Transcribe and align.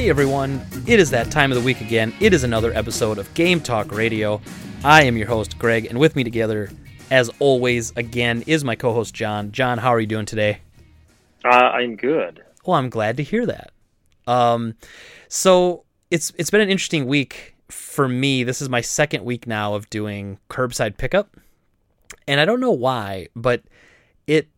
Hey 0.00 0.08
everyone, 0.08 0.64
it 0.86 0.98
is 0.98 1.10
that 1.10 1.30
time 1.30 1.52
of 1.52 1.58
the 1.58 1.62
week 1.62 1.82
again. 1.82 2.14
It 2.20 2.32
is 2.32 2.42
another 2.42 2.72
episode 2.72 3.18
of 3.18 3.32
Game 3.34 3.60
Talk 3.60 3.92
Radio. 3.92 4.40
I 4.82 5.02
am 5.02 5.14
your 5.14 5.26
host, 5.26 5.58
Greg, 5.58 5.84
and 5.84 6.00
with 6.00 6.16
me 6.16 6.24
together, 6.24 6.70
as 7.10 7.28
always, 7.38 7.94
again, 7.96 8.42
is 8.46 8.64
my 8.64 8.76
co 8.76 8.94
host, 8.94 9.12
John. 9.12 9.52
John, 9.52 9.76
how 9.76 9.90
are 9.90 10.00
you 10.00 10.06
doing 10.06 10.24
today? 10.24 10.60
Uh, 11.44 11.50
I'm 11.50 11.96
good. 11.96 12.42
Well, 12.64 12.78
I'm 12.78 12.88
glad 12.88 13.18
to 13.18 13.22
hear 13.22 13.44
that. 13.44 13.72
Um, 14.26 14.74
so 15.28 15.84
it's 16.10 16.32
it's 16.38 16.48
been 16.48 16.62
an 16.62 16.70
interesting 16.70 17.04
week 17.04 17.54
for 17.68 18.08
me. 18.08 18.42
This 18.42 18.62
is 18.62 18.70
my 18.70 18.80
second 18.80 19.22
week 19.26 19.46
now 19.46 19.74
of 19.74 19.90
doing 19.90 20.38
curbside 20.48 20.96
pickup, 20.96 21.36
and 22.26 22.40
I 22.40 22.46
don't 22.46 22.60
know 22.60 22.72
why, 22.72 23.28
but 23.36 23.64
it 24.26 24.48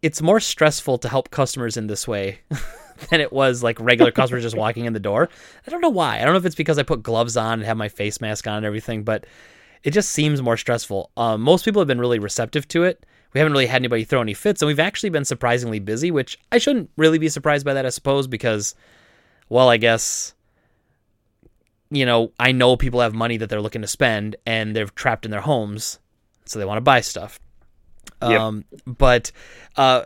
it's 0.00 0.22
more 0.22 0.38
stressful 0.38 0.98
to 0.98 1.08
help 1.08 1.32
customers 1.32 1.76
in 1.76 1.88
this 1.88 2.06
way 2.06 2.38
than 3.10 3.20
it 3.20 3.32
was 3.32 3.62
like 3.62 3.78
regular 3.80 4.10
customers 4.10 4.42
just 4.42 4.56
walking 4.56 4.84
in 4.84 4.92
the 4.92 5.00
door. 5.00 5.28
I 5.66 5.70
don't 5.70 5.80
know 5.80 5.88
why. 5.88 6.16
I 6.20 6.24
don't 6.24 6.32
know 6.32 6.38
if 6.38 6.46
it's 6.46 6.54
because 6.54 6.78
I 6.78 6.82
put 6.82 7.02
gloves 7.02 7.36
on 7.36 7.54
and 7.54 7.64
have 7.64 7.76
my 7.76 7.88
face 7.88 8.20
mask 8.20 8.46
on 8.46 8.58
and 8.58 8.66
everything, 8.66 9.02
but 9.02 9.26
it 9.82 9.90
just 9.92 10.10
seems 10.10 10.40
more 10.42 10.56
stressful. 10.56 11.10
Um, 11.16 11.40
most 11.42 11.64
people 11.64 11.80
have 11.80 11.88
been 11.88 12.00
really 12.00 12.18
receptive 12.18 12.68
to 12.68 12.84
it. 12.84 13.04
We 13.32 13.40
haven't 13.40 13.52
really 13.52 13.66
had 13.66 13.76
anybody 13.76 14.04
throw 14.04 14.20
any 14.20 14.34
fits, 14.34 14.60
and 14.60 14.66
we've 14.66 14.78
actually 14.78 15.10
been 15.10 15.24
surprisingly 15.24 15.78
busy, 15.78 16.10
which 16.10 16.38
I 16.50 16.58
shouldn't 16.58 16.90
really 16.96 17.18
be 17.18 17.30
surprised 17.30 17.64
by 17.64 17.74
that, 17.74 17.86
I 17.86 17.88
suppose, 17.88 18.26
because, 18.26 18.74
well, 19.48 19.70
I 19.70 19.78
guess, 19.78 20.34
you 21.90 22.04
know, 22.04 22.32
I 22.38 22.52
know 22.52 22.76
people 22.76 23.00
have 23.00 23.14
money 23.14 23.38
that 23.38 23.48
they're 23.48 23.62
looking 23.62 23.80
to 23.82 23.88
spend 23.88 24.36
and 24.44 24.76
they're 24.76 24.86
trapped 24.86 25.24
in 25.24 25.30
their 25.30 25.40
homes, 25.40 25.98
so 26.44 26.58
they 26.58 26.66
want 26.66 26.76
to 26.76 26.82
buy 26.82 27.00
stuff. 27.00 27.40
Yep. 28.20 28.40
Um, 28.40 28.64
but 28.86 29.32
uh, 29.76 30.04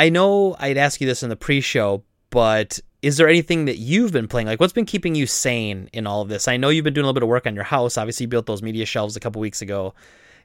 I 0.00 0.08
know 0.08 0.56
I'd 0.58 0.78
ask 0.78 0.98
you 1.02 1.06
this 1.06 1.22
in 1.22 1.28
the 1.28 1.36
pre-show, 1.36 2.02
but 2.30 2.80
is 3.02 3.18
there 3.18 3.28
anything 3.28 3.66
that 3.66 3.76
you've 3.76 4.12
been 4.12 4.28
playing? 4.28 4.46
Like, 4.46 4.58
what's 4.58 4.72
been 4.72 4.86
keeping 4.86 5.14
you 5.14 5.26
sane 5.26 5.90
in 5.92 6.06
all 6.06 6.22
of 6.22 6.30
this? 6.30 6.48
I 6.48 6.56
know 6.56 6.70
you've 6.70 6.84
been 6.84 6.94
doing 6.94 7.04
a 7.04 7.06
little 7.06 7.20
bit 7.20 7.22
of 7.22 7.28
work 7.28 7.46
on 7.46 7.54
your 7.54 7.64
house. 7.64 7.98
Obviously, 7.98 8.24
you 8.24 8.28
built 8.28 8.46
those 8.46 8.62
media 8.62 8.86
shelves 8.86 9.14
a 9.14 9.20
couple 9.20 9.42
weeks 9.42 9.60
ago, 9.60 9.92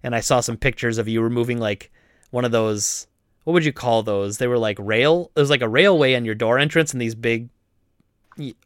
and 0.03 0.13
I 0.13 0.19
saw 0.19 0.41
some 0.41 0.57
pictures 0.57 0.97
of 0.97 1.07
you 1.07 1.21
removing 1.21 1.57
like 1.57 1.89
one 2.31 2.43
of 2.43 2.51
those. 2.51 3.07
What 3.45 3.53
would 3.53 3.63
you 3.63 3.71
call 3.71 4.03
those? 4.03 4.39
They 4.39 4.47
were 4.47 4.57
like 4.57 4.77
rail. 4.77 5.31
It 5.37 5.39
was 5.39 5.49
like 5.49 5.61
a 5.61 5.69
railway 5.69 6.15
on 6.15 6.25
your 6.25 6.35
door 6.35 6.59
entrance, 6.59 6.91
and 6.91 7.01
these 7.01 7.15
big. 7.15 7.47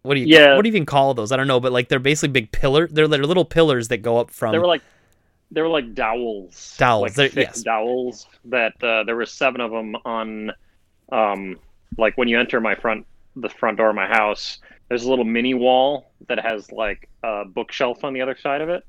What 0.02 0.16
do 0.16 0.22
you? 0.22 0.26
Yeah. 0.26 0.56
What 0.56 0.64
do 0.64 0.70
you 0.70 0.74
even 0.74 0.88
call 0.88 1.14
those? 1.14 1.32
I 1.32 1.38
don't 1.38 1.48
know, 1.48 1.60
but 1.60 1.72
like 1.72 1.90
they're 1.90 2.00
basically 2.00 2.30
big 2.30 2.52
pillar. 2.52 2.88
They're, 2.88 3.08
they're 3.08 3.24
little 3.24 3.46
pillars 3.46 3.90
that 3.90 3.98
go 3.98 4.18
up 4.18 4.32
from. 4.32 4.54
They 4.54 4.58
were 4.58 4.66
like 4.66 4.82
they 5.52 5.62
were 5.62 5.68
like 5.68 5.94
dowels. 5.94 6.76
Dowels, 6.80 7.16
Like 7.16 7.36
yes. 7.36 7.62
dowels 7.62 8.26
that 8.46 8.84
uh, 8.84 9.04
there 9.04 9.16
were 9.16 9.28
seven 9.28 9.62
of 9.62 9.70
them 9.70 9.96
on 10.04 10.52
um 11.12 11.58
like 11.98 12.18
when 12.18 12.28
you 12.28 12.40
enter 12.40 12.60
my 12.60 12.76
front 12.76 13.06
the 13.36 13.50
front 13.50 13.78
door 13.78 13.90
of 13.90 13.96
my 13.96 14.08
house, 14.08 14.60
there's 14.90 15.04
a 15.04 15.10
little 15.10 15.26
mini 15.26 15.54
wall 15.54 16.12
that 16.28 16.40
has 16.40 16.72
like 16.72 17.08
a 17.24 17.44
bookshelf 17.46 18.04
on 18.04 18.14
the 18.14 18.22
other 18.22 18.36
side 18.38 18.62
of 18.62 18.70
it. 18.70 18.84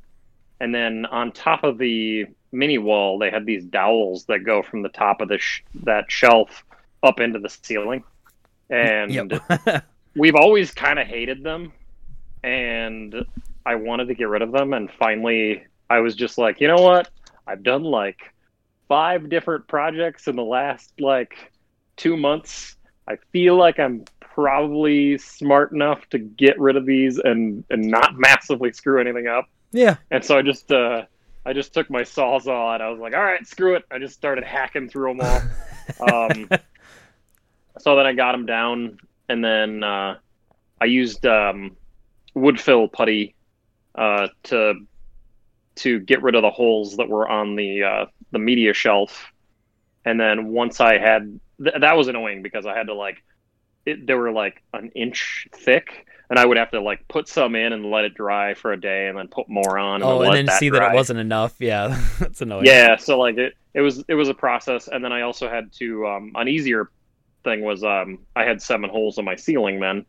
And 0.61 0.75
then 0.75 1.07
on 1.07 1.33
top 1.33 1.65
of 1.65 1.79
the 1.79 2.27
mini 2.53 2.79
wall, 2.79 3.19
they 3.19 3.31
had 3.31 3.47
these 3.47 3.65
dowels 3.65 4.25
that 4.27 4.41
go 4.45 4.63
from 4.63 4.83
the 4.83 4.89
top 4.89 5.21
of 5.21 5.29
the 5.29 5.39
sh- 5.39 5.63
that 5.85 6.11
shelf 6.11 6.65
up 7.03 7.21
into 7.21 7.39
the 7.39 7.49
ceiling. 7.49 8.03
And 8.71 9.31
Yep. 9.31 9.85
we've 10.17 10.35
always 10.35 10.73
kind 10.73 10.99
of 10.99 11.07
hated 11.07 11.43
them 11.43 11.73
and 12.43 13.15
i 13.67 13.75
wanted 13.75 14.07
to 14.09 14.15
get 14.15 14.29
rid 14.29 14.43
of 14.43 14.53
them 14.53 14.73
and 14.73 14.91
finally 14.99 15.63
i 15.91 15.99
was 16.01 16.15
just 16.15 16.39
like 16.39 16.61
you 16.61 16.67
know 16.67 16.81
what 16.81 17.11
i've 17.47 17.63
done 17.63 17.83
like 17.83 18.19
five 18.89 19.29
different 19.29 19.67
projects 19.69 20.27
in 20.27 20.37
the 20.37 20.43
last 20.43 20.93
like 21.01 21.53
two 22.01 22.17
months 22.17 22.77
i 23.07 23.17
feel 23.31 23.57
like 23.57 23.79
i'm 23.79 24.05
probably 24.21 25.19
smart 25.19 25.73
enough 25.73 26.09
to 26.09 26.19
get 26.19 26.59
rid 26.59 26.77
of 26.77 26.87
these 26.87 27.19
and 27.19 27.63
and 27.69 27.83
not 27.83 28.15
massively 28.17 28.73
screw 28.73 29.01
anything 29.01 29.27
up. 29.27 29.47
Yeah. 29.73 29.97
and 30.11 30.25
so 30.25 30.39
i 30.39 30.43
just 30.43 30.73
uh 30.73 31.03
i 31.45 31.53
just 31.53 31.75
took 31.75 31.91
my 31.91 32.03
sawzall 32.03 32.73
and 32.75 32.83
i 32.83 32.89
was 32.89 32.99
like 33.01 33.13
all 33.13 33.23
right 33.23 33.47
screw 33.47 33.75
it. 33.75 33.85
I 33.91 33.99
just 33.99 34.15
started 34.15 34.45
hacking 34.45 34.89
through 34.89 35.15
them 35.15 35.21
all. 35.27 35.43
Um 36.13 36.49
so 37.81 37.97
then 37.97 38.07
i 38.07 38.13
got 38.13 38.33
them 38.33 38.47
down 38.47 38.99
and 39.29 39.45
then 39.45 39.83
uh 39.83 40.17
i 40.81 40.85
used 40.85 41.27
um 41.27 41.77
wood 42.35 42.61
fill 42.61 42.87
putty 42.89 43.35
uh 43.97 44.29
to 44.45 44.75
to 45.77 45.99
get 45.99 46.23
rid 46.23 46.35
of 46.37 46.43
the 46.43 46.51
holes 46.51 46.97
that 46.99 47.09
were 47.09 47.29
on 47.29 47.57
the 47.57 47.83
uh 47.83 48.07
the 48.31 48.39
media 48.39 48.73
shelf. 48.73 49.33
And 50.05 50.19
then 50.21 50.47
once 50.49 50.81
i 50.81 50.97
had 50.97 51.41
th- 51.63 51.77
that 51.81 51.97
was 51.97 52.09
annoying 52.09 52.43
because 52.43 52.67
i 52.67 52.77
had 52.77 52.87
to 52.87 52.95
like 52.95 53.23
it, 53.87 54.07
they 54.07 54.15
were 54.15 54.31
like 54.31 54.63
an 54.75 54.91
inch 54.95 55.49
thick 55.55 56.07
and 56.29 56.39
i 56.39 56.45
would 56.45 56.57
have 56.57 56.71
to 56.71 56.81
like 56.81 57.07
put 57.09 57.29
some 57.29 57.55
in 57.55 57.73
and 57.73 57.91
let 57.91 58.05
it 58.05 58.15
dry 58.15 58.55
for 58.55 58.73
a 58.73 58.81
day 58.81 59.09
and 59.09 59.17
then 59.19 59.27
put 59.29 59.49
more 59.49 59.79
on 59.79 60.03
and 60.03 60.05
Oh, 60.05 60.23
and 60.23 60.35
then 60.35 60.47
that 60.47 60.59
see 60.59 60.71
that 60.71 60.93
it 60.93 60.95
wasn't 60.95 61.19
enough. 61.19 61.55
Yeah, 61.59 61.99
that's 62.21 62.41
annoying. 62.43 62.67
Yeah, 62.67 62.97
so 62.97 63.19
like 63.19 63.37
it, 63.39 63.55
it 63.75 63.81
was 63.81 64.05
it 64.07 64.15
was 64.15 64.29
a 64.29 64.35
process, 64.35 64.89
and 64.89 65.03
then 65.05 65.13
I 65.13 65.23
also 65.23 65.49
had 65.49 65.73
to 65.75 66.07
um, 66.07 66.33
an 66.35 66.47
easier 66.47 66.91
thing 67.43 67.63
was 67.63 67.83
um, 67.83 68.19
I 68.37 68.45
had 68.45 68.61
seven 68.63 68.91
holes 68.91 69.19
in 69.19 69.25
my 69.25 69.35
ceiling 69.35 69.81
then, 69.81 70.05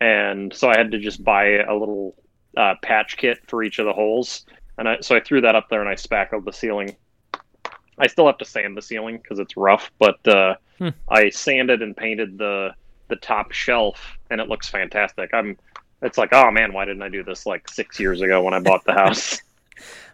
and 0.00 0.54
so 0.54 0.68
I 0.68 0.76
had 0.76 0.90
to 0.92 0.98
just 0.98 1.24
buy 1.24 1.58
a 1.60 1.74
little 1.74 2.14
uh, 2.56 2.74
patch 2.82 3.16
kit 3.16 3.38
for 3.48 3.62
each 3.62 3.78
of 3.78 3.86
the 3.86 3.92
holes, 3.92 4.44
and 4.78 4.88
I 4.88 4.98
so 5.00 5.16
I 5.16 5.20
threw 5.20 5.40
that 5.40 5.54
up 5.56 5.68
there 5.68 5.80
and 5.80 5.88
I 5.88 5.94
spackled 5.94 6.44
the 6.44 6.52
ceiling. 6.52 6.94
I 7.98 8.06
still 8.06 8.26
have 8.26 8.38
to 8.38 8.44
sand 8.44 8.76
the 8.76 8.82
ceiling 8.82 9.18
because 9.18 9.38
it's 9.38 9.56
rough, 9.56 9.90
but 9.98 10.26
uh, 10.28 10.56
Hmm. 10.78 10.90
I 11.08 11.30
sanded 11.30 11.80
and 11.80 11.96
painted 11.96 12.36
the 12.36 12.74
the 13.08 13.16
top 13.16 13.52
shelf, 13.52 14.18
and 14.30 14.40
it 14.40 14.48
looks 14.48 14.68
fantastic. 14.68 15.30
I'm 15.32 15.56
it's 16.02 16.18
like, 16.18 16.30
oh 16.32 16.50
man, 16.50 16.72
why 16.74 16.84
didn't 16.84 17.02
I 17.02 17.08
do 17.08 17.22
this 17.22 17.46
like 17.46 17.68
six 17.68 17.98
years 17.98 18.20
ago 18.20 18.42
when 18.42 18.52
I 18.52 18.58
bought 18.60 18.84
the 18.84 18.92
house? 19.02 19.40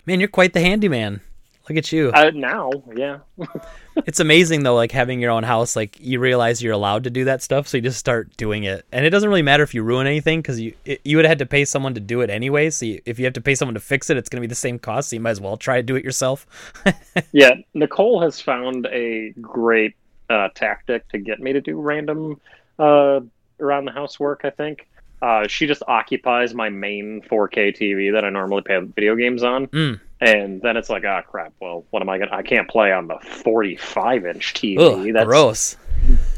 Man, 0.06 0.20
you're 0.20 0.28
quite 0.28 0.52
the 0.52 0.60
handyman. 0.60 1.20
Look 1.68 1.78
at 1.78 1.92
you. 1.92 2.10
uh, 2.12 2.30
now, 2.34 2.70
yeah. 2.94 3.18
it's 4.06 4.18
amazing 4.18 4.64
though, 4.64 4.74
like 4.74 4.90
having 4.90 5.20
your 5.20 5.30
own 5.30 5.44
house. 5.44 5.76
Like 5.76 5.98
you 6.00 6.18
realize 6.18 6.62
you're 6.62 6.72
allowed 6.72 7.04
to 7.04 7.10
do 7.10 7.24
that 7.24 7.42
stuff, 7.42 7.68
so 7.68 7.76
you 7.76 7.82
just 7.82 7.98
start 7.98 8.36
doing 8.36 8.64
it, 8.64 8.84
and 8.90 9.04
it 9.06 9.10
doesn't 9.10 9.28
really 9.28 9.42
matter 9.42 9.62
if 9.62 9.72
you 9.74 9.82
ruin 9.82 10.06
anything 10.06 10.40
because 10.40 10.60
you 10.60 10.74
it, 10.84 11.00
you 11.04 11.16
would 11.16 11.24
have 11.24 11.30
had 11.30 11.38
to 11.38 11.46
pay 11.46 11.64
someone 11.64 11.94
to 11.94 12.00
do 12.00 12.20
it 12.20 12.30
anyway. 12.30 12.70
So 12.70 12.86
you, 12.86 13.00
if 13.06 13.18
you 13.18 13.24
have 13.26 13.34
to 13.34 13.40
pay 13.40 13.54
someone 13.54 13.74
to 13.74 13.80
fix 13.80 14.10
it, 14.10 14.16
it's 14.16 14.28
going 14.28 14.40
to 14.42 14.46
be 14.46 14.50
the 14.50 14.56
same 14.56 14.78
cost. 14.78 15.10
So 15.10 15.16
you 15.16 15.20
might 15.20 15.30
as 15.30 15.40
well 15.40 15.56
try 15.56 15.76
to 15.76 15.82
do 15.82 15.96
it 15.96 16.04
yourself. 16.04 16.46
Yeah, 17.32 17.54
Nicole 17.74 18.22
has 18.22 18.40
found 18.40 18.86
a 18.86 19.30
great 19.40 19.94
uh, 20.30 20.48
tactic 20.54 21.08
to 21.10 21.18
get 21.18 21.40
me 21.40 21.52
to 21.52 21.60
do 21.60 21.78
random 21.78 22.40
uh, 22.78 23.20
around 23.60 23.84
the 23.84 23.92
house 23.92 24.18
work. 24.18 24.40
I 24.44 24.50
think 24.50 24.88
uh, 25.20 25.46
she 25.46 25.66
just 25.66 25.82
occupies 25.86 26.54
my 26.54 26.68
main 26.70 27.20
4K 27.30 27.76
TV 27.76 28.12
that 28.12 28.24
I 28.24 28.30
normally 28.30 28.62
play 28.62 28.78
video 28.80 29.14
games 29.14 29.42
on, 29.42 29.66
Mm. 29.68 30.00
And 30.22 30.62
then 30.62 30.76
it's 30.76 30.88
like, 30.88 31.04
ah, 31.06 31.22
crap. 31.22 31.52
Well, 31.60 31.84
what 31.90 32.00
am 32.02 32.08
I 32.08 32.18
gonna? 32.18 32.32
I 32.32 32.42
can't 32.42 32.68
play 32.68 32.92
on 32.92 33.08
the 33.08 33.18
45 33.20 34.26
inch 34.26 34.54
TV. 34.54 34.78
Ugh, 35.08 35.12
That's 35.12 35.26
gross. 35.26 35.76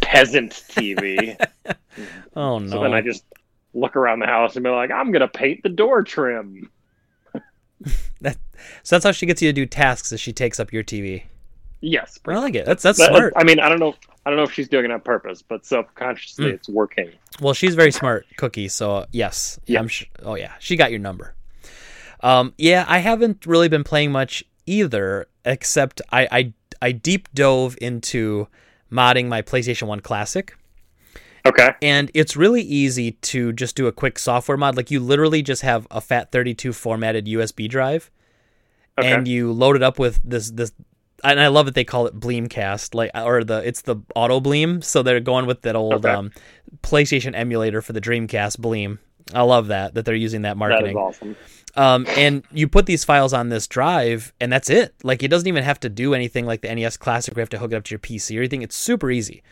peasant 0.00 0.52
TV. 0.52 1.36
Oh 2.36 2.58
no. 2.58 2.68
So 2.68 2.82
then 2.82 2.92
I 2.92 3.00
just 3.00 3.24
look 3.74 3.94
around 3.94 4.18
the 4.18 4.26
house 4.26 4.56
and 4.56 4.64
be 4.64 4.70
like, 4.70 4.90
I'm 4.90 5.12
gonna 5.12 5.28
paint 5.28 5.62
the 5.62 5.68
door 5.68 6.02
trim. 6.02 6.68
that, 8.20 8.36
so 8.82 8.96
that's 8.96 9.04
how 9.04 9.12
she 9.12 9.26
gets 9.26 9.40
you 9.42 9.48
to 9.48 9.52
do 9.52 9.66
tasks. 9.66 10.12
as 10.12 10.20
she 10.20 10.32
takes 10.32 10.58
up 10.58 10.72
your 10.72 10.82
TV? 10.82 11.22
Yes, 11.80 12.18
I 12.26 12.36
like 12.38 12.54
it. 12.56 12.64
That's 12.66 12.82
that's 12.82 12.98
But, 12.98 13.10
smart. 13.10 13.32
I 13.36 13.44
mean, 13.44 13.60
I 13.60 13.68
don't 13.68 13.78
know. 13.78 13.94
I 14.26 14.30
don't 14.30 14.38
know 14.38 14.42
if 14.44 14.52
she's 14.52 14.68
doing 14.68 14.86
it 14.86 14.90
on 14.90 15.00
purpose, 15.02 15.42
but 15.42 15.66
subconsciously, 15.66 16.46
Mm. 16.46 16.54
it's 16.54 16.68
working. 16.68 17.10
Well, 17.40 17.52
she's 17.54 17.74
very 17.74 17.92
smart, 17.92 18.26
Cookie. 18.38 18.68
So 18.68 19.06
yes, 19.12 19.60
Yeah. 19.66 19.78
I'm 19.80 19.88
sh- 19.88 20.06
oh 20.22 20.34
yeah, 20.34 20.52
she 20.58 20.76
got 20.76 20.90
your 20.90 21.00
number. 21.00 21.34
Um, 22.24 22.54
yeah, 22.58 22.84
I 22.88 22.98
haven't 22.98 23.44
really 23.46 23.68
been 23.68 23.84
playing 23.84 24.10
much 24.10 24.42
either, 24.66 25.26
except 25.44 26.00
I 26.10 26.26
I, 26.32 26.52
I 26.82 26.92
deep 26.92 27.28
dove 27.34 27.76
into 27.80 28.48
modding 28.90 29.28
my 29.28 29.42
PlayStation 29.42 29.86
One 29.86 30.00
Classic, 30.00 30.56
Okay. 31.46 31.72
and 31.82 32.10
it's 32.14 32.34
really 32.36 32.62
easy 32.62 33.12
to 33.12 33.52
just 33.52 33.76
do 33.76 33.86
a 33.86 33.92
quick 33.92 34.18
software 34.18 34.56
mod. 34.56 34.76
Like 34.76 34.90
you 34.90 35.00
literally 35.00 35.42
just 35.42 35.62
have 35.62 35.86
a 35.90 36.00
FAT32 36.00 36.74
formatted 36.74 37.26
USB 37.26 37.68
drive, 37.68 38.10
Okay. 38.98 39.12
and 39.12 39.28
you 39.28 39.52
load 39.52 39.76
it 39.76 39.82
up 39.82 39.98
with 39.98 40.20
this 40.24 40.50
this 40.50 40.72
and 41.22 41.40
I 41.40 41.48
love 41.48 41.66
that 41.66 41.74
they 41.74 41.84
call 41.84 42.06
it 42.06 42.18
Bleemcast, 42.18 42.94
like 42.94 43.10
or 43.14 43.44
the 43.44 43.58
it's 43.68 43.82
the 43.82 43.96
Auto 44.14 44.40
Bleem, 44.40 44.82
so 44.82 45.02
they're 45.02 45.20
going 45.20 45.44
with 45.46 45.60
that 45.62 45.76
old 45.76 46.06
Okay. 46.06 46.10
um, 46.14 46.30
PlayStation 46.82 47.34
emulator 47.34 47.82
for 47.82 47.92
the 47.92 48.00
Dreamcast 48.00 48.58
Bleem. 48.60 48.98
I 49.32 49.42
love 49.42 49.68
that 49.68 49.94
that 49.94 50.04
they're 50.04 50.14
using 50.14 50.42
that 50.42 50.56
marketing. 50.56 50.94
that 50.96 51.00
is 51.00 51.16
awesome. 51.16 51.36
Um, 51.76 52.06
and 52.16 52.44
you 52.52 52.68
put 52.68 52.86
these 52.86 53.04
files 53.04 53.32
on 53.32 53.48
this 53.48 53.66
drive, 53.66 54.32
and 54.40 54.52
that's 54.52 54.70
it. 54.70 54.94
Like 55.02 55.22
it 55.22 55.28
doesn't 55.28 55.48
even 55.48 55.64
have 55.64 55.80
to 55.80 55.88
do 55.88 56.14
anything 56.14 56.46
like 56.46 56.60
the 56.60 56.72
NES 56.74 56.96
Classic. 56.96 57.34
where 57.34 57.40
You 57.40 57.42
have 57.42 57.48
to 57.50 57.58
hook 57.58 57.72
it 57.72 57.76
up 57.76 57.84
to 57.84 57.90
your 57.92 57.98
PC 57.98 58.36
or 58.36 58.40
anything. 58.40 58.62
It's 58.62 58.76
super 58.76 59.10
easy. 59.10 59.42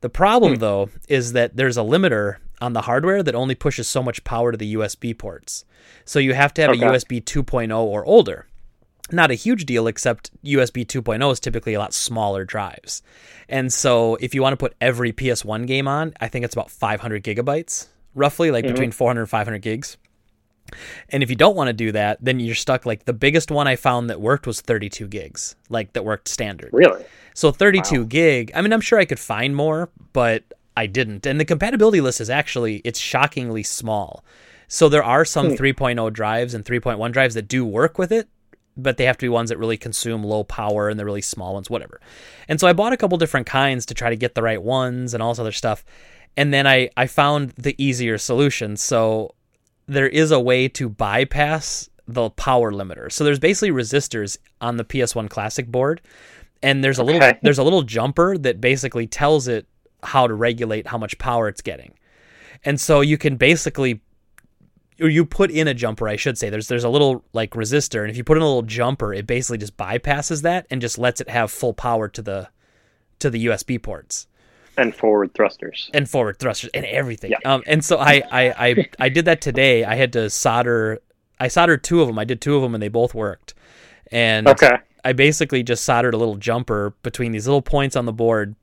The 0.00 0.08
problem 0.10 0.56
though 0.56 0.90
is 1.08 1.32
that 1.32 1.56
there's 1.56 1.76
a 1.76 1.82
limiter 1.82 2.36
on 2.60 2.72
the 2.72 2.82
hardware 2.82 3.22
that 3.22 3.34
only 3.34 3.54
pushes 3.54 3.88
so 3.88 4.02
much 4.02 4.24
power 4.24 4.52
to 4.52 4.58
the 4.58 4.74
USB 4.74 5.16
ports. 5.16 5.64
So 6.04 6.18
you 6.18 6.34
have 6.34 6.52
to 6.54 6.62
have 6.62 6.70
Okay. 6.72 6.84
a 6.86 6.90
USB 6.90 7.20
2.0 7.22 7.78
or 7.78 8.04
older. 8.04 8.46
Not 9.12 9.30
a 9.30 9.34
huge 9.34 9.66
deal, 9.66 9.86
except 9.86 10.30
USB 10.42 10.84
2.0 10.86 11.30
is 11.32 11.38
typically 11.40 11.74
a 11.74 11.78
lot 11.78 11.92
smaller 11.92 12.44
drives. 12.44 13.02
And 13.48 13.70
so 13.72 14.16
if 14.16 14.34
you 14.34 14.40
want 14.42 14.54
to 14.54 14.56
put 14.56 14.74
every 14.80 15.12
PS1 15.12 15.66
game 15.66 15.86
on, 15.86 16.14
I 16.20 16.28
think 16.28 16.44
it's 16.44 16.54
about 16.54 16.70
500 16.70 17.22
gigabytes 17.22 17.86
roughly, 18.14 18.50
like 18.50 18.64
mm-hmm. 18.64 18.74
between 18.74 18.90
400 18.90 19.22
and 19.22 19.30
500 19.30 19.58
gigs. 19.58 19.96
And 21.10 21.22
if 21.22 21.30
you 21.30 21.36
don't 21.36 21.56
want 21.56 21.68
to 21.68 21.72
do 21.72 21.92
that, 21.92 22.18
then 22.20 22.40
you're 22.40 22.54
stuck. 22.54 22.86
Like 22.86 23.04
the 23.04 23.12
biggest 23.12 23.50
one 23.50 23.68
I 23.68 23.76
found 23.76 24.10
that 24.10 24.20
worked 24.20 24.46
was 24.46 24.60
32 24.60 25.06
gigs, 25.08 25.56
like 25.68 25.92
that 25.92 26.04
worked 26.04 26.28
standard. 26.28 26.70
Really? 26.72 27.04
So 27.34 27.50
32 27.50 28.06
gig. 28.06 28.52
I 28.54 28.62
mean, 28.62 28.72
I'm 28.72 28.80
sure 28.80 28.98
I 28.98 29.04
could 29.04 29.18
find 29.18 29.54
more, 29.54 29.90
but 30.12 30.44
I 30.76 30.86
didn't. 30.86 31.26
And 31.26 31.38
the 31.38 31.44
compatibility 31.44 32.00
list 32.00 32.20
is 32.20 32.30
actually 32.30 32.76
it's 32.84 32.98
shockingly 32.98 33.62
small. 33.62 34.24
So 34.68 34.88
there 34.88 35.04
are 35.04 35.24
some 35.24 35.50
hmm. 35.50 35.54
3.0 35.54 36.12
drives 36.12 36.54
and 36.54 36.64
3.1 36.64 37.12
drives 37.12 37.34
that 37.34 37.48
do 37.48 37.64
work 37.64 37.98
with 37.98 38.10
it, 38.10 38.28
but 38.76 38.96
they 38.96 39.04
have 39.04 39.18
to 39.18 39.24
be 39.24 39.28
ones 39.28 39.50
that 39.50 39.58
really 39.58 39.76
consume 39.76 40.24
low 40.24 40.42
power 40.42 40.88
and 40.88 40.98
the 40.98 41.04
really 41.04 41.20
small 41.20 41.54
ones, 41.54 41.68
whatever. 41.68 42.00
And 42.48 42.58
so 42.58 42.66
I 42.66 42.72
bought 42.72 42.92
a 42.92 42.96
couple 42.96 43.18
different 43.18 43.46
kinds 43.46 43.86
to 43.86 43.94
try 43.94 44.10
to 44.10 44.16
get 44.16 44.34
the 44.34 44.42
right 44.42 44.62
ones 44.62 45.14
and 45.14 45.22
all 45.22 45.32
this 45.32 45.38
other 45.38 45.52
stuff. 45.52 45.84
And 46.36 46.52
then 46.52 46.66
I 46.66 46.90
I 46.96 47.06
found 47.06 47.50
the 47.50 47.74
easier 47.82 48.18
solution. 48.18 48.76
So 48.76 49.34
there 49.86 50.08
is 50.08 50.30
a 50.30 50.40
way 50.40 50.68
to 50.68 50.88
bypass 50.88 51.88
the 52.06 52.30
power 52.30 52.72
limiter. 52.72 53.10
So 53.10 53.24
there's 53.24 53.38
basically 53.38 53.70
resistors 53.70 54.36
on 54.60 54.76
the 54.76 54.84
PS1 54.84 55.28
Classic 55.30 55.66
board, 55.66 56.00
and 56.62 56.82
there's 56.82 56.98
a 56.98 57.04
little 57.04 57.22
Okay. 57.22 57.38
there's 57.42 57.58
a 57.58 57.64
little 57.64 57.82
jumper 57.82 58.36
that 58.38 58.60
basically 58.60 59.06
tells 59.06 59.48
it 59.48 59.66
how 60.02 60.26
to 60.26 60.34
regulate 60.34 60.86
how 60.86 60.98
much 60.98 61.18
power 61.18 61.48
it's 61.48 61.62
getting. 61.62 61.94
And 62.64 62.80
so 62.80 63.00
you 63.00 63.18
can 63.18 63.36
basically 63.36 64.00
or 65.00 65.08
you 65.08 65.24
put 65.24 65.50
in 65.50 65.66
a 65.66 65.74
jumper, 65.74 66.08
I 66.08 66.16
should 66.16 66.38
say. 66.38 66.50
There's 66.50 66.68
there's 66.68 66.84
a 66.84 66.88
little 66.88 67.24
like 67.32 67.50
resistor, 67.50 68.02
and 68.02 68.10
if 68.10 68.16
you 68.16 68.24
put 68.24 68.36
in 68.36 68.42
a 68.42 68.46
little 68.46 68.62
jumper, 68.62 69.12
it 69.12 69.26
basically 69.26 69.58
just 69.58 69.76
bypasses 69.76 70.42
that 70.42 70.66
and 70.70 70.80
just 70.80 70.98
lets 70.98 71.20
it 71.20 71.28
have 71.28 71.50
full 71.50 71.74
power 71.74 72.08
to 72.08 72.22
the 72.22 72.48
to 73.18 73.30
the 73.30 73.46
USB 73.46 73.80
ports 73.82 74.26
And 74.76 74.94
forward 74.94 75.34
thrusters. 75.34 75.90
and 75.94 76.08
forward 76.08 76.38
thrusters 76.38 76.70
and 76.74 76.84
everything. 76.86 77.30
Yeah. 77.30 77.38
Um, 77.44 77.62
and 77.66 77.84
so 77.84 77.98
I, 77.98 78.22
I, 78.30 78.66
I, 78.68 78.88
I 79.00 79.08
did 79.08 79.24
that 79.26 79.40
today. 79.40 79.84
I 79.84 79.94
had 79.94 80.12
to 80.14 80.28
solder. 80.30 81.00
I 81.38 81.48
soldered 81.48 81.84
two 81.84 82.00
of 82.00 82.06
them. 82.08 82.18
I 82.18 82.24
did 82.24 82.40
two 82.40 82.56
of 82.56 82.62
them, 82.62 82.74
and 82.74 82.82
they 82.82 82.88
both 82.88 83.14
worked. 83.14 83.54
And 84.10 84.48
Okay. 84.48 84.78
I 85.04 85.12
basically 85.12 85.62
just 85.62 85.84
soldered 85.84 86.14
a 86.14 86.16
little 86.16 86.36
jumper 86.36 86.94
between 87.02 87.32
these 87.32 87.46
little 87.46 87.62
points 87.62 87.94
on 87.96 88.06
the 88.06 88.12
board. 88.12 88.54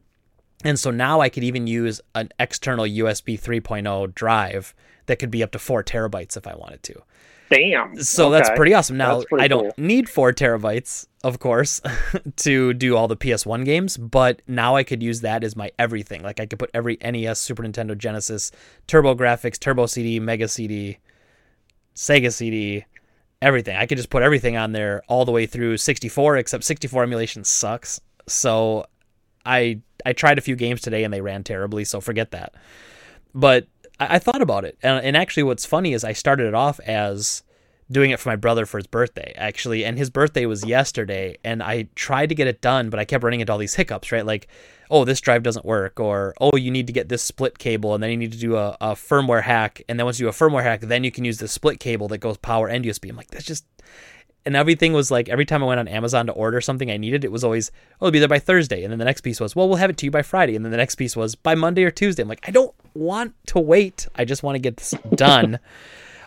And 0.64 0.80
so 0.80 0.92
now 0.92 1.22
I 1.22 1.30
could 1.30 1.44
even 1.44 1.66
use 1.68 2.02
an 2.16 2.30
external 2.40 2.86
USB 2.86 3.40
3.0 3.40 4.14
drive 4.14 4.74
that 5.08 5.18
could 5.18 5.32
be 5.32 5.44
up 5.44 5.52
to 5.52 5.60
four 5.60 5.84
terabytes 5.84 6.38
if 6.38 6.46
I 6.48 6.56
wanted 6.56 6.84
to. 6.84 7.02
Damn. 7.52 8.02
So 8.02 8.30
that's 8.32 8.50
pretty 8.52 8.74
awesome. 8.74 8.96
Now 8.96 9.22
pretty 9.24 9.44
I 9.44 9.48
don't 9.50 9.76
cool. 9.76 9.86
need 9.86 10.10
four 10.10 10.32
terabytes, 10.32 11.06
of 11.22 11.40
course, 11.40 11.82
to 12.38 12.74
do 12.74 12.96
all 12.96 13.10
the 13.10 13.18
PS1 13.18 13.66
games, 13.66 13.98
but 13.98 14.42
now 14.48 14.78
I 14.78 14.84
could 14.84 15.04
use 15.04 15.20
that 15.22 15.44
as 15.44 15.56
my 15.58 15.70
everything. 15.78 16.24
Like 16.24 16.40
I 16.40 16.46
could 16.46 16.60
put 16.60 16.72
every 16.74 16.98
NES, 17.04 17.40
Super 17.40 17.64
Nintendo, 17.64 17.98
Genesis, 17.98 18.52
TurboGrafx, 18.88 19.60
Turbo 19.60 19.86
CD, 19.86 20.20
Mega 20.22 20.48
CD, 20.48 21.00
Sega 21.94 22.32
CD, 22.32 22.86
everything. 23.42 23.76
I 23.76 23.86
could 23.86 23.98
just 23.98 24.10
put 24.10 24.24
everything 24.24 24.56
on 24.56 24.72
there 24.72 25.02
all 25.10 25.26
the 25.26 25.34
way 25.34 25.46
through 25.46 25.76
64, 25.76 26.38
except 26.38 26.64
64 26.64 27.04
emulation 27.04 27.44
sucks. 27.44 28.00
So 28.28 28.86
I 29.46 29.82
I 30.06 30.14
tried 30.14 30.38
a 30.38 30.42
few 30.42 30.56
games 30.56 30.80
today 30.80 31.04
and 31.04 31.14
they 31.14 31.22
ran 31.22 31.44
terribly, 31.44 31.84
so 31.84 32.00
forget 32.00 32.32
that. 32.32 32.56
But 33.36 33.68
I, 34.02 34.16
I 34.16 34.20
thought 34.20 34.42
about 34.42 34.66
it, 34.66 34.78
and, 34.82 35.04
and 35.06 35.16
actually, 35.16 35.44
what's 35.44 35.66
funny 35.66 35.94
is 35.94 36.04
I 36.04 36.14
started 36.14 36.48
it 36.48 36.54
off 36.54 36.80
as 36.82 37.44
doing 37.92 38.12
it 38.12 38.20
for 38.20 38.30
my 38.30 38.36
brother 38.36 38.66
for 38.66 38.78
his 38.78 38.88
birthday, 38.88 39.34
actually, 39.36 39.84
and 39.84 39.98
his 39.98 40.10
birthday 40.10 40.46
was 40.46 40.66
yesterday, 40.66 41.38
and 41.44 41.62
I 41.62 41.90
tried 41.96 42.30
to 42.30 42.36
get 42.36 42.48
it 42.48 42.62
done, 42.62 42.90
but 42.90 43.00
I 43.00 43.06
kept 43.06 43.24
running 43.24 43.42
into 43.42 43.52
all 43.52 43.60
these 43.60 43.76
hiccups, 43.76 44.12
right? 44.12 44.26
Like, 44.26 44.48
oh, 44.90 45.06
this 45.06 45.22
drive 45.22 45.44
doesn't 45.44 45.66
work, 45.66 46.00
or 46.00 46.34
oh, 46.40 46.56
you 46.56 46.72
need 46.72 46.88
to 46.88 46.94
get 46.94 47.10
this 47.10 47.22
split 47.22 47.60
cable, 47.60 47.94
and 47.94 48.02
then 48.02 48.10
you 48.10 48.18
need 48.18 48.32
to 48.32 48.40
do 48.40 48.56
a, 48.56 48.78
a 48.82 48.92
firmware 48.94 49.44
hack, 49.44 49.82
and 49.88 50.00
then 50.00 50.06
once 50.06 50.20
you 50.20 50.26
do 50.26 50.30
a 50.30 50.34
firmware 50.34 50.64
hack, 50.64 50.82
then 50.82 51.04
you 51.04 51.12
can 51.12 51.26
use 51.26 51.38
the 51.38 51.48
split 51.48 51.80
cable 51.80 52.08
that 52.08 52.20
goes 52.20 52.38
power 52.38 52.68
and 52.68 52.86
USB. 52.86 53.10
I'm 53.10 53.18
like, 53.18 53.30
that's 53.30 53.46
just 53.46 53.66
and 54.46 54.56
everything 54.56 54.94
was 54.94 55.12
like 55.12 55.30
every 55.30 55.46
time 55.46 55.64
I 55.64 55.68
went 55.68 55.80
on 55.80 55.88
Amazon 55.88 56.26
to 56.28 56.32
order 56.32 56.62
something 56.62 56.90
I 56.90 56.98
needed, 56.98 57.24
it 57.24 57.32
was 57.32 57.44
always, 57.44 57.72
oh, 58.00 58.08
it'll 58.08 58.12
be 58.12 58.20
there 58.20 58.28
by 58.28 58.40
Thursday. 58.40 58.84
And 58.84 58.92
then 58.92 59.00
the 59.00 59.06
next 59.06 59.22
piece 59.22 59.40
was, 59.40 59.56
well, 59.56 59.68
we'll 59.68 59.78
have 59.78 59.90
it 59.90 59.98
to 59.98 60.06
you 60.06 60.12
by 60.12 60.24
Friday. 60.24 60.56
And 60.56 60.66
then 60.66 60.72
the 60.72 60.78
next 60.78 60.96
piece 60.96 61.16
was 61.16 61.36
by 61.36 61.56
Monday 61.56 61.84
or 61.84 61.92
Tuesday. 61.92 62.24
I'm 62.24 62.30
like, 62.30 62.48
I 62.48 62.52
don't 62.52 62.74
want 62.94 63.36
to 63.48 63.60
wait. 63.60 64.08
I 64.16 64.26
just 64.26 64.44
want 64.44 64.56
to 64.56 64.60
get 64.60 64.78
this 64.78 64.94
done. 65.16 65.60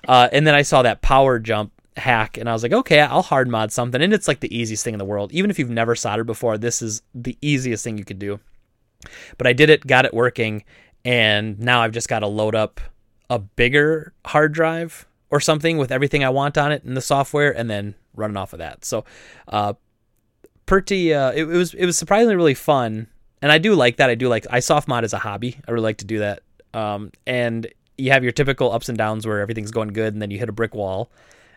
uh, 0.06 0.28
and 0.32 0.46
then 0.46 0.54
I 0.54 0.62
saw 0.62 0.82
that 0.82 1.02
power 1.02 1.38
jump 1.38 1.72
hack 1.96 2.36
and 2.36 2.48
I 2.48 2.52
was 2.52 2.62
like, 2.62 2.72
okay, 2.72 3.00
I'll 3.00 3.22
hard 3.22 3.48
mod 3.48 3.72
something. 3.72 4.00
And 4.00 4.12
it's 4.12 4.28
like 4.28 4.40
the 4.40 4.56
easiest 4.56 4.84
thing 4.84 4.94
in 4.94 4.98
the 4.98 5.04
world. 5.04 5.32
Even 5.32 5.50
if 5.50 5.58
you've 5.58 5.70
never 5.70 5.94
soldered 5.94 6.26
before, 6.26 6.58
this 6.58 6.82
is 6.82 7.02
the 7.14 7.36
easiest 7.40 7.84
thing 7.84 7.98
you 7.98 8.04
could 8.04 8.18
do. 8.18 8.40
But 9.38 9.46
I 9.46 9.52
did 9.52 9.70
it, 9.70 9.86
got 9.86 10.04
it 10.04 10.14
working, 10.14 10.64
and 11.04 11.58
now 11.58 11.82
I've 11.82 11.92
just 11.92 12.08
got 12.08 12.20
to 12.20 12.26
load 12.26 12.54
up 12.54 12.80
a 13.28 13.38
bigger 13.38 14.14
hard 14.24 14.52
drive 14.52 15.06
or 15.30 15.40
something 15.40 15.76
with 15.78 15.92
everything 15.92 16.24
I 16.24 16.30
want 16.30 16.56
on 16.56 16.72
it 16.72 16.84
in 16.84 16.94
the 16.94 17.02
software, 17.02 17.54
and 17.54 17.68
then 17.68 17.94
running 18.14 18.36
off 18.36 18.52
of 18.52 18.58
that. 18.60 18.84
So, 18.84 19.04
uh, 19.48 19.74
pretty. 20.66 21.14
Uh, 21.14 21.32
it, 21.32 21.42
it 21.42 21.46
was 21.46 21.74
it 21.74 21.86
was 21.86 21.96
surprisingly 21.96 22.36
really 22.36 22.54
fun, 22.54 23.06
and 23.42 23.52
I 23.52 23.58
do 23.58 23.74
like 23.74 23.96
that. 23.96 24.10
I 24.10 24.14
do 24.14 24.28
like 24.28 24.46
I 24.50 24.60
soft 24.60 24.88
mod 24.88 25.04
as 25.04 25.12
a 25.12 25.18
hobby. 25.18 25.58
I 25.66 25.70
really 25.72 25.84
like 25.84 25.98
to 25.98 26.04
do 26.04 26.18
that. 26.20 26.42
Um, 26.72 27.12
and 27.26 27.66
you 27.96 28.10
have 28.10 28.22
your 28.22 28.32
typical 28.32 28.72
ups 28.72 28.88
and 28.88 28.98
downs 28.98 29.26
where 29.26 29.40
everything's 29.40 29.70
going 29.70 29.88
good, 29.88 30.12
and 30.12 30.20
then 30.20 30.30
you 30.30 30.38
hit 30.38 30.48
a 30.48 30.52
brick 30.52 30.74
wall, 30.74 31.10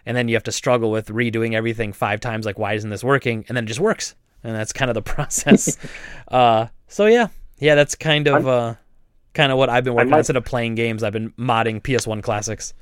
and 0.05 0.15
then 0.15 0.27
you 0.27 0.35
have 0.35 0.43
to 0.43 0.51
struggle 0.51 0.91
with 0.91 1.07
redoing 1.07 1.53
everything 1.53 1.93
five 1.93 2.19
times. 2.19 2.45
Like, 2.45 2.59
why 2.59 2.73
isn't 2.73 2.89
this 2.89 3.03
working? 3.03 3.45
And 3.47 3.57
then 3.57 3.63
it 3.63 3.67
just 3.67 3.79
works, 3.79 4.15
and 4.43 4.55
that's 4.55 4.73
kind 4.73 4.89
of 4.89 4.95
the 4.95 5.01
process. 5.13 5.77
uh, 6.27 6.67
so 6.87 7.05
yeah, 7.05 7.27
yeah, 7.59 7.75
that's 7.75 7.95
kind 7.95 8.27
of 8.27 8.47
uh, 8.47 8.75
kind 9.33 9.51
of 9.51 9.57
what 9.57 9.69
I've 9.69 9.83
been 9.83 9.95
working 9.95 10.13
on. 10.13 10.19
Instead 10.19 10.35
of 10.35 10.45
playing 10.45 10.75
games, 10.75 11.03
I've 11.03 11.13
been 11.13 11.31
modding 11.31 11.81
PS1 11.81 12.21
classics. 12.23 12.73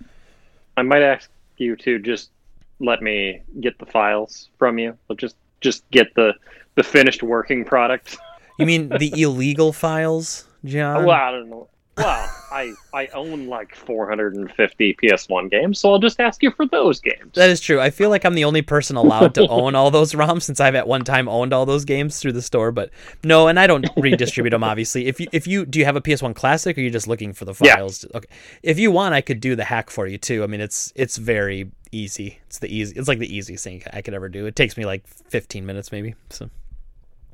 I 0.78 0.82
might 0.82 1.02
ask 1.02 1.30
you 1.58 1.76
to 1.78 2.00
just 2.00 2.32
let 2.80 3.02
me 3.02 3.42
get 3.62 3.78
the 3.80 3.86
files 3.86 4.50
from 4.60 4.78
you. 4.80 4.98
I'll 5.10 5.16
just 5.16 5.36
just 5.62 5.90
get 5.92 6.14
the 6.16 6.34
the 6.76 6.84
finished 6.84 7.24
working 7.24 7.66
product. 7.66 8.18
You 8.58 8.66
mean 8.66 8.88
the 8.88 9.22
illegal 9.22 9.74
files, 9.74 10.48
John? 10.64 11.04
well, 11.04 11.12
I 11.18 11.32
don't 11.32 11.50
know. 11.50 11.68
Well, 11.98 12.30
I 12.52 12.72
I 12.94 13.08
own 13.08 13.48
like 13.48 13.76
450 13.76 14.94
PS1 15.02 15.52
games, 15.52 15.80
so 15.80 15.92
I'll 15.92 16.00
just 16.00 16.22
ask 16.22 16.42
you 16.42 16.52
for 16.52 16.66
those 16.66 17.02
games. 17.02 17.34
That 17.34 17.50
is 17.50 17.60
true. 17.60 17.82
I 17.82 17.90
feel 17.90 18.10
like 18.10 18.24
I'm 18.26 18.34
the 18.34 18.46
only 18.46 18.62
person 18.62 18.96
allowed 18.96 19.34
to 19.36 19.48
own 19.50 19.76
all 19.76 19.92
those 19.92 20.14
ROMs 20.14 20.44
since 20.44 20.62
I've 20.62 20.76
at 20.76 20.88
one 20.88 21.04
time 21.04 21.28
owned 21.28 21.52
all 21.54 21.66
those 21.66 21.84
games 21.84 22.20
through 22.20 22.32
the 22.32 22.42
store. 22.42 22.72
But 22.72 22.92
no, 23.26 23.50
and 23.50 23.60
I 23.60 23.68
don't 23.68 23.86
redistribute 23.98 24.52
them. 24.52 24.64
Obviously, 24.64 25.08
if 25.08 25.20
you 25.20 25.28
if 25.34 25.48
you 25.48 25.66
do 25.66 25.80
you 25.80 25.84
have 25.86 25.98
a 25.98 26.02
PS1 26.02 26.34
Classic, 26.36 26.78
or 26.78 26.80
are 26.80 26.84
you 26.86 26.90
just 26.92 27.08
looking 27.10 27.34
for 27.34 27.44
the 27.44 27.54
Yeah. 27.62 27.76
files? 27.76 28.06
Okay, 28.16 28.30
if 28.64 28.80
you 28.80 28.90
want, 28.90 29.14
I 29.16 29.20
could 29.20 29.42
do 29.42 29.58
the 29.58 29.66
hack 29.66 29.90
for 29.90 30.08
you 30.08 30.18
too. 30.18 30.44
I 30.44 30.48
mean, 30.48 30.62
it's 30.62 30.94
it's 30.96 31.18
very 31.18 31.72
easy. 31.96 32.40
It's 32.48 32.60
the 32.60 32.74
easy. 32.74 32.96
It's 32.98 33.08
like 33.08 33.20
the 33.20 33.34
easiest 33.34 33.64
thing 33.64 33.84
I 33.94 34.02
could 34.02 34.14
ever 34.14 34.30
do. 34.30 34.46
It 34.46 34.56
takes 34.56 34.78
me 34.78 34.86
like 34.86 35.08
15 35.08 35.66
minutes 35.66 35.92
maybe. 35.92 36.16
So 36.30 36.50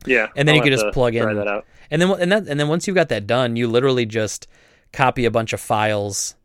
yeah, 0.05 0.27
and 0.35 0.47
then 0.47 0.55
I'll 0.55 0.57
you 0.57 0.63
could 0.63 0.79
just 0.79 0.93
plug 0.93 1.15
in- 1.15 1.27
and 1.91 2.01
then 2.01 2.09
and 2.11 2.31
that 2.31 2.47
and 2.47 2.59
then 2.59 2.67
once 2.67 2.87
you've 2.87 2.95
got 2.95 3.09
that 3.09 3.27
done, 3.27 3.55
you 3.55 3.67
literally 3.67 4.05
just 4.05 4.47
copy 4.93 5.25
a 5.25 5.31
bunch 5.31 5.53
of 5.53 5.59
files 5.59 6.35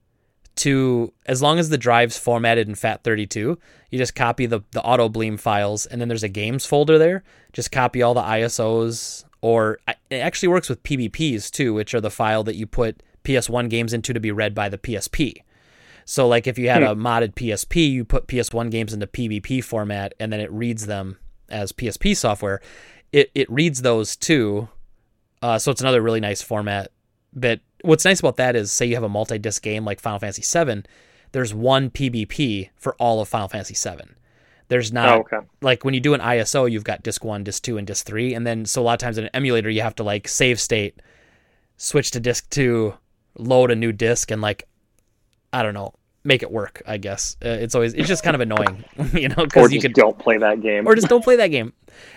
to 0.57 1.13
as 1.27 1.43
long 1.43 1.59
as 1.59 1.69
the 1.69 1.79
drive's 1.79 2.19
formatted 2.19 2.69
in 2.69 2.75
FAT32, 2.75 3.59
you 3.91 3.99
just 3.99 4.15
copy 4.15 4.47
the 4.47 4.61
the 4.73 4.83
auto 4.83 5.09
bleem 5.09 5.39
files 5.39 5.87
and 5.87 6.01
then 6.01 6.09
there's 6.09 6.23
a 6.23 6.29
games 6.29 6.67
folder 6.67 6.99
there. 6.99 7.23
Just 7.53 7.71
copy 7.71 8.03
all 8.03 8.15
the 8.15 8.23
ISOs 8.23 9.25
or 9.41 9.79
it 10.11 10.17
actually 10.17 10.49
works 10.49 10.69
with 10.69 10.83
PBPs 10.83 11.51
too, 11.51 11.75
which 11.75 11.95
are 11.95 12.01
the 12.01 12.11
file 12.11 12.43
that 12.45 12.57
you 12.57 12.67
put 12.67 13.03
PS1 13.25 13.69
games 13.69 13.93
into 13.93 14.13
to 14.13 14.21
be 14.21 14.33
read 14.33 14.55
by 14.55 14.69
the 14.69 14.79
PSP. 14.79 15.43
So 16.09 16.27
like 16.29 16.47
if 16.47 16.57
you 16.57 16.69
had 16.71 16.83
a 16.85 16.95
modded 16.95 17.35
PSP, 17.35 17.91
you 17.91 18.05
put 18.05 18.29
PS1 18.29 18.71
games 18.71 18.95
into 18.95 19.07
PBP 19.09 19.63
format 19.63 20.15
and 20.21 20.33
then 20.33 20.41
it 20.41 20.51
reads 20.53 20.87
them 20.87 21.19
as 21.49 21.73
PSP 21.73 22.17
software. 22.17 22.61
It 23.13 23.31
it 23.35 23.51
reads 23.51 23.83
those 23.83 24.17
too. 24.17 24.69
Uh, 25.43 25.59
so 25.59 25.71
it's 25.73 25.81
another 25.81 26.01
really 26.01 26.21
nice 26.21 26.41
format. 26.41 26.93
But 27.35 27.61
what's 27.83 28.05
nice 28.05 28.21
about 28.21 28.37
that 28.37 28.57
is, 28.57 28.73
say 28.73 28.87
you 28.87 28.95
have 28.95 29.03
a 29.05 29.09
multi-disc 29.09 29.63
game 29.63 29.85
like 29.85 30.01
Final 30.01 30.19
Fantasy 30.21 30.43
VII, 30.65 30.85
there's 31.33 31.53
one 31.53 31.91
PBP 31.91 32.71
for 32.77 32.95
all 32.95 33.21
of 33.21 33.29
Final 33.29 33.49
Fantasy 33.49 33.75
VII. 33.75 34.13
There's 34.69 34.93
not 34.93 35.09
Oh, 35.09 35.21
okay. 35.21 35.47
like 35.61 35.85
when 35.85 35.93
you 35.93 36.01
do 36.01 36.15
an 36.15 36.21
ISO, 36.21 36.71
you've 36.71 36.85
got 36.85 37.03
disc 37.03 37.25
one, 37.25 37.45
disc 37.45 37.63
two, 37.65 37.79
and 37.79 37.87
disc 37.87 38.07
three, 38.07 38.33
and 38.33 38.47
then 38.47 38.65
so 38.65 38.81
a 38.81 38.85
lot 38.85 38.95
of 38.95 38.99
times 39.01 39.19
in 39.19 39.25
an 39.25 39.31
emulator, 39.35 39.69
you 39.71 39.83
have 39.83 39.95
to 39.97 40.03
like 40.05 40.27
save 40.29 40.59
state, 40.61 41.01
switch 41.77 42.11
to 42.13 42.21
disc 42.21 42.49
two, 42.49 42.95
load 43.39 43.71
a 43.71 43.77
new 43.77 43.93
disc, 43.93 44.31
and 44.31 44.41
like 44.41 44.67
I 45.57 45.63
don't 45.63 45.73
know, 45.73 45.95
make 46.23 46.43
it 46.43 46.51
work. 46.51 46.83
I 46.87 46.99
guess 46.99 47.37
uh, 47.43 47.49
it's 47.49 47.75
always 47.75 47.95
it's 47.95 48.09
just 48.09 48.23
kind 48.23 48.35
of 48.35 48.43
annoying, 48.43 48.85
you 49.15 49.29
know, 49.29 49.47
because 49.47 49.73
you 49.73 49.81
just 49.81 49.95
could 49.95 49.95
don't 49.95 50.19
play 50.19 50.37
that 50.37 50.61
game. 50.61 50.87
or 50.87 50.95
just 50.95 51.09
don't 51.09 51.25
play 51.25 51.37
that 51.37 51.49
game. 51.49 51.73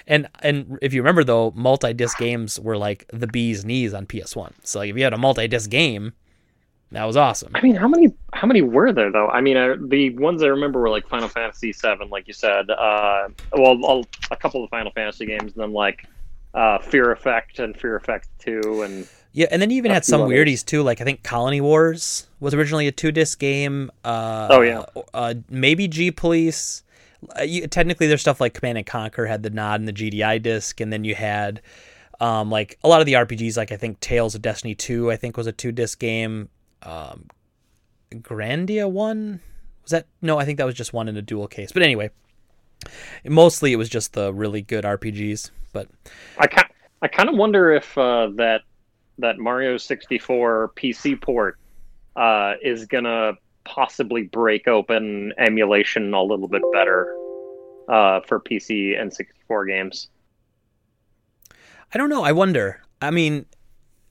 And 0.08 0.28
and 0.42 0.78
if 0.82 0.94
you 0.94 1.02
remember 1.02 1.24
though, 1.24 1.54
multi-disc 1.56 2.18
games 2.18 2.60
were 2.60 2.76
like 2.76 3.06
the 3.14 3.28
bee's 3.28 3.64
knees 3.64 3.94
on 3.94 4.06
PS1. 4.06 4.52
So 4.64 4.80
like, 4.80 4.90
if 4.90 4.98
you 4.98 5.04
had 5.04 5.14
a 5.14 5.18
multi-disc 5.18 5.70
game, 5.70 6.12
that 6.92 7.06
was 7.06 7.16
awesome. 7.16 7.52
I 7.56 7.62
mean, 7.62 7.76
how 7.76 7.88
many 7.88 8.14
how 8.34 8.46
many 8.46 8.62
were 8.62 8.92
there 8.92 9.10
though? 9.10 9.30
I 9.30 9.40
mean, 9.40 9.56
uh, 9.56 9.76
the 9.80 10.10
ones 10.18 10.44
I 10.44 10.48
remember 10.48 10.82
were 10.82 10.90
like 10.90 11.08
Final 11.08 11.30
Fantasy 11.30 11.72
VII, 11.72 12.08
like 12.10 12.28
you 12.28 12.34
said. 12.34 12.70
Uh, 12.70 13.30
well, 13.54 13.80
all, 13.86 14.06
a 14.32 14.36
couple 14.36 14.64
of 14.66 14.70
Final 14.70 14.92
Fantasy 14.92 15.28
games, 15.28 15.54
and 15.54 15.62
then 15.62 15.72
like 15.72 16.08
uh, 16.54 16.80
Fear 16.80 17.12
Effect 17.14 17.60
and 17.60 17.80
Fear 17.80 17.96
Effect 17.96 18.28
Two, 18.40 18.82
and 18.82 19.08
Yeah, 19.32 19.48
and 19.52 19.62
then 19.62 19.70
you 19.70 19.78
even 19.78 19.92
had 19.92 20.04
some 20.06 20.22
weirdies 20.22 20.66
too. 20.66 20.82
Like 20.82 21.02
I 21.02 21.04
think 21.04 21.24
Colony 21.24 21.62
Wars 21.62 22.28
was 22.40 22.54
originally 22.54 22.88
a 22.88 22.92
two 22.92 23.12
disc 23.12 23.38
game. 23.40 23.92
Uh, 24.04 24.48
Oh, 24.50 24.62
yeah. 24.62 24.84
uh, 25.14 25.36
maybe 25.50 25.88
G 25.88 26.12
Police. 26.12 26.84
Uh, 27.38 27.44
you, 27.44 27.68
technically, 27.68 28.08
there's 28.08 28.22
stuff 28.22 28.40
like 28.42 28.54
Command 28.54 28.78
and 28.78 28.88
Conquer 28.88 29.26
had 29.26 29.44
the 29.44 29.50
nod 29.50 29.82
and 29.82 29.88
the 29.88 29.94
GDI 29.94 30.42
disc, 30.42 30.80
and 30.82 30.92
then 30.92 31.04
you 31.04 31.16
had 31.16 31.62
um, 32.20 32.50
like 32.50 32.80
a 32.84 32.88
lot 32.88 33.02
of 33.02 33.06
the 33.06 33.14
RPGs. 33.14 33.56
Like 33.58 33.72
I 33.72 33.78
think 33.78 34.00
Tales 34.00 34.34
of 34.36 34.42
Destiny 34.42 34.74
Two, 34.74 35.12
I 35.12 35.16
think 35.16 35.38
was 35.38 35.46
a 35.48 35.52
two 35.52 35.72
disc 35.72 36.00
game. 36.00 36.50
Um, 36.82 37.28
Grandia 38.12 38.90
one 38.90 39.42
was 39.84 39.92
that? 39.92 40.08
No, 40.22 40.40
I 40.40 40.46
think 40.46 40.58
that 40.58 40.66
was 40.66 40.76
just 40.76 40.94
one 40.94 41.08
in 41.08 41.18
a 41.18 41.22
dual 41.22 41.48
case. 41.48 41.72
But 41.72 41.84
anyway, 41.84 42.10
mostly 43.26 43.74
it 43.74 43.76
was 43.76 43.90
just 43.90 44.14
the 44.14 44.34
really 44.34 44.62
good 44.62 44.84
RPGs. 44.86 45.52
But 45.74 45.88
I 46.38 46.48
kind 46.48 46.68
I 47.02 47.08
kind 47.08 47.30
of 47.30 47.36
wonder 47.36 47.72
if 47.72 47.98
uh, 47.98 48.30
that 48.36 48.62
that 49.20 49.38
Mario 49.38 49.78
64 49.78 50.74
PC 50.76 51.22
port 51.22 51.58
uh, 52.16 52.54
is 52.62 52.86
gonna 52.86 53.34
possibly 53.64 54.24
break 54.24 54.68
open 54.68 55.34
emulation 55.38 56.14
a 56.14 56.22
little 56.22 56.48
bit 56.48 56.64
better 56.74 57.16
uh, 57.88 58.22
for 58.22 58.40
PC 58.40 59.00
and 59.00 59.14
64 59.14 59.66
games. 59.66 60.10
I 61.94 61.98
don't 61.98 62.10
know. 62.10 62.24
I 62.24 62.32
wonder. 62.32 62.82
I 63.02 63.12
mean, 63.12 63.46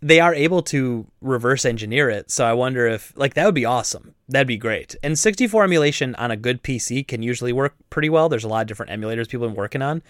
they 0.00 0.20
are 0.20 0.34
able 0.34 0.62
to 0.62 1.06
reverse 1.20 1.64
engineer 1.64 2.08
it, 2.08 2.30
so 2.30 2.44
I 2.44 2.52
wonder 2.52 2.86
if 2.86 3.12
like 3.16 3.34
that 3.34 3.46
would 3.46 3.54
be 3.54 3.64
awesome. 3.64 4.14
That'd 4.28 4.46
be 4.46 4.56
great. 4.56 4.94
And 5.02 5.18
64 5.18 5.64
emulation 5.64 6.14
on 6.16 6.30
a 6.30 6.36
good 6.36 6.62
PC 6.62 7.06
can 7.06 7.22
usually 7.22 7.52
work 7.52 7.74
pretty 7.90 8.08
well. 8.08 8.28
There's 8.28 8.44
a 8.44 8.48
lot 8.48 8.62
of 8.62 8.68
different 8.68 8.92
emulators 8.92 9.28
people 9.28 9.46
have 9.46 9.54
been 9.54 9.60
working 9.60 9.82
on. 9.82 10.02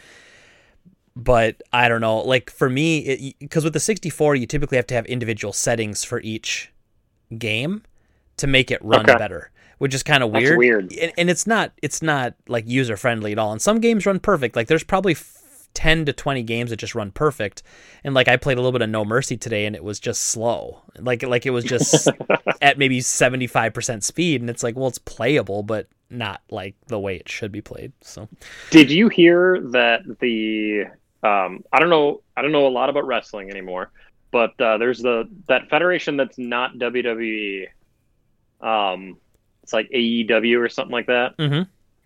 But 1.17 1.63
I 1.73 1.89
don't 1.89 2.01
know. 2.01 2.19
Like 2.19 2.51
for 2.51 2.71
me, 2.71 3.35
because 3.41 3.65
with 3.65 3.73
the 3.73 3.81
64, 3.81 4.37
you 4.37 4.47
typically 4.47 4.77
have 4.77 4.87
to 4.89 4.95
have 4.95 5.07
individual 5.07 5.53
settings 5.53 6.05
for 6.05 6.21
each 6.21 6.73
game 7.37 7.83
to 8.37 8.47
make 8.47 8.71
it 8.71 8.83
run 8.85 9.09
Okay. 9.09 9.19
better, 9.19 9.51
which 9.79 9.95
is 9.95 10.03
kind 10.03 10.23
of 10.23 10.33
That's 10.33 10.43
weird. 10.45 10.59
weird. 10.59 10.93
And, 10.93 11.13
and 11.19 11.31
it's 11.31 11.47
not 11.47 11.73
it's 11.83 12.03
not 12.03 12.35
like 12.47 12.69
user 12.69 12.97
friendly 12.97 13.33
at 13.33 13.39
all. 13.39 13.53
And 13.53 13.61
some 13.61 13.81
games 13.81 14.07
run 14.07 14.21
perfect. 14.21 14.55
Like 14.57 14.69
there's 14.69 14.85
probably 14.85 15.13
f- 15.13 15.35
10 15.75 16.07
to 16.07 16.13
20 16.13 16.43
games 16.45 16.71
that 16.71 16.77
just 16.77 16.95
run 16.95 17.11
perfect. 17.11 17.63
And 18.05 18.15
like 18.15 18.29
I 18.29 18.37
played 18.37 18.59
a 18.59 18.61
little 18.61 18.73
bit 18.73 18.83
of 18.83 18.89
No 18.91 19.05
Mercy 19.05 19.37
today 19.37 19.67
and 19.67 19.75
it 19.77 19.85
was 19.85 19.99
just 20.01 20.23
slow. 20.23 20.83
Like 20.99 21.23
like 21.25 21.47
it 21.47 21.51
was 21.51 21.65
just 21.65 22.09
at 22.63 22.79
maybe 22.79 23.01
75% 23.01 24.03
speed 24.03 24.41
and 24.41 24.49
it's 24.49 24.63
like, 24.63 24.77
well, 24.77 24.87
it's 24.89 24.99
playable 24.99 25.63
but 25.65 25.89
not 26.11 26.41
like 26.51 26.75
the 26.87 26.99
way 26.99 27.17
it 27.17 27.29
should 27.29 27.53
be 27.53 27.61
played. 27.61 27.93
So 28.01 28.29
Did 28.71 28.91
you 28.91 29.09
hear 29.09 29.61
that 29.73 30.01
the 30.21 30.85
um, 31.23 31.65
I 31.73 31.79
don't 31.81 31.91
know 31.91 32.23
I 32.37 32.43
don't 32.43 32.53
know 32.53 32.67
a 32.67 32.69
lot 32.69 32.89
about 32.91 33.07
wrestling 33.07 33.51
anymore, 33.51 33.91
but 34.31 34.59
uh, 34.61 34.79
there's 34.79 35.01
the 35.01 35.29
that 35.49 35.69
federation 35.69 36.17
that's 36.17 36.39
not 36.39 36.75
WWE. 36.77 37.67
Um, 38.61 39.19
it's 39.63 39.73
like 39.73 39.89
AEW 39.91 40.59
or 40.65 40.69
something 40.69 40.93
like 40.93 41.07
that. 41.07 41.37
Mm-hmm. 41.37 41.63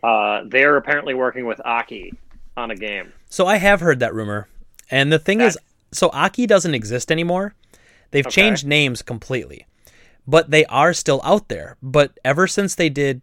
Uh, 0.06 0.42
they're 0.48 0.76
apparently 0.76 1.14
working 1.14 1.46
with 1.46 1.60
Aki 1.64 2.12
on 2.56 2.70
a 2.70 2.76
game. 2.76 3.12
So 3.30 3.46
I 3.46 3.56
have 3.56 3.80
heard 3.80 4.00
that 4.00 4.14
rumor. 4.14 4.48
And 4.90 5.12
the 5.12 5.18
thing 5.18 5.40
is, 5.40 5.56
so 5.92 6.10
Aki 6.12 6.46
doesn't 6.46 6.74
exist 6.74 7.10
anymore. 7.12 7.54
They've 8.10 8.26
Okay. 8.26 8.42
changed 8.42 8.66
names 8.66 9.00
completely. 9.00 9.66
But 10.26 10.50
they 10.50 10.64
are 10.66 10.92
still 10.92 11.20
out 11.24 11.48
there. 11.48 11.76
But 11.82 12.18
ever 12.24 12.46
since 12.46 12.74
they 12.74 12.88
did 12.88 13.22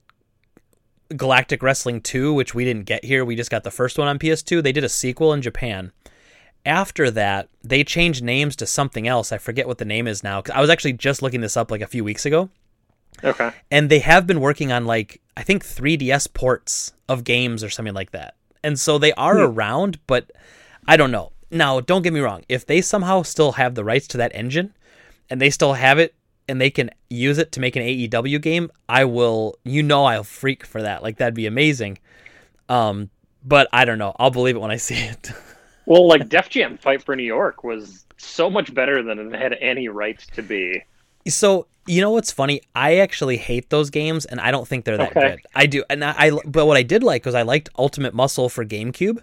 Galactic 1.16 1.64
Wrestling 1.64 2.02
2, 2.02 2.34
which 2.34 2.54
we 2.54 2.66
didn't 2.66 2.86
get 2.86 3.04
here, 3.04 3.26
we 3.26 3.36
just 3.36 3.52
got 3.52 3.64
the 3.64 3.72
first 3.72 3.98
one 3.98 4.08
on 4.08 4.20
PS2, 4.20 4.62
they 4.62 4.72
did 4.72 4.84
a 4.84 4.90
sequel 4.90 5.34
in 5.34 5.42
Japan. 5.42 5.92
After 6.66 7.10
that, 7.12 7.50
they 7.64 7.84
changed 7.84 8.24
names 8.24 8.56
to 8.58 8.66
something 8.66 9.08
else. 9.08 9.32
I 9.32 9.38
forget 9.38 9.68
what 9.68 9.78
the 9.78 9.86
name 9.86 10.08
is 10.08 10.24
now. 10.24 10.42
'cause 10.42 10.56
I 10.56 10.62
was 10.62 10.70
actually 10.70 10.94
just 10.94 11.22
looking 11.22 11.42
this 11.42 11.58
up 11.58 11.72
like 11.72 11.82
a 11.82 11.88
few 11.88 12.04
weeks 12.04 12.26
ago 12.26 12.50
Okay. 13.24 13.52
and 13.72 13.90
they 13.90 14.00
have 14.00 14.28
been 14.28 14.40
working 14.40 14.72
on 14.72 14.86
like 14.86 15.22
I 15.36 15.44
think 15.44 15.66
3DS 15.66 16.28
ports 16.28 16.94
of 17.08 17.24
games 17.24 17.64
or 17.64 17.70
something 17.70 17.94
like 17.94 18.12
that. 18.12 18.36
And 18.64 18.80
so 18.80 18.98
they 18.98 19.14
are 19.14 19.38
hmm. 19.38 19.44
around, 19.54 20.00
but 20.06 20.32
I 20.88 20.98
don't 20.98 21.12
know. 21.12 21.32
Now, 21.50 21.80
don't 21.80 22.02
get 22.04 22.14
me 22.14 22.20
wrong. 22.20 22.44
If 22.50 22.66
they 22.66 22.82
somehow 22.82 23.24
still 23.24 23.54
have 23.54 23.74
the 23.74 23.84
rights 23.84 24.08
to 24.10 24.18
that 24.18 24.32
engine 24.36 24.74
and 25.30 25.42
they 25.42 25.50
still 25.50 25.74
have 25.74 25.98
it 25.98 26.14
and 26.50 26.60
they 26.60 26.70
can 26.70 26.90
use 27.10 27.38
it 27.38 27.52
to 27.54 27.60
make 27.60 27.76
an 27.76 27.84
AEW 27.84 28.42
game, 28.42 28.70
I 28.90 29.06
will 29.06 29.58
you 29.64 29.84
know 29.84 30.06
I'll 30.06 30.24
freak 30.24 30.66
for 30.66 30.82
that. 30.82 31.04
Like 31.04 31.18
that'd 31.18 31.34
be 31.36 31.46
amazing. 31.46 32.00
Um 32.68 33.10
but 33.46 33.68
I 33.72 33.86
don't 33.86 33.98
know. 34.00 34.14
I'll 34.20 34.32
believe 34.32 34.56
it 34.56 34.60
when 34.60 34.72
I 34.72 34.78
see 34.90 34.96
it. 34.96 35.32
Well, 35.86 36.08
like 36.08 36.30
Def 36.30 36.50
Jam 36.50 36.78
Fight 36.78 37.02
for 37.04 37.16
New 37.16 37.24
York 37.24 37.64
was 37.64 38.06
so 38.18 38.50
much 38.50 38.74
better 38.74 39.02
than 39.02 39.18
it 39.20 39.36
had 39.40 39.54
any 39.62 39.88
right 39.88 40.20
to 40.34 40.42
be. 40.44 40.84
So 41.28 41.68
you 41.88 42.02
know 42.02 42.12
what's 42.12 42.32
funny? 42.32 42.62
I 42.76 42.98
actually 42.98 43.38
hate 43.38 43.72
those 43.72 43.90
games, 43.90 44.26
and 44.26 44.40
I 44.40 44.52
don't 44.52 44.68
think 44.68 44.86
they're 44.86 44.98
that 44.98 45.18
Okay. 45.18 45.30
good. 45.32 45.40
I 45.56 45.66
do, 45.66 45.84
and 45.90 46.04
I, 46.06 46.14
I- 46.18 46.40
But 46.46 46.68
what 46.68 46.78
I 46.78 46.84
did 46.84 47.02
like 47.02 47.26
was 47.26 47.34
I 47.34 47.42
liked 47.42 47.70
Ultimate 47.80 48.14
Muscle 48.14 48.48
for 48.50 48.64
GameCube. 48.64 49.20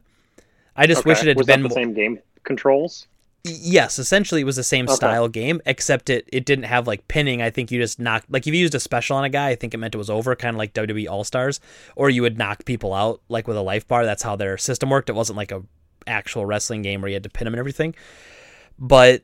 I 0.74 0.86
just 0.88 1.04
wish 1.04 1.22
it 1.22 1.28
had 1.28 1.36
was 1.36 1.46
been 1.46 1.62
the 1.62 1.70
same 1.70 1.94
game 1.94 2.18
controls? 2.42 3.06
Yes. 3.48 3.98
Essentially, 3.98 4.40
it 4.40 4.44
was 4.44 4.56
the 4.56 4.62
same 4.62 4.86
Okay. 4.86 4.94
style 4.94 5.28
game, 5.28 5.60
except 5.66 6.10
it 6.10 6.28
it 6.32 6.44
didn't 6.44 6.64
have 6.64 6.86
like 6.86 7.06
pinning. 7.08 7.42
I 7.42 7.50
think 7.50 7.70
you 7.70 7.80
just 7.80 7.98
knocked 7.98 8.30
like 8.30 8.46
if 8.46 8.54
you 8.54 8.60
used 8.60 8.74
a 8.74 8.80
special 8.80 9.16
on 9.16 9.24
a 9.24 9.28
guy, 9.28 9.48
I 9.48 9.54
think 9.54 9.74
it 9.74 9.78
meant 9.78 9.94
it 9.94 9.98
was 9.98 10.10
over, 10.10 10.34
kind 10.36 10.54
of 10.54 10.58
like 10.58 10.74
WWE 10.74 11.08
All 11.08 11.24
Stars, 11.24 11.60
or 11.94 12.10
you 12.10 12.22
would 12.22 12.38
knock 12.38 12.64
people 12.64 12.92
out 12.92 13.20
like 13.28 13.48
with 13.48 13.56
a 13.56 13.62
life 13.62 13.86
bar. 13.86 14.04
That's 14.04 14.22
how 14.22 14.36
their 14.36 14.58
system 14.58 14.90
worked. 14.90 15.08
It 15.08 15.14
wasn't 15.14 15.36
like 15.36 15.52
a 15.52 15.62
actual 16.06 16.46
wrestling 16.46 16.82
game 16.82 17.00
where 17.00 17.08
you 17.08 17.14
had 17.14 17.24
to 17.24 17.30
pin 17.30 17.46
them 17.46 17.54
and 17.54 17.58
everything. 17.58 17.94
But 18.78 19.22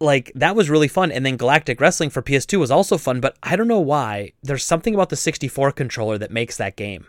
like 0.00 0.30
that 0.34 0.54
was 0.54 0.70
really 0.70 0.88
fun 0.88 1.10
and 1.10 1.26
then 1.26 1.36
galactic 1.36 1.80
wrestling 1.80 2.10
for 2.10 2.22
ps2 2.22 2.58
was 2.58 2.70
also 2.70 2.96
fun 2.96 3.20
but 3.20 3.36
i 3.42 3.56
don't 3.56 3.66
know 3.68 3.80
why 3.80 4.32
there's 4.42 4.64
something 4.64 4.94
about 4.94 5.08
the 5.08 5.16
64 5.16 5.72
controller 5.72 6.16
that 6.18 6.30
makes 6.30 6.56
that 6.56 6.76
game 6.76 7.06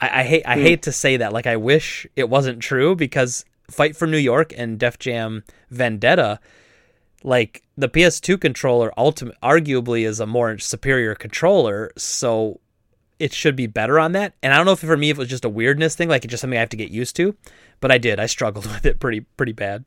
i, 0.00 0.20
I 0.20 0.24
hate 0.24 0.42
i 0.46 0.56
hmm. 0.56 0.62
hate 0.62 0.82
to 0.82 0.92
say 0.92 1.16
that 1.16 1.32
like 1.32 1.46
i 1.46 1.56
wish 1.56 2.06
it 2.16 2.28
wasn't 2.28 2.60
true 2.60 2.94
because 2.94 3.44
fight 3.70 3.96
for 3.96 4.06
new 4.06 4.18
york 4.18 4.52
and 4.56 4.78
def 4.78 4.98
jam 4.98 5.44
vendetta 5.70 6.38
like 7.22 7.62
the 7.76 7.88
ps2 7.88 8.40
controller 8.40 8.92
ultimate 8.96 9.36
arguably 9.42 10.06
is 10.06 10.20
a 10.20 10.26
more 10.26 10.58
superior 10.58 11.14
controller 11.14 11.90
so 11.96 12.60
it 13.18 13.32
should 13.32 13.56
be 13.56 13.66
better 13.66 13.98
on 13.98 14.12
that 14.12 14.34
and 14.42 14.52
i 14.52 14.56
don't 14.56 14.66
know 14.66 14.72
if 14.72 14.78
for 14.80 14.96
me 14.96 15.10
if 15.10 15.16
it 15.16 15.20
was 15.20 15.28
just 15.28 15.44
a 15.44 15.48
weirdness 15.48 15.94
thing 15.94 16.08
like 16.08 16.24
it's 16.24 16.30
just 16.30 16.40
something 16.40 16.56
i 16.56 16.60
have 16.60 16.68
to 16.68 16.76
get 16.76 16.90
used 16.90 17.16
to 17.16 17.34
but 17.80 17.90
i 17.90 17.98
did 17.98 18.18
i 18.20 18.26
struggled 18.26 18.66
with 18.72 18.86
it 18.86 19.00
pretty 19.00 19.20
pretty 19.20 19.52
bad 19.52 19.86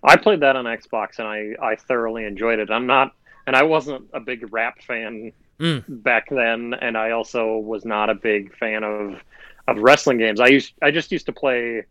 I 0.00 0.14
played 0.16 0.38
that 0.42 0.54
on 0.54 0.64
Xbox 0.64 1.18
and 1.18 1.26
I, 1.26 1.56
I 1.60 1.74
thoroughly 1.74 2.24
enjoyed 2.24 2.60
it. 2.60 2.70
I'm 2.70 2.86
not, 2.86 3.16
and 3.48 3.56
I 3.56 3.64
wasn't 3.64 4.08
a 4.12 4.20
big 4.20 4.52
rap 4.52 4.80
fan 4.80 5.32
Mm. 5.58 5.82
back 5.88 6.28
then, 6.30 6.72
and 6.80 6.96
I 6.96 7.10
also 7.10 7.56
was 7.56 7.84
not 7.84 8.08
a 8.08 8.14
big 8.14 8.56
fan 8.56 8.84
of 8.84 9.20
of 9.66 9.78
wrestling 9.78 10.18
games. 10.18 10.38
I 10.38 10.46
used 10.46 10.72
I 10.80 10.92
just 10.92 11.10
used 11.10 11.26
to 11.26 11.32
play 11.32 11.82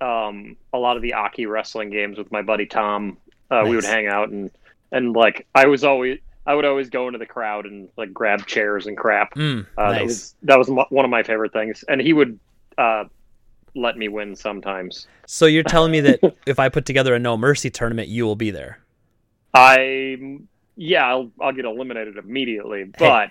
um, 0.00 0.56
a 0.72 0.78
lot 0.78 0.96
of 0.96 1.02
the 1.02 1.14
Aki 1.14 1.46
wrestling 1.46 1.90
games 1.90 2.18
with 2.18 2.30
my 2.30 2.42
buddy 2.42 2.66
Tom. 2.66 3.18
Uh, 3.50 3.62
We 3.64 3.76
would 3.76 3.84
hang 3.84 4.06
out 4.06 4.28
and 4.30 4.50
and 4.92 5.14
like 5.14 5.46
I 5.54 5.66
was 5.66 5.84
always 5.84 6.18
I 6.46 6.54
would 6.54 6.64
always 6.64 6.88
go 6.88 7.06
into 7.08 7.18
the 7.18 7.26
crowd 7.26 7.66
and 7.66 7.88
like 7.96 8.12
grab 8.12 8.46
chairs 8.46 8.86
and 8.86 8.96
crap. 8.96 9.34
Mm, 9.34 9.66
Uh, 9.76 9.82
nice 9.92 10.34
That 10.42 10.58
was 10.58 10.68
that 10.68 10.76
was 10.76 10.86
one 10.90 11.04
of 11.04 11.10
my 11.10 11.22
favorite 11.22 11.52
things, 11.52 11.84
and 11.88 12.00
he 12.00 12.12
would 12.12 12.38
uh, 12.78 13.04
let 13.74 13.96
me 13.96 14.08
win 14.08 14.34
sometimes. 14.34 15.06
So 15.26 15.46
you're 15.46 15.62
telling 15.76 15.92
me 15.92 16.00
that 16.00 16.20
if 16.46 16.58
I 16.58 16.68
put 16.68 16.86
together 16.86 17.14
a 17.14 17.18
No 17.18 17.36
Mercy 17.36 17.70
tournament, 17.70 18.08
you 18.08 18.24
will 18.24 18.36
be 18.36 18.50
there? 18.50 18.80
I 19.54 20.18
yeah, 20.76 21.06
I'll, 21.06 21.30
I'll 21.40 21.52
get 21.52 21.64
eliminated 21.64 22.16
immediately, 22.16 22.84
but 22.84 23.30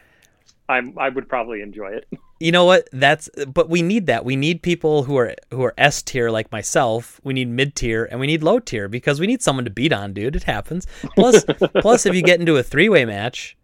I'm 0.69 0.97
I 0.99 1.09
would 1.09 1.29
probably 1.29 1.61
enjoy 1.61 1.93
it. 1.93 2.07
You 2.39 2.51
know 2.51 2.65
what? 2.65 2.87
That's 2.91 3.29
but 3.47 3.69
we 3.69 3.81
need 3.81 4.05
that. 4.07 4.25
We 4.25 4.35
need 4.35 4.61
people 4.61 5.03
who 5.03 5.17
are 5.17 5.33
who 5.51 5.63
are 5.63 5.73
S 5.77 6.01
tier 6.01 6.29
like 6.29 6.51
myself. 6.51 7.19
We 7.23 7.33
need 7.33 7.47
mid 7.49 7.75
tier 7.75 8.05
and 8.05 8.19
we 8.19 8.27
need 8.27 8.43
low 8.43 8.59
tier 8.59 8.87
because 8.87 9.19
we 9.19 9.27
need 9.27 9.41
someone 9.41 9.65
to 9.65 9.71
beat 9.71 9.91
on, 9.91 10.13
dude. 10.13 10.35
It 10.35 10.43
happens. 10.43 10.85
Plus, 11.15 11.43
plus, 11.81 12.05
if 12.05 12.13
you 12.13 12.21
get 12.21 12.39
into 12.39 12.57
a 12.57 12.63
three 12.63 12.89
way 12.89 13.05
match, 13.05 13.57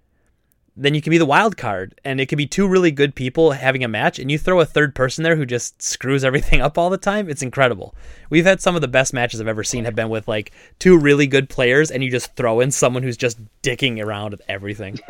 then 0.75 0.95
you 0.95 1.01
can 1.01 1.11
be 1.11 1.19
the 1.19 1.25
wild 1.25 1.55
card, 1.55 1.99
and 2.03 2.19
it 2.19 2.25
could 2.25 2.37
be 2.37 2.47
two 2.47 2.67
really 2.67 2.89
good 2.89 3.13
people 3.13 3.51
having 3.51 3.83
a 3.83 3.87
match, 3.87 4.17
and 4.17 4.31
you 4.31 4.39
throw 4.39 4.59
a 4.59 4.65
third 4.65 4.95
person 4.95 5.23
there 5.23 5.35
who 5.35 5.45
just 5.45 5.79
screws 5.81 6.23
everything 6.23 6.61
up 6.61 6.77
all 6.79 6.89
the 6.89 6.97
time. 6.97 7.29
It's 7.29 7.43
incredible. 7.43 7.93
We've 8.31 8.45
had 8.45 8.59
some 8.59 8.75
of 8.75 8.81
the 8.81 8.87
best 8.87 9.13
matches 9.13 9.39
I've 9.39 9.47
ever 9.47 9.63
seen 9.63 9.85
have 9.85 9.95
been 9.95 10.09
with 10.09 10.27
like 10.27 10.51
two 10.79 10.97
really 10.97 11.27
good 11.27 11.47
players, 11.47 11.91
and 11.91 12.03
you 12.03 12.09
just 12.09 12.35
throw 12.35 12.59
in 12.59 12.71
someone 12.71 13.03
who's 13.03 13.17
just 13.17 13.37
dicking 13.61 14.03
around 14.03 14.31
with 14.31 14.41
everything. 14.47 14.99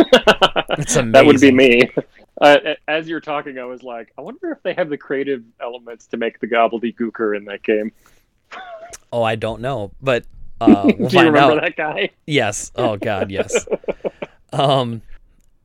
It's 0.75 0.95
amazing. 0.95 1.11
that 1.11 1.25
would 1.27 1.39
be 1.39 1.51
me. 1.51 1.91
Uh, 2.41 2.57
as 2.87 3.07
you're 3.07 3.21
talking, 3.21 3.59
I 3.59 3.65
was 3.65 3.83
like, 3.83 4.11
I 4.17 4.21
wonder 4.21 4.51
if 4.51 4.63
they 4.63 4.73
have 4.73 4.89
the 4.89 4.97
creative 4.97 5.43
elements 5.61 6.07
to 6.07 6.17
make 6.17 6.39
the 6.39 6.47
gobbledygooker 6.47 7.35
in 7.37 7.45
that 7.45 7.63
game. 7.63 7.91
Oh, 9.11 9.23
I 9.23 9.35
don't 9.35 9.61
know, 9.61 9.91
but 10.01 10.25
uh, 10.59 10.91
we'll 10.97 11.09
Do 11.09 11.17
you 11.17 11.25
remember 11.25 11.55
out. 11.55 11.61
that 11.61 11.75
guy? 11.75 12.09
Yes. 12.25 12.71
Oh 12.75 12.97
God, 12.97 13.29
yes. 13.31 13.67
um, 14.53 15.01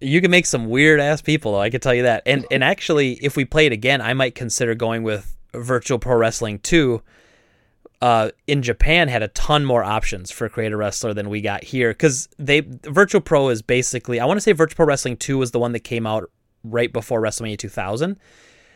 you 0.00 0.20
can 0.20 0.30
make 0.30 0.46
some 0.46 0.66
weird 0.68 1.00
ass 1.00 1.22
people 1.22 1.52
though. 1.52 1.60
I 1.60 1.70
can 1.70 1.80
tell 1.80 1.94
you 1.94 2.02
that. 2.04 2.22
And 2.26 2.44
and 2.50 2.62
actually, 2.62 3.12
if 3.14 3.37
we 3.37 3.44
play 3.44 3.66
it 3.66 3.72
again, 3.72 4.00
I 4.00 4.12
might 4.14 4.34
consider 4.34 4.75
going 4.75 5.02
with 5.02 5.34
Virtual 5.54 5.98
Pro 5.98 6.16
Wrestling 6.16 6.58
2. 6.60 7.02
uh, 8.02 8.30
in 8.46 8.62
Japan 8.62 9.08
had 9.08 9.22
a 9.22 9.28
ton 9.28 9.64
more 9.64 9.82
options 9.82 10.30
for 10.30 10.48
create 10.48 10.72
a 10.72 10.76
wrestler 10.76 11.14
than 11.14 11.28
we 11.30 11.40
got 11.40 11.64
here 11.64 11.90
because 11.90 12.28
they 12.38 12.60
Virtual 12.60 13.20
Pro 13.20 13.48
is 13.48 13.62
basically 13.62 14.20
I 14.20 14.26
want 14.26 14.37
to 14.37 14.42
say 14.42 14.52
Virtual 14.52 14.76
Pro 14.76 14.87
Wrestling 14.87 15.16
Two 15.16 15.38
was 15.38 15.50
the 15.50 15.58
one 15.58 15.72
that 15.72 15.80
came 15.80 16.06
out 16.06 16.30
right 16.70 16.92
before 16.92 17.20
WrestleMania 17.20 17.58
2000. 17.58 18.18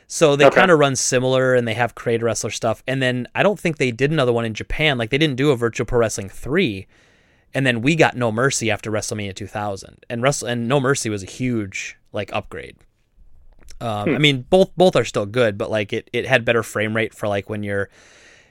So 0.07 0.37
they 0.37 0.49
Okay. 0.49 0.51
kind 0.51 0.71
of 0.71 0.79
run 0.79 0.97
similar 0.97 1.55
and 1.55 1.67
they 1.67 1.75
have 1.75 1.95
create 1.95 2.23
a 2.23 2.25
wrestler 2.27 2.51
stuff. 2.51 2.83
And 2.87 3.03
then 3.03 3.27
I 3.35 3.43
don't 3.43 3.59
think 3.59 3.79
they 3.79 3.91
did 3.91 4.11
another 4.13 4.33
one 4.33 4.45
in 4.45 4.55
Japan. 4.55 4.99
Like 4.99 5.11
they 5.11 5.19
didn't 5.19 5.37
do 5.37 5.51
a 5.51 5.57
Virtual 5.57 5.87
Pro 5.87 5.99
Wrestling 6.01 6.29
3. 6.29 6.87
And 7.55 7.67
then 7.67 7.83
we 7.83 7.97
got 7.97 8.17
No 8.17 8.33
Mercy 8.33 8.71
after 8.71 8.91
WrestleMania 8.91 9.35
2000. 9.35 10.05
And 10.11 10.23
Wrestle 10.23 10.49
and 10.49 10.69
No 10.69 10.81
Mercy 10.81 11.09
was 11.11 11.23
a 11.23 11.27
huge 11.27 11.97
like 12.13 12.33
upgrade. 12.33 12.77
Um, 13.81 14.15
I 14.15 14.19
mean, 14.19 14.43
both 14.49 14.71
both 14.77 14.95
are 14.97 15.05
still 15.05 15.27
good, 15.27 15.59
but 15.59 15.71
like 15.71 15.93
it, 15.93 16.09
it 16.13 16.27
had 16.27 16.45
better 16.45 16.63
frame 16.63 16.95
rate 16.95 17.15
for 17.15 17.27
like 17.29 17.51
when 17.51 17.63
you're 17.63 17.89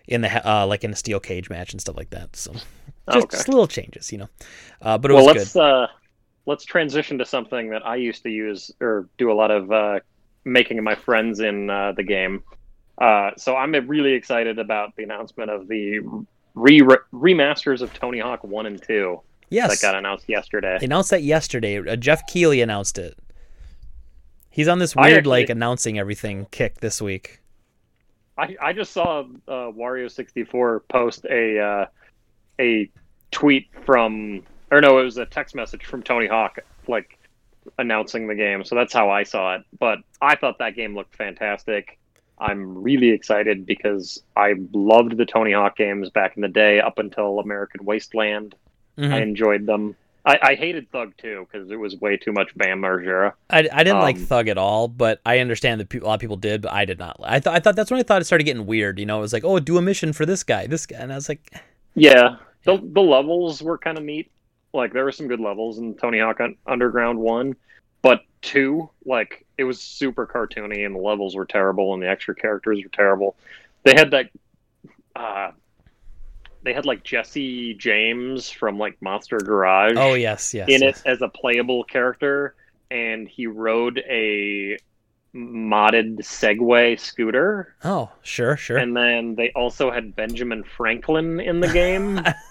in 0.07 0.21
the 0.21 0.49
uh, 0.49 0.65
like 0.67 0.83
in 0.83 0.91
a 0.93 0.95
steel 0.95 1.19
cage 1.19 1.49
match 1.49 1.71
and 1.73 1.81
stuff 1.81 1.97
like 1.97 2.09
that. 2.11 2.35
So 2.35 2.61
just, 3.09 3.29
Okay. 3.29 3.31
just 3.31 3.47
little 3.49 3.67
changes, 3.67 4.11
you 4.11 4.19
know. 4.19 4.29
Uh, 4.81 4.97
but 4.97 5.11
it 5.11 5.13
well, 5.13 5.15
was 5.15 5.27
let's 5.27 5.55
good. 5.55 5.55
uh, 5.55 5.87
let's 6.45 6.65
transition 6.65 7.17
to 7.19 7.25
something 7.25 7.69
that 7.69 7.85
I 7.85 7.97
used 7.97 8.23
to 8.23 8.29
use 8.29 8.71
or 8.81 9.07
do 9.17 9.31
a 9.31 9.33
lot 9.33 9.51
of 9.51 9.71
uh, 9.71 9.99
making 10.43 10.83
my 10.83 10.95
friends 10.95 11.39
in 11.39 11.69
uh, 11.69 11.93
the 11.93 12.03
game. 12.03 12.43
Uh, 12.97 13.31
so 13.37 13.55
I'm 13.55 13.71
really 13.87 14.13
excited 14.13 14.59
about 14.59 14.95
the 14.95 15.03
announcement 15.03 15.49
of 15.49 15.67
the 15.67 15.99
re 16.53 16.81
remasters 17.13 17.81
of 17.81 17.93
Tony 17.93 18.19
Hawk 18.19 18.43
One 18.43 18.65
and 18.65 18.81
Two 18.81 19.21
Yes, 19.49 19.69
that 19.69 19.85
got 19.85 19.95
announced 19.95 20.29
yesterday. 20.29 20.77
They 20.79 20.85
announced 20.85 21.09
that 21.09 21.23
yesterday. 21.23 21.77
Uh, 21.79 21.95
Geoff 21.95 22.21
Keighley 22.27 22.61
announced 22.61 22.97
it. 22.97 23.17
He's 24.49 24.67
on 24.67 24.79
this 24.79 24.95
weird 24.95 25.19
actually- 25.19 25.29
like 25.29 25.49
announcing 25.49 25.97
everything 25.99 26.47
kick 26.51 26.79
this 26.79 27.01
week. 27.01 27.39
I, 28.37 28.55
I 28.61 28.73
just 28.73 28.93
saw 28.93 29.21
uh, 29.47 29.71
Wario64 29.71 30.81
post 30.89 31.25
a 31.25 31.59
uh, 31.59 31.85
a 32.59 32.89
tweet 33.31 33.67
from, 33.85 34.43
or 34.71 34.81
no, 34.81 34.97
it 34.99 35.03
was 35.03 35.17
a 35.17 35.25
text 35.25 35.53
message 35.55 35.85
from 35.85 36.01
Tony 36.01 36.27
Hawk, 36.27 36.59
like 36.87 37.17
announcing 37.77 38.27
the 38.27 38.35
game. 38.35 38.63
So 38.63 38.75
that's 38.75 38.93
how 38.93 39.09
I 39.09 39.23
saw 39.23 39.55
it. 39.55 39.63
But 39.79 39.99
I 40.21 40.35
thought 40.35 40.57
that 40.59 40.75
game 40.75 40.95
looked 40.95 41.15
fantastic. 41.15 41.97
I'm 42.39 42.81
really 42.81 43.09
excited 43.09 43.65
because 43.67 44.23
I 44.35 44.55
loved 44.73 45.15
the 45.17 45.25
Tony 45.25 45.51
Hawk 45.53 45.77
games 45.77 46.09
back 46.09 46.35
in 46.35 46.41
the 46.41 46.47
day, 46.47 46.79
up 46.79 46.97
until 46.97 47.39
American 47.39 47.85
Wasteland. 47.85 48.55
Mhm. 48.97 49.13
I 49.13 49.21
enjoyed 49.21 49.65
them. 49.67 49.95
I, 50.25 50.39
I 50.41 50.55
hated 50.55 50.89
Thug 50.91 51.13
2 51.17 51.47
because 51.51 51.71
it 51.71 51.75
was 51.79 51.95
way 51.97 52.15
too 52.17 52.31
much 52.31 52.55
Bam 52.55 52.81
Margera. 52.81 53.33
I, 53.49 53.67
I 53.71 53.83
didn't 53.83 54.01
like 54.01 54.17
Um, 54.17 54.25
Thug 54.25 54.47
at 54.49 54.57
all, 54.57 54.87
but 54.87 55.19
I 55.25 55.39
understand 55.39 55.81
that 55.81 55.89
people, 55.89 56.07
a 56.07 56.09
lot 56.09 56.13
of 56.15 56.19
people 56.19 56.35
did, 56.35 56.61
but 56.61 56.71
I 56.71 56.85
did 56.85 56.99
not. 56.99 57.19
I 57.23 57.39
thought 57.39 57.55
I 57.55 57.59
thought 57.59 57.75
that's 57.75 57.89
when 57.89 57.99
I 57.99 58.03
thought 58.03 58.21
it 58.21 58.25
started 58.25 58.43
getting 58.43 58.65
weird. 58.67 58.99
You 58.99 59.05
know, 59.07 59.17
it 59.17 59.21
was 59.21 59.33
like, 59.33 59.43
oh, 59.43 59.59
do 59.59 59.77
a 59.77 59.81
mission 59.81 60.13
for 60.13 60.25
this 60.25 60.43
guy, 60.43 60.67
this 60.67 60.85
guy, 60.85 60.97
and 60.97 61.11
I 61.11 61.15
was 61.15 61.27
like, 61.29 61.51
Yeah, 61.95 62.37
the 62.65 62.77
the 62.81 63.01
levels 63.01 63.61
were 63.63 63.77
kind 63.79 63.97
of 63.97 64.03
neat. 64.03 64.31
Like 64.73 64.93
there 64.93 65.03
were 65.03 65.11
some 65.11 65.27
good 65.27 65.39
levels 65.39 65.77
in 65.77 65.95
Tony 65.95 66.19
Hawk 66.19 66.39
Underground 66.65 67.19
one, 67.19 67.55
but 68.01 68.21
two, 68.41 68.89
like 69.05 69.45
it 69.57 69.63
was 69.63 69.81
super 69.81 70.25
cartoony 70.25 70.85
and 70.85 70.95
the 70.95 70.99
levels 70.99 71.35
were 71.35 71.45
terrible 71.45 71.93
and 71.93 72.01
the 72.01 72.09
extra 72.09 72.35
characters 72.35 72.79
were 72.83 72.89
terrible. 72.89 73.35
They 73.83 73.93
had 73.93 74.11
that, 74.11 74.29
uh, 75.15 75.51
they 76.63 76.73
had 76.73 76.85
like 76.85 77.03
Jesse 77.03 77.73
James 77.73 78.49
from 78.49 78.77
like 78.77 79.01
Monster 79.01 79.37
Garage 79.37 79.97
oh 79.97 80.13
yes, 80.13 80.53
yes, 80.53 80.69
in 80.69 80.81
yes. 80.81 81.01
it 81.01 81.09
as 81.09 81.21
a 81.21 81.27
playable 81.27 81.83
character, 81.83 82.55
and 82.89 83.27
he 83.27 83.47
rode 83.47 83.97
a 84.07 84.77
modded 85.33 86.19
Segway 86.19 86.99
scooter. 86.99 87.75
Oh, 87.83 88.11
sure, 88.21 88.57
sure. 88.57 88.77
And 88.77 88.95
then 88.95 89.35
they 89.35 89.51
also 89.51 89.91
had 89.91 90.15
Benjamin 90.15 90.63
Franklin 90.63 91.39
in 91.39 91.59
the 91.59 91.69
game. 91.69 92.21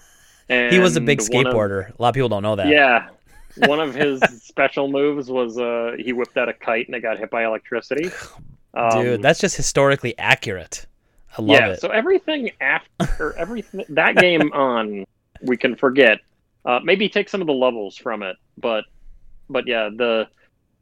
he 0.71 0.79
was 0.79 0.95
a 0.97 1.01
big 1.01 1.19
And 1.21 1.29
one 1.33 1.47
of- 1.47 1.53
skateboarder. 1.53 1.89
a 1.97 2.01
lot 2.01 2.09
of 2.09 2.15
people 2.15 2.29
don't 2.29 2.43
know 2.43 2.55
that. 2.55 2.67
yeah. 2.67 3.09
One 3.67 3.81
of 3.81 3.93
his 3.93 4.21
special 4.41 4.87
moves 4.87 5.29
was 5.29 5.57
uh, 5.57 5.97
he 5.99 6.13
whipped 6.13 6.37
out 6.37 6.47
a 6.47 6.53
kite 6.53 6.87
and 6.87 6.95
it 6.95 7.01
got 7.01 7.19
hit 7.19 7.29
by 7.29 7.43
electricity. 7.45 8.09
Um, 8.73 9.03
dude, 9.03 9.21
that's 9.21 9.41
just 9.41 9.57
historically 9.57 10.17
accurate. 10.17 10.85
I 11.37 11.41
love 11.41 11.49
yeah, 11.59 11.67
it. 11.71 11.81
so 11.81 11.89
everything 11.89 12.51
after 12.61 13.33
everything 13.37 13.83
that 13.89 14.15
game 14.15 14.53
on, 14.53 15.05
we 15.41 15.57
can 15.57 15.75
forget. 15.75 16.19
Uh, 16.63 16.79
maybe 16.81 17.09
take 17.09 17.27
some 17.27 17.41
of 17.41 17.47
the 17.47 17.53
levels 17.53 17.97
from 17.97 18.23
it, 18.23 18.37
but 18.57 18.85
but 19.49 19.67
yeah, 19.67 19.89
the 19.93 20.25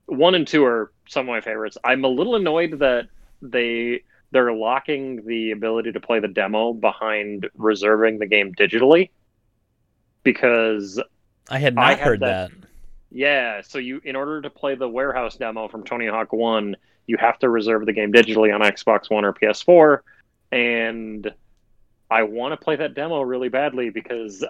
one 0.06 0.36
and 0.36 0.48
two 0.48 0.64
are 0.66 0.92
some 1.08 1.22
of 1.22 1.30
my 1.30 1.42
favorites. 1.42 1.80
I'm 1.84 2.04
a 2.06 2.08
little 2.08 2.36
annoyed 2.36 2.78
that 2.78 3.08
they 3.42 4.04
they're 4.30 4.54
locking 4.54 5.26
the 5.26 5.50
ability 5.50 5.92
to 5.94 6.00
play 6.00 6.20
the 6.20 6.28
demo 6.28 6.74
behind 6.74 7.50
reserving 7.56 8.20
the 8.20 8.28
game 8.28 8.54
digitally 8.54 9.10
because 10.34 11.02
I 11.50 11.58
had 11.60 11.78
I 11.78 11.90
not 11.92 12.00
had 12.00 12.08
heard 12.08 12.20
that- 12.22 12.52
that. 12.52 12.68
yeah, 13.12 13.62
so 13.62 13.80
you 13.80 14.02
in 14.04 14.16
order 14.16 14.42
to 14.42 14.50
play 14.50 14.76
the 14.76 14.88
warehouse 14.88 15.36
demo 15.36 15.68
from 15.68 15.84
Tony 15.84 16.08
Hawk 16.08 16.32
1, 16.34 16.76
you 17.08 17.18
have 17.18 17.40
to 17.40 17.50
reserve 17.50 17.86
the 17.86 17.94
game 17.94 18.12
digitally 18.14 18.54
on 18.54 18.62
Xbox 18.62 19.10
One 19.10 19.26
or 19.26 19.34
PS4 19.34 20.00
and 20.52 21.32
I 22.12 22.24
want 22.24 22.54
to 22.54 22.58
play 22.64 22.76
that 22.76 22.94
demo 22.96 23.22
really 23.22 23.50
badly 23.50 23.90
because 23.90 24.44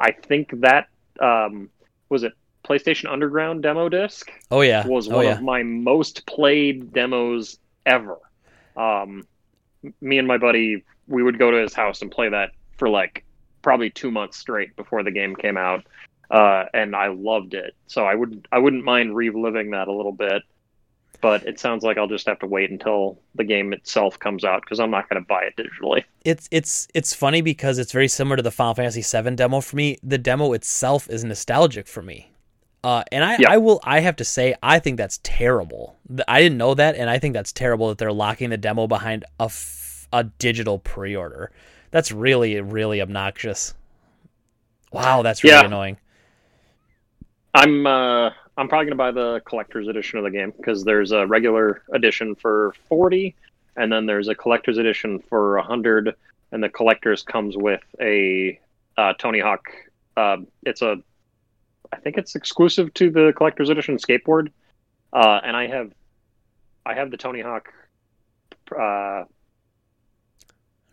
I 0.00 0.12
think 0.12 0.50
that 0.60 0.88
um 1.20 1.68
was 2.08 2.22
it 2.22 2.32
PlayStation 2.64 3.10
Underground 3.10 3.62
demo 3.62 3.88
disc 3.88 4.30
Oh 4.50 4.60
yeah. 4.62 4.86
was 4.86 5.08
oh 5.08 5.16
one 5.16 5.24
yeah. 5.26 5.32
of 5.32 5.42
my 5.42 5.62
most 5.62 6.26
played 6.26 6.92
demos 6.92 7.58
ever. 7.86 8.16
Um, 8.76 9.26
me 10.00 10.18
and 10.18 10.26
my 10.28 10.38
buddy, 10.38 10.84
we 11.06 11.22
would 11.22 11.38
go 11.38 11.50
to 11.50 11.56
his 11.58 11.72
house 11.74 12.02
and 12.02 12.10
play 12.10 12.28
that 12.28 12.50
for 12.76 12.88
like 12.88 13.24
probably 13.62 13.90
two 13.90 14.10
months 14.10 14.36
straight 14.38 14.74
before 14.76 15.02
the 15.02 15.10
game 15.10 15.34
came 15.36 15.56
out, 15.56 15.84
uh, 16.30 16.64
and 16.74 16.94
I 16.94 17.08
loved 17.08 17.54
it. 17.54 17.74
So 17.86 18.04
I 18.04 18.14
would 18.14 18.46
I 18.52 18.58
wouldn't 18.58 18.84
mind 18.84 19.14
reliving 19.16 19.70
that 19.72 19.88
a 19.88 19.92
little 19.92 20.12
bit, 20.12 20.42
but 21.20 21.44
it 21.46 21.58
sounds 21.58 21.82
like 21.82 21.98
I'll 21.98 22.06
just 22.08 22.26
have 22.26 22.38
to 22.40 22.46
wait 22.46 22.70
until 22.70 23.18
the 23.34 23.44
game 23.44 23.72
itself 23.72 24.18
comes 24.18 24.44
out 24.44 24.62
because 24.62 24.78
I'm 24.80 24.90
not 24.90 25.08
going 25.08 25.20
to 25.22 25.26
buy 25.26 25.44
it 25.44 25.54
digitally. 25.56 26.04
it's 26.24 26.48
it's 26.50 26.88
it's 26.94 27.14
funny 27.14 27.40
because 27.40 27.78
it's 27.78 27.92
very 27.92 28.08
similar 28.08 28.36
to 28.36 28.42
the 28.42 28.50
Final 28.50 28.74
Fantasy 28.74 29.02
VII 29.02 29.34
demo 29.36 29.60
for 29.60 29.76
me. 29.76 29.98
The 30.02 30.18
demo 30.18 30.52
itself 30.52 31.08
is 31.10 31.24
nostalgic 31.24 31.88
for 31.88 32.02
me, 32.02 32.30
uh, 32.84 33.02
and 33.10 33.24
I, 33.24 33.36
Yeah. 33.38 33.50
I 33.52 33.56
will 33.56 33.80
I 33.84 34.00
have 34.00 34.16
to 34.16 34.24
say 34.24 34.54
I 34.62 34.78
think 34.78 34.96
that's 34.98 35.18
terrible. 35.22 35.96
I 36.28 36.40
didn't 36.40 36.58
know 36.58 36.74
that, 36.74 36.94
and 36.94 37.10
I 37.10 37.18
think 37.18 37.34
that's 37.34 37.52
terrible 37.52 37.88
that 37.88 37.98
they're 37.98 38.12
locking 38.12 38.50
the 38.50 38.56
demo 38.56 38.86
behind 38.86 39.24
a 39.40 39.44
f- 39.44 40.08
a 40.12 40.24
digital 40.24 40.78
pre-order. 40.78 41.50
That's 41.90 42.12
really 42.12 42.60
really 42.60 43.00
obnoxious. 43.00 43.74
Wow, 44.92 45.22
that's 45.22 45.44
really 45.44 45.56
Yeah. 45.56 45.66
annoying. 45.66 45.98
I'm 47.54 47.86
uh, 47.86 48.30
I'm 48.56 48.68
probably 48.68 48.86
gonna 48.86 48.96
buy 48.96 49.10
the 49.10 49.40
collector's 49.44 49.88
edition 49.88 50.18
of 50.18 50.24
the 50.24 50.30
game 50.30 50.52
because 50.56 50.84
there's 50.84 51.12
a 51.12 51.26
regular 51.26 51.82
edition 51.92 52.34
for 52.34 52.74
forty, 52.88 53.34
and 53.76 53.90
then 53.92 54.06
there's 54.06 54.28
a 54.28 54.34
collector's 54.34 54.78
edition 54.78 55.18
for 55.18 55.58
hundred, 55.58 56.14
and 56.52 56.62
the 56.62 56.68
collector's 56.68 57.22
comes 57.22 57.56
with 57.56 57.82
a 58.00 58.58
uh, 58.96 59.14
Tony 59.18 59.40
Hawk. 59.40 59.68
Uh, 60.16 60.38
it's 60.64 60.82
a, 60.82 60.96
I 61.92 61.96
think 61.96 62.18
it's 62.18 62.34
exclusive 62.34 62.92
to 62.94 63.10
the 63.10 63.32
collector's 63.36 63.70
edition 63.70 63.96
skateboard, 63.96 64.50
uh, 65.12 65.40
and 65.44 65.56
I 65.56 65.68
have, 65.68 65.92
I 66.84 66.94
have 66.94 67.12
the 67.12 67.16
Tony 67.16 67.40
Hawk. 67.40 67.72
Uh, 68.76 69.24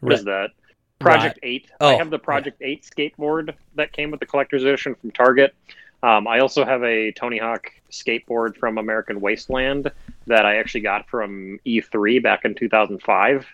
what 0.01 0.13
is 0.13 0.25
that? 0.25 0.51
Project 0.99 1.39
Eight. 1.43 1.69
I 1.79 1.93
Oh, 1.93 1.97
have 1.97 2.09
the 2.09 2.19
Project 2.19 2.61
Eight 2.61 2.83
skateboard 2.83 3.53
that 3.75 3.91
came 3.91 4.11
with 4.11 4.19
the 4.19 4.25
collector's 4.25 4.63
edition 4.63 4.95
from 4.95 5.11
Target. 5.11 5.53
Um, 6.03 6.27
I 6.27 6.39
also 6.39 6.63
have 6.65 6.83
a 6.83 7.11
Tony 7.13 7.37
Hawk 7.37 7.71
skateboard 7.91 8.57
from 8.57 8.77
American 8.77 9.21
Wasteland 9.21 9.91
that 10.27 10.45
I 10.45 10.57
actually 10.57 10.81
got 10.81 11.07
from 11.09 11.59
E3 11.65 12.21
back 12.21 12.45
in 12.45 12.53
2005. 12.55 13.45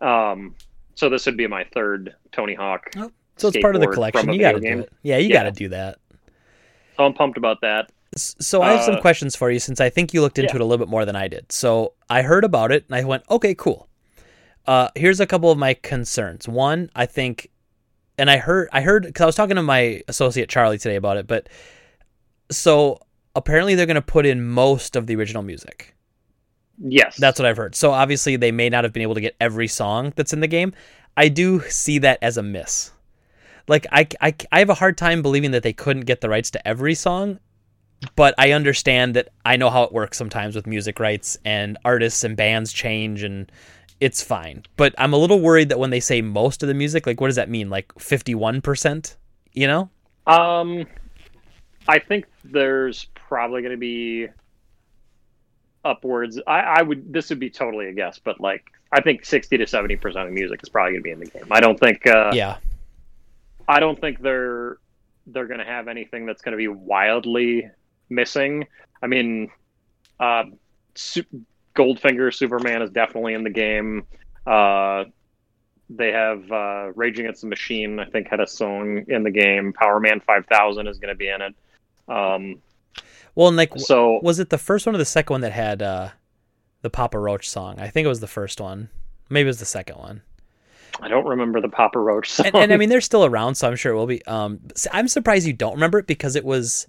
Um, 0.00 0.54
so 0.94 1.08
this 1.08 1.26
would 1.26 1.36
be 1.36 1.46
my 1.46 1.64
third 1.74 2.14
Tony 2.32 2.54
Hawk. 2.54 2.90
So 3.36 3.48
it's 3.48 3.58
part 3.58 3.74
of 3.74 3.80
the 3.80 3.88
collection. 3.88 4.32
You 4.32 4.40
got 4.40 4.52
to 4.52 4.60
do 4.60 4.80
it. 4.80 4.92
Yeah, 5.02 5.18
you 5.18 5.28
Yeah. 5.28 5.34
got 5.34 5.42
to 5.44 5.50
do 5.52 5.68
that. 5.70 5.98
So 6.96 7.04
I'm 7.04 7.14
pumped 7.14 7.38
about 7.38 7.60
that. 7.62 7.90
So 8.16 8.62
I 8.62 8.72
have 8.72 8.82
some 8.82 8.96
Uh, 8.96 9.00
questions 9.00 9.36
for 9.36 9.50
you 9.50 9.58
since 9.58 9.80
I 9.80 9.90
think 9.90 10.12
you 10.14 10.20
looked 10.22 10.38
into 10.38 10.52
yeah. 10.52 10.56
it 10.56 10.60
a 10.60 10.64
little 10.64 10.84
bit 10.84 10.90
more 10.90 11.04
than 11.04 11.14
I 11.14 11.28
did. 11.28 11.50
So 11.52 11.92
I 12.08 12.22
heard 12.22 12.42
about 12.44 12.72
it 12.72 12.84
and 12.88 12.94
I 12.96 13.04
went, 13.04 13.22
okay, 13.30 13.54
cool. 13.54 13.87
Uh, 14.68 14.90
here's 14.94 15.18
a 15.18 15.26
couple 15.26 15.50
of 15.50 15.56
my 15.56 15.72
concerns. 15.72 16.46
One, 16.46 16.90
I 16.94 17.06
think, 17.06 17.48
and 18.18 18.30
I 18.30 18.36
heard, 18.36 18.68
I 18.70 18.82
heard 18.82 19.04
because 19.04 19.22
I 19.22 19.26
was 19.26 19.34
talking 19.34 19.56
to 19.56 19.62
my 19.62 20.02
associate 20.08 20.50
Charlie 20.50 20.76
today 20.76 20.96
about 20.96 21.16
it, 21.16 21.26
but 21.26 21.48
so 22.50 23.00
apparently 23.34 23.74
they're 23.74 23.86
going 23.86 23.94
to 23.94 24.02
put 24.02 24.26
in 24.26 24.46
most 24.46 24.94
of 24.94 25.06
the 25.06 25.16
original 25.16 25.42
music. 25.42 25.96
Yes, 26.78 27.16
That's 27.16 27.38
what 27.38 27.46
I've 27.46 27.56
heard. 27.56 27.74
So 27.74 27.92
obviously 27.92 28.36
they 28.36 28.52
may 28.52 28.68
not 28.68 28.84
have 28.84 28.92
been 28.92 29.02
able 29.02 29.14
to 29.14 29.22
get 29.22 29.36
every 29.40 29.68
song 29.68 30.12
that's 30.16 30.34
in 30.34 30.40
the 30.40 30.46
game. 30.46 30.74
I 31.16 31.28
do 31.28 31.60
see 31.62 31.98
that 32.00 32.18
as 32.20 32.36
a 32.36 32.42
miss. 32.42 32.92
Like 33.68 33.86
I, 33.90 34.06
I, 34.20 34.34
I 34.52 34.58
have 34.58 34.70
a 34.70 34.74
hard 34.74 34.98
time 34.98 35.22
believing 35.22 35.52
that 35.52 35.62
they 35.62 35.72
couldn't 35.72 36.04
get 36.04 36.20
the 36.20 36.28
rights 36.28 36.50
to 36.52 36.68
every 36.68 36.94
song, 36.94 37.40
but 38.16 38.34
I 38.36 38.52
understand 38.52 39.16
that 39.16 39.30
I 39.46 39.56
know 39.56 39.70
how 39.70 39.84
it 39.84 39.92
works 39.92 40.18
sometimes 40.18 40.54
with 40.54 40.66
music 40.66 41.00
rights 41.00 41.38
and 41.42 41.78
artists 41.86 42.22
and 42.22 42.36
bands 42.36 42.70
change 42.70 43.22
and 43.22 43.50
it's 44.00 44.22
fine. 44.22 44.64
But 44.76 44.94
I'm 44.98 45.12
a 45.12 45.16
little 45.16 45.40
worried 45.40 45.68
that 45.70 45.78
when 45.78 45.90
they 45.90 46.00
say 46.00 46.22
most 46.22 46.62
of 46.62 46.68
the 46.68 46.74
music, 46.74 47.06
like 47.06 47.20
what 47.20 47.28
does 47.28 47.36
that 47.36 47.48
mean? 47.48 47.70
Like 47.70 47.92
51%? 47.94 49.16
You 49.52 49.66
know? 49.66 49.90
Um, 50.26 50.86
I 51.88 51.98
think 51.98 52.26
there's 52.44 53.06
probably 53.14 53.62
going 53.62 53.72
to 53.72 53.78
be 53.78 54.28
upwards. 55.84 56.40
I, 56.46 56.60
I 56.60 56.82
would. 56.82 57.12
This 57.12 57.30
would 57.30 57.40
be 57.40 57.50
totally 57.50 57.86
a 57.86 57.92
guess, 57.92 58.18
but 58.18 58.40
like 58.40 58.64
I 58.92 59.00
think 59.00 59.24
60 59.24 59.56
to 59.56 59.66
70 59.66 59.96
percent 59.96 60.28
of 60.28 60.34
music 60.34 60.60
is 60.62 60.68
probably 60.68 60.92
going 60.92 61.02
to 61.02 61.04
be 61.04 61.10
in 61.10 61.20
the 61.20 61.26
game. 61.26 61.48
I 61.50 61.60
don't 61.60 61.80
think. 61.80 62.06
Uh, 62.06 62.30
Yeah. 62.34 62.58
I 63.66 63.80
don't 63.80 64.00
think 64.00 64.20
they're 64.20 64.78
they're 65.26 65.46
going 65.46 65.60
to 65.60 65.66
have 65.66 65.88
anything 65.88 66.26
that's 66.26 66.42
going 66.42 66.52
to 66.52 66.58
be 66.58 66.68
wildly 66.68 67.68
missing. 68.08 68.66
I 69.02 69.06
mean, 69.06 69.50
uh, 70.18 70.44
Goldfinger 71.78 72.34
Superman 72.34 72.82
is 72.82 72.90
definitely 72.90 73.34
in 73.34 73.44
the 73.44 73.50
game. 73.50 74.04
Uh, 74.46 75.04
they 75.90 76.12
have 76.12 76.50
uh, 76.50 76.92
Rage 76.94 77.18
Against 77.18 77.42
the 77.42 77.46
Machine. 77.46 77.98
I 77.98 78.04
think 78.04 78.28
had 78.28 78.40
a 78.40 78.46
song 78.46 79.04
in 79.08 79.22
the 79.22 79.30
game. 79.30 79.72
Power 79.72 80.00
Man 80.00 80.20
5000 80.20 80.86
is 80.86 80.98
going 80.98 81.08
to 81.08 81.14
be 81.14 81.28
in 81.28 81.40
it. 81.40 81.54
Um, 82.08 82.60
Well, 83.34 83.48
and 83.48 83.56
like 83.56 83.72
so 83.76 84.18
was 84.22 84.38
it 84.38 84.50
the 84.50 84.58
first 84.58 84.86
one 84.86 84.94
or 84.94 84.98
the 84.98 85.04
second 85.04 85.34
one 85.34 85.40
that 85.42 85.52
had 85.52 85.82
uh 85.82 86.08
the 86.82 86.90
Papa 86.90 87.18
Roach 87.18 87.48
song? 87.48 87.78
I 87.78 87.88
think 87.88 88.04
it 88.04 88.08
was 88.08 88.20
the 88.20 88.26
first 88.26 88.60
one. 88.60 88.88
Maybe 89.30 89.46
it 89.46 89.50
was 89.50 89.60
the 89.60 89.64
second 89.64 89.96
one. 89.96 90.22
I 91.00 91.08
don't 91.08 91.26
remember 91.26 91.60
the 91.60 91.68
Papa 91.68 91.98
Roach 91.98 92.30
song. 92.30 92.46
and, 92.46 92.56
and 92.56 92.72
I 92.72 92.76
mean 92.76 92.88
they're 92.88 93.00
still 93.00 93.24
around, 93.24 93.54
so 93.54 93.68
I'm 93.68 93.76
sure 93.76 93.92
it 93.92 93.96
will 93.96 94.06
be. 94.06 94.24
Um, 94.26 94.60
I'm 94.92 95.08
surprised 95.08 95.46
you 95.46 95.52
don't 95.52 95.74
remember 95.74 95.98
it 95.98 96.06
because 96.06 96.34
it 96.34 96.44
was. 96.44 96.86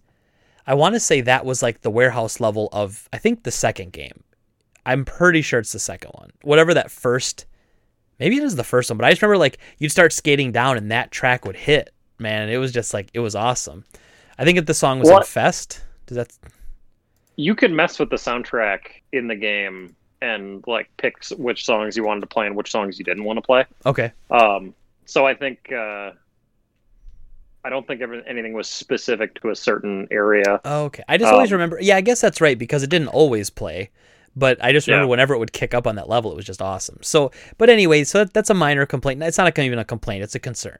I 0.65 0.73
want 0.73 0.95
to 0.95 0.99
say 0.99 1.21
that 1.21 1.45
was 1.45 1.61
like 1.63 1.81
the 1.81 1.89
warehouse 1.89 2.39
level 2.39 2.69
of 2.71 3.07
I 3.13 3.17
think 3.17 3.43
the 3.43 3.51
second 3.51 3.93
game. 3.93 4.23
I'm 4.89 5.05
pretty 5.05 5.41
sure 5.41 5.59
it's 5.59 5.71
the 5.71 5.79
second 5.79 6.11
one. 6.15 6.31
Whatever 6.43 6.73
that 6.73 6.89
first, 6.91 7.45
maybe 8.19 8.37
it 8.37 8.43
is 8.43 8.55
the 8.55 8.63
first 8.63 8.89
one, 8.89 8.97
but 8.97 9.05
I 9.05 9.11
just 9.11 9.21
remember 9.21 9.37
like 9.37 9.57
you'd 9.77 9.91
start 9.91 10.11
skating 10.13 10.51
down 10.51 10.77
and 10.77 10.91
that 10.91 11.11
track 11.11 11.45
would 11.45 11.55
hit. 11.55 11.91
Man, 12.17 12.41
and 12.43 12.51
it 12.51 12.57
was 12.57 12.71
just 12.73 12.93
like 12.93 13.09
it 13.13 13.19
was 13.19 13.35
awesome. 13.35 13.85
I 14.37 14.43
think 14.45 14.57
if 14.57 14.65
the 14.65 14.73
song 14.73 14.99
was 14.99 15.09
What- 15.09 15.23
Infest, 15.23 15.81
does 16.05 16.17
that? 16.17 16.31
you 17.37 17.55
could 17.55 17.71
mess 17.71 17.97
with 17.99 18.09
the 18.09 18.17
soundtrack 18.17 18.79
in 19.13 19.27
the 19.29 19.35
game 19.35 19.95
and 20.21 20.61
like 20.67 20.89
pick 20.97 21.15
which 21.37 21.63
songs 21.65 21.95
you 21.95 22.03
wanted 22.03 22.19
to 22.19 22.27
play 22.27 22.45
and 22.45 22.55
which 22.57 22.69
songs 22.69 22.99
you 22.99 23.05
didn't 23.05 23.23
want 23.23 23.37
to 23.37 23.41
play. 23.41 23.63
Okay, 23.85 24.11
Um, 24.29 24.73
so 25.05 25.25
I 25.25 25.33
think 25.33 25.71
uh, 25.71 26.11
I 27.63 27.69
don't 27.69 27.85
think 27.87 28.01
anything 28.27 28.53
was 28.53 28.67
specific 28.67 29.39
to 29.41 29.49
a 29.51 29.55
certain 29.55 30.07
area. 30.11 30.59
okay. 30.65 31.03
I 31.07 31.17
just 31.17 31.31
always 31.31 31.51
Um, 31.51 31.55
remember. 31.57 31.77
Yeah, 31.81 31.95
I 31.97 32.01
guess 32.01 32.19
that's 32.21 32.41
right 32.41 32.57
because 32.57 32.83
it 32.83 32.89
didn't 32.89 33.07
always 33.09 33.49
play. 33.49 33.89
But 34.39 34.63
I 34.63 34.71
just 34.71 34.87
remember 34.87 35.05
Yeah. 35.05 35.09
whenever 35.09 35.33
it 35.33 35.37
would 35.39 35.51
kick 35.53 35.73
up 35.73 35.85
on 35.85 35.95
that 35.95 36.07
level, 36.09 36.31
it 36.31 36.35
was 36.35 36.45
just 36.45 36.61
awesome. 36.61 36.97
So, 37.01 37.31
but 37.57 37.69
anyway, 37.69 38.03
so 38.05 38.19
that, 38.19 38.33
that's 38.33 38.49
a 38.49 38.53
minor 38.53 38.85
complaint. 38.85 39.21
It's 39.21 39.37
not 39.37 39.57
even 39.59 39.77
a 39.79 39.85
complaint; 39.85 40.23
it's 40.23 40.35
a 40.35 40.39
concern. 40.39 40.79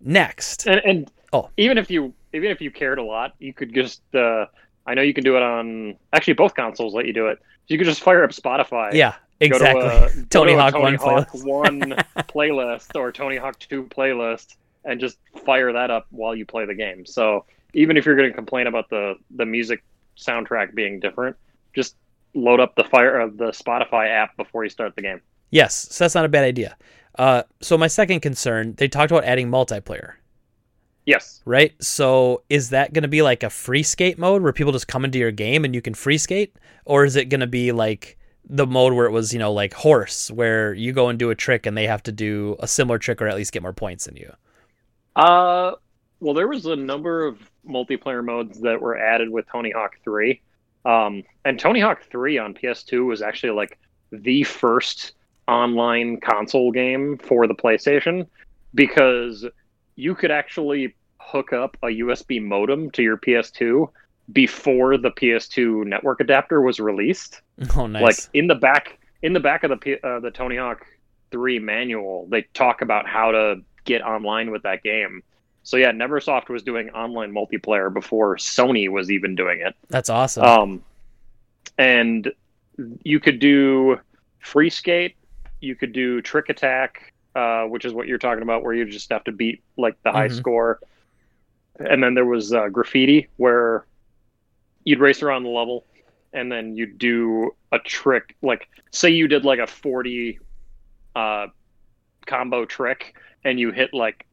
Next, 0.00 0.66
And, 0.66 0.80
and 0.84 1.10
Oh. 1.32 1.50
even 1.56 1.76
if 1.78 1.90
you 1.90 2.14
even 2.32 2.50
if 2.50 2.60
you 2.60 2.70
cared 2.70 2.98
a 2.98 3.02
lot, 3.02 3.34
you 3.38 3.52
could 3.52 3.74
just 3.74 4.02
uh, 4.14 4.46
I 4.86 4.94
know 4.94 5.02
you 5.02 5.12
can 5.14 5.24
do 5.24 5.36
it 5.36 5.42
on 5.42 5.96
actually 6.12 6.34
both 6.34 6.54
consoles 6.54 6.94
let 6.94 7.06
you 7.06 7.12
do 7.12 7.26
it. 7.26 7.38
You 7.66 7.76
could 7.78 7.86
just 7.86 8.00
fire 8.02 8.22
up 8.22 8.30
Spotify. 8.30 8.92
yeah, 8.94 9.12
to, 9.12 9.16
exactly. 9.40 9.82
uh, 9.82 10.08
go 10.08 10.08
Tony 10.30 10.52
to 10.52 10.58
Hawk 10.60 10.72
Tony 10.74 10.84
One 10.84 10.94
Hawk 10.94 11.28
playlist. 11.30 11.44
One 11.44 11.96
playlist 12.28 12.94
or 12.94 13.10
Tony 13.10 13.36
Hawk 13.36 13.58
Two 13.58 13.84
playlist, 13.84 14.54
and 14.84 15.00
just 15.00 15.18
fire 15.44 15.72
that 15.72 15.90
up 15.90 16.06
while 16.10 16.34
you 16.36 16.46
play 16.46 16.64
the 16.66 16.74
game. 16.74 17.04
So 17.04 17.44
even 17.74 17.96
if 17.96 18.06
you're 18.06 18.16
going 18.16 18.28
to 18.30 18.34
complain 18.34 18.66
about 18.68 18.88
the 18.90 19.14
the 19.34 19.44
music 19.46 19.82
soundtrack 20.16 20.74
being 20.74 21.00
different, 21.00 21.36
just 21.74 21.96
load 22.36 22.60
up 22.60 22.74
the 22.76 22.84
fire 22.84 23.20
uh, 23.22 23.26
the 23.28 23.46
Spotify 23.52 24.08
app 24.10 24.36
before 24.36 24.64
you 24.64 24.70
start 24.70 24.94
the 24.96 25.02
game. 25.02 25.20
Yes, 25.50 25.74
so 25.90 26.04
that's 26.04 26.14
not 26.14 26.24
a 26.24 26.28
bad 26.28 26.44
idea. 26.44 26.76
Uh, 27.18 27.42
so 27.60 27.78
my 27.78 27.86
second 27.88 28.20
concern, 28.20 28.74
they 28.76 28.88
talked 28.88 29.10
about 29.10 29.24
adding 29.24 29.48
multiplayer, 29.50 30.14
Yes. 31.06 31.44
right? 31.44 31.72
So 31.82 32.42
is 32.50 32.70
that 32.70 32.92
going 32.92 33.02
to 33.02 33.08
be 33.08 33.22
like 33.22 33.42
a 33.42 33.50
free 33.50 33.82
skate 33.82 34.18
mode 34.18 34.42
where 34.42 34.52
people 34.52 34.72
just 34.72 34.88
come 34.88 35.04
into 35.04 35.18
your 35.18 35.30
game 35.30 35.64
and 35.64 35.74
you 35.74 35.80
can 35.82 35.94
free 35.94 36.18
skate, 36.18 36.56
or 36.84 37.04
is 37.04 37.16
it 37.16 37.30
going 37.30 37.40
to 37.40 37.46
be 37.46 37.72
like 37.72 38.18
the 38.48 38.66
mode 38.66 38.92
where 38.92 39.06
it 39.06 39.12
was, 39.12 39.32
you 39.32 39.38
know, 39.38 39.52
like 39.52 39.74
horse, 39.74 40.30
where 40.30 40.74
you 40.74 40.92
go 40.92 41.08
and 41.08 41.18
do 41.18 41.30
a 41.30 41.34
trick 41.34 41.66
and 41.66 41.76
they 41.76 41.86
have 41.86 42.02
to 42.04 42.12
do 42.12 42.56
a 42.60 42.68
similar 42.68 42.98
trick 42.98 43.22
or 43.22 43.28
at 43.28 43.36
least 43.36 43.52
get 43.52 43.62
more 43.62 43.72
points 43.72 44.04
than 44.06 44.16
you? 44.16 44.32
Uh, 45.14 45.72
well, 46.20 46.34
there 46.34 46.48
was 46.48 46.66
a 46.66 46.76
number 46.76 47.26
of 47.26 47.38
multiplayer 47.68 48.24
modes 48.24 48.60
that 48.60 48.80
were 48.80 48.96
added 48.96 49.28
with 49.30 49.46
Tony 49.50 49.70
Hawk 49.70 49.96
3. 50.04 50.40
Um, 50.86 51.24
and 51.44 51.58
Tony 51.58 51.80
Hawk 51.80 52.02
3 52.10 52.38
on 52.38 52.54
PS2 52.54 53.04
was 53.06 53.20
actually 53.20 53.50
like 53.52 53.78
the 54.12 54.44
first 54.44 55.12
online 55.48 56.20
console 56.20 56.70
game 56.70 57.18
for 57.18 57.46
the 57.46 57.54
PlayStation 57.54 58.26
because 58.74 59.44
you 59.96 60.14
could 60.14 60.30
actually 60.30 60.94
hook 61.18 61.52
up 61.52 61.76
a 61.82 61.86
USB 61.86 62.40
modem 62.42 62.90
to 62.92 63.02
your 63.02 63.16
PS2 63.16 63.88
before 64.32 64.96
the 64.96 65.10
PS2 65.10 65.84
network 65.86 66.20
adapter 66.20 66.60
was 66.60 66.78
released 66.80 67.40
Oh, 67.76 67.86
nice. 67.86 68.02
like 68.02 68.16
in 68.34 68.46
the 68.46 68.54
back 68.54 68.98
in 69.22 69.32
the 69.32 69.40
back 69.40 69.64
of 69.64 69.70
the 69.70 69.76
P- 69.76 69.98
uh, 70.04 70.20
the 70.20 70.30
Tony 70.30 70.56
Hawk 70.56 70.84
3 71.32 71.58
manual 71.58 72.26
they 72.30 72.42
talk 72.54 72.82
about 72.82 73.08
how 73.08 73.32
to 73.32 73.56
get 73.84 74.02
online 74.02 74.50
with 74.50 74.62
that 74.62 74.82
game 74.82 75.22
so 75.66 75.76
yeah 75.76 75.90
Neversoft 75.90 76.48
was 76.48 76.62
doing 76.62 76.90
online 76.90 77.32
multiplayer 77.32 77.92
before 77.92 78.36
Sony 78.36 78.88
was 78.88 79.10
even 79.10 79.34
doing 79.34 79.60
it 79.60 79.74
that's 79.88 80.08
awesome. 80.08 80.44
um 80.44 80.82
and 81.76 82.32
you 83.02 83.18
could 83.20 83.38
do 83.40 83.98
free 84.38 84.70
skate 84.70 85.16
you 85.60 85.74
could 85.74 85.92
do 85.92 86.22
trick 86.22 86.48
attack 86.48 87.12
uh, 87.34 87.64
which 87.64 87.84
is 87.84 87.92
what 87.92 88.06
you're 88.06 88.16
talking 88.18 88.42
about 88.42 88.62
where 88.62 88.72
you 88.72 88.84
just 88.86 89.10
have 89.10 89.24
to 89.24 89.32
beat 89.32 89.62
like 89.76 90.00
the 90.04 90.12
high 90.12 90.28
Mhm. 90.28 90.36
score 90.36 90.78
and 91.78 92.02
then 92.02 92.14
there 92.14 92.24
was 92.24 92.52
uh, 92.54 92.68
graffiti 92.68 93.28
where 93.36 93.84
you'd 94.84 95.00
race 95.00 95.22
around 95.22 95.42
the 95.42 95.50
level 95.50 95.84
and 96.32 96.50
then 96.52 96.76
you'd 96.76 96.96
do 96.98 97.50
a 97.72 97.78
trick 97.80 98.36
like 98.42 98.68
say 98.92 99.10
you 99.10 99.26
did 99.28 99.44
like 99.44 99.58
a 99.58 99.66
40 99.66 100.38
uh, 101.16 101.46
combo 102.26 102.64
trick 102.64 103.14
and 103.44 103.58
you 103.58 103.72
hit 103.72 103.92
like 103.92 104.25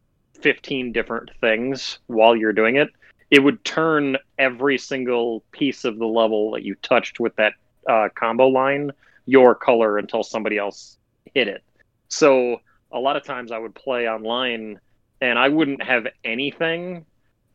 15 0.43 0.91
different 0.91 1.31
things 1.41 1.99
while 2.07 2.35
you're 2.35 2.53
doing 2.53 2.75
it 2.75 2.89
it 3.31 3.39
would 3.39 3.63
turn 3.65 4.17
every 4.37 4.77
single 4.77 5.43
piece 5.51 5.85
of 5.85 5.97
the 5.97 6.05
level 6.05 6.51
that 6.51 6.63
you 6.63 6.75
touched 6.75 7.19
with 7.19 7.35
that 7.37 7.53
uh, 7.89 8.09
combo 8.13 8.47
line 8.47 8.91
your 9.25 9.55
color 9.55 9.97
until 9.97 10.21
somebody 10.21 10.57
else 10.57 10.97
hit 11.33 11.47
it 11.47 11.63
so 12.09 12.57
a 12.91 12.99
lot 12.99 13.15
of 13.15 13.23
times 13.23 13.51
i 13.51 13.57
would 13.57 13.73
play 13.73 14.07
online 14.07 14.79
and 15.21 15.39
i 15.39 15.49
wouldn't 15.49 15.81
have 15.81 16.05
anything 16.23 17.05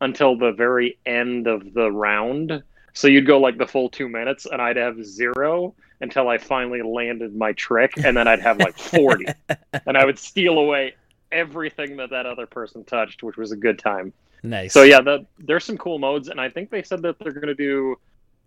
until 0.01 0.35
the 0.35 0.51
very 0.51 0.97
end 1.05 1.47
of 1.47 1.73
the 1.73 1.91
round 1.91 2.63
so 2.93 3.07
you'd 3.07 3.27
go 3.27 3.39
like 3.39 3.57
the 3.57 3.67
full 3.67 3.89
two 3.89 4.09
minutes, 4.09 4.45
and 4.45 4.61
I'd 4.61 4.77
have 4.77 5.03
zero 5.05 5.75
until 6.01 6.27
I 6.27 6.37
finally 6.37 6.81
landed 6.81 7.35
my 7.35 7.53
trick, 7.53 7.93
and 7.97 8.15
then 8.15 8.27
I'd 8.27 8.41
have 8.41 8.59
like 8.59 8.77
40. 8.77 9.25
and 9.85 9.97
I 9.97 10.05
would 10.05 10.19
steal 10.19 10.57
away 10.57 10.95
everything 11.31 11.97
that 11.97 12.09
that 12.11 12.25
other 12.25 12.45
person 12.45 12.83
touched, 12.83 13.23
which 13.23 13.37
was 13.37 13.51
a 13.51 13.55
good 13.57 13.79
time. 13.79 14.13
nice. 14.43 14.73
So 14.73 14.83
yeah, 14.83 15.01
the, 15.01 15.25
there's 15.39 15.65
some 15.65 15.77
cool 15.77 15.99
modes, 15.99 16.27
and 16.29 16.39
I 16.39 16.49
think 16.49 16.69
they 16.69 16.83
said 16.83 17.01
that 17.03 17.17
they're 17.19 17.31
going 17.31 17.47
to 17.47 17.55
do, 17.55 17.95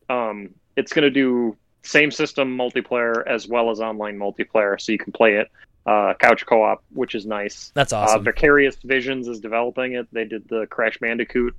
um, 0.09 0.51
it's 0.77 0.93
going 0.93 1.05
to 1.05 1.11
do 1.11 1.57
same 1.83 2.11
system 2.11 2.57
multiplayer 2.57 3.27
as 3.27 3.49
well 3.49 3.71
as 3.71 3.81
online 3.81 4.19
multiplayer, 4.19 4.81
so 4.81 4.93
you 4.93 4.99
can 4.99 5.13
play 5.13 5.35
it 5.37 5.51
uh, 5.87 6.15
couch 6.15 6.47
co-op, 6.47 6.83
which 6.93 7.15
is 7.15 7.27
nice. 7.27 7.73
that's 7.75 7.93
Uh, 7.93 7.99
awesome. 7.99 8.25
Vicarious 8.25 8.77
Visions 8.85 9.27
is 9.29 9.41
developing 9.41 9.95
it. 9.95 10.07
They 10.13 10.25
did 10.25 10.49
the 10.49 10.67
Crash 10.67 10.99
Bandicoot 10.99 11.55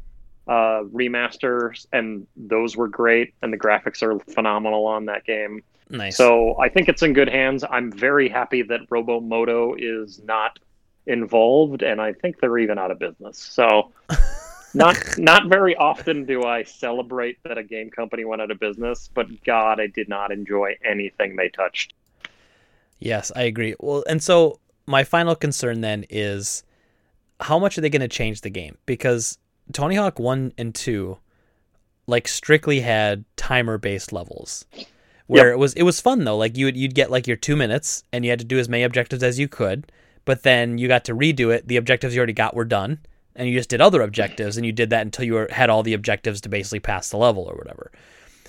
uh, 0.48 0.84
remasters, 0.94 1.88
and 1.92 2.26
those 2.36 2.76
were 2.78 2.88
great, 2.88 3.34
and 3.42 3.52
the 3.52 3.58
graphics 3.58 4.02
are 4.02 4.20
phenomenal 4.34 4.86
on 4.86 5.06
that 5.06 5.26
game. 5.26 5.62
nice. 5.90 6.16
So 6.16 6.58
I 6.60 6.70
think 6.70 6.88
it's 6.90 7.02
in 7.04 7.14
good 7.14 7.30
hands. 7.30 7.64
I'm 7.70 7.92
very 7.92 8.30
happy 8.30 8.62
that 8.64 8.90
Robomodo 8.90 9.76
is 9.78 10.22
not 10.24 10.58
involved, 11.06 11.84
and 11.84 12.02
I 12.02 12.14
think 12.14 12.40
they're 12.40 12.58
even 12.58 12.78
out 12.78 12.92
of 12.92 13.00
business. 13.00 13.38
So 13.38 13.92
not 14.74 14.98
not 15.18 15.48
very 15.48 15.76
often 15.76 16.26
do 16.26 16.44
I 16.44 16.64
celebrate 16.64 17.38
that 17.44 17.58
a 17.58 17.64
game 17.64 17.90
company 17.90 18.26
went 18.26 18.42
out 18.42 18.52
of 18.52 18.60
business, 18.60 19.10
but 19.14 19.28
God, 19.44 19.80
I 19.80 19.88
did 19.88 20.10
not 20.10 20.32
enjoy 20.32 20.76
anything 20.84 21.36
they 21.36 21.50
touched. 21.50 21.94
Yes, 23.00 23.32
I 23.36 23.44
agree. 23.44 23.76
Well, 23.80 24.04
and 24.08 24.24
so 24.24 24.60
my 24.86 25.04
final 25.04 25.36
concern 25.36 25.82
then 25.82 26.06
is 26.10 26.64
how 27.40 27.60
much 27.60 27.78
are 27.78 27.82
they 27.82 27.90
going 27.90 28.02
to 28.02 28.08
change 28.08 28.42
the 28.42 28.50
game? 28.50 28.78
Because 28.86 29.38
Tony 29.72 29.96
Hawk 29.96 30.20
1 30.20 30.54
and 30.58 30.74
2 30.74 31.18
like 32.08 32.28
strictly 32.28 32.82
had 32.82 33.24
timer 33.38 33.78
based 33.78 34.12
levels. 34.12 34.66
Where 35.28 35.48
Yep. 35.48 35.54
it 35.54 35.58
was 35.58 35.74
it 35.74 35.84
was 35.84 36.02
fun 36.02 36.24
though. 36.26 36.38
Like 36.38 36.58
you 36.58 36.66
would 36.66 36.76
you'd 36.78 36.96
get 36.96 37.12
like 37.12 37.28
your 37.28 37.38
2 37.38 37.56
minutes 37.56 38.04
and 38.12 38.26
you 38.26 38.30
had 38.32 38.40
to 38.40 38.46
do 38.46 38.60
as 38.60 38.68
many 38.70 38.84
objectives 38.84 39.24
as 39.24 39.40
you 39.40 39.48
could, 39.48 39.92
but 40.26 40.44
then 40.44 40.78
you 40.78 40.88
got 40.88 41.06
to 41.06 41.16
redo 41.16 41.54
it. 41.54 41.68
The 41.68 41.78
objectives 41.78 42.14
you 42.16 42.20
already 42.20 42.34
got 42.34 42.56
were 42.56 42.66
done 42.66 43.00
and 43.36 43.48
you 43.50 43.58
just 43.58 43.70
did 43.70 43.82
other 43.82 44.02
objectives 44.02 44.58
and 44.58 44.66
you 44.66 44.72
did 44.72 44.90
that 44.92 45.02
until 45.02 45.26
you 45.26 45.34
were, 45.34 45.48
had 45.52 45.70
all 45.70 45.84
the 45.84 45.94
objectives 45.94 46.40
to 46.42 46.50
basically 46.50 46.80
pass 46.80 47.10
the 47.10 47.18
level 47.18 47.44
or 47.44 47.56
whatever. 47.56 47.92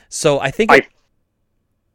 So 0.09 0.39
I 0.41 0.51
think 0.51 0.71
I- 0.71 0.77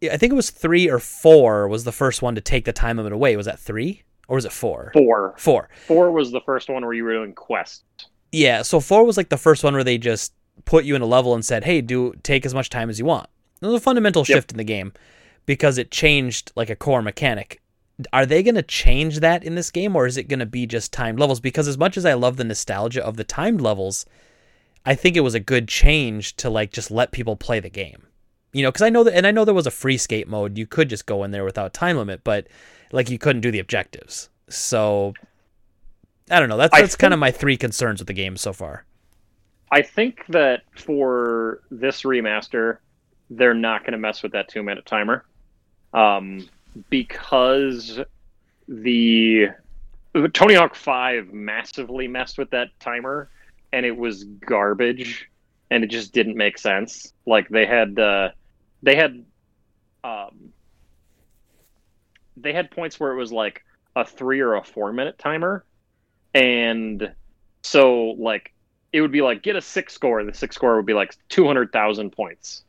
it- 0.02 0.12
I 0.12 0.18
think 0.18 0.32
it 0.32 0.36
was 0.36 0.50
three 0.50 0.90
or 0.90 1.00
four 1.00 1.68
was 1.68 1.84
the 1.84 1.92
first 1.92 2.22
one 2.22 2.34
to 2.36 2.42
take 2.42 2.64
the 2.66 2.72
time 2.74 2.98
limit 2.98 3.12
away. 3.14 3.36
Was 3.36 3.46
that 3.48 3.60
three 3.60 4.04
or 4.30 4.36
was 4.36 4.46
it 4.46 4.52
four? 4.54 4.92
Four. 4.94 5.34
Four. 5.38 5.70
Four 5.88 6.12
was 6.12 6.32
the 6.32 6.40
first 6.42 6.70
one 6.70 6.84
where 6.86 6.94
you 6.94 7.04
were 7.04 7.12
doing 7.14 7.34
quests. 7.34 7.84
Yeah, 8.32 8.62
so 8.62 8.80
four 8.80 9.04
was 9.04 9.18
like 9.18 9.30
the 9.30 9.38
first 9.38 9.64
one 9.64 9.74
where 9.74 9.84
they 9.84 9.98
just 9.98 10.34
put 10.66 10.86
you 10.86 10.96
in 10.96 11.02
a 11.02 11.06
level 11.06 11.34
and 11.34 11.44
said, 11.44 11.64
"Hey, 11.66 11.82
do 11.82 12.14
take 12.24 12.46
as 12.46 12.54
much 12.54 12.70
time 12.70 12.90
as 12.90 12.98
you 13.00 13.06
want." 13.06 13.28
It 13.62 13.66
was 13.66 13.76
a 13.76 13.80
fundamental 13.84 14.22
Yep. 14.22 14.26
shift 14.28 14.52
in 14.52 14.58
the 14.58 14.64
game 14.64 14.94
because 15.46 15.78
it 15.78 15.92
changed 15.92 16.52
like 16.56 16.70
a 16.70 16.76
core 16.76 17.02
mechanic. 17.02 17.60
Are 18.14 18.26
they 18.26 18.44
going 18.44 18.56
to 18.56 18.62
change 18.62 19.20
that 19.20 19.44
in 19.44 19.56
this 19.56 19.72
game, 19.72 19.96
or 19.96 20.06
is 20.06 20.18
it 20.18 20.28
going 20.28 20.40
to 20.40 20.46
be 20.46 20.66
just 20.66 20.94
timed 20.94 21.20
levels? 21.20 21.40
Because 21.40 21.68
as 21.68 21.78
much 21.78 21.98
as 21.98 22.06
I 22.06 22.14
love 22.14 22.38
the 22.38 22.44
nostalgia 22.44 23.06
of 23.06 23.18
the 23.18 23.24
timed 23.24 23.62
levels, 23.62 24.06
I 24.86 24.96
think 24.96 25.18
it 25.18 25.22
was 25.22 25.36
a 25.36 25.40
good 25.40 25.68
change 25.68 26.36
to 26.38 26.50
like 26.50 26.72
just 26.72 26.92
let 26.92 27.12
people 27.12 27.36
play 27.36 27.60
the 27.60 27.70
game. 27.70 28.08
You 28.54 28.64
know, 28.64 28.72
because 28.72 28.82
I 28.82 28.90
know 28.90 29.04
that, 29.04 29.16
and 29.16 29.28
I 29.28 29.32
know 29.32 29.46
there 29.46 29.54
was 29.54 29.68
a 29.68 29.72
free 29.72 29.98
skate 29.98 30.28
mode. 30.28 30.58
You 30.58 30.66
could 30.66 30.90
just 30.90 31.06
go 31.06 31.24
in 31.24 31.32
there 31.32 31.44
without 31.44 31.74
time 31.74 31.98
limit, 31.98 32.24
but 32.24 32.48
like 32.92 33.10
you 33.10 33.20
couldn't 33.20 33.42
do 33.42 33.52
the 33.52 33.60
objectives. 33.60 34.30
So 34.50 35.14
I 36.32 36.40
don't 36.40 36.50
know. 36.50 36.58
That's 36.58 36.78
that's 36.78 36.96
kind 36.96 37.14
of 37.14 37.20
my 37.20 37.32
three 37.32 37.58
concerns 37.58 38.00
with 38.00 38.08
the 38.08 38.14
game 38.14 38.38
so 38.38 38.54
far. 38.54 38.86
I 39.72 39.82
think 39.82 40.26
that 40.30 40.64
for 40.76 41.62
this 41.70 42.02
remaster, 42.04 42.78
they're 43.30 43.54
not 43.54 43.82
going 43.82 43.92
to 43.92 44.00
mess 44.00 44.24
with 44.24 44.32
that 44.32 44.48
two 44.48 44.64
minute 44.64 44.86
timer, 44.86 45.26
um, 45.94 46.50
because 46.90 48.00
the 48.68 49.48
Tony 50.34 50.56
Hawk 50.56 50.76
Five 50.76 51.34
massively 51.34 52.08
messed 52.08 52.38
with 52.38 52.50
that 52.52 52.70
timer, 52.80 53.30
and 53.72 53.86
it 53.86 53.96
was 53.96 54.24
garbage, 54.24 55.30
and 55.70 55.84
it 55.84 55.88
just 55.88 56.14
didn't 56.14 56.36
make 56.36 56.58
sense. 56.58 57.14
Like 57.26 57.50
they 57.50 57.66
had 57.66 58.00
uh, 58.00 58.30
they 58.82 58.96
had 58.96 59.24
um, 60.04 60.54
they 62.38 62.54
had 62.54 62.72
points 62.72 63.00
where 63.00 63.12
it 63.12 63.18
was 63.18 63.32
like 63.32 63.64
a 63.96 64.06
three 64.06 64.40
or 64.40 64.56
a 64.56 64.64
four 64.64 64.94
minute 64.94 65.18
timer, 65.18 65.66
and 66.34 67.12
so 67.64 68.16
like 68.18 68.54
it 68.94 69.02
would 69.02 69.12
be 69.12 69.22
like 69.22 69.44
get 69.44 69.56
a 69.56 69.62
six 69.62 69.94
score. 69.94 70.24
The 70.24 70.34
six 70.34 70.56
score 70.56 70.76
would 70.76 70.86
be 70.86 70.94
like 70.94 71.16
two 71.30 71.46
hundred 71.46 71.72
thousand 71.72 72.12
points, 72.12 72.64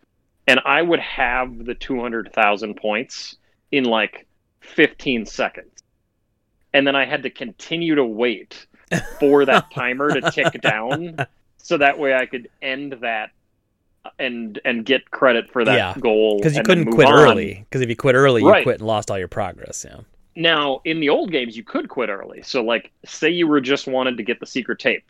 and 0.47 0.61
I 0.65 0.83
would 0.83 1.01
have 1.01 1.65
the 1.65 1.75
two 1.75 2.01
hundred 2.01 2.33
thousand 2.33 2.77
points 2.77 3.37
in 3.73 3.85
like 3.85 4.27
fifteen 4.61 5.25
seconds, 5.27 5.83
and 6.73 6.87
then 6.87 6.97
I 6.97 7.05
had 7.05 7.23
to 7.25 7.31
continue 7.31 7.95
to 7.95 8.05
wait 8.05 8.67
for 9.19 9.45
that 9.45 9.71
timer 9.75 10.19
to 10.21 10.31
tick 10.31 10.61
down, 10.61 11.17
so 11.57 11.77
that 11.79 11.99
way 11.99 12.15
I 12.15 12.27
could 12.27 12.49
end 12.63 12.97
that 13.01 13.31
and 14.19 14.59
and 14.65 14.85
get 14.85 15.11
credit 15.11 15.51
for 15.53 15.65
that 15.65 15.77
Yeah, 15.77 15.95
goal 16.01 16.39
Because 16.39 16.57
you 16.57 16.63
couldn't 16.63 16.91
quit 16.93 17.09
on. 17.09 17.15
early. 17.15 17.65
Because 17.69 17.83
if 17.83 17.89
you 17.89 17.97
quit 17.97 18.15
early, 18.15 18.43
you 18.43 18.63
quit 18.63 18.79
and 18.81 18.87
lost 18.87 19.11
all 19.11 19.19
your 19.19 19.29
progress. 19.29 19.85
Yeah. 19.89 20.01
Now, 20.37 20.81
in 20.85 21.01
the 21.01 21.09
old 21.11 21.31
games, 21.33 21.57
you 21.57 21.65
could 21.65 21.89
quit 21.89 22.09
early. 22.09 22.41
So, 22.43 22.63
like, 22.63 22.93
say 23.05 23.29
you 23.31 23.47
were 23.47 23.61
just 23.61 23.87
wanted 23.87 24.17
to 24.17 24.23
get 24.23 24.41
the 24.41 24.47
secret 24.47 24.79
tape, 24.79 25.05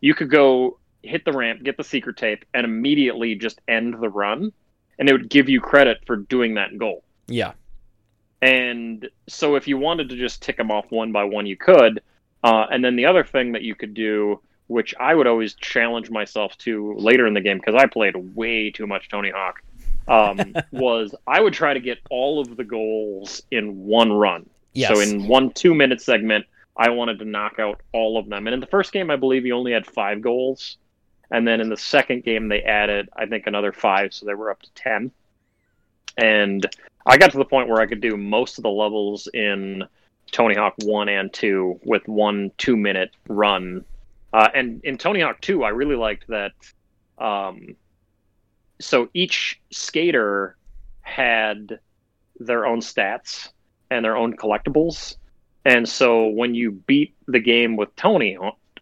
you 0.00 0.14
could 0.14 0.30
go 0.30 0.78
hit 1.02 1.24
the 1.24 1.32
ramp, 1.32 1.62
get 1.62 1.76
the 1.76 1.82
secret 1.84 2.16
tape, 2.16 2.44
and 2.54 2.64
immediately 2.64 3.34
just 3.34 3.60
end 3.68 3.94
the 4.00 4.08
run, 4.08 4.52
and 4.98 5.08
it 5.08 5.12
would 5.12 5.28
give 5.28 5.48
you 5.48 5.60
credit 5.60 5.98
for 6.06 6.16
doing 6.16 6.54
that 6.54 6.76
goal. 6.78 7.02
Yeah. 7.26 7.52
And 8.46 9.10
so, 9.28 9.56
if 9.56 9.66
you 9.66 9.76
wanted 9.76 10.08
to 10.10 10.16
just 10.16 10.40
tick 10.40 10.56
them 10.56 10.70
off 10.70 10.84
one 10.90 11.10
by 11.10 11.24
one, 11.24 11.46
you 11.46 11.56
could. 11.56 12.00
Uh, 12.44 12.66
and 12.70 12.84
then 12.84 12.94
the 12.94 13.06
other 13.06 13.24
thing 13.24 13.50
that 13.52 13.62
you 13.62 13.74
could 13.74 13.92
do, 13.92 14.40
which 14.68 14.94
I 15.00 15.16
would 15.16 15.26
always 15.26 15.54
challenge 15.54 16.10
myself 16.10 16.56
to 16.58 16.94
later 16.94 17.26
in 17.26 17.34
the 17.34 17.40
game, 17.40 17.58
because 17.58 17.74
I 17.74 17.86
played 17.86 18.14
way 18.36 18.70
too 18.70 18.86
much 18.86 19.08
Tony 19.08 19.32
Hawk, 19.34 19.62
um, 20.06 20.54
was 20.70 21.12
I 21.26 21.40
would 21.40 21.54
try 21.54 21.74
to 21.74 21.80
get 21.80 21.98
all 22.08 22.38
of 22.38 22.56
the 22.56 22.62
goals 22.62 23.42
in 23.50 23.84
one 23.84 24.12
run. 24.12 24.48
Yes. 24.74 24.94
So 24.94 25.00
in 25.00 25.26
one 25.26 25.50
two 25.50 25.74
minute 25.74 26.00
segment, 26.00 26.46
I 26.76 26.90
wanted 26.90 27.18
to 27.18 27.24
knock 27.24 27.58
out 27.58 27.80
all 27.92 28.16
of 28.16 28.28
them. 28.28 28.46
And 28.46 28.54
in 28.54 28.60
the 28.60 28.68
first 28.68 28.92
game, 28.92 29.10
I 29.10 29.16
believe 29.16 29.44
you 29.44 29.56
only 29.56 29.72
had 29.72 29.86
five 29.86 30.20
goals. 30.20 30.76
And 31.32 31.48
then 31.48 31.60
in 31.60 31.68
the 31.68 31.76
second 31.76 32.22
game, 32.22 32.46
they 32.46 32.62
added, 32.62 33.08
I 33.16 33.26
think, 33.26 33.48
another 33.48 33.72
five. 33.72 34.14
So 34.14 34.24
they 34.24 34.34
were 34.34 34.52
up 34.52 34.62
to 34.62 34.70
10. 34.74 35.10
And 36.16 36.64
I 37.06 37.16
got 37.16 37.30
to 37.30 37.38
the 37.38 37.44
point 37.44 37.68
where 37.68 37.80
I 37.80 37.86
could 37.86 38.00
do 38.00 38.16
most 38.16 38.58
of 38.58 38.62
the 38.62 38.70
levels 38.70 39.28
in 39.32 39.84
Tony 40.32 40.56
Hawk 40.56 40.74
1 40.82 41.08
and 41.08 41.32
2 41.32 41.80
with 41.84 42.06
one 42.08 42.50
two 42.58 42.76
minute 42.76 43.12
run. 43.28 43.84
Uh, 44.32 44.48
and 44.54 44.84
in 44.84 44.98
Tony 44.98 45.20
Hawk 45.20 45.40
2, 45.40 45.62
I 45.62 45.68
really 45.68 45.94
liked 45.94 46.26
that. 46.26 46.52
Um, 47.18 47.76
so 48.80 49.08
each 49.14 49.60
skater 49.70 50.56
had 51.00 51.78
their 52.40 52.66
own 52.66 52.80
stats 52.80 53.50
and 53.90 54.04
their 54.04 54.16
own 54.16 54.36
collectibles. 54.36 55.16
And 55.64 55.88
so 55.88 56.26
when 56.26 56.54
you 56.54 56.72
beat 56.72 57.14
the 57.26 57.40
game 57.40 57.76
with 57.76 57.94
Tony 57.96 58.36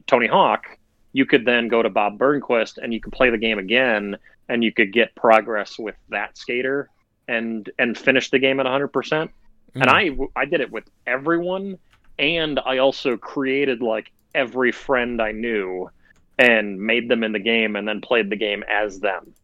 Tony 0.07 0.27
Hawk, 0.27 0.67
you 1.13 1.27
could 1.27 1.45
then 1.45 1.69
go 1.69 1.83
to 1.83 1.91
Bob 1.91 2.19
Burnquist 2.19 2.79
and 2.83 2.93
you 2.93 3.01
could 3.01 3.13
play 3.13 3.31
the 3.31 3.39
game 3.39 3.59
again 3.59 4.17
and 4.49 4.65
you 4.65 4.73
could 4.73 4.93
get 4.93 5.15
progress 5.15 5.79
with 5.79 5.95
that 6.09 6.37
skater 6.37 6.91
and 7.29 7.71
and 7.79 7.97
finish 7.97 8.31
the 8.31 8.39
game 8.39 8.61
at 8.61 8.67
100%. 8.67 9.29
And 9.75 9.85
Mm. 9.85 10.31
I 10.37 10.41
I 10.41 10.45
did 10.45 10.61
it 10.61 10.71
with 10.71 10.85
everyone 11.07 11.79
and 12.19 12.61
I 12.65 12.79
also 12.79 13.17
created 13.17 13.83
like 13.83 14.13
every 14.35 14.73
friend 14.73 15.21
I 15.21 15.33
knew 15.33 15.91
and 16.39 16.81
made 16.81 17.09
them 17.09 17.25
in 17.25 17.33
the 17.33 17.39
game 17.39 17.77
and 17.77 17.87
then 17.87 18.01
played 18.01 18.31
the 18.31 18.37
game 18.37 18.65
as 18.71 19.01
them. 19.01 19.35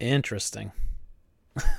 Interesting. 0.00 0.72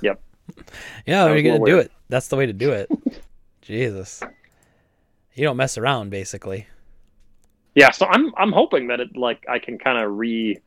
Yep. 0.01 0.21
yeah, 1.05 1.27
you're 1.27 1.41
gonna 1.41 1.65
do 1.65 1.79
it. 1.79 1.91
That's 2.09 2.27
the 2.27 2.35
way 2.35 2.45
to 2.45 2.53
do 2.53 2.71
it. 2.71 2.89
Jesus. 3.61 4.21
You 5.33 5.43
don't 5.45 5.57
mess 5.57 5.77
around, 5.77 6.09
basically. 6.09 6.67
Yeah, 7.75 7.91
so 7.91 8.05
I'm 8.05 8.33
I'm 8.37 8.51
hoping 8.51 8.87
that 8.87 8.99
it 8.99 9.17
like 9.17 9.45
I 9.49 9.59
can 9.59 9.77
kind 9.77 9.97
of 10.03 10.17
re 10.17 10.59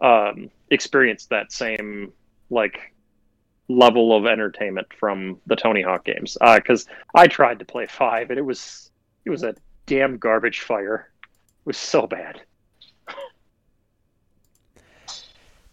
um, 0.00 0.50
experience 0.70 1.26
that 1.26 1.52
same 1.52 2.12
like 2.50 2.94
level 3.68 4.16
of 4.16 4.26
entertainment 4.26 4.86
from 4.98 5.38
the 5.46 5.56
Tony 5.56 5.82
Hawk 5.82 6.04
games 6.04 6.38
uh, 6.40 6.56
because 6.56 6.86
I 7.14 7.26
tried 7.26 7.58
to 7.58 7.64
play 7.64 7.86
five 7.86 8.30
and 8.30 8.38
it 8.38 8.42
was 8.42 8.90
it 9.24 9.30
was 9.30 9.42
a 9.42 9.54
damn 9.86 10.18
garbage 10.18 10.60
fire. 10.60 11.10
It 11.60 11.66
was 11.66 11.76
so 11.76 12.06
bad. 12.06 12.40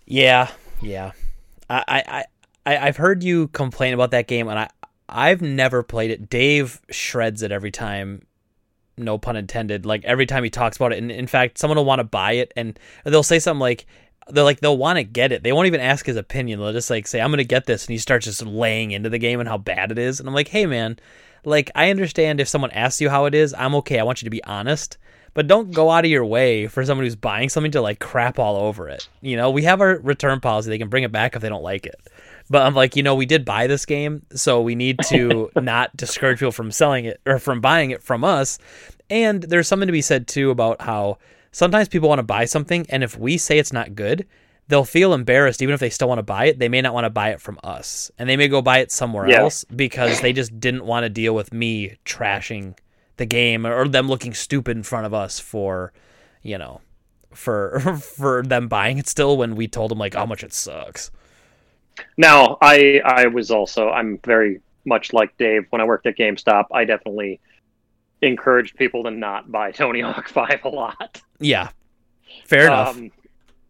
Yeah, 0.06 0.52
yeah. 0.82 1.12
I, 1.70 2.04
I, 2.08 2.26
I, 2.66 2.88
I've 2.88 2.98
heard 2.98 3.24
you 3.24 3.48
complain 3.50 3.94
about 3.94 4.12
that 4.12 4.28
game, 4.28 4.48
and 4.48 4.60
I, 4.60 4.70
I've 5.10 5.42
never 5.42 5.84
played 5.84 6.12
it. 6.12 6.30
Dave 6.30 6.82
shreds 6.92 7.42
it 7.42 7.52
every 7.52 7.72
time. 7.72 8.26
No 8.98 9.18
pun 9.18 9.36
intended. 9.36 9.86
Like 9.86 10.06
every 10.06 10.26
time 10.26 10.44
he 10.44 10.50
talks 10.50 10.78
about 10.78 10.94
it, 10.94 11.00
and 11.00 11.12
in 11.12 11.28
fact, 11.28 11.58
someone 11.58 11.78
will 11.78 11.86
want 11.86 12.00
to 12.00 12.06
buy 12.06 12.34
it, 12.34 12.54
and 12.56 12.80
they'll 13.04 13.24
say 13.24 13.40
something 13.40 13.60
like, 13.60 13.86
"They're 14.30 14.44
like 14.44 14.60
they'll 14.60 14.78
want 14.78 14.98
to 14.98 15.04
get 15.04 15.32
it. 15.32 15.44
They 15.44 15.52
won't 15.52 15.68
even 15.68 15.82
ask 15.82 16.06
his 16.06 16.18
opinion. 16.18 16.60
They'll 16.60 16.74
just 16.74 16.90
like 16.90 17.08
say, 17.08 17.22
"I'm 17.22 17.30
going 17.30 17.38
to 17.38 17.44
get 17.44 17.66
this," 17.66 17.86
and 17.86 17.92
he 17.92 17.98
starts 17.98 18.26
just 18.26 18.46
laying 18.46 18.92
into 18.92 19.10
the 19.10 19.20
game 19.20 19.40
and 19.40 19.50
how 19.50 19.58
bad 19.58 19.92
it 19.92 19.98
is. 19.98 20.20
And 20.20 20.28
I'm 20.28 20.36
like, 20.36 20.50
"Hey, 20.50 20.66
man, 20.66 21.00
like 21.44 21.72
I 21.76 21.90
understand 21.90 22.40
if 22.40 22.48
someone 22.48 22.72
asks 22.72 23.02
you 23.02 23.10
how 23.10 23.26
it 23.26 23.36
is, 23.36 23.54
I'm 23.54 23.76
okay. 23.76 24.00
I 24.00 24.04
want 24.04 24.22
you 24.22 24.26
to 24.26 24.32
be 24.32 24.44
honest." 24.44 24.98
But 25.36 25.48
don't 25.48 25.72
go 25.72 25.92
out 25.92 26.06
of 26.06 26.12
your 26.12 26.24
way 26.24 26.68
for 26.68 26.86
someone 26.86 27.06
who's 27.06 27.18
buying 27.18 27.50
something 27.50 27.74
to 27.74 27.82
like 27.82 28.00
crap 28.00 28.40
all 28.40 28.56
over 28.56 28.88
it. 28.88 29.10
You 29.20 29.36
know, 29.36 29.52
we 29.52 29.64
have 29.64 29.82
our 29.82 29.98
return 29.98 30.40
policy. 30.40 30.70
They 30.70 30.78
can 30.78 30.88
bring 30.88 31.04
it 31.04 31.12
back 31.12 31.36
if 31.36 31.42
they 31.42 31.50
don't 31.50 31.62
like 31.62 31.86
it. 31.86 32.00
But 32.50 32.62
I'm 32.62 32.74
like, 32.74 32.96
you 32.96 33.04
know, 33.04 33.16
we 33.16 33.26
did 33.26 33.44
buy 33.44 33.68
this 33.68 33.86
game, 33.86 34.26
so 34.34 34.62
we 34.62 34.76
need 34.76 35.00
to 35.08 35.52
not 35.56 35.96
discourage 35.98 36.40
people 36.40 36.54
from 36.54 36.72
selling 36.72 37.04
it 37.04 37.20
or 37.26 37.38
from 37.38 37.60
buying 37.60 37.92
it 37.92 38.02
from 38.02 38.24
us. 38.24 38.60
And 39.10 39.44
there's 39.44 39.68
something 39.68 39.88
to 39.88 39.92
be 39.94 40.02
said 40.02 40.28
too 40.28 40.52
about 40.52 40.82
how 40.82 41.18
sometimes 41.56 41.88
people 41.88 42.10
want 42.10 42.20
to 42.20 42.24
buy 42.24 42.44
something, 42.46 42.86
and 42.90 43.02
if 43.04 43.18
we 43.18 43.38
say 43.38 43.58
it's 43.58 43.72
not 43.74 43.96
good, 43.96 44.28
they'll 44.68 44.84
feel 44.84 45.14
embarrassed 45.14 45.62
even 45.62 45.74
if 45.74 45.80
they 45.80 45.90
still 45.90 46.10
want 46.10 46.20
to 46.20 46.24
buy 46.24 46.46
it. 46.46 46.60
They 46.60 46.68
may 46.70 46.82
not 46.82 46.94
want 46.94 47.06
to 47.06 47.10
buy 47.10 47.30
it 47.30 47.40
from 47.40 47.60
us, 47.64 48.12
and 48.20 48.28
they 48.28 48.36
may 48.36 48.48
go 48.50 48.62
buy 48.62 48.80
it 48.80 48.92
somewhere 48.92 49.30
Yeah. 49.30 49.42
else 49.42 49.64
because 49.64 50.20
they 50.20 50.34
just 50.34 50.60
didn't 50.60 50.86
want 50.86 51.04
to 51.06 51.10
deal 51.10 51.34
with 51.34 51.54
me 51.54 51.96
trashing 52.06 52.78
the 53.18 53.26
game 53.26 53.66
or 53.66 53.88
them 53.88 54.10
looking 54.10 54.34
stupid 54.34 54.76
in 54.76 54.84
front 54.84 55.06
of 55.06 55.14
us 55.14 55.40
for, 55.40 55.94
you 56.44 56.58
know, 56.58 56.82
for 57.34 57.80
for 58.02 58.44
them 58.44 58.68
buying 58.68 58.98
it 58.98 59.08
still 59.08 59.38
when 59.38 59.56
we 59.56 59.68
told 59.68 59.92
them 59.92 59.98
like 60.00 60.14
how 60.16 60.26
much 60.26 60.44
it 60.44 60.54
sucks. 60.54 61.10
Now, 62.18 62.58
I 62.62 63.02
I 63.06 63.28
was 63.28 63.52
also 63.52 63.90
I'm 63.90 64.20
very 64.26 64.60
much 64.86 65.14
like 65.14 65.36
Dave 65.38 65.66
when 65.70 65.82
I 65.82 65.86
worked 65.86 66.06
at 66.06 66.18
GameStop. 66.18 66.66
I 66.72 66.84
definitely 66.86 67.40
encouraged 68.26 68.76
people 68.76 69.04
to 69.04 69.12
not 69.12 69.52
buy 69.52 69.72
Tony 69.72 70.02
Hawk 70.02 70.28
Five 70.36 70.62
a 70.64 70.70
lot. 70.70 71.22
Yeah, 71.40 71.70
fair 72.46 72.68
enough. 72.68 72.98
Um, 72.98 73.12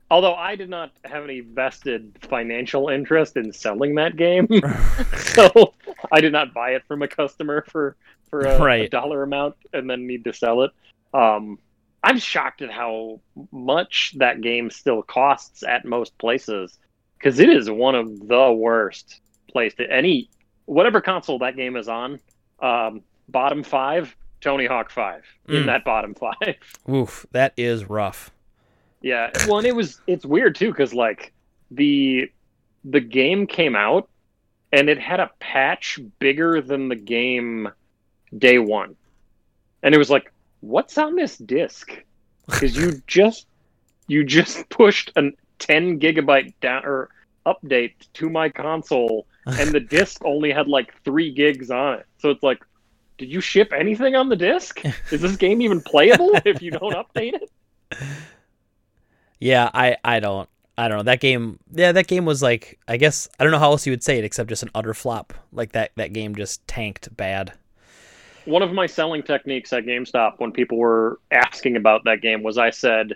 although 0.09 0.35
I 0.35 0.55
did 0.55 0.69
not 0.69 0.91
have 1.03 1.23
any 1.23 1.41
vested 1.41 2.17
financial 2.21 2.89
interest 2.89 3.37
in 3.37 3.51
selling 3.53 3.95
that 3.95 4.15
game, 4.15 4.47
so 5.17 5.73
I 6.11 6.21
did 6.21 6.31
not 6.31 6.53
buy 6.53 6.71
it 6.71 6.83
from 6.87 7.01
a 7.01 7.07
customer 7.07 7.65
for 7.69 7.95
for 8.29 8.41
a, 8.41 8.81
a 8.81 8.89
dollar 8.89 9.23
amount 9.23 9.55
and 9.73 9.89
then 9.89 10.07
need 10.07 10.23
to 10.25 10.33
sell 10.33 10.63
it. 10.63 10.71
Um, 11.13 11.59
I'm 12.03 12.19
shocked 12.19 12.61
at 12.61 12.71
how 12.71 13.19
much 13.51 14.13
that 14.17 14.41
game 14.41 14.69
still 14.69 15.01
costs 15.01 15.63
at 15.63 15.85
most 15.85 16.17
places. 16.17 16.77
because 17.17 17.39
it 17.39 17.49
is 17.49 17.69
one 17.69 17.95
of 17.95 18.27
the 18.27 18.51
worst 18.51 19.21
place 19.47 19.73
placed 19.73 19.89
any 19.89 20.29
whatever 20.65 21.01
console 21.01 21.39
that 21.39 21.55
game 21.55 21.75
is 21.77 21.87
on. 21.87 22.19
Um, 22.59 23.01
bottom 23.29 23.63
five, 23.63 24.15
Tony 24.41 24.65
Hawk 24.65 24.91
Five 24.91 25.23
in 25.47 25.63
Mm. 25.63 25.65
that 25.67 25.83
bottom 25.83 26.13
five. 26.15 26.55
Oof, 26.89 27.25
that 27.31 27.53
is 27.57 27.89
rough. 27.89 28.31
Yeah, 29.01 29.29
well, 29.47 29.57
and 29.59 29.67
it 29.67 29.75
was 29.75 29.99
it's 30.07 30.25
weird 30.25 30.55
too 30.55 30.69
because 30.71 30.93
like 30.93 31.31
the 31.71 32.29
the 32.83 32.99
game 32.99 33.47
came 33.47 33.75
out 33.75 34.09
and 34.71 34.89
it 34.89 34.99
had 34.99 35.19
a 35.19 35.29
patch 35.39 35.99
bigger 36.19 36.61
than 36.61 36.89
the 36.89 36.95
game 36.95 37.69
day 38.37 38.57
one, 38.59 38.95
and 39.83 39.93
it 39.95 39.97
was 39.97 40.09
like, 40.09 40.31
what's 40.61 40.97
on 40.97 41.15
this 41.15 41.37
disc? 41.37 41.91
Because 42.47 42.75
you 42.75 42.93
just 43.07 43.47
you 44.07 44.23
just 44.23 44.67
pushed 44.69 45.11
a 45.15 45.31
10 45.59 45.99
gigabyte 45.99 46.53
down 46.61 46.85
or 46.85 47.09
update 47.45 47.93
to 48.13 48.29
my 48.29 48.49
console, 48.49 49.25
and 49.45 49.71
the 49.71 49.79
disc 49.97 50.21
only 50.25 50.51
had 50.51 50.67
like 50.67 50.93
three 51.03 51.31
gigs 51.31 51.69
on 51.71 51.99
it. 51.99 52.05
So 52.19 52.29
it's 52.29 52.43
like, 52.43 52.59
did 53.17 53.29
you 53.29 53.41
ship 53.41 53.71
anything 53.73 54.15
on 54.15 54.29
the 54.29 54.35
disc? 54.35 54.81
Is 55.11 55.21
this 55.21 55.35
game 55.37 55.61
even 55.61 55.81
playable 55.81 56.31
if 56.45 56.61
you 56.61 56.71
don't 56.71 56.93
update 56.93 57.33
it? 57.33 57.49
Yeah, 59.39 59.69
I 59.73 59.97
I 60.03 60.19
don't 60.19 60.49
I 60.77 60.87
don't 60.87 60.97
know 60.97 61.03
that 61.03 61.19
game. 61.21 61.59
Yeah, 61.71 61.91
that 61.91 62.07
game 62.07 62.25
was 62.25 62.41
like 62.41 62.79
I 62.87 62.97
guess 62.97 63.27
I 63.39 63.43
don't 63.43 63.51
know 63.51 63.59
how 63.59 63.71
else 63.71 63.85
you 63.85 63.91
would 63.91 64.03
say 64.03 64.17
it 64.17 64.23
except 64.25 64.49
just 64.49 64.63
an 64.63 64.71
utter 64.75 64.93
flop. 64.93 65.33
Like 65.51 65.71
that 65.73 65.91
that 65.95 66.13
game 66.13 66.35
just 66.35 66.67
tanked 66.67 67.15
bad. 67.15 67.53
one 68.45 68.61
of 68.61 68.71
my 68.73 68.85
selling 68.85 69.23
techniques 69.23 69.73
at 69.73 69.85
GameStop 69.85 70.39
when 70.39 70.51
people 70.51 70.77
were 70.77 71.19
asking 71.31 71.75
about 71.77 72.03
that 72.05 72.21
game 72.21 72.43
was 72.43 72.57
I 72.57 72.69
said 72.69 73.13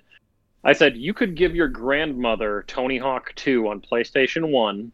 I 0.63 0.73
said 0.73 0.97
you 0.97 1.13
could 1.13 1.35
give 1.35 1.55
your 1.55 1.67
grandmother 1.67 2.63
Tony 2.67 2.97
Hawk 2.97 3.33
2 3.35 3.67
on 3.69 3.79
PlayStation 3.81 4.49
1, 4.51 4.91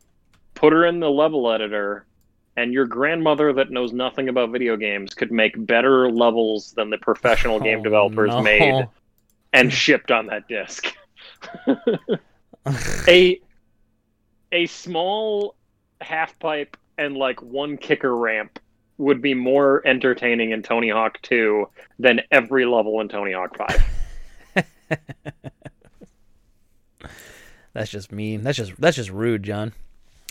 put 0.54 0.74
her 0.74 0.86
in 0.86 1.00
the 1.00 1.10
level 1.10 1.52
editor, 1.52 2.06
and 2.58 2.74
your 2.74 2.86
grandmother 2.86 3.54
that 3.54 3.72
knows 3.72 3.92
nothing 3.94 4.30
about 4.30 4.52
video 4.52 4.78
games 4.78 5.14
could 5.14 5.32
make 5.32 5.54
better 5.66 6.10
levels 6.10 6.72
than 6.74 6.90
the 6.90 6.98
professional 6.98 7.60
game 7.60 7.80
Oh, 7.80 7.84
developers 7.84 8.30
no. 8.30 8.42
made 8.42 8.88
and 9.54 9.72
shipped 9.74 10.12
on 10.12 10.28
that 10.28 10.48
disc. 10.48 10.94
a 13.08 13.40
a 14.52 14.66
small 14.68 15.56
half 16.02 16.38
pipe 16.40 16.78
and 16.98 17.16
like 17.18 17.42
one 17.42 17.78
kicker 17.78 18.16
ramp 18.16 18.60
would 18.98 19.22
be 19.22 19.34
more 19.34 19.82
entertaining 19.86 20.52
in 20.52 20.64
Tony 20.64 20.90
Hawk 20.90 21.22
2 21.24 21.68
than 22.00 22.22
every 22.32 22.66
level 22.66 23.02
in 23.02 23.10
Tony 23.10 23.34
Hawk 23.34 23.58
5. 23.58 23.84
That's 27.74 27.92
just 27.92 28.14
mean. 28.14 28.44
That's 28.44 28.58
just 28.58 28.80
that's 28.80 28.96
just 28.96 29.10
rude, 29.10 29.44
John. 29.44 29.74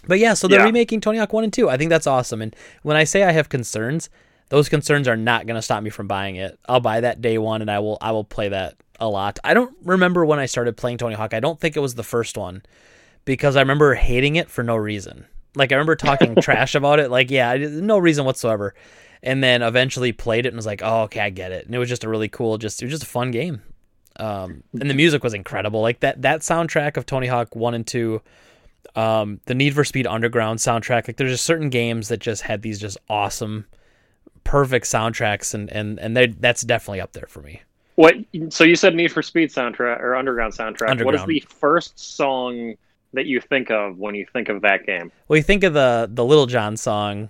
But 0.07 0.19
yeah, 0.19 0.35
so 0.35 0.49
they're 0.49 0.61
Yeah. 0.61 0.65
remaking 0.67 1.01
Tony 1.01 1.19
Hawk 1.19 1.33
1 1.33 1.45
and 1.45 1.53
2. 1.53 1.69
I 1.71 1.77
think 1.77 1.91
that's 1.91 2.07
awesome. 2.07 2.43
And 2.43 2.55
when 2.83 2.97
I 2.97 3.05
say 3.05 3.23
I 3.23 3.33
have 3.33 3.49
concerns, 3.49 4.11
those 4.51 4.69
concerns 4.69 5.09
are 5.09 5.17
not 5.17 5.47
going 5.47 5.57
to 5.57 5.63
stop 5.63 5.83
me 5.83 5.91
from 5.91 6.07
buying 6.07 6.37
it. 6.37 6.59
I'll 6.69 6.81
buy 6.81 7.01
that 7.01 7.21
day 7.23 7.39
one 7.39 7.61
and 7.63 7.71
I 7.71 7.79
will 7.79 7.99
I 8.01 8.13
will 8.13 8.25
play 8.25 8.49
that 8.51 8.77
a 9.01 9.09
lot. 9.09 9.39
I 9.43 9.55
don't 9.55 9.75
remember 9.83 10.25
when 10.25 10.39
I 10.39 10.47
started 10.47 10.77
playing 10.77 10.99
Tony 10.99 11.15
Hawk. 11.15 11.35
I 11.35 11.41
don't 11.41 11.59
think 11.59 11.77
it 11.77 11.81
was 11.81 11.95
the 11.95 12.03
first 12.05 12.37
one 12.37 12.63
because 13.25 13.57
I 13.57 13.61
remember 13.61 13.95
hating 13.95 14.37
it 14.37 14.51
for 14.51 14.63
no 14.63 14.77
reason. 14.77 15.25
Like 15.57 15.73
I 15.73 15.77
remember 15.77 15.97
talking 15.97 16.35
trash 16.41 16.75
about 16.75 17.01
it 17.01 17.11
like 17.11 17.31
yeah, 17.31 17.57
no 17.57 17.99
reason 17.99 18.25
whatsoever. 18.25 18.75
And 19.23 19.43
then 19.43 19.63
eventually 19.63 20.13
played 20.13 20.45
it 20.45 20.49
and 20.51 20.57
was 20.57 20.67
like, 20.67 20.83
"Oh, 20.85 21.03
okay, 21.05 21.21
I 21.21 21.31
get 21.31 21.51
it." 21.51 21.65
And 21.65 21.75
it 21.75 21.79
was 21.79 21.89
just 21.89 22.05
a 22.05 22.09
really 22.11 22.29
cool 22.29 22.59
just 22.59 22.83
it 22.83 22.85
was 22.85 22.93
just 22.93 23.05
a 23.05 23.07
fun 23.07 23.31
game. 23.31 23.63
Um, 24.17 24.63
and 24.79 24.89
the 24.91 24.95
music 24.95 25.25
was 25.25 25.33
incredible. 25.35 25.81
Like 25.81 26.01
that 26.01 26.21
that 26.23 26.41
soundtrack 26.43 26.97
of 26.99 27.07
Tony 27.07 27.27
Hawk 27.27 27.57
1 27.57 27.73
and 27.75 27.87
2 27.87 28.21
um, 28.95 29.41
the 29.47 29.55
Need 29.55 29.75
for 29.75 29.85
Speed 29.85 30.07
Underground 30.07 30.59
soundtrack. 30.59 31.09
Like 31.09 31.17
there's 31.17 31.31
just 31.31 31.45
certain 31.45 31.71
games 31.71 32.09
that 32.09 32.21
just 32.21 32.43
had 32.43 32.63
these 32.63 32.79
just 32.79 32.99
awesome, 33.09 33.67
perfect 34.45 34.87
soundtracks, 34.87 35.55
and 35.55 35.71
and 35.71 35.99
and 35.99 36.17
they 36.17 36.29
that's 36.29 36.63
definitely 36.63 37.01
up 37.01 37.13
there 37.13 37.27
for 37.29 37.41
me. 37.41 37.63
What 37.97 38.17
so 38.49 38.65
you 38.65 38.77
said 38.77 38.95
Need 38.95 39.13
for 39.13 39.23
Speed 39.23 39.51
soundtrack 39.51 40.01
or 40.01 40.17
Underground 40.17 40.53
soundtrack. 40.53 41.05
What 41.05 41.15
is 41.15 41.25
the 41.27 41.41
first 41.49 41.99
song 41.99 42.75
that 43.13 43.27
you 43.27 43.41
think 43.41 43.71
of 43.71 43.99
when 43.99 44.15
you 44.15 44.27
think 44.33 44.49
of 44.49 44.63
that 44.63 44.85
game? 44.85 45.13
Well, 45.29 45.37
you 45.37 45.43
think 45.43 45.65
of 45.65 45.75
the 45.75 46.09
the 46.13 46.25
Lil 46.25 46.47
Jon 46.47 46.77
song, 46.77 47.29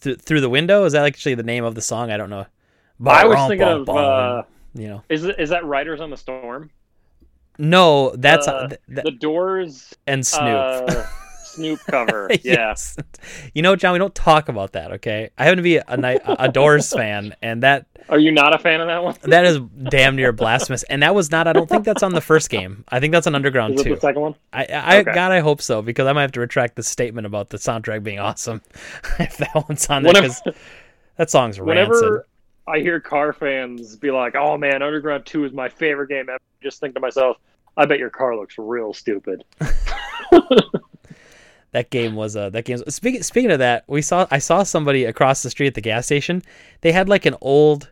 Th- 0.00 0.18
"Through 0.18 0.40
the 0.40 0.50
Window." 0.50 0.84
Is 0.84 0.92
that 0.92 1.04
actually 1.04 1.34
the 1.34 1.42
name 1.42 1.64
of 1.64 1.74
the 1.74 1.82
song? 1.82 2.10
I 2.10 2.16
don't 2.16 2.30
know. 2.30 2.46
I 3.04 3.26
was 3.26 3.48
thinking 3.48 3.66
of 3.66 3.88
uh, 3.88 4.44
you 4.74 4.88
know, 4.88 5.02
is 5.08 5.24
is 5.24 5.50
that 5.50 5.64
Riders 5.64 6.00
on 6.00 6.10
the 6.10 6.16
Storm? 6.16 6.70
No, 7.58 8.10
that's 8.16 8.48
Uh, 8.48 8.68
th- 8.68 8.80
th- 8.88 9.04
the 9.04 9.10
Doors 9.12 9.94
and 10.06 10.26
Snoop. 10.26 10.42
uh, 10.46 11.06
Snoop 11.44 11.80
cover. 11.88 12.28
Yeah. 12.42 12.52
yes. 12.74 12.96
You 13.54 13.62
know, 13.62 13.76
John, 13.76 13.92
we 13.94 13.98
don't 13.98 14.14
talk 14.14 14.48
about 14.48 14.72
that. 14.72 14.92
Okay, 14.94 15.30
I 15.38 15.44
happen 15.44 15.56
to 15.56 15.62
be 15.62 15.76
a, 15.76 15.96
ni- 15.96 16.18
a 16.24 16.48
Doors 16.50 16.92
fan, 16.92 17.34
and 17.40 17.62
that 17.62 17.86
Are 18.10 18.18
you 18.18 18.30
not 18.30 18.54
a 18.54 18.58
fan 18.58 18.80
of 18.82 18.88
that 18.88 19.02
one? 19.02 19.14
that 19.22 19.46
is 19.46 19.58
damn 19.88 20.16
near 20.16 20.32
blasphemous. 20.32 20.82
And 20.84 21.02
that 21.02 21.14
was 21.14 21.30
not. 21.30 21.46
I 21.48 21.54
don't 21.54 21.68
think 21.68 21.84
that's 21.84 22.02
on 22.02 22.12
the 22.12 22.20
first 22.20 22.50
game. 22.50 22.84
I 22.90 23.00
think 23.00 23.12
that's 23.12 23.26
on 23.26 23.34
Underground 23.34 23.74
Is 23.74 23.80
it 23.80 23.84
too. 23.84 23.94
the 23.94 24.00
second 24.00 24.20
one? 24.20 24.34
I, 24.52 24.64
I 24.66 24.98
Okay. 24.98 25.12
God, 25.14 25.32
I 25.32 25.40
hope 25.40 25.62
so 25.62 25.80
because 25.80 26.06
I 26.06 26.12
might 26.12 26.22
have 26.22 26.32
to 26.32 26.40
retract 26.40 26.76
the 26.76 26.82
statement 26.82 27.26
about 27.26 27.48
the 27.48 27.56
soundtrack 27.56 28.02
being 28.02 28.18
awesome 28.18 28.60
if 29.18 29.38
that 29.38 29.54
one's 29.54 29.86
on 29.88 30.02
there 30.02 30.12
because 30.12 30.42
that 31.16 31.30
song's 31.30 31.58
rancid. 31.58 32.20
Whenever 32.66 32.78
I 32.78 32.82
hear 32.82 33.00
car 33.00 33.32
fans 33.32 33.96
be 33.96 34.10
like, 34.10 34.34
"Oh 34.34 34.56
man, 34.56 34.82
Underground 34.82 35.26
Two 35.26 35.44
is 35.44 35.52
my 35.52 35.68
favorite 35.68 36.08
game," 36.08 36.28
ever, 36.28 36.34
I 36.34 36.62
just 36.62 36.80
think 36.80 36.94
to 36.94 37.00
myself, 37.00 37.38
"I 37.76 37.86
bet 37.86 37.98
your 37.98 38.10
car 38.10 38.36
looks 38.36 38.56
real 38.58 38.92
stupid." 38.92 39.44
That 41.72 41.90
game 41.90 42.14
was 42.14 42.36
uh, 42.36 42.48
that 42.50 42.64
game. 42.64 42.78
Speaking 42.88 43.22
speaking 43.22 43.50
of 43.50 43.58
that, 43.58 43.84
we 43.86 44.00
saw 44.00 44.26
I 44.30 44.38
saw 44.38 44.62
somebody 44.62 45.04
across 45.04 45.42
the 45.42 45.50
street 45.50 45.66
at 45.66 45.74
the 45.74 45.82
gas 45.82 46.06
station. 46.06 46.42
They 46.80 46.90
had 46.90 47.06
like 47.06 47.26
an 47.26 47.34
old 47.42 47.90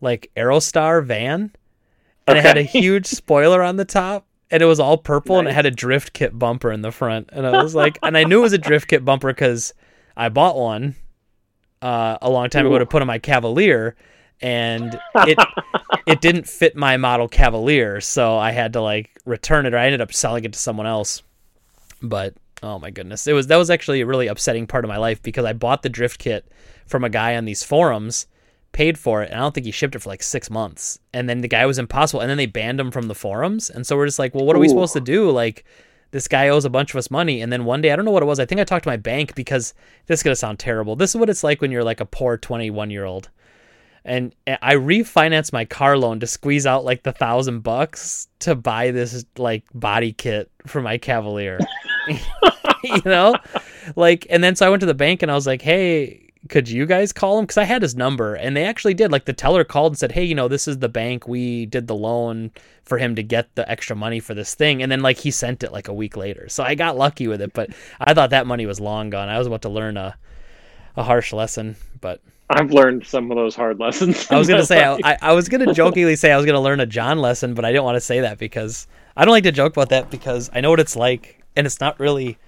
like 0.00 0.30
Aerostar 0.38 1.04
van, 1.04 1.52
and 2.26 2.38
it 2.38 2.42
had 2.42 2.56
a 2.56 2.62
huge 2.78 3.06
spoiler 3.06 3.62
on 3.62 3.76
the 3.76 3.84
top. 3.84 4.26
And 4.50 4.62
it 4.62 4.66
was 4.66 4.80
all 4.80 4.96
purple, 4.96 5.38
and 5.38 5.46
it 5.46 5.52
had 5.52 5.66
a 5.66 5.70
drift 5.70 6.14
kit 6.14 6.38
bumper 6.38 6.72
in 6.72 6.80
the 6.80 6.90
front. 6.90 7.28
And 7.30 7.46
I 7.46 7.62
was 7.62 7.74
like, 7.74 7.98
and 8.02 8.16
I 8.16 8.24
knew 8.24 8.38
it 8.38 8.42
was 8.42 8.52
a 8.54 8.58
drift 8.58 8.88
kit 8.88 9.04
bumper 9.04 9.28
because 9.34 9.74
I 10.16 10.30
bought 10.30 10.56
one 10.56 10.94
uh, 11.82 12.18
a 12.20 12.30
long 12.30 12.50
time 12.50 12.66
ago 12.66 12.78
to 12.78 12.86
put 12.86 13.02
on 13.02 13.08
my 13.08 13.18
Cavalier, 13.18 13.96
and 14.40 14.98
it 15.14 15.38
it 16.06 16.20
didn't 16.20 16.46
fit 16.46 16.76
my 16.76 16.96
model 16.96 17.28
Cavalier, 17.28 18.00
so 18.00 18.36
I 18.36 18.52
had 18.52 18.72
to 18.74 18.80
like 18.80 19.10
return 19.24 19.66
it, 19.66 19.74
or 19.74 19.78
I 19.78 19.86
ended 19.86 20.00
up 20.00 20.12
selling 20.12 20.44
it 20.44 20.52
to 20.52 20.58
someone 20.58 20.86
else. 20.86 21.22
But 22.02 22.34
oh 22.62 22.78
my 22.78 22.90
goodness, 22.90 23.26
it 23.26 23.32
was 23.32 23.46
that 23.48 23.56
was 23.56 23.70
actually 23.70 24.00
a 24.00 24.06
really 24.06 24.26
upsetting 24.26 24.66
part 24.66 24.84
of 24.84 24.88
my 24.88 24.96
life 24.96 25.22
because 25.22 25.44
I 25.44 25.52
bought 25.52 25.82
the 25.82 25.88
drift 25.88 26.18
kit 26.18 26.50
from 26.86 27.04
a 27.04 27.10
guy 27.10 27.36
on 27.36 27.44
these 27.44 27.62
forums, 27.62 28.26
paid 28.72 28.98
for 28.98 29.22
it, 29.22 29.30
and 29.30 29.36
I 29.36 29.42
don't 29.42 29.54
think 29.54 29.66
he 29.66 29.72
shipped 29.72 29.94
it 29.94 30.00
for 30.00 30.08
like 30.08 30.22
six 30.22 30.50
months. 30.50 30.98
And 31.12 31.28
then 31.28 31.40
the 31.40 31.48
guy 31.48 31.66
was 31.66 31.78
impossible, 31.78 32.20
and 32.20 32.30
then 32.30 32.38
they 32.38 32.46
banned 32.46 32.80
him 32.80 32.90
from 32.90 33.08
the 33.08 33.14
forums, 33.14 33.70
and 33.70 33.86
so 33.86 33.96
we're 33.96 34.06
just 34.06 34.18
like, 34.18 34.34
well, 34.34 34.44
what 34.44 34.56
are 34.56 34.60
we 34.60 34.66
Ooh. 34.66 34.70
supposed 34.70 34.94
to 34.94 35.00
do? 35.00 35.30
Like. 35.30 35.64
This 36.10 36.28
guy 36.28 36.48
owes 36.48 36.64
a 36.64 36.70
bunch 36.70 36.92
of 36.92 36.98
us 36.98 37.10
money, 37.10 37.40
and 37.40 37.52
then 37.52 37.64
one 37.64 37.80
day 37.80 37.92
I 37.92 37.96
don't 37.96 38.04
know 38.04 38.10
what 38.10 38.22
it 38.22 38.26
was. 38.26 38.40
I 38.40 38.46
think 38.46 38.60
I 38.60 38.64
talked 38.64 38.84
to 38.84 38.90
my 38.90 38.96
bank 38.96 39.34
because 39.34 39.74
this 40.06 40.20
is 40.20 40.22
gonna 40.22 40.36
sound 40.36 40.58
terrible. 40.58 40.96
This 40.96 41.10
is 41.10 41.16
what 41.16 41.30
it's 41.30 41.44
like 41.44 41.60
when 41.60 41.70
you're 41.70 41.84
like 41.84 42.00
a 42.00 42.06
poor 42.06 42.36
21 42.36 42.90
year 42.90 43.04
old 43.04 43.30
and 44.04 44.34
I 44.46 44.74
refinanced 44.74 45.52
my 45.52 45.64
car 45.64 45.98
loan 45.98 46.20
to 46.20 46.26
squeeze 46.26 46.66
out 46.66 46.84
like 46.84 47.02
the 47.02 47.12
thousand 47.12 47.60
bucks 47.60 48.28
to 48.40 48.54
buy 48.54 48.90
this 48.90 49.24
like 49.36 49.64
body 49.74 50.12
kit 50.12 50.50
for 50.66 50.80
my 50.80 50.98
Cavalier. 50.98 51.58
you 52.82 53.02
know, 53.04 53.36
like, 53.96 54.26
and 54.30 54.42
then 54.42 54.56
so 54.56 54.66
I 54.66 54.70
went 54.70 54.80
to 54.80 54.86
the 54.86 54.94
bank 54.94 55.22
and 55.22 55.30
I 55.30 55.34
was 55.34 55.46
like, 55.46 55.60
"Hey, 55.60 56.29
could 56.48 56.68
you 56.68 56.86
guys 56.86 57.12
call 57.12 57.38
him?" 57.38 57.44
Because 57.44 57.58
I 57.58 57.64
had 57.64 57.82
his 57.82 57.94
number, 57.94 58.34
and 58.34 58.56
they 58.56 58.64
actually 58.64 58.94
did. 58.94 59.12
Like, 59.12 59.24
the 59.24 59.32
teller 59.32 59.64
called 59.64 59.92
and 59.92 59.98
said, 59.98 60.12
"Hey, 60.12 60.24
you 60.24 60.34
know, 60.34 60.48
this 60.48 60.66
is 60.66 60.78
the 60.78 60.88
bank. 60.88 61.28
We 61.28 61.66
did 61.66 61.86
the 61.86 61.94
loan 61.94 62.50
for 62.84 62.98
him 62.98 63.14
to 63.16 63.22
get 63.22 63.54
the 63.54 63.70
extra 63.70 63.94
money 63.94 64.20
for 64.20 64.34
this 64.34 64.54
thing," 64.54 64.82
and 64.82 64.90
then 64.90 65.00
like 65.00 65.18
he 65.18 65.30
sent 65.30 65.62
it 65.62 65.72
like 65.72 65.88
a 65.88 65.94
week 65.94 66.16
later. 66.16 66.48
So 66.48 66.62
I 66.64 66.74
got 66.74 66.96
lucky 66.96 67.28
with 67.28 67.40
it, 67.40 67.52
but 67.52 67.70
I 68.00 68.14
thought 68.14 68.30
that 68.30 68.46
money 68.46 68.66
was 68.66 68.80
long 68.80 69.10
gone. 69.10 69.28
I 69.28 69.38
was 69.38 69.46
about 69.46 69.62
to 69.62 69.68
learn 69.68 69.96
a 69.96 70.16
a 70.96 71.02
harsh 71.02 71.32
lesson, 71.32 71.76
but. 72.00 72.20
I've 72.52 72.72
learned 72.72 73.06
some 73.06 73.30
of 73.30 73.36
those 73.36 73.54
hard 73.54 73.78
lessons. 73.78 74.26
I 74.28 74.36
was 74.36 74.48
gonna 74.48 74.66
say 74.66 74.82
I. 74.84 75.16
I, 75.22 75.32
was 75.34 75.48
gonna 75.48 75.72
jokingly 75.74 76.16
say 76.16 76.32
I 76.32 76.36
was 76.36 76.46
gonna 76.46 76.60
learn 76.60 76.80
a 76.80 76.86
John 76.86 77.20
lesson, 77.20 77.54
but 77.54 77.64
I 77.64 77.70
didn't 77.70 77.84
want 77.84 77.94
to 77.94 78.00
say 78.00 78.20
that 78.22 78.38
because 78.38 78.88
I 79.16 79.24
don't 79.24 79.30
like 79.30 79.44
to 79.44 79.52
joke 79.52 79.74
about 79.74 79.90
that 79.90 80.10
because 80.10 80.50
I 80.52 80.60
know 80.60 80.70
what 80.70 80.80
it's 80.80 80.96
like, 80.96 81.44
and 81.54 81.64
it's 81.64 81.78
not 81.78 82.00
really 82.00 82.38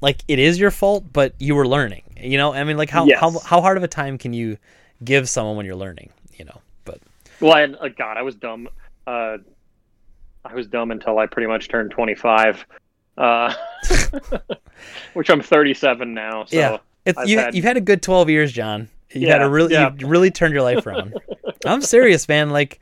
like 0.00 0.22
it 0.28 0.38
is 0.38 0.60
your 0.60 0.70
fault, 0.70 1.04
but 1.12 1.34
you 1.38 1.56
were 1.56 1.66
learning. 1.66 2.02
You 2.20 2.38
know, 2.38 2.52
I 2.52 2.64
mean, 2.64 2.76
like 2.76 2.90
how 2.90 3.04
Yes. 3.06 3.20
how 3.20 3.38
how 3.40 3.60
hard 3.60 3.76
of 3.76 3.82
a 3.82 3.88
time 3.88 4.18
can 4.18 4.32
you 4.32 4.58
give 5.02 5.28
someone 5.28 5.56
when 5.56 5.66
you're 5.66 5.76
learning? 5.76 6.10
You 6.38 6.44
know, 6.46 6.60
but 6.84 7.00
Well, 7.40 7.52
I, 7.52 7.64
uh, 7.64 7.88
God, 7.88 8.16
I 8.16 8.22
was 8.22 8.34
dumb. 8.34 8.68
Uh, 9.06 9.38
I 10.44 10.54
was 10.54 10.66
dumb 10.66 10.90
until 10.90 11.18
I 11.18 11.26
pretty 11.26 11.46
much 11.48 11.68
turned 11.68 11.90
25, 11.90 12.64
uh, 13.18 13.54
which 15.14 15.28
I'm 15.30 15.42
37 15.42 16.14
now. 16.14 16.44
So 16.46 16.56
yeah, 16.56 16.78
you 17.26 17.38
had- 17.38 17.54
you've 17.54 17.64
had 17.64 17.76
a 17.76 17.80
good 17.80 18.02
twelve 18.02 18.30
years, 18.30 18.52
John. 18.52 18.88
You 19.12 19.28
had 19.28 19.42
a 19.42 19.50
really 19.50 19.72
yeah. 19.72 19.90
you 19.98 20.06
really 20.06 20.30
turned 20.30 20.54
your 20.54 20.62
life 20.62 20.86
around. 20.86 21.14
I'm 21.66 21.82
serious, 21.82 22.28
man. 22.28 22.50
Like, 22.50 22.80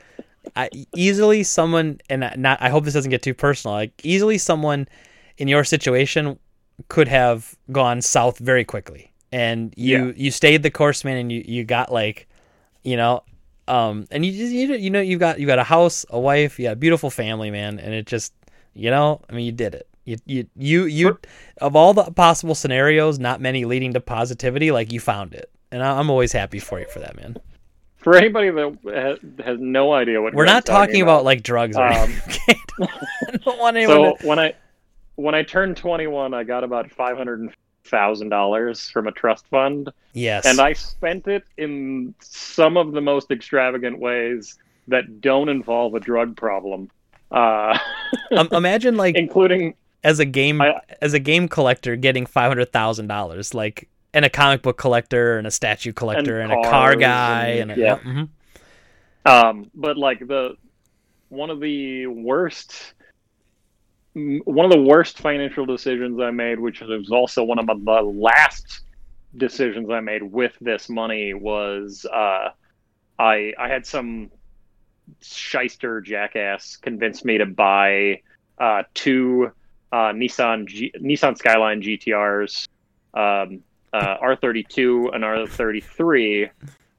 I, 0.55 0.68
easily 0.95 1.43
someone, 1.43 2.01
and 2.11 2.30
not. 2.36 2.61
I 2.61 2.68
hope 2.68 2.84
this 2.84 2.95
doesn't 2.95 3.11
get 3.11 3.22
too 3.22 3.34
personal. 3.34 3.74
Like, 3.74 3.93
easily 4.05 4.36
someone 4.39 4.89
in 5.39 5.49
your 5.49 5.64
situation 5.64 6.39
could 6.89 7.09
have 7.09 7.57
gone 7.72 8.03
south 8.03 8.39
very 8.39 8.64
quickly. 8.64 9.11
And 9.30 9.74
you 9.76 10.06
yeah. 10.06 10.12
you 10.16 10.30
stayed 10.30 10.62
the 10.62 10.70
course, 10.70 11.04
man, 11.04 11.18
and 11.18 11.30
you 11.30 11.44
you 11.46 11.64
got 11.64 11.92
like, 11.92 12.28
you 12.82 12.96
know, 12.96 13.22
um, 13.66 14.06
and 14.10 14.24
you 14.24 14.32
you 14.32 14.74
you 14.74 14.90
know 14.90 15.00
you 15.00 15.18
got 15.18 15.38
you 15.38 15.46
got 15.46 15.58
a 15.58 15.64
house, 15.64 16.06
a 16.08 16.18
wife, 16.18 16.58
you 16.58 16.66
got 16.66 16.72
a 16.72 16.76
beautiful 16.76 17.10
family, 17.10 17.50
man, 17.50 17.78
and 17.78 17.92
it 17.92 18.06
just 18.06 18.32
you 18.74 18.90
know, 18.90 19.20
I 19.28 19.34
mean, 19.34 19.44
you 19.44 19.52
did 19.52 19.74
it. 19.74 19.86
You 20.04 20.16
you 20.24 20.46
you 20.56 20.84
you 20.86 21.18
of 21.60 21.76
all 21.76 21.92
the 21.92 22.04
possible 22.04 22.54
scenarios, 22.54 23.18
not 23.18 23.42
many 23.42 23.66
leading 23.66 23.92
to 23.92 24.00
positivity, 24.00 24.70
like 24.70 24.90
you 24.90 25.00
found 25.00 25.34
it, 25.34 25.50
and 25.70 25.82
I'm 25.82 26.08
always 26.08 26.32
happy 26.32 26.58
for 26.58 26.80
you 26.80 26.86
for 26.86 27.00
that, 27.00 27.14
man. 27.16 27.36
For 27.98 28.16
anybody 28.16 28.48
that 28.50 29.18
has 29.44 29.58
no 29.60 29.92
idea 29.92 30.22
what 30.22 30.32
we're 30.32 30.46
not 30.46 30.64
talking, 30.64 30.86
talking 30.86 31.02
about, 31.02 31.16
about, 31.16 31.24
like 31.24 31.42
drugs 31.42 31.76
or 31.76 31.86
um, 31.86 32.14
don't 33.44 33.58
want 33.58 33.76
anyone. 33.76 33.96
So 33.96 34.16
to... 34.16 34.26
when 34.26 34.38
I 34.38 34.54
when 35.16 35.34
I 35.34 35.42
turned 35.42 35.76
21, 35.76 36.32
I 36.32 36.44
got 36.44 36.64
about 36.64 36.90
five 36.92 37.18
hundred 37.18 37.52
thousand 37.89 38.28
dollars 38.28 38.89
from 38.89 39.07
a 39.07 39.12
trust 39.12 39.47
fund. 39.47 39.91
Yes, 40.12 40.47
and 40.47 40.61
I 40.61 40.72
spent 40.72 41.26
it 41.26 41.45
in 41.57 42.14
some 42.20 42.76
of 42.76 42.93
the 42.93 43.01
most 43.01 43.30
extravagant 43.30 43.99
ways 43.99 44.59
that 44.89 45.20
don't 45.20 45.49
involve 45.49 45.95
a 45.95 46.01
drug 46.01 46.36
problem. 46.36 46.91
Uh, 47.30 47.78
um, 48.36 48.49
imagine 48.53 48.97
like 48.97 49.16
including 49.16 49.74
as 50.05 50.18
a 50.18 50.24
game 50.24 50.61
I, 50.61 50.80
as 51.03 51.14
a 51.14 51.18
game 51.18 51.49
collector 51.49 51.97
getting 51.97 52.26
five 52.26 52.49
hundred 52.49 52.72
thousand 52.72 53.09
dollars, 53.09 53.55
like 53.55 53.89
and 54.14 54.24
a 54.24 54.30
comic 54.30 54.62
book 54.62 54.78
collector 54.78 55.39
and 55.39 55.47
a 55.47 55.51
statue 55.51 55.93
collector 55.93 56.41
and, 56.41 56.53
and 56.53 56.64
a 56.64 56.70
car 56.70 56.97
guy 56.97 57.47
and, 57.47 57.70
and 57.70 57.80
a, 57.80 57.82
yeah. 57.82 57.99
Mm-hmm. 57.99 58.24
Um, 59.28 59.70
but 59.74 59.97
like 59.97 60.26
the 60.26 60.57
one 61.28 61.51
of 61.51 61.61
the 61.61 62.07
worst 62.07 62.95
one 64.14 64.64
of 64.64 64.70
the 64.70 64.82
worst 64.82 65.18
financial 65.18 65.66
decisions 65.66 66.20
I 66.20 66.30
made, 66.30 66.59
which 66.59 66.80
was 66.80 67.11
also 67.11 67.44
one 67.44 67.59
of 67.59 67.66
the 67.66 68.02
last 68.02 68.80
decisions 69.36 69.90
I 69.90 70.00
made 70.00 70.22
with 70.22 70.52
this 70.61 70.88
money, 70.88 71.34
was 71.34 72.06
uh, 72.06 72.50
I 73.18 73.52
I 73.59 73.68
had 73.68 73.86
some 73.86 74.30
shyster 75.20 76.00
jackass 76.00 76.76
convince 76.76 77.24
me 77.24 77.38
to 77.38 77.46
buy 77.46 78.22
uh, 78.59 78.82
two 78.94 79.52
uh, 79.92 80.12
Nissan 80.12 80.66
G- 80.66 80.92
Nissan 81.00 81.36
Skyline 81.36 81.82
GTRs, 81.82 82.68
um, 83.14 83.62
uh, 83.92 84.18
R32 84.18 85.14
and 85.14 85.24
R33 85.24 86.50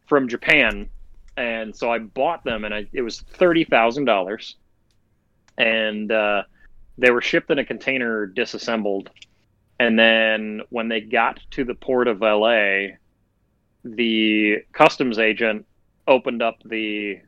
from 0.08 0.28
Japan, 0.28 0.90
and 1.38 1.76
so 1.76 1.92
I 1.92 2.00
bought 2.00 2.44
them, 2.44 2.66
and 2.66 2.74
I, 2.74 2.88
it 2.94 3.02
was 3.02 3.22
thirty 3.22 3.64
thousand 3.64 4.06
dollars, 4.06 4.56
and 5.58 6.12
uh, 6.12 6.44
they 7.00 7.12
were 7.12 7.22
shipped 7.22 7.50
in 7.50 7.60
a 7.60 7.66
container 7.66 8.26
disassembled, 8.26 9.10
and 9.80 9.98
then 9.98 10.62
when 10.70 10.90
they 10.90 11.02
got 11.02 11.40
to 11.52 11.64
the 11.64 11.76
port 11.76 12.08
of 12.08 12.22
LA, 12.22 12.98
the 13.84 14.58
customs 14.74 15.20
agent 15.20 15.66
opened 16.08 16.42
up 16.42 16.58
the 16.66 17.20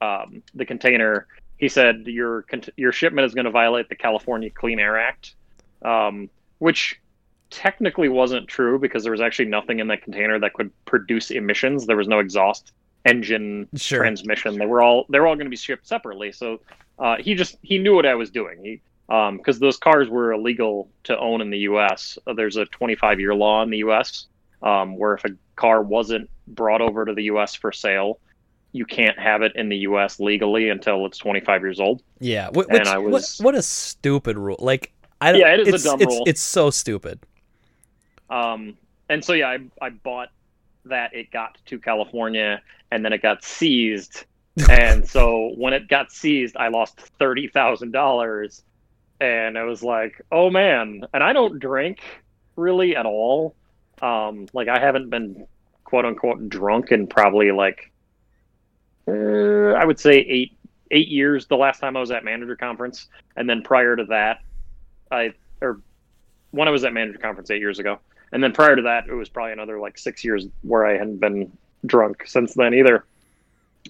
um, 0.00 0.42
the 0.54 0.66
container 0.66 1.26
he 1.56 1.68
said 1.68 2.06
your 2.06 2.44
your 2.76 2.92
shipment 2.92 3.26
is 3.26 3.34
going 3.34 3.44
to 3.44 3.50
violate 3.50 3.88
the 3.88 3.94
California 3.94 4.50
Clean 4.50 4.78
Air 4.78 4.98
Act, 4.98 5.34
um, 5.82 6.28
which 6.58 7.00
technically 7.50 8.08
wasn't 8.08 8.48
true 8.48 8.78
because 8.78 9.02
there 9.04 9.12
was 9.12 9.20
actually 9.20 9.46
nothing 9.46 9.78
in 9.78 9.86
that 9.88 10.02
container 10.02 10.38
that 10.40 10.52
could 10.54 10.70
produce 10.84 11.30
emissions. 11.30 11.86
There 11.86 11.96
was 11.96 12.08
no 12.08 12.18
exhaust 12.18 12.72
engine 13.04 13.68
sure. 13.76 14.00
transmission. 14.00 14.58
They 14.58 14.66
were 14.66 14.82
all 14.82 15.06
they 15.08 15.20
were 15.20 15.26
all 15.26 15.36
going 15.36 15.46
to 15.46 15.50
be 15.50 15.56
shipped 15.56 15.86
separately. 15.86 16.32
So 16.32 16.60
uh, 16.98 17.16
he 17.18 17.34
just 17.34 17.56
he 17.62 17.78
knew 17.78 17.94
what 17.94 18.06
I 18.06 18.14
was 18.14 18.30
doing. 18.30 18.58
He 18.62 18.80
because 19.06 19.56
um, 19.56 19.60
those 19.60 19.76
cars 19.76 20.08
were 20.08 20.32
illegal 20.32 20.88
to 21.04 21.18
own 21.18 21.40
in 21.40 21.50
the 21.50 21.58
U.S. 21.58 22.18
There's 22.36 22.56
a 22.56 22.64
25 22.66 23.20
year 23.20 23.34
law 23.34 23.62
in 23.62 23.70
the 23.70 23.78
U.S. 23.78 24.26
Um, 24.62 24.96
where 24.96 25.14
if 25.14 25.24
a 25.24 25.30
car 25.56 25.82
wasn't 25.82 26.30
brought 26.46 26.80
over 26.80 27.04
to 27.04 27.12
the 27.12 27.24
U.S. 27.24 27.54
for 27.54 27.70
sale, 27.70 28.18
you 28.72 28.84
can't 28.84 29.18
have 29.18 29.42
it 29.42 29.52
in 29.54 29.68
the 29.68 29.76
U.S. 29.78 30.18
legally 30.20 30.68
until 30.68 31.06
it's 31.06 31.18
25 31.18 31.62
years 31.62 31.80
old. 31.80 32.02
Yeah, 32.18 32.48
which, 32.50 32.66
and 32.70 32.88
I 32.88 32.98
was 32.98 33.38
what, 33.38 33.46
what, 33.46 33.54
a 33.54 33.62
stupid 33.62 34.36
rule. 34.36 34.56
Like, 34.58 34.92
I 35.20 35.32
don't, 35.32 35.40
yeah, 35.40 35.54
it 35.54 35.60
is 35.60 35.68
it's, 35.68 35.84
a 35.84 35.88
dumb 35.88 36.00
it's, 36.00 36.14
rule. 36.14 36.24
It's 36.26 36.40
so 36.40 36.70
stupid. 36.70 37.20
Um, 38.30 38.76
and 39.08 39.24
so 39.24 39.32
yeah, 39.32 39.48
I 39.48 39.58
I 39.80 39.90
bought 39.90 40.30
that. 40.86 41.14
It 41.14 41.30
got 41.30 41.58
to 41.66 41.78
California, 41.78 42.62
and 42.90 43.04
then 43.04 43.12
it 43.12 43.22
got 43.22 43.44
seized. 43.44 44.24
and 44.70 45.08
so 45.08 45.52
when 45.56 45.72
it 45.72 45.88
got 45.88 46.10
seized, 46.10 46.56
I 46.56 46.68
lost 46.68 46.98
thirty 46.98 47.48
thousand 47.48 47.92
dollars, 47.92 48.62
and 49.20 49.58
I 49.58 49.64
was 49.64 49.82
like, 49.82 50.20
oh 50.30 50.50
man. 50.50 51.04
And 51.12 51.22
I 51.22 51.32
don't 51.32 51.58
drink 51.58 52.00
really 52.56 52.96
at 52.96 53.06
all. 53.06 53.54
Um, 54.02 54.46
like 54.52 54.68
I 54.68 54.78
haven't 54.78 55.10
been 55.10 55.46
quote 55.84 56.04
unquote 56.04 56.48
drunk 56.48 56.92
in 56.92 57.06
probably 57.06 57.50
like 57.52 57.92
uh, 59.06 59.72
I 59.72 59.84
would 59.84 60.00
say 60.00 60.18
eight 60.18 60.56
eight 60.90 61.08
years. 61.08 61.46
The 61.46 61.56
last 61.56 61.80
time 61.80 61.96
I 61.96 62.00
was 62.00 62.10
at 62.10 62.24
manager 62.24 62.56
conference, 62.56 63.08
and 63.36 63.48
then 63.48 63.62
prior 63.62 63.96
to 63.96 64.04
that, 64.06 64.40
I 65.10 65.34
or 65.60 65.80
when 66.50 66.68
I 66.68 66.70
was 66.70 66.84
at 66.84 66.92
manager 66.92 67.18
conference 67.18 67.50
eight 67.50 67.60
years 67.60 67.78
ago, 67.78 67.98
and 68.32 68.42
then 68.42 68.52
prior 68.52 68.76
to 68.76 68.82
that, 68.82 69.08
it 69.08 69.14
was 69.14 69.28
probably 69.28 69.52
another 69.52 69.78
like 69.78 69.98
six 69.98 70.24
years 70.24 70.46
where 70.62 70.86
I 70.86 70.96
hadn't 70.96 71.18
been 71.18 71.56
drunk 71.86 72.24
since 72.26 72.54
then 72.54 72.74
either. 72.74 73.04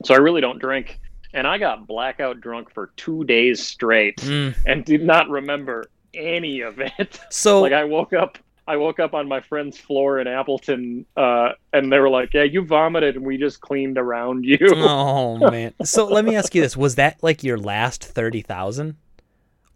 So 0.05 0.15
I 0.15 0.19
really 0.19 0.41
don't 0.41 0.59
drink, 0.59 0.99
and 1.35 1.47
I 1.47 1.59
got 1.59 1.87
blackout 1.87 2.41
drunk 2.41 2.73
for 2.73 2.91
two 2.97 3.25
days 3.25 3.65
straight 3.65 4.17
mm. 4.19 4.57
and 4.65 4.85
did 4.85 5.03
not 5.03 5.29
remember 5.29 5.85
any 6.15 6.61
of 6.61 6.81
it. 6.81 7.21
So 7.31 7.61
like 7.63 7.73
I 7.73 7.85
woke 7.85 8.13
up 8.13 8.39
I 8.67 8.77
woke 8.77 8.99
up 8.99 9.13
on 9.13 9.29
my 9.29 9.41
friend's 9.41 9.77
floor 9.77 10.19
in 10.21 10.27
Appleton, 10.27 11.05
uh, 11.19 11.51
and 11.75 11.93
they 11.93 11.99
were 11.99 12.09
like, 12.09 12.33
"Yeah, 12.33 12.45
you 12.45 12.65
vomited, 12.65 13.17
and 13.17 13.25
we 13.25 13.37
just 13.37 13.61
cleaned 13.61 13.99
around 13.99 14.45
you." 14.45 14.59
Oh 14.73 15.39
man! 15.51 15.75
So 15.85 16.07
let 16.07 16.25
me 16.25 16.35
ask 16.35 16.55
you 16.55 16.63
this: 16.63 16.77
Was 16.77 16.95
that 16.95 17.23
like 17.23 17.45
your 17.45 17.59
last 17.59 18.03
thirty 18.03 18.41
thousand, 18.41 18.97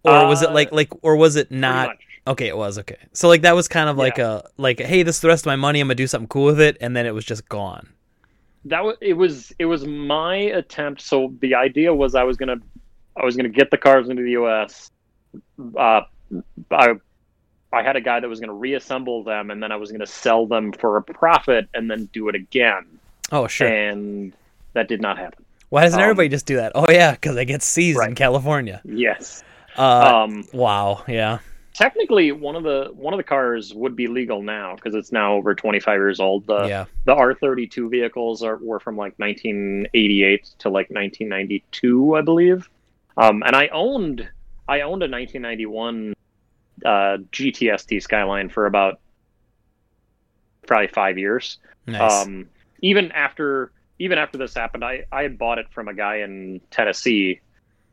or 0.04 0.12
uh, 0.12 0.28
was 0.28 0.42
it 0.42 0.52
like 0.52 0.72
like, 0.72 0.90
or 1.02 1.16
was 1.16 1.36
it 1.36 1.50
not? 1.50 1.98
Okay, 2.26 2.48
it 2.48 2.56
was 2.56 2.78
okay. 2.78 2.96
So 3.12 3.28
like 3.28 3.42
that 3.42 3.54
was 3.54 3.68
kind 3.68 3.90
of 3.90 3.96
yeah. 3.96 4.02
like 4.02 4.18
a 4.18 4.48
like, 4.56 4.80
hey, 4.80 5.02
this 5.02 5.16
is 5.16 5.20
the 5.20 5.28
rest 5.28 5.42
of 5.42 5.46
my 5.46 5.56
money. 5.56 5.80
I'm 5.80 5.88
gonna 5.88 5.94
do 5.94 6.06
something 6.06 6.28
cool 6.28 6.46
with 6.46 6.60
it, 6.60 6.78
and 6.80 6.96
then 6.96 7.04
it 7.04 7.12
was 7.12 7.26
just 7.26 7.46
gone. 7.48 7.90
That 8.68 8.84
was 8.84 8.96
it. 9.00 9.14
Was 9.14 9.52
it 9.58 9.66
was 9.66 9.86
my 9.86 10.36
attempt? 10.36 11.02
So 11.02 11.34
the 11.40 11.54
idea 11.54 11.94
was 11.94 12.14
I 12.14 12.24
was 12.24 12.36
gonna 12.36 12.56
I 13.16 13.24
was 13.24 13.36
gonna 13.36 13.48
get 13.48 13.70
the 13.70 13.78
cars 13.78 14.08
into 14.08 14.22
the 14.22 14.32
U.S. 14.32 14.90
Uh, 15.76 16.02
I 16.70 16.94
I 17.72 17.82
had 17.82 17.96
a 17.96 18.00
guy 18.00 18.20
that 18.20 18.28
was 18.28 18.40
going 18.40 18.48
to 18.48 18.54
reassemble 18.54 19.22
them 19.22 19.50
and 19.50 19.62
then 19.62 19.72
I 19.72 19.76
was 19.76 19.90
going 19.90 20.00
to 20.00 20.06
sell 20.06 20.46
them 20.46 20.72
for 20.72 20.96
a 20.96 21.02
profit 21.02 21.68
and 21.74 21.90
then 21.90 22.08
do 22.12 22.28
it 22.28 22.34
again. 22.34 22.86
Oh, 23.30 23.46
sure. 23.46 23.68
And 23.68 24.32
that 24.72 24.88
did 24.88 25.02
not 25.02 25.18
happen. 25.18 25.44
Why 25.68 25.82
doesn't 25.82 25.98
um, 25.98 26.04
everybody 26.04 26.30
just 26.30 26.46
do 26.46 26.56
that? 26.56 26.72
Oh, 26.74 26.86
yeah, 26.90 27.12
because 27.12 27.34
they 27.34 27.44
get 27.44 27.62
seized 27.62 27.98
right. 27.98 28.08
in 28.08 28.14
California. 28.14 28.80
Yes. 28.84 29.44
Uh, 29.76 30.24
um, 30.24 30.48
wow. 30.54 31.04
Yeah. 31.06 31.40
Technically, 31.78 32.32
one 32.32 32.56
of 32.56 32.64
the 32.64 32.90
one 32.92 33.14
of 33.14 33.18
the 33.18 33.22
cars 33.24 33.72
would 33.72 33.94
be 33.94 34.08
legal 34.08 34.42
now 34.42 34.74
because 34.74 34.96
it's 34.96 35.12
now 35.12 35.34
over 35.34 35.54
25 35.54 35.96
years 35.96 36.18
old. 36.18 36.44
The 36.48 36.66
yeah. 36.66 36.84
the 37.04 37.14
R32 37.14 37.88
vehicles 37.88 38.42
are 38.42 38.56
were 38.56 38.80
from 38.80 38.96
like 38.96 39.16
1988 39.20 40.44
to 40.58 40.70
like 40.70 40.90
1992, 40.90 42.16
I 42.16 42.22
believe. 42.22 42.68
Um, 43.16 43.44
and 43.46 43.54
I 43.54 43.68
owned 43.68 44.28
I 44.68 44.80
owned 44.80 45.04
a 45.04 45.08
1991 45.08 46.14
uh, 46.84 46.88
GTST 47.30 48.02
Skyline 48.02 48.48
for 48.48 48.66
about 48.66 48.98
probably 50.66 50.88
five 50.88 51.16
years. 51.16 51.58
Nice. 51.86 52.26
Um, 52.26 52.48
even 52.82 53.12
after 53.12 53.70
even 54.00 54.18
after 54.18 54.36
this 54.36 54.52
happened, 54.52 54.84
I 54.84 55.04
I 55.12 55.22
had 55.22 55.38
bought 55.38 55.58
it 55.58 55.66
from 55.70 55.86
a 55.86 55.94
guy 55.94 56.16
in 56.16 56.60
Tennessee, 56.72 57.38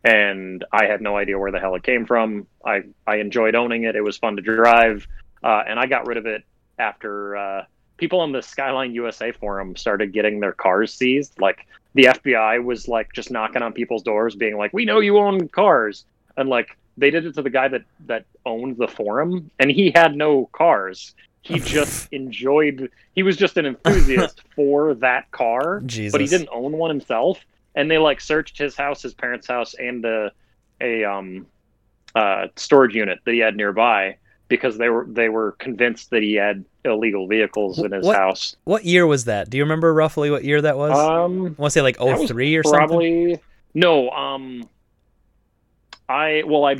and 0.05 0.63
I 0.71 0.85
had 0.85 1.01
no 1.01 1.17
idea 1.17 1.37
where 1.39 1.51
the 1.51 1.59
hell 1.59 1.73
it 1.75 1.83
came 1.83 2.05
from. 2.05 2.45
I 2.63 2.83
I 3.07 3.17
enjoyed 3.17 3.55
owning 3.55 3.83
it. 3.83 3.95
It 3.95 4.01
was 4.01 4.17
fun 4.17 4.35
to 4.35 4.41
drive, 4.41 5.07
uh, 5.43 5.63
and 5.67 5.79
I 5.79 5.87
got 5.87 6.05
rid 6.05 6.17
of 6.17 6.27
it 6.27 6.43
after 6.77 7.35
uh, 7.35 7.65
people 7.97 8.19
on 8.19 8.31
the 8.31 8.41
Skyline 8.41 8.93
USA 8.93 9.31
forum 9.31 9.75
started 9.75 10.13
getting 10.13 10.39
their 10.39 10.53
cars 10.53 10.93
seized. 10.93 11.33
Like 11.41 11.65
the 11.95 12.03
FBI 12.03 12.63
was 12.63 12.87
like 12.87 13.13
just 13.13 13.31
knocking 13.31 13.63
on 13.63 13.73
people's 13.73 14.03
doors, 14.03 14.35
being 14.35 14.57
like, 14.57 14.71
"We 14.73 14.85
know 14.85 14.99
you 14.99 15.17
own 15.17 15.47
cars," 15.49 16.05
and 16.37 16.49
like 16.49 16.77
they 16.97 17.09
did 17.09 17.25
it 17.25 17.33
to 17.33 17.41
the 17.41 17.49
guy 17.49 17.67
that 17.67 17.83
that 18.05 18.25
owned 18.45 18.77
the 18.77 18.87
forum, 18.87 19.49
and 19.59 19.71
he 19.71 19.91
had 19.95 20.15
no 20.15 20.45
cars. 20.51 21.15
He 21.41 21.59
just 21.77 22.13
enjoyed. 22.13 22.91
He 23.15 23.23
was 23.23 23.37
just 23.37 23.57
an 23.57 23.65
enthusiast 23.65 24.43
for 24.55 24.93
that 24.95 25.31
car, 25.31 25.81
Jesus. 25.83 26.11
but 26.11 26.21
he 26.21 26.27
didn't 26.27 26.49
own 26.51 26.73
one 26.73 26.91
himself. 26.91 27.39
And 27.75 27.91
they 27.91 27.97
like 27.97 28.21
searched 28.21 28.57
his 28.57 28.75
house, 28.75 29.01
his 29.01 29.13
parents' 29.13 29.47
house, 29.47 29.73
and 29.73 30.03
a 30.05 30.31
a 30.81 31.03
um 31.03 31.47
uh 32.15 32.47
storage 32.55 32.95
unit 32.95 33.19
that 33.25 33.33
he 33.33 33.39
had 33.39 33.55
nearby 33.55 34.17
because 34.47 34.77
they 34.77 34.89
were 34.89 35.05
they 35.09 35.29
were 35.29 35.53
convinced 35.53 36.09
that 36.11 36.21
he 36.21 36.35
had 36.35 36.63
illegal 36.83 37.27
vehicles 37.27 37.79
in 37.79 37.91
his 37.91 38.05
what, 38.05 38.15
house. 38.15 38.55
What 38.63 38.85
year 38.85 39.07
was 39.07 39.25
that? 39.25 39.49
Do 39.49 39.57
you 39.57 39.63
remember 39.63 39.93
roughly 39.93 40.29
what 40.29 40.43
year 40.43 40.61
that 40.61 40.77
was? 40.77 40.91
Um, 40.91 41.47
I 41.47 41.49
want 41.49 41.57
to 41.57 41.69
say 41.71 41.81
like 41.81 41.97
03 41.97 42.55
or 42.55 42.63
probably, 42.63 43.33
something. 43.33 43.45
No, 43.73 44.09
um, 44.11 44.69
I 46.07 46.43
well, 46.45 46.65
I 46.65 46.77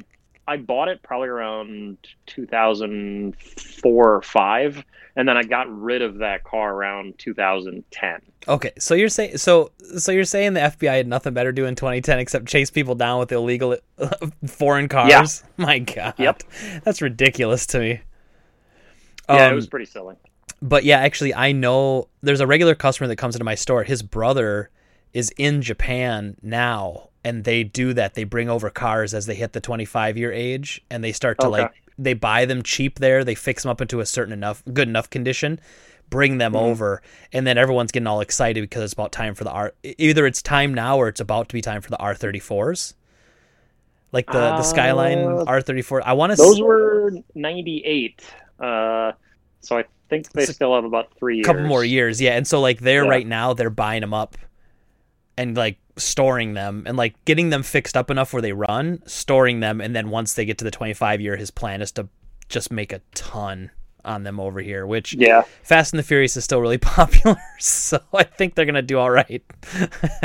I 0.48 0.58
bought 0.58 0.88
it 0.90 1.02
probably 1.02 1.28
around 1.30 1.98
2004 2.28 4.14
or 4.16 4.22
five, 4.22 4.84
and 5.16 5.28
then 5.28 5.38
I 5.38 5.44
got 5.44 5.68
rid 5.76 6.02
of 6.02 6.20
that 6.20 6.44
car 6.44 6.74
around 6.74 7.18
2010. 7.18 8.22
Okay, 8.48 8.72
so 8.78 8.94
you're 8.94 9.10
saying 9.10 9.38
so 9.38 9.72
so 9.98 10.12
you're 10.12 10.24
saying 10.24 10.54
the 10.54 10.60
FBI 10.60 10.98
had 10.98 11.08
nothing 11.08 11.34
better 11.34 11.52
to 11.52 11.56
do 11.56 11.66
in 11.66 11.76
2010 11.76 12.20
except 12.20 12.46
chase 12.46 12.70
people 12.70 12.94
down 12.96 13.20
with 13.20 13.32
illegal 13.32 13.76
foreign 14.48 14.88
cars? 14.88 15.10
Yeah. 15.10 15.66
My 15.66 15.80
God, 15.80 16.14
Yep. 16.18 16.44
that's 16.84 17.02
ridiculous 17.02 17.66
to 17.68 17.80
me. 17.80 18.02
Yeah, 19.28 19.48
Um, 19.48 19.54
it 19.54 19.56
was 19.56 19.68
pretty 19.68 19.86
silly. 19.88 20.16
but 20.62 20.84
yeah, 20.84 21.00
actually, 21.00 21.34
I 21.34 21.52
know 21.54 22.08
there's 22.22 22.42
a 22.42 22.48
regular 22.48 22.76
customer 22.76 23.08
that 23.08 23.16
comes 23.16 23.36
into 23.36 23.46
my 23.46 23.56
store. 23.56 23.84
His 23.84 24.04
brother 24.04 24.70
is 25.14 25.32
in 25.38 25.64
Japan 25.64 26.36
now, 26.44 27.10
and 27.26 27.44
they 27.44 27.64
do 27.64 27.94
that. 27.94 28.14
They 28.14 28.24
bring 28.24 28.50
over 28.50 28.70
cars 28.70 29.14
as 29.14 29.26
they 29.26 29.36
hit 29.36 29.52
the 29.52 29.60
25 29.60 30.18
year 30.18 30.32
age, 30.32 30.82
and 30.90 31.04
they 31.04 31.12
start 31.12 31.40
to 31.40 31.48
Okay. 31.48 31.62
like 31.64 31.72
they 31.98 32.14
buy 32.14 32.46
them 32.46 32.62
cheap 32.64 33.00
there. 33.00 33.24
They 33.26 33.36
fix 33.36 33.64
them 33.64 33.70
up 33.70 33.82
into 33.82 34.00
a 34.00 34.06
certain 34.06 34.32
enough 34.34 34.64
good 34.74 34.88
enough 34.88 35.10
condition, 35.10 35.60
bring 36.10 36.38
them 36.38 36.54
Mhm. 36.54 36.62
over, 36.62 37.02
and 37.34 37.46
then 37.48 37.58
everyone's 37.58 37.92
getting 37.92 38.08
all 38.08 38.22
excited 38.22 38.62
because 38.62 38.84
it's 38.84 38.94
about 38.94 39.12
time 39.12 39.34
for 39.36 39.44
the 39.44 39.52
R. 39.52 39.74
Either 39.84 40.26
it's 40.26 40.42
time 40.42 40.74
now 40.74 40.98
or 40.98 41.08
it's 41.10 41.20
about 41.20 41.50
to 41.50 41.54
be 41.54 41.62
time 41.62 41.82
for 41.82 41.90
the 41.90 41.98
R34s. 41.98 42.94
Like 44.12 44.28
the 44.28 44.40
the 44.40 44.62
Skyline 44.64 45.20
Uh, 45.20 45.44
R34. 45.46 46.02
I 46.06 46.14
want 46.14 46.32
to. 46.32 46.38
Those 46.38 46.62
were 46.62 47.12
98. 47.34 48.22
Uh, 48.60 49.12
so 49.60 49.78
I 49.78 49.84
think 50.10 50.32
they 50.32 50.44
a 50.44 50.48
still 50.48 50.74
have 50.76 50.86
about 50.86 51.08
three 51.18 51.38
years. 51.38 51.46
A 51.46 51.50
couple 51.50 51.64
more 51.68 51.84
years 51.84 52.22
yeah 52.22 52.34
and 52.38 52.46
so 52.48 52.62
like 52.62 52.80
they're 52.80 53.04
Yeah. 53.04 53.10
right 53.10 53.26
now 53.28 53.54
they're 53.54 53.72
buying 53.72 54.02
them 54.02 54.14
up 54.14 54.38
and 55.38 55.56
like 55.58 55.78
storing 55.98 56.54
them 56.54 56.84
and 56.86 56.98
like 56.98 57.16
getting 57.26 57.50
them 57.50 57.64
fixed 57.64 57.96
up 57.96 58.12
enough 58.12 58.34
where 58.34 58.42
they 58.42 58.54
run 58.54 59.02
storing 59.06 59.60
them 59.62 59.80
and 59.82 59.96
then 59.96 60.10
once 60.10 60.34
they 60.34 60.46
get 60.46 60.58
to 60.58 60.66
the 60.66 60.72
25 60.72 61.22
year 61.22 61.36
his 61.38 61.52
plan 61.52 61.82
is 61.82 61.92
to 61.92 62.08
just 62.50 62.72
make 62.72 62.92
a 62.92 63.02
ton 63.14 63.72
on 64.04 64.24
them 64.24 64.40
over 64.40 64.60
here 64.62 64.86
which 64.86 65.14
Yeah. 65.14 65.44
fast 65.64 65.94
and 65.94 66.00
the 66.00 66.04
furious 66.04 66.36
is 66.38 66.44
still 66.44 66.60
really 66.62 66.78
popular 66.98 67.38
so 67.60 68.00
i 68.14 68.24
think 68.24 68.56
they're 68.56 68.66
gonna 68.66 68.82
do 68.82 69.00
all 69.00 69.10
right 69.10 69.44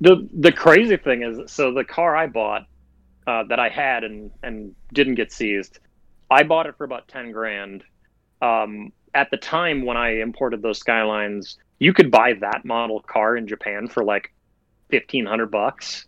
The 0.00 0.28
the 0.32 0.50
crazy 0.50 0.96
thing 0.96 1.22
is, 1.22 1.52
so 1.52 1.72
the 1.72 1.84
car 1.84 2.16
I 2.16 2.26
bought 2.26 2.66
uh, 3.26 3.44
that 3.44 3.60
I 3.60 3.68
had 3.68 4.02
and 4.02 4.32
and 4.42 4.74
didn't 4.92 5.14
get 5.14 5.30
seized, 5.32 5.78
I 6.28 6.42
bought 6.42 6.66
it 6.66 6.76
for 6.76 6.82
about 6.84 7.06
ten 7.06 7.30
grand. 7.30 7.84
Um, 8.40 8.92
at 9.14 9.30
the 9.30 9.36
time 9.36 9.84
when 9.84 9.96
I 9.96 10.20
imported 10.20 10.60
those 10.60 10.78
Skylines, 10.80 11.56
you 11.78 11.92
could 11.92 12.10
buy 12.10 12.32
that 12.40 12.64
model 12.64 13.00
car 13.00 13.36
in 13.36 13.46
Japan 13.46 13.86
for 13.86 14.02
like 14.02 14.32
fifteen 14.92 15.26
hundred 15.26 15.50
bucks 15.50 16.06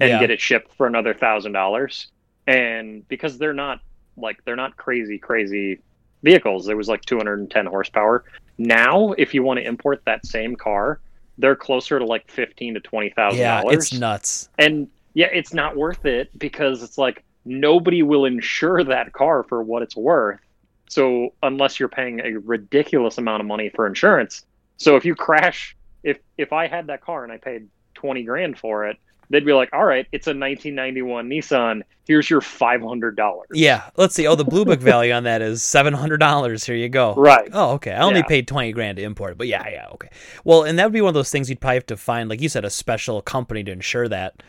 and 0.00 0.10
Yeah. 0.10 0.18
get 0.20 0.30
it 0.30 0.40
shipped 0.40 0.74
for 0.76 0.86
another 0.86 1.14
thousand 1.14 1.52
dollars. 1.52 2.08
And 2.46 3.06
because 3.08 3.38
they're 3.38 3.54
not 3.54 3.80
like 4.16 4.44
they're 4.44 4.56
not 4.64 4.76
crazy 4.76 5.18
crazy 5.18 5.80
vehicles, 6.22 6.68
it 6.68 6.76
was 6.76 6.88
like 6.88 7.02
two 7.02 7.16
hundred 7.16 7.38
and 7.38 7.50
ten 7.50 7.66
horsepower. 7.66 8.24
Now, 8.58 9.12
if 9.16 9.32
you 9.34 9.42
want 9.42 9.58
to 9.60 9.66
import 9.66 10.02
that 10.06 10.26
same 10.26 10.56
car, 10.56 11.00
they're 11.38 11.56
closer 11.56 11.98
to 11.98 12.04
like 12.04 12.30
fifteen 12.30 12.74
to 12.74 12.80
twenty 12.80 13.10
thousand 13.10 13.40
yeah 13.40 13.60
dollars. 13.62 13.92
it's 13.92 13.92
nuts 13.98 14.48
and 14.58 14.88
yeah, 15.14 15.28
it's 15.32 15.54
not 15.54 15.76
worth 15.76 16.04
it 16.04 16.28
because 16.38 16.82
it's 16.82 16.98
like 16.98 17.24
nobody 17.46 18.02
will 18.02 18.24
insure 18.26 18.84
that 18.84 19.12
car 19.12 19.44
for 19.44 19.62
what 19.62 19.82
it's 19.82 19.96
worth. 19.96 20.40
So 20.88 21.30
unless 21.42 21.80
you're 21.80 21.88
paying 21.88 22.20
a 22.20 22.32
ridiculous 22.38 23.18
amount 23.18 23.40
of 23.40 23.46
money 23.46 23.70
for 23.74 23.86
insurance, 23.86 24.44
so 24.78 24.96
if 24.96 25.04
you 25.04 25.14
crash, 25.14 25.76
if 26.02 26.18
if 26.38 26.52
I 26.52 26.66
had 26.68 26.86
that 26.88 27.00
car 27.00 27.24
and 27.24 27.32
I 27.32 27.38
paid 27.38 27.68
twenty 27.96 28.22
grand 28.22 28.58
for 28.58 28.86
it, 28.86 28.96
they'd 29.30 29.44
be 29.44 29.52
like, 29.52 29.70
"All 29.72 29.84
right, 29.84 30.06
it's 30.12 30.28
a 30.28 30.30
1991 30.30 31.28
Nissan. 31.28 31.82
Here's 32.06 32.30
your 32.30 32.40
five 32.40 32.80
hundred 32.82 33.16
dollars." 33.16 33.48
yeah 33.52 33.90
let's 33.96 34.14
see 34.14 34.26
oh 34.28 34.36
the 34.36 34.44
blue 34.44 34.64
book 34.64 34.78
value 34.80 35.12
on 35.12 35.24
that 35.24 35.42
is 35.42 35.60
$700 35.62 36.64
here 36.64 36.76
you 36.76 36.88
go 36.88 37.14
Right. 37.16 37.48
Oh, 37.52 37.72
okay. 37.72 37.90
I 37.92 38.02
only 38.02 38.20
Yeah. 38.20 38.26
paid 38.26 38.46
twenty 38.46 38.70
grand 38.72 38.98
to 38.98 39.02
import 39.02 39.32
it, 39.32 39.38
but 39.38 39.48
yeah, 39.48 39.68
yeah, 39.68 39.86
okay. 39.94 40.08
Well, 40.44 40.62
and 40.62 40.78
that 40.78 40.84
would 40.84 40.92
be 40.92 41.00
one 41.00 41.08
of 41.08 41.14
those 41.14 41.30
things 41.30 41.50
you'd 41.50 41.60
probably 41.60 41.76
have 41.76 41.86
to 41.86 41.96
find, 41.96 42.28
like 42.30 42.40
you 42.40 42.48
said, 42.48 42.64
a 42.64 42.70
special 42.70 43.20
company 43.22 43.64
to 43.64 43.72
insure 43.72 44.06
that, 44.08 44.42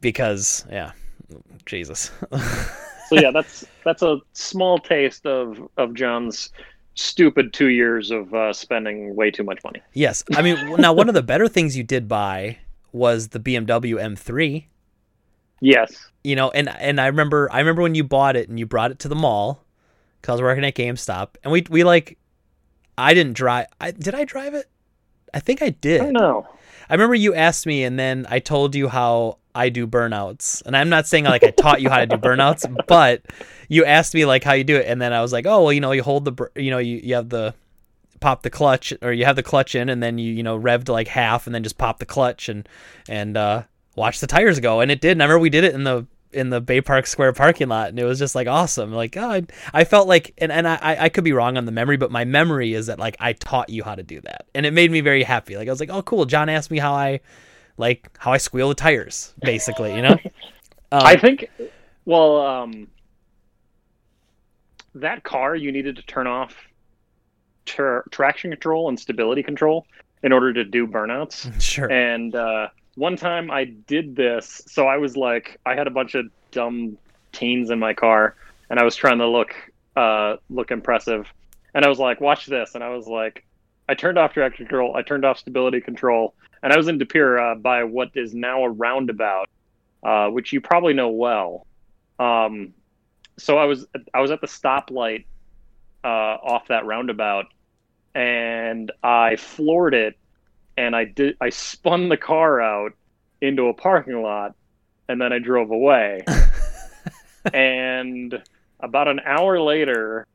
because 0.00 0.64
yeah, 0.70 0.92
Jesus. 1.66 2.10
So 3.08 3.16
yeah, 3.16 3.32
that's 3.32 3.64
that's 3.84 4.02
a 4.02 4.18
small 4.34 4.78
taste 4.78 5.26
of 5.26 5.58
of 5.76 5.94
John's 5.94 6.50
stupid 6.94 7.52
two 7.52 7.68
years 7.68 8.10
of 8.10 8.32
uh, 8.34 8.52
spending 8.52 9.14
way 9.16 9.30
too 9.30 9.44
much 9.44 9.62
money. 9.64 9.80
yes, 9.92 10.24
I 10.34 10.42
mean, 10.42 10.76
now 10.78 10.92
one 10.92 11.08
of 11.08 11.14
the 11.14 11.22
better 11.22 11.48
things 11.48 11.76
you 11.76 11.82
did 11.84 12.08
buy 12.08 12.58
was 12.92 13.28
the 13.28 13.40
BMW 13.40 13.94
M3. 14.00 14.64
Yes. 15.60 15.92
You 16.24 16.36
know, 16.36 16.50
and 16.50 16.68
and 16.68 17.00
I 17.00 17.06
remember 17.06 17.48
I 17.52 17.58
remember 17.58 17.82
when 17.82 17.94
you 17.94 18.04
bought 18.04 18.36
it 18.36 18.48
and 18.48 18.58
you 18.58 18.66
brought 18.66 18.90
it 18.90 18.98
to 19.00 19.08
the 19.08 19.14
mall 19.14 19.64
because 20.20 20.30
I 20.30 20.34
was 20.34 20.42
working 20.42 20.64
at 20.64 20.74
GameStop, 20.74 21.36
and 21.42 21.52
we 21.52 21.64
we 21.70 21.84
like, 21.84 22.18
I 22.98 23.14
didn't 23.14 23.34
drive. 23.34 23.66
I 23.80 23.90
did 23.90 24.14
I 24.14 24.24
drive 24.24 24.54
it? 24.54 24.66
I 25.32 25.40
think 25.40 25.62
I 25.62 25.70
did. 25.70 26.00
I 26.00 26.04
don't 26.04 26.12
know. 26.14 26.48
I 26.90 26.94
remember 26.94 27.14
you 27.14 27.34
asked 27.34 27.66
me, 27.66 27.84
and 27.84 27.96
then 27.98 28.26
I 28.28 28.40
told 28.40 28.74
you 28.74 28.88
how 28.88 29.38
I 29.54 29.68
do 29.68 29.86
burnouts. 29.86 30.60
And 30.66 30.76
I'm 30.76 30.88
not 30.88 31.06
saying 31.06 31.24
like 31.24 31.44
I 31.44 31.50
taught 31.50 31.80
you 31.80 31.88
how 31.88 31.98
to 31.98 32.06
do 32.06 32.16
burnouts, 32.16 32.66
but 32.88 33.22
you 33.68 33.84
asked 33.84 34.12
me 34.12 34.26
like 34.26 34.42
how 34.42 34.54
you 34.54 34.64
do 34.64 34.76
it, 34.76 34.86
and 34.86 35.00
then 35.00 35.12
I 35.12 35.22
was 35.22 35.32
like, 35.32 35.46
oh 35.46 35.62
well, 35.62 35.72
you 35.72 35.80
know, 35.80 35.92
you 35.92 36.02
hold 36.02 36.24
the, 36.24 36.50
you 36.56 36.70
know, 36.70 36.78
you, 36.78 37.00
you 37.02 37.14
have 37.14 37.28
the 37.28 37.54
pop 38.18 38.42
the 38.42 38.50
clutch, 38.50 38.92
or 39.02 39.12
you 39.12 39.24
have 39.24 39.36
the 39.36 39.42
clutch 39.42 39.76
in, 39.76 39.88
and 39.88 40.02
then 40.02 40.18
you 40.18 40.32
you 40.34 40.42
know 40.42 40.56
rev 40.56 40.84
to 40.86 40.92
like 40.92 41.06
half, 41.06 41.46
and 41.46 41.54
then 41.54 41.62
just 41.62 41.78
pop 41.78 42.00
the 42.00 42.06
clutch 42.06 42.48
and 42.48 42.68
and 43.08 43.36
uh, 43.36 43.62
watch 43.94 44.18
the 44.18 44.26
tires 44.26 44.58
go, 44.58 44.80
and 44.80 44.90
it 44.90 45.00
did. 45.00 45.12
And 45.12 45.22
I 45.22 45.26
remember 45.26 45.42
we 45.42 45.50
did 45.50 45.62
it 45.62 45.74
in 45.74 45.84
the 45.84 46.06
in 46.32 46.50
the 46.50 46.60
Bay 46.60 46.80
Park 46.80 47.06
Square 47.06 47.32
parking 47.34 47.68
lot, 47.68 47.88
and 47.88 47.98
it 47.98 48.04
was 48.04 48.18
just 48.18 48.34
like 48.34 48.46
awesome. 48.46 48.92
Like 48.92 49.16
oh, 49.16 49.30
I, 49.30 49.42
I 49.72 49.84
felt 49.84 50.08
like, 50.08 50.34
and 50.38 50.50
and 50.52 50.66
I 50.66 50.78
I 51.00 51.08
could 51.08 51.24
be 51.24 51.32
wrong 51.32 51.56
on 51.56 51.66
the 51.66 51.72
memory, 51.72 51.96
but 51.96 52.10
my 52.10 52.24
memory 52.24 52.74
is 52.74 52.86
that 52.86 52.98
like 52.98 53.16
I 53.20 53.32
taught 53.32 53.68
you 53.68 53.82
how 53.82 53.94
to 53.94 54.02
do 54.02 54.20
that, 54.22 54.46
and 54.54 54.66
it 54.66 54.72
made 54.72 54.90
me 54.90 55.00
very 55.00 55.22
happy. 55.22 55.56
Like 55.56 55.68
I 55.68 55.70
was 55.70 55.80
like, 55.80 55.90
oh 55.90 56.02
cool, 56.02 56.24
John 56.26 56.48
asked 56.48 56.70
me 56.70 56.78
how 56.78 56.92
I 56.92 57.20
like 57.76 58.10
how 58.18 58.32
I 58.32 58.36
squeal 58.38 58.68
the 58.68 58.74
tires, 58.74 59.34
basically, 59.40 59.94
you 59.94 60.02
know. 60.02 60.16
Um, 60.92 61.02
I 61.06 61.16
think, 61.16 61.48
well, 62.04 62.40
um, 62.40 62.88
that 64.96 65.22
car 65.22 65.54
you 65.54 65.70
needed 65.70 65.94
to 65.94 66.02
turn 66.02 66.26
off 66.26 66.56
tra- 67.64 68.02
traction 68.10 68.50
control 68.50 68.88
and 68.88 68.98
stability 68.98 69.42
control 69.42 69.86
in 70.22 70.32
order 70.32 70.52
to 70.52 70.64
do 70.64 70.86
burnouts. 70.86 71.48
sure. 71.62 71.90
And 71.90 72.34
uh, 72.34 72.68
one 72.94 73.16
time 73.16 73.50
I 73.50 73.64
did 73.64 74.16
this, 74.16 74.62
so 74.66 74.86
I 74.86 74.98
was 74.98 75.16
like, 75.16 75.60
I 75.64 75.74
had 75.74 75.86
a 75.86 75.90
bunch 75.90 76.14
of 76.14 76.26
dumb 76.50 76.98
teens 77.32 77.70
in 77.70 77.78
my 77.78 77.94
car, 77.94 78.36
and 78.68 78.78
I 78.78 78.84
was 78.84 78.96
trying 78.96 79.18
to 79.18 79.26
look 79.26 79.54
uh, 79.96 80.36
look 80.48 80.70
impressive, 80.70 81.26
and 81.74 81.84
I 81.84 81.88
was 81.88 81.98
like, 81.98 82.20
watch 82.20 82.46
this, 82.46 82.74
and 82.74 82.84
I 82.84 82.90
was 82.90 83.06
like, 83.06 83.44
I 83.88 83.94
turned 83.94 84.18
off 84.18 84.32
traction 84.32 84.66
control, 84.66 84.94
I 84.94 85.02
turned 85.02 85.24
off 85.24 85.38
stability 85.38 85.80
control, 85.80 86.34
and 86.62 86.72
I 86.72 86.76
was 86.76 86.88
in 86.88 86.98
De 86.98 87.06
Pere 87.06 87.38
uh, 87.38 87.54
by 87.54 87.84
what 87.84 88.10
is 88.14 88.34
now 88.34 88.64
a 88.64 88.70
roundabout, 88.70 89.48
uh, 90.02 90.28
which 90.28 90.52
you 90.52 90.60
probably 90.60 90.94
know 90.94 91.10
well. 91.10 91.66
Um, 92.18 92.74
so 93.38 93.56
I 93.56 93.64
was 93.64 93.86
I 94.12 94.20
was 94.20 94.30
at 94.30 94.40
the 94.40 94.46
stoplight 94.46 95.24
uh, 96.04 96.06
off 96.06 96.68
that 96.68 96.86
roundabout, 96.86 97.46
and 98.14 98.92
I 99.02 99.36
floored 99.36 99.94
it 99.94 100.16
and 100.80 100.96
I 100.96 101.04
did 101.04 101.36
I 101.40 101.50
spun 101.50 102.08
the 102.08 102.16
car 102.16 102.60
out 102.60 102.94
into 103.42 103.66
a 103.66 103.74
parking 103.74 104.22
lot 104.22 104.54
and 105.08 105.20
then 105.20 105.32
I 105.32 105.38
drove 105.38 105.70
away. 105.70 106.24
and 107.54 108.42
about 108.80 109.06
an 109.08 109.20
hour 109.20 109.60
later 109.60 110.26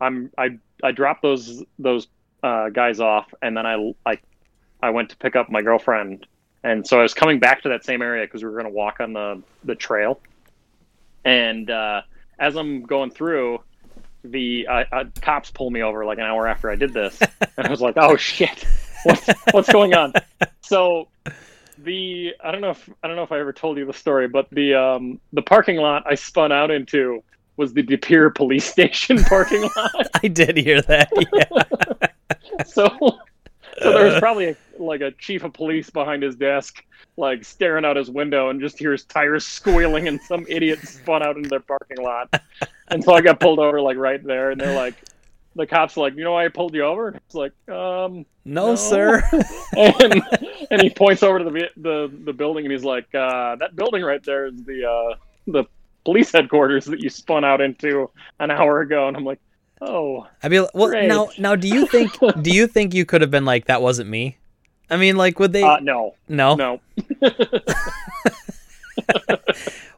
I'm 0.00 0.30
I 0.36 0.58
I 0.82 0.90
dropped 0.90 1.22
those 1.22 1.62
those 1.78 2.08
uh, 2.42 2.68
guys 2.70 2.98
off 2.98 3.32
and 3.40 3.56
then 3.56 3.64
I 3.64 3.94
I 4.04 4.18
I 4.82 4.90
went 4.90 5.10
to 5.10 5.16
pick 5.16 5.36
up 5.36 5.50
my 5.50 5.62
girlfriend. 5.62 6.26
And 6.64 6.84
so 6.84 6.98
I 6.98 7.02
was 7.02 7.14
coming 7.14 7.38
back 7.38 7.62
to 7.62 7.68
that 7.68 7.84
same 7.84 8.02
area 8.02 8.24
because 8.26 8.42
we 8.42 8.48
were 8.48 8.60
going 8.60 8.72
to 8.72 8.76
walk 8.76 8.98
on 8.98 9.12
the 9.12 9.40
the 9.62 9.76
trail. 9.76 10.20
And 11.24 11.70
uh, 11.70 12.02
as 12.40 12.56
I'm 12.56 12.82
going 12.82 13.10
through 13.10 13.60
the 14.24 14.66
uh, 14.68 14.84
uh, 14.90 15.04
cops 15.22 15.52
pull 15.52 15.70
me 15.70 15.82
over 15.82 16.04
like 16.04 16.18
an 16.18 16.24
hour 16.24 16.48
after 16.48 16.68
I 16.70 16.74
did 16.74 16.92
this. 16.92 17.20
And 17.58 17.66
I 17.66 17.70
was 17.70 17.80
like 17.80 17.94
oh 17.96 18.16
shit 18.16 18.66
what's, 19.06 19.28
what's 19.52 19.72
going 19.72 19.94
on 19.94 20.12
so 20.60 21.08
the 21.78 22.34
i 22.42 22.50
don't 22.50 22.60
know 22.60 22.70
if 22.70 22.88
i 23.02 23.06
don't 23.06 23.16
know 23.16 23.22
if 23.22 23.32
i 23.32 23.38
ever 23.38 23.52
told 23.52 23.76
you 23.76 23.84
the 23.84 23.92
story 23.92 24.26
but 24.28 24.48
the 24.50 24.74
um 24.74 25.20
the 25.32 25.42
parking 25.42 25.76
lot 25.76 26.02
i 26.06 26.14
spun 26.14 26.50
out 26.52 26.70
into 26.70 27.22
was 27.56 27.72
the 27.72 27.82
De 27.82 27.96
Pere 27.96 28.30
police 28.30 28.64
station 28.72 29.22
parking 29.24 29.62
lot 29.62 30.08
I 30.22 30.28
did 30.28 30.56
hear 30.56 30.82
that. 30.82 31.10
Yeah. 31.32 32.64
so 32.64 32.88
so 33.78 33.92
there 33.92 34.06
was 34.06 34.18
probably 34.18 34.48
a, 34.50 34.56
like 34.78 35.00
a 35.00 35.10
chief 35.12 35.44
of 35.44 35.52
police 35.52 35.90
behind 35.90 36.22
his 36.22 36.36
desk 36.36 36.82
like 37.18 37.44
staring 37.44 37.84
out 37.84 37.96
his 37.96 38.10
window 38.10 38.50
and 38.50 38.60
just 38.60 38.78
hears 38.78 39.04
tires 39.04 39.46
squealing 39.46 40.08
and 40.08 40.20
some 40.22 40.44
idiot 40.48 40.78
spun 40.80 41.22
out 41.22 41.36
into 41.36 41.48
their 41.48 41.60
parking 41.60 42.02
lot 42.02 42.28
and 42.88 43.02
so 43.02 43.14
i 43.14 43.20
got 43.20 43.40
pulled 43.40 43.58
over 43.58 43.80
like 43.80 43.96
right 43.96 44.22
there 44.24 44.50
and 44.50 44.60
they're 44.60 44.76
like 44.76 44.94
the 45.56 45.66
cops 45.66 45.96
are 45.96 46.02
like 46.02 46.14
you 46.16 46.22
know 46.22 46.32
why 46.32 46.44
i 46.44 46.48
pulled 46.48 46.74
you 46.74 46.82
over 46.84 47.08
and 47.08 47.16
it's 47.16 47.34
like 47.34 47.52
um 47.68 48.24
No, 48.44 48.68
No. 48.68 48.74
sir. 48.76 49.22
and 49.76 50.22
and 50.70 50.80
he 50.82 50.90
points 50.90 51.22
over 51.24 51.38
to 51.40 51.44
the 51.44 51.68
the 51.76 52.12
the 52.24 52.32
building 52.32 52.64
and 52.64 52.72
he's 52.72 52.84
like, 52.84 53.12
uh, 53.14 53.56
"That 53.56 53.74
building 53.74 54.02
right 54.02 54.22
there 54.22 54.46
is 54.46 54.62
the 54.64 54.84
uh, 54.84 55.16
the 55.48 55.64
police 56.04 56.30
headquarters 56.30 56.84
that 56.86 57.00
you 57.00 57.10
spun 57.10 57.44
out 57.44 57.60
into 57.60 58.08
an 58.38 58.50
hour 58.52 58.80
ago." 58.82 59.08
And 59.08 59.16
I'm 59.16 59.24
like, 59.24 59.40
"Oh, 59.80 60.26
I 60.42 60.48
mean, 60.48 60.66
well, 60.74 60.88
Great. 60.90 61.08
now, 61.08 61.30
now, 61.38 61.56
do 61.56 61.66
you 61.68 61.86
think, 61.86 62.12
do 62.42 62.50
you 62.52 62.66
think 62.68 62.94
you 62.94 63.04
could 63.04 63.20
have 63.20 63.30
been 63.32 63.44
like, 63.44 63.64
that 63.66 63.82
wasn't 63.82 64.08
me? 64.10 64.36
I 64.90 64.96
mean, 64.96 65.16
like, 65.16 65.38
would 65.40 65.52
they? 65.52 65.62
uh, 65.64 65.78
no, 65.80 66.14
no. 66.28 66.54
no." 66.54 66.80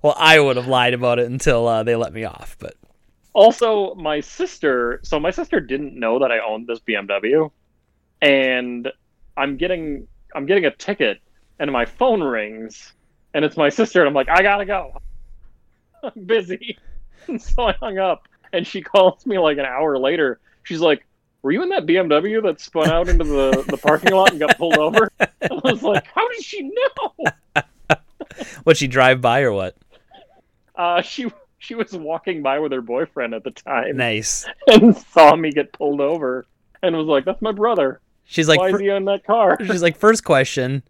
Well, 0.01 0.15
I 0.17 0.39
would 0.39 0.57
have 0.57 0.69
lied 0.69 0.95
about 0.95 1.19
it 1.19 1.27
until 1.29 1.67
uh, 1.67 1.83
they 1.83 1.97
let 1.97 2.13
me 2.13 2.23
off. 2.25 2.57
But 2.61 2.75
Also, 3.33 3.95
my 3.95 4.20
sister. 4.20 5.01
So 5.03 5.20
my 5.20 5.31
sister 5.31 5.61
didn't 5.61 5.99
know 5.99 6.18
that 6.20 6.33
I 6.33 6.39
owned 6.41 6.66
this 6.66 6.81
BMW, 6.81 7.51
and 8.20 8.91
I'm 9.37 9.57
getting 9.57 10.09
I'm 10.35 10.47
getting 10.47 10.66
a 10.66 10.70
ticket, 10.70 11.20
and 11.59 11.70
my 11.70 11.85
phone 11.85 12.22
rings, 12.22 12.93
and 13.35 13.45
it's 13.45 13.57
my 13.57 13.68
sister, 13.68 14.01
and 14.01 14.09
I'm 14.09 14.14
like, 14.14 14.29
I 14.29 14.43
gotta 14.43 14.64
go. 14.64 15.01
I'm 16.03 16.24
busy, 16.24 16.79
and 17.29 17.41
so 17.41 17.64
I 17.68 17.72
hung 17.72 17.99
up, 17.99 18.29
and 18.53 18.66
she 18.66 18.83
calls 18.83 19.24
me 19.26 19.39
like 19.39 19.59
an 19.59 19.64
hour 19.64 19.99
later. 19.99 20.41
She's 20.62 20.81
like, 20.81 21.07
"Were 21.43 21.53
you 21.53 21.62
in 21.62 21.68
that 21.70 21.87
BMW 21.87 22.43
that 22.43 22.61
spun 22.61 22.91
out 22.91 23.09
into 23.09 23.24
the 23.24 23.64
the 23.68 23.76
parking 23.76 24.12
lot 24.12 24.31
and 24.31 24.41
got 24.41 24.57
pulled 24.59 24.79
over?" 24.79 25.11
I 25.20 25.29
was 25.64 25.83
like, 25.83 26.07
"How 26.07 26.29
did 26.29 26.43
she 26.43 26.62
know?" 26.62 27.14
would 28.64 28.76
she 28.76 28.87
drive 28.87 29.20
by 29.20 29.41
or 29.41 29.53
what? 29.53 29.76
Uh, 30.74 31.03
she 31.03 31.31
she 31.59 31.75
was 31.75 31.93
walking 31.93 32.43
by 32.43 32.59
with 32.59 32.73
her 32.73 32.81
boyfriend 32.81 33.35
at 33.35 33.45
the 33.45 33.51
time. 33.51 33.97
Nice. 33.97 34.47
and 34.67 34.97
saw 34.97 35.37
me 35.37 35.51
get 35.51 35.73
pulled 35.73 36.01
over 36.01 36.47
and 36.83 36.97
was 36.97 37.07
like, 37.07 37.25
"That's 37.25 37.43
my 37.43 37.53
brother. 37.53 38.01
She's 38.25 38.47
like, 38.47 38.59
Why 38.61 38.69
is 38.69 38.81
he 38.81 38.89
in 38.89 39.07
that 39.07 39.25
car?" 39.25 39.57
she's 39.65 39.83
like, 39.83 39.97
first 39.97 40.23
question, 40.23 40.83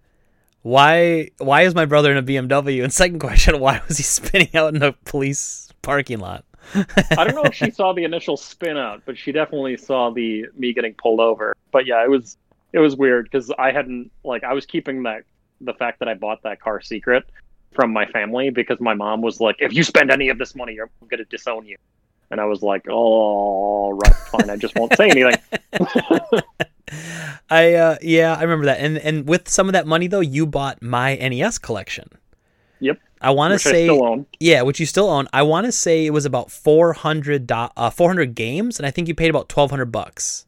why, 0.63 1.31
why 1.39 1.63
is 1.63 1.75
my 1.75 1.85
brother 1.85 2.11
in 2.11 2.19
a 2.19 2.23
BMW? 2.23 2.83
And 2.83 2.93
second 2.93 3.21
question, 3.21 3.61
why 3.61 3.81
was 3.87 3.97
he 3.97 4.03
spinning 4.03 4.55
out 4.55 4.75
in 4.75 4.83
a 4.83 4.93
police 4.93 5.73
parking 5.83 6.19
lot? 6.19 6.45
I 6.75 7.25
don't 7.25 7.35
know 7.35 7.45
if 7.45 7.55
she 7.55 7.71
saw 7.71 7.93
the 7.93 8.05
initial 8.05 8.37
spin 8.37 8.77
out, 8.77 9.03
but 9.07 9.17
she 9.17 9.33
definitely 9.33 9.77
saw 9.77 10.11
the 10.11 10.47
me 10.57 10.75
getting 10.75 10.95
pulled 10.95 11.21
over. 11.21 11.57
But 11.71 11.87
yeah, 11.87 12.05
it 12.05 12.11
was 12.11 12.37
it 12.73 12.81
was 12.81 12.97
weird 12.97 13.25
because 13.25 13.51
I 13.57 13.71
hadn't 13.71 14.11
like 14.25 14.45
I 14.45 14.53
was 14.53 14.67
keeping 14.67 15.05
that 15.05 15.23
the 15.61 15.73
fact 15.75 16.01
that 16.01 16.09
I 16.09 16.15
bought 16.15 16.43
that 16.43 16.61
car 16.61 16.83
secret 16.83 17.25
from 17.73 17.93
my 17.93 18.07
family 18.07 18.51
because 18.51 18.81
my 18.81 18.95
mom 18.95 19.21
was 19.23 19.41
like, 19.41 19.57
"If 19.61 19.73
you 19.73 19.83
spend 19.83 20.11
any 20.11 20.29
of 20.29 20.39
this 20.39 20.55
money, 20.55 20.79
I'm 20.81 20.89
gonna 21.09 21.25
disown 21.25 21.67
you." 21.67 21.77
And 22.31 22.41
I 22.41 22.45
was 22.45 22.63
like, 22.63 22.87
"Oh, 22.89 23.91
right, 23.93 24.15
fine. 24.15 24.51
I 24.51 24.57
just 24.57 24.75
won't 24.77 24.95
say 24.97 25.11
anything." 25.11 25.35
I 27.51 27.75
uh 27.75 27.97
yeah, 28.03 28.35
I 28.35 28.43
remember 28.43 28.67
that. 28.67 28.81
And 28.81 28.99
and 28.99 29.29
with 29.29 29.49
some 29.49 29.69
of 29.69 29.73
that 29.73 29.87
money 29.87 30.07
though, 30.07 30.21
you 30.21 30.47
bought 30.47 30.83
my 30.83 31.17
NES 31.17 31.59
collection. 31.59 32.09
Yep. 32.81 32.99
I 33.21 33.31
want 33.31 33.53
to 33.53 33.59
say 33.59 33.91
yeah, 34.41 34.63
which 34.63 34.79
you 34.81 34.87
still 34.87 35.11
own. 35.11 35.29
I 35.33 35.43
want 35.43 35.67
to 35.67 35.73
say 35.73 36.07
it 36.07 36.11
was 36.11 36.25
about 36.25 36.51
400 36.51 37.47
do- 37.47 37.55
uh 37.77 37.91
400 37.91 38.35
games 38.35 38.79
and 38.79 38.87
I 38.87 38.91
think 38.91 39.09
you 39.09 39.15
paid 39.15 39.31
about 39.31 39.51
1200 39.55 39.87
bucks. 39.87 40.47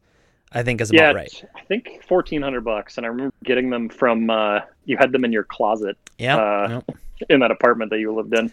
I 0.52 0.62
think 0.62 0.80
is 0.80 0.90
about 0.90 0.98
Yeah, 1.00 1.12
right. 1.12 1.44
I 1.56 1.62
think 1.62 2.02
fourteen 2.08 2.42
hundred 2.42 2.64
bucks, 2.64 2.96
and 2.96 3.06
I 3.06 3.08
remember 3.08 3.32
getting 3.44 3.70
them 3.70 3.88
from. 3.88 4.30
Uh, 4.30 4.58
you 4.84 4.96
had 4.96 5.12
them 5.12 5.24
in 5.24 5.30
your 5.30 5.44
closet 5.44 5.96
Yeah. 6.18 6.36
uh, 6.38 6.68
yeah. 6.88 6.94
In 7.28 7.40
that 7.40 7.50
apartment 7.50 7.90
that 7.90 7.98
you 7.98 8.12
lived 8.12 8.34
in. 8.34 8.52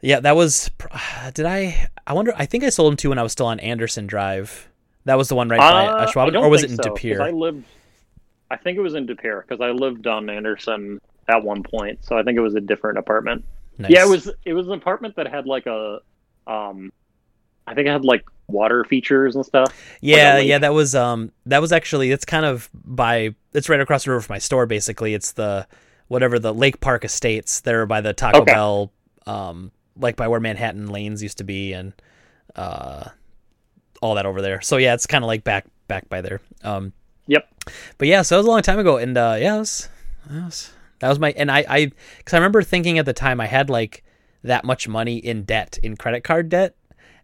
Yeah, 0.00 0.20
that 0.20 0.36
was 0.36 0.70
did 1.34 1.46
I 1.46 1.88
I 2.06 2.12
wonder 2.12 2.32
I 2.36 2.46
think 2.46 2.64
I 2.64 2.68
sold 2.68 2.92
them 2.92 2.96
to 2.98 3.08
when 3.10 3.18
I 3.18 3.22
was 3.22 3.32
still 3.32 3.46
on 3.46 3.60
Anderson 3.60 4.06
Drive. 4.06 4.68
That 5.04 5.18
was 5.18 5.28
the 5.28 5.34
one 5.34 5.48
right 5.48 5.58
by 5.58 5.86
Uh, 5.86 6.06
I 6.16 6.30
don't 6.30 6.44
or 6.44 6.48
was 6.48 6.62
it 6.62 6.70
in 6.70 6.76
so, 6.76 6.82
De 6.82 6.90
Pere? 6.92 7.22
I 7.22 7.30
lived. 7.30 7.64
I 8.50 8.56
think 8.56 8.78
it 8.78 8.82
was 8.82 8.94
in 8.94 9.06
De 9.06 9.16
Pere 9.16 9.44
because 9.46 9.60
I 9.60 9.70
lived 9.70 10.06
on 10.06 10.28
Anderson 10.28 11.00
at 11.28 11.42
one 11.42 11.62
point, 11.62 12.04
so 12.04 12.16
I 12.16 12.22
think 12.22 12.36
it 12.36 12.40
was 12.40 12.54
a 12.54 12.60
different 12.60 12.98
apartment. 12.98 13.44
Nice. 13.78 13.90
Yeah, 13.90 14.04
it 14.04 14.08
was. 14.08 14.30
It 14.44 14.52
was 14.52 14.68
an 14.68 14.74
apartment 14.74 15.16
that 15.16 15.26
had 15.26 15.46
like 15.46 15.66
a, 15.66 16.00
um, 16.46 16.92
I 17.66 17.74
think 17.74 17.88
it 17.88 17.90
had 17.90 18.04
like 18.04 18.24
water 18.48 18.84
features 18.84 19.34
and 19.34 19.44
stuff. 19.44 19.74
Yeah, 20.00 20.34
lake. 20.34 20.48
yeah, 20.48 20.58
that 20.58 20.74
was 20.74 20.94
um 20.94 21.32
that 21.46 21.60
was 21.60 21.72
actually 21.72 22.10
it's 22.10 22.24
kind 22.24 22.44
of 22.44 22.68
by 22.72 23.34
it's 23.52 23.68
right 23.68 23.80
across 23.80 24.04
the 24.04 24.10
river 24.10 24.20
from 24.20 24.34
my 24.34 24.38
store 24.38 24.66
basically. 24.66 25.14
It's 25.14 25.32
the 25.32 25.66
whatever 26.12 26.38
the 26.38 26.52
Lake 26.52 26.78
Park 26.80 27.04
Estates 27.04 27.60
there 27.60 27.86
by 27.86 28.00
the 28.00 28.12
Taco 28.12 28.42
Okay. 28.42 28.52
Bell 28.52 28.92
um 29.26 29.72
like 29.96 30.16
by 30.16 30.28
where 30.28 30.40
Manhattan 30.40 30.88
Lanes 30.90 31.22
used 31.22 31.38
to 31.38 31.44
be 31.44 31.72
and 31.72 31.92
uh 32.56 33.08
all 34.00 34.14
that 34.16 34.26
over 34.26 34.42
there. 34.42 34.60
So 34.60 34.76
yeah, 34.76 34.94
it's 34.94 35.06
kind 35.06 35.24
of 35.24 35.28
like 35.28 35.42
back 35.44 35.64
back 35.88 36.08
by 36.08 36.20
there. 36.20 36.40
Um 36.62 36.92
Yep. 37.28 37.48
but 37.98 38.08
yeah, 38.08 38.22
so 38.22 38.36
it 38.36 38.40
was 38.40 38.46
a 38.46 38.50
long 38.50 38.62
time 38.62 38.78
ago 38.78 38.96
and 38.96 39.16
uh 39.16 39.36
yeah, 39.38 39.56
it 39.56 39.58
was, 39.60 39.88
that 40.28 40.44
was 40.44 40.72
that 40.98 41.08
was 41.08 41.18
my 41.18 41.32
and 41.32 41.50
I 41.50 41.64
I 41.68 41.86
cuz 42.24 42.34
I 42.34 42.36
remember 42.38 42.62
thinking 42.62 42.98
at 42.98 43.06
the 43.06 43.12
time 43.12 43.40
I 43.40 43.46
had 43.46 43.70
like 43.70 44.02
that 44.44 44.64
much 44.64 44.88
money 44.88 45.16
in 45.16 45.44
debt 45.44 45.78
in 45.82 45.96
credit 45.96 46.22
card 46.24 46.48
debt 46.48 46.74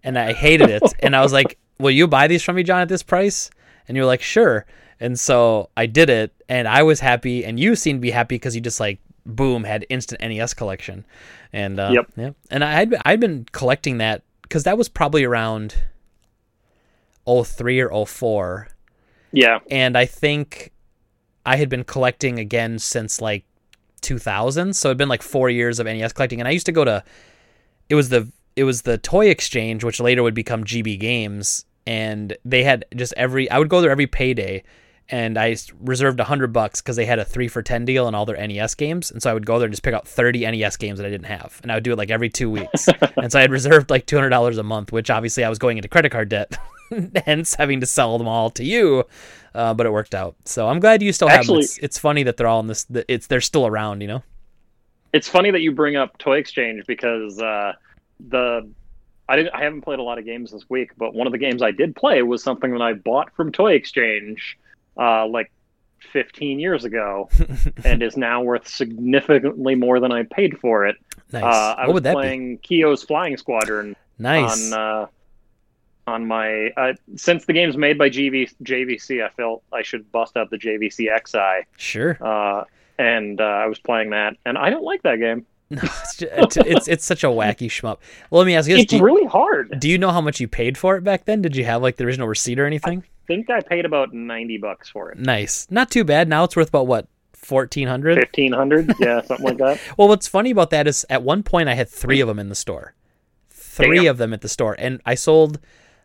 and 0.04 0.18
I 0.18 0.32
hated 0.32 0.70
it. 0.70 0.82
and 1.00 1.14
I 1.16 1.20
was 1.22 1.32
like, 1.32 1.58
"Will 1.80 1.90
you 1.90 2.06
buy 2.06 2.26
these 2.28 2.42
from 2.42 2.54
me, 2.56 2.62
John, 2.62 2.80
at 2.80 2.88
this 2.88 3.02
price?" 3.02 3.50
And 3.88 3.96
you're 3.96 4.06
like, 4.06 4.22
"Sure." 4.22 4.64
And 5.00 5.18
so 5.18 5.70
I 5.76 5.86
did 5.86 6.10
it, 6.10 6.32
and 6.48 6.66
I 6.66 6.82
was 6.82 7.00
happy, 7.00 7.44
and 7.44 7.58
you 7.58 7.76
seemed 7.76 7.98
to 7.98 8.02
be 8.02 8.10
happy 8.10 8.34
because 8.34 8.54
you 8.54 8.60
just 8.60 8.80
like 8.80 8.98
boom 9.24 9.64
had 9.64 9.86
instant 9.88 10.20
NES 10.20 10.54
collection, 10.54 11.04
and 11.52 11.78
uh, 11.78 11.90
Yep. 11.92 12.06
yeah, 12.16 12.30
and 12.50 12.64
I 12.64 12.72
had 12.72 12.96
I'd 13.04 13.20
been 13.20 13.46
collecting 13.52 13.98
that 13.98 14.22
because 14.42 14.64
that 14.64 14.76
was 14.78 14.88
probably 14.88 15.24
around 15.24 15.74
03 17.26 17.80
or 17.80 18.06
04 18.06 18.68
Yeah, 19.32 19.58
and 19.70 19.96
I 19.96 20.06
think 20.06 20.72
I 21.44 21.56
had 21.56 21.68
been 21.68 21.84
collecting 21.84 22.38
again 22.38 22.78
since 22.78 23.20
like 23.20 23.44
2000. 24.00 24.74
So 24.74 24.88
it'd 24.88 24.98
been 24.98 25.08
like 25.08 25.22
four 25.22 25.50
years 25.50 25.78
of 25.78 25.86
NES 25.86 26.12
collecting, 26.12 26.40
and 26.40 26.48
I 26.48 26.52
used 26.52 26.66
to 26.66 26.72
go 26.72 26.84
to 26.84 27.04
it 27.88 27.94
was 27.94 28.08
the 28.08 28.30
it 28.56 28.64
was 28.64 28.82
the 28.82 28.98
Toy 28.98 29.28
Exchange, 29.28 29.84
which 29.84 30.00
later 30.00 30.22
would 30.22 30.34
become 30.34 30.64
GB 30.64 30.98
Games, 30.98 31.64
and 31.86 32.36
they 32.44 32.64
had 32.64 32.84
just 32.96 33.14
every 33.16 33.50
I 33.50 33.58
would 33.58 33.68
go 33.68 33.80
there 33.80 33.90
every 33.90 34.06
payday. 34.06 34.64
And 35.10 35.38
I 35.38 35.56
reserved 35.80 36.20
a 36.20 36.24
hundred 36.24 36.52
bucks 36.52 36.82
because 36.82 36.96
they 36.96 37.06
had 37.06 37.18
a 37.18 37.24
three 37.24 37.48
for 37.48 37.62
ten 37.62 37.84
deal 37.84 38.06
on 38.06 38.14
all 38.14 38.26
their 38.26 38.36
NES 38.46 38.74
games, 38.74 39.10
and 39.10 39.22
so 39.22 39.30
I 39.30 39.34
would 39.34 39.46
go 39.46 39.58
there 39.58 39.66
and 39.66 39.72
just 39.72 39.82
pick 39.82 39.94
out 39.94 40.06
thirty 40.06 40.40
NES 40.40 40.76
games 40.76 40.98
that 40.98 41.06
I 41.06 41.10
didn't 41.10 41.26
have, 41.26 41.58
and 41.62 41.72
I 41.72 41.76
would 41.76 41.84
do 41.84 41.92
it 41.92 41.98
like 41.98 42.10
every 42.10 42.28
two 42.28 42.50
weeks. 42.50 42.88
and 43.16 43.32
so 43.32 43.38
I 43.38 43.42
had 43.42 43.50
reserved 43.50 43.88
like 43.88 44.04
two 44.06 44.16
hundred 44.16 44.30
dollars 44.30 44.58
a 44.58 44.62
month, 44.62 44.92
which 44.92 45.08
obviously 45.08 45.44
I 45.44 45.48
was 45.48 45.58
going 45.58 45.78
into 45.78 45.88
credit 45.88 46.12
card 46.12 46.28
debt, 46.28 46.58
hence 47.24 47.54
having 47.54 47.80
to 47.80 47.86
sell 47.86 48.18
them 48.18 48.28
all 48.28 48.50
to 48.50 48.64
you 48.64 49.04
uh, 49.54 49.74
but 49.74 49.86
it 49.86 49.90
worked 49.90 50.14
out. 50.14 50.36
So 50.44 50.68
I'm 50.68 50.80
glad 50.80 51.02
you 51.02 51.12
still 51.12 51.28
have 51.28 51.40
Actually- 51.40 51.54
them. 51.54 51.64
It's, 51.64 51.78
it's 51.78 51.98
funny 51.98 52.22
that 52.22 52.36
they're 52.36 52.46
all 52.46 52.60
in 52.60 52.68
this. 52.68 52.86
It's 53.08 53.26
they're 53.26 53.40
still 53.40 53.66
around, 53.66 54.00
you 54.02 54.08
know. 54.08 54.22
it's 55.12 55.28
funny 55.28 55.50
that 55.50 55.60
you 55.60 55.72
bring 55.72 55.96
up 55.96 56.16
Toy 56.18 56.38
Exchange 56.38 56.84
because 56.86 57.40
uh, 57.40 57.72
the 58.28 58.68
I 59.28 59.36
didn't 59.36 59.54
I 59.54 59.62
haven't 59.64 59.82
played 59.82 59.98
a 59.98 60.02
lot 60.02 60.18
of 60.18 60.24
games 60.24 60.52
this 60.52 60.68
week, 60.68 60.92
but 60.96 61.14
one 61.14 61.26
of 61.26 61.32
the 61.32 61.38
games 61.38 61.60
I 61.60 61.70
did 61.72 61.96
play 61.96 62.22
was 62.22 62.42
something 62.42 62.72
that 62.72 62.82
I 62.82 62.92
bought 62.92 63.34
from 63.34 63.50
Toy 63.50 63.72
Exchange 63.72 64.58
uh, 64.98 65.26
like 65.26 65.50
15 66.12 66.58
years 66.60 66.84
ago, 66.84 67.28
and 67.84 68.02
is 68.02 68.16
now 68.16 68.42
worth 68.42 68.66
significantly 68.68 69.74
more 69.74 70.00
than 70.00 70.12
I 70.12 70.22
paid 70.24 70.58
for 70.58 70.86
it. 70.86 70.96
Nice. 71.32 71.42
Uh, 71.44 71.74
I 71.78 71.86
what 71.86 72.02
was 72.02 72.12
playing 72.12 72.58
Keio's 72.58 73.02
Flying 73.02 73.36
Squadron? 73.36 73.94
Nice. 74.18 74.72
on 74.72 74.78
uh, 74.78 75.06
on 76.06 76.26
my 76.26 76.68
uh, 76.76 76.94
since 77.16 77.44
the 77.44 77.52
game's 77.52 77.76
made 77.76 77.98
by 77.98 78.08
GV, 78.08 78.54
JVC, 78.62 79.24
I 79.24 79.28
felt 79.30 79.62
I 79.72 79.82
should 79.82 80.10
bust 80.10 80.36
out 80.36 80.48
the 80.50 80.56
JVC 80.56 81.08
X'Eye, 81.14 81.64
sure. 81.76 82.16
uh, 82.20 82.64
and 82.98 83.40
uh, 83.40 83.44
I 83.44 83.66
was 83.66 83.78
playing 83.78 84.10
that, 84.10 84.36
and 84.46 84.56
I 84.56 84.70
don't 84.70 84.84
like 84.84 85.02
that 85.02 85.18
game. 85.18 85.46
No, 85.70 85.80
it's, 85.82 86.16
ju- 86.16 86.62
it's, 86.64 86.88
it's 86.88 87.04
such 87.04 87.24
a 87.24 87.26
wacky 87.26 87.68
shmup. 87.68 87.98
Well, 88.30 88.38
let 88.40 88.46
me 88.46 88.56
ask 88.56 88.66
you 88.70 88.76
this: 88.76 88.84
It's 88.84 88.92
do 88.94 89.04
really 89.04 89.26
hard. 89.26 89.78
do 89.78 89.90
you 89.90 89.98
know 89.98 90.10
how 90.10 90.22
much 90.22 90.40
you 90.40 90.48
paid 90.48 90.78
for 90.78 90.96
it 90.96 91.04
back 91.04 91.26
then? 91.26 91.42
Did 91.42 91.56
you 91.56 91.64
have 91.66 91.82
like 91.82 91.96
the 91.96 92.04
original 92.04 92.26
receipt 92.26 92.58
or 92.58 92.64
anything? 92.64 93.00
I 93.04 93.17
think 93.28 93.48
I 93.50 93.60
paid 93.60 93.84
about 93.84 94.12
ninety 94.12 94.58
bucks 94.58 94.88
for 94.88 95.10
it. 95.12 95.18
Nice. 95.18 95.68
Not 95.70 95.90
too 95.92 96.02
bad. 96.02 96.28
Now 96.28 96.42
it's 96.44 96.56
worth 96.56 96.68
about 96.70 96.88
what 96.88 97.06
fourteen 97.32 97.86
hundred. 97.86 98.18
Fifteen 98.18 98.52
hundred, 98.52 98.92
yeah, 98.98 99.22
something 99.22 99.46
like 99.46 99.58
that. 99.58 99.78
Well, 99.96 100.08
what's 100.08 100.26
funny 100.26 100.50
about 100.50 100.70
that 100.70 100.88
is 100.88 101.06
at 101.08 101.22
one 101.22 101.44
point 101.44 101.68
I 101.68 101.74
had 101.74 101.88
three 101.88 102.20
of 102.20 102.26
them 102.26 102.40
in 102.40 102.48
the 102.48 102.56
store, 102.56 102.94
three 103.50 104.00
Damn. 104.00 104.08
of 104.08 104.18
them 104.18 104.32
at 104.34 104.40
the 104.40 104.48
store, 104.48 104.74
and 104.78 105.00
I 105.06 105.14
sold 105.14 105.60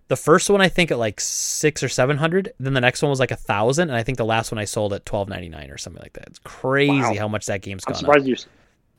the 0.09 0.15
first 0.17 0.49
one 0.49 0.61
I 0.61 0.67
think 0.69 0.91
at 0.91 0.99
like 0.99 1.19
six 1.19 1.81
or 1.81 1.89
seven 1.89 2.17
hundred. 2.17 2.53
Then 2.59 2.73
the 2.73 2.81
next 2.81 3.01
one 3.01 3.09
was 3.09 3.19
like 3.19 3.31
a 3.31 3.35
thousand, 3.35 3.89
and 3.89 3.97
I 3.97 4.03
think 4.03 4.17
the 4.17 4.25
last 4.25 4.51
one 4.51 4.59
I 4.59 4.65
sold 4.65 4.93
at 4.93 5.05
twelve 5.05 5.27
ninety 5.29 5.49
nine 5.49 5.71
or 5.71 5.77
something 5.77 6.01
like 6.03 6.13
that. 6.13 6.27
It's 6.27 6.39
crazy 6.39 6.91
Wow. 6.99 7.15
how 7.17 7.27
much 7.27 7.45
that 7.47 7.61
game's 7.61 7.83
I'm 7.87 7.93
gone 7.93 7.95
up. 7.95 7.99
surprised 7.99 8.27
you. 8.27 8.35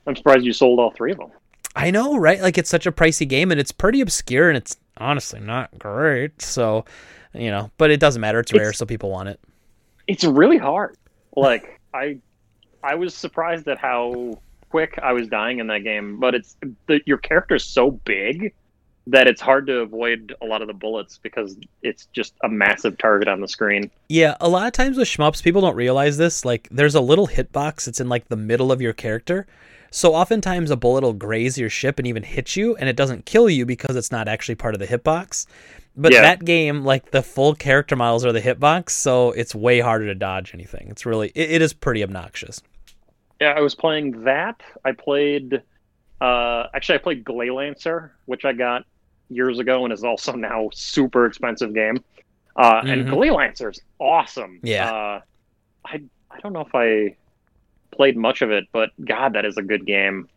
I'm 0.06 0.16
surprised 0.16 0.44
you 0.44 0.52
sold 0.52 0.80
all 0.80 0.90
three 0.90 1.12
of 1.12 1.18
them. 1.18 1.30
I 1.76 1.90
know, 1.90 2.16
right? 2.16 2.40
Like 2.40 2.56
it's 2.58 2.70
such 2.70 2.86
a 2.86 2.92
pricey 2.92 3.26
game, 3.28 3.50
and 3.50 3.60
it's 3.60 3.72
pretty 3.72 4.00
obscure, 4.00 4.48
and 4.48 4.56
it's 4.56 4.76
honestly 4.96 5.40
not 5.40 5.76
great. 5.78 6.40
So, 6.40 6.84
you 7.34 7.50
know, 7.50 7.70
but 7.78 7.90
it 7.90 8.00
doesn't 8.00 8.20
matter. 8.20 8.40
It's 8.40 8.52
rare, 8.52 8.62
It's- 8.62 8.78
so 8.78 8.86
people 8.86 9.10
want 9.10 9.28
it. 9.28 9.40
It's 10.06 10.24
really 10.24 10.58
hard. 10.58 10.96
Like 11.36 11.80
I, 11.94 12.18
I 12.82 12.94
was 12.96 13.14
surprised 13.14 13.66
at 13.68 13.78
how 13.78 14.38
quick 14.70 14.98
I 15.02 15.12
was 15.12 15.28
dying 15.28 15.60
in 15.60 15.66
that 15.68 15.84
game. 15.84 16.18
But 16.20 16.34
it's 16.34 16.56
the, 16.86 17.00
your 17.06 17.18
character's 17.18 17.64
so 17.64 17.90
big 17.92 18.52
that 19.06 19.26
it's 19.26 19.40
hard 19.40 19.66
to 19.66 19.80
avoid 19.80 20.34
a 20.40 20.46
lot 20.46 20.62
of 20.62 20.68
the 20.68 20.72
bullets 20.74 21.18
because 21.22 21.56
it's 21.82 22.06
just 22.14 22.32
a 22.42 22.48
massive 22.48 22.96
target 22.96 23.28
on 23.28 23.40
the 23.40 23.46
screen. 23.48 23.90
Yeah, 24.08 24.34
a 24.40 24.48
lot 24.48 24.66
of 24.66 24.72
times 24.72 24.96
with 24.96 25.08
shmups, 25.08 25.42
people 25.42 25.60
don't 25.60 25.76
realize 25.76 26.16
this. 26.16 26.44
Like, 26.44 26.68
there's 26.70 26.94
a 26.94 27.02
little 27.02 27.28
hitbox 27.28 27.84
that's 27.84 28.00
in 28.00 28.08
like 28.08 28.28
the 28.28 28.36
middle 28.36 28.72
of 28.72 28.80
your 28.80 28.94
character. 28.94 29.46
So 29.94 30.12
oftentimes 30.12 30.72
a 30.72 30.76
bullet 30.76 31.04
will 31.04 31.12
graze 31.12 31.56
your 31.56 31.70
ship 31.70 32.00
and 32.00 32.06
even 32.08 32.24
hit 32.24 32.56
you, 32.56 32.74
and 32.74 32.88
it 32.88 32.96
doesn't 32.96 33.26
kill 33.26 33.48
you 33.48 33.64
because 33.64 33.94
it's 33.94 34.10
not 34.10 34.26
actually 34.26 34.56
part 34.56 34.74
of 34.74 34.80
the 34.80 34.88
hitbox. 34.88 35.46
But 35.96 36.12
Yeah. 36.12 36.22
that 36.22 36.44
game, 36.44 36.84
like 36.84 37.12
the 37.12 37.22
full 37.22 37.54
character 37.54 37.94
models 37.94 38.24
are 38.24 38.32
the 38.32 38.40
hitbox, 38.40 38.90
so 38.90 39.30
it's 39.30 39.54
way 39.54 39.78
harder 39.78 40.06
to 40.06 40.14
dodge 40.16 40.52
anything. 40.52 40.88
It's 40.90 41.06
really, 41.06 41.30
it, 41.36 41.48
it 41.52 41.62
is 41.62 41.72
pretty 41.72 42.02
obnoxious. 42.02 42.60
Yeah, 43.40 43.50
I 43.56 43.60
was 43.60 43.76
playing 43.76 44.24
that. 44.24 44.60
I 44.84 44.90
played, 44.90 45.62
uh, 46.20 46.64
actually, 46.74 46.96
I 46.96 46.98
played 46.98 47.24
Gley 47.24 47.50
Lancer, 47.50 48.16
which 48.24 48.44
I 48.44 48.52
got 48.52 48.84
years 49.28 49.60
ago 49.60 49.84
and 49.84 49.92
is 49.92 50.02
also 50.02 50.32
now 50.36 50.70
super 50.74 51.24
expensive 51.26 51.72
game. 51.72 52.02
Uh, 52.56 52.80
And 52.84 53.06
Mhm. 53.06 53.10
Gley 53.10 53.30
Lancer 53.30 53.70
is 53.70 53.80
awesome. 54.00 54.58
Yeah. 54.64 54.90
Uh, 54.90 55.20
I 55.84 56.00
I 56.32 56.40
don't 56.40 56.52
know 56.52 56.62
if 56.62 56.74
I 56.74 57.14
played 57.94 58.16
much 58.16 58.42
of 58.42 58.50
it, 58.50 58.64
but 58.72 58.90
God, 59.02 59.34
that 59.34 59.44
is 59.44 59.56
a 59.56 59.62
good 59.62 59.86
game. 59.86 60.28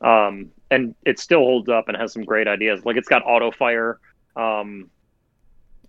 Um, 0.00 0.50
and 0.70 0.94
it 1.04 1.18
still 1.18 1.40
holds 1.40 1.68
up 1.68 1.88
and 1.88 1.96
has 1.96 2.12
some 2.12 2.24
great 2.24 2.46
ideas. 2.46 2.84
Like 2.84 2.96
it's 2.96 3.08
got 3.08 3.22
auto 3.24 3.50
fire. 3.50 3.98
Um, 4.36 4.90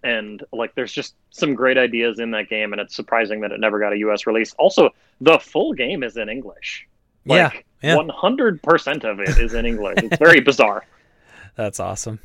and 0.03 0.43
like 0.53 0.73
there's 0.75 0.93
just 0.93 1.15
some 1.29 1.55
great 1.55 1.77
ideas 1.77 2.19
in 2.19 2.31
that 2.31 2.49
game, 2.49 2.71
and 2.71 2.81
it's 2.81 2.95
surprising 2.95 3.41
that 3.41 3.51
it 3.51 3.59
never 3.59 3.79
got 3.79 3.93
a 3.93 3.97
U.S. 3.97 4.25
release. 4.25 4.53
Also, 4.57 4.91
the 5.19 5.37
full 5.39 5.73
game 5.73 6.03
is 6.03 6.15
in 6.17 6.29
English. 6.29 6.87
Like, 7.25 7.65
yeah. 7.83 7.95
One 7.95 8.09
hundred 8.09 8.61
percent 8.61 9.03
of 9.03 9.19
it 9.19 9.37
is 9.37 9.53
in 9.53 9.65
English. 9.65 9.97
It's 9.97 10.17
very 10.17 10.39
bizarre. 10.51 10.85
That's 11.55 11.79
awesome. 11.79 12.19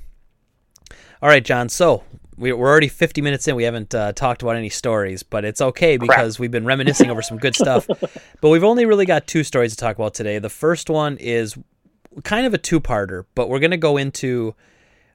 All 1.22 1.28
right, 1.28 1.45
John. 1.45 1.68
So 1.68 2.05
we- 2.37 2.53
we're 2.53 2.68
already 2.68 2.89
50 2.89 3.20
minutes 3.22 3.47
in. 3.49 3.55
We 3.57 3.64
haven't 3.64 3.95
uh, 3.95 4.12
talked 4.12 4.43
about 4.43 4.57
any 4.57 4.68
stories, 4.68 5.22
but 5.22 5.45
it's 5.45 5.61
okay 5.61 5.97
because 5.97 6.39
we've 6.39 6.51
been 6.51 6.64
reminiscing 6.66 7.11
over 7.11 7.22
some 7.22 7.39
good 7.39 7.55
stuff. 7.55 7.87
But 8.41 8.51
we've 8.51 8.64
only 8.64 8.85
really 8.85 9.07
got 9.07 9.26
two 9.26 9.43
stories 9.43 9.70
to 9.70 9.76
talk 9.78 9.97
about 9.97 10.12
today. 10.12 10.39
The 10.39 10.51
first 10.51 10.91
one 10.91 11.16
is 11.16 11.57
kind 12.24 12.45
of 12.47 12.53
a 12.53 12.59
two-parter, 12.59 13.24
but 13.35 13.49
we're 13.49 13.59
going 13.59 13.70
to 13.70 13.78
go 13.78 13.97
into 13.97 14.55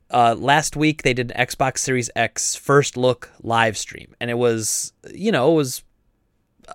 uh, 0.10 0.34
last 0.36 0.76
week 0.76 1.04
they 1.04 1.14
did 1.14 1.30
an 1.30 1.48
Xbox 1.48 1.78
Series 1.80 2.10
X 2.16 2.56
first 2.56 2.98
look 2.98 3.30
live 3.44 3.78
stream, 3.78 4.16
and 4.20 4.32
it 4.32 4.34
was 4.34 4.94
you 5.14 5.32
know 5.32 5.52
it 5.52 5.56
was 5.56 5.84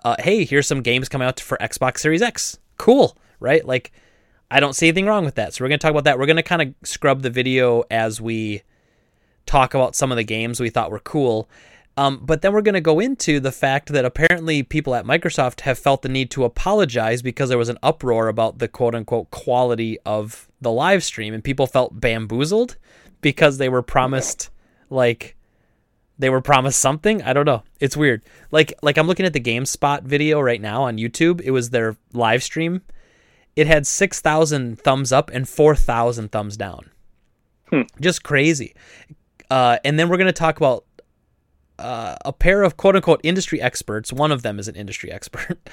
uh, 0.05 0.15
hey 0.19 0.45
here's 0.45 0.65
some 0.65 0.81
games 0.81 1.09
coming 1.09 1.27
out 1.27 1.41
for 1.41 1.57
Xbox 1.57 1.97
Series 1.97 2.21
X, 2.21 2.57
cool, 2.77 3.17
right? 3.41 3.65
Like 3.65 3.91
I 4.49 4.61
don't 4.61 4.73
see 4.73 4.87
anything 4.87 5.05
wrong 5.05 5.25
with 5.25 5.35
that. 5.35 5.53
So 5.53 5.65
we're 5.65 5.67
going 5.69 5.79
to 5.79 5.83
talk 5.83 5.91
about 5.91 6.05
that. 6.05 6.17
We're 6.17 6.27
going 6.27 6.37
to 6.37 6.43
kind 6.43 6.61
of 6.61 6.73
scrub 6.87 7.21
the 7.21 7.29
video 7.29 7.83
as 7.91 8.21
we 8.21 8.61
talk 9.45 9.73
about 9.73 9.95
some 9.95 10.11
of 10.11 10.17
the 10.17 10.23
games 10.23 10.59
we 10.59 10.69
thought 10.69 10.91
were 10.91 10.99
cool. 10.99 11.49
Um, 11.97 12.19
but 12.21 12.41
then 12.41 12.51
we're 12.51 12.61
going 12.61 12.73
to 12.73 12.81
go 12.81 12.99
into 12.99 13.39
the 13.39 13.53
fact 13.53 13.89
that 13.89 14.03
apparently 14.03 14.63
people 14.63 14.95
at 14.95 15.05
Microsoft 15.05 15.61
have 15.61 15.79
felt 15.79 16.01
the 16.01 16.09
need 16.09 16.29
to 16.31 16.43
apologize 16.43 17.21
because 17.21 17.47
there 17.47 17.57
was 17.57 17.69
an 17.69 17.77
uproar 17.81 18.27
about 18.27 18.59
the 18.59 18.67
quote 18.67 18.95
unquote 18.95 19.31
quality 19.31 19.97
of 20.05 20.49
the 20.59 20.71
live 20.71 21.03
stream, 21.03 21.33
and 21.33 21.43
people 21.43 21.67
felt 21.67 21.99
bamboozled 21.99 22.75
because 23.21 23.57
they 23.57 23.69
were 23.69 23.81
promised 23.81 24.49
like 24.89 25.35
they 26.19 26.29
were 26.29 26.41
promised 26.41 26.79
something. 26.79 27.21
I 27.21 27.33
don't 27.33 27.45
know. 27.45 27.63
It's 27.79 27.95
weird. 27.95 28.23
Like 28.51 28.73
like 28.81 28.97
I'm 28.97 29.07
looking 29.07 29.25
at 29.25 29.33
the 29.33 29.39
GameSpot 29.39 30.03
video 30.03 30.41
right 30.41 30.61
now 30.61 30.83
on 30.83 30.97
YouTube. 30.97 31.41
It 31.41 31.51
was 31.51 31.69
their 31.69 31.95
live 32.13 32.43
stream. 32.43 32.81
It 33.55 33.67
had 33.67 33.87
six 33.87 34.19
thousand 34.19 34.79
thumbs 34.79 35.13
up 35.13 35.29
and 35.31 35.47
four 35.47 35.75
thousand 35.75 36.33
thumbs 36.33 36.57
down. 36.57 36.89
Hmm. 37.69 37.83
Just 38.01 38.21
crazy. 38.23 38.75
Uh, 39.49 39.77
and 39.83 39.99
then 39.99 40.09
we're 40.09 40.17
going 40.17 40.27
to 40.27 40.33
talk 40.33 40.57
about 40.57 40.85
uh, 41.77 42.15
a 42.23 42.33
pair 42.33 42.63
of 42.63 42.77
quote 42.77 42.95
unquote 42.95 43.21
industry 43.23 43.61
experts. 43.61 44.13
One 44.13 44.31
of 44.31 44.41
them 44.41 44.59
is 44.59 44.67
an 44.67 44.75
industry 44.75 45.11
expert. 45.11 45.59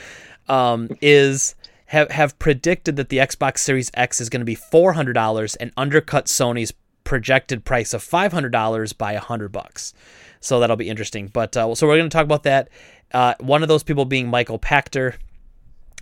Um, 0.48 0.88
is 1.00 1.54
have 1.86 2.10
have 2.10 2.36
predicted 2.40 2.96
that 2.96 3.10
the 3.10 3.18
Xbox 3.18 3.58
Series 3.58 3.92
X 3.94 4.20
is 4.20 4.28
going 4.28 4.40
to 4.40 4.44
be 4.44 4.56
four 4.56 4.94
hundred 4.94 5.12
dollars 5.12 5.54
and 5.54 5.70
undercut 5.76 6.26
Sony's 6.26 6.72
projected 7.04 7.64
price 7.64 7.94
of 7.94 8.02
five 8.02 8.32
hundred 8.32 8.50
dollars 8.50 8.92
by 8.92 9.14
hundred 9.14 9.52
bucks. 9.52 9.94
So 10.40 10.58
that'll 10.58 10.74
be 10.74 10.88
interesting. 10.88 11.28
But 11.28 11.56
uh, 11.56 11.76
so 11.76 11.86
we're 11.86 11.96
going 11.96 12.10
to 12.10 12.14
talk 12.14 12.24
about 12.24 12.42
that. 12.42 12.70
Uh, 13.12 13.34
one 13.38 13.62
of 13.62 13.68
those 13.68 13.84
people 13.84 14.04
being 14.04 14.26
Michael 14.26 14.58
Pachter, 14.58 15.14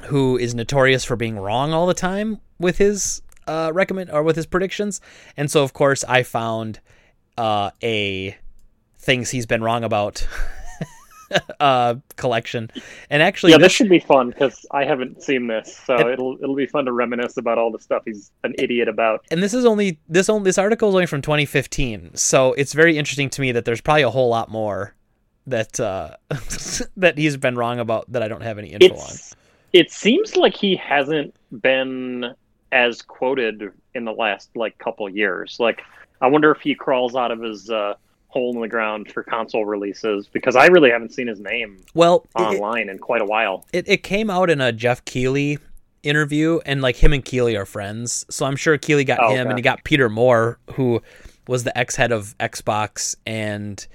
who 0.04 0.38
is 0.38 0.54
notorious 0.54 1.04
for 1.04 1.16
being 1.16 1.36
wrong 1.36 1.74
all 1.74 1.86
the 1.86 1.92
time 1.92 2.40
with 2.58 2.78
his 2.78 3.20
uh, 3.46 3.70
recommend 3.74 4.10
or 4.10 4.22
with 4.22 4.36
his 4.36 4.46
predictions. 4.46 5.02
And 5.36 5.50
so, 5.50 5.62
of 5.62 5.72
course, 5.74 6.02
I 6.04 6.22
found 6.22 6.80
uh, 7.40 7.70
a 7.82 8.36
things 8.98 9.30
he's 9.30 9.46
been 9.46 9.62
wrong 9.62 9.82
about 9.82 10.26
uh, 11.60 11.94
collection. 12.16 12.70
And 13.08 13.22
actually, 13.22 13.52
yeah, 13.52 13.58
this 13.58 13.66
this, 13.66 13.72
should 13.72 13.88
be 13.88 13.98
fun 13.98 14.28
because 14.28 14.66
I 14.72 14.84
haven't 14.84 15.22
seen 15.22 15.46
this, 15.46 15.74
so 15.86 16.10
it'll 16.10 16.36
it'll 16.42 16.54
be 16.54 16.66
fun 16.66 16.84
to 16.84 16.92
reminisce 16.92 17.38
about 17.38 17.56
all 17.56 17.72
the 17.72 17.78
stuff 17.78 18.02
he's 18.04 18.30
an 18.44 18.54
idiot 18.58 18.88
about. 18.88 19.24
and 19.30 19.42
this 19.42 19.54
is 19.54 19.64
only 19.64 19.98
this 20.08 20.28
only 20.28 20.44
this 20.44 20.58
article 20.58 20.90
is 20.90 20.94
only 20.94 21.06
from 21.06 21.22
2015. 21.22 22.14
So 22.14 22.52
it's 22.54 22.74
very 22.74 22.98
interesting 22.98 23.30
to 23.30 23.40
me 23.40 23.52
that 23.52 23.64
there's 23.64 23.80
probably 23.80 24.02
a 24.02 24.10
whole 24.10 24.28
lot 24.28 24.50
more 24.50 24.94
that 25.46 25.80
uh, 25.80 26.16
that 26.96 27.16
he's 27.16 27.38
been 27.38 27.56
wrong 27.56 27.78
about 27.78 28.12
that 28.12 28.22
I 28.22 28.28
don't 28.28 28.42
have 28.42 28.58
any 28.58 28.68
info 28.68 28.94
on. 28.94 29.14
It 29.72 29.90
seems 29.90 30.36
like 30.36 30.54
he 30.54 30.76
hasn't 30.76 31.34
been 31.62 32.34
as 32.72 33.02
quoted 33.02 33.70
in 33.94 34.04
the 34.04 34.12
last 34.12 34.50
like 34.54 34.76
couple 34.78 35.08
years. 35.08 35.56
Like, 35.58 35.82
I 36.20 36.26
wonder 36.28 36.50
if 36.50 36.60
he 36.60 36.74
crawls 36.74 37.14
out 37.16 37.30
of 37.30 37.40
his 37.40 37.70
uh, 37.70 37.94
hole 38.28 38.54
in 38.54 38.60
the 38.60 38.68
ground 38.68 39.10
for 39.12 39.22
console 39.22 39.64
releases 39.64 40.26
because 40.28 40.54
I 40.56 40.66
really 40.66 40.90
haven't 40.90 41.12
seen 41.12 41.26
his 41.26 41.40
name 41.40 41.82
Well, 41.94 42.26
it, 42.36 42.40
online 42.40 42.88
in 42.88 42.98
quite 42.98 43.22
a 43.22 43.24
while. 43.26 43.66
it, 43.72 43.88
it 43.88 44.02
came 44.02 44.30
out 44.30 44.50
in 44.50 44.60
a 44.60 44.72
Geoff 44.72 45.04
Keighley 45.04 45.58
interview, 46.02 46.60
and 46.64 46.80
like 46.80 46.96
him 46.96 47.12
and 47.12 47.24
Keighley 47.24 47.56
are 47.56 47.66
friends. 47.66 48.24
So 48.30 48.46
I'm 48.46 48.56
sure 48.56 48.78
Keeley 48.78 49.04
got 49.04 49.18
Oh, 49.20 49.30
him, 49.30 49.40
okay. 49.40 49.48
and 49.50 49.58
he 49.58 49.62
got 49.62 49.84
Peter 49.84 50.08
Moore, 50.08 50.58
who 50.74 51.02
was 51.46 51.64
the 51.64 51.76
ex 51.76 51.96
head 51.96 52.10
of 52.12 52.34
Xbox 52.38 53.16
and 53.26 53.86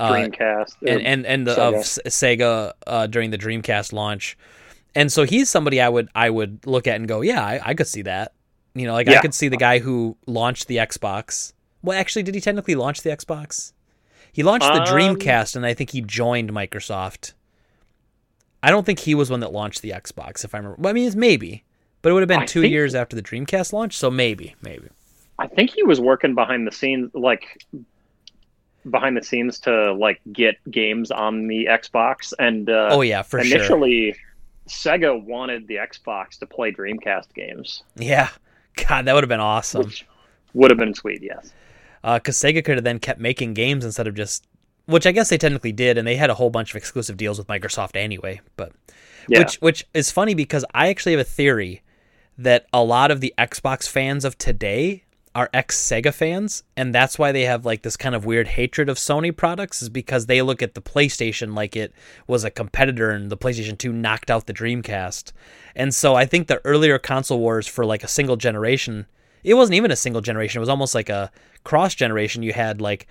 uh, 0.00 0.10
Dreamcast 0.12 0.74
and 0.86 1.00
and 1.06 1.24
and 1.26 1.46
the, 1.46 1.54
Sega. 1.54 1.58
of 1.68 1.74
Sega 2.10 2.72
uh, 2.86 3.06
during 3.06 3.30
the 3.30 3.38
Dreamcast 3.38 3.92
launch. 3.94 4.36
And 4.94 5.10
so 5.10 5.22
he's 5.24 5.48
somebody 5.48 5.80
I 5.80 5.88
would 5.88 6.08
I 6.14 6.28
would 6.28 6.66
look 6.66 6.86
at 6.86 6.96
and 6.96 7.08
go, 7.08 7.20
yeah, 7.22 7.42
I, 7.44 7.60
I 7.70 7.74
could 7.74 7.86
see 7.86 8.02
that. 8.02 8.32
You 8.74 8.86
know, 8.86 8.92
like 8.92 9.08
I 9.08 9.20
could 9.20 9.32
see 9.34 9.48
the 9.48 9.56
guy 9.56 9.78
who 9.78 10.16
launched 10.26 10.66
the 10.68 10.76
Xbox. 10.78 11.52
Well, 11.84 11.98
actually, 11.98 12.22
did 12.22 12.34
he 12.34 12.40
technically 12.40 12.74
launch 12.74 13.02
the 13.02 13.10
Xbox? 13.10 13.72
He 14.32 14.42
launched 14.42 14.66
the 14.66 14.80
Um, 14.80 14.86
Dreamcast, 14.86 15.54
and 15.54 15.66
I 15.66 15.74
think 15.74 15.90
he 15.90 16.00
joined 16.00 16.50
Microsoft. 16.50 17.34
I 18.62 18.70
don't 18.70 18.86
think 18.86 19.00
he 19.00 19.14
was 19.14 19.30
one 19.30 19.40
that 19.40 19.52
launched 19.52 19.82
the 19.82 19.90
Xbox, 19.90 20.44
if 20.44 20.54
I 20.54 20.58
remember. 20.58 20.76
Well, 20.80 20.90
I 20.90 20.94
mean, 20.94 21.06
it's 21.06 21.14
maybe, 21.14 21.62
but 22.00 22.08
it 22.08 22.14
would 22.14 22.22
have 22.22 22.28
been 22.28 22.40
I 22.40 22.46
two 22.46 22.66
years 22.66 22.94
after 22.94 23.14
the 23.14 23.22
Dreamcast 23.22 23.74
launch, 23.74 23.96
so 23.96 24.10
maybe, 24.10 24.54
maybe. 24.62 24.88
I 25.38 25.46
think 25.46 25.70
he 25.70 25.82
was 25.82 26.00
working 26.00 26.34
behind 26.34 26.66
the 26.66 26.72
scenes, 26.72 27.10
like 27.12 27.62
behind 28.90 29.16
the 29.16 29.22
scenes 29.22 29.60
to 29.60 29.92
like 29.92 30.20
get 30.32 30.56
games 30.70 31.10
on 31.10 31.46
the 31.46 31.66
Xbox. 31.66 32.32
And 32.38 32.70
uh, 32.70 32.88
oh 32.92 33.02
yeah, 33.02 33.20
for 33.22 33.42
sure. 33.44 33.56
initially, 33.58 34.16
Sega 34.68 35.22
wanted 35.22 35.68
the 35.68 35.76
Xbox 35.76 36.38
to 36.38 36.46
play 36.46 36.72
Dreamcast 36.72 37.34
games, 37.34 37.82
Yeah, 37.96 38.30
God, 38.88 39.04
that 39.04 39.14
would 39.14 39.22
have 39.22 39.28
been 39.28 39.40
awesome. 39.40 39.84
which 39.84 40.06
would 40.54 40.70
have 40.70 40.78
been 40.78 40.94
sweet. 40.94 41.20
Yes. 41.22 41.52
Because 42.04 42.44
Uh, 42.44 42.48
Sega 42.48 42.64
could 42.64 42.76
have 42.76 42.84
then 42.84 42.98
kept 42.98 43.18
making 43.18 43.54
games 43.54 43.84
instead 43.84 44.06
of 44.06 44.14
just, 44.14 44.46
which 44.86 45.06
I 45.06 45.12
guess 45.12 45.30
they 45.30 45.38
technically 45.38 45.72
did, 45.72 45.96
and 45.96 46.06
they 46.06 46.16
had 46.16 46.30
a 46.30 46.34
whole 46.34 46.50
bunch 46.50 46.70
of 46.70 46.76
exclusive 46.76 47.16
deals 47.16 47.38
with 47.38 47.46
Microsoft 47.46 47.96
anyway. 47.96 48.40
But 48.56 48.72
Yeah. 49.28 49.38
which 49.38 49.56
which 49.56 49.86
is 49.94 50.10
funny 50.10 50.34
because 50.34 50.64
I 50.74 50.88
actually 50.88 51.12
have 51.12 51.20
a 51.20 51.24
theory 51.24 51.82
that 52.36 52.66
a 52.72 52.82
lot 52.82 53.10
of 53.10 53.20
the 53.20 53.32
Xbox 53.38 53.88
fans 53.88 54.24
of 54.24 54.36
today 54.36 55.04
are 55.34 55.48
ex 55.52 55.76
Sega 55.76 56.12
fans, 56.12 56.62
and 56.76 56.94
that's 56.94 57.18
why 57.18 57.32
they 57.32 57.42
have 57.42 57.64
like 57.64 57.82
this 57.82 57.96
kind 57.96 58.14
of 58.14 58.24
weird 58.24 58.48
hatred 58.48 58.88
of 58.88 58.98
Sony 58.98 59.34
products, 59.34 59.82
is 59.82 59.88
because 59.88 60.26
they 60.26 60.42
look 60.42 60.62
at 60.62 60.74
the 60.74 60.82
PlayStation 60.82 61.56
like 61.56 61.74
it 61.74 61.92
was 62.26 62.44
a 62.44 62.50
competitor, 62.50 63.10
and 63.10 63.30
the 63.30 63.36
PlayStation 63.36 63.78
Two 63.78 63.92
knocked 63.92 64.30
out 64.30 64.46
the 64.46 64.52
Dreamcast, 64.52 65.32
and 65.74 65.94
so 65.94 66.14
I 66.14 66.26
think 66.26 66.46
the 66.46 66.60
earlier 66.64 66.98
console 66.98 67.38
wars 67.40 67.66
for 67.66 67.84
like 67.86 68.04
a 68.04 68.08
single 68.08 68.36
generation 68.36 69.06
it 69.44 69.54
wasn't 69.54 69.76
even 69.76 69.90
a 69.90 69.96
single 69.96 70.20
generation. 70.22 70.58
It 70.58 70.60
was 70.60 70.68
almost 70.68 70.94
like 70.94 71.08
a 71.08 71.30
cross 71.62 71.94
generation. 71.94 72.42
You 72.42 72.52
had 72.52 72.80
like 72.80 73.06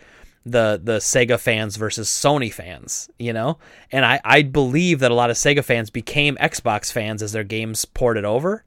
the 0.45 0.79
the 0.83 0.97
Sega 0.97 1.39
fans 1.39 1.77
versus 1.77 2.09
Sony 2.09 2.51
fans, 2.51 3.09
you 3.17 3.31
know? 3.31 3.59
And 3.91 4.05
I, 4.05 4.19
I 4.25 4.41
believe 4.41 4.99
that 4.99 5.11
a 5.11 5.13
lot 5.13 5.29
of 5.29 5.37
Sega 5.37 5.63
fans 5.63 5.89
became 5.89 6.35
Xbox 6.37 6.91
fans 6.91 7.21
as 7.23 7.31
their 7.31 7.45
games 7.45 7.85
ported 7.85 8.25
over. 8.25 8.65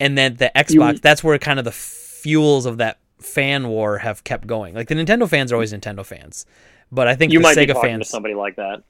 And 0.00 0.16
then 0.16 0.36
the 0.36 0.50
Xbox 0.56 0.94
You- 0.94 0.98
that's 1.00 1.22
where 1.22 1.36
kind 1.38 1.58
of 1.58 1.64
the 1.66 1.72
fuels 1.72 2.64
of 2.66 2.78
that 2.78 2.98
fan 3.20 3.68
war 3.68 3.98
have 3.98 4.24
kept 4.24 4.46
going. 4.46 4.74
Like 4.74 4.88
the 4.88 4.94
Nintendo 4.94 5.28
fans 5.28 5.52
are 5.52 5.56
always 5.56 5.72
Nintendo 5.72 6.04
fans. 6.06 6.46
But 6.90 7.08
I 7.08 7.14
think 7.16 7.32
You 7.32 7.38
the 7.40 7.42
might 7.42 7.56
be 7.56 7.66
Sega 7.66 7.74
talking 7.74 7.98
to 7.98 8.04
somebody 8.04 8.34
like 8.34 8.56
that. 8.56 8.82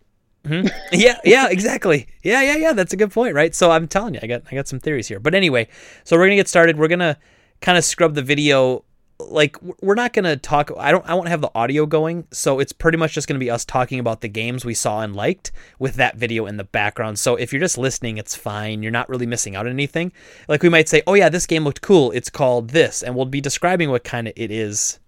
Hmm? 0.46 0.66
yeah, 0.92 1.18
yeah, 1.24 1.48
exactly. 1.48 2.06
Yeah, 2.22 2.42
yeah, 2.42 2.56
yeah. 2.56 2.72
That's 2.74 2.92
a 2.92 2.96
good 2.96 3.10
point, 3.10 3.34
right? 3.34 3.54
So 3.54 3.70
I'm 3.70 3.88
telling 3.88 4.12
you, 4.14 4.20
I 4.22 4.26
got 4.26 4.42
I 4.52 4.54
got 4.54 4.68
some 4.68 4.78
theories 4.78 5.08
here. 5.08 5.18
But 5.18 5.34
anyway, 5.34 5.68
so 6.04 6.16
we're 6.16 6.26
gonna 6.26 6.36
get 6.36 6.48
started. 6.48 6.78
We're 6.78 6.88
gonna 6.88 7.16
kind 7.60 7.78
of 7.78 7.84
scrub 7.84 8.14
the 8.14 8.22
video 8.22 8.84
like 9.20 9.56
we're 9.80 9.94
not 9.94 10.12
gonna 10.12 10.36
talk. 10.36 10.70
I 10.76 10.90
don't. 10.90 11.04
I 11.06 11.14
won't 11.14 11.28
have 11.28 11.40
the 11.40 11.50
audio 11.54 11.86
going, 11.86 12.26
so 12.30 12.58
it's 12.58 12.72
pretty 12.72 12.98
much 12.98 13.12
just 13.12 13.28
gonna 13.28 13.38
be 13.38 13.50
us 13.50 13.64
talking 13.64 13.98
about 13.98 14.20
the 14.20 14.28
games 14.28 14.64
we 14.64 14.74
saw 14.74 15.00
and 15.00 15.14
liked 15.14 15.52
with 15.78 15.94
that 15.94 16.16
video 16.16 16.46
in 16.46 16.56
the 16.56 16.64
background. 16.64 17.18
So 17.18 17.36
if 17.36 17.52
you're 17.52 17.60
just 17.60 17.78
listening, 17.78 18.18
it's 18.18 18.34
fine. 18.34 18.82
You're 18.82 18.92
not 18.92 19.08
really 19.08 19.26
missing 19.26 19.54
out 19.54 19.66
on 19.66 19.72
anything. 19.72 20.12
Like 20.48 20.62
we 20.62 20.68
might 20.68 20.88
say, 20.88 21.02
"Oh 21.06 21.14
yeah, 21.14 21.28
this 21.28 21.46
game 21.46 21.64
looked 21.64 21.82
cool. 21.82 22.10
It's 22.12 22.30
called 22.30 22.70
this," 22.70 23.02
and 23.02 23.14
we'll 23.14 23.26
be 23.26 23.40
describing 23.40 23.90
what 23.90 24.04
kind 24.04 24.28
of 24.28 24.34
it 24.36 24.50
is 24.50 24.98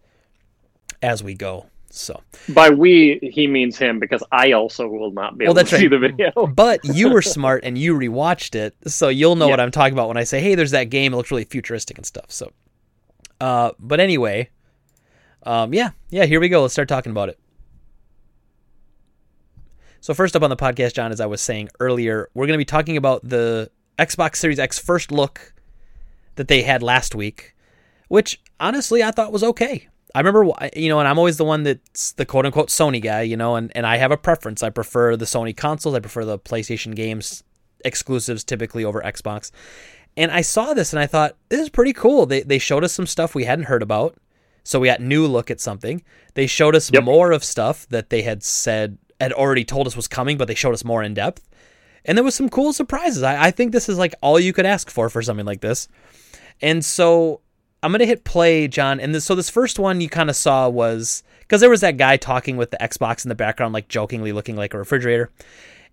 as 1.02 1.22
we 1.22 1.34
go. 1.34 1.66
So 1.96 2.20
by 2.50 2.68
we, 2.68 3.18
he 3.22 3.46
means 3.46 3.78
him 3.78 3.98
because 3.98 4.22
I 4.30 4.52
also 4.52 4.86
will 4.86 5.12
not 5.12 5.38
be 5.38 5.44
able 5.44 5.54
well, 5.54 5.54
that's 5.54 5.70
to 5.70 5.76
right. 5.76 5.80
see 5.80 5.88
the 5.88 5.98
video. 5.98 6.46
but 6.54 6.84
you 6.84 7.10
were 7.10 7.22
smart 7.22 7.64
and 7.64 7.78
you 7.78 7.94
rewatched 7.94 8.54
it, 8.54 8.76
so 8.86 9.08
you'll 9.08 9.36
know 9.36 9.46
yeah. 9.46 9.52
what 9.52 9.60
I'm 9.60 9.70
talking 9.70 9.94
about 9.94 10.08
when 10.08 10.18
I 10.18 10.24
say, 10.24 10.40
"Hey, 10.40 10.54
there's 10.54 10.72
that 10.72 10.90
game. 10.90 11.14
It 11.14 11.16
looks 11.16 11.30
really 11.30 11.44
futuristic 11.44 11.96
and 11.96 12.06
stuff." 12.06 12.26
So, 12.30 12.52
uh, 13.40 13.70
but 13.78 13.98
anyway, 13.98 14.50
um, 15.44 15.72
yeah, 15.72 15.90
yeah. 16.10 16.26
Here 16.26 16.38
we 16.38 16.50
go. 16.50 16.62
Let's 16.62 16.74
start 16.74 16.88
talking 16.88 17.12
about 17.12 17.30
it. 17.30 17.38
So 20.00 20.12
first 20.12 20.36
up 20.36 20.42
on 20.42 20.50
the 20.50 20.56
podcast, 20.56 20.94
John, 20.94 21.12
as 21.12 21.20
I 21.20 21.26
was 21.26 21.40
saying 21.40 21.70
earlier, 21.80 22.28
we're 22.34 22.46
going 22.46 22.54
to 22.54 22.58
be 22.58 22.64
talking 22.66 22.96
about 22.96 23.26
the 23.26 23.70
Xbox 23.98 24.36
Series 24.36 24.58
X 24.58 24.78
first 24.78 25.10
look 25.10 25.54
that 26.34 26.48
they 26.48 26.62
had 26.62 26.82
last 26.82 27.14
week, 27.14 27.56
which 28.08 28.40
honestly 28.60 29.02
I 29.02 29.10
thought 29.10 29.32
was 29.32 29.42
okay. 29.42 29.88
I 30.16 30.20
remember, 30.20 30.50
you 30.74 30.88
know, 30.88 30.98
and 30.98 31.06
I'm 31.06 31.18
always 31.18 31.36
the 31.36 31.44
one 31.44 31.64
that's 31.64 32.12
the 32.12 32.24
quote 32.24 32.46
unquote 32.46 32.68
Sony 32.68 33.02
guy, 33.02 33.20
you 33.20 33.36
know, 33.36 33.56
and, 33.56 33.70
and 33.74 33.86
I 33.86 33.98
have 33.98 34.10
a 34.10 34.16
preference. 34.16 34.62
I 34.62 34.70
prefer 34.70 35.14
the 35.14 35.26
Sony 35.26 35.54
consoles. 35.54 35.94
I 35.94 36.00
prefer 36.00 36.24
the 36.24 36.38
PlayStation 36.38 36.96
games 36.96 37.44
exclusives 37.84 38.42
typically 38.42 38.82
over 38.82 39.02
Xbox. 39.02 39.50
And 40.16 40.32
I 40.32 40.40
saw 40.40 40.72
this 40.72 40.94
and 40.94 41.00
I 41.00 41.06
thought, 41.06 41.36
this 41.50 41.60
is 41.60 41.68
pretty 41.68 41.92
cool. 41.92 42.24
They, 42.24 42.40
they 42.40 42.58
showed 42.58 42.82
us 42.82 42.94
some 42.94 43.06
stuff 43.06 43.34
we 43.34 43.44
hadn't 43.44 43.66
heard 43.66 43.82
about. 43.82 44.16
So 44.64 44.80
we 44.80 44.88
got 44.88 45.02
new 45.02 45.26
look 45.26 45.50
at 45.50 45.60
something. 45.60 46.02
They 46.32 46.46
showed 46.46 46.74
us 46.74 46.90
yep. 46.90 47.04
more 47.04 47.30
of 47.30 47.44
stuff 47.44 47.86
that 47.90 48.08
they 48.08 48.22
had 48.22 48.42
said, 48.42 48.96
had 49.20 49.34
already 49.34 49.66
told 49.66 49.86
us 49.86 49.96
was 49.96 50.08
coming, 50.08 50.38
but 50.38 50.48
they 50.48 50.54
showed 50.54 50.72
us 50.72 50.82
more 50.82 51.02
in 51.02 51.12
depth. 51.12 51.46
And 52.06 52.16
there 52.16 52.24
was 52.24 52.34
some 52.34 52.48
cool 52.48 52.72
surprises. 52.72 53.22
I, 53.22 53.48
I 53.48 53.50
think 53.50 53.72
this 53.72 53.90
is 53.90 53.98
like 53.98 54.14
all 54.22 54.40
you 54.40 54.54
could 54.54 54.64
ask 54.64 54.88
for 54.88 55.10
for 55.10 55.20
something 55.20 55.44
like 55.44 55.60
this. 55.60 55.88
And 56.62 56.82
so 56.82 57.42
I'm 57.82 57.92
gonna 57.92 58.06
hit 58.06 58.24
play, 58.24 58.68
John. 58.68 59.00
And 59.00 59.14
this, 59.14 59.24
so 59.24 59.34
this 59.34 59.50
first 59.50 59.78
one 59.78 60.00
you 60.00 60.08
kind 60.08 60.30
of 60.30 60.36
saw 60.36 60.68
was 60.68 61.22
because 61.40 61.60
there 61.60 61.70
was 61.70 61.80
that 61.82 61.96
guy 61.96 62.16
talking 62.16 62.56
with 62.56 62.70
the 62.70 62.78
Xbox 62.78 63.24
in 63.24 63.28
the 63.28 63.34
background, 63.34 63.74
like 63.74 63.88
jokingly 63.88 64.32
looking 64.32 64.56
like 64.56 64.74
a 64.74 64.78
refrigerator, 64.78 65.30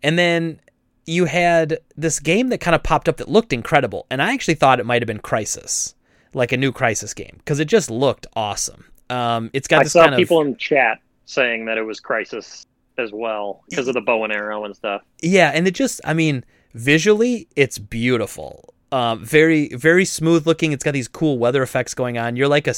and 0.02 0.18
then 0.18 0.60
you 1.06 1.26
had 1.26 1.80
this 1.98 2.20
game 2.20 2.50
that 2.50 2.60
kind 2.60 2.76
of 2.76 2.84
popped 2.84 3.10
up 3.10 3.18
that 3.18 3.30
looked 3.30 3.54
incredible, 3.54 4.06
and 4.10 4.22
I 4.22 4.34
actually 4.34 4.56
thought 4.56 4.80
it 4.80 4.86
might 4.86 5.02
have 5.02 5.08
been 5.08 5.20
Crysis, 5.20 5.94
like 6.34 6.52
a 6.52 6.58
new 6.58 6.72
Crysis 6.72 7.16
game, 7.16 7.36
because 7.38 7.60
it 7.60 7.66
just 7.66 7.92
looked 7.92 8.26
awesome. 8.36 8.86
Um, 9.10 9.50
it's 9.54 9.68
got 9.68 9.82
I 9.82 9.88
saw 9.88 10.06
kind 10.06 10.16
people 10.16 10.42
in 10.42 10.56
chat 10.56 11.00
saying 11.26 11.66
that 11.66 11.78
it 11.78 11.84
was 11.84 12.00
Crysis 12.00 12.66
as 12.98 13.12
well 13.12 13.64
because 13.70 13.88
of 13.88 13.94
the 13.94 14.02
bow 14.02 14.24
and 14.24 14.34
arrow 14.34 14.66
and 14.66 14.76
stuff. 14.76 15.02
Yeah, 15.22 15.52
and 15.54 15.68
it 15.68 15.72
just, 15.72 16.02
I 16.04 16.14
mean, 16.14 16.44
visually, 16.74 17.48
it's 17.56 17.78
beautiful. 17.78 18.73
Um, 18.94 19.26
very 19.26 19.70
very 19.70 20.06
smooth 20.06 20.46
looking. 20.46 20.72
It's 20.72 20.84
got 20.84 20.92
these 20.92 21.08
cool 21.08 21.40
weather 21.40 21.64
effects 21.64 21.96
going 21.96 22.20
on. 22.20 22.36
You're 22.36 22.48
like 22.48 22.68
a 22.68 22.76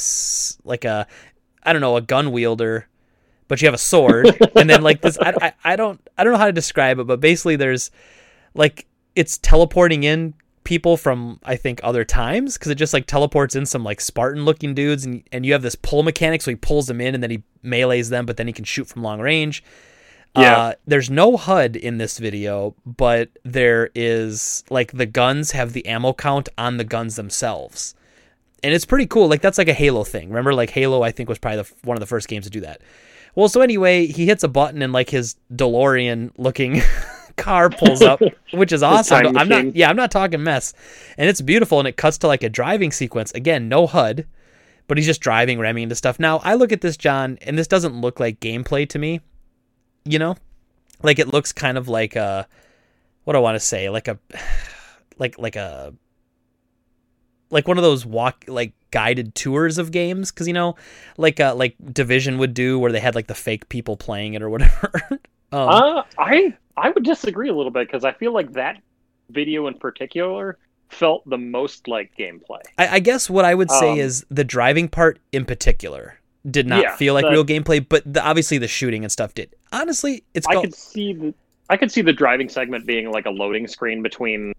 like 0.64 0.86
a 0.86 1.06
I 1.62 1.74
don't 1.74 1.82
know 1.82 1.98
a 1.98 2.00
gun 2.00 2.32
wielder, 2.32 2.88
but 3.48 3.60
you 3.60 3.66
have 3.66 3.74
a 3.74 3.78
sword, 3.78 4.34
and 4.56 4.70
then 4.70 4.80
like 4.80 5.02
this. 5.02 5.18
I, 5.20 5.34
I, 5.42 5.52
I 5.72 5.76
don't 5.76 6.00
I 6.16 6.24
don't 6.24 6.32
know 6.32 6.38
how 6.38 6.46
to 6.46 6.52
describe 6.52 6.98
it, 6.98 7.06
but 7.06 7.20
basically 7.20 7.56
there's 7.56 7.90
like 8.54 8.86
it's 9.14 9.36
teleporting 9.36 10.04
in 10.04 10.32
people 10.64 10.96
from 10.96 11.38
I 11.44 11.56
think 11.56 11.80
other 11.82 12.02
times 12.02 12.54
because 12.54 12.70
it 12.70 12.76
just 12.76 12.94
like 12.94 13.06
teleports 13.06 13.54
in 13.54 13.66
some 13.66 13.84
like 13.84 14.00
Spartan 14.00 14.46
looking 14.46 14.74
dudes, 14.74 15.04
and 15.04 15.22
and 15.32 15.44
you 15.44 15.52
have 15.52 15.60
this 15.60 15.74
pull 15.74 16.02
mechanic, 16.02 16.40
so 16.40 16.50
he 16.50 16.56
pulls 16.56 16.86
them 16.86 17.02
in 17.02 17.12
and 17.14 17.22
then 17.22 17.30
he 17.30 17.42
melees 17.62 18.08
them, 18.08 18.24
but 18.24 18.38
then 18.38 18.46
he 18.46 18.54
can 18.54 18.64
shoot 18.64 18.88
from 18.88 19.02
long 19.02 19.20
range. 19.20 19.62
Yeah. 20.36 20.58
Uh, 20.58 20.72
there's 20.86 21.10
no 21.10 21.36
HUD 21.36 21.76
in 21.76 21.98
this 21.98 22.18
video, 22.18 22.74
but 22.84 23.30
there 23.44 23.90
is 23.94 24.64
like 24.70 24.92
the 24.92 25.06
guns 25.06 25.52
have 25.52 25.72
the 25.72 25.86
ammo 25.86 26.12
count 26.12 26.48
on 26.58 26.76
the 26.76 26.84
guns 26.84 27.16
themselves. 27.16 27.94
And 28.62 28.74
it's 28.74 28.84
pretty 28.84 29.06
cool. 29.06 29.28
Like 29.28 29.40
that's 29.40 29.58
like 29.58 29.68
a 29.68 29.74
Halo 29.74 30.04
thing. 30.04 30.28
Remember 30.28 30.54
like 30.54 30.70
Halo 30.70 31.02
I 31.02 31.10
think 31.10 31.28
was 31.28 31.38
probably 31.38 31.62
the, 31.62 31.72
one 31.84 31.96
of 31.96 32.00
the 32.00 32.06
first 32.06 32.28
games 32.28 32.46
to 32.46 32.50
do 32.50 32.60
that. 32.60 32.80
Well, 33.34 33.48
so 33.48 33.60
anyway, 33.60 34.06
he 34.06 34.26
hits 34.26 34.42
a 34.44 34.48
button 34.48 34.82
and 34.82 34.92
like 34.92 35.10
his 35.10 35.36
DeLorean 35.52 36.32
looking 36.38 36.82
car 37.36 37.68
pulls 37.68 38.00
up, 38.00 38.20
which 38.52 38.72
is 38.72 38.82
awesome. 38.82 39.36
I'm 39.36 39.48
not 39.48 39.76
yeah, 39.76 39.90
I'm 39.90 39.96
not 39.96 40.10
talking 40.10 40.42
mess. 40.42 40.72
And 41.18 41.28
it's 41.28 41.40
beautiful 41.40 41.78
and 41.78 41.86
it 41.86 41.96
cuts 41.96 42.18
to 42.18 42.26
like 42.26 42.42
a 42.42 42.48
driving 42.48 42.92
sequence. 42.92 43.32
Again, 43.32 43.68
no 43.68 43.86
HUD, 43.86 44.26
but 44.88 44.96
he's 44.96 45.06
just 45.06 45.20
driving, 45.20 45.58
ramming 45.58 45.84
into 45.84 45.94
stuff. 45.94 46.18
Now, 46.18 46.38
I 46.38 46.54
look 46.54 46.72
at 46.72 46.80
this 46.80 46.96
John 46.96 47.38
and 47.42 47.58
this 47.58 47.68
doesn't 47.68 48.00
look 48.00 48.18
like 48.18 48.40
gameplay 48.40 48.88
to 48.88 48.98
me 48.98 49.20
you 50.06 50.18
know? 50.18 50.36
Like 51.02 51.18
it 51.18 51.28
looks 51.28 51.52
kind 51.52 51.76
of 51.76 51.88
like 51.88 52.16
a 52.16 52.46
what 53.24 53.32
do 53.32 53.38
I 53.38 53.42
want 53.42 53.56
to 53.56 53.60
say? 53.60 53.90
Like 53.90 54.08
a 54.08 54.18
like 55.18 55.38
like 55.38 55.56
a 55.56 55.92
like 57.50 57.68
one 57.68 57.78
of 57.78 57.84
those 57.84 58.04
walk 58.04 58.44
like 58.48 58.72
guided 58.90 59.34
tours 59.34 59.78
of 59.78 59.92
games 59.92 60.30
because 60.30 60.46
you 60.46 60.54
know 60.54 60.74
like 61.16 61.40
uh 61.40 61.54
like 61.54 61.76
division 61.92 62.38
would 62.38 62.54
do 62.54 62.78
where 62.78 62.92
they 62.92 63.00
had 63.00 63.14
like 63.14 63.26
the 63.26 63.34
fake 63.34 63.68
people 63.68 63.96
playing 63.96 64.34
it 64.34 64.42
or 64.42 64.50
whatever. 64.50 64.90
Um, 65.52 65.68
uh 65.68 66.02
i 66.18 66.52
i 66.76 66.90
would 66.90 67.04
disagree 67.04 67.48
a 67.48 67.54
little 67.54 67.70
bit 67.70 67.86
because 67.86 68.04
i 68.04 68.10
feel 68.12 68.32
like 68.34 68.54
that 68.54 68.82
video 69.30 69.68
in 69.68 69.74
particular 69.74 70.58
felt 70.88 71.22
the 71.30 71.38
most 71.38 71.86
like 71.86 72.10
gameplay. 72.18 72.62
I, 72.76 72.96
I 72.96 72.98
guess 72.98 73.30
what 73.30 73.44
i 73.44 73.54
would 73.54 73.70
say 73.70 73.92
um, 73.92 73.98
is 74.00 74.26
the 74.28 74.42
driving 74.42 74.88
part 74.88 75.20
in 75.30 75.44
particular 75.44 76.18
did 76.50 76.66
not 76.66 76.82
yeah, 76.82 76.96
feel 76.96 77.14
like 77.14 77.24
the, 77.24 77.30
real 77.30 77.44
gameplay, 77.44 77.86
but 77.86 78.02
the, 78.10 78.24
obviously 78.24 78.58
the 78.58 78.68
shooting 78.68 79.04
and 79.04 79.12
stuff 79.12 79.34
did. 79.34 79.54
Honestly, 79.72 80.24
it's. 80.34 80.46
I 80.46 80.60
could 80.60 80.74
see 80.74 81.12
the 81.12 81.34
I 81.68 81.76
could 81.76 81.90
see 81.90 82.02
the 82.02 82.12
driving 82.12 82.48
segment 82.48 82.86
being 82.86 83.10
like 83.10 83.26
a 83.26 83.30
loading 83.30 83.66
screen 83.66 84.02
between 84.02 84.54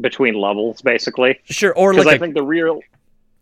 between 0.00 0.34
levels, 0.34 0.80
basically. 0.82 1.38
Sure, 1.44 1.74
or 1.74 1.94
like 1.94 2.06
I 2.06 2.14
a... 2.14 2.18
think 2.18 2.34
the 2.34 2.42
real 2.42 2.80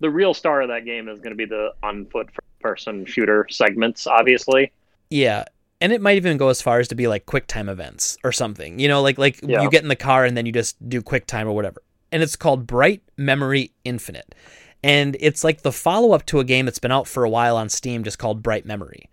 the 0.00 0.10
real 0.10 0.34
star 0.34 0.62
of 0.62 0.68
that 0.68 0.84
game 0.84 1.08
is 1.08 1.18
going 1.18 1.30
to 1.30 1.36
be 1.36 1.44
the 1.44 1.72
on 1.82 2.06
foot 2.06 2.28
person 2.60 3.06
shooter 3.06 3.46
segments, 3.50 4.06
obviously. 4.06 4.72
Yeah, 5.10 5.44
and 5.80 5.92
it 5.92 6.00
might 6.00 6.16
even 6.16 6.36
go 6.36 6.48
as 6.48 6.60
far 6.60 6.80
as 6.80 6.88
to 6.88 6.94
be 6.94 7.06
like 7.06 7.26
quick 7.26 7.46
time 7.46 7.68
events 7.68 8.18
or 8.24 8.32
something. 8.32 8.78
You 8.78 8.88
know, 8.88 9.02
like 9.02 9.18
like 9.18 9.40
yeah. 9.42 9.62
you 9.62 9.70
get 9.70 9.82
in 9.82 9.88
the 9.88 9.96
car 9.96 10.24
and 10.24 10.36
then 10.36 10.46
you 10.46 10.52
just 10.52 10.76
do 10.88 11.02
quick 11.02 11.26
time 11.26 11.46
or 11.46 11.52
whatever. 11.52 11.82
And 12.10 12.22
it's 12.22 12.36
called 12.36 12.66
Bright 12.66 13.02
Memory 13.16 13.72
Infinite 13.84 14.34
and 14.82 15.16
it's 15.20 15.44
like 15.44 15.62
the 15.62 15.72
follow 15.72 16.12
up 16.12 16.26
to 16.26 16.40
a 16.40 16.44
game 16.44 16.64
that's 16.64 16.78
been 16.78 16.92
out 16.92 17.06
for 17.06 17.24
a 17.24 17.30
while 17.30 17.56
on 17.56 17.68
Steam, 17.68 18.04
just 18.04 18.18
called 18.18 18.42
Bright 18.42 18.64
Memory, 18.66 19.08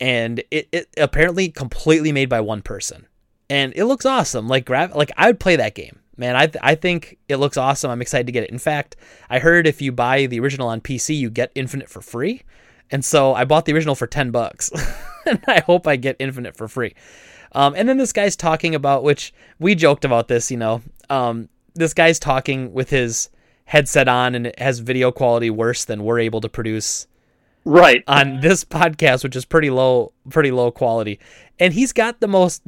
and 0.00 0.42
it, 0.50 0.68
it 0.72 0.88
apparently 0.96 1.48
completely 1.48 2.12
made 2.12 2.28
by 2.28 2.40
one 2.40 2.62
person, 2.62 3.06
and 3.48 3.72
it 3.74 3.86
looks 3.86 4.06
awesome. 4.06 4.48
Like 4.48 4.64
grab, 4.64 4.94
like 4.94 5.10
I 5.16 5.26
would 5.26 5.40
play 5.40 5.56
that 5.56 5.74
game, 5.74 5.98
man. 6.16 6.36
I 6.36 6.46
th- 6.46 6.62
I 6.62 6.74
think 6.74 7.18
it 7.28 7.36
looks 7.36 7.56
awesome. 7.56 7.90
I'm 7.90 8.02
excited 8.02 8.26
to 8.26 8.32
get 8.32 8.44
it. 8.44 8.50
In 8.50 8.58
fact, 8.58 8.96
I 9.30 9.38
heard 9.38 9.66
if 9.66 9.80
you 9.80 9.92
buy 9.92 10.26
the 10.26 10.40
original 10.40 10.68
on 10.68 10.80
PC, 10.80 11.16
you 11.16 11.30
get 11.30 11.52
Infinite 11.54 11.88
for 11.88 12.00
free, 12.00 12.42
and 12.90 13.04
so 13.04 13.34
I 13.34 13.44
bought 13.44 13.64
the 13.64 13.72
original 13.72 13.94
for 13.94 14.06
ten 14.06 14.30
bucks, 14.30 14.70
and 15.26 15.40
I 15.46 15.60
hope 15.60 15.86
I 15.86 15.96
get 15.96 16.16
Infinite 16.18 16.56
for 16.56 16.68
free. 16.68 16.94
Um, 17.52 17.74
and 17.76 17.88
then 17.88 17.96
this 17.96 18.12
guy's 18.12 18.36
talking 18.36 18.74
about, 18.74 19.02
which 19.02 19.32
we 19.58 19.74
joked 19.74 20.04
about 20.04 20.28
this, 20.28 20.50
you 20.50 20.56
know, 20.56 20.82
um, 21.08 21.48
this 21.74 21.94
guy's 21.94 22.18
talking 22.18 22.72
with 22.72 22.90
his 22.90 23.30
headset 23.68 24.08
on 24.08 24.34
and 24.34 24.46
it 24.46 24.58
has 24.58 24.78
video 24.78 25.12
quality 25.12 25.50
worse 25.50 25.84
than 25.84 26.02
we're 26.02 26.18
able 26.18 26.40
to 26.40 26.48
produce 26.48 27.06
right. 27.66 28.02
on 28.08 28.40
this 28.40 28.64
podcast 28.64 29.22
which 29.22 29.36
is 29.36 29.44
pretty 29.44 29.68
low 29.68 30.10
pretty 30.30 30.50
low 30.50 30.70
quality. 30.70 31.20
And 31.58 31.74
he's 31.74 31.92
got 31.92 32.20
the 32.20 32.28
most 32.28 32.62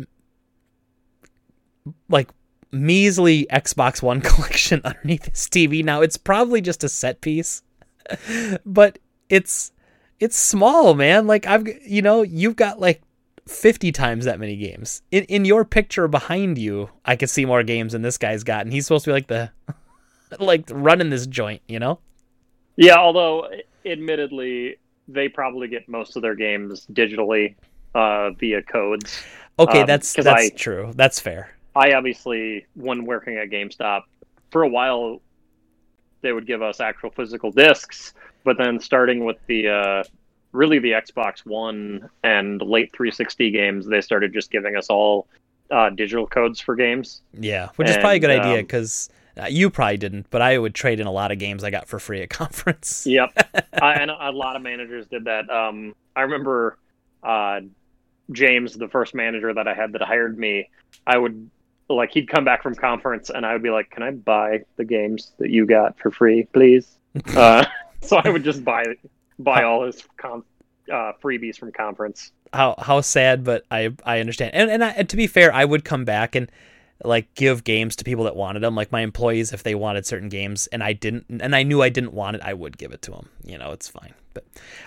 like 2.11 2.29
measly 2.71 3.47
Xbox 3.51 4.03
One 4.03 4.21
collection 4.31 4.83
underneath 4.85 5.25
his 5.25 5.49
TV 5.49 5.83
now 5.83 6.03
it's 6.03 6.19
probably 6.19 6.61
just 6.61 6.85
a 6.85 6.89
set 6.89 7.23
piece 7.23 7.63
but 8.67 8.99
it's 9.31 9.73
it's 10.19 10.37
small 10.37 10.93
man. 10.93 11.27
Like 11.27 11.47
I've 11.47 11.67
you 11.83 12.03
know 12.03 12.21
you've 12.21 12.57
got 12.57 12.79
like 12.79 13.01
50 13.49 13.91
times 13.91 14.27
that 14.27 14.39
many 14.39 14.55
games. 14.55 15.01
In 15.11 15.25
in 15.25 15.47
your 15.47 15.65
picture 15.65 16.09
behind 16.09 16.59
you 16.59 16.91
I 17.07 17.17
could 17.17 17.31
see 17.31 17.47
more 17.47 17.63
games 17.63 17.95
than 17.95 18.03
this 18.03 18.19
guy's 18.19 18.45
got 18.45 18.67
and 18.67 18.73
he's 18.75 18.85
supposed 18.85 19.07
to 19.07 19.09
be 19.09 19.15
like 19.15 19.29
the 19.29 19.51
like 20.39 20.65
running 20.71 21.11
this 21.11 21.27
joint, 21.27 21.63
you 21.69 21.79
know? 21.79 21.99
Yeah, 22.77 22.97
although 22.97 23.49
admittedly 23.85 24.77
they 25.09 25.29
probably 25.29 25.69
get 25.69 25.89
most 25.89 26.17
of 26.17 26.23
their 26.23 26.35
games 26.35 26.87
digitally 26.93 27.55
uh, 27.95 28.31
via 28.31 28.63
codes. 28.63 29.23
Okay, 29.59 29.81
um, 29.81 29.87
that's 29.87 30.15
that's 30.15 30.29
I, 30.29 30.49
true. 30.51 30.93
That's 30.95 31.21
fair. 31.21 31.55
I 31.75 31.93
obviously, 31.93 32.67
when 32.75 33.05
working 33.05 33.37
at 33.37 33.51
GameStop, 33.51 34.03
for 34.51 34.63
a 34.63 34.69
while, 34.69 35.21
they 36.23 36.33
would 36.33 36.47
give 36.47 36.63
us 36.63 36.81
actual 36.81 37.11
physical 37.11 37.51
discs, 37.51 38.15
but 38.45 38.59
then 38.59 38.81
starting 38.81 39.25
with 39.25 39.37
the 39.47 39.69
uh, 39.69 40.03
really 40.53 40.79
the 40.79 40.93
Xbox 40.93 41.45
One 41.47 42.09
and 42.23 42.61
late 42.61 42.93
360 42.95 43.51
games, 43.51 43.87
they 43.87 44.01
started 44.01 44.33
just 44.33 44.51
giving 44.51 44.77
us 44.77 44.89
all 44.89 45.29
uh, 45.71 45.91
digital 45.91 46.27
codes 46.27 46.61
for 46.61 46.75
games. 46.75 47.23
Yeah, 47.39 47.69
which 47.77 47.89
and, 47.89 47.97
is 47.97 48.01
probably 48.01 48.17
a 48.17 48.21
good 48.21 48.31
idea 48.31 48.63
because 48.63 49.11
Uh, 49.37 49.47
you 49.47 49.71
probably 49.71 49.97
didn't, 49.97 50.27
but 50.31 50.43
I 50.43 50.59
would 50.59 50.75
trade 50.75 51.01
in 51.01 51.07
a 51.07 51.13
lot 51.13 51.33
of 51.33 51.39
games 51.39 51.65
I 51.65 51.71
got 51.71 51.89
for 51.89 51.99
free 51.99 52.23
at 52.23 52.31
conference. 52.31 53.07
Yep, 53.07 53.33
I, 53.83 53.95
and 53.95 54.11
a 54.11 54.31
lot 54.31 54.57
of 54.57 54.63
managers 54.63 55.07
did 55.07 55.25
that. 55.25 55.49
Um, 55.51 55.95
I 56.17 56.23
remember 56.23 56.79
uh, 57.23 57.61
James, 58.33 58.75
the 58.75 58.89
first 58.89 59.15
manager 59.15 59.53
that 59.53 59.67
I 59.67 59.75
had 59.75 59.93
that 59.93 60.03
hired 60.03 60.39
me. 60.39 60.69
I 61.07 61.19
would 61.19 61.51
like 61.89 62.13
he'd 62.13 62.29
come 62.29 62.45
back 62.45 62.63
from 62.63 62.75
conference, 62.75 63.31
and 63.31 63.45
I 63.45 63.53
would 63.53 63.63
be 63.63 63.71
like, 63.71 63.91
"Can 63.91 64.03
I 64.03 64.13
buy 64.13 64.65
the 64.77 64.85
games 64.85 65.33
that 65.39 65.51
you 65.51 65.67
got 65.67 65.99
for 65.99 66.11
free, 66.11 66.47
please?" 66.53 66.97
uh, 67.37 67.65
so 68.01 68.21
I 68.23 68.29
would 68.29 68.45
just 68.45 68.65
buy 68.65 68.85
buy 69.39 69.65
all 69.65 69.87
his 69.87 70.05
con- 70.17 70.45
uh, 70.93 71.13
freebies 71.23 71.57
from 71.57 71.73
conference. 71.73 72.33
How 72.53 72.75
how 72.79 73.01
sad, 73.01 73.45
but 73.45 73.65
I 73.71 73.93
I 74.05 74.21
understand. 74.21 74.55
And 74.55 74.71
and, 74.71 74.85
I, 74.85 74.91
and 74.91 75.09
to 75.09 75.17
be 75.17 75.27
fair, 75.27 75.53
I 75.53 75.65
would 75.65 75.85
come 75.85 76.05
back 76.05 76.35
and 76.35 76.51
like 77.05 77.33
give 77.35 77.65
games 77.65 77.97
to 77.97 78.05
people 78.05 78.25
that 78.25 78.37
wanted 78.37 78.61
them 78.61 78.75
like 78.75 78.93
my 78.93 79.01
employees 79.01 79.53
if 79.53 79.63
they 79.63 79.75
wanted 79.75 80.05
certain 80.05 80.29
games 80.29 80.67
and 80.69 80.83
i 80.83 80.93
didn't 80.93 81.25
and 81.29 81.55
i 81.55 81.63
knew 81.63 81.83
i 81.83 81.89
didn't 81.89 82.13
want 82.13 82.37
it 82.37 82.43
i 82.43 82.53
would 82.53 82.77
give 82.77 82.93
it 82.93 83.03
to 83.03 83.11
them 83.11 83.29
you 83.45 83.57
know 83.57 83.73
it's 83.73 83.89
fine. 83.89 84.15
But 84.33 84.45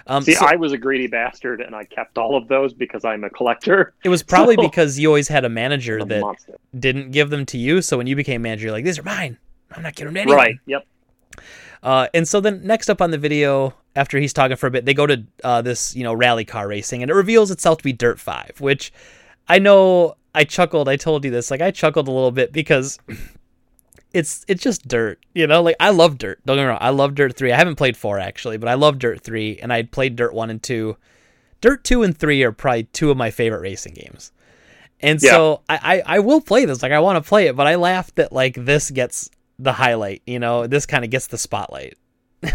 um 0.08 0.24
see 0.24 0.36
so, 0.36 0.46
i 0.46 0.56
was 0.56 0.72
a 0.72 0.78
greedy 0.78 1.08
bastard 1.08 1.60
and 1.60 1.76
i 1.76 1.84
kept 1.84 2.18
all 2.18 2.38
of 2.38 2.48
those 2.48 2.74
because 2.74 3.04
i'm 3.04 3.24
a 3.24 3.30
collector. 3.30 3.94
It 4.04 4.10
was 4.10 4.24
probably 4.24 4.56
so, 4.60 4.62
because 4.62 5.00
you 5.00 5.08
always 5.08 5.28
had 5.28 5.44
a 5.44 5.50
manager 5.50 5.98
a 5.98 6.06
that 6.06 6.22
monster. 6.22 6.58
didn't 6.78 7.12
give 7.12 7.30
them 7.30 7.46
to 7.48 7.58
you. 7.58 7.82
So 7.82 7.98
when 7.98 8.08
you 8.08 8.16
became 8.16 8.42
manager 8.42 8.66
you're 8.66 8.72
like 8.72 8.86
these 8.86 9.00
are 9.00 9.04
mine. 9.04 9.38
I'm 9.72 9.84
not 9.84 9.96
giving 9.96 10.14
them 10.14 10.28
to 10.28 10.32
anyone. 10.34 10.38
Right. 10.38 10.56
Yep. 10.68 10.88
Uh, 11.82 12.08
and 12.14 12.28
so 12.28 12.40
then 12.40 12.66
next 12.66 12.90
up 12.90 13.02
on 13.02 13.12
the 13.12 13.18
video 13.18 13.74
after 13.96 14.18
he's 14.20 14.34
talking 14.34 14.56
for 14.56 14.68
a 14.68 14.72
bit 14.72 14.86
they 14.86 14.94
go 14.94 15.06
to 15.06 15.24
uh, 15.44 15.62
this 15.62 15.96
you 15.96 16.04
know 16.04 16.14
rally 16.14 16.46
car 16.46 16.68
racing 16.68 17.02
and 17.02 17.12
it 17.12 17.14
reveals 17.14 17.52
itself 17.52 17.80
to 17.80 17.84
be 17.84 17.94
dirt 17.94 18.20
5 18.20 18.60
which 18.60 18.94
i 19.48 19.60
know 19.60 20.16
I 20.36 20.44
chuckled. 20.44 20.90
I 20.90 20.96
told 20.96 21.26
you 21.26 21.32
this. 21.32 21.52
Like 21.52 21.62
I 21.62 21.72
chuckled 21.72 22.08
a 22.08 22.12
little 22.12 22.32
bit 22.32 22.52
because 22.52 23.00
it's 24.14 24.46
it's 24.48 24.64
just 24.64 24.88
dirt, 24.88 25.20
you 25.34 25.48
know. 25.48 25.62
Like 25.62 25.76
I 25.80 25.90
love 25.90 26.18
dirt. 26.18 26.40
Don't 26.46 26.58
get 26.58 26.64
me 26.64 26.68
wrong. 26.68 26.78
I 26.82 26.90
love 26.90 27.16
Dirt 27.16 27.36
Three. 27.36 27.52
I 27.52 27.58
haven't 27.58 27.76
played 27.76 27.98
four 27.98 28.20
actually, 28.20 28.58
but 28.58 28.70
I 28.70 28.76
love 28.76 29.00
Dirt 29.00 29.22
Three, 29.22 29.60
and 29.60 29.74
I 29.74 29.84
played 29.84 30.16
Dirt 30.16 30.34
One 30.34 30.50
and 30.50 30.62
Two. 30.62 30.98
Dirt 31.62 31.84
Two 31.84 32.04
and 32.04 32.18
Three 32.18 32.44
are 32.44 32.52
probably 32.52 32.84
two 32.84 33.12
of 33.12 33.18
my 33.18 33.32
favorite 33.32 33.62
racing 33.62 33.94
games. 33.94 34.32
And 35.00 35.22
yeah. 35.22 35.32
so 35.32 35.62
I, 35.68 36.02
I, 36.06 36.16
I 36.16 36.20
will 36.20 36.40
play 36.40 36.66
this. 36.66 36.82
Like 36.82 36.92
I 36.92 37.00
want 37.00 37.24
to 37.24 37.28
play 37.28 37.48
it, 37.48 37.56
but 37.56 37.68
I 37.68 37.76
laugh 37.76 38.14
that 38.16 38.32
like 38.32 38.56
this 38.56 38.90
gets 38.90 39.30
the 39.60 39.74
highlight. 39.74 40.22
You 40.26 40.40
know, 40.40 40.68
this 40.68 40.86
kind 40.86 41.04
of 41.04 41.12
gets 41.12 41.28
the 41.28 41.38
spotlight. 41.38 41.98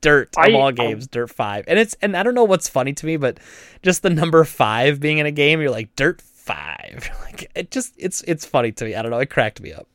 dirt 0.00 0.28
of 0.36 0.44
I, 0.44 0.52
all 0.52 0.72
games, 0.72 1.04
um, 1.04 1.08
Dirt 1.10 1.30
Five, 1.30 1.64
and 1.68 1.78
it's 1.78 1.96
and 2.02 2.16
I 2.16 2.22
don't 2.22 2.34
know 2.34 2.44
what's 2.44 2.68
funny 2.68 2.92
to 2.92 3.06
me, 3.06 3.16
but 3.16 3.38
just 3.82 4.02
the 4.02 4.10
number 4.10 4.44
five 4.44 5.00
being 5.00 5.18
in 5.18 5.26
a 5.26 5.30
game, 5.30 5.60
you're 5.60 5.70
like 5.70 5.94
Dirt 5.96 6.20
five. 6.48 7.10
like 7.24 7.50
it 7.54 7.70
just 7.70 7.94
it's 7.96 8.22
it's 8.22 8.44
funny 8.44 8.72
to 8.72 8.84
me. 8.84 8.94
I 8.94 9.02
don't 9.02 9.10
know. 9.10 9.18
It 9.18 9.30
cracked 9.30 9.60
me 9.60 9.72
up. 9.72 9.86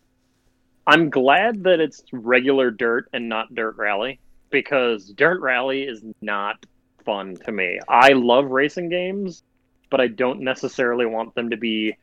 I'm 0.85 1.09
glad 1.09 1.63
that 1.63 1.79
it's 1.79 2.03
regular 2.11 2.69
dirt 2.69 3.09
and 3.13 3.29
not 3.29 3.53
dirt 3.55 3.77
rally 3.77 4.19
because 4.49 5.07
dirt 5.07 5.39
rally 5.41 5.83
is 5.83 6.03
not 6.21 6.65
fun 7.05 7.37
to 7.45 7.51
me. 7.51 7.79
I 7.87 8.09
love 8.09 8.51
racing 8.51 8.89
games, 8.89 9.43
but 9.89 10.01
I 10.01 10.07
don't 10.07 10.41
necessarily 10.41 11.05
want 11.05 11.35
them 11.35 11.49
to 11.49 11.57
be 11.57 11.95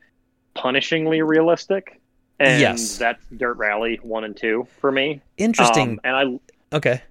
punishingly 0.55 1.25
realistic. 1.25 1.99
And 2.39 2.59
yes. 2.59 2.97
that's 2.97 3.23
Dirt 3.37 3.57
Rally 3.57 3.99
1 4.01 4.23
and 4.23 4.35
2 4.35 4.67
for 4.79 4.91
me. 4.91 5.21
Interesting. 5.37 5.91
Um, 5.91 5.99
and 6.03 6.15
I 6.15 6.75
Okay. 6.75 7.01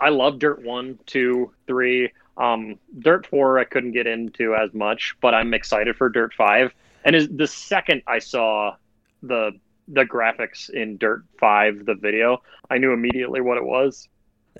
I 0.00 0.10
love 0.10 0.38
Dirt 0.38 0.62
1, 0.62 0.98
2, 1.06 1.50
3. 1.66 2.12
Um, 2.40 2.78
Dirt 2.98 3.26
4, 3.26 3.58
I 3.58 3.64
couldn't 3.64 3.92
get 3.92 4.06
into 4.06 4.54
as 4.54 4.72
much, 4.72 5.14
but 5.20 5.34
I'm 5.34 5.52
excited 5.52 5.96
for 5.96 6.08
Dirt 6.08 6.32
5. 6.34 6.72
And 7.04 7.14
is 7.14 7.28
the 7.28 7.46
second 7.46 8.02
I 8.06 8.18
saw 8.18 8.74
the 9.22 9.52
the 9.92 10.04
graphics 10.04 10.70
in 10.70 10.96
Dirt 10.98 11.24
5, 11.38 11.84
the 11.84 11.94
video, 11.94 12.42
I 12.70 12.78
knew 12.78 12.92
immediately 12.92 13.40
what 13.40 13.58
it 13.58 13.64
was. 13.64 14.08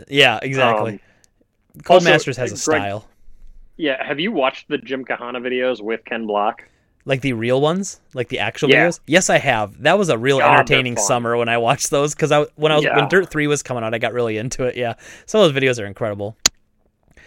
Yeah, 0.09 0.41
exactly. 0.43 0.95
Um, 0.95 1.01
Codemasters 1.83 2.37
has 2.37 2.51
a 2.51 2.69
Greg, 2.69 2.83
style. 2.83 3.09
Yeah, 3.77 4.05
have 4.05 4.19
you 4.19 4.33
watched 4.33 4.69
the 4.69 4.79
Gymkhana 4.79 5.41
videos 5.41 5.81
with 5.81 6.05
Ken 6.05 6.27
Block? 6.27 6.65
Like 7.05 7.23
the 7.23 7.33
real 7.33 7.61
ones, 7.61 8.01
like 8.13 8.29
the 8.29 8.41
actual 8.41 8.71
yeah. 8.71 8.87
videos. 8.87 9.01
Yes, 9.07 9.31
I 9.31 9.39
have. 9.39 9.83
That 9.83 9.99
was 9.99 10.09
a 10.09 10.19
real 10.19 10.39
God, 10.39 10.53
entertaining 10.53 10.97
summer 10.97 11.37
when 11.37 11.49
I 11.49 11.59
watched 11.59 11.91
those 11.91 12.15
because 12.15 12.31
I 12.31 12.47
when 12.57 12.73
I 12.73 12.77
was 12.77 12.85
yeah. 12.85 12.97
when 12.97 13.09
Dirt 13.09 13.31
Three 13.31 13.47
was 13.47 13.63
coming 13.63 13.83
out, 13.83 13.95
I 13.95 13.99
got 13.99 14.13
really 14.13 14.37
into 14.37 14.65
it. 14.65 14.77
Yeah, 14.77 14.95
some 15.27 15.41
of 15.41 15.53
those 15.53 15.63
videos 15.63 15.83
are 15.83 15.87
incredible. 15.87 16.37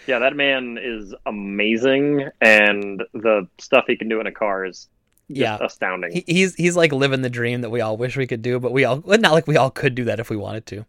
Yeah, 0.07 0.19
that 0.19 0.35
man 0.35 0.77
is 0.81 1.13
amazing, 1.25 2.29
and 2.41 3.03
the 3.13 3.47
stuff 3.59 3.85
he 3.87 3.95
can 3.95 4.09
do 4.09 4.19
in 4.19 4.27
a 4.27 4.31
car 4.31 4.65
is 4.65 4.87
yeah 5.29 5.57
astounding. 5.61 6.11
He, 6.11 6.23
he's 6.27 6.55
he's 6.55 6.75
like 6.75 6.91
living 6.91 7.21
the 7.21 7.29
dream 7.29 7.61
that 7.61 7.69
we 7.69 7.81
all 7.81 7.97
wish 7.97 8.17
we 8.17 8.27
could 8.27 8.41
do, 8.41 8.59
but 8.59 8.71
we 8.71 8.85
all 8.85 9.03
not 9.05 9.31
like 9.31 9.47
we 9.47 9.57
all 9.57 9.71
could 9.71 9.95
do 9.95 10.05
that 10.05 10.19
if 10.19 10.29
we 10.29 10.37
wanted 10.37 10.65
to. 10.67 10.85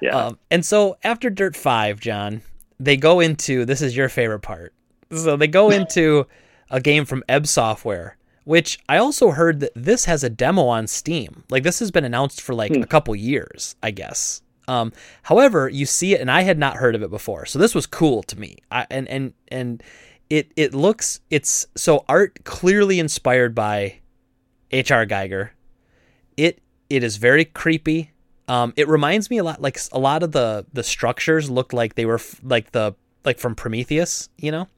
Yeah. 0.00 0.16
Um, 0.16 0.38
and 0.50 0.64
so 0.64 0.96
after 1.02 1.30
Dirt 1.30 1.56
Five, 1.56 2.00
John, 2.00 2.42
they 2.78 2.96
go 2.96 3.20
into 3.20 3.64
this 3.64 3.82
is 3.82 3.96
your 3.96 4.08
favorite 4.08 4.40
part. 4.40 4.72
So 5.10 5.36
they 5.36 5.48
go 5.48 5.70
into 5.70 6.26
a 6.70 6.80
game 6.80 7.04
from 7.04 7.24
Ebb 7.28 7.46
Software, 7.46 8.16
which 8.44 8.78
I 8.88 8.98
also 8.98 9.30
heard 9.30 9.60
that 9.60 9.72
this 9.74 10.04
has 10.04 10.22
a 10.22 10.30
demo 10.30 10.66
on 10.66 10.86
Steam. 10.86 11.44
Like 11.50 11.62
this 11.62 11.78
has 11.78 11.90
been 11.90 12.04
announced 12.04 12.40
for 12.40 12.54
like 12.54 12.74
hmm. 12.74 12.82
a 12.82 12.86
couple 12.86 13.14
years, 13.16 13.76
I 13.82 13.90
guess. 13.90 14.42
Um, 14.68 14.92
however, 15.22 15.68
you 15.68 15.86
see 15.86 16.14
it, 16.14 16.20
and 16.20 16.30
I 16.30 16.42
had 16.42 16.58
not 16.58 16.76
heard 16.76 16.94
of 16.94 17.02
it 17.02 17.10
before, 17.10 17.46
so 17.46 17.58
this 17.58 17.74
was 17.74 17.86
cool 17.86 18.22
to 18.24 18.38
me. 18.38 18.58
I, 18.70 18.86
and 18.90 19.08
and 19.08 19.32
and 19.48 19.82
it 20.30 20.52
it 20.56 20.74
looks 20.74 21.20
it's 21.30 21.66
so 21.74 22.04
art 22.08 22.44
clearly 22.44 23.00
inspired 23.00 23.54
by 23.54 24.00
H.R. 24.70 25.06
Giger. 25.06 25.50
It 26.36 26.60
it 26.90 27.02
is 27.02 27.16
very 27.16 27.44
creepy. 27.44 28.12
Um, 28.46 28.72
it 28.76 28.88
reminds 28.88 29.30
me 29.30 29.38
a 29.38 29.44
lot 29.44 29.60
like 29.60 29.78
a 29.92 29.98
lot 29.98 30.22
of 30.22 30.32
the 30.32 30.66
the 30.72 30.82
structures 30.82 31.50
looked 31.50 31.72
like 31.72 31.94
they 31.94 32.06
were 32.06 32.16
f- 32.16 32.40
like 32.42 32.72
the 32.72 32.94
like 33.24 33.38
from 33.38 33.54
Prometheus, 33.54 34.28
you 34.36 34.52
know. 34.52 34.68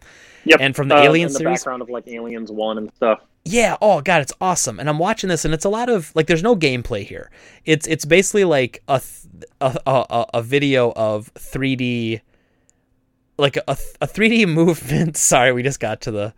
Yep. 0.44 0.60
And 0.60 0.76
from 0.76 0.88
the 0.88 0.96
uh, 0.96 1.02
Alien 1.02 1.28
the 1.28 1.34
series, 1.34 1.58
background 1.58 1.82
of 1.82 1.90
like 1.90 2.06
Aliens 2.08 2.50
One 2.50 2.78
and 2.78 2.92
stuff. 2.94 3.20
Yeah. 3.44 3.76
Oh 3.80 4.00
god, 4.00 4.22
it's 4.22 4.32
awesome. 4.40 4.80
And 4.80 4.88
I'm 4.88 4.98
watching 4.98 5.28
this, 5.28 5.44
and 5.44 5.52
it's 5.52 5.64
a 5.64 5.68
lot 5.68 5.88
of 5.88 6.14
like. 6.14 6.26
There's 6.26 6.42
no 6.42 6.56
gameplay 6.56 7.04
here. 7.04 7.30
It's 7.64 7.86
it's 7.86 8.04
basically 8.04 8.44
like 8.44 8.82
a 8.88 9.00
a 9.60 9.78
a, 9.86 10.26
a 10.34 10.42
video 10.42 10.92
of 10.96 11.32
3D, 11.34 12.20
like 13.38 13.56
a 13.56 13.62
a 14.00 14.06
3D 14.06 14.48
movement. 14.52 15.16
Sorry, 15.16 15.52
we 15.52 15.62
just 15.62 15.80
got 15.80 16.00
to 16.02 16.10
the 16.10 16.34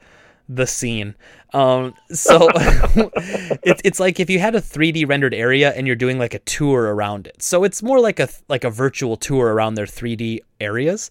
the 0.48 0.66
scene. 0.66 1.14
Um, 1.52 1.94
so 2.10 2.48
it's 2.54 3.82
it's 3.84 4.00
like 4.00 4.20
if 4.20 4.30
you 4.30 4.38
had 4.38 4.54
a 4.54 4.60
3D 4.60 5.08
rendered 5.08 5.34
area 5.34 5.72
and 5.72 5.86
you're 5.86 5.96
doing 5.96 6.18
like 6.18 6.34
a 6.34 6.38
tour 6.40 6.94
around 6.94 7.26
it. 7.26 7.42
So 7.42 7.64
it's 7.64 7.82
more 7.82 8.00
like 8.00 8.20
a 8.20 8.28
like 8.48 8.64
a 8.64 8.70
virtual 8.70 9.16
tour 9.16 9.52
around 9.52 9.74
their 9.74 9.86
3D 9.86 10.40
areas. 10.60 11.10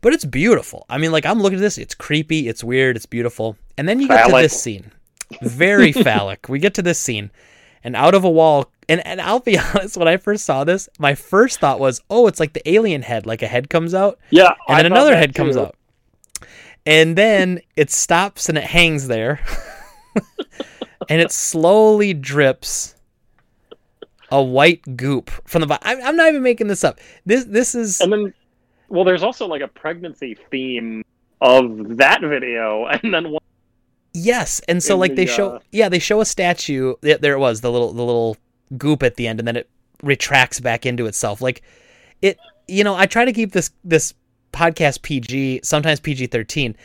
But 0.00 0.14
it's 0.14 0.24
beautiful. 0.24 0.86
I 0.88 0.98
mean, 0.98 1.12
like 1.12 1.26
I'm 1.26 1.40
looking 1.40 1.58
at 1.58 1.62
this, 1.62 1.78
it's 1.78 1.94
creepy, 1.94 2.48
it's 2.48 2.64
weird, 2.64 2.96
it's 2.96 3.06
beautiful. 3.06 3.56
And 3.76 3.88
then 3.88 4.00
you 4.00 4.08
get 4.08 4.26
to 4.26 4.32
this 4.32 4.60
scene 4.60 4.92
very 5.42 5.92
phallic. 5.92 6.48
We 6.48 6.58
get 6.58 6.74
to 6.74 6.82
this 6.82 7.00
scene, 7.00 7.30
and 7.84 7.96
out 7.96 8.14
of 8.14 8.24
a 8.24 8.30
wall, 8.30 8.70
and, 8.88 9.04
and 9.06 9.20
I'll 9.20 9.40
be 9.40 9.58
honest, 9.74 9.96
when 9.96 10.08
I 10.08 10.16
first 10.16 10.44
saw 10.44 10.64
this, 10.64 10.88
my 10.98 11.14
first 11.14 11.60
thought 11.60 11.80
was, 11.80 12.02
oh, 12.10 12.26
it's 12.26 12.40
like 12.40 12.52
the 12.52 12.68
alien 12.68 13.02
head, 13.02 13.26
like 13.26 13.42
a 13.42 13.46
head 13.46 13.70
comes 13.70 13.94
out. 13.94 14.18
Yeah. 14.30 14.54
And 14.68 14.78
then 14.78 14.86
another 14.86 15.16
head 15.16 15.34
too. 15.34 15.42
comes 15.42 15.56
out. 15.56 15.76
And 16.86 17.16
then 17.16 17.60
it 17.76 17.90
stops 17.90 18.48
and 18.48 18.56
it 18.56 18.64
hangs 18.64 19.06
there. 19.06 19.40
and 21.08 21.20
it 21.20 21.30
slowly 21.30 22.14
drips 22.14 22.94
a 24.32 24.42
white 24.42 24.96
goop 24.96 25.30
from 25.46 25.60
the 25.60 25.66
bottom. 25.66 25.86
I'm, 25.86 26.02
I'm 26.02 26.16
not 26.16 26.28
even 26.28 26.42
making 26.42 26.68
this 26.68 26.84
up. 26.84 26.98
This 27.26 27.44
this 27.44 27.74
is 27.74 28.00
And 28.00 28.12
then 28.12 28.34
well 28.90 29.04
there's 29.04 29.22
also 29.22 29.46
like 29.46 29.62
a 29.62 29.68
pregnancy 29.68 30.36
theme 30.50 31.02
of 31.40 31.96
that 31.96 32.20
video 32.20 32.86
and 33.02 33.14
then 33.14 33.30
one 33.30 33.40
Yes, 34.12 34.60
and 34.66 34.82
so 34.82 34.96
like 34.96 35.12
the, 35.12 35.24
they 35.24 35.26
show, 35.26 35.50
uh... 35.50 35.58
yeah, 35.70 35.88
they 35.88 36.00
show 36.00 36.20
a 36.20 36.24
statue. 36.24 36.94
There 37.00 37.34
it 37.34 37.38
was, 37.38 37.60
the 37.60 37.70
little 37.70 37.92
the 37.92 38.02
little 38.02 38.36
goop 38.76 39.02
at 39.02 39.14
the 39.14 39.28
end, 39.28 39.38
and 39.38 39.46
then 39.46 39.56
it 39.56 39.68
retracts 40.02 40.58
back 40.58 40.84
into 40.84 41.06
itself. 41.06 41.40
Like 41.40 41.62
it, 42.20 42.38
you 42.66 42.82
know, 42.82 42.96
I 42.96 43.06
try 43.06 43.24
to 43.24 43.32
keep 43.32 43.52
this 43.52 43.70
this 43.84 44.14
podcast 44.52 45.02
PG, 45.02 45.60
sometimes 45.62 46.00
PG 46.00 46.26
thirteen. 46.26 46.76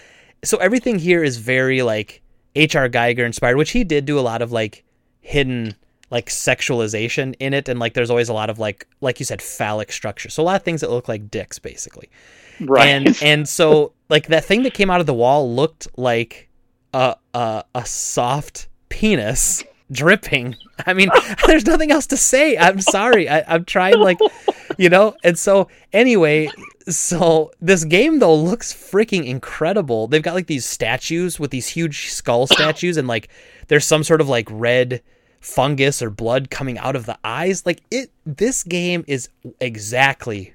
So 0.43 0.57
everything 0.57 0.99
here 0.99 1.23
is 1.23 1.37
very 1.37 1.81
like 1.81 2.21
H.R. 2.55 2.89
Giger 2.89 3.25
inspired, 3.25 3.57
which 3.57 3.71
he 3.71 3.83
did 3.83 4.05
do 4.05 4.19
a 4.19 4.21
lot 4.21 4.43
of 4.43 4.51
like 4.51 4.83
hidden 5.21 5.75
like 6.15 6.27
sexualization 6.27 7.35
in 7.41 7.53
it, 7.53 7.67
and 7.67 7.77
like 7.77 7.93
there's 7.93 8.09
always 8.09 8.29
a 8.29 8.33
lot 8.33 8.49
of 8.49 8.57
like 8.57 8.87
like 9.01 9.19
you 9.19 9.25
said 9.25 9.41
phallic 9.41 9.91
structure. 9.91 10.29
So 10.29 10.41
a 10.41 10.45
lot 10.45 10.55
of 10.55 10.63
things 10.63 10.79
that 10.79 10.89
look 10.89 11.09
like 11.09 11.29
dicks, 11.29 11.59
basically. 11.59 12.09
Right. 12.61 12.87
And 12.87 13.17
and 13.21 13.49
so 13.49 13.91
like 14.07 14.27
that 14.27 14.45
thing 14.45 14.63
that 14.63 14.73
came 14.73 14.89
out 14.89 15.01
of 15.01 15.07
the 15.07 15.13
wall 15.13 15.53
looked 15.53 15.89
like 15.97 16.47
a 16.93 17.17
a, 17.33 17.65
a 17.75 17.85
soft 17.85 18.69
penis 18.87 19.65
dripping. 19.91 20.55
I 20.85 20.93
mean, 20.93 21.09
there's 21.47 21.65
nothing 21.65 21.91
else 21.91 22.07
to 22.07 22.17
say. 22.17 22.57
I'm 22.57 22.79
sorry. 22.79 23.27
I, 23.27 23.43
I'm 23.53 23.65
trying 23.65 23.99
like, 23.99 24.17
you 24.77 24.87
know. 24.87 25.17
And 25.21 25.37
so 25.37 25.67
anyway, 25.91 26.49
so 26.87 27.51
this 27.59 27.83
game 27.83 28.19
though 28.19 28.35
looks 28.35 28.73
freaking 28.73 29.25
incredible. 29.25 30.07
They've 30.07 30.23
got 30.23 30.33
like 30.33 30.47
these 30.47 30.65
statues 30.65 31.41
with 31.41 31.51
these 31.51 31.67
huge 31.67 32.07
skull 32.07 32.47
statues, 32.47 32.95
and 32.95 33.05
like 33.05 33.27
there's 33.67 33.85
some 33.85 34.05
sort 34.05 34.21
of 34.21 34.29
like 34.29 34.47
red 34.49 35.01
fungus 35.45 36.01
or 36.01 36.09
blood 36.09 36.49
coming 36.49 36.77
out 36.79 36.95
of 36.95 37.05
the 37.05 37.17
eyes. 37.23 37.65
Like 37.65 37.83
it 37.91 38.11
this 38.25 38.63
game 38.63 39.05
is 39.07 39.29
exactly 39.61 40.53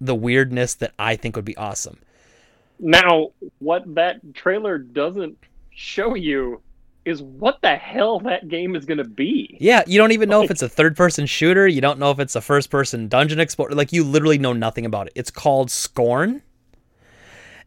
the 0.00 0.14
weirdness 0.14 0.74
that 0.74 0.92
I 0.98 1.16
think 1.16 1.36
would 1.36 1.44
be 1.44 1.56
awesome. 1.56 1.98
Now, 2.80 3.30
what 3.60 3.94
that 3.94 4.34
trailer 4.34 4.78
doesn't 4.78 5.38
show 5.70 6.16
you 6.16 6.60
is 7.04 7.22
what 7.22 7.60
the 7.62 7.76
hell 7.76 8.18
that 8.20 8.48
game 8.48 8.74
is 8.74 8.84
going 8.84 8.98
to 8.98 9.04
be. 9.04 9.56
Yeah, 9.60 9.82
you 9.86 9.98
don't 9.98 10.12
even 10.12 10.28
know 10.28 10.42
if 10.42 10.50
it's 10.50 10.62
a 10.62 10.68
third 10.68 10.96
person 10.96 11.26
shooter, 11.26 11.66
you 11.66 11.80
don't 11.80 11.98
know 11.98 12.10
if 12.10 12.18
it's 12.18 12.34
a 12.34 12.40
first 12.40 12.70
person 12.70 13.08
dungeon 13.08 13.38
explorer. 13.38 13.72
Like 13.72 13.92
you 13.92 14.02
literally 14.02 14.38
know 14.38 14.52
nothing 14.52 14.86
about 14.86 15.06
it. 15.06 15.12
It's 15.14 15.30
called 15.30 15.70
Scorn. 15.70 16.42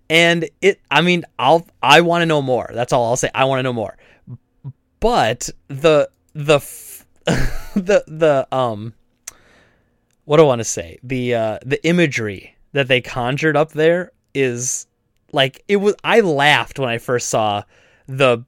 And 0.09 0.49
it 0.61 0.81
I 0.91 1.01
mean, 1.01 1.23
I'll 1.39 1.65
I 1.81 2.01
want 2.01 2.21
to 2.21 2.25
know 2.25 2.41
more. 2.41 2.69
That's 2.73 2.91
all 2.91 3.05
I'll 3.05 3.17
say. 3.17 3.31
I 3.33 3.45
want 3.45 3.59
to 3.59 3.63
know 3.63 3.73
more. 3.73 3.97
But 4.99 5.49
the 5.67 6.09
the 6.35 6.55
f- 6.57 7.05
the 7.25 8.03
the 8.05 8.47
um 8.51 8.93
what 10.25 10.37
do 10.37 10.43
I 10.43 10.47
want 10.47 10.59
to 10.59 10.65
say? 10.65 10.99
The 11.01 11.33
uh 11.33 11.59
the 11.65 11.83
imagery 11.87 12.55
that 12.73 12.87
they 12.87 13.01
conjured 13.01 13.55
up 13.57 13.71
there 13.71 14.11
is 14.33 14.85
like 15.31 15.63
it 15.67 15.77
was 15.77 15.95
I 16.03 16.19
laughed 16.19 16.77
when 16.77 16.89
I 16.89 16.97
first 16.97 17.29
saw 17.29 17.63
the 18.07 18.43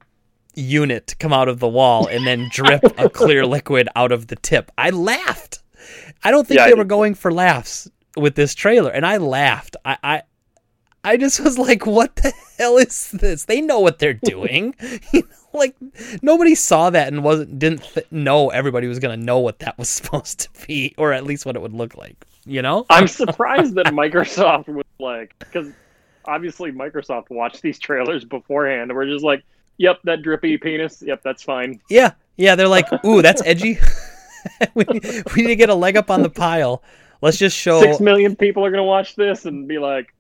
unit 0.54 1.16
come 1.20 1.34
out 1.34 1.48
of 1.48 1.60
the 1.60 1.68
wall 1.68 2.08
and 2.08 2.26
then 2.28 2.50
drip 2.52 2.82
a 2.98 3.10
clear 3.22 3.46
liquid 3.46 3.88
out 3.96 4.12
of 4.12 4.28
the 4.28 4.36
tip. 4.36 4.72
I 4.78 4.90
laughed. 4.90 5.60
I 6.24 6.32
don't 6.32 6.48
think 6.48 6.58
Yeah, 6.60 6.66
they 6.66 6.72
did 6.72 6.78
were 6.80 6.84
going 6.84 7.14
for 7.16 7.32
laughs 7.32 7.90
with 8.16 8.36
this 8.36 8.54
trailer 8.54 8.92
and 8.92 9.06
I 9.06 9.18
laughed. 9.18 9.76
I 9.86 9.98
I 10.04 10.22
I 11.08 11.16
just 11.16 11.40
was 11.40 11.58
like, 11.58 11.86
what 11.86 12.18
the 12.18 12.34
hell 12.58 12.76
is 12.76 13.12
this? 13.12 13.46
They 13.46 13.62
know 13.62 13.80
what 13.80 13.98
they're 13.98 14.14
doing. 14.14 14.76
you 15.14 15.22
know, 15.22 15.28
like 15.54 15.74
nobody 16.22 16.54
saw 16.54 16.90
that 16.90 17.08
and 17.08 17.24
wasn't 17.24 17.58
didn't 17.58 17.84
th- 17.84 18.08
know 18.12 18.50
everybody 18.50 18.88
was 18.88 19.00
going 19.00 19.18
to 19.18 19.26
know 19.26 19.40
what 19.40 19.60
that 19.60 19.78
was 19.78 19.88
supposed 19.90 20.42
to 20.42 20.68
be 20.68 20.94
or 20.98 21.14
at 21.14 21.24
least 21.24 21.46
what 21.46 21.56
it 21.56 21.62
would 21.62 21.74
look 21.74 21.96
like, 21.96 22.26
you 22.46 22.62
know? 22.62 22.86
I'm 22.90 23.08
surprised 23.08 23.76
that 23.76 23.86
Microsoft 23.88 24.68
was 24.68 24.84
like, 25.00 25.34
because 25.40 25.72
obviously 26.26 26.74
Microsoft 26.74 27.30
watched 27.30 27.62
these 27.62 27.80
trailers 27.80 28.26
beforehand 28.26 28.92
and 28.92 28.98
we're 28.98 29.06
just 29.06 29.24
like, 29.24 29.46
yep, 29.78 30.02
that 30.04 30.22
drippy 30.22 30.58
penis, 30.58 31.02
yep, 31.02 31.24
that's 31.24 31.42
fine. 31.42 31.80
Yeah, 31.90 32.12
yeah. 32.36 32.56
They're 32.56 32.68
like, 32.68 32.88
ooh, 33.06 33.22
that's 33.22 33.42
edgy. 33.46 33.80
we, 34.74 34.84
we 34.84 35.42
need 35.42 35.48
to 35.48 35.56
get 35.56 35.70
a 35.70 35.76
leg 35.76 35.96
up 35.96 36.12
on 36.12 36.22
the 36.22 36.30
pile. 36.30 36.84
Let's 37.22 37.38
just 37.38 37.56
show 37.56 37.82
Six 37.82 38.02
million 38.02 38.36
people 38.36 38.66
are 38.66 38.72
going 38.72 38.82
to 38.82 38.84
watch 38.84 39.16
this 39.16 39.46
and 39.46 39.70
be 39.70 39.80
like 39.80 40.14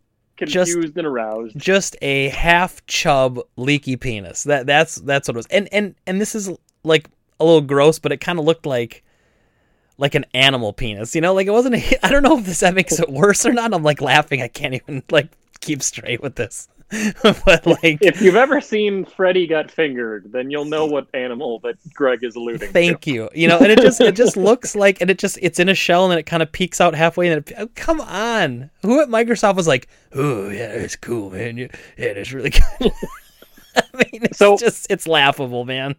Just- 0.46 0.72
confused 0.74 0.98
and 0.98 1.08
aroused. 1.08 1.58
just 1.58 1.96
a 2.02 2.30
half 2.30 2.86
chub 2.86 3.40
leaky 3.56 3.96
penis. 3.96 4.44
That 4.44 4.66
that's 4.68 4.96
that's 4.96 5.28
what 5.28 5.36
it 5.36 5.38
was. 5.38 5.48
And 5.48 5.68
and 5.72 5.96
and 6.06 6.22
this 6.22 6.36
is 6.36 6.50
like 6.84 7.10
a 7.40 7.46
little 7.46 7.62
gross, 7.62 8.00
but 8.00 8.12
it 8.12 8.18
kind 8.18 8.38
of 8.40 8.46
looked 8.46 8.66
like 8.66 9.04
like 9.98 10.14
an 10.16 10.26
animal 10.34 10.74
penis. 10.74 11.16
You 11.16 11.22
know, 11.22 11.34
like 11.34 11.48
it 11.48 11.52
wasn't. 11.52 11.76
A, 11.76 12.00
I 12.06 12.10
don't 12.12 12.24
know 12.24 12.38
if 12.38 12.46
this 12.46 12.60
that 12.60 12.74
makes 12.76 13.00
it 13.00 13.10
worse 13.10 13.46
or 13.46 13.54
not. 13.54 13.74
I'm 13.74 13.84
like 13.84 14.02
laughing. 14.02 14.42
I 14.42 14.48
can't 14.48 14.74
even 14.76 15.04
like 15.10 15.30
keep 15.60 15.82
straight 15.82 16.22
with 16.22 16.36
this. 16.36 16.68
but 17.24 17.66
like, 17.66 17.98
If 18.02 18.22
you've 18.22 18.36
ever 18.38 18.62
seen 18.62 19.04
Freddy 19.06 19.46
got 19.46 19.70
fingered, 19.70 20.32
then 20.32 20.50
you'll 20.50 20.66
know 20.66 20.86
what 20.86 21.08
animal 21.14 21.60
that 21.60 21.76
Greg 21.94 22.24
is 22.24 22.36
alluding 22.36 22.72
Thank 22.72 23.02
to. 23.02 23.12
you. 23.12 23.30
You 23.36 23.48
know, 23.50 23.58
and 23.58 23.68
it 23.72 23.80
just 23.82 24.00
it 24.00 24.16
just 24.16 24.38
looks 24.38 24.76
like 24.76 25.02
and 25.02 25.10
it 25.10 25.18
just 25.20 25.38
it's 25.42 25.60
in 25.60 25.68
a 25.70 25.76
shell 25.76 26.04
and 26.06 26.12
then 26.12 26.18
it 26.20 26.26
kind 26.26 26.42
of 26.42 26.52
peeks 26.52 26.80
out 26.80 26.96
halfway 26.96 27.28
and 27.30 27.46
it, 27.46 27.54
oh, 27.58 27.68
come 27.76 28.00
on. 28.02 28.70
Who 28.84 29.02
at 29.02 29.10
Microsoft 29.10 29.56
was 29.58 29.68
like, 29.68 29.88
"Oh, 30.14 30.50
yeah, 30.50 30.70
it's 30.70 30.96
cool, 30.96 31.32
man. 31.32 31.58
Yeah, 31.58 31.68
yeah 31.98 32.06
it's 32.06 32.32
really 32.32 32.50
good." 32.80 32.92
I 33.76 33.84
mean, 33.98 34.24
it's 34.24 34.38
So- 34.38 34.58
just 34.58 34.88
it's 34.90 35.08
laughable, 35.08 35.66
man. 35.66 35.96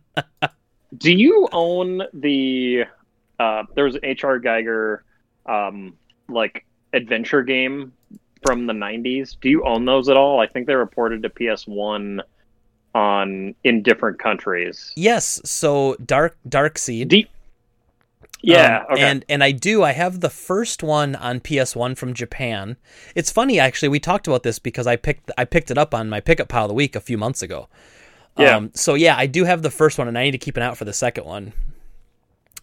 Do 0.96 1.12
you 1.12 1.48
own 1.52 2.02
the? 2.14 2.84
Uh, 3.38 3.64
there 3.74 3.84
was 3.84 3.94
an 3.96 4.00
H.R. 4.04 4.40
Giger, 4.40 5.00
um, 5.46 5.94
like 6.28 6.64
adventure 6.94 7.42
game 7.42 7.92
from 8.42 8.66
the 8.66 8.72
'90s. 8.72 9.36
Do 9.40 9.48
you 9.48 9.64
own 9.64 9.84
those 9.84 10.08
at 10.08 10.16
all? 10.16 10.40
I 10.40 10.46
think 10.46 10.66
they 10.66 10.76
were 10.76 10.86
ported 10.86 11.22
to 11.22 11.30
PS1 11.30 12.20
on 12.94 13.54
in 13.64 13.82
different 13.82 14.18
countries. 14.18 14.92
Yes, 14.96 15.40
so 15.44 15.96
Dark 16.04 16.36
Dark 16.48 16.78
Seed. 16.78 17.28
Yeah. 18.40 18.84
Um, 18.88 18.92
okay. 18.92 19.02
And 19.02 19.24
and 19.28 19.44
I 19.44 19.52
do. 19.52 19.82
I 19.82 19.92
have 19.92 20.20
the 20.20 20.30
first 20.30 20.82
one 20.82 21.16
on 21.16 21.40
PS1 21.40 21.96
from 21.96 22.14
Japan. 22.14 22.76
It's 23.14 23.30
funny 23.30 23.58
actually. 23.58 23.88
We 23.88 24.00
talked 24.00 24.26
about 24.26 24.42
this 24.42 24.58
because 24.58 24.86
I 24.86 24.96
picked 24.96 25.30
I 25.36 25.44
picked 25.44 25.70
it 25.70 25.78
up 25.78 25.94
on 25.94 26.08
my 26.08 26.20
pickup 26.20 26.48
pile 26.48 26.64
of 26.64 26.68
the 26.68 26.74
week 26.74 26.94
a 26.94 27.00
few 27.00 27.18
months 27.18 27.42
ago. 27.42 27.68
Yeah. 28.36 28.56
Um, 28.56 28.70
so 28.74 28.94
yeah, 28.94 29.16
I 29.16 29.26
do 29.26 29.44
have 29.44 29.62
the 29.62 29.70
first 29.70 29.98
one, 29.98 30.06
and 30.06 30.16
I 30.16 30.24
need 30.24 30.32
to 30.32 30.38
keep 30.38 30.56
an 30.56 30.62
eye 30.62 30.66
out 30.66 30.76
for 30.76 30.84
the 30.84 30.92
second 30.92 31.24
one. 31.24 31.52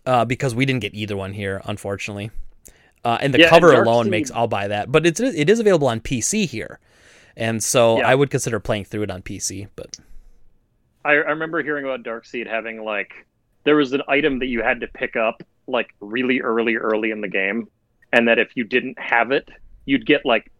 Uh, 0.05 0.23
because 0.23 0.53
we 0.53 0.67
didn't 0.67 0.81
get 0.81 0.93
either 0.93 1.17
one 1.17 1.33
here, 1.33 1.63
unfortunately. 1.65 2.29
Uh, 3.05 3.17
and 3.21 3.33
the 3.33 3.39
Yeah, 3.39 3.49
cover 3.49 3.71
Dark 3.71 3.85
alone 3.85 4.05
Seed- 4.05 4.11
makes 4.11 4.31
I'll 4.31 4.47
buy 4.47 4.67
that, 4.67 4.91
but 4.91 5.05
it's 5.05 5.19
it 5.19 5.49
is 5.49 5.59
available 5.59 5.87
on 5.87 5.99
PC 6.01 6.47
here, 6.47 6.79
and 7.37 7.63
so 7.63 7.99
Yeah. 7.99 8.07
I 8.09 8.15
would 8.15 8.29
consider 8.31 8.59
playing 8.59 8.85
through 8.85 9.03
it 9.03 9.11
on 9.11 9.21
PC. 9.21 9.67
But 9.75 9.97
I, 11.05 11.11
I 11.11 11.13
remember 11.13 11.61
hearing 11.63 11.85
about 11.85 12.03
Dark 12.03 12.25
Seed 12.25 12.47
having 12.47 12.83
like 12.83 13.13
there 13.63 13.75
was 13.75 13.93
an 13.93 14.01
item 14.07 14.39
that 14.39 14.47
you 14.47 14.61
had 14.63 14.81
to 14.81 14.87
pick 14.87 15.15
up 15.15 15.43
like 15.67 15.89
really 15.99 16.41
early, 16.41 16.75
early 16.77 17.11
in 17.11 17.21
the 17.21 17.27
game, 17.27 17.67
and 18.11 18.27
that 18.27 18.39
if 18.39 18.49
you 18.55 18.63
didn't 18.63 18.97
have 18.99 19.31
it, 19.31 19.49
you'd 19.85 20.05
get 20.05 20.25
like 20.25 20.51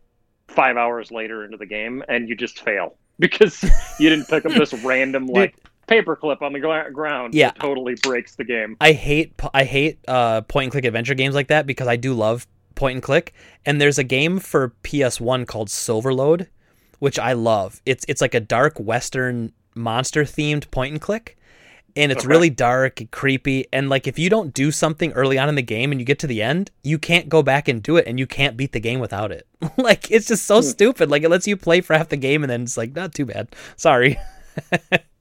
five 0.47 0.77
hours 0.77 1.11
later 1.11 1.43
into 1.43 1.57
the 1.57 1.65
game 1.65 2.03
and 2.07 2.29
you 2.29 2.35
just 2.35 2.61
fail 2.63 2.95
because 3.19 3.63
you 3.99 4.09
didn't 4.09 4.27
pick 4.27 4.45
up 4.45 4.51
this 4.53 4.71
random 4.83 5.25
like 5.25 5.55
paperclip 5.87 6.41
on 6.41 6.53
the 6.53 6.59
gla- 6.59 6.89
ground. 6.91 7.33
Yeah. 7.33 7.51
totally 7.51 7.95
breaks 8.01 8.35
the 8.35 8.43
game. 8.43 8.77
I 8.81 8.91
hate 8.93 9.33
I 9.53 9.63
hate 9.63 9.99
uh, 10.07 10.41
point 10.41 10.65
and 10.65 10.71
click 10.71 10.85
adventure 10.85 11.13
games 11.15 11.35
like 11.35 11.47
that 11.47 11.65
because 11.65 11.87
I 11.87 11.95
do 11.95 12.13
love 12.13 12.47
point 12.75 12.95
and 12.95 13.03
click. 13.03 13.33
And 13.65 13.79
there's 13.79 13.97
a 13.97 14.03
game 14.03 14.39
for 14.39 14.73
PS1 14.83 15.47
called 15.47 15.69
Silverload, 15.69 16.47
which 16.99 17.17
I 17.19 17.33
love. 17.33 17.81
It's 17.85 18.05
it's 18.07 18.21
like 18.21 18.33
a 18.33 18.39
dark 18.39 18.77
western 18.79 19.53
monster 19.75 20.23
themed 20.23 20.69
point 20.71 20.91
and 20.93 21.01
click. 21.01 21.37
And 21.97 22.11
it's 22.11 22.25
Okay. 22.25 22.29
really 22.29 22.49
dark 22.49 22.99
and 22.99 23.09
creepy. 23.09 23.67
And 23.71 23.87
like 23.89 24.05
if 24.05 24.19
you 24.19 24.29
don't 24.29 24.53
do 24.53 24.69
something 24.71 25.13
early 25.13 25.37
on 25.37 25.47
in 25.47 25.55
the 25.55 25.61
game 25.61 25.91
and 25.93 26.01
you 26.01 26.05
get 26.05 26.19
to 26.19 26.27
the 26.27 26.41
end, 26.41 26.69
you 26.83 26.99
can't 26.99 27.29
go 27.29 27.41
back 27.41 27.69
and 27.69 27.81
do 27.81 27.95
it 27.95 28.05
and 28.05 28.19
you 28.19 28.27
can't 28.27 28.57
beat 28.57 28.73
the 28.73 28.81
game 28.81 28.99
without 28.99 29.31
it. 29.31 29.47
like 29.77 30.11
it's 30.11 30.27
just 30.27 30.45
so 30.45 30.57
Hmm. 30.57 30.67
stupid. 30.67 31.09
Like 31.09 31.23
it 31.23 31.29
lets 31.29 31.47
you 31.47 31.55
play 31.55 31.79
for 31.79 31.93
half 31.97 32.09
the 32.09 32.17
game 32.17 32.43
and 32.43 32.49
then 32.51 32.63
it's 32.63 32.75
like, 32.75 32.93
not 32.93 33.13
too 33.13 33.25
bad. 33.25 33.47
Sorry. 33.77 34.17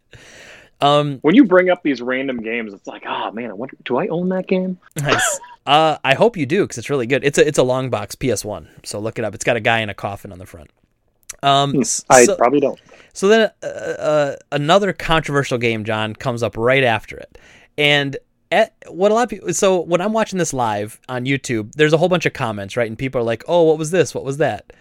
um 0.81 1.19
When 1.23 1.35
you 1.35 1.45
bring 1.45 1.71
up 1.71 1.83
these 1.83 2.01
random 2.03 2.39
games, 2.43 2.73
it's 2.73 2.87
like, 2.87 3.05
oh 3.07 3.31
man, 3.33 3.51
I 3.51 3.55
wonder, 3.55 3.77
do 3.85 3.97
I 3.99 4.09
own 4.09 4.29
that 4.31 4.47
game? 4.47 4.79
Nice. 5.01 5.41
Uh, 5.67 5.97
I 6.05 6.13
hope 6.15 6.37
you 6.37 6.45
do 6.45 6.63
because 6.65 6.77
it's 6.77 6.91
really 6.91 7.07
good. 7.07 7.25
It's 7.25 7.39
a 7.39 7.47
it's 7.49 7.57
a 7.59 7.63
long 7.63 7.89
box 7.89 8.15
PS1, 8.15 8.67
so 8.85 8.99
look 8.99 9.19
it 9.19 9.25
up. 9.25 9.35
It's 9.35 9.45
got 9.45 9.57
a 9.57 9.61
guy 9.61 9.81
in 9.81 9.89
a 9.89 9.95
coffin 9.95 10.31
on 10.31 10.39
the 10.39 10.45
front. 10.45 10.71
Um, 11.43 11.81
s- 11.81 12.05
I 12.11 12.27
so, 12.27 12.37
probably 12.37 12.61
don't. 12.61 12.79
so 13.15 13.29
then 13.29 13.51
uh, 13.63 13.67
uh, 13.67 14.37
another 14.53 14.93
controversial 14.93 15.57
game, 15.57 15.85
John, 15.85 16.15
comes 16.15 16.43
up 16.43 16.57
right 16.59 16.85
after 16.85 17.17
it, 17.17 17.39
and 17.79 18.17
at, 18.53 18.75
what 18.89 19.11
a 19.11 19.15
lot 19.15 19.23
of 19.23 19.29
people. 19.31 19.55
So 19.55 19.81
when 19.81 20.03
I'm 20.03 20.13
watching 20.13 20.39
this 20.39 20.53
live 20.53 21.01
on 21.09 21.25
YouTube, 21.25 21.73
there's 21.73 21.95
a 21.95 21.97
whole 21.97 22.11
bunch 22.11 22.27
of 22.27 22.35
comments, 22.35 22.77
right? 22.77 22.87
And 22.87 22.99
people 22.99 23.21
are 23.23 23.25
like, 23.25 23.43
"Oh, 23.49 23.63
what 23.63 23.79
was 23.79 23.91
this? 23.91 24.15
What 24.15 24.25
was 24.25 24.37
that?" 24.37 24.73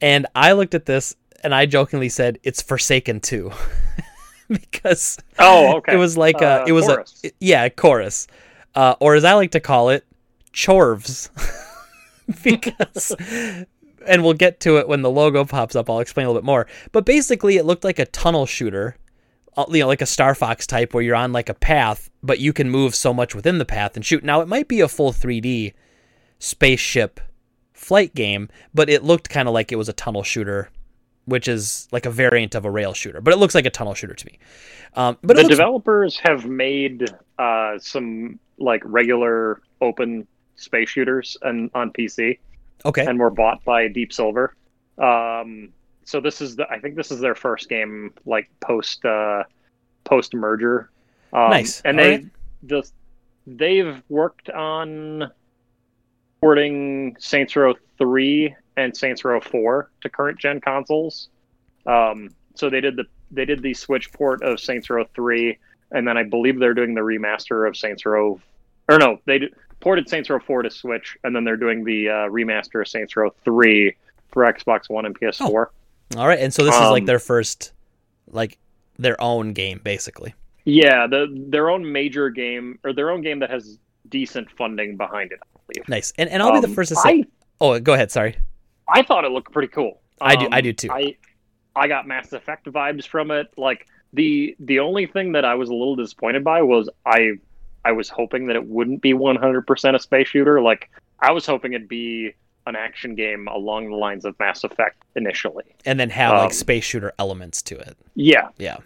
And 0.00 0.26
I 0.34 0.52
looked 0.52 0.74
at 0.74 0.86
this 0.86 1.16
and 1.44 1.54
I 1.54 1.66
jokingly 1.66 2.08
said, 2.08 2.38
"It's 2.42 2.62
Forsaken 2.62 3.20
2. 3.20 3.50
because 4.60 5.16
Oh, 5.38 5.76
okay. 5.78 5.94
it 5.94 5.96
was 5.96 6.16
like 6.16 6.40
a, 6.40 6.62
Uh, 6.62 6.64
it 6.66 6.72
was 6.72 6.86
Chorus. 6.86 7.20
a 7.24 7.30
yeah 7.40 7.68
chorus, 7.68 8.26
uh, 8.74 8.94
or 9.00 9.14
as 9.14 9.24
I 9.24 9.34
like 9.34 9.52
to 9.52 9.60
call 9.60 9.88
it, 9.90 10.04
chorves, 10.52 11.30
because. 12.42 13.14
And 14.06 14.24
we'll 14.24 14.32
get 14.32 14.60
to 14.60 14.78
it 14.78 14.88
when 14.88 15.02
the 15.02 15.10
logo 15.10 15.44
pops 15.44 15.76
up. 15.76 15.90
I'll 15.90 16.00
explain 16.00 16.24
a 16.24 16.30
little 16.30 16.40
bit 16.40 16.46
more. 16.46 16.66
But 16.90 17.04
basically, 17.04 17.58
it 17.58 17.66
looked 17.66 17.84
like 17.84 17.98
a 17.98 18.06
tunnel 18.06 18.46
shooter, 18.46 18.96
uh, 19.58 19.66
you 19.68 19.80
know, 19.80 19.86
like 19.88 20.00
a 20.00 20.06
Star 20.06 20.34
Fox 20.34 20.66
type, 20.66 20.94
where 20.94 21.02
you're 21.02 21.14
on 21.14 21.34
like 21.34 21.50
a 21.50 21.54
path, 21.54 22.08
but 22.22 22.38
you 22.38 22.54
can 22.54 22.70
move 22.70 22.94
so 22.94 23.12
much 23.12 23.34
within 23.34 23.58
the 23.58 23.66
path 23.66 23.96
and 23.96 24.04
shoot. 24.04 24.24
Now, 24.24 24.40
it 24.40 24.48
might 24.48 24.68
be 24.68 24.80
a 24.80 24.88
full 24.88 25.12
3D 25.12 25.74
spaceship 26.38 27.20
flight 27.74 28.14
game, 28.14 28.48
but 28.72 28.88
it 28.88 29.04
looked 29.04 29.28
kind 29.28 29.46
of 29.46 29.52
like 29.52 29.70
it 29.70 29.76
was 29.76 29.90
a 29.90 29.92
tunnel 29.92 30.22
shooter, 30.22 30.70
which 31.30 31.48
is 31.48 31.88
like 31.90 32.04
a 32.04 32.10
variant 32.10 32.54
of 32.54 32.64
a 32.66 32.70
rail 32.70 32.92
shooter. 32.92 33.20
But 33.22 33.32
it 33.32 33.38
looks 33.38 33.54
like 33.54 33.64
a 33.66 33.70
tunnel 33.70 33.94
shooter 33.94 34.14
to 34.14 34.26
me. 34.26 34.38
Um, 34.94 35.16
but 35.22 35.36
the 35.36 35.42
looks, 35.44 35.56
developers 35.56 36.20
have 36.22 36.44
made 36.46 37.08
uh, 37.38 37.78
some 37.78 38.38
like 38.58 38.82
regular 38.84 39.62
open 39.80 40.26
space 40.56 40.90
shooters 40.90 41.36
and 41.42 41.70
on 41.74 41.90
PC. 41.92 42.38
okay. 42.84 43.06
and 43.06 43.18
were 43.18 43.30
bought 43.30 43.64
by 43.64 43.88
Deep 43.88 44.12
Silver. 44.12 44.54
Um, 44.98 45.70
so 46.04 46.20
this 46.20 46.40
is 46.40 46.56
the 46.56 46.68
I 46.68 46.78
think 46.80 46.96
this 46.96 47.10
is 47.10 47.20
their 47.20 47.34
first 47.34 47.68
game 47.68 48.12
like 48.26 48.50
post 48.60 49.04
uh, 49.04 49.44
post 50.04 50.34
merger. 50.34 50.90
Um, 51.32 51.50
Nice. 51.50 51.80
And 51.84 51.98
All 51.98 52.04
they 52.04 52.10
right. 52.16 52.26
the 52.64 52.90
they've 53.46 54.02
worked 54.08 54.50
on 54.50 55.30
porting 56.40 57.16
Saints 57.18 57.54
Row 57.56 57.74
three 57.98 58.54
and 58.80 58.96
Saints 58.96 59.24
Row 59.24 59.40
four 59.40 59.90
to 60.02 60.08
current 60.08 60.38
gen 60.38 60.60
consoles. 60.60 61.28
Um, 61.86 62.30
so 62.54 62.68
they 62.70 62.80
did 62.80 62.96
the 62.96 63.04
they 63.30 63.44
did 63.44 63.62
the 63.62 63.74
Switch 63.74 64.12
port 64.12 64.42
of 64.42 64.58
Saints 64.60 64.90
Row 64.90 65.04
three. 65.14 65.58
and 65.92 66.06
then 66.06 66.16
I 66.16 66.22
believe 66.24 66.58
they're 66.58 66.74
doing 66.74 66.94
the 66.94 67.00
remaster 67.00 67.66
of 67.68 67.76
Saints 67.76 68.04
Row, 68.06 68.40
or 68.88 68.98
no, 68.98 69.18
they 69.26 69.38
d- 69.40 69.48
ported 69.80 70.08
Saints 70.08 70.28
Row 70.30 70.38
4 70.38 70.62
to 70.62 70.70
Switch, 70.70 71.16
and 71.24 71.34
then 71.34 71.42
they're 71.42 71.56
doing 71.56 71.82
the 71.84 72.08
uh, 72.08 72.12
remaster 72.28 72.80
of 72.82 72.86
Saints 72.86 73.16
Row 73.16 73.30
3 73.44 73.96
for 74.30 74.44
Xbox 74.44 74.88
One 74.88 75.04
and 75.06 75.18
PS4. 75.18 75.66
All 76.16 76.28
right, 76.28 76.38
and 76.38 76.52
so 76.54 76.64
this 76.64 76.74
is 76.74 76.80
like 76.80 77.02
Um, 77.02 77.06
their 77.06 77.18
first, 77.18 77.72
like 78.28 78.58
their 78.98 79.20
own 79.20 79.52
game, 79.52 79.80
basically. 79.82 80.32
Yeah, 80.64 81.06
the 81.08 81.26
their 81.48 81.70
own 81.70 81.90
major 81.90 82.30
game 82.30 82.78
or 82.84 82.92
their 82.92 83.10
own 83.10 83.22
game 83.22 83.38
that 83.40 83.50
has 83.50 83.78
decent 84.10 84.48
funding 84.52 84.96
behind 84.96 85.32
it. 85.32 85.40
I 85.42 85.58
believe. 85.72 85.88
Nice, 85.88 86.12
and 86.18 86.28
and 86.30 86.42
I'll 86.42 86.52
be 86.52 86.60
the 86.60 86.66
Um, 86.68 86.74
first 86.74 86.90
to 86.90 86.96
say. 86.96 87.08
I 87.10 87.24
oh, 87.60 87.80
go 87.80 87.94
ahead. 87.94 88.10
Sorry. 88.12 88.36
I 88.92 89.02
thought 89.02 89.24
it 89.24 89.30
looked 89.32 89.52
pretty 89.52 89.68
cool. 89.68 90.00
I 90.20 90.36
do- 90.36 90.46
Um, 90.46 90.52
I 90.54 90.60
do 90.60 90.72
too. 90.72 90.88
I 90.90 91.16
I 91.76 91.86
got 91.86 92.06
Mass 92.06 92.32
Effect 92.32 92.66
vibes 92.66 93.06
from 93.06 93.30
it. 93.30 93.46
Like 93.56 93.86
the 94.12 94.56
the 94.58 94.80
only 94.80 95.06
thing 95.06 95.32
that 95.32 95.44
I 95.44 95.54
was 95.54 95.68
a 95.68 95.72
little 95.74 95.96
disappointed 95.96 96.42
by 96.44 96.62
was 96.62 96.88
I 97.06 97.32
I 97.84 97.92
was 97.92 98.08
hoping 98.10 98.46
that 98.48 98.56
it 98.56 98.66
wouldn't 98.66 99.00
be 99.00 99.14
100% 99.14 99.94
a 99.94 99.98
space 99.98 100.28
shooter. 100.28 100.60
Like 100.60 100.90
I 101.20 101.30
was 101.32 101.46
hoping 101.46 101.72
it'd 101.72 101.88
be 101.88 102.32
an 102.66 102.76
action 102.76 103.14
game 103.14 103.48
along 103.48 103.88
the 103.88 103.96
lines 103.96 104.24
of 104.26 104.38
Mass 104.38 104.64
Effect 104.64 105.02
initially. 105.16 105.64
And 105.86 105.98
then 105.98 106.10
have 106.10 106.32
like 106.34 106.44
Um, 106.46 106.50
space 106.52 106.84
shooter 106.84 107.12
elements 107.18 107.62
to 107.62 107.78
it. 107.78 107.96
Yeah, 108.14 108.48
Yeah. 108.58 108.76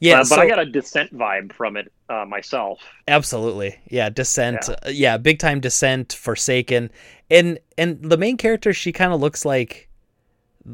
Yeah, 0.00 0.14
Uh, 0.14 0.18
but 0.20 0.26
so, 0.26 0.40
I 0.40 0.48
got 0.48 0.58
a 0.58 0.64
Descent 0.66 1.14
vibe 1.16 1.52
from 1.52 1.76
it 1.76 1.92
uh, 2.08 2.24
myself. 2.26 2.80
absolutely. 3.06 3.78
Yeah, 3.88 4.08
Descent. 4.10 4.68
Yeah. 4.68 4.88
yeah, 4.90 5.16
big 5.18 5.38
time 5.38 5.60
Descent, 5.60 6.12
Forsaken, 6.14 6.90
and 7.30 7.58
and 7.78 8.02
the 8.02 8.16
main 8.16 8.36
character 8.36 8.72
she 8.72 8.92
kind 8.92 9.12
of 9.12 9.20
looks 9.20 9.44
like, 9.44 9.88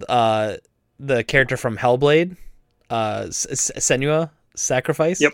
uh, 0.09 0.57
the 0.99 1.23
character 1.25 1.57
from 1.57 1.77
Hellblade, 1.77 2.37
uh, 2.91 3.25
Senua 3.29 4.31
Sacrifice. 4.55 5.21
Yep. 5.21 5.33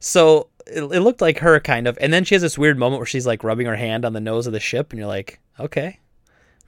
So 0.00 0.48
it, 0.66 0.82
it 0.82 1.00
looked 1.00 1.20
like 1.20 1.38
her 1.38 1.60
kind 1.60 1.86
of, 1.86 1.98
and 2.00 2.12
then 2.12 2.24
she 2.24 2.34
has 2.34 2.42
this 2.42 2.56
weird 2.56 2.78
moment 2.78 3.00
where 3.00 3.06
she's 3.06 3.26
like 3.26 3.44
rubbing 3.44 3.66
her 3.66 3.76
hand 3.76 4.04
on 4.04 4.12
the 4.12 4.20
nose 4.20 4.46
of 4.46 4.52
the 4.52 4.60
ship, 4.60 4.90
and 4.92 4.98
you're 4.98 5.08
like, 5.08 5.38
okay, 5.60 5.98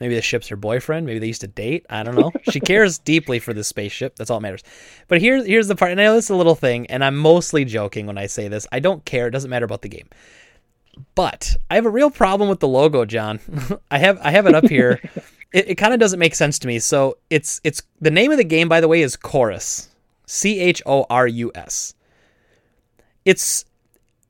maybe 0.01 0.15
the 0.15 0.23
ship's 0.23 0.49
her 0.49 0.57
boyfriend, 0.57 1.07
maybe 1.07 1.19
they 1.19 1.27
used 1.27 1.41
to 1.43 1.47
date. 1.47 1.87
I 1.89 2.03
don't 2.03 2.15
know. 2.15 2.33
she 2.51 2.61
cares 2.61 2.99
deeply 2.99 3.39
for 3.39 3.53
this 3.53 3.69
spaceship. 3.69 4.17
That's 4.17 4.31
all 4.31 4.39
that 4.39 4.43
matters. 4.43 4.63
But 5.09 5.21
here's 5.21 5.47
here's 5.47 5.69
the 5.69 5.77
part, 5.77 5.93
and 5.93 6.01
I 6.01 6.05
know 6.05 6.15
this 6.15 6.27
is 6.27 6.31
a 6.31 6.37
little 6.37 6.55
thing, 6.55 6.87
and 6.87 7.05
I'm 7.05 7.17
mostly 7.17 7.65
joking 7.65 8.07
when 8.07 8.19
I 8.19 8.27
say 8.27 8.49
this. 8.49 8.67
I 8.73 8.81
don't 8.81 9.05
care. 9.05 9.27
It 9.27 9.33
doesn't 9.33 9.51
matter 9.51 9.65
about 9.65 9.83
the 9.83 9.89
game. 9.89 10.09
But 11.15 11.57
I 11.71 11.75
have 11.75 11.87
a 11.87 11.91
real 11.91 12.11
problem 12.11 12.49
with 12.49 12.61
the 12.61 12.69
logo, 12.69 13.05
John. 13.05 13.41
I 13.91 13.99
have 13.99 14.19
I 14.23 14.31
have 14.31 14.47
it 14.47 14.55
up 14.55 14.69
here. 14.69 15.01
it 15.53 15.71
it 15.71 15.75
kind 15.77 15.95
of 15.95 16.01
doesn't 16.01 16.19
make 16.19 16.35
sense 16.35 16.59
to 16.61 16.67
me. 16.67 16.79
So 16.79 17.19
it's 17.31 17.61
it's 17.65 17.83
the 18.01 18.11
name 18.11 18.31
of 18.31 18.39
the 18.39 18.45
game, 18.45 18.69
by 18.69 18.81
the 18.81 18.89
way, 18.89 19.03
is 19.03 19.17
Chorus. 19.17 19.91
C 20.27 20.61
H 20.61 20.83
O 20.87 21.07
R 21.11 21.27
U 21.27 21.53
S. 21.55 21.95
Its 23.25 23.65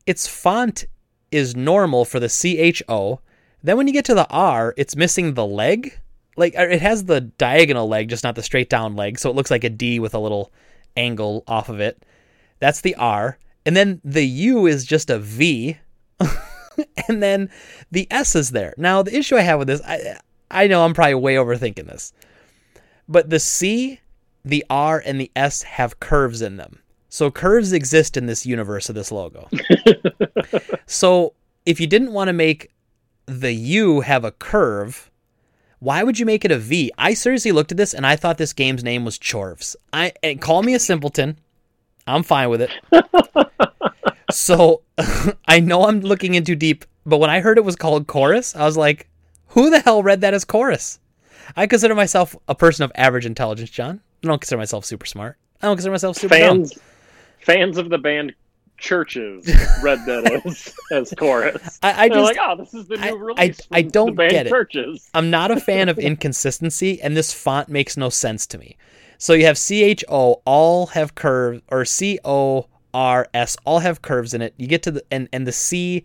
its 0.05 0.27
font 0.27 0.85
is 1.31 1.55
normal 1.55 2.05
for 2.05 2.19
the 2.19 2.29
C 2.29 2.57
H 2.57 2.81
O. 2.87 3.19
Then 3.65 3.77
when 3.77 3.87
you 3.87 3.93
get 3.93 4.05
to 4.05 4.13
the 4.13 4.29
R, 4.29 4.75
it's 4.77 4.95
missing 4.95 5.33
the 5.33 5.45
leg. 5.45 5.99
Like 6.37 6.55
uh, 6.55 6.67
it 6.67 6.83
has 6.83 7.05
the 7.05 7.21
diagonal 7.21 7.87
leg, 7.87 8.09
just 8.09 8.23
not 8.23 8.35
the 8.35 8.43
straight 8.43 8.69
down 8.69 8.95
leg. 8.95 9.17
So 9.17 9.27
it 9.27 9.35
looks 9.35 9.49
like 9.49 9.63
a 9.63 9.71
D 9.71 9.99
with 9.99 10.13
a 10.13 10.19
little 10.19 10.53
angle 10.95 11.43
off 11.47 11.67
of 11.67 11.79
it. 11.79 12.05
That's 12.59 12.81
the 12.81 12.93
R. 12.93 13.39
And 13.65 13.75
then 13.75 14.01
the 14.03 14.23
U 14.25 14.67
is 14.67 14.85
just 14.85 15.09
a 15.09 15.17
V. 15.17 15.79
and 17.07 17.23
then 17.23 17.49
the 17.89 18.07
S 18.11 18.35
is 18.35 18.51
there. 18.51 18.75
Now 18.77 19.01
the 19.01 19.17
issue 19.17 19.35
I 19.35 19.41
have 19.41 19.57
with 19.57 19.67
this, 19.67 19.81
I 19.81 20.19
I 20.51 20.67
know 20.67 20.85
I'm 20.85 20.93
probably 20.93 21.15
way 21.15 21.33
overthinking 21.33 21.87
this. 21.87 22.13
But 23.09 23.31
the 23.31 23.39
C, 23.39 23.99
the 24.43 24.63
R, 24.69 25.01
and 25.03 25.19
the 25.19 25.31
S 25.35 25.63
have 25.63 25.99
curves 25.99 26.43
in 26.43 26.57
them. 26.57 26.83
So 27.09 27.31
curves 27.31 27.73
exist 27.73 28.15
in 28.15 28.27
this 28.27 28.45
universe 28.45 28.89
of 28.89 28.95
this 28.95 29.11
logo. 29.11 29.49
so 30.85 31.33
if 31.65 31.79
you 31.79 31.87
didn't 31.87 32.13
want 32.13 32.27
to 32.27 32.33
make 32.33 32.69
the 33.25 33.53
U 33.53 34.01
have 34.01 34.23
a 34.23 34.31
curve, 34.31 35.09
why 35.79 36.03
would 36.03 36.19
you 36.19 36.25
make 36.25 36.45
it 36.45 36.51
a 36.51 36.57
V? 36.57 36.91
I 36.97 37.13
seriously 37.13 37.51
looked 37.51 37.71
at 37.71 37.77
this 37.77 37.93
and 37.93 38.05
I 38.05 38.15
thought 38.15 38.37
this 38.37 38.53
game's 38.53 38.83
name 38.83 39.05
was 39.05 39.17
Chorves. 39.19 39.75
I 39.93 40.13
and 40.23 40.41
call 40.41 40.63
me 40.63 40.73
a 40.73 40.79
simpleton. 40.79 41.39
I'm 42.07 42.23
fine 42.23 42.49
with 42.49 42.61
it. 42.61 42.71
so 44.31 44.81
I 45.47 45.59
know 45.59 45.87
I'm 45.87 46.01
looking 46.01 46.35
in 46.35 46.43
too 46.43 46.55
deep, 46.55 46.85
but 47.05 47.17
when 47.17 47.29
I 47.29 47.39
heard 47.39 47.57
it 47.57 47.65
was 47.65 47.75
called 47.75 48.07
Chorus, 48.07 48.55
I 48.55 48.65
was 48.65 48.77
like, 48.77 49.07
who 49.49 49.69
the 49.69 49.79
hell 49.79 50.03
read 50.03 50.21
that 50.21 50.33
as 50.33 50.45
chorus? 50.45 50.99
I 51.55 51.67
consider 51.67 51.95
myself 51.95 52.35
a 52.47 52.55
person 52.55 52.83
of 52.83 52.91
average 52.95 53.25
intelligence, 53.25 53.69
John. 53.69 54.01
I 54.23 54.27
don't 54.27 54.41
consider 54.41 54.57
myself 54.57 54.85
super 54.85 55.05
smart. 55.05 55.37
I 55.61 55.67
don't 55.67 55.77
consider 55.77 55.91
myself 55.91 56.17
super 56.17 56.35
Fans 56.35 56.71
dumb. 56.71 56.83
fans 57.39 57.77
of 57.77 57.89
the 57.89 57.97
band 57.97 58.33
CHVRCHES 58.79 59.81
read 59.83 60.05
that 60.05 60.45
as 60.45 60.73
as 60.91 61.13
chorus. 61.17 61.79
I, 61.81 62.05
I 62.05 62.09
They're 62.09 62.17
just 62.17 62.35
like, 62.35 62.47
oh, 62.49 62.55
this 62.57 62.73
is 62.73 62.87
the 62.87 62.97
new 62.97 63.03
I- 63.03 63.11
release. 63.11 63.61
I 63.71 63.81
from 63.83 63.91
don't 63.91 64.15
get 64.15 64.47
it. 64.47 64.51
CHVRCHES. 64.53 65.09
I'm 65.13 65.29
not 65.29 65.51
a 65.51 65.59
fan 65.59 65.89
of 65.89 65.97
inconsistency, 65.99 67.01
and 67.01 67.15
this 67.15 67.33
font 67.33 67.69
makes 67.69 67.97
no 67.97 68.09
sense 68.09 68.45
to 68.47 68.57
me. 68.57 68.77
So 69.17 69.33
you 69.33 69.45
have 69.45 69.57
C 69.57 69.83
H 69.83 70.03
O 70.09 70.41
all 70.45 70.87
have 70.87 71.15
curves, 71.15 71.61
or 71.69 71.85
C 71.85 72.19
O 72.25 72.67
R 72.93 73.27
S 73.33 73.57
all 73.65 73.79
have 73.79 74.01
curves 74.01 74.33
in 74.33 74.41
it. 74.41 74.53
You 74.57 74.67
get 74.67 74.83
to 74.83 74.91
the 74.91 75.03
and 75.11 75.29
and 75.31 75.47
the 75.47 75.51
C, 75.51 76.03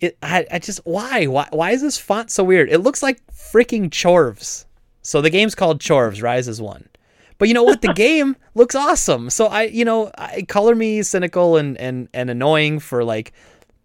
it 0.00 0.16
I, 0.22 0.46
I 0.50 0.58
just 0.58 0.80
why 0.84 1.26
why 1.26 1.48
why 1.50 1.70
is 1.70 1.80
this 1.82 1.98
font 1.98 2.30
so 2.30 2.44
weird? 2.44 2.68
It 2.70 2.78
looks 2.78 3.02
like 3.02 3.20
freaking 3.32 3.88
Chorves. 3.90 4.66
So 5.02 5.20
the 5.20 5.30
game's 5.30 5.54
called 5.54 5.80
Chorves. 5.80 6.22
Rise 6.22 6.48
as 6.48 6.60
one. 6.62 6.88
But 7.38 7.48
you 7.48 7.54
know 7.54 7.62
what? 7.62 7.82
The 7.82 7.92
game 7.92 8.36
looks 8.54 8.74
awesome. 8.74 9.30
So 9.30 9.46
I, 9.46 9.64
you 9.64 9.84
know, 9.84 10.10
I 10.16 10.42
color 10.42 10.74
me 10.74 11.02
cynical 11.02 11.56
and 11.56 11.76
and 11.78 12.08
and 12.14 12.30
annoying 12.30 12.78
for 12.78 13.04
like 13.04 13.32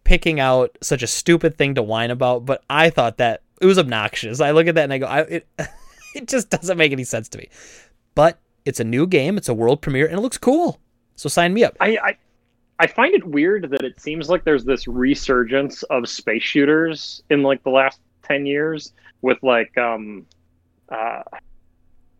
picking 0.03 0.39
out 0.39 0.77
such 0.81 1.03
a 1.03 1.07
stupid 1.07 1.57
thing 1.57 1.76
to 1.76 1.84
whine 1.84 2.11
about. 2.11 2.45
But 2.45 2.63
I 2.69 2.89
thought 2.89 3.17
that 3.17 3.41
it 3.61 3.65
was 3.65 3.80
obnoxious. 3.80 4.39
I 4.39 4.51
look 4.51 4.67
at 4.67 4.76
that 4.76 4.84
and 4.84 4.93
I 4.93 4.97
go, 4.99 5.07
I, 5.07 5.21
it 5.21 5.47
it 6.15 6.27
just 6.27 6.49
doesn't 6.49 6.77
make 6.77 6.91
any 6.91 7.03
sense 7.03 7.30
to 7.30 7.38
me. 7.38 7.49
But 8.15 8.39
it's 8.65 8.80
a 8.80 8.84
new 8.84 9.07
game. 9.07 9.38
It's 9.38 9.49
a 9.49 9.53
world 9.53 9.81
premiere 9.81 10.07
and 10.07 10.17
it 10.17 10.21
looks 10.21 10.38
cool. 10.38 10.80
So 11.15 11.27
sign 11.27 11.53
me 11.53 11.63
up. 11.63 11.76
I, 11.80 11.97
I 11.97 12.17
I 12.80 12.88
find 12.88 13.13
it 13.13 13.26
weird 13.26 13.69
that 13.71 13.81
it 13.81 13.99
seems 13.99 14.30
like 14.30 14.45
there's 14.45 14.63
this 14.63 14.88
resurgence 14.88 15.84
of 15.84 16.07
space 16.07 16.43
shooters 16.43 17.21
in 17.30 17.43
like 17.43 17.61
the 17.63 17.71
last 17.71 17.99
ten 18.23 18.45
years 18.45 18.93
with 19.21 19.41
like 19.43 19.77
um 19.77 20.26
uh 20.89 21.23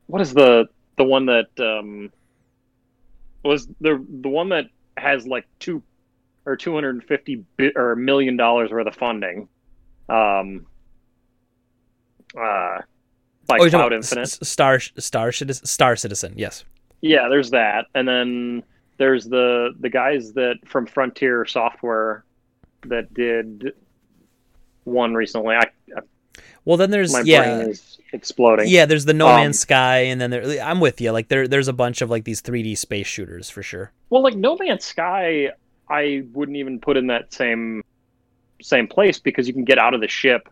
what 0.08 0.22
is 0.22 0.34
the 0.34 0.68
the 1.00 1.06
one 1.06 1.26
that 1.26 1.48
um 1.60 2.12
was 3.44 3.68
the 3.82 4.06
the 4.22 4.30
one 4.30 4.50
that 4.50 4.66
has 4.98 5.26
like 5.26 5.48
two 5.60 5.82
or 6.46 6.56
250 6.56 7.46
bi- 7.58 7.72
or 7.76 7.94
a 7.94 7.98
million 7.98 8.36
dollars 8.38 8.70
worth 8.70 8.86
of 8.86 8.96
funding 8.96 9.48
um 10.10 10.66
uh 12.38 12.80
by 13.48 13.58
oh, 13.60 13.70
Cloud 13.70 13.94
Infinite. 13.94 14.24
S- 14.24 14.48
Star 14.48 14.80
Star 14.80 15.32
Citizen, 15.32 15.66
Star 15.66 15.96
Citizen. 15.96 16.34
Yes. 16.38 16.64
Yeah, 17.02 17.30
there's 17.30 17.50
that, 17.50 17.88
and 17.96 18.08
then 18.08 18.64
there's 18.98 19.26
the 19.26 19.74
the 19.80 19.90
guys 19.90 20.34
that 20.34 20.58
from 20.66 20.86
Frontier 20.86 21.46
Software 21.46 22.26
that 22.86 23.12
did 23.14 23.74
one 24.84 25.16
recently. 25.16 25.56
I 25.56 25.69
Well, 26.66 26.78
then 26.78 26.92
there's 26.92 27.14
my 27.14 27.22
yeah. 27.22 27.58
brain 27.58 27.70
is 27.70 28.00
exploding. 28.12 28.68
Yeah, 28.68 28.86
there's 28.86 29.06
the 29.06 29.14
No 29.14 29.28
Um, 29.28 29.36
Man's 29.36 29.60
Sky, 29.60 30.00
and 30.00 30.20
then 30.20 30.30
there. 30.30 30.62
I'm 30.62 30.80
with 30.80 31.02
you. 31.02 31.12
Like 31.12 31.28
there, 31.28 31.48
there's 31.48 31.68
a 31.68 31.74
bunch 31.74 32.02
of 32.02 32.10
like 32.10 32.24
these 32.24 32.42
3D 32.42 32.78
space 32.78 33.08
shooters 33.08 33.50
for 33.50 33.64
sure. 33.64 33.92
Well, 34.10 34.24
like 34.24 34.36
No 34.36 34.58
Man's 34.58 34.86
Sky, 34.86 35.52
I 35.90 36.24
wouldn't 36.34 36.58
even 36.58 36.80
put 36.80 36.98
in 36.98 37.08
that 37.08 37.34
same 37.34 37.84
same 38.62 38.88
place 38.88 39.20
because 39.20 39.48
you 39.48 39.54
can 39.54 39.64
get 39.64 39.78
out 39.78 39.94
of 39.94 40.02
the 40.02 40.08
ship, 40.08 40.50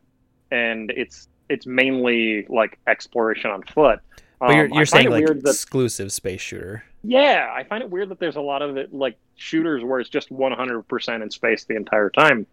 and 0.51 0.91
it's 0.91 1.27
it's 1.49 1.65
mainly 1.65 2.45
like 2.49 2.79
exploration 2.87 3.51
on 3.51 3.63
foot. 3.63 3.99
But 4.39 4.55
you're 4.55 4.65
Um, 4.65 4.73
you're 4.73 4.85
saying 4.85 5.09
like 5.09 5.25
that 5.25 5.39
exclusive 5.45 6.11
space 6.11 6.41
shooter. 6.41 6.83
Yeah, 7.03 7.51
I 7.53 7.63
find 7.63 7.83
it 7.83 7.89
weird 7.89 8.09
that 8.09 8.19
there's 8.19 8.35
a 8.35 8.41
lot 8.41 8.61
of 8.61 8.77
it 8.77 8.93
like 8.93 9.17
shooters 9.35 9.83
where 9.83 9.99
it's 9.99 10.09
just 10.09 10.29
100% 10.29 11.23
in 11.23 11.31
space 11.31 11.63
the 11.65 11.75
entire 11.75 12.09
time. 12.09 12.45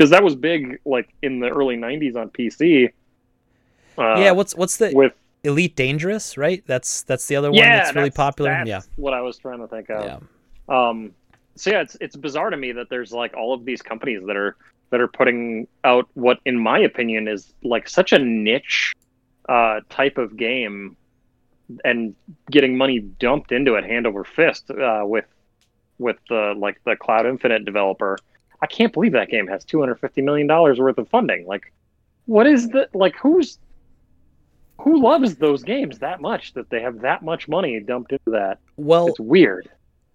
Because 0.00 0.08
that 0.12 0.24
was 0.24 0.34
big 0.34 0.80
like 0.86 1.12
in 1.20 1.40
the 1.40 1.48
early 1.50 1.76
90s 1.76 2.16
on 2.16 2.30
PC. 2.30 2.90
Uh, 3.98 4.14
yeah, 4.18 4.30
what's 4.30 4.56
what's 4.56 4.78
the 4.78 4.92
with 4.94 5.12
Elite 5.44 5.76
Dangerous? 5.76 6.38
Right. 6.38 6.64
That's 6.66 7.02
that's 7.02 7.26
the 7.26 7.36
other 7.36 7.50
one 7.50 7.58
yeah, 7.58 7.76
that's 7.84 7.94
really 7.94 8.08
popular. 8.10 8.50
That's 8.50 8.66
yeah. 8.66 8.80
what 8.96 9.12
I 9.12 9.20
was 9.20 9.36
trying 9.36 9.58
to 9.58 9.68
think 9.68 9.90
of. 9.90 10.02
Yeah. 10.02 10.18
Um, 10.88 11.12
so 11.54 11.68
yeah, 11.68 11.82
it's 11.82 11.98
it's 12.00 12.16
bizarre 12.16 12.48
to 12.48 12.56
me 12.56 12.72
that 12.72 12.88
there's 12.88 13.12
like 13.12 13.36
all 13.36 13.52
of 13.52 13.66
these 13.66 13.82
companies 13.82 14.22
that 14.26 14.38
are 14.38 14.56
that 14.88 15.02
are 15.02 15.08
putting 15.08 15.68
out 15.84 16.08
what, 16.14 16.38
in 16.46 16.58
my 16.58 16.78
opinion, 16.78 17.28
is 17.28 17.52
like 17.62 17.86
such 17.86 18.12
a 18.12 18.18
niche 18.18 18.94
uh, 19.50 19.80
type 19.90 20.16
of 20.16 20.34
game, 20.34 20.96
and 21.84 22.14
getting 22.50 22.74
money 22.74 23.00
dumped 23.00 23.52
into 23.52 23.74
it 23.74 23.84
hand 23.84 24.06
over 24.06 24.24
fist 24.24 24.70
uh, 24.70 25.02
with 25.04 25.26
with 25.98 26.16
the 26.30 26.54
like 26.56 26.80
the 26.86 26.96
Cloud 26.96 27.26
Infinite 27.26 27.66
developer. 27.66 28.16
I 28.62 28.66
can't 28.66 28.92
believe 28.92 29.12
that 29.12 29.28
game 29.30 29.46
has 29.46 29.64
two 29.64 29.80
hundred 29.80 30.00
fifty 30.00 30.22
million 30.22 30.46
dollars 30.46 30.78
worth 30.78 30.98
of 30.98 31.08
funding. 31.08 31.46
Like, 31.46 31.72
what 32.26 32.46
is 32.46 32.68
the 32.68 32.88
like? 32.94 33.14
Who's 33.16 33.58
who 34.78 35.02
loves 35.02 35.36
those 35.36 35.62
games 35.62 35.98
that 35.98 36.20
much 36.20 36.54
that 36.54 36.70
they 36.70 36.80
have 36.80 37.00
that 37.00 37.22
much 37.22 37.48
money 37.48 37.80
dumped 37.80 38.12
into 38.12 38.30
that? 38.30 38.58
Well, 38.76 39.08
It's 39.08 39.20
weird. 39.20 39.68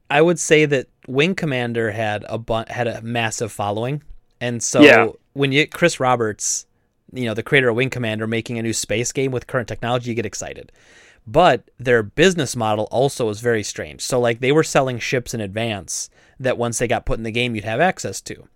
I 0.10 0.22
would 0.22 0.40
say 0.40 0.66
that 0.66 0.88
Wing 1.08 1.36
Commander 1.36 1.92
had 1.92 2.26
a 2.30 2.38
bu- 2.38 2.66
had 2.68 2.88
a 2.88 3.02
massive 3.02 3.52
following, 3.52 4.04
and 4.40 4.62
so 4.62 4.82
Yeah. 4.82 5.08
when 5.34 5.52
you 5.52 5.64
get 5.64 5.72
Chris 5.72 6.00
Roberts, 6.00 6.68
you 7.14 7.26
know 7.26 7.34
the 7.34 7.44
creator 7.44 7.70
of 7.70 7.76
Wing 7.76 7.90
Commander, 7.90 8.28
making 8.28 8.60
a 8.60 8.62
new 8.64 8.74
space 8.74 9.12
game 9.12 9.32
with 9.32 9.48
current 9.48 9.68
technology, 9.68 10.10
you 10.12 10.16
get 10.16 10.26
excited. 10.26 10.72
But 11.28 11.64
their 11.80 12.04
business 12.04 12.56
model 12.56 12.88
also 12.92 13.30
is 13.30 13.42
very 13.42 13.64
strange. 13.64 14.02
So 14.02 14.20
like 14.20 14.42
they 14.42 14.52
were 14.52 14.64
selling 14.64 15.00
ships 15.00 15.34
in 15.34 15.42
advance 15.42 16.10
that 16.40 16.58
once 16.58 16.78
they 16.80 16.88
got 16.88 17.06
put 17.06 17.18
in 17.18 17.24
the 17.24 17.32
game, 17.32 17.56
you'd 17.56 17.64
have 17.66 17.80
access 17.82 18.22
to, 18.22 18.48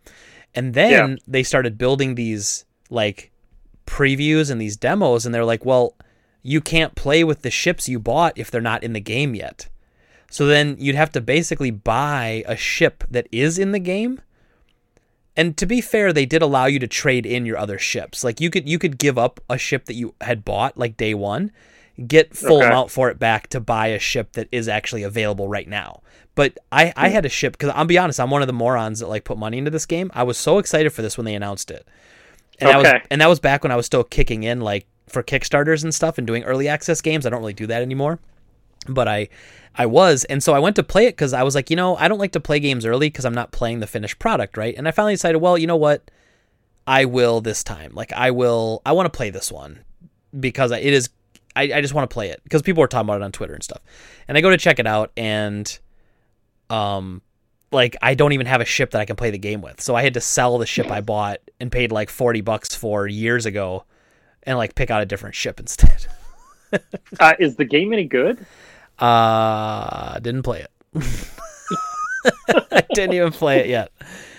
and 0.55 0.73
then 0.73 1.11
Yeah. 1.11 1.15
they 1.27 1.43
started 1.43 1.77
building 1.77 2.15
these 2.15 2.65
like 2.89 3.31
previews 3.85 4.49
and 4.51 4.59
these 4.61 4.77
demos, 4.77 5.25
and 5.25 5.33
they're 5.33 5.45
like, 5.45 5.65
well, 5.65 5.95
you 6.41 6.61
can't 6.61 6.95
play 6.95 7.23
with 7.23 7.41
the 7.41 7.51
ships 7.51 7.89
you 7.89 7.99
bought 7.99 8.37
if 8.37 8.49
they're 8.49 8.61
not 8.61 8.83
in 8.83 8.93
the 8.93 8.99
game 9.01 9.35
yet. 9.35 9.67
So 10.31 10.45
then 10.45 10.75
you'd 10.79 10.95
have 10.95 11.11
to 11.13 11.21
basically 11.21 11.71
buy 11.71 12.43
a 12.47 12.55
ship 12.55 13.03
that 13.09 13.27
is 13.31 13.57
in 13.57 13.71
the 13.71 13.79
game. 13.79 14.21
And 15.35 15.55
to 15.57 15.65
be 15.65 15.81
fair, 15.81 16.11
they 16.13 16.25
did 16.25 16.41
allow 16.41 16.65
you 16.65 16.79
to 16.79 16.87
trade 16.87 17.25
in 17.25 17.45
your 17.45 17.57
other 17.57 17.77
ships. 17.79 18.23
Like 18.23 18.39
you 18.41 18.49
could 18.49 18.67
you 18.67 18.77
could 18.77 18.97
give 18.97 19.17
up 19.17 19.39
a 19.49 19.57
ship 19.57 19.85
that 19.85 19.95
you 19.95 20.13
had 20.21 20.43
bought 20.45 20.77
like 20.77 20.97
day 20.97 21.13
1, 21.13 21.51
get 22.07 22.35
full 22.35 22.57
Okay. 22.57 22.67
amount 22.67 22.91
for 22.91 23.09
it 23.09 23.19
back 23.19 23.47
to 23.47 23.59
buy 23.59 23.87
a 23.87 23.99
ship 23.99 24.33
that 24.33 24.47
is 24.51 24.67
actually 24.67 25.03
available 25.03 25.47
right 25.47 25.67
now. 25.67 26.01
But 26.35 26.57
I 26.71 26.93
I 26.95 27.09
had 27.09 27.25
a 27.25 27.29
ship 27.29 27.57
cuz 27.57 27.69
I'll 27.75 27.85
be 27.85 27.97
honest, 27.97 28.19
I'm 28.19 28.29
one 28.29 28.41
of 28.41 28.47
the 28.47 28.53
morons 28.53 28.99
that 28.99 29.07
like 29.07 29.23
put 29.23 29.37
money 29.37 29.57
into 29.57 29.71
this 29.71 29.85
game. 29.85 30.09
I 30.13 30.23
was 30.23 30.37
so 30.37 30.57
excited 30.57 30.91
for 30.93 31.01
this 31.01 31.17
when 31.17 31.25
they 31.25 31.35
announced 31.35 31.71
it. 31.71 31.87
And 32.59 32.69
that 32.69 32.77
was 32.77 32.93
and 33.11 33.21
that 33.21 33.27
was 33.27 33.39
back 33.39 33.63
when 33.63 33.71
I 33.71 33.75
was 33.75 33.85
still 33.85 34.03
kicking 34.03 34.43
in 34.43 34.61
like 34.61 34.85
for 35.07 35.23
Kickstarters 35.23 35.83
and 35.83 35.93
stuff 35.93 36.17
and 36.17 36.25
doing 36.27 36.43
early 36.43 36.67
access 36.67 37.01
games. 37.01 37.25
I 37.25 37.29
don't 37.29 37.39
really 37.39 37.53
do 37.53 37.67
that 37.67 37.81
anymore 37.81 38.19
but 38.87 39.07
I 39.07 39.27
I 39.75 39.85
was 39.85 40.23
and 40.25 40.41
so 40.41 40.53
I 40.53 40.59
went 40.59 40.75
to 40.77 40.83
play 40.83 41.05
it 41.05 41.17
cuz 41.17 41.33
I 41.33 41.43
was 41.43 41.55
like, 41.55 41.69
you 41.69 41.75
know, 41.75 41.95
I 41.97 42.07
don't 42.07 42.17
like 42.19 42.31
to 42.31 42.39
play 42.39 42.59
games 42.59 42.85
early 42.85 43.09
cuz 43.09 43.25
I'm 43.25 43.33
not 43.33 43.51
playing 43.51 43.81
the 43.81 43.87
finished 43.87 44.19
product, 44.19 44.57
right? 44.57 44.73
And 44.77 44.87
I 44.87 44.91
finally 44.91 45.13
decided, 45.13 45.39
well, 45.39 45.57
you 45.57 45.67
know 45.67 45.75
what? 45.75 46.09
I 46.87 47.05
will 47.05 47.41
this 47.41 47.63
time. 47.63 47.91
Like 47.93 48.11
I 48.13 48.31
will 48.31 48.81
I 48.85 48.93
want 48.93 49.11
to 49.11 49.15
play 49.15 49.29
this 49.29 49.51
one 49.51 49.79
because 50.39 50.71
it 50.71 50.83
is 50.85 51.09
I, 51.59 51.77
I 51.77 51.81
just 51.81 51.93
want 51.93 52.09
to 52.09 52.13
play 52.13 52.29
it 52.29 52.41
because 52.43 52.61
people 52.61 52.81
were 52.81 52.87
talking 52.87 53.07
about 53.07 53.21
it 53.21 53.23
on 53.23 53.31
Twitter 53.31 53.53
and 53.53 53.63
stuff. 53.63 53.81
And 54.27 54.37
I 54.37 54.41
go 54.41 54.49
to 54.49 54.57
check 54.57 54.79
it 54.79 54.87
out 54.87 55.11
and 55.17 55.77
um 56.69 57.21
like 57.71 57.95
I 58.01 58.15
don't 58.15 58.31
even 58.33 58.47
have 58.47 58.61
a 58.61 58.65
ship 58.65 58.91
that 58.91 59.01
I 59.01 59.05
can 59.05 59.15
play 59.15 59.29
the 59.31 59.37
game 59.37 59.61
with. 59.61 59.81
So 59.81 59.95
I 59.95 60.01
had 60.03 60.13
to 60.15 60.21
sell 60.21 60.57
the 60.57 60.65
ship 60.65 60.89
I 60.91 61.01
bought 61.01 61.39
and 61.59 61.71
paid 61.71 61.91
like 61.91 62.09
40 62.09 62.41
bucks 62.41 62.73
for 62.75 63.07
years 63.07 63.45
ago 63.45 63.85
and 64.43 64.57
like 64.57 64.75
pick 64.75 64.89
out 64.89 65.01
a 65.01 65.05
different 65.05 65.35
ship 65.35 65.59
instead. 65.65 66.07
Uh, 67.19 67.33
is 67.39 67.55
the 67.55 67.65
game 67.65 67.93
any 67.93 68.05
good? 68.05 68.45
Uh, 68.97 70.19
didn't 70.19 70.43
play 70.43 70.61
it. 70.61 70.71
I 72.71 72.83
didn't 72.93 73.13
even 73.13 73.31
play 73.31 73.59
it 73.59 73.67
yet. 73.67 73.91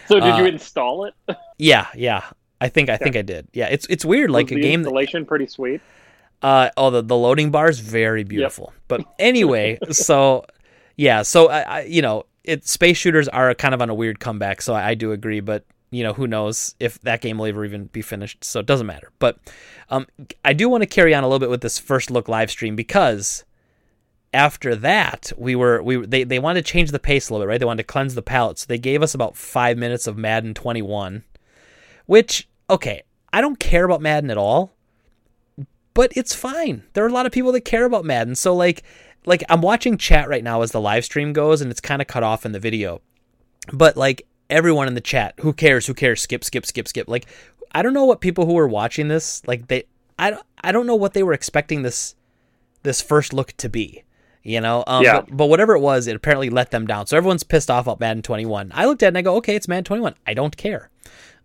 So 0.06 0.20
did 0.20 0.36
you 0.36 0.44
Uh, 0.44 0.48
install 0.48 1.04
it? 1.06 1.14
Yeah, 1.58 1.86
yeah. 1.94 2.24
I 2.60 2.68
think 2.68 2.90
I 2.90 2.96
think 2.96 3.16
I 3.16 3.22
did. 3.22 3.48
Yeah, 3.52 3.68
it's 3.68 3.86
it's 3.88 4.04
weird. 4.04 4.30
Like 4.30 4.50
Was 4.50 4.58
a 4.58 4.60
game. 4.60 4.82
That, 4.82 4.88
installation 4.88 5.24
pretty 5.24 5.46
sweet. 5.46 5.80
Uh, 6.42 6.70
oh, 6.76 6.90
the 6.90 7.02
the 7.02 7.16
loading 7.16 7.50
bar 7.50 7.68
is 7.68 7.80
very 7.80 8.24
beautiful. 8.24 8.72
But 8.88 9.02
anyway, 9.18 9.78
so 9.90 10.44
yeah, 10.96 11.22
so 11.22 11.48
I, 11.48 11.60
I 11.60 11.80
you 11.82 12.02
know, 12.02 12.24
it 12.44 12.66
space 12.66 12.96
shooters 12.96 13.28
are 13.28 13.54
kind 13.54 13.74
of 13.74 13.82
on 13.82 13.90
a 13.90 13.94
weird 13.94 14.20
comeback. 14.20 14.62
So 14.62 14.74
I, 14.74 14.90
I 14.90 14.94
do 14.94 15.12
agree, 15.12 15.40
but 15.40 15.64
you 15.90 16.02
know, 16.02 16.12
who 16.12 16.26
knows 16.26 16.74
if 16.80 17.00
that 17.00 17.20
game 17.20 17.38
will 17.38 17.46
ever 17.46 17.64
even 17.64 17.86
be 17.86 18.02
finished? 18.02 18.44
So 18.44 18.60
it 18.60 18.66
doesn't 18.66 18.86
matter. 18.86 19.10
But 19.18 19.38
um, 19.90 20.06
I 20.44 20.52
do 20.52 20.68
want 20.68 20.82
to 20.82 20.86
carry 20.86 21.14
on 21.14 21.24
a 21.24 21.26
little 21.26 21.40
bit 21.40 21.50
with 21.50 21.62
this 21.62 21.78
first 21.78 22.10
look 22.10 22.28
live 22.28 22.50
stream 22.50 22.76
because 22.76 23.44
after 24.32 24.76
that 24.76 25.32
we 25.36 25.56
were 25.56 25.82
we 25.82 26.06
they 26.06 26.22
they 26.24 26.38
wanted 26.38 26.64
to 26.64 26.72
change 26.72 26.92
the 26.92 26.98
pace 26.98 27.28
a 27.28 27.34
little 27.34 27.44
bit, 27.44 27.48
right? 27.50 27.58
They 27.58 27.66
wanted 27.66 27.82
to 27.82 27.92
cleanse 27.92 28.14
the 28.14 28.22
palate, 28.22 28.58
so 28.58 28.66
they 28.68 28.78
gave 28.78 29.02
us 29.02 29.14
about 29.14 29.36
five 29.36 29.76
minutes 29.76 30.06
of 30.06 30.16
Madden 30.16 30.54
21, 30.54 31.24
which 32.06 32.48
okay, 32.70 33.02
I 33.32 33.40
don't 33.40 33.58
care 33.58 33.84
about 33.84 34.00
Madden 34.00 34.30
at 34.30 34.38
all, 34.38 34.72
but 35.94 36.12
it's 36.16 36.34
fine. 36.34 36.84
There 36.92 37.04
are 37.04 37.08
a 37.08 37.12
lot 37.12 37.26
of 37.26 37.32
people 37.32 37.52
that 37.52 37.62
care 37.62 37.84
about 37.84 38.04
Madden, 38.04 38.34
so 38.34 38.54
like 38.54 38.82
like 39.26 39.42
I'm 39.48 39.60
watching 39.60 39.98
chat 39.98 40.28
right 40.28 40.44
now 40.44 40.62
as 40.62 40.72
the 40.72 40.80
live 40.80 41.04
stream 41.04 41.32
goes, 41.32 41.60
and 41.60 41.70
it's 41.70 41.80
kind 41.80 42.00
of 42.00 42.08
cut 42.08 42.22
off 42.22 42.46
in 42.46 42.52
the 42.52 42.60
video, 42.60 43.00
but 43.72 43.96
like 43.96 44.26
everyone 44.48 44.88
in 44.88 44.94
the 44.94 45.00
chat, 45.00 45.34
who 45.40 45.52
cares? 45.52 45.86
Who 45.86 45.94
cares? 45.94 46.20
Skip, 46.22 46.42
skip, 46.44 46.66
skip, 46.66 46.88
skip. 46.88 47.08
Like 47.08 47.26
I 47.72 47.82
don't 47.82 47.94
know 47.94 48.04
what 48.04 48.20
people 48.20 48.46
who 48.46 48.54
were 48.54 48.68
watching 48.68 49.08
this 49.08 49.42
like 49.46 49.68
they 49.68 49.84
I 50.18 50.30
don't 50.30 50.42
I 50.62 50.72
don't 50.72 50.86
know 50.86 50.96
what 50.96 51.12
they 51.14 51.22
were 51.22 51.32
expecting 51.32 51.82
this 51.82 52.14
this 52.82 53.00
first 53.02 53.32
look 53.32 53.52
to 53.58 53.68
be. 53.68 54.04
You 54.42 54.58
know, 54.62 54.82
um, 54.86 55.04
Yeah. 55.04 55.20
but, 55.20 55.36
but 55.36 55.46
whatever 55.50 55.74
it 55.76 55.80
was, 55.80 56.06
it 56.06 56.16
apparently 56.16 56.48
let 56.48 56.70
them 56.70 56.86
down. 56.86 57.06
So 57.06 57.14
everyone's 57.14 57.42
pissed 57.42 57.70
off 57.70 57.84
about 57.86 58.00
Madden 58.00 58.22
21. 58.22 58.72
I 58.74 58.86
looked 58.86 59.02
at 59.02 59.06
it 59.06 59.08
and 59.08 59.18
I 59.18 59.22
go, 59.22 59.36
okay, 59.36 59.54
it's 59.54 59.68
Madden 59.68 59.84
21. 59.84 60.14
I 60.26 60.32
don't 60.32 60.56
care. 60.56 60.88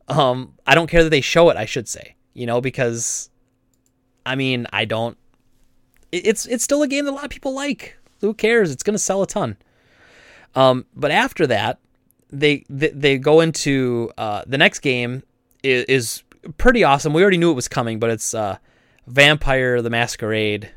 Um, 0.08 0.54
I 0.66 0.76
don't 0.76 0.88
care 0.90 1.04
that 1.04 1.10
they 1.10 1.20
show 1.20 1.50
it. 1.50 1.58
I 1.58 1.66
should 1.66 1.90
say, 1.90 2.16
you 2.34 2.46
know, 2.46 2.62
because 2.62 3.30
I 4.26 4.36
mean, 4.36 4.68
I 4.72 4.86
don't. 4.86 5.18
It's 6.12 6.46
it's 6.46 6.64
still 6.64 6.82
a 6.82 6.88
game 6.88 7.06
that 7.06 7.12
a 7.12 7.14
lot 7.14 7.26
of 7.26 7.30
people 7.30 7.54
like. 7.54 7.98
Who 8.22 8.34
cares? 8.34 8.72
It's 8.72 8.84
gonna 8.84 8.98
sell 8.98 9.22
a 9.22 9.28
ton. 9.28 9.58
Um, 10.56 10.86
but 10.96 11.12
after 11.12 11.48
that, 11.48 11.80
they 12.32 12.64
they, 12.70 12.90
they 12.90 13.18
go 13.18 13.42
into 13.42 14.12
uh, 14.18 14.44
the 14.48 14.58
next 14.58 14.80
game 14.80 15.24
is, 15.64 15.84
is 15.86 16.24
pretty 16.58 16.84
awesome. 16.84 17.14
We 17.14 17.22
already 17.22 17.38
knew 17.38 17.52
it 17.52 17.56
was 17.56 17.68
coming, 17.68 18.00
but 18.00 18.10
it's 18.10 18.34
uh, 18.34 18.58
Vampire 19.08 19.82
the 19.82 19.90
Masquerade 19.90 20.72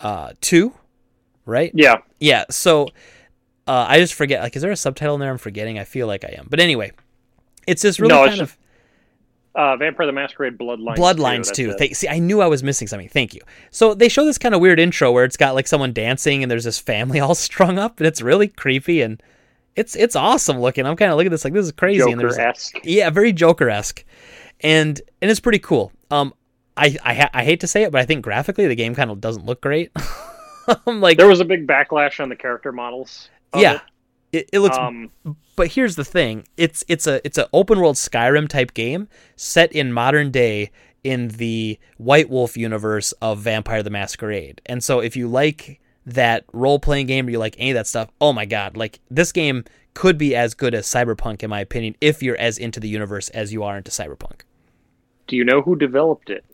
uh, 0.00 0.32
two, 0.40 0.74
right? 1.46 1.70
Yeah. 1.74 1.98
Yeah. 2.20 2.44
So 2.50 2.88
uh, 3.66 3.86
I 3.88 3.98
just 3.98 4.14
forget. 4.14 4.42
Like, 4.42 4.56
is 4.56 4.62
there 4.62 4.72
a 4.72 4.76
subtitle 4.76 5.14
in 5.14 5.20
there? 5.20 5.30
I'm 5.30 5.38
forgetting. 5.38 5.78
I 5.78 5.84
feel 5.84 6.06
like 6.06 6.24
I 6.24 6.34
am. 6.38 6.46
But 6.50 6.60
anyway, 6.60 6.92
it's 7.66 7.82
this 7.82 7.98
really 7.98 8.14
No, 8.14 8.24
it's 8.24 8.30
kind 8.30 8.42
of 8.42 8.56
Uh, 9.54 9.76
Vampire 9.76 10.06
the 10.06 10.12
Masquerade 10.12 10.58
Bloodlines. 10.58 10.96
Bloodlines 10.96 11.46
that's 11.46 11.52
too. 11.52 11.74
They, 11.78 11.90
see, 11.90 12.08
I 12.08 12.18
knew 12.18 12.40
I 12.40 12.46
was 12.48 12.62
missing 12.64 12.88
something. 12.88 13.08
Thank 13.08 13.34
you. 13.34 13.40
So 13.70 13.94
they 13.94 14.08
show 14.08 14.24
this 14.24 14.36
kind 14.38 14.54
of 14.54 14.60
weird 14.60 14.80
intro 14.80 15.12
where 15.12 15.24
it's 15.24 15.36
got 15.36 15.54
like 15.54 15.68
someone 15.68 15.92
dancing 15.92 16.42
and 16.42 16.50
there's 16.50 16.64
this 16.64 16.78
family 16.80 17.20
all 17.20 17.34
strung 17.36 17.78
up 17.78 17.98
and 18.00 18.06
it's 18.06 18.20
really 18.20 18.48
creepy 18.48 19.00
and 19.02 19.22
it's 19.76 19.94
it's 19.96 20.16
awesome 20.16 20.58
looking. 20.60 20.86
I'm 20.86 20.96
kind 20.96 21.10
of 21.10 21.16
looking 21.16 21.28
at 21.28 21.30
this 21.32 21.44
like 21.44 21.52
this 21.52 21.66
is 21.66 21.72
crazy 21.72 21.98
Joker 21.98 22.40
esque. 22.40 22.78
yeah, 22.84 23.10
very 23.10 23.32
Joker 23.32 23.68
esque, 23.68 24.04
and 24.60 25.00
and 25.20 25.30
it's 25.30 25.40
pretty 25.40 25.58
cool. 25.58 25.92
Um, 26.10 26.32
I 26.76 26.96
I, 27.04 27.14
ha- 27.14 27.30
I 27.32 27.44
hate 27.44 27.60
to 27.60 27.66
say 27.66 27.82
it, 27.82 27.90
but 27.92 28.00
I 28.00 28.04
think 28.04 28.22
graphically 28.24 28.66
the 28.68 28.76
game 28.76 28.94
kind 28.94 29.10
of 29.10 29.20
doesn't 29.20 29.46
look 29.46 29.60
great. 29.60 29.90
I'm 30.86 31.00
like, 31.00 31.18
There 31.18 31.26
was 31.28 31.40
a 31.40 31.44
big 31.44 31.66
backlash 31.66 32.20
on 32.20 32.28
the 32.28 32.36
character 32.36 32.72
models. 32.72 33.28
yeah, 33.54 33.74
it. 33.74 33.80
It, 34.34 34.50
it 34.52 34.58
looks 34.60 34.76
Um, 34.76 35.10
but 35.56 35.68
here's 35.68 35.96
the 35.96 36.04
thing. 36.04 36.46
It's 36.56 36.84
it's 36.88 37.06
a 37.06 37.24
it's 37.24 37.38
an 37.38 37.46
open 37.52 37.78
world 37.80 37.96
skyrim 37.96 38.48
type 38.48 38.74
game 38.74 39.08
set 39.36 39.72
in 39.72 39.92
modern 39.92 40.30
day 40.30 40.70
in 41.02 41.28
the 41.28 41.78
white 41.98 42.28
wolf 42.30 42.56
universe 42.56 43.12
of 43.20 43.38
vampire 43.40 43.82
the 43.82 43.90
masquerade. 43.90 44.60
And 44.66 44.82
so 44.82 45.00
if 45.00 45.16
you 45.16 45.28
like 45.28 45.80
that 46.06 46.44
role 46.52 46.78
playing 46.78 47.06
game 47.06 47.26
or 47.26 47.30
you 47.30 47.38
like 47.38 47.56
any 47.58 47.70
of 47.70 47.74
that 47.74 47.86
stuff 47.86 48.10
oh 48.20 48.30
my 48.30 48.44
god 48.44 48.76
like 48.76 49.00
this 49.10 49.32
game 49.32 49.64
could 49.94 50.18
be 50.18 50.36
as 50.36 50.52
good 50.52 50.74
as 50.74 50.86
cyberpunk 50.86 51.42
in 51.42 51.48
my 51.48 51.60
opinion 51.60 51.96
if 52.02 52.22
you're 52.22 52.36
as 52.36 52.58
into 52.58 52.78
the 52.78 52.88
universe 52.88 53.30
as 53.30 53.54
you 53.54 53.62
are 53.62 53.78
into 53.78 53.90
cyberpunk. 53.90 54.42
Do 55.26 55.36
you 55.36 55.44
know 55.44 55.62
who 55.62 55.76
developed 55.76 56.28
it? 56.28 56.44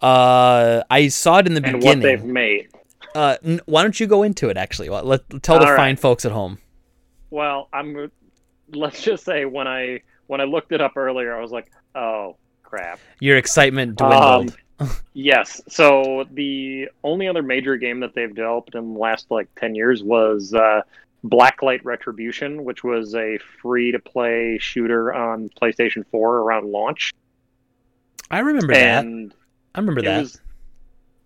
Uh 0.00 0.82
i 0.90 1.08
saw 1.08 1.38
it 1.38 1.46
in 1.46 1.54
the 1.54 1.62
and 1.64 1.82
what 1.82 2.00
they've 2.00 2.18
beginning. 2.18 2.32
made? 2.32 2.68
uh 3.14 3.36
n- 3.44 3.60
why 3.66 3.82
don't 3.82 3.98
you 3.98 4.06
go 4.06 4.22
into 4.22 4.48
it 4.48 4.56
actually? 4.56 4.88
Let, 4.88 5.04
let 5.06 5.42
tell 5.42 5.58
the 5.58 5.64
All 5.66 5.72
right. 5.72 5.76
fine 5.76 5.96
folks 5.96 6.24
at 6.24 6.32
home 6.32 6.58
Well, 7.30 7.68
I'm. 7.72 8.10
Let's 8.72 9.02
just 9.02 9.24
say 9.24 9.44
when 9.44 9.68
I 9.68 10.00
when 10.26 10.40
I 10.40 10.44
looked 10.44 10.72
it 10.72 10.80
up 10.80 10.96
earlier, 10.96 11.36
I 11.36 11.40
was 11.40 11.52
like, 11.52 11.70
oh 11.94 12.36
crap. 12.62 12.98
your 13.20 13.36
excitement 13.36 14.00
Um, 14.00 14.08
dwindled 14.08 14.56
yes. 15.14 15.60
So 15.68 16.26
the 16.32 16.88
only 17.04 17.28
other 17.28 17.42
major 17.42 17.76
game 17.76 18.00
that 18.00 18.14
they've 18.14 18.34
developed 18.34 18.74
in 18.74 18.94
the 18.94 18.98
last 18.98 19.30
like 19.30 19.48
ten 19.54 19.74
years 19.74 20.02
was 20.02 20.52
uh, 20.54 20.82
Blacklight 21.24 21.80
Retribution, 21.84 22.64
which 22.64 22.84
was 22.84 23.14
a 23.14 23.38
free 23.60 23.92
to 23.92 23.98
play 23.98 24.58
shooter 24.60 25.14
on 25.14 25.48
PlayStation 25.60 26.04
4 26.10 26.36
around 26.38 26.70
launch. 26.70 27.12
i 28.30 28.38
remember 28.38 28.74
that 28.74 29.04
i 29.04 29.78
remember 29.78 30.00
it 30.00 30.04
that 30.04 30.20
was. 30.20 30.40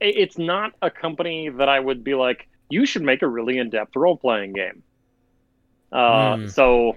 It's 0.01 0.39
not 0.39 0.73
a 0.81 0.91
company 0.91 1.51
that 1.51 1.69
I 1.69 1.79
would 1.79 2.03
be 2.03 2.15
like, 2.15 2.49
you 2.71 2.87
should 2.87 3.03
make 3.03 3.21
a 3.21 3.29
really 3.29 3.59
in 3.59 3.69
depth 3.69 3.95
role 3.97 4.17
playing 4.17 4.55
game. 4.55 4.83
Uh, 5.93 6.37
Hmm. 6.37 6.47
So, 6.49 6.97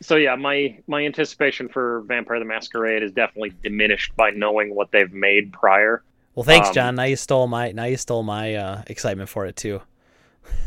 so 0.00 0.16
yeah, 0.16 0.34
my 0.36 0.78
my 0.86 1.04
anticipation 1.04 1.68
for 1.68 2.02
Vampire 2.02 2.38
the 2.38 2.44
Masquerade 2.44 3.02
is 3.02 3.12
definitely 3.12 3.52
diminished 3.62 4.14
by 4.16 4.30
knowing 4.30 4.74
what 4.74 4.90
they've 4.92 5.12
made 5.12 5.52
prior. 5.52 6.02
Well, 6.34 6.44
thanks, 6.44 6.68
Um, 6.68 6.74
John. 6.74 6.94
Now 6.94 7.02
you 7.04 7.16
stole 7.16 7.46
my 7.48 7.72
now 7.72 7.84
you 7.84 7.96
stole 7.96 8.22
my 8.22 8.54
uh, 8.54 8.82
excitement 8.86 9.28
for 9.28 9.46
it 9.46 9.56
too. 9.56 9.82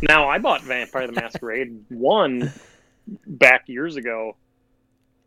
Now, 0.02 0.30
I 0.30 0.38
bought 0.38 0.62
Vampire 0.62 1.08
the 1.08 1.14
Masquerade 1.14 1.84
one 1.90 2.52
back 3.26 3.68
years 3.68 3.96
ago 3.96 4.36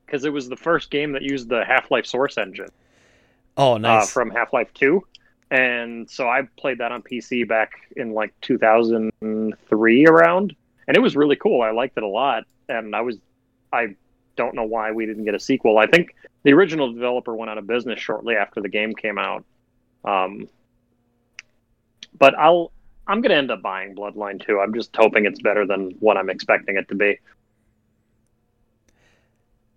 because 0.06 0.24
it 0.24 0.32
was 0.32 0.48
the 0.48 0.56
first 0.56 0.90
game 0.90 1.12
that 1.12 1.22
used 1.22 1.48
the 1.48 1.64
Half 1.64 1.90
Life 1.90 2.06
Source 2.06 2.38
engine. 2.38 2.68
Oh, 3.56 3.74
uh, 3.74 3.78
nice. 3.78 4.12
from 4.12 4.30
Half 4.30 4.52
Life 4.52 4.72
2. 4.74 5.04
And 5.50 6.08
so 6.08 6.28
I 6.28 6.42
played 6.56 6.78
that 6.78 6.92
on 6.92 7.02
PC 7.02 7.46
back 7.46 7.72
in 7.96 8.12
like 8.12 8.32
2003 8.42 10.06
around. 10.06 10.54
And 10.86 10.96
it 10.96 11.00
was 11.00 11.16
really 11.16 11.36
cool. 11.36 11.62
I 11.62 11.70
liked 11.70 11.96
it 11.96 12.02
a 12.02 12.08
lot, 12.08 12.44
and 12.68 12.94
I 12.94 13.00
was 13.00 13.16
I 13.72 13.96
don't 14.36 14.54
know 14.54 14.64
why 14.64 14.92
we 14.92 15.06
didn't 15.06 15.24
get 15.24 15.34
a 15.34 15.40
sequel. 15.40 15.78
I 15.78 15.86
think 15.86 16.14
the 16.42 16.52
original 16.52 16.92
developer 16.92 17.34
went 17.34 17.50
out 17.50 17.58
of 17.58 17.66
business 17.66 18.00
shortly 18.00 18.36
after 18.36 18.60
the 18.60 18.68
game 18.68 18.94
came 18.94 19.18
out. 19.18 19.44
Um, 20.04 20.48
but 22.18 22.38
I'll 22.38 22.72
I'm 23.06 23.20
gonna 23.20 23.34
end 23.34 23.50
up 23.50 23.62
buying 23.62 23.94
Bloodline 23.94 24.44
2. 24.44 24.60
I'm 24.60 24.74
just 24.74 24.94
hoping 24.94 25.26
it's 25.26 25.40
better 25.40 25.66
than 25.66 25.90
what 26.00 26.16
I'm 26.16 26.30
expecting 26.30 26.76
it 26.76 26.88
to 26.88 26.94
be. 26.94 27.18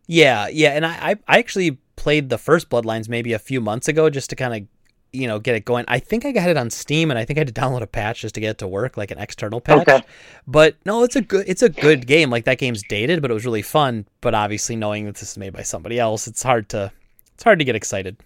Yeah, 0.08 0.48
yeah, 0.48 0.70
and 0.70 0.86
I, 0.86 1.16
I 1.28 1.38
actually 1.38 1.78
played 1.96 2.30
the 2.30 2.40
first 2.40 2.70
Bloodlines 2.70 3.08
maybe 3.08 3.34
a 3.34 3.40
few 3.40 3.62
months 3.62 3.88
ago 3.88 4.10
just 4.10 4.32
to 4.32 4.36
kind 4.36 4.56
of 4.56 4.68
you 5.12 5.28
know 5.28 5.40
get 5.40 5.56
it 5.56 5.66
going. 5.66 5.86
I 5.88 6.00
think 6.00 6.26
I 6.26 6.32
got 6.32 6.50
it 6.50 6.58
on 6.58 6.70
Steam, 6.70 7.10
and 7.10 7.18
I 7.18 7.26
think 7.26 7.38
I 7.38 7.42
had 7.42 7.54
to 7.54 7.62
download 7.62 7.82
a 7.82 7.88
patch 7.88 8.22
just 8.22 8.36
to 8.36 8.42
get 8.42 8.52
it 8.52 8.58
to 8.60 8.68
work, 8.68 8.98
like 8.98 9.12
an 9.12 9.18
external 9.18 9.62
patch. 9.62 9.88
Okay. 9.88 10.02
But 10.48 10.76
no, 10.86 11.04
it's 11.04 11.16
a 11.16 11.22
good 11.22 11.46
it's 11.48 11.62
a 11.62 11.70
good 11.70 12.08
game. 12.08 12.30
Like 12.30 12.46
that 12.46 12.58
game's 12.58 12.84
dated, 12.90 13.22
but 13.22 13.32
it 13.32 13.34
was 13.34 13.46
really 13.46 13.62
fun. 13.62 14.06
But 14.22 14.36
obviously, 14.36 14.76
knowing 14.76 15.06
that 15.06 15.16
this 15.16 15.32
is 15.32 15.38
made 15.38 15.54
by 15.54 15.64
somebody 15.64 16.00
else, 16.00 16.28
it's 16.28 16.44
hard 16.44 16.70
to 16.70 16.92
it's 17.34 17.44
hard 17.44 17.60
to 17.60 17.66
get 17.66 17.76
excited. 17.76 18.18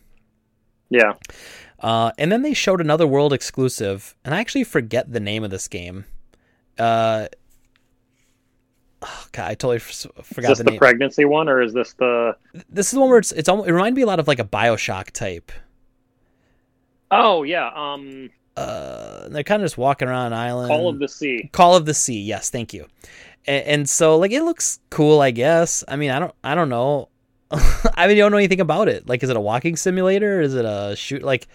Yeah. 0.89 1.13
Uh, 1.79 2.11
and 2.17 2.31
then 2.31 2.43
they 2.43 2.53
showed 2.53 2.79
another 2.79 3.05
world 3.05 3.33
exclusive, 3.33 4.15
and 4.23 4.33
I 4.33 4.39
actually 4.39 4.63
forget 4.63 5.11
the 5.11 5.19
name 5.19 5.43
of 5.43 5.51
this 5.51 5.67
game. 5.67 6.05
Uh, 6.79 7.27
oh, 9.01 9.25
God, 9.33 9.51
I 9.51 9.55
totally 9.55 9.77
f- 9.77 10.07
forgot 10.23 10.51
Is 10.51 10.57
this 10.57 10.57
the 10.59 10.63
the, 10.63 10.71
name. 10.71 10.79
pregnancy 10.79 11.25
one, 11.25 11.49
or 11.49 11.61
is 11.61 11.73
this 11.73 11.93
the? 11.93 12.37
this 12.69 12.87
is 12.87 12.93
the 12.93 12.99
one 13.01 13.09
where 13.09 13.19
it's 13.19 13.31
it's 13.33 13.49
almost, 13.49 13.67
it 13.67 13.73
reminded 13.73 13.95
me 13.97 14.01
a 14.03 14.05
lot 14.05 14.19
of 14.19 14.27
like 14.27 14.39
a 14.39 14.45
Bioshock 14.45 15.11
type. 15.11 15.51
Oh 17.13 17.43
yeah, 17.43 17.69
um, 17.75 18.29
Uh, 18.55 19.27
they're 19.29 19.43
kind 19.43 19.61
of 19.61 19.65
just 19.65 19.77
walking 19.77 20.07
around 20.07 20.27
an 20.27 20.33
island. 20.33 20.69
Call 20.69 20.89
of 20.89 20.99
the 20.99 21.07
Sea. 21.07 21.49
Call 21.51 21.75
of 21.75 21.85
the 21.85 21.93
Sea. 21.93 22.21
Yes, 22.21 22.49
thank 22.49 22.73
you. 22.73 22.87
And, 23.45 23.65
and 23.65 23.89
so 23.89 24.17
like 24.17 24.31
it 24.31 24.43
looks 24.43 24.79
cool, 24.89 25.21
I 25.21 25.31
guess. 25.31 25.83
I 25.87 25.95
mean, 25.95 26.11
I 26.11 26.19
don't 26.19 26.33
I 26.43 26.55
don't 26.55 26.69
know. 26.69 27.09
I 27.51 28.07
mean, 28.07 28.17
you 28.17 28.23
don't 28.23 28.31
know 28.31 28.37
anything 28.37 28.61
about 28.61 28.87
it. 28.87 29.07
Like, 29.07 29.23
is 29.23 29.29
it 29.29 29.35
a 29.35 29.41
walking 29.41 29.75
simulator? 29.75 30.41
Is 30.41 30.55
it 30.55 30.65
a 30.65 30.95
shoot? 30.95 31.21
Like, 31.21 31.47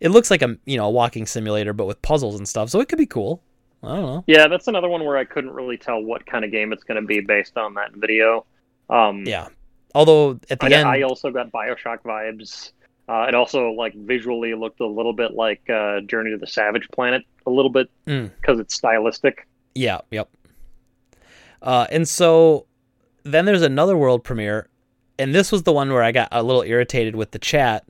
it 0.00 0.08
looks 0.08 0.30
like 0.30 0.42
a 0.42 0.56
you 0.64 0.76
know 0.76 0.86
a 0.86 0.90
walking 0.90 1.26
simulator, 1.26 1.72
but 1.72 1.86
with 1.86 2.00
puzzles 2.02 2.36
and 2.36 2.48
stuff. 2.48 2.70
So 2.70 2.80
it 2.80 2.88
could 2.88 2.98
be 2.98 3.06
cool. 3.06 3.42
I 3.82 3.96
don't 3.96 4.06
know. 4.06 4.24
Yeah, 4.26 4.46
that's 4.48 4.68
another 4.68 4.88
one 4.88 5.04
where 5.04 5.16
I 5.16 5.24
couldn't 5.24 5.52
really 5.52 5.78
tell 5.78 6.02
what 6.02 6.26
kind 6.26 6.44
of 6.44 6.50
game 6.50 6.72
it's 6.72 6.84
going 6.84 7.00
to 7.00 7.06
be 7.06 7.20
based 7.20 7.56
on 7.56 7.74
that 7.74 7.92
video. 7.94 8.44
Um, 8.90 9.24
Yeah. 9.24 9.48
Although 9.94 10.38
at 10.50 10.60
the 10.60 10.66
I, 10.66 10.70
end, 10.78 10.88
I 10.88 11.02
also 11.02 11.30
got 11.30 11.50
Bioshock 11.50 12.02
vibes. 12.02 12.72
Uh, 13.10 13.26
it 13.28 13.34
also 13.34 13.70
like 13.72 13.92
visually 13.94 14.54
looked 14.54 14.78
a 14.78 14.86
little 14.86 15.12
bit 15.12 15.32
like 15.34 15.68
uh, 15.68 16.00
Journey 16.02 16.30
to 16.30 16.36
the 16.38 16.46
Savage 16.46 16.86
Planet, 16.92 17.22
a 17.44 17.50
little 17.50 17.70
bit 17.72 17.88
Mm. 18.06 18.30
because 18.40 18.60
it's 18.60 18.74
stylistic. 18.74 19.48
Yeah, 19.74 20.00
yep. 20.12 20.28
Uh, 21.60 21.86
and 21.90 22.08
so 22.08 22.66
then 23.24 23.44
there's 23.46 23.62
another 23.62 23.96
world 23.96 24.22
premiere, 24.22 24.68
and 25.18 25.34
this 25.34 25.50
was 25.52 25.64
the 25.64 25.72
one 25.72 25.92
where 25.92 26.02
I 26.02 26.12
got 26.12 26.28
a 26.30 26.42
little 26.42 26.62
irritated 26.62 27.16
with 27.16 27.32
the 27.32 27.38
chat 27.38 27.84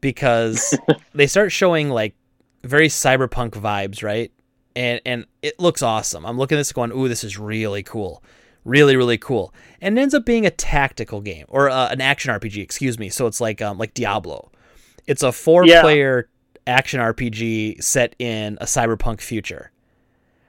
because 0.00 0.76
they 1.14 1.26
start 1.26 1.52
showing 1.52 1.88
like 1.88 2.14
very 2.62 2.88
cyberpunk 2.88 3.50
vibes, 3.52 4.02
right? 4.02 4.30
And 4.76 5.00
and 5.06 5.24
it 5.42 5.58
looks 5.58 5.82
awesome. 5.82 6.24
I'm 6.26 6.38
looking 6.38 6.56
at 6.56 6.60
this 6.60 6.72
going, 6.72 6.92
ooh, 6.92 7.08
this 7.08 7.24
is 7.24 7.38
really 7.38 7.82
cool, 7.82 8.22
really 8.64 8.96
really 8.96 9.18
cool. 9.18 9.54
And 9.80 9.98
it 9.98 10.02
ends 10.02 10.14
up 10.14 10.24
being 10.26 10.44
a 10.46 10.50
tactical 10.50 11.20
game 11.20 11.46
or 11.48 11.70
uh, 11.70 11.88
an 11.88 12.00
action 12.00 12.32
RPG, 12.32 12.62
excuse 12.62 12.98
me. 12.98 13.08
So 13.08 13.26
it's 13.26 13.40
like 13.40 13.62
um, 13.62 13.78
like 13.78 13.94
Diablo. 13.94 14.50
It's 15.06 15.22
a 15.22 15.32
four 15.32 15.64
player 15.82 16.28
action 16.66 17.00
RPG 17.00 17.82
set 17.82 18.14
in 18.18 18.58
a 18.60 18.64
cyberpunk 18.66 19.20
future. 19.20 19.70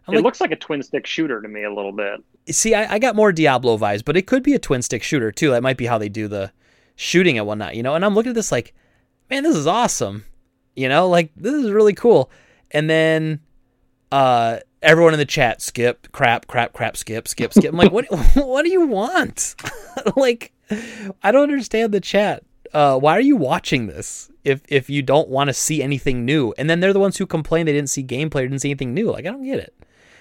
I'm 0.07 0.13
it 0.13 0.17
like- 0.17 0.25
looks 0.25 0.41
like 0.41 0.51
a 0.51 0.55
twin 0.55 0.83
stick 0.83 1.05
shooter 1.07 1.41
to 1.41 1.47
me 1.47 1.63
a 1.63 1.73
little 1.73 1.91
bit. 1.93 2.21
see, 2.49 2.73
I, 2.73 2.93
I 2.95 2.99
got 2.99 3.15
more 3.15 3.31
Diablo 3.31 3.77
vibes, 3.77 4.03
but 4.03 4.17
it 4.17 4.27
could 4.27 4.43
be 4.43 4.53
a 4.53 4.59
twin 4.59 4.81
stick 4.81 5.03
shooter 5.03 5.31
too. 5.31 5.51
That 5.51 5.63
might 5.63 5.77
be 5.77 5.85
how 5.85 5.97
they 5.97 6.09
do 6.09 6.27
the 6.27 6.51
shooting 6.95 7.37
and 7.37 7.47
whatnot, 7.47 7.75
you 7.75 7.83
know. 7.83 7.95
And 7.95 8.03
I'm 8.03 8.13
looking 8.13 8.31
at 8.31 8.35
this 8.35 8.51
like, 8.51 8.73
man, 9.29 9.43
this 9.43 9.55
is 9.55 9.67
awesome, 9.67 10.25
you 10.75 10.89
know, 10.89 11.07
like 11.07 11.31
this 11.35 11.53
is 11.53 11.71
really 11.71 11.93
cool. 11.93 12.29
And 12.71 12.89
then, 12.89 13.39
uh, 14.11 14.59
everyone 14.81 15.13
in 15.13 15.19
the 15.19 15.25
chat, 15.25 15.61
skip, 15.61 16.11
crap, 16.11 16.47
crap, 16.47 16.73
crap, 16.73 16.97
skip, 16.97 17.27
skip, 17.27 17.53
skip. 17.53 17.71
I'm 17.71 17.77
like, 17.77 17.91
what, 17.91 18.05
what 18.35 18.63
do 18.63 18.71
you 18.71 18.85
want? 18.87 19.55
like, 20.15 20.51
I 21.23 21.31
don't 21.31 21.43
understand 21.43 21.93
the 21.93 22.01
chat. 22.01 22.43
Uh, 22.73 22.97
why 22.97 23.17
are 23.17 23.21
you 23.21 23.35
watching 23.35 23.87
this 23.87 24.29
if 24.45 24.61
if 24.69 24.89
you 24.89 25.01
don't 25.01 25.27
want 25.27 25.49
to 25.49 25.53
see 25.53 25.83
anything 25.83 26.23
new? 26.23 26.53
And 26.57 26.69
then 26.69 26.79
they're 26.79 26.93
the 26.93 26.99
ones 26.99 27.17
who 27.17 27.25
complain 27.25 27.65
they 27.65 27.73
didn't 27.73 27.89
see 27.89 28.03
gameplay 28.03 28.35
or 28.43 28.47
didn't 28.47 28.59
see 28.59 28.69
anything 28.69 28.93
new. 28.93 29.11
Like, 29.11 29.25
I 29.25 29.29
don't 29.29 29.43
get 29.43 29.59
it. 29.59 29.73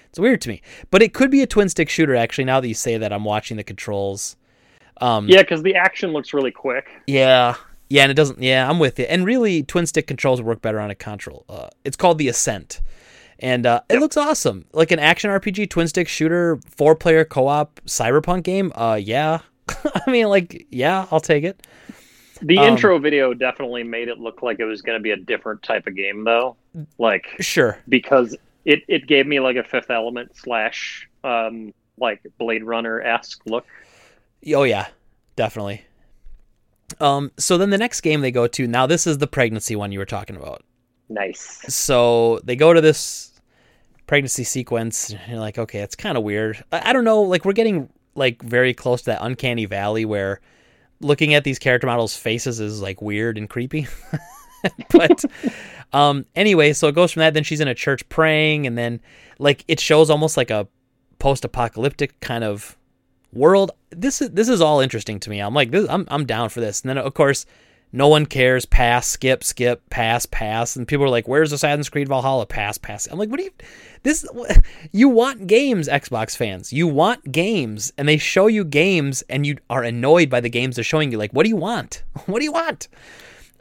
It's 0.09 0.19
weird 0.19 0.41
to 0.41 0.49
me. 0.49 0.61
But 0.89 1.01
it 1.01 1.13
could 1.13 1.31
be 1.31 1.41
a 1.41 1.47
twin 1.47 1.69
stick 1.69 1.87
shooter 1.89 2.15
actually 2.15 2.43
now 2.43 2.59
that 2.59 2.67
you 2.67 2.73
say 2.73 2.97
that 2.97 3.13
I'm 3.13 3.23
watching 3.23 3.55
the 3.55 3.63
controls. 3.63 4.35
Um 4.97 5.29
Yeah, 5.29 5.41
because 5.41 5.63
the 5.63 5.75
action 5.75 6.11
looks 6.11 6.33
really 6.33 6.51
quick. 6.51 6.89
yeah. 7.07 7.55
Yeah, 7.89 8.03
and 8.03 8.11
it 8.11 8.15
doesn't 8.15 8.41
yeah, 8.41 8.69
I'm 8.69 8.79
with 8.79 8.99
you. 8.99 9.05
And 9.05 9.25
really 9.25 9.63
twin 9.63 9.85
stick 9.85 10.07
controls 10.07 10.41
work 10.41 10.61
better 10.61 10.79
on 10.79 10.91
a 10.91 10.95
control. 10.95 11.43
Uh, 11.49 11.67
it's 11.85 11.97
called 11.97 12.17
the 12.19 12.27
Ascent. 12.29 12.79
And 13.41 13.65
uh, 13.65 13.81
it 13.89 13.93
Yep. 13.93 14.01
looks 14.01 14.17
awesome. 14.17 14.65
Like 14.71 14.91
an 14.91 14.99
action 14.99 15.29
RPG 15.31 15.69
twin 15.69 15.87
stick 15.87 16.07
shooter, 16.07 16.59
four 16.69 16.95
player 16.95 17.25
co-op 17.25 17.79
cyberpunk 17.85 18.43
game. 18.43 18.71
Uh 18.75 18.99
yeah. 19.01 19.39
I 20.07 20.11
mean 20.11 20.27
like 20.27 20.67
yeah, 20.69 21.07
I'll 21.11 21.19
take 21.19 21.43
it. 21.43 21.65
The 22.43 22.57
Um, 22.57 22.69
intro 22.69 22.97
video 22.99 23.33
definitely 23.33 23.83
made 23.83 24.07
it 24.07 24.19
look 24.19 24.41
like 24.41 24.59
it 24.59 24.65
was 24.65 24.81
going 24.81 24.97
to 24.97 25.01
be 25.01 25.11
a 25.11 25.15
different 25.17 25.61
type 25.61 25.85
of 25.85 25.95
game, 25.95 26.23
though. 26.23 26.55
Like 26.97 27.25
Sure. 27.39 27.77
because 27.89 28.35
it 28.65 28.83
it 28.87 29.07
gave 29.07 29.25
me 29.27 29.39
like 29.39 29.57
a 29.57 29.63
Fifth 29.63 29.89
Element 29.91 30.35
slash 30.35 31.07
um 31.23 31.73
like 31.97 32.21
Blade 32.39 32.63
Runner 32.63 33.01
esque 33.01 33.41
look. 33.45 33.65
Oh 34.55 34.63
yeah, 34.63 34.87
definitely. 35.35 35.83
Um 36.99 37.31
so 37.37 37.57
then 37.57 37.69
the 37.69 37.77
next 37.77 38.01
game 38.01 38.21
they 38.21 38.31
go 38.31 38.47
to, 38.47 38.67
now 38.67 38.85
this 38.85 39.07
is 39.07 39.17
the 39.19 39.27
pregnancy 39.27 39.75
one 39.75 39.91
you 39.91 39.99
were 39.99 40.05
talking 40.05 40.35
about. 40.35 40.63
Nice. 41.09 41.61
so 41.67 42.39
they 42.45 42.55
go 42.55 42.71
to 42.73 42.79
this 42.81 43.30
pregnancy 44.11 44.43
sequence 44.43 45.11
and 45.11 45.21
you're 45.29 45.39
like 45.39 45.57
okay 45.57 45.79
it's 45.79 45.95
kind 45.95 46.17
of 46.17 46.23
weird. 46.25 46.61
I, 46.73 46.89
I 46.89 46.91
don't 46.91 47.05
know 47.05 47.21
like 47.21 47.45
we're 47.45 47.53
getting 47.53 47.87
like 48.13 48.41
very 48.41 48.73
close 48.73 49.03
to 49.03 49.11
that 49.11 49.19
uncanny 49.21 49.63
valley 49.63 50.03
where 50.03 50.41
looking 50.99 51.33
at 51.33 51.45
these 51.45 51.57
character 51.57 51.87
models 51.87 52.13
faces 52.13 52.59
is 52.59 52.81
like 52.81 53.01
weird 53.01 53.37
and 53.37 53.49
creepy. 53.49 53.87
But 54.91 55.23
um 55.93 56.25
anyway 56.35 56.73
so 56.73 56.89
it 56.89 56.91
goes 56.93 57.13
from 57.13 57.21
that 57.21 57.33
then 57.33 57.45
she's 57.45 57.61
in 57.61 57.69
a 57.69 57.73
church 57.73 58.07
praying 58.09 58.67
and 58.67 58.77
then 58.77 58.99
like 59.39 59.63
it 59.69 59.79
shows 59.79 60.09
almost 60.09 60.35
like 60.35 60.51
a 60.51 60.67
post-apocalyptic 61.17 62.19
kind 62.19 62.43
of 62.43 62.77
world. 63.31 63.71
This 63.91 64.21
is 64.21 64.31
this 64.31 64.49
is 64.49 64.59
all 64.59 64.81
interesting 64.81 65.21
to 65.21 65.29
me. 65.29 65.39
I'm 65.39 65.53
like 65.53 65.71
this 65.71 65.87
i'm, 65.89 66.05
I'm 66.11 66.25
down 66.25 66.49
for 66.49 66.59
this. 66.59 66.81
And 66.81 66.89
then 66.89 66.97
of 66.97 67.13
course 67.13 67.45
no 67.93 68.07
one 68.07 68.25
cares. 68.25 68.65
Pass, 68.65 69.07
skip, 69.07 69.43
skip, 69.43 69.89
pass, 69.89 70.25
pass. 70.25 70.75
And 70.75 70.87
people 70.87 71.05
are 71.05 71.09
like, 71.09 71.27
"Where's 71.27 71.51
Assassin's 71.51 71.89
Creed 71.89 72.07
Valhalla?" 72.07 72.45
Pass, 72.45 72.77
pass. 72.77 73.07
I'm 73.07 73.19
like, 73.19 73.29
"What 73.29 73.37
do 73.37 73.43
you? 73.43 73.51
This? 74.03 74.25
You 74.91 75.09
want 75.09 75.47
games, 75.47 75.87
Xbox 75.87 76.35
fans? 76.35 76.73
You 76.73 76.87
want 76.87 77.31
games, 77.31 77.91
and 77.97 78.07
they 78.07 78.17
show 78.17 78.47
you 78.47 78.63
games, 78.63 79.23
and 79.29 79.45
you 79.45 79.57
are 79.69 79.83
annoyed 79.83 80.29
by 80.29 80.39
the 80.39 80.49
games 80.49 80.75
they're 80.75 80.83
showing 80.83 81.11
you. 81.11 81.17
Like, 81.17 81.31
what 81.31 81.43
do 81.43 81.49
you 81.49 81.55
want? 81.55 82.03
What 82.25 82.39
do 82.39 82.45
you 82.45 82.51
want?" 82.51 82.87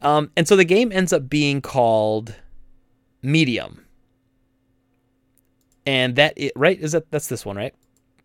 Um, 0.02 0.30
and 0.36 0.48
so 0.48 0.56
the 0.56 0.64
game 0.64 0.92
ends 0.92 1.12
up 1.12 1.28
being 1.28 1.60
called 1.60 2.34
Medium, 3.22 3.84
and 5.84 6.16
that 6.16 6.34
it, 6.36 6.52
right 6.56 6.78
is 6.80 6.92
that 6.92 7.10
that's 7.10 7.28
this 7.28 7.44
one, 7.44 7.56
right? 7.56 7.74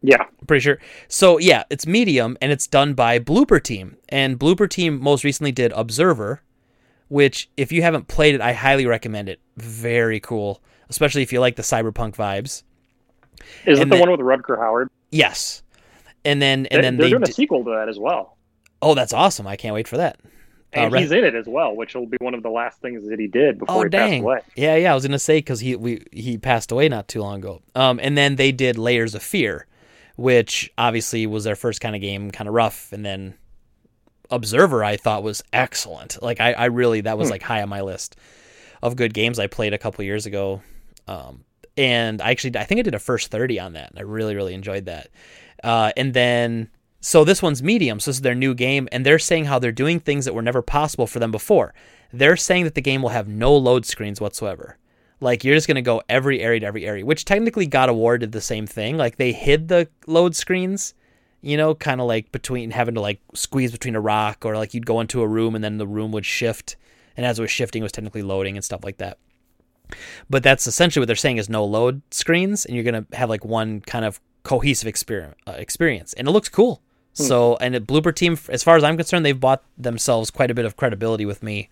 Yeah. 0.07 0.21
I'm 0.21 0.47
pretty 0.47 0.61
sure. 0.61 0.79
So 1.07 1.37
yeah, 1.39 1.63
it's 1.69 1.87
medium 1.87 2.37
and 2.41 2.51
it's 2.51 2.67
done 2.67 2.93
by 2.93 3.19
Bloober 3.19 3.61
Team. 3.61 3.97
And 4.09 4.39
Bloober 4.39 4.69
Team 4.69 5.01
most 5.01 5.23
recently 5.23 5.51
did 5.51 5.71
Observer, 5.75 6.41
which 7.07 7.49
if 7.57 7.71
you 7.71 7.81
haven't 7.81 8.07
played 8.07 8.35
it, 8.35 8.41
I 8.41 8.53
highly 8.53 8.85
recommend 8.85 9.29
it. 9.29 9.39
Very 9.57 10.19
cool, 10.19 10.61
especially 10.89 11.21
if 11.23 11.31
you 11.33 11.39
like 11.39 11.55
the 11.55 11.63
cyberpunk 11.63 12.15
vibes. 12.15 12.63
Is 13.65 13.79
it 13.79 13.89
the 13.89 13.95
then- 13.95 13.99
one 13.99 14.11
with 14.11 14.19
Rutger 14.19 14.57
Hauer? 14.57 14.87
Yes. 15.11 15.63
And 16.23 16.41
then 16.41 16.65
and 16.67 16.79
They- 16.79 16.81
then 16.81 16.97
they're 16.97 17.05
they 17.05 17.09
doing 17.11 17.23
a 17.23 17.27
d- 17.27 17.31
sequel 17.31 17.63
to 17.63 17.71
that 17.71 17.89
as 17.89 17.99
well, 17.99 18.37
Oh, 18.81 18.93
that's 18.93 19.13
awesome. 19.13 19.47
I 19.47 19.55
can't 19.55 19.73
wait 19.73 19.87
for 19.87 19.97
that. 19.97 20.19
Uh, 20.75 20.79
and 20.81 20.95
he's 20.97 21.11
in 21.11 21.23
it 21.23 21.33
as 21.33 21.45
well, 21.47 21.73
which 21.75 21.95
will 21.95 22.05
be 22.05 22.17
one 22.19 22.33
of 22.33 22.43
the 22.43 22.49
last 22.49 22.81
things 22.81 23.07
that 23.07 23.17
he 23.19 23.27
did 23.27 23.57
before 23.59 23.75
Oh 23.75 23.83
he 23.83 23.89
passed 23.89 24.21
away. 24.21 24.39
Yeah, 24.55 24.75
yeah. 24.75 24.91
I 24.91 24.93
was 24.95 25.05
gonna 25.05 25.17
say 25.17 25.37
because 25.37 25.61
he 25.61 25.75
we 25.75 26.03
he 26.11 26.37
passed 26.37 26.71
away 26.71 26.89
not 26.89 27.07
too 27.07 27.21
long 27.21 27.37
ago. 27.39 27.61
Um, 27.75 27.99
and 28.03 28.17
then 28.17 28.35
they 28.35 28.51
did 28.51 28.77
Layers 28.77 29.15
of 29.15 29.23
Fear, 29.23 29.67
which 30.15 30.71
obviously 30.77 31.25
was 31.27 31.43
their 31.43 31.55
first 31.55 31.81
kind 31.81 31.95
of 31.95 32.01
game, 32.01 32.31
kind 32.31 32.47
of 32.47 32.53
rough. 32.53 32.91
And 32.93 33.05
then 33.05 33.35
Observer, 34.31 34.83
I 34.83 34.97
thought 34.97 35.23
was 35.23 35.43
excellent. 35.53 36.21
Like 36.21 36.41
I, 36.41 36.53
I 36.53 36.65
really 36.65 37.01
that 37.01 37.17
was 37.17 37.27
Hmm. 37.27 37.33
like 37.33 37.41
high 37.43 37.61
on 37.61 37.69
my 37.69 37.81
list 37.81 38.15
of 38.81 38.95
good 38.95 39.13
games 39.13 39.39
I 39.39 39.47
played 39.47 39.73
a 39.73 39.77
couple 39.77 40.03
years 40.03 40.25
ago. 40.25 40.61
Um, 41.07 41.43
and 41.77 42.21
I 42.21 42.31
actually 42.31 42.57
I 42.57 42.63
think 42.63 42.79
I 42.79 42.81
did 42.81 42.95
a 42.95 42.99
first 42.99 43.29
thirty 43.29 43.59
on 43.59 43.73
that, 43.73 43.91
and 43.91 43.99
I 43.99 44.01
really 44.03 44.35
really 44.35 44.53
enjoyed 44.53 44.85
that. 44.85 45.09
Uh, 45.63 45.91
and 45.95 46.13
then 46.13 46.69
so 47.01 47.23
this 47.23 47.41
one's 47.43 47.61
medium, 47.61 47.99
so 47.99 48.09
this 48.09 48.17
is 48.17 48.21
their 48.21 48.33
new 48.33 48.55
game, 48.55 48.87
and 48.91 49.05
they're 49.05 49.19
saying 49.19 49.45
how 49.45 49.59
they're 49.59 49.71
doing 49.71 49.99
things 49.99 50.25
that 50.25 50.33
were 50.33 50.41
never 50.41 50.63
possible 50.63 51.05
for 51.05 51.19
them 51.19 51.31
before. 51.31 51.73
They're 52.11 52.37
saying 52.37 52.63
that 52.63 52.73
the 52.73 52.81
game 52.81 53.01
will 53.03 53.09
have 53.09 53.27
no 53.27 53.55
load 53.55 53.85
screens 53.85 54.19
whatsoever. 54.19 54.77
Like 55.19 55.43
you're 55.43 55.55
just 55.55 55.67
gonna 55.67 55.81
go 55.81 56.01
every 56.09 56.41
area 56.41 56.59
to 56.59 56.65
every 56.65 56.85
area, 56.85 57.05
which 57.05 57.25
technically 57.25 57.65
God 57.65 57.89
of 57.89 57.95
War 57.95 58.17
did 58.17 58.31
the 58.31 58.41
same 58.41 58.67
thing. 58.67 58.97
Like 58.97 59.17
they 59.17 59.31
hid 59.31 59.67
the 59.67 59.87
load 60.07 60.35
screens, 60.35 60.93
you 61.41 61.57
know, 61.57 61.75
kind 61.75 62.01
of 62.01 62.07
like 62.07 62.31
between 62.31 62.71
having 62.71 62.95
to 62.95 63.01
like 63.01 63.21
squeeze 63.33 63.71
between 63.71 63.95
a 63.95 64.01
rock 64.01 64.45
or 64.45 64.55
like 64.55 64.73
you'd 64.73 64.85
go 64.85 64.99
into 64.99 65.21
a 65.21 65.27
room 65.27 65.55
and 65.55 65.63
then 65.63 65.77
the 65.77 65.87
room 65.87 66.11
would 66.11 66.25
shift, 66.25 66.75
and 67.15 67.25
as 67.25 67.39
it 67.39 67.41
was 67.41 67.51
shifting, 67.51 67.81
it 67.81 67.83
was 67.83 67.91
technically 67.91 68.23
loading 68.23 68.57
and 68.57 68.65
stuff 68.65 68.83
like 68.83 68.97
that. 68.97 69.17
But 70.29 70.43
that's 70.43 70.67
essentially 70.67 71.01
what 71.01 71.07
they're 71.07 71.15
saying 71.15 71.37
is 71.37 71.49
no 71.49 71.63
load 71.63 72.01
screens, 72.11 72.65
and 72.65 72.75
you're 72.75 72.83
gonna 72.83 73.05
have 73.13 73.29
like 73.29 73.45
one 73.45 73.81
kind 73.81 74.03
of 74.05 74.19
cohesive 74.43 74.87
experience, 74.87 75.35
uh, 75.47 75.53
experience, 75.53 76.13
and 76.13 76.27
it 76.27 76.31
looks 76.31 76.49
cool. 76.49 76.81
Hmm. 77.17 77.23
So, 77.23 77.57
and 77.61 77.73
the 77.75 77.79
Bloober 77.79 78.13
Team, 78.13 78.37
as 78.49 78.63
far 78.63 78.75
as 78.75 78.83
I'm 78.83 78.97
concerned, 78.97 79.25
they've 79.25 79.39
bought 79.39 79.63
themselves 79.77 80.31
quite 80.31 80.51
a 80.51 80.53
bit 80.53 80.65
of 80.65 80.75
credibility 80.75 81.25
with 81.25 81.41
me 81.41 81.69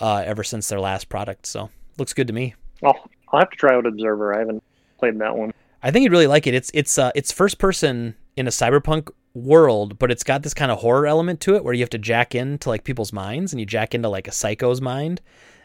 uh, 0.00 0.22
ever 0.26 0.44
since 0.44 0.68
their 0.68 0.80
last 0.80 1.08
product. 1.08 1.46
So, 1.46 1.70
looks 1.98 2.14
good 2.14 2.26
to 2.28 2.32
me. 2.32 2.54
Well, 2.80 3.08
I'll 3.32 3.40
have 3.40 3.50
to 3.50 3.56
try 3.56 3.74
out 3.74 3.86
Observer. 3.86 4.34
I 4.34 4.38
haven't 4.38 4.62
played 4.98 5.18
that 5.18 5.36
one. 5.36 5.52
I 5.82 5.90
think 5.90 6.02
you'd 6.02 6.12
really 6.12 6.26
like 6.26 6.46
it. 6.46 6.54
It's 6.54 6.70
it's 6.74 6.98
uh, 6.98 7.10
it's 7.14 7.30
first 7.30 7.58
person 7.58 8.16
in 8.36 8.46
a 8.46 8.50
cyberpunk 8.50 9.10
world, 9.34 9.98
but 9.98 10.10
it's 10.10 10.24
got 10.24 10.42
this 10.42 10.54
kind 10.54 10.70
of 10.70 10.78
horror 10.78 11.06
element 11.06 11.40
to 11.42 11.54
it 11.54 11.64
where 11.64 11.74
you 11.74 11.80
have 11.80 11.90
to 11.90 11.98
jack 11.98 12.34
into 12.34 12.68
like 12.68 12.84
people's 12.84 13.12
minds 13.12 13.52
and 13.52 13.60
you 13.60 13.66
jack 13.66 13.94
into 13.94 14.08
like 14.08 14.28
a 14.28 14.32
psycho's 14.32 14.80
mind. 14.80 15.20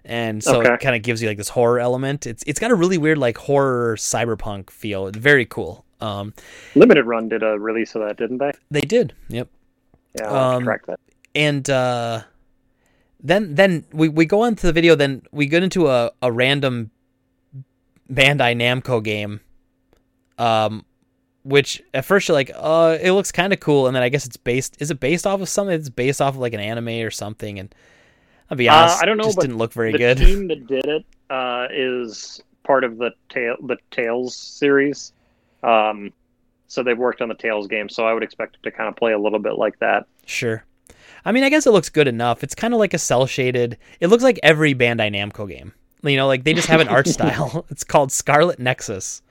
And 0.05 0.43
so 0.43 0.59
okay. 0.59 0.73
it 0.73 0.79
kind 0.81 0.95
of 0.95 1.01
gives 1.01 1.21
you 1.21 1.29
like 1.29 1.37
this 1.37 1.49
horror 1.49 1.79
element. 1.79 2.27
It's 2.27 2.43
it's 2.45 2.59
got 2.59 2.71
a 2.71 2.75
really 2.75 2.97
weird 2.97 3.17
like 3.17 3.37
horror 3.37 3.95
cyberpunk 3.95 4.69
feel. 4.69 5.09
Very 5.11 5.45
cool. 5.45 5.85
Um, 6.01 6.33
Limited 6.75 7.05
Run 7.05 7.29
did 7.29 7.43
a 7.43 7.57
release 7.57 7.95
of 7.95 8.01
that, 8.01 8.17
didn't 8.17 8.39
they? 8.39 8.51
They 8.69 8.81
did. 8.81 9.13
Yep. 9.29 9.47
Yeah, 10.15 10.29
I'll 10.29 10.57
um, 10.57 10.65
that. 10.65 10.99
And 11.33 11.67
uh, 11.69 12.23
then 13.23 13.55
then 13.55 13.85
we, 13.91 14.09
we 14.09 14.25
go 14.25 14.41
on 14.41 14.55
to 14.55 14.67
the 14.67 14.73
video. 14.73 14.95
Then 14.95 15.23
we 15.31 15.47
get 15.47 15.63
into 15.63 15.87
a, 15.89 16.11
a 16.21 16.31
random 16.31 16.91
Bandai 18.11 18.55
Namco 18.55 19.01
game, 19.01 19.39
um, 20.37 20.85
which 21.43 21.81
at 21.93 22.03
first 22.03 22.27
you're 22.27 22.35
like, 22.35 22.51
uh, 22.53 22.97
it 23.01 23.13
looks 23.13 23.31
kind 23.31 23.53
of 23.53 23.59
cool, 23.61 23.87
and 23.87 23.95
then 23.95 24.03
I 24.03 24.09
guess 24.09 24.25
it's 24.25 24.37
based. 24.37 24.75
Is 24.79 24.91
it 24.91 24.99
based 24.99 25.25
off 25.25 25.41
of 25.41 25.47
something? 25.47 25.73
It's 25.73 25.89
based 25.89 26.21
off 26.21 26.35
of 26.35 26.39
like 26.39 26.53
an 26.53 26.59
anime 26.59 26.89
or 27.05 27.11
something. 27.11 27.59
And 27.59 27.73
I'll 28.51 28.57
be 28.57 28.67
honest, 28.67 28.97
uh, 28.97 29.03
I 29.03 29.05
don't 29.05 29.17
know. 29.17 29.23
Just 29.23 29.39
didn't 29.39 29.57
look 29.57 29.71
very 29.71 29.93
the 29.93 29.97
good. 29.97 30.17
The 30.17 30.25
team 30.25 30.47
that 30.49 30.67
did 30.67 30.85
it 30.85 31.05
uh, 31.29 31.67
is 31.71 32.41
part 32.63 32.83
of 32.83 32.97
the 32.97 33.11
tail 33.29 33.55
the 33.63 33.77
Tales 33.89 34.35
series. 34.35 35.13
Um, 35.63 36.11
so 36.67 36.83
they've 36.83 36.97
worked 36.97 37.21
on 37.21 37.29
the 37.29 37.35
Tales 37.35 37.67
game, 37.67 37.87
so 37.87 38.05
I 38.05 38.13
would 38.13 38.23
expect 38.23 38.55
it 38.55 38.63
to 38.63 38.71
kind 38.71 38.89
of 38.89 38.97
play 38.97 39.13
a 39.13 39.19
little 39.19 39.39
bit 39.39 39.53
like 39.53 39.79
that. 39.79 40.07
Sure. 40.25 40.65
I 41.25 41.31
mean, 41.31 41.43
I 41.43 41.49
guess 41.49 41.65
it 41.65 41.71
looks 41.71 41.89
good 41.89 42.07
enough. 42.07 42.43
It's 42.43 42.55
kind 42.55 42.73
of 42.73 42.79
like 42.79 42.93
a 42.93 42.97
cel 42.97 43.25
shaded. 43.25 43.77
It 43.99 44.07
looks 44.07 44.23
like 44.23 44.39
every 44.43 44.75
Bandai 44.75 45.13
Namco 45.13 45.47
game. 45.47 45.73
You 46.03 46.17
know, 46.17 46.27
like 46.27 46.43
they 46.43 46.53
just 46.53 46.67
have 46.67 46.81
an 46.81 46.89
art 46.89 47.07
style. 47.07 47.65
It's 47.69 47.83
called 47.83 48.11
Scarlet 48.11 48.59
Nexus, 48.59 49.21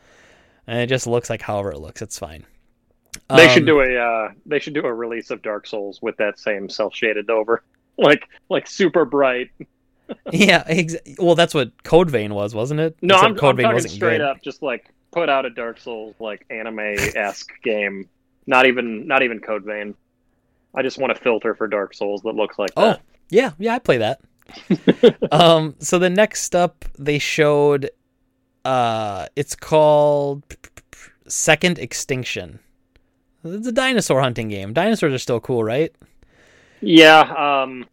and 0.66 0.78
it 0.78 0.88
just 0.88 1.06
looks 1.06 1.28
like 1.28 1.42
however 1.42 1.70
it 1.72 1.78
looks. 1.78 2.02
It's 2.02 2.18
fine. 2.18 2.44
They 3.28 3.46
um, 3.46 3.50
should 3.50 3.66
do 3.66 3.80
a 3.80 3.96
uh, 3.96 4.32
they 4.46 4.58
should 4.58 4.74
do 4.74 4.84
a 4.84 4.92
release 4.92 5.30
of 5.30 5.42
Dark 5.42 5.66
Souls 5.66 6.00
with 6.00 6.16
that 6.16 6.38
same 6.38 6.68
cel 6.68 6.90
shaded 6.90 7.28
over, 7.28 7.62
like 7.98 8.28
like 8.48 8.66
super 8.66 9.04
bright. 9.04 9.50
yeah, 10.30 10.64
ex- 10.66 10.96
well, 11.18 11.34
that's 11.34 11.54
what 11.54 11.82
Code 11.84 12.10
Vein 12.10 12.34
was, 12.34 12.54
wasn't 12.54 12.80
it? 12.80 12.96
No, 13.02 13.16
Except 13.16 13.30
I'm, 13.30 13.36
Code 13.36 13.50
I'm 13.50 13.56
Vein 13.56 13.66
talking 13.66 13.88
straight 13.88 14.18
good. 14.18 14.20
up, 14.22 14.42
just 14.42 14.62
like 14.62 14.92
put 15.10 15.28
out 15.28 15.44
a 15.44 15.50
Dark 15.50 15.78
Souls 15.78 16.14
like 16.18 16.46
anime 16.50 16.80
esque 17.14 17.52
game. 17.62 18.08
Not 18.46 18.66
even 18.66 19.06
not 19.06 19.22
even 19.22 19.40
Code 19.40 19.64
Vein. 19.64 19.94
I 20.74 20.82
just 20.82 20.98
want 20.98 21.12
a 21.12 21.14
filter 21.14 21.54
for 21.54 21.66
Dark 21.66 21.94
Souls 21.94 22.22
that 22.22 22.34
looks 22.34 22.58
like 22.58 22.70
oh, 22.76 22.82
that. 22.82 23.02
yeah, 23.30 23.52
yeah, 23.58 23.74
I 23.74 23.78
play 23.78 23.98
that. 23.98 24.20
um, 25.32 25.74
so 25.78 25.98
the 25.98 26.10
next 26.10 26.54
up 26.54 26.84
they 26.98 27.18
showed, 27.18 27.90
uh, 28.64 29.26
it's 29.36 29.54
called 29.54 30.44
Second 31.26 31.78
Extinction. 31.78 32.58
It's 33.44 33.66
a 33.66 33.72
dinosaur 33.72 34.20
hunting 34.20 34.48
game. 34.48 34.72
Dinosaurs 34.72 35.12
are 35.14 35.18
still 35.18 35.40
cool, 35.40 35.64
right? 35.64 35.92
Yeah. 36.80 37.20
Um, 37.20 37.86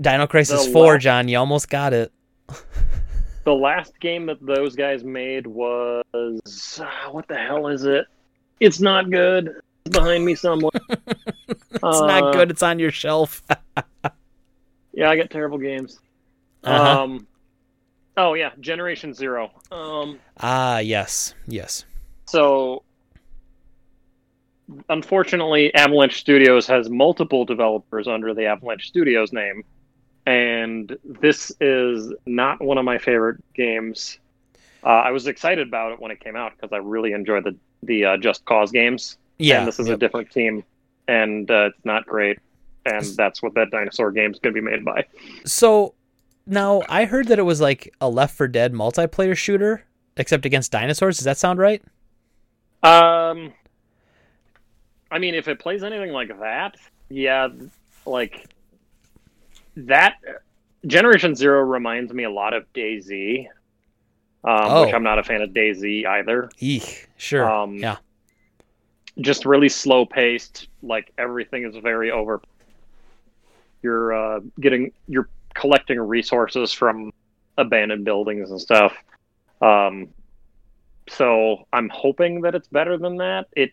Dino 0.00 0.26
Crisis 0.26 0.66
Four, 0.66 0.94
last, 0.94 1.02
John. 1.02 1.28
You 1.28 1.38
almost 1.38 1.68
got 1.68 1.92
it. 1.92 2.12
the 3.44 3.54
last 3.54 3.98
game 4.00 4.26
that 4.26 4.44
those 4.44 4.74
guys 4.74 5.04
made 5.04 5.46
was 5.46 6.02
uh, 6.14 7.10
what 7.10 7.28
the 7.28 7.36
hell 7.36 7.68
is 7.68 7.84
it? 7.84 8.06
It's 8.58 8.80
not 8.80 9.10
good. 9.10 9.60
Behind 9.90 10.24
me 10.24 10.34
somewhere. 10.34 10.70
it's 11.48 11.82
uh, 11.82 12.06
not 12.06 12.32
good. 12.34 12.50
It's 12.50 12.62
on 12.62 12.78
your 12.78 12.90
shelf. 12.90 13.42
yeah, 14.92 15.10
I 15.10 15.16
get 15.16 15.30
terrible 15.30 15.58
games. 15.58 15.98
Uh-huh. 16.64 17.02
Um, 17.02 17.26
oh 18.16 18.34
yeah, 18.34 18.50
Generation 18.60 19.14
Zero. 19.14 19.50
Um, 19.72 20.18
ah, 20.38 20.78
yes, 20.78 21.34
yes. 21.46 21.84
So, 22.26 22.82
unfortunately, 24.88 25.74
Avalanche 25.74 26.20
Studios 26.20 26.66
has 26.66 26.88
multiple 26.88 27.44
developers 27.44 28.06
under 28.06 28.34
the 28.34 28.46
Avalanche 28.46 28.86
Studios 28.86 29.32
name 29.32 29.64
and 30.26 30.96
this 31.04 31.50
is 31.60 32.12
not 32.26 32.62
one 32.62 32.78
of 32.78 32.84
my 32.84 32.98
favorite 32.98 33.42
games. 33.54 34.18
Uh, 34.84 34.88
I 34.88 35.10
was 35.10 35.26
excited 35.26 35.66
about 35.66 35.92
it 35.92 36.00
when 36.00 36.10
it 36.10 36.20
came 36.20 36.36
out 36.36 36.52
because 36.56 36.72
I 36.72 36.78
really 36.78 37.12
enjoyed 37.12 37.44
the 37.44 37.56
the 37.82 38.04
uh, 38.04 38.16
Just 38.18 38.44
Cause 38.44 38.70
games. 38.70 39.16
Yeah, 39.40 39.60
and 39.60 39.68
this 39.68 39.78
is 39.78 39.88
yep. 39.88 39.96
a 39.96 39.98
different 39.98 40.30
team, 40.30 40.64
and 41.08 41.50
uh, 41.50 41.70
it's 41.74 41.84
not 41.84 42.06
great. 42.06 42.38
And 42.86 43.04
that's 43.04 43.42
what 43.42 43.54
that 43.54 43.70
dinosaur 43.70 44.10
game 44.10 44.30
is 44.32 44.38
going 44.38 44.54
to 44.54 44.60
be 44.60 44.64
made 44.64 44.84
by. 44.84 45.04
So 45.44 45.94
now 46.46 46.82
I 46.88 47.04
heard 47.04 47.28
that 47.28 47.38
it 47.38 47.42
was 47.42 47.60
like 47.60 47.94
a 48.00 48.08
Left 48.08 48.34
for 48.34 48.48
Dead 48.48 48.72
multiplayer 48.72 49.36
shooter, 49.36 49.84
except 50.16 50.46
against 50.46 50.72
dinosaurs. 50.72 51.16
Does 51.18 51.24
that 51.24 51.36
sound 51.36 51.58
right? 51.58 51.82
Um, 52.82 53.52
I 55.10 55.18
mean, 55.18 55.34
if 55.34 55.48
it 55.48 55.58
plays 55.58 55.82
anything 55.82 56.12
like 56.12 56.28
that, 56.40 56.76
yeah, 57.08 57.48
like 58.06 58.46
that 59.76 60.16
Generation 60.86 61.34
Zero 61.34 61.60
reminds 61.60 62.12
me 62.12 62.24
a 62.24 62.30
lot 62.30 62.54
of 62.54 62.64
DayZ, 62.72 63.46
um, 63.46 63.50
oh. 64.44 64.86
which 64.86 64.94
I'm 64.94 65.02
not 65.02 65.18
a 65.18 65.22
fan 65.22 65.42
of 65.42 65.50
DayZ 65.50 66.06
either. 66.06 66.50
Eek, 66.58 67.08
sure. 67.16 67.50
Um, 67.50 67.76
yeah. 67.76 67.96
Just 69.18 69.44
really 69.44 69.68
slow 69.68 70.06
paced. 70.06 70.68
Like 70.82 71.12
everything 71.18 71.64
is 71.64 71.76
very 71.76 72.10
over. 72.10 72.40
You're 73.82 74.12
uh, 74.12 74.40
getting 74.60 74.92
you're 75.08 75.28
collecting 75.54 75.98
resources 76.00 76.72
from 76.72 77.12
abandoned 77.58 78.04
buildings 78.04 78.50
and 78.50 78.60
stuff. 78.60 78.94
Um, 79.60 80.08
so 81.08 81.66
I'm 81.72 81.88
hoping 81.88 82.42
that 82.42 82.54
it's 82.54 82.68
better 82.68 82.96
than 82.96 83.16
that. 83.16 83.48
It 83.56 83.72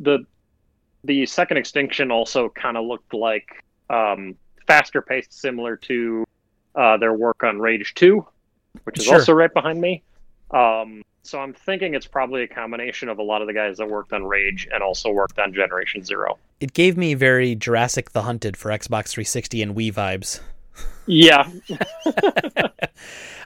the 0.00 0.24
the 1.04 1.26
second 1.26 1.56
extinction 1.56 2.10
also 2.10 2.48
kind 2.48 2.76
of 2.76 2.84
looked 2.84 3.14
like 3.14 3.64
um, 3.90 4.36
faster 4.66 5.02
paced, 5.02 5.32
similar 5.32 5.76
to 5.76 6.24
uh, 6.74 6.96
their 6.98 7.14
work 7.14 7.42
on 7.42 7.58
Rage 7.58 7.94
2, 7.94 8.24
which 8.84 8.98
is 8.98 9.04
sure. 9.04 9.14
also 9.14 9.32
right 9.32 9.52
behind 9.52 9.80
me. 9.80 10.02
Um, 10.50 11.02
so 11.28 11.38
I'm 11.38 11.52
thinking 11.52 11.94
it's 11.94 12.06
probably 12.06 12.42
a 12.42 12.48
combination 12.48 13.10
of 13.10 13.18
a 13.18 13.22
lot 13.22 13.42
of 13.42 13.48
the 13.48 13.52
guys 13.52 13.76
that 13.76 13.88
worked 13.88 14.14
on 14.14 14.24
Rage 14.24 14.66
and 14.72 14.82
also 14.82 15.10
worked 15.10 15.38
on 15.38 15.52
Generation 15.52 16.02
Zero. 16.02 16.38
It 16.58 16.72
gave 16.72 16.96
me 16.96 17.12
very 17.12 17.54
Jurassic 17.54 18.12
the 18.12 18.22
Hunted 18.22 18.56
for 18.56 18.70
Xbox 18.70 19.08
360 19.08 19.62
and 19.62 19.76
Wii 19.76 19.92
vibes. 19.92 20.40
Yeah. 21.06 21.50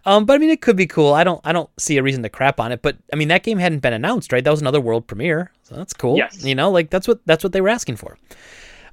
um, 0.06 0.24
but 0.26 0.34
I 0.34 0.38
mean, 0.38 0.50
it 0.50 0.60
could 0.60 0.76
be 0.76 0.86
cool. 0.86 1.12
I 1.12 1.24
don't, 1.24 1.40
I 1.44 1.52
don't 1.52 1.68
see 1.76 1.96
a 1.98 2.04
reason 2.04 2.22
to 2.22 2.28
crap 2.28 2.60
on 2.60 2.70
it. 2.70 2.82
But 2.82 2.98
I 3.12 3.16
mean, 3.16 3.28
that 3.28 3.42
game 3.42 3.58
hadn't 3.58 3.80
been 3.80 3.92
announced, 3.92 4.32
right? 4.32 4.44
That 4.44 4.50
was 4.50 4.60
another 4.60 4.80
world 4.80 5.08
premiere, 5.08 5.50
so 5.64 5.74
that's 5.74 5.92
cool. 5.92 6.16
Yes. 6.16 6.44
You 6.44 6.54
know, 6.54 6.70
like 6.70 6.88
that's 6.90 7.08
what 7.08 7.20
that's 7.26 7.42
what 7.42 7.52
they 7.52 7.60
were 7.60 7.68
asking 7.68 7.96
for. 7.96 8.16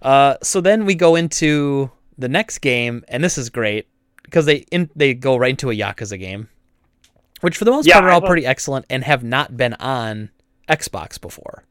Uh, 0.01 0.35
so 0.41 0.61
then 0.61 0.85
we 0.85 0.95
go 0.95 1.15
into 1.15 1.91
the 2.17 2.29
next 2.29 2.59
game, 2.59 3.03
and 3.07 3.23
this 3.23 3.37
is 3.37 3.49
great 3.49 3.87
because 4.23 4.45
they 4.47 4.65
in, 4.71 4.89
they 4.95 5.13
go 5.13 5.37
right 5.37 5.51
into 5.51 5.69
a 5.69 5.75
Yakuza 5.75 6.17
game, 6.19 6.49
which 7.41 7.57
for 7.57 7.65
the 7.65 7.71
most 7.71 7.87
yeah, 7.87 7.99
part 7.99 8.05
are 8.05 8.11
all 8.11 8.21
pretty 8.21 8.45
excellent 8.45 8.85
and 8.89 9.03
have 9.03 9.23
not 9.23 9.55
been 9.55 9.73
on 9.75 10.29
Xbox 10.67 11.19
before. 11.19 11.63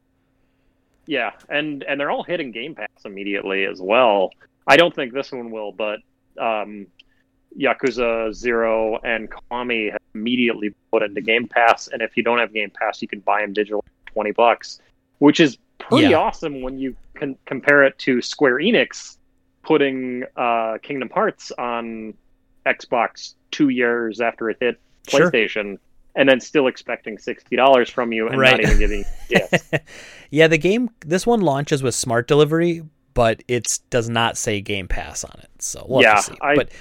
Yeah, 1.05 1.31
and 1.49 1.83
and 1.83 1.99
they're 1.99 2.11
all 2.11 2.23
hitting 2.23 2.51
Game 2.51 2.75
Pass 2.75 2.87
immediately 3.05 3.65
as 3.65 3.81
well. 3.81 4.31
I 4.67 4.77
don't 4.77 4.93
think 4.93 5.13
this 5.13 5.31
one 5.31 5.49
will, 5.49 5.71
but 5.71 5.99
um, 6.39 6.85
Yakuza 7.57 8.33
Zero 8.33 8.99
and 9.03 9.29
Kiwami 9.29 9.91
have 9.91 10.01
immediately 10.13 10.75
put 10.91 11.01
into 11.01 11.21
Game 11.21 11.47
Pass, 11.47 11.87
and 11.87 12.01
if 12.01 12.15
you 12.15 12.23
don't 12.23 12.37
have 12.37 12.53
Game 12.53 12.69
Pass, 12.69 13.01
you 13.01 13.07
can 13.07 13.21
buy 13.21 13.41
them 13.41 13.53
digital 13.53 13.83
twenty 14.05 14.31
bucks, 14.31 14.79
which 15.17 15.39
is 15.39 15.57
pretty 15.79 16.09
yeah. 16.09 16.17
awesome 16.17 16.61
when 16.61 16.77
you 16.77 16.95
can 17.15 17.35
compare 17.45 17.83
it 17.83 17.97
to 17.99 18.21
Square 18.21 18.57
Enix 18.57 19.17
putting 19.63 20.23
uh, 20.35 20.77
Kingdom 20.81 21.09
Hearts 21.09 21.51
on 21.57 22.13
Xbox 22.65 23.33
two 23.51 23.69
years 23.69 24.21
after 24.21 24.49
it 24.49 24.57
hit 24.59 24.79
PlayStation. 25.07 25.51
Sure. 25.51 25.77
And 26.15 26.27
then 26.27 26.41
still 26.41 26.67
expecting 26.67 27.17
sixty 27.17 27.55
dollars 27.55 27.89
from 27.89 28.11
you, 28.11 28.27
and 28.27 28.39
right. 28.39 28.51
not 28.51 28.61
even 28.61 28.79
giving 28.79 29.05
gifts. 29.29 29.71
yeah, 30.31 30.47
the 30.47 30.57
game. 30.57 30.89
This 31.05 31.25
one 31.25 31.41
launches 31.41 31.83
with 31.83 31.93
smart 31.93 32.27
delivery, 32.27 32.81
but 33.13 33.43
it 33.47 33.79
does 33.89 34.09
not 34.09 34.35
say 34.35 34.59
Game 34.59 34.87
Pass 34.87 35.23
on 35.23 35.39
it. 35.39 35.49
So 35.59 35.85
we'll 35.87 36.01
yeah, 36.01 36.21
I, 36.41 36.55
but 36.55 36.71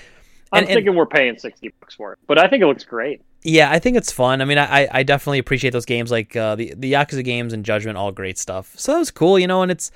I'm 0.50 0.60
and, 0.60 0.66
thinking 0.68 0.88
and, 0.88 0.96
we're 0.96 1.06
paying 1.06 1.38
sixty 1.38 1.72
bucks 1.80 1.94
for 1.94 2.14
it, 2.14 2.18
but 2.26 2.38
I 2.38 2.48
think 2.48 2.62
it 2.62 2.66
looks 2.66 2.84
great. 2.84 3.20
Yeah, 3.42 3.70
I 3.70 3.78
think 3.78 3.96
it's 3.96 4.10
fun. 4.10 4.40
I 4.40 4.44
mean, 4.44 4.58
I 4.58 4.88
I 4.90 5.02
definitely 5.02 5.38
appreciate 5.38 5.70
those 5.70 5.84
games 5.84 6.10
like 6.10 6.34
uh, 6.34 6.56
the 6.56 6.74
the 6.76 6.92
Yakuza 6.92 7.22
games 7.22 7.52
and 7.52 7.64
Judgment, 7.64 7.96
all 7.96 8.12
great 8.12 8.38
stuff. 8.38 8.72
So 8.76 8.92
that 8.92 8.98
was 8.98 9.10
cool, 9.10 9.38
you 9.38 9.46
know, 9.46 9.62
and 9.62 9.70
it's 9.70 9.90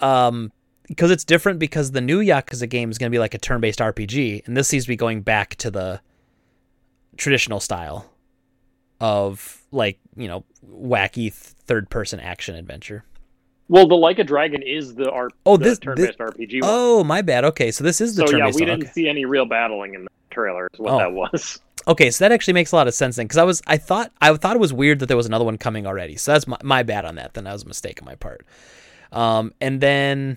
um 0.00 0.52
because 0.86 1.10
it's 1.10 1.24
different 1.24 1.58
because 1.58 1.92
the 1.92 2.00
new 2.00 2.20
Yakuza 2.20 2.68
game 2.68 2.90
is 2.90 2.98
going 2.98 3.10
to 3.10 3.14
be 3.14 3.18
like 3.18 3.34
a 3.34 3.38
turn-based 3.38 3.80
RPG, 3.80 4.46
and 4.46 4.56
this 4.56 4.68
seems 4.68 4.84
to 4.84 4.88
be 4.88 4.96
going 4.96 5.22
back 5.22 5.56
to 5.56 5.70
the 5.70 6.00
traditional 7.16 7.60
style 7.60 8.06
of 9.00 9.62
like 9.72 9.98
you 10.16 10.28
know 10.28 10.44
wacky 10.66 11.32
third-person 11.32 12.20
action 12.20 12.54
adventure. 12.54 13.04
Well, 13.68 13.88
the 13.88 13.96
Like 13.96 14.20
a 14.20 14.24
Dragon 14.24 14.62
is 14.62 14.94
the 14.94 15.10
art. 15.10 15.32
Oh, 15.44 15.56
the 15.56 15.64
this- 15.64 15.78
turn-based 15.80 16.18
RPG. 16.18 16.60
one. 16.62 16.70
Oh, 16.72 17.02
my 17.02 17.20
bad. 17.20 17.44
Okay, 17.44 17.72
so 17.72 17.82
this 17.82 18.00
is 18.00 18.14
the 18.14 18.26
so 18.26 18.36
yeah, 18.36 18.46
we 18.46 18.64
didn't 18.64 18.84
Okay. 18.84 18.92
see 18.92 19.08
any 19.08 19.24
real 19.24 19.44
battling 19.44 19.94
in 19.94 20.04
the 20.04 20.10
trailer. 20.30 20.68
Is 20.72 20.78
what 20.78 20.92
Oh. 20.94 20.98
that 20.98 21.12
was. 21.12 21.60
Okay, 21.88 22.10
so 22.10 22.24
that 22.24 22.32
actually 22.32 22.54
makes 22.54 22.72
a 22.72 22.74
lot 22.76 22.88
of 22.88 22.94
sense 22.94 23.14
then, 23.14 23.26
because 23.26 23.36
I 23.38 23.44
was 23.44 23.62
I 23.68 23.76
thought 23.76 24.10
I 24.20 24.34
thought 24.36 24.56
it 24.56 24.58
was 24.58 24.72
weird 24.72 24.98
that 24.98 25.06
there 25.06 25.16
was 25.16 25.26
another 25.26 25.44
one 25.44 25.56
coming 25.56 25.86
already. 25.86 26.16
So 26.16 26.32
that's 26.32 26.44
my, 26.48 26.56
my 26.64 26.82
bad 26.82 27.04
on 27.04 27.14
that. 27.14 27.34
Then 27.34 27.44
that 27.44 27.52
was 27.52 27.62
a 27.62 27.68
mistake 27.68 28.02
on 28.02 28.06
my 28.06 28.16
part. 28.16 28.44
Um, 29.12 29.52
and 29.60 29.80
then 29.80 30.36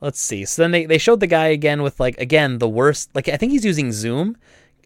let's 0.00 0.18
see. 0.18 0.46
So 0.46 0.62
then 0.62 0.70
they 0.70 0.86
they 0.86 0.96
showed 0.96 1.20
the 1.20 1.26
guy 1.26 1.48
again 1.48 1.82
with 1.82 2.00
like 2.00 2.16
again 2.16 2.56
the 2.56 2.68
worst. 2.70 3.14
Like 3.14 3.28
I 3.28 3.36
think 3.36 3.52
he's 3.52 3.66
using 3.66 3.92
Zoom, 3.92 4.38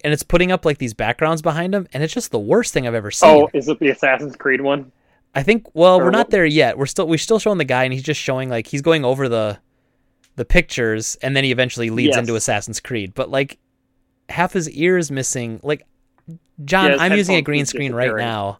and 0.05 0.12
it's 0.12 0.23
putting 0.23 0.51
up 0.53 0.65
like 0.65 0.79
these 0.79 0.95
backgrounds 0.95 1.43
behind 1.43 1.74
him, 1.74 1.87
and 1.93 2.03
it's 2.03 2.12
just 2.15 2.31
the 2.31 2.39
worst 2.39 2.73
thing 2.73 2.87
I've 2.87 2.95
ever 2.95 3.11
seen. 3.11 3.31
Oh, 3.31 3.51
is 3.53 3.69
it 3.69 3.79
the 3.79 3.89
Assassin's 3.91 4.37
Creed 4.37 4.61
one? 4.61 4.91
I 5.35 5.43
think 5.43 5.66
well 5.74 5.97
Or 6.01 6.05
we're 6.05 6.11
not 6.11 6.31
there 6.31 6.45
yet. 6.45 6.77
We're 6.77 6.87
still 6.87 7.07
we're 7.09 7.19
still 7.19 7.39
showing 7.39 7.59
the 7.59 7.65
guy, 7.65 7.85
and 7.85 7.93
he's 7.93 8.03
just 8.03 8.20
showing 8.20 8.49
like 8.51 8.66
he's 8.66 8.83
going 8.83 9.05
over 9.05 9.29
the 9.29 9.59
the 10.37 10.45
pictures, 10.45 11.16
and 11.23 11.37
then 11.37 11.45
he 11.45 11.53
eventually 11.53 11.91
leads 11.91 12.11
Yes. 12.11 12.19
into 12.19 12.35
Assassin's 12.35 12.81
Creed. 12.81 13.15
But 13.15 13.31
like 13.31 13.59
half 14.29 14.53
his 14.53 14.69
ear 14.70 14.99
is 14.99 15.11
missing. 15.11 15.61
Like 15.62 15.87
John, 16.65 16.91
Yeah, 16.91 16.97
I'm 17.01 17.12
using 17.15 17.37
a 17.37 17.43
green 17.43 17.65
screen 17.66 17.95
right 17.95 18.15
now, 18.15 18.59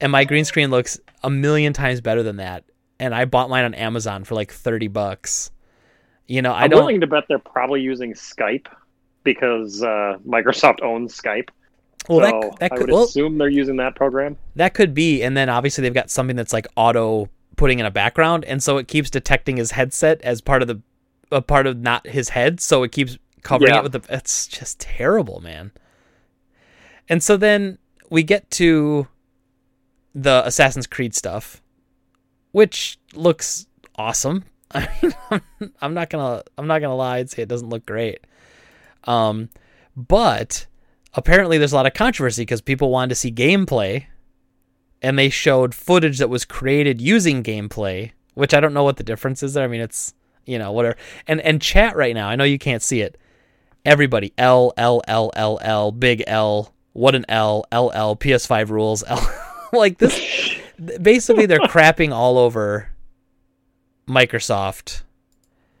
and 0.00 0.12
my 0.12 0.24
green 0.24 0.44
screen 0.44 0.70
looks 0.70 1.00
a 1.22 1.30
million 1.30 1.72
times 1.72 2.00
better 2.00 2.22
than 2.22 2.36
that. 2.36 2.64
And 2.98 3.14
I 3.14 3.24
bought 3.26 3.50
mine 3.50 3.64
on 3.64 3.74
Amazon 3.74 4.24
for 4.24 4.34
like 4.34 4.52
thirty 4.52 4.88
bucks. 4.88 5.50
You 6.26 6.42
know, 6.42 6.52
I 6.52 6.64
I'm 6.64 6.70
don't. 6.70 6.80
willing 6.80 7.00
to 7.02 7.06
bet 7.06 7.24
they're 7.28 7.38
probably 7.38 7.80
using 7.82 8.12
Skype 8.14 8.66
because 9.26 9.82
uh, 9.82 10.16
Microsoft 10.26 10.82
owns 10.82 11.14
Skype. 11.20 11.50
well, 12.08 12.20
so 12.20 12.40
that 12.40 12.58
that 12.60 12.72
I 12.72 12.76
could 12.76 12.86
would 12.86 12.94
well, 12.94 13.04
assume 13.04 13.36
they're 13.36 13.48
using 13.50 13.76
that 13.76 13.94
program. 13.94 14.38
that 14.54 14.72
could 14.72 14.94
be, 14.94 15.22
and 15.22 15.36
then 15.36 15.50
obviously 15.50 15.82
they've 15.82 15.92
got 15.92 16.08
something 16.10 16.36
that's 16.36 16.54
like 16.54 16.66
auto 16.76 17.28
putting 17.56 17.78
in 17.78 17.84
a 17.86 17.90
background, 17.90 18.44
and 18.46 18.62
so 18.62 18.78
it 18.78 18.88
keeps 18.88 19.10
detecting 19.10 19.58
his 19.58 19.72
headset 19.72 20.22
as 20.22 20.40
part 20.40 20.62
of 20.62 20.68
the 20.68 20.80
a 21.30 21.42
part 21.42 21.66
of 21.66 21.76
not 21.78 22.06
his 22.06 22.30
head, 22.30 22.60
so 22.60 22.82
it 22.84 22.92
keeps 22.92 23.18
covering 23.42 23.72
Yeah. 23.72 23.80
it 23.80 23.82
with 23.82 23.92
the. 23.92 24.02
It's 24.08 24.46
just 24.46 24.78
terrible, 24.80 25.40
man. 25.40 25.72
And 27.08 27.22
so 27.22 27.36
then 27.36 27.78
we 28.10 28.22
get 28.22 28.50
to 28.52 29.08
the 30.14 30.42
Assassin's 30.46 30.86
Creed 30.86 31.14
stuff, 31.14 31.62
which 32.52 32.98
looks 33.14 33.66
awesome. 33.96 34.44
I 34.72 34.88
mean, 35.02 35.12
I'm, 35.30 35.72
I'm 35.80 35.94
not 35.94 36.10
gonna 36.10 36.42
I'm 36.58 36.66
not 36.66 36.80
gonna 36.80 36.96
lie 36.96 37.18
and 37.18 37.30
say 37.30 37.42
it 37.42 37.48
doesn't 37.48 37.68
look 37.68 37.86
great. 37.86 38.20
Um, 39.06 39.48
but 39.96 40.66
apparently 41.14 41.58
there's 41.58 41.72
a 41.72 41.76
lot 41.76 41.86
of 41.86 41.94
controversy 41.94 42.42
because 42.42 42.60
people 42.60 42.90
wanted 42.90 43.10
to 43.10 43.14
see 43.14 43.32
gameplay, 43.32 44.06
and 45.02 45.18
they 45.18 45.28
showed 45.28 45.74
footage 45.74 46.18
that 46.18 46.30
was 46.30 46.44
created 46.44 47.00
using 47.00 47.42
gameplay, 47.42 48.12
which 48.34 48.54
I 48.54 48.60
don't 48.60 48.74
know 48.74 48.84
what 48.84 48.96
the 48.96 49.04
difference 49.04 49.42
is 49.42 49.54
there. 49.54 49.64
I 49.64 49.68
mean, 49.68 49.80
it's 49.80 50.14
you 50.44 50.58
know 50.58 50.72
whatever. 50.72 50.96
And 51.26 51.40
and 51.40 51.60
chat 51.60 51.96
right 51.96 52.14
now, 52.14 52.28
I 52.28 52.36
know 52.36 52.44
you 52.44 52.58
can't 52.58 52.82
see 52.82 53.00
it. 53.00 53.18
Everybody 53.84 54.32
L 54.36 54.72
L 54.76 55.02
L 55.06 55.30
L 55.34 55.58
L 55.62 55.92
big 55.92 56.22
L 56.26 56.74
what 56.92 57.14
an 57.14 57.24
L 57.28 57.64
L 57.70 57.90
L 57.94 58.16
PS5 58.16 58.70
rules 58.70 59.04
L 59.06 59.20
like 59.72 59.98
this. 59.98 60.58
Basically, 61.00 61.46
they're 61.46 61.58
crapping 61.60 62.12
all 62.12 62.38
over 62.38 62.90
Microsoft. 64.08 65.02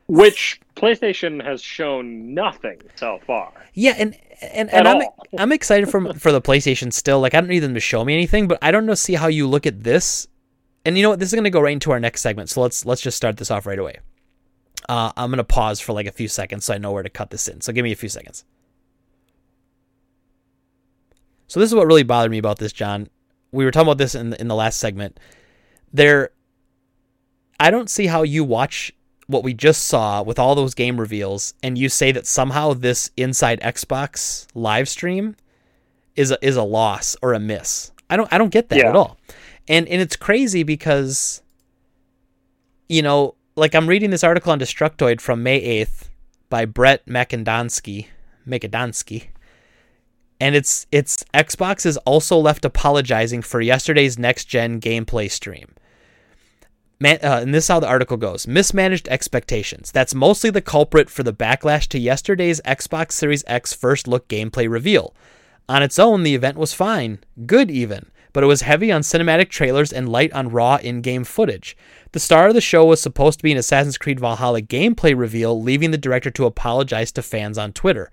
Which 0.08 0.60
PlayStation 0.76 1.42
has 1.44 1.62
shown 1.62 2.34
nothing 2.34 2.80
so 2.94 3.18
far. 3.26 3.52
Yeah, 3.74 3.94
and 3.98 4.16
and, 4.40 4.72
and 4.72 4.86
I'm 4.86 4.96
all. 4.96 5.26
I'm 5.38 5.52
excited 5.52 5.88
for 5.88 6.12
for 6.14 6.30
the 6.30 6.40
PlayStation 6.40 6.92
still. 6.92 7.20
Like 7.20 7.34
I 7.34 7.40
don't 7.40 7.48
need 7.48 7.60
them 7.60 7.74
to 7.74 7.80
show 7.80 8.04
me 8.04 8.14
anything, 8.14 8.46
but 8.46 8.58
I 8.62 8.70
don't 8.70 8.86
know 8.86 8.94
see 8.94 9.14
how 9.14 9.26
you 9.26 9.48
look 9.48 9.66
at 9.66 9.82
this. 9.82 10.28
And 10.84 10.96
you 10.96 11.02
know 11.02 11.10
what? 11.10 11.18
This 11.18 11.30
is 11.30 11.34
going 11.34 11.44
to 11.44 11.50
go 11.50 11.60
right 11.60 11.72
into 11.72 11.90
our 11.90 11.98
next 11.98 12.20
segment. 12.20 12.50
So 12.50 12.60
let's 12.60 12.84
let's 12.84 13.00
just 13.00 13.16
start 13.16 13.38
this 13.38 13.50
off 13.50 13.66
right 13.66 13.78
away. 13.78 13.96
Uh, 14.88 15.10
I'm 15.16 15.30
going 15.30 15.38
to 15.38 15.44
pause 15.44 15.80
for 15.80 15.92
like 15.92 16.06
a 16.06 16.12
few 16.12 16.28
seconds 16.28 16.66
so 16.66 16.74
I 16.74 16.78
know 16.78 16.92
where 16.92 17.02
to 17.02 17.08
cut 17.08 17.30
this 17.30 17.48
in. 17.48 17.60
So 17.60 17.72
give 17.72 17.82
me 17.82 17.92
a 17.92 17.96
few 17.96 18.08
seconds. 18.08 18.44
So 21.48 21.58
this 21.58 21.70
is 21.70 21.74
what 21.74 21.86
really 21.86 22.02
bothered 22.02 22.30
me 22.30 22.38
about 22.38 22.58
this, 22.58 22.72
John. 22.72 23.08
We 23.50 23.64
were 23.64 23.70
talking 23.70 23.88
about 23.88 23.98
this 23.98 24.14
in 24.14 24.30
the, 24.30 24.40
in 24.40 24.48
the 24.48 24.54
last 24.54 24.78
segment. 24.78 25.18
There, 25.92 26.30
I 27.58 27.70
don't 27.70 27.88
see 27.88 28.06
how 28.06 28.22
you 28.22 28.44
watch 28.44 28.92
what 29.26 29.42
we 29.42 29.54
just 29.54 29.86
saw 29.86 30.22
with 30.22 30.38
all 30.38 30.54
those 30.54 30.74
game 30.74 31.00
reveals, 31.00 31.54
and 31.62 31.76
you 31.76 31.88
say 31.88 32.12
that 32.12 32.26
somehow 32.26 32.72
this 32.74 33.10
Inside 33.16 33.60
Xbox 33.60 34.46
live 34.54 34.88
stream 34.88 35.36
is 36.14 36.30
a, 36.30 36.38
is 36.46 36.56
a 36.56 36.62
loss 36.62 37.16
or 37.22 37.34
a 37.34 37.40
miss. 37.40 37.90
I 38.08 38.16
don't 38.16 38.32
I 38.32 38.38
don't 38.38 38.50
get 38.52 38.68
that 38.68 38.78
Yeah. 38.78 38.90
at 38.90 38.96
all. 38.96 39.18
And 39.68 39.88
and 39.88 40.00
it's 40.00 40.16
crazy 40.16 40.62
because 40.62 41.42
you 42.88 43.02
know, 43.02 43.34
like 43.56 43.74
I'm 43.74 43.88
reading 43.88 44.10
this 44.10 44.22
article 44.24 44.52
on 44.52 44.60
Destructoid 44.60 45.20
from 45.20 45.42
May 45.42 45.60
8th 45.84 46.04
by 46.48 46.64
Brett 46.64 47.04
Makedonski, 47.06 48.06
Makedonski. 48.46 49.28
And 50.38 50.54
it's 50.54 50.86
it's 50.92 51.24
Xbox 51.34 51.84
is 51.84 51.96
also 51.98 52.36
left 52.38 52.64
apologizing 52.64 53.42
for 53.42 53.60
yesterday's 53.60 54.18
next 54.18 54.44
gen 54.44 54.80
gameplay 54.80 55.30
stream. 55.30 55.74
Man, 56.98 57.18
uh, 57.22 57.40
and 57.42 57.52
this 57.54 57.64
is 57.64 57.68
how 57.68 57.80
the 57.80 57.88
article 57.88 58.16
goes 58.16 58.46
mismanaged 58.46 59.06
expectations. 59.08 59.92
That's 59.92 60.14
mostly 60.14 60.48
the 60.48 60.62
culprit 60.62 61.10
for 61.10 61.22
the 61.22 61.32
backlash 61.32 61.86
to 61.88 61.98
yesterday's 61.98 62.62
Xbox 62.62 63.12
Series 63.12 63.44
X 63.46 63.74
first 63.74 64.08
look 64.08 64.28
gameplay 64.28 64.68
reveal. 64.68 65.14
On 65.68 65.82
its 65.82 65.98
own, 65.98 66.22
the 66.22 66.34
event 66.34 66.56
was 66.56 66.72
fine, 66.72 67.18
good 67.44 67.70
even, 67.70 68.06
but 68.32 68.42
it 68.42 68.46
was 68.46 68.62
heavy 68.62 68.90
on 68.90 69.02
cinematic 69.02 69.50
trailers 69.50 69.92
and 69.92 70.08
light 70.08 70.32
on 70.32 70.48
raw 70.48 70.76
in 70.76 71.02
game 71.02 71.24
footage. 71.24 71.76
The 72.12 72.20
star 72.20 72.48
of 72.48 72.54
the 72.54 72.62
show 72.62 72.86
was 72.86 73.02
supposed 73.02 73.40
to 73.40 73.42
be 73.42 73.52
an 73.52 73.58
Assassin's 73.58 73.98
Creed 73.98 74.20
Valhalla 74.20 74.62
gameplay 74.62 75.14
reveal, 75.14 75.60
leaving 75.60 75.90
the 75.90 75.98
director 75.98 76.30
to 76.30 76.46
apologize 76.46 77.12
to 77.12 77.22
fans 77.22 77.58
on 77.58 77.72
Twitter. 77.74 78.10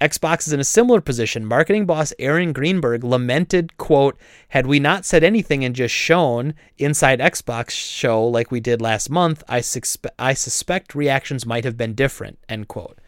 Xbox 0.00 0.46
is 0.46 0.52
in 0.52 0.60
a 0.60 0.64
similar 0.64 1.00
position. 1.00 1.44
Marketing 1.44 1.84
boss 1.84 2.12
Aaron 2.18 2.52
Greenberg 2.52 3.02
lamented, 3.02 3.76
quote, 3.78 4.16
had 4.50 4.66
we 4.66 4.78
not 4.78 5.04
said 5.04 5.24
anything 5.24 5.64
and 5.64 5.74
just 5.74 5.94
shown 5.94 6.54
inside 6.78 7.18
Xbox 7.18 7.70
show 7.70 8.24
like 8.24 8.50
we 8.50 8.60
did 8.60 8.80
last 8.80 9.10
month, 9.10 9.42
I, 9.48 9.60
suspe- 9.60 10.10
I 10.18 10.34
suspect 10.34 10.94
reactions 10.94 11.46
might 11.46 11.64
have 11.64 11.76
been 11.76 11.94
different, 11.94 12.38
end 12.48 12.68
quote. 12.68 12.98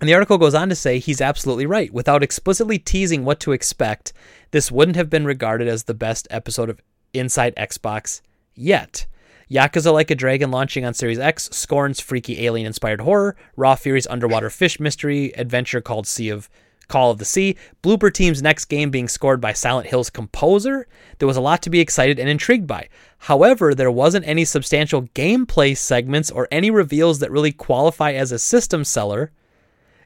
And 0.00 0.08
the 0.08 0.14
article 0.14 0.38
goes 0.38 0.54
on 0.54 0.68
to 0.68 0.74
say 0.74 0.98
he's 0.98 1.20
absolutely 1.20 1.66
right. 1.66 1.92
Without 1.92 2.22
explicitly 2.22 2.78
teasing 2.78 3.24
what 3.24 3.40
to 3.40 3.52
expect, 3.52 4.12
this 4.52 4.70
wouldn't 4.70 4.96
have 4.96 5.10
been 5.10 5.24
regarded 5.24 5.68
as 5.68 5.84
the 5.84 5.94
best 5.94 6.28
episode 6.30 6.70
of 6.70 6.80
Inside 7.12 7.54
Xbox 7.56 8.20
yet. 8.54 9.06
Yakuza 9.50 9.92
Like 9.92 10.10
a 10.10 10.14
Dragon 10.14 10.50
launching 10.50 10.84
on 10.84 10.94
Series 10.94 11.18
X, 11.18 11.48
Scorn's 11.52 12.00
freaky 12.00 12.44
alien 12.46 12.66
inspired 12.66 13.00
horror, 13.00 13.36
Raw 13.56 13.74
Fury's 13.74 14.06
underwater 14.06 14.50
fish 14.50 14.78
mystery 14.78 15.32
adventure 15.36 15.80
called 15.80 16.06
Sea 16.06 16.28
of 16.28 16.48
Call 16.88 17.10
of 17.10 17.18
the 17.18 17.24
Sea, 17.24 17.56
Bloober 17.82 18.12
Team's 18.12 18.42
next 18.42 18.66
game 18.66 18.90
being 18.90 19.08
scored 19.08 19.40
by 19.40 19.52
Silent 19.52 19.88
Hill's 19.88 20.10
composer. 20.10 20.86
There 21.18 21.28
was 21.28 21.36
a 21.36 21.42
lot 21.42 21.62
to 21.62 21.70
be 21.70 21.80
excited 21.80 22.18
and 22.18 22.28
intrigued 22.28 22.66
by. 22.66 22.88
However, 23.18 23.74
there 23.74 23.90
wasn't 23.90 24.26
any 24.26 24.44
substantial 24.44 25.02
gameplay 25.14 25.76
segments 25.76 26.30
or 26.30 26.48
any 26.50 26.70
reveals 26.70 27.18
that 27.18 27.30
really 27.30 27.52
qualify 27.52 28.12
as 28.12 28.32
a 28.32 28.38
system 28.38 28.84
seller, 28.84 29.32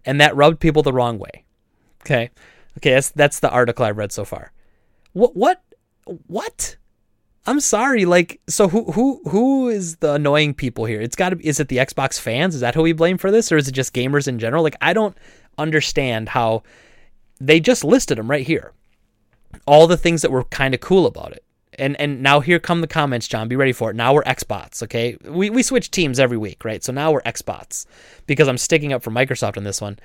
and 0.05 0.21
that 0.21 0.35
rubbed 0.35 0.59
people 0.59 0.83
the 0.83 0.93
wrong 0.93 1.19
way. 1.19 1.45
Okay. 2.03 2.31
Okay, 2.79 2.95
that's 2.95 3.11
that's 3.11 3.41
the 3.41 3.51
article 3.51 3.85
I've 3.85 3.99
read 3.99 4.13
so 4.13 4.25
far. 4.25 4.53
What 5.13 5.37
what 5.37 5.63
what? 6.27 6.77
I'm 7.47 7.61
sorry. 7.61 8.05
Like, 8.05 8.41
so 8.49 8.69
who 8.69 8.93
who 8.93 9.21
who 9.29 9.69
is 9.69 9.97
the 9.97 10.15
annoying 10.15 10.55
people 10.55 10.85
here? 10.85 11.01
It's 11.01 11.17
got 11.17 11.31
to. 11.31 11.47
Is 11.47 11.59
it 11.59 11.69
the 11.69 11.79
Xbox 11.79 12.21
fans? 12.21 12.55
Is 12.55 12.61
that 12.61 12.75
who 12.75 12.83
we 12.83 12.93
blame 12.93 13.19
for 13.19 13.31
this, 13.31 13.51
or 13.51 13.57
is 13.57 13.69
it 13.69 13.73
just 13.73 13.95
gamers 13.95 14.29
in 14.29 14.39
general? 14.39 14.63
Like, 14.63 14.77
I 14.81 14.93
don't 14.93 15.17
understand 15.59 16.29
how 16.29 16.63
they 17.41 17.59
just 17.59 17.85
listed 17.85 18.19
them 18.19 18.31
right 18.31 18.47
here. 18.47 18.73
All 19.67 19.87
the 19.87 19.97
things 19.97 20.23
that 20.23 20.31
were 20.31 20.45
kind 20.45 20.75
of 20.75 20.81
cool 20.81 21.07
about 21.07 21.33
it. 21.33 21.45
And 21.79 22.01
and 22.01 22.23
now 22.23 22.41
here 22.41 22.61
come 22.61 22.81
the 22.81 22.87
comments, 22.87 23.27
John. 23.27 23.49
Be 23.49 23.57
ready 23.57 23.73
for 23.73 23.91
it. 23.91 23.97
Now 23.97 24.15
we're 24.15 24.23
Xbots, 24.23 24.83
okay? 24.85 25.17
We 25.25 25.51
we 25.51 25.63
switch 25.63 25.91
teams 25.91 26.21
every 26.21 26.39
week, 26.39 26.65
right? 26.65 26.85
So 26.85 26.93
now 26.93 27.11
we're 27.11 27.23
Xbots 27.23 27.87
because 28.27 28.47
I'm 28.47 28.59
sticking 28.59 28.93
up 28.93 29.03
for 29.03 29.11
Microsoft 29.11 29.57
on 29.57 29.65
this 29.65 29.81
one. 29.81 29.99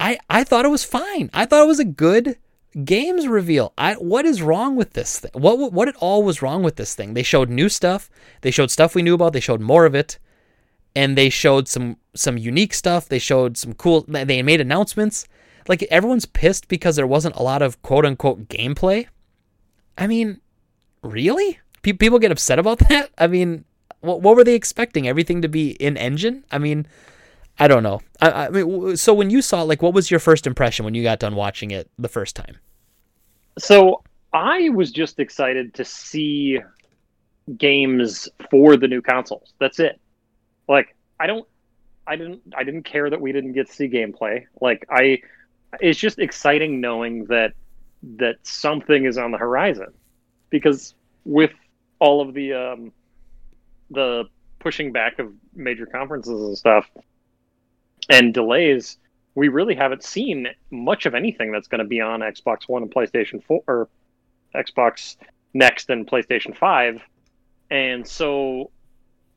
I 0.00 0.18
I 0.28 0.44
thought 0.44 0.64
it 0.64 0.70
was 0.70 0.84
fine. 0.84 1.30
I 1.32 1.46
thought 1.46 1.62
it 1.62 1.68
was 1.68 1.80
a 1.80 1.84
good 1.84 2.36
games 2.84 3.26
reveal. 3.26 3.72
I 3.78 3.94
what 3.94 4.24
is 4.24 4.42
wrong 4.42 4.76
with 4.76 4.92
this 4.92 5.20
thing? 5.20 5.30
What 5.34 5.72
what, 5.72 5.88
at 5.88 5.96
all 5.96 6.22
was 6.22 6.42
wrong 6.42 6.62
with 6.62 6.76
this 6.76 6.94
thing? 6.94 7.14
They 7.14 7.22
showed 7.22 7.48
new 7.50 7.68
stuff. 7.68 8.10
They 8.42 8.50
showed 8.50 8.70
stuff 8.70 8.94
we 8.94 9.02
knew 9.02 9.14
about. 9.14 9.32
They 9.32 9.40
showed 9.40 9.60
more 9.60 9.86
of 9.86 9.94
it, 9.94 10.18
and 10.94 11.16
they 11.16 11.30
showed 11.30 11.68
some 11.68 11.96
some 12.14 12.38
unique 12.38 12.74
stuff. 12.74 13.08
They 13.08 13.18
showed 13.18 13.56
some 13.56 13.74
cool. 13.74 14.04
They 14.08 14.42
made 14.42 14.60
announcements. 14.60 15.26
like 15.68 15.82
everyone's 15.90 16.24
pissed 16.26 16.68
because 16.68 16.96
there 16.96 17.06
wasn't 17.06 17.36
a 17.36 17.42
lot 17.42 17.62
of 17.62 17.80
quote 17.82 18.04
unquote 18.06 18.48
gameplay. 18.48 19.06
I 19.96 20.06
mean, 20.06 20.40
really? 21.02 21.58
Pe- 21.82 21.92
people 21.92 22.18
get 22.18 22.32
upset 22.32 22.58
about 22.58 22.78
that? 22.88 23.10
I 23.18 23.26
mean, 23.26 23.64
what, 24.00 24.20
what 24.22 24.36
were 24.36 24.44
they 24.44 24.54
expecting? 24.54 25.06
Everything 25.06 25.42
to 25.42 25.48
be 25.48 25.70
in 25.72 25.96
engine? 25.96 26.44
I 26.50 26.58
mean, 26.58 26.86
I 27.58 27.68
don't 27.68 27.82
know. 27.82 28.00
I, 28.20 28.46
I 28.46 28.48
mean, 28.50 28.96
so 28.96 29.12
when 29.12 29.30
you 29.30 29.42
saw, 29.42 29.62
like, 29.62 29.82
what 29.82 29.92
was 29.94 30.10
your 30.10 30.20
first 30.20 30.46
impression 30.46 30.84
when 30.84 30.94
you 30.94 31.02
got 31.02 31.18
done 31.18 31.34
watching 31.34 31.70
it 31.70 31.90
the 31.98 32.08
first 32.08 32.36
time? 32.36 32.58
So 33.58 34.02
I 34.32 34.68
was 34.68 34.92
just 34.92 35.18
excited 35.18 35.74
to 35.74 35.84
see 35.84 36.60
games 37.56 38.28
for 38.50 38.76
the 38.76 38.86
new 38.86 39.02
consoles. 39.02 39.52
That's 39.58 39.80
it. 39.80 40.00
Like, 40.68 40.94
I 41.18 41.26
don't, 41.26 41.46
I 42.06 42.16
didn't, 42.16 42.42
I 42.56 42.62
didn't 42.62 42.84
care 42.84 43.10
that 43.10 43.20
we 43.20 43.32
didn't 43.32 43.52
get 43.52 43.66
to 43.68 43.72
see 43.72 43.88
gameplay. 43.88 44.44
Like, 44.60 44.86
I, 44.90 45.20
it's 45.80 45.98
just 45.98 46.18
exciting 46.18 46.80
knowing 46.80 47.24
that 47.26 47.52
that 48.16 48.36
something 48.44 49.04
is 49.06 49.18
on 49.18 49.32
the 49.32 49.38
horizon, 49.38 49.92
because 50.50 50.94
with 51.24 51.50
all 51.98 52.20
of 52.20 52.32
the 52.32 52.54
um, 52.54 52.92
the 53.90 54.24
pushing 54.60 54.92
back 54.92 55.18
of 55.18 55.32
major 55.54 55.84
conferences 55.84 56.40
and 56.40 56.56
stuff 56.56 56.88
and 58.08 58.32
delays, 58.32 58.98
we 59.34 59.48
really 59.48 59.74
haven't 59.74 60.02
seen 60.02 60.48
much 60.70 61.06
of 61.06 61.14
anything 61.14 61.52
that's 61.52 61.68
going 61.68 61.80
to 61.80 61.86
be 61.86 62.00
on 62.00 62.20
Xbox 62.20 62.68
One 62.68 62.82
and 62.82 62.92
PlayStation 62.92 63.42
4 63.44 63.62
or 63.66 63.88
Xbox 64.54 65.16
Next 65.54 65.90
and 65.90 66.06
PlayStation 66.06 66.56
5. 66.56 67.00
And 67.70 68.06
so 68.06 68.70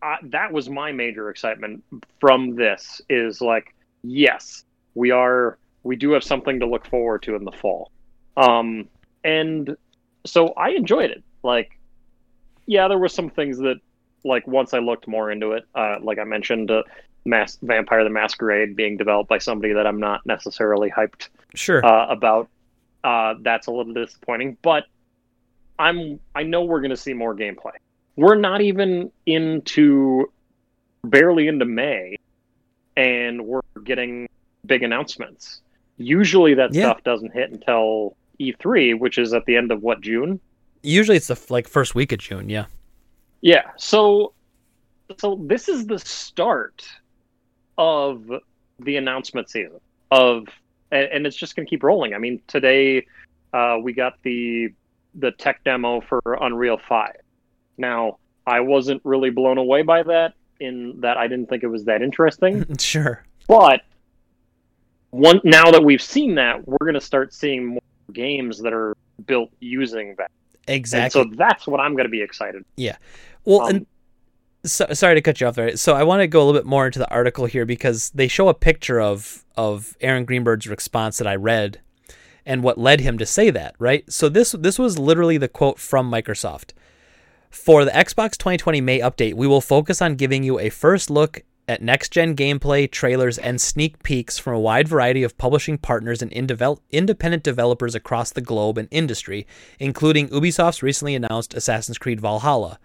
I, 0.01 0.17
that 0.23 0.51
was 0.51 0.69
my 0.69 0.91
major 0.91 1.29
excitement 1.29 1.83
from 2.19 2.55
this 2.55 3.01
is 3.09 3.41
like, 3.41 3.75
yes, 4.03 4.63
we 4.95 5.11
are, 5.11 5.57
we 5.83 5.95
do 5.95 6.11
have 6.11 6.23
something 6.23 6.59
to 6.59 6.65
look 6.65 6.85
forward 6.87 7.23
to 7.23 7.35
in 7.35 7.43
the 7.43 7.51
fall. 7.51 7.91
Um, 8.37 8.87
and 9.23 9.75
so 10.25 10.49
I 10.49 10.69
enjoyed 10.69 11.11
it. 11.11 11.23
Like, 11.43 11.77
yeah, 12.65 12.87
there 12.87 12.97
were 12.97 13.09
some 13.09 13.29
things 13.29 13.57
that, 13.59 13.75
like, 14.23 14.47
once 14.47 14.73
I 14.73 14.79
looked 14.79 15.07
more 15.07 15.31
into 15.31 15.51
it, 15.51 15.65
uh, 15.75 15.97
like 16.01 16.19
I 16.19 16.23
mentioned, 16.23 16.71
uh, 16.71 16.83
Mass 17.25 17.57
Vampire 17.61 18.03
the 18.03 18.09
Masquerade 18.09 18.75
being 18.75 18.97
developed 18.97 19.29
by 19.29 19.37
somebody 19.37 19.73
that 19.73 19.85
I'm 19.85 19.99
not 19.99 20.25
necessarily 20.25 20.89
hyped 20.89 21.29
Sure. 21.55 21.85
uh, 21.85 22.07
about. 22.07 22.49
Uh, 23.03 23.35
that's 23.41 23.67
a 23.67 23.71
little 23.71 23.93
disappointing, 23.93 24.57
but 24.61 24.85
I'm 25.79 26.19
I 26.35 26.43
know 26.43 26.63
we're 26.63 26.81
going 26.81 26.91
to 26.91 26.97
see 26.97 27.13
more 27.13 27.35
gameplay. 27.35 27.73
We're 28.15 28.35
not 28.35 28.61
even 28.61 29.11
into 29.25 30.31
barely 31.03 31.47
into 31.47 31.65
May, 31.65 32.17
and 32.95 33.45
we're 33.45 33.61
getting 33.83 34.27
big 34.65 34.83
announcements. 34.83 35.61
Usually, 35.97 36.53
that 36.55 36.73
Yeah. 36.73 36.89
stuff 36.91 37.03
doesn't 37.03 37.33
hit 37.33 37.51
until 37.51 38.15
E3, 38.39 38.93
which 38.99 39.17
is 39.17 39.33
at 39.33 39.45
the 39.45 39.55
end 39.55 39.71
of 39.71 39.81
what 39.81 40.01
June. 40.01 40.39
Usually 40.83 41.17
it's 41.17 41.27
the 41.27 41.39
like 41.49 41.67
first 41.67 41.95
week 41.95 42.11
of 42.11 42.19
June. 42.19 42.49
Yeah. 42.49 42.65
Yeah. 43.41 43.63
So 43.77 44.33
so 45.19 45.39
this 45.43 45.67
is 45.67 45.87
the 45.87 45.99
start 45.99 46.83
of 47.77 48.29
the 48.79 48.97
announcement 48.97 49.49
season 49.49 49.79
of 50.11 50.47
and, 50.91 51.05
and 51.11 51.27
it's 51.27 51.35
just 51.35 51.55
going 51.55 51.65
to 51.65 51.69
keep 51.69 51.83
rolling. 51.83 52.13
I 52.13 52.17
mean, 52.17 52.41
today 52.47 53.05
uh, 53.53 53.77
we 53.81 53.93
got 53.93 54.21
the 54.23 54.73
the 55.15 55.31
tech 55.31 55.63
demo 55.63 56.01
for 56.01 56.21
Unreal 56.39 56.79
5. 56.87 57.15
Now, 57.77 58.17
I 58.47 58.61
wasn't 58.61 59.01
really 59.03 59.29
blown 59.29 59.57
away 59.57 59.81
by 59.81 60.03
that 60.03 60.33
in 60.59 61.01
that 61.01 61.17
I 61.17 61.27
didn't 61.27 61.49
think 61.49 61.63
it 61.63 61.67
was 61.67 61.85
that 61.85 62.01
interesting, 62.01 62.65
sure. 62.79 63.23
but 63.47 63.81
one 65.09 65.41
now 65.43 65.71
that 65.71 65.83
we've 65.83 66.01
seen 66.01 66.35
that, 66.35 66.65
we're 66.67 66.77
going 66.79 66.93
to 66.93 67.01
start 67.01 67.33
seeing 67.33 67.67
more 67.67 67.81
games 68.13 68.59
that 68.59 68.73
are 68.73 68.95
built 69.25 69.51
using 69.59 70.15
that. 70.17 70.31
Exactly. 70.67 71.21
And 71.21 71.31
so 71.31 71.35
that's 71.35 71.67
what 71.67 71.79
I'm 71.79 71.93
going 71.93 72.05
to 72.05 72.09
be 72.11 72.21
excited. 72.21 72.63
Yeah. 72.77 72.97
Well, 73.43 73.61
um, 73.61 73.69
and 73.69 73.87
so, 74.63 74.85
sorry 74.93 75.15
to 75.15 75.21
cut 75.21 75.41
you 75.41 75.47
off 75.47 75.55
there. 75.55 75.75
So 75.77 75.93
I 75.93 76.03
want 76.03 76.21
to 76.21 76.27
go 76.27 76.41
a 76.41 76.45
little 76.45 76.59
bit 76.59 76.67
more 76.67 76.85
into 76.85 76.99
the 76.99 77.09
article 77.09 77.45
here 77.45 77.65
because 77.65 78.11
they 78.11 78.27
show 78.27 78.47
a 78.47 78.53
picture 78.53 78.99
of 78.99 79.45
of 79.57 79.95
Aaron 80.01 80.25
Greenberg's 80.25 80.67
response 80.67 81.17
that 81.17 81.27
I 81.27 81.35
read 81.35 81.81
and 82.45 82.63
what 82.63 82.77
led 82.77 83.01
him 83.01 83.17
to 83.17 83.25
say 83.25 83.49
that, 83.49 83.75
right? 83.79 84.09
So 84.11 84.29
this 84.29 84.51
this 84.53 84.79
was 84.79 84.99
literally 84.99 85.37
the 85.37 85.47
quote 85.47 85.79
from 85.79 86.11
Microsoft. 86.11 86.71
For 87.49 87.83
the 87.83 87.91
Xbox 87.91 88.37
2020 88.37 88.79
May 88.81 88.99
update, 88.99 89.33
we 89.33 89.47
will 89.47 89.61
focus 89.61 90.01
on 90.01 90.15
giving 90.15 90.43
you 90.43 90.57
a 90.57 90.69
first 90.69 91.09
look 91.09 91.43
at 91.67 91.81
next 91.81 92.09
gen 92.09 92.35
gameplay, 92.35 92.89
trailers, 92.89 93.37
and 93.37 93.59
sneak 93.59 94.03
peeks 94.03 94.37
from 94.37 94.53
a 94.53 94.59
wide 94.59 94.87
variety 94.87 95.23
of 95.23 95.37
publishing 95.37 95.77
partners 95.77 96.21
and 96.21 96.31
independent 96.31 97.43
developers 97.43 97.95
across 97.95 98.31
the 98.31 98.41
globe 98.41 98.77
and 98.77 98.87
industry, 98.91 99.45
including 99.79 100.27
Ubisoft's 100.29 100.83
recently 100.83 101.15
announced 101.15 101.53
Assassin's 101.53 101.97
Creed 101.97 102.19
Valhalla, 102.19 102.79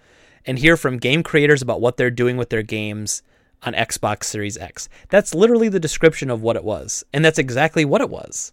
and 0.47 0.59
hear 0.59 0.77
from 0.77 0.99
game 0.99 1.23
creators 1.23 1.63
about 1.63 1.81
what 1.81 1.97
they're 1.97 2.11
doing 2.11 2.37
with 2.37 2.51
their 2.51 2.63
games 2.63 3.23
on 3.63 3.73
Xbox 3.73 4.25
Series 4.25 4.57
X. 4.57 4.89
That's 5.09 5.35
literally 5.35 5.69
the 5.69 5.81
description 5.81 6.31
of 6.31 6.43
what 6.43 6.57
it 6.57 6.65
was, 6.65 7.05
and 7.13 7.25
that's 7.25 7.39
exactly 7.39 7.85
what 7.85 8.01
it 8.01 8.11
was. 8.11 8.53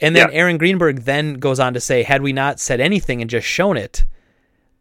And 0.00 0.14
then 0.14 0.28
Yeah. 0.30 0.38
Aaron 0.38 0.58
Greenberg 0.58 1.00
then 1.04 1.34
goes 1.34 1.58
on 1.58 1.74
to 1.74 1.80
say, 1.80 2.02
had 2.02 2.22
we 2.22 2.32
not 2.32 2.60
said 2.60 2.80
anything 2.80 3.20
and 3.20 3.30
just 3.30 3.46
shown 3.46 3.76
it, 3.76 4.04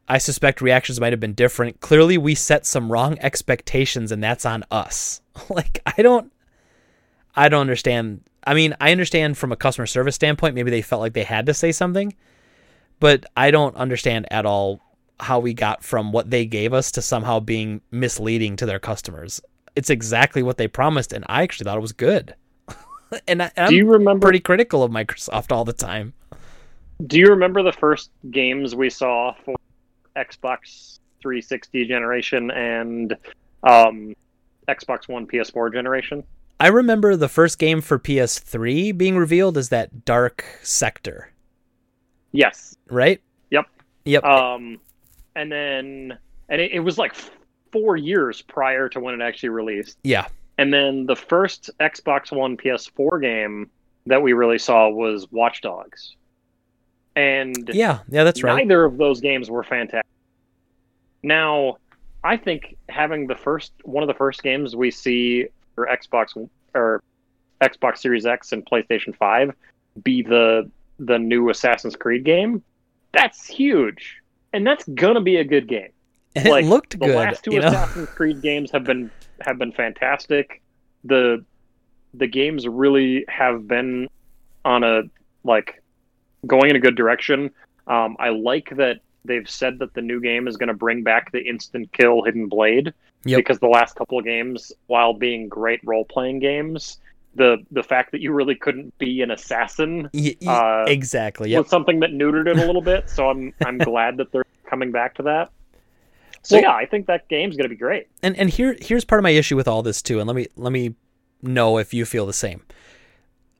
I 0.08 0.18
suspect 0.18 0.62
reactions 0.62 1.00
might 1.00 1.14
have 1.14 1.20
been 1.20 1.34
different. 1.34 1.80
Clearly, 1.80 2.18
we 2.18 2.36
set 2.36 2.66
some 2.66 2.92
wrong 2.92 3.18
expectations, 3.22 4.12
and 4.12 4.24
that's 4.24 4.46
on 4.46 4.64
us. 4.70 5.22
like, 5.50 5.82
I 5.86 6.02
don't, 6.02 6.32
I 7.36 7.50
don't 7.50 7.62
understand. 7.62 8.22
I 8.46 8.54
mean, 8.54 8.76
I 8.80 8.92
understand 8.92 9.38
from 9.38 9.52
a 9.52 9.56
customer 9.56 9.88
service 9.88 10.16
standpoint, 10.16 10.54
maybe 10.54 10.70
they 10.70 10.84
felt 10.84 11.02
like 11.02 11.14
they 11.14 11.24
had 11.24 11.48
to 11.48 11.54
say 11.54 11.72
something, 11.72 12.14
but 13.00 13.26
I 13.36 13.50
don't 13.52 13.76
understand 13.76 14.28
at 14.30 14.46
all 14.46 14.80
how 15.20 15.40
we 15.40 15.54
got 15.54 15.84
from 15.84 16.12
what 16.12 16.30
they 16.30 16.46
gave 16.46 16.74
us 16.74 16.92
to 16.92 17.02
somehow 17.02 17.40
being 17.40 17.82
misleading 17.92 18.56
to 18.58 18.66
their 18.66 18.80
customers. 18.80 19.42
It's 19.76 19.90
exactly 19.90 20.44
what 20.44 20.58
they 20.58 20.68
promised, 20.68 21.14
and 21.14 21.26
I 21.28 21.44
actually 21.44 21.66
thought 21.66 21.78
it 21.78 21.82
was 21.82 21.92
good. 21.92 22.36
and, 23.28 23.44
I, 23.44 23.52
and 23.56 23.70
Do 23.70 23.76
you 23.76 23.84
I'm 23.86 23.90
remember 23.92 24.28
pretty 24.28 24.40
critical 24.40 24.84
of 24.84 24.92
Microsoft 24.92 25.52
all 25.52 25.66
the 25.66 25.74
time. 25.74 26.14
Do 27.08 27.20
you 27.20 27.28
remember 27.28 27.62
the 27.62 27.74
first 27.74 28.10
games 28.32 28.74
we 28.76 28.90
saw 28.90 29.34
for 29.44 29.56
Xbox 30.16 31.00
360 31.22 31.86
generation 31.88 32.52
and 32.52 33.16
um, 33.64 34.16
Xbox 34.70 35.10
One 35.10 35.28
PS4 35.28 35.74
generation? 35.74 36.24
I 36.60 36.68
remember 36.68 37.18
the 37.18 37.28
first 37.28 37.60
game 37.60 37.82
for 37.82 38.00
PS3 38.00 38.98
being 38.98 39.18
revealed 39.18 39.58
as 39.58 39.68
that 39.70 40.06
Dark 40.06 40.46
Sector, 40.64 41.30
Yes. 42.32 42.78
right? 42.90 43.22
Yep. 43.52 43.66
Yep. 44.06 44.24
Um, 44.24 44.80
and 45.36 45.52
then 45.52 46.18
and 46.50 46.62
it, 46.62 46.72
it 46.72 46.80
was 46.80 46.98
like 46.98 47.16
four 47.72 47.98
years 47.98 48.42
prior 48.42 48.88
to 48.90 49.00
when 49.00 49.20
it 49.20 49.24
actually 49.24 49.50
released. 49.50 49.98
yeah. 50.04 50.28
And 50.58 50.74
then 50.74 51.06
the 51.06 51.16
first 51.16 51.70
Xbox 51.82 52.32
One 52.32 52.56
PS4 52.56 53.22
game 53.22 53.70
that 54.06 54.22
we 54.22 54.34
really 54.34 54.58
saw 54.58 54.88
was 54.90 55.30
Watch 55.32 55.62
Dogs. 55.62 56.16
And 57.16 57.70
Yeah. 57.74 58.00
Yeah, 58.10 58.24
that's 58.24 58.42
right. 58.44 58.56
Neither 58.56 58.86
of 58.86 58.98
those 58.98 59.20
games 59.20 59.50
were 59.50 59.64
fantastic. 59.64 60.06
Now, 61.24 61.78
I 62.24 62.38
think 62.38 62.78
having 62.88 63.28
the 63.28 63.36
first 63.36 63.74
one 63.84 64.04
of 64.04 64.08
the 64.08 64.14
first 64.14 64.44
games 64.44 64.76
we 64.76 64.92
see 64.92 65.48
for 65.76 65.88
Xbox 65.88 66.48
or 66.74 67.04
Xbox 67.62 67.98
Series 68.00 68.26
X 68.26 68.52
and 68.52 68.66
PlayStation 68.66 69.16
5 69.16 69.54
be 70.04 70.22
the 70.22 70.70
the 71.00 71.20
new 71.20 71.50
Assassin's 71.50 71.96
Creed 71.96 72.24
game, 72.24 72.64
that's 73.12 73.46
huge. 73.46 74.22
And 74.56 74.66
that's 74.66 74.88
gonna 74.88 75.22
be 75.22 75.36
a 75.38 75.44
good 75.44 75.68
game. 75.68 75.90
And 76.36 76.50
like, 76.50 76.66
it 76.66 76.68
looked 76.68 76.92
the 76.92 76.98
good. 76.98 77.10
The 77.10 77.16
last 77.16 77.44
two 77.44 77.54
you 77.54 77.60
know? 77.62 77.68
Assassin's 77.68 78.10
Creed 78.10 78.42
games 78.42 78.72
have 78.72 78.84
been 78.84 79.12
have 79.42 79.58
been 79.58 79.72
fantastic. 79.72 80.62
The 81.04 81.44
the 82.14 82.28
games 82.28 82.68
really 82.68 83.26
have 83.28 83.68
been 83.68 84.08
on 84.64 84.84
a 84.84 85.04
like 85.44 85.82
going 86.48 86.70
in 86.70 86.76
a 86.76 86.80
good 86.80 86.96
direction. 86.96 87.52
Um, 87.88 88.16
I 88.20 88.30
like 88.30 88.70
that 88.78 89.02
they've 89.26 89.50
said 89.50 89.80
that 89.80 89.94
the 89.94 90.02
new 90.02 90.22
game 90.22 90.48
is 90.48 90.56
going 90.56 90.68
to 90.68 90.74
bring 90.74 91.04
back 91.04 91.32
the 91.32 91.42
instant 91.44 91.92
kill 91.92 92.24
hidden 92.24 92.48
blade 92.48 92.94
Yep. 93.28 93.38
because 93.40 93.58
the 93.60 93.68
last 93.68 93.96
couple 93.96 94.20
of 94.20 94.24
games, 94.26 94.72
while 94.86 95.14
being 95.14 95.50
great 95.50 95.80
role 95.84 96.06
playing 96.06 96.40
games, 96.40 97.00
the 97.34 97.58
the 97.72 97.82
fact 97.84 98.12
that 98.12 98.22
you 98.22 98.32
really 98.32 98.54
couldn't 98.56 98.96
be 99.00 99.22
an 99.22 99.32
assassin 99.32 100.10
Y- 100.14 100.36
y- 100.42 100.48
uh, 100.48 100.86
exactly. 100.88 101.50
Yep. 101.50 101.64
was 101.64 101.70
something 101.70 102.00
that 102.02 102.12
neutered 102.12 102.48
it 102.48 102.58
a 102.58 102.66
little 102.66 102.84
bit. 102.84 103.10
So 103.10 103.30
I'm 103.30 103.52
I'm 103.66 103.78
glad 103.92 104.18
that 104.18 104.32
they're 104.32 104.45
coming 104.70 104.92
back 104.92 105.16
to 105.16 105.24
that. 105.24 105.52
So 106.44 106.56
Well- 106.56 106.64
yeah, 106.64 106.74
I 106.74 106.86
think 106.86 107.08
that 107.08 107.28
game's 107.28 107.56
going 107.58 107.64
to 107.66 107.70
be 107.70 107.76
great. 107.76 108.08
and 108.22 108.36
and 108.38 108.50
here 108.50 108.76
here's 108.82 109.06
part 109.06 109.20
of 109.20 109.24
my 109.24 109.32
issue 109.32 109.56
with 109.56 109.68
all 109.68 109.82
this 109.84 110.02
too 110.02 110.20
and 110.20 110.28
let 110.28 110.36
me 110.36 110.48
let 110.56 110.72
me 110.72 110.96
know 111.42 111.78
if 111.78 111.94
you 111.94 112.06
feel 112.06 112.26
the 112.26 112.34
same 112.34 112.62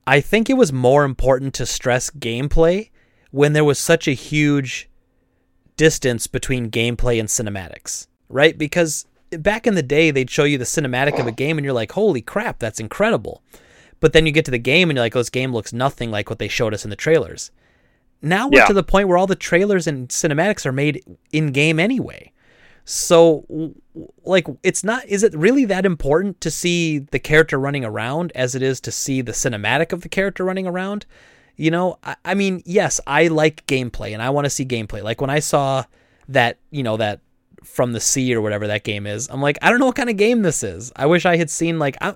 i 0.08 0.20
think 0.20 0.50
it 0.50 0.56
was 0.58 0.72
more 0.74 1.04
important 1.04 1.54
to 1.54 1.66
stress 1.66 2.10
gameplay 2.10 2.90
when 3.32 3.54
there 3.54 3.64
was 3.64 3.78
such 3.80 4.08
a 4.08 4.12
huge 4.14 4.90
distance 5.78 6.26
between 6.28 6.70
gameplay 6.72 7.20
and 7.20 7.28
cinematics 7.30 8.08
right 8.30 8.58
because 8.58 9.06
back 9.32 9.68
in 9.68 9.76
the 9.76 9.84
day 9.84 10.12
they'd 10.12 10.30
show 10.30 10.44
you 10.46 10.58
the 10.58 10.64
cinematic 10.64 11.20
of 11.20 11.28
a 11.28 11.32
game 11.32 11.58
and 11.58 11.66
you're 11.66 11.74
like 11.74 11.92
holy 11.92 12.22
crap 12.22 12.60
that's 12.60 12.80
incredible 12.80 13.42
But 14.00 14.14
then 14.14 14.26
you 14.26 14.32
get 14.32 14.46
to 14.46 14.52
the 14.52 14.60
game 14.60 14.90
and 14.90 14.98
you're 14.98 15.06
like, 15.06 15.16
oh, 15.16 15.20
this 15.20 15.30
game 15.30 15.54
looks 15.54 15.74
nothing 15.74 16.12
like 16.12 16.30
what 16.30 16.38
they 16.40 16.50
showed 16.50 16.74
us 16.74 16.84
in 16.84 16.90
the 16.92 16.96
trailers. 16.98 17.50
Now 18.22 18.48
we're 18.48 18.60
Yeah. 18.60 18.66
to 18.68 18.74
the 18.74 18.84
point 18.84 19.08
where 19.08 19.18
all 19.18 19.28
the 19.28 19.36
trailers 19.36 19.88
and 19.88 20.10
cinematics 20.10 20.66
are 20.66 20.72
made 20.72 21.04
in 21.32 21.52
game 21.52 21.80
anyway. 21.80 22.32
So, 22.88 23.74
like, 24.24 24.48
it's 24.62 24.84
not, 24.84 25.06
is 25.08 25.24
it 25.24 25.34
really 25.36 25.66
that 25.66 25.86
important 25.86 26.40
to 26.42 26.52
see 26.52 27.00
the 27.00 27.18
character 27.18 27.58
running 27.58 27.84
around 27.84 28.32
as 28.36 28.54
it 28.54 28.62
is 28.62 28.80
to 28.82 28.92
see 28.92 29.22
the 29.22 29.32
cinematic 29.32 29.92
of 29.92 30.02
the 30.02 30.10
character 30.10 30.44
running 30.44 30.68
around? 30.68 31.08
You 31.56 31.72
know, 31.72 31.98
I, 32.04 32.16
I 32.24 32.34
mean, 32.36 32.62
yes, 32.66 33.02
I 33.08 33.28
like 33.28 33.66
gameplay 33.66 34.14
and 34.14 34.22
I 34.22 34.30
want 34.30 34.46
to 34.46 34.50
see 34.52 34.66
gameplay. 34.66 35.02
Like 35.02 35.20
when 35.20 35.32
I 35.32 35.40
saw 35.40 35.86
that, 36.30 36.60
you 36.70 36.84
know, 36.84 36.98
that 36.98 37.22
from 37.64 37.94
the 37.94 38.00
sea 38.00 38.36
or 38.36 38.42
whatever 38.42 38.68
that 38.68 38.84
game 38.84 39.08
is, 39.08 39.28
I'm 39.32 39.42
like, 39.42 39.58
I 39.64 39.72
don't 39.72 39.80
know 39.80 39.88
what 39.88 39.96
kind 39.96 40.10
of 40.10 40.18
game 40.18 40.44
this 40.44 40.62
is. 40.62 40.92
I 40.96 41.08
wish 41.08 41.26
I 41.26 41.38
had 41.38 41.50
seen, 41.50 41.80
like, 41.80 41.98
I, 42.02 42.14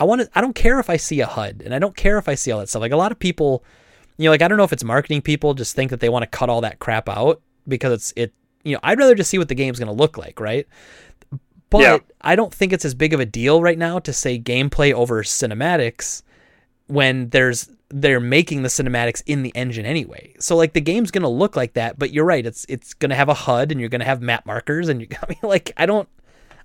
I 0.00 0.04
want 0.04 0.22
to, 0.22 0.30
I 0.34 0.40
don't 0.40 0.54
care 0.54 0.80
if 0.80 0.90
I 0.90 0.96
see 0.96 1.20
a 1.20 1.26
HUD 1.26 1.62
and 1.64 1.72
I 1.72 1.78
don't 1.78 1.94
care 1.96 2.18
if 2.18 2.28
I 2.28 2.34
see 2.34 2.50
all 2.50 2.58
that 2.58 2.68
stuff. 2.68 2.80
Like, 2.80 2.90
a 2.90 2.96
lot 2.96 3.12
of 3.12 3.20
people, 3.20 3.62
you 4.18 4.24
know, 4.24 4.30
like, 4.30 4.42
I 4.42 4.48
don't 4.48 4.58
know 4.58 4.64
if 4.64 4.72
it's 4.72 4.84
marketing 4.84 5.22
people 5.22 5.54
just 5.54 5.74
think 5.74 5.90
that 5.90 6.00
they 6.00 6.08
want 6.08 6.24
to 6.24 6.26
cut 6.26 6.50
all 6.50 6.60
that 6.60 6.78
crap 6.78 7.08
out 7.08 7.40
because 7.66 7.92
it's, 7.92 8.12
it, 8.16 8.34
you 8.64 8.74
know, 8.74 8.80
I'd 8.82 8.98
rather 8.98 9.14
just 9.14 9.30
see 9.30 9.38
what 9.38 9.48
the 9.48 9.54
game's 9.54 9.78
going 9.78 9.86
to 9.86 9.92
look 9.92 10.18
like, 10.18 10.40
right? 10.40 10.66
But 11.70 11.80
Yeah. 11.80 11.98
I 12.20 12.34
don't 12.34 12.52
think 12.52 12.72
it's 12.72 12.84
as 12.84 12.94
big 12.94 13.14
of 13.14 13.20
a 13.20 13.26
deal 13.26 13.62
right 13.62 13.78
now 13.78 13.98
to 14.00 14.12
say 14.12 14.38
gameplay 14.38 14.92
over 14.92 15.22
cinematics 15.22 16.22
when 16.86 17.28
there's 17.30 17.70
they're 17.90 18.20
making 18.20 18.62
the 18.62 18.68
cinematics 18.68 19.22
in 19.26 19.42
the 19.42 19.52
engine 19.54 19.86
anyway. 19.86 20.34
So 20.40 20.56
like 20.56 20.72
the 20.72 20.80
game's 20.80 21.10
gonna 21.10 21.28
look 21.28 21.56
like 21.56 21.74
that, 21.74 21.98
but 21.98 22.12
you're 22.12 22.24
right, 22.24 22.44
it's 22.44 22.66
it's 22.68 22.94
gonna 22.94 23.14
have 23.14 23.28
a 23.28 23.34
HUD 23.34 23.70
and 23.72 23.80
you're 23.80 23.88
gonna 23.88 24.04
have 24.04 24.20
map 24.20 24.46
markers 24.46 24.88
and 24.88 25.00
you 25.00 25.08
I 25.22 25.26
mean 25.28 25.38
like 25.42 25.72
I 25.76 25.86
don't 25.86 26.08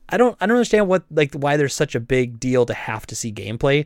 I 0.10 0.18
don't 0.18 0.36
I 0.40 0.46
don't 0.46 0.56
understand 0.56 0.88
what 0.88 1.04
like 1.12 1.34
why 1.34 1.58
there's 1.58 1.74
such 1.74 1.96
a 1.96 2.00
big 2.00 2.40
deal 2.40 2.66
to 2.66 2.74
have 2.74 3.06
to 3.08 3.16
see 3.16 3.32
gameplay. 3.32 3.86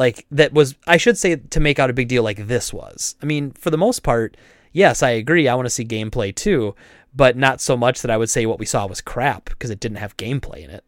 Like 0.00 0.24
that 0.30 0.54
was 0.54 0.76
I 0.86 0.96
should 0.96 1.18
say 1.18 1.36
to 1.36 1.60
make 1.60 1.78
out 1.78 1.90
a 1.90 1.92
big 1.92 2.08
deal 2.08 2.22
like 2.22 2.46
this 2.46 2.72
was. 2.72 3.16
I 3.22 3.26
mean, 3.26 3.50
for 3.50 3.68
the 3.68 3.76
most 3.76 4.02
part, 4.02 4.34
yes, 4.72 5.02
I 5.02 5.10
agree. 5.10 5.46
I 5.46 5.54
want 5.54 5.66
to 5.66 5.70
see 5.70 5.84
gameplay 5.84 6.34
too, 6.34 6.74
but 7.14 7.36
not 7.36 7.60
so 7.60 7.76
much 7.76 8.00
that 8.00 8.10
I 8.10 8.16
would 8.16 8.30
say 8.30 8.46
what 8.46 8.58
we 8.58 8.64
saw 8.64 8.86
was 8.86 9.02
crap 9.02 9.50
because 9.50 9.68
it 9.68 9.78
didn't 9.78 9.98
have 9.98 10.16
gameplay 10.16 10.64
in 10.64 10.70
it. 10.70 10.84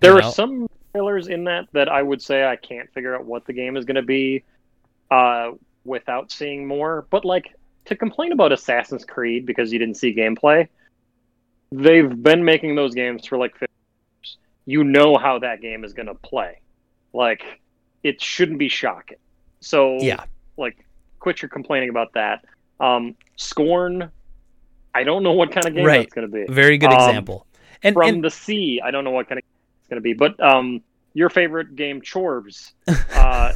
There 0.00 0.12
You 0.12 0.20
are 0.20 0.32
some 0.32 0.66
trailers 0.94 1.28
in 1.28 1.44
that 1.44 1.66
that 1.74 1.90
I 1.90 2.02
would 2.02 2.22
say 2.22 2.46
I 2.46 2.56
can't 2.56 2.90
figure 2.94 3.14
out 3.14 3.26
what 3.26 3.44
the 3.44 3.52
game 3.52 3.76
is 3.76 3.84
going 3.84 3.96
to 3.96 4.02
be 4.02 4.44
uh, 5.10 5.50
without 5.84 6.32
seeing 6.32 6.66
more. 6.66 7.06
But 7.10 7.26
like 7.26 7.54
to 7.84 7.94
complain 7.96 8.32
about 8.32 8.50
Assassin's 8.50 9.04
Creed 9.04 9.44
because 9.44 9.74
you 9.74 9.78
didn't 9.78 9.98
see 9.98 10.14
gameplay, 10.14 10.68
they've 11.70 12.22
been 12.22 12.42
making 12.46 12.76
those 12.76 12.94
games 12.94 13.26
for 13.26 13.36
like 13.36 13.52
50 13.58 13.66
years. 13.66 14.38
You 14.64 14.84
know 14.84 15.18
how 15.18 15.38
that 15.40 15.60
game 15.60 15.84
is 15.84 15.92
going 15.92 16.06
to 16.06 16.14
play. 16.14 16.62
Like 17.12 17.42
it 18.02 18.20
shouldn't 18.22 18.58
be 18.58 18.68
shocking. 18.68 19.18
So 19.60 19.98
Yeah. 20.00 20.24
like 20.56 20.76
quit 21.18 21.42
your 21.42 21.48
complaining 21.48 21.88
about 21.90 22.12
that. 22.14 22.44
Um, 22.80 23.16
Scorn, 23.36 24.10
I 24.94 25.02
don't 25.04 25.22
know 25.22 25.32
what 25.32 25.52
kind 25.52 25.66
of 25.66 25.74
game 25.74 25.84
Right. 25.84 25.98
that's 26.00 26.12
going 26.14 26.30
to 26.30 26.32
be 26.32 26.52
Very 26.52 26.78
good 26.78 26.90
Um, 26.90 26.94
example. 26.94 27.46
And, 27.82 27.94
from 27.94 28.08
and 28.08 28.24
the 28.24 28.30
sea. 28.30 28.80
I 28.82 28.90
don't 28.90 29.04
know 29.04 29.10
what 29.10 29.28
kind 29.28 29.38
of 29.38 29.44
it's 29.80 29.88
going 29.88 29.96
to 29.96 30.02
be, 30.02 30.12
but 30.14 30.38
um, 30.40 30.82
your 31.14 31.28
favorite 31.30 31.76
game, 31.76 32.00
Chorus. 32.02 32.72
Uh, 33.16 33.50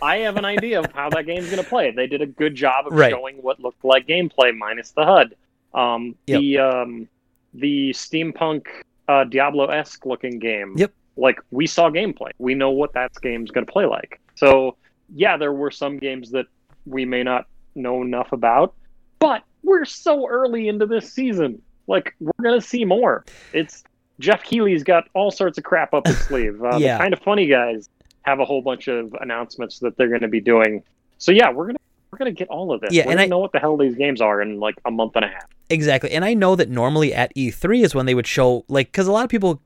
I 0.00 0.16
have 0.18 0.36
an 0.36 0.44
idea 0.44 0.80
of 0.80 0.90
how 0.92 1.10
that 1.10 1.26
game's 1.26 1.44
going 1.44 1.62
to 1.62 1.68
play. 1.68 1.90
They 1.92 2.06
did 2.08 2.22
a 2.22 2.26
good 2.26 2.54
job 2.56 2.86
of 2.88 2.92
Right. 2.94 3.10
showing 3.10 3.36
what 3.36 3.60
looked 3.60 3.84
like 3.84 4.06
gameplay 4.06 4.56
minus 4.56 4.90
the 4.90 5.04
HUD. 5.04 5.36
Um, 5.74 6.16
Yep. 6.26 6.40
The 6.40 6.58
um, 6.58 7.08
the 7.54 7.90
steampunk 7.90 8.66
uh, 9.08 9.24
Diablo 9.24 9.66
esque 9.66 10.04
looking 10.06 10.38
game. 10.38 10.74
Yep. 10.76 10.92
Like 11.16 11.38
we 11.50 11.66
saw 11.66 11.90
gameplay. 11.90 12.30
We 12.38 12.54
know 12.54 12.70
what 12.70 12.92
that 12.94 13.12
game's 13.20 13.50
going 13.50 13.66
to 13.66 13.72
play 13.72 13.84
like. 13.86 14.20
So 14.34 14.76
yeah, 15.14 15.36
there 15.36 15.52
were 15.52 15.70
some 15.70 15.98
games 15.98 16.30
that 16.30 16.46
we 16.86 17.04
may 17.04 17.22
not 17.22 17.46
know 17.74 18.02
enough 18.02 18.32
about, 18.32 18.74
but 19.18 19.42
we're 19.62 19.84
so 19.84 20.26
early 20.28 20.68
into 20.68 20.86
this 20.86 21.12
season. 21.12 21.60
Like 21.86 22.14
we're 22.20 22.32
gonna 22.42 22.60
see 22.60 22.84
more. 22.84 23.24
It's 23.52 23.84
Geoff 24.20 24.42
Keighley's 24.42 24.82
got 24.84 25.04
all 25.14 25.30
sorts 25.30 25.58
of 25.58 25.64
crap 25.64 25.92
up 25.94 26.06
his 26.06 26.18
sleeve. 26.26 26.62
Uh, 26.62 26.76
Yeah. 26.78 26.96
The 26.96 27.02
kind 27.02 27.12
of 27.12 27.20
funny 27.20 27.46
guys 27.46 27.88
have 28.22 28.40
a 28.40 28.44
whole 28.44 28.62
bunch 28.62 28.88
of 28.88 29.14
announcements 29.20 29.80
that 29.80 29.96
they're 29.96 30.08
going 30.08 30.20
to 30.22 30.28
be 30.28 30.40
doing. 30.40 30.82
So 31.18 31.32
yeah, 31.32 31.50
we're 31.50 31.66
gonna 31.66 31.78
we're 32.10 32.18
gonna 32.18 32.30
get 32.32 32.48
all 32.48 32.72
of 32.72 32.80
this. 32.80 32.92
Yeah, 32.92 33.06
we're 33.06 33.12
and 33.12 33.20
I- 33.20 33.26
know 33.26 33.38
what 33.38 33.52
the 33.52 33.58
hell 33.58 33.76
these 33.76 33.94
games 33.96 34.20
are 34.20 34.40
in 34.40 34.60
like 34.60 34.76
a 34.84 34.90
month 34.90 35.12
and 35.16 35.24
a 35.24 35.28
half. 35.28 35.46
Exactly. 35.70 36.10
And 36.12 36.24
I 36.24 36.34
know 36.34 36.54
that 36.56 36.68
normally 36.68 37.14
at 37.14 37.34
E3 37.34 37.82
is 37.84 37.94
when 37.94 38.04
they 38.06 38.14
would 38.14 38.26
show, 38.26 38.64
like, 38.68 38.88
because 38.88 39.06
a 39.06 39.12
lot 39.12 39.24
of 39.24 39.30
people, 39.30 39.62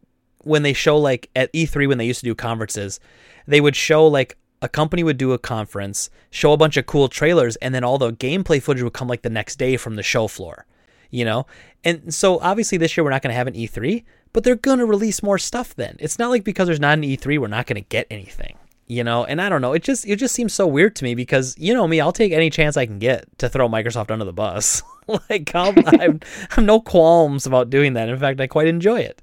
when 0.46 0.62
they 0.62 0.72
show, 0.72 0.96
like, 0.96 1.28
at 1.36 1.52
E3, 1.52 1.88
when 1.88 1.98
they 1.98 2.06
used 2.06 2.20
to 2.20 2.26
do 2.26 2.34
conferences, 2.34 3.00
they 3.46 3.60
would 3.60 3.76
show, 3.76 4.06
like, 4.06 4.36
a 4.62 4.68
company 4.68 5.02
would 5.02 5.18
do 5.18 5.32
a 5.32 5.38
conference, 5.38 6.08
show 6.30 6.52
a 6.52 6.56
bunch 6.56 6.76
of 6.76 6.86
cool 6.86 7.08
trailers, 7.08 7.56
and 7.56 7.74
then 7.74 7.84
all 7.84 7.98
the 7.98 8.12
gameplay 8.12 8.62
footage 8.62 8.82
would 8.82 8.94
come, 8.94 9.08
like, 9.08 9.22
the 9.22 9.30
next 9.30 9.56
day 9.56 9.76
from 9.76 9.96
the 9.96 10.02
show 10.02 10.28
floor, 10.28 10.66
you 11.10 11.24
know? 11.24 11.46
And 11.86 12.12
so 12.12 12.40
obviously 12.40 12.78
this 12.78 12.96
year 12.96 13.04
we're 13.04 13.10
not 13.10 13.22
going 13.22 13.30
to 13.30 13.36
have 13.36 13.46
an 13.46 13.54
E3, 13.54 14.02
but 14.32 14.42
they're 14.42 14.56
going 14.56 14.80
to 14.80 14.84
release 14.84 15.22
more 15.22 15.38
stuff 15.38 15.72
then. 15.76 15.96
It's 16.00 16.18
not 16.18 16.30
like 16.30 16.42
because 16.42 16.66
there's 16.66 16.80
not 16.80 16.98
an 16.98 17.04
E3, 17.04 17.38
we're 17.38 17.46
not 17.46 17.66
going 17.66 17.80
to 17.80 17.88
get 17.88 18.08
anything. 18.10 18.58
You 18.88 19.04
know, 19.04 19.24
and 19.24 19.40
I 19.40 19.48
don't 19.48 19.62
know. 19.62 19.72
It 19.72 19.82
just 19.82 20.06
it 20.06 20.14
just 20.16 20.32
seems 20.32 20.52
so 20.52 20.64
weird 20.64 20.94
to 20.96 21.04
me 21.04 21.16
because 21.16 21.56
you 21.58 21.74
know 21.74 21.88
me, 21.88 22.00
I'll 22.00 22.12
take 22.12 22.30
any 22.30 22.50
chance 22.50 22.76
I 22.76 22.86
can 22.86 23.00
get 23.00 23.26
to 23.38 23.48
throw 23.48 23.68
Microsoft 23.68 24.12
under 24.12 24.24
the 24.24 24.32
bus. 24.32 24.80
like 25.30 25.52
I'm, 25.56 26.20
I'm 26.56 26.66
no 26.66 26.80
qualms 26.80 27.46
about 27.46 27.68
doing 27.68 27.94
that. 27.94 28.08
In 28.08 28.16
fact, 28.16 28.40
I 28.40 28.46
quite 28.46 28.68
enjoy 28.68 29.00
it. 29.00 29.22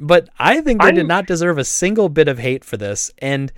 But 0.00 0.28
I 0.38 0.60
think 0.60 0.82
they 0.82 0.90
did 0.90 0.98
I'm- 1.00 1.06
not 1.06 1.26
deserve 1.26 1.58
a 1.58 1.64
single 1.64 2.08
bit 2.08 2.28
of 2.28 2.38
hate 2.38 2.64
for 2.64 2.76
this. 2.76 3.10
And 3.18 3.52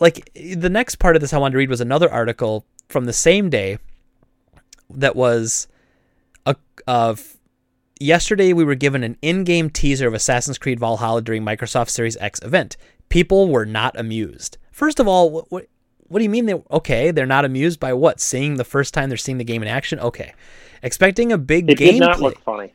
like 0.00 0.30
the 0.34 0.70
next 0.70 0.96
part 0.96 1.16
of 1.16 1.20
this 1.20 1.32
I 1.32 1.38
wanted 1.38 1.52
to 1.52 1.58
read 1.58 1.70
was 1.70 1.80
another 1.80 2.10
article 2.10 2.64
from 2.88 3.04
the 3.04 3.12
same 3.12 3.50
day 3.50 3.78
that 4.90 5.14
was 5.14 5.68
a 6.46 6.56
of 6.86 7.36
yesterday 8.00 8.52
we 8.52 8.64
were 8.64 8.74
given 8.74 9.02
an 9.04 9.16
in-game 9.22 9.70
teaser 9.70 10.08
of 10.08 10.14
Assassin's 10.14 10.58
Creed 10.58 10.80
Valhalla 10.80 11.20
during 11.22 11.44
Microsoft 11.44 11.90
Series 11.90 12.16
X 12.18 12.40
event. 12.42 12.76
People 13.08 13.48
were 13.48 13.66
not 13.66 13.98
amused. 13.98 14.58
First 14.72 15.00
of 15.00 15.08
all, 15.08 15.30
what 15.30 15.50
what, 15.50 15.66
what 16.08 16.18
do 16.18 16.24
you 16.24 16.30
mean 16.30 16.46
they 16.46 16.54
okay, 16.70 17.10
they're 17.10 17.26
not 17.26 17.44
amused 17.44 17.78
by 17.80 17.92
what? 17.92 18.20
Seeing 18.20 18.56
the 18.56 18.64
first 18.64 18.94
time 18.94 19.08
they're 19.10 19.18
seeing 19.18 19.38
the 19.38 19.44
game 19.44 19.62
in 19.62 19.68
action? 19.68 19.98
Okay. 20.00 20.32
Expecting 20.82 21.32
a 21.32 21.38
big 21.38 21.68
It 21.70 21.76
game 21.78 21.94
did 21.94 22.00
not 22.00 22.20
look 22.20 22.38
funny. 22.40 22.72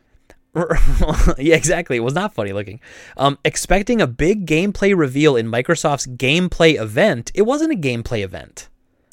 yeah, 1.40 1.56
exactly. 1.56 1.98
It 1.98 2.04
was 2.04 2.14
not 2.14 2.34
funny 2.34 2.54
looking. 2.54 2.80
Um, 3.18 3.40
expecting 3.44 4.02
a 4.02 4.08
big 4.08 4.46
gameplay 4.46 4.96
reveal 4.96 5.36
in 5.36 5.48
Microsoft's 5.48 6.06
gameplay 6.06 6.80
event. 6.80 7.32
It 7.34 7.44
wasn't 7.44 7.74
a 7.74 7.76
gameplay 7.76 8.24
event. 8.24 8.70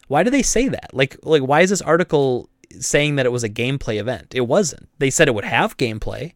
Why 0.08 0.22
do 0.22 0.30
they 0.30 0.42
say 0.42 0.68
that? 0.68 0.90
Like, 0.92 1.16
like 1.22 1.42
why 1.42 1.62
is 1.62 1.70
this 1.70 1.80
article 1.80 2.50
saying 2.78 3.16
that 3.16 3.26
it 3.26 3.32
was 3.32 3.44
a 3.44 3.48
gameplay 3.48 3.98
event? 3.98 4.34
It 4.34 4.42
wasn't. 4.42 4.88
They 4.98 5.08
said 5.08 5.28
it 5.28 5.34
would 5.34 5.44
have 5.44 5.78
gameplay, 5.78 6.34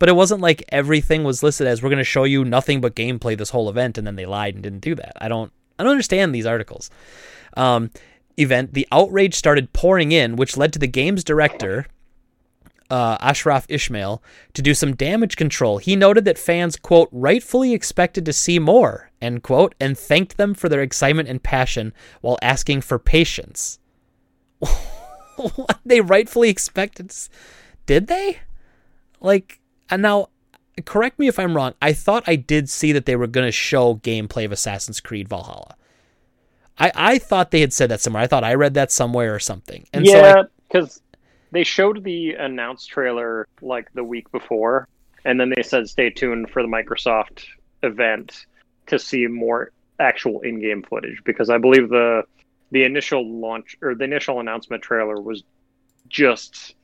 but 0.00 0.08
it 0.08 0.16
wasn't 0.16 0.40
like 0.40 0.64
everything 0.70 1.22
was 1.22 1.42
listed 1.42 1.68
as 1.68 1.80
we're 1.80 1.90
going 1.90 1.98
to 1.98 2.04
show 2.04 2.24
you 2.24 2.44
nothing 2.44 2.80
but 2.80 2.96
gameplay 2.96 3.38
this 3.38 3.50
whole 3.50 3.68
event, 3.68 3.98
and 3.98 4.06
then 4.06 4.16
they 4.16 4.26
lied 4.26 4.54
and 4.54 4.62
didn't 4.64 4.80
do 4.80 4.94
that. 4.96 5.12
I 5.20 5.28
don't. 5.28 5.52
I 5.78 5.84
don't 5.84 5.92
understand 5.92 6.34
these 6.34 6.44
articles. 6.44 6.90
Um, 7.56 7.90
event. 8.36 8.74
The 8.74 8.88
outrage 8.90 9.34
started 9.34 9.72
pouring 9.72 10.12
in, 10.12 10.36
which 10.36 10.56
led 10.56 10.72
to 10.72 10.78
the 10.78 10.86
game's 10.86 11.24
director 11.24 11.86
uh, 12.90 13.16
Ashraf 13.20 13.66
Ismail 13.68 14.22
to 14.54 14.62
do 14.62 14.74
some 14.74 14.96
damage 14.96 15.36
control. 15.36 15.78
He 15.78 15.96
noted 15.96 16.24
that 16.24 16.38
fans, 16.38 16.76
quote, 16.76 17.08
rightfully 17.12 17.72
expected 17.72 18.24
to 18.26 18.32
see 18.32 18.58
more, 18.58 19.10
end 19.20 19.42
quote, 19.42 19.74
and 19.80 19.96
thanked 19.96 20.36
them 20.36 20.54
for 20.54 20.68
their 20.68 20.82
excitement 20.82 21.28
and 21.28 21.42
passion 21.42 21.92
while 22.20 22.38
asking 22.42 22.82
for 22.82 22.98
patience. 22.98 23.78
what 24.58 25.80
they 25.84 26.00
rightfully 26.00 26.50
expected? 26.50 27.12
Did 27.86 28.08
they? 28.08 28.40
Like, 29.20 29.60
and 29.88 30.02
now, 30.02 30.28
correct 30.84 31.18
me 31.18 31.28
if 31.28 31.38
I'm 31.38 31.56
wrong. 31.56 31.74
I 31.80 31.92
thought 31.92 32.24
I 32.26 32.36
did 32.36 32.68
see 32.68 32.92
that 32.92 33.06
they 33.06 33.16
were 33.16 33.26
going 33.26 33.46
to 33.46 33.52
show 33.52 33.96
gameplay 33.96 34.44
of 34.44 34.52
Assassin's 34.52 35.00
Creed 35.00 35.28
Valhalla. 35.28 35.76
I, 36.78 36.92
I 36.94 37.18
thought 37.18 37.50
they 37.50 37.60
had 37.60 37.72
said 37.72 37.90
that 37.90 38.00
somewhere. 38.00 38.22
I 38.22 38.26
thought 38.26 38.42
I 38.42 38.54
read 38.54 38.74
that 38.74 38.90
somewhere 38.90 39.34
or 39.34 39.38
something. 39.38 39.86
And 39.92 40.06
yeah, 40.06 40.44
because 40.66 41.02
they 41.52 41.64
showed 41.64 42.04
the 42.04 42.34
announced 42.34 42.88
trailer 42.90 43.46
like 43.60 43.92
the 43.94 44.04
week 44.04 44.30
before, 44.32 44.86
and 45.24 45.38
then 45.40 45.52
they 45.54 45.62
said 45.62 45.88
stay 45.88 46.10
tuned 46.10 46.50
for 46.50 46.62
the 46.62 46.68
Microsoft 46.68 47.44
event 47.82 48.46
to 48.86 48.98
see 48.98 49.26
more 49.26 49.70
actual 49.98 50.40
in-game 50.40 50.82
footage. 50.82 51.22
Because 51.24 51.50
I 51.50 51.58
believe 51.58 51.88
the 51.88 52.22
the 52.72 52.84
initial 52.84 53.26
launch 53.28 53.76
or 53.82 53.94
the 53.94 54.04
initial 54.04 54.38
announcement 54.40 54.82
trailer 54.82 55.20
was 55.20 55.42
just 56.08 56.74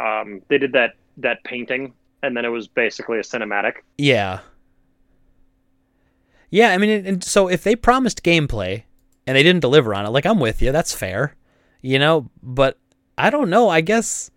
um, 0.00 0.42
they 0.48 0.58
did 0.58 0.72
that 0.72 0.94
that 1.18 1.42
painting, 1.44 1.92
and 2.22 2.36
then 2.36 2.44
it 2.44 2.48
was 2.48 2.66
basically 2.68 3.18
a 3.18 3.22
cinematic. 3.22 3.74
Yeah. 3.98 4.40
Yeah, 6.50 6.70
I 6.70 6.78
mean, 6.78 7.06
and- 7.06 7.24
so 7.24 7.48
if 7.48 7.62
they 7.64 7.74
promised 7.76 8.22
gameplay 8.22 8.84
and 9.26 9.36
they 9.36 9.42
didn't 9.42 9.60
deliver 9.60 9.94
on 9.94 10.06
it, 10.06 10.10
like 10.10 10.26
I'm 10.26 10.38
with 10.40 10.62
you, 10.62 10.70
that's 10.72 10.94
fair, 10.94 11.34
you 11.82 11.98
know. 11.98 12.30
But 12.42 12.78
I 13.16 13.30
don't 13.30 13.50
know. 13.50 13.68
I 13.68 13.80
guess 13.80 14.30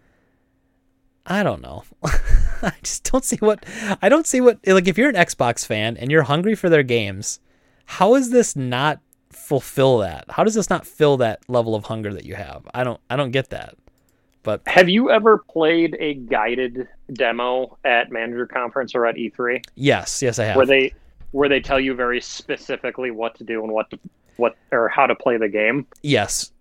I 1.27 1.43
don't 1.43 1.61
know. 1.61 1.83
I 2.03 2.73
just 2.81 3.11
don't 3.11 3.23
see 3.23 3.37
what 3.37 3.65
I 4.01 4.09
don't 4.09 4.25
see 4.25 4.41
what 4.41 4.59
like 4.65 4.87
if 4.87 4.97
you're 4.97 5.09
an 5.09 5.15
Xbox 5.15 5.65
fan 5.65 5.97
and 5.97 6.09
you're 6.09 6.23
hungry 6.23 6.55
for 6.55 6.69
their 6.69 6.83
games, 6.83 7.39
how 7.85 8.15
is 8.15 8.29
this 8.29 8.55
not 8.55 8.99
fulfill 9.31 9.99
that? 9.99 10.25
How 10.29 10.43
does 10.43 10.53
this 10.53 10.69
not 10.69 10.87
fill 10.87 11.17
that 11.17 11.41
level 11.49 11.75
of 11.75 11.85
hunger 11.85 12.13
that 12.13 12.25
you 12.25 12.35
have? 12.35 12.67
I 12.73 12.83
don't 12.83 12.99
I 13.09 13.15
don't 13.15 13.31
get 13.31 13.49
that. 13.49 13.75
But 14.43 14.61
have 14.65 14.87
you 14.87 15.11
ever 15.11 15.39
played 15.39 15.97
a 15.99 16.13
guided 16.13 16.87
demo 17.11 17.77
at 17.83 18.11
manager 18.11 18.47
conference 18.47 18.95
or 18.95 19.05
at 19.05 19.15
E3? 19.15 19.61
Yes, 19.75 20.21
yes 20.21 20.39
I 20.39 20.45
have. 20.45 20.55
Where 20.55 20.65
they 20.65 20.93
where 21.31 21.49
they 21.49 21.59
tell 21.59 21.79
you 21.79 21.93
very 21.93 22.21
specifically 22.21 23.11
what 23.11 23.35
to 23.35 23.43
do 23.43 23.63
and 23.63 23.73
what 23.73 23.89
to 23.89 23.99
what 24.37 24.55
or 24.71 24.87
how 24.87 25.05
to 25.05 25.15
play 25.15 25.35
the 25.35 25.49
game? 25.49 25.85
Yes. 26.01 26.51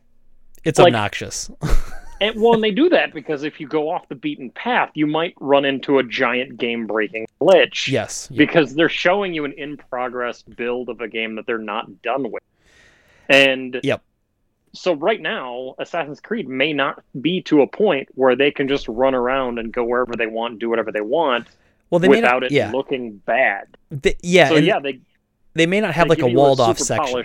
It's 0.65 0.81
like, 0.81 0.89
obnoxious. 0.89 1.49
and 2.21 2.41
well, 2.41 2.55
and 2.55 2.63
they 2.63 2.71
do 2.71 2.89
that 2.89 3.13
because 3.13 3.43
if 3.43 3.61
you 3.61 3.67
go 3.67 3.91
off 3.91 4.09
the 4.09 4.15
beaten 4.15 4.51
path, 4.51 4.91
you 4.95 5.07
might 5.07 5.35
run 5.41 5.65
into 5.65 5.99
a 5.99 6.03
giant 6.03 6.57
game 6.57 6.87
breaking 6.87 7.27
glitch. 7.41 7.89
Yes. 7.89 8.29
Because 8.29 8.75
they're 8.75 8.89
showing 8.89 9.35
you 9.35 9.45
an 9.45 9.53
in 9.53 9.77
progress 9.77 10.43
build 10.43 10.89
of 10.89 11.01
a 11.01 11.09
game 11.09 11.37
that 11.37 11.47
they're 11.47 11.59
not 11.59 12.03
done 12.03 12.31
with. 12.31 12.43
And 13.29 13.81
Yep 13.83 14.03
so 14.77 14.93
right 14.95 15.21
now 15.21 15.75
assassin's 15.79 16.21
creed 16.21 16.49
may 16.49 16.73
not 16.73 17.03
be 17.21 17.43
to 17.43 17.63
a 17.63 17.67
point 17.67 18.09
where 18.15 18.37
they 18.37 18.51
can 18.51 18.69
just 18.69 18.87
run 18.89 19.15
around 19.15 19.59
and 19.59 19.73
go 19.73 19.85
wherever 19.85 20.15
they 20.17 20.27
want 20.27 20.59
do 20.59 20.69
whatever 20.69 20.93
they 20.93 21.01
want 21.01 21.47
well 21.91 21.99
they 21.99 22.09
without 22.09 22.43
not, 22.43 22.45
it 22.45 22.53
yeah. 22.53 22.71
looking 22.71 23.17
bad 23.19 23.67
the, 23.91 24.15
yeah 24.23 24.49
so 24.49 24.57
yeah 24.57 24.79
they 24.79 25.01
they 25.55 25.67
may 25.67 25.81
not 25.81 25.95
have 25.95 26.09
like 26.09 26.21
a 26.21 26.27
walled 26.27 26.61
a 26.61 26.65
off 26.65 26.79
section 26.79 27.25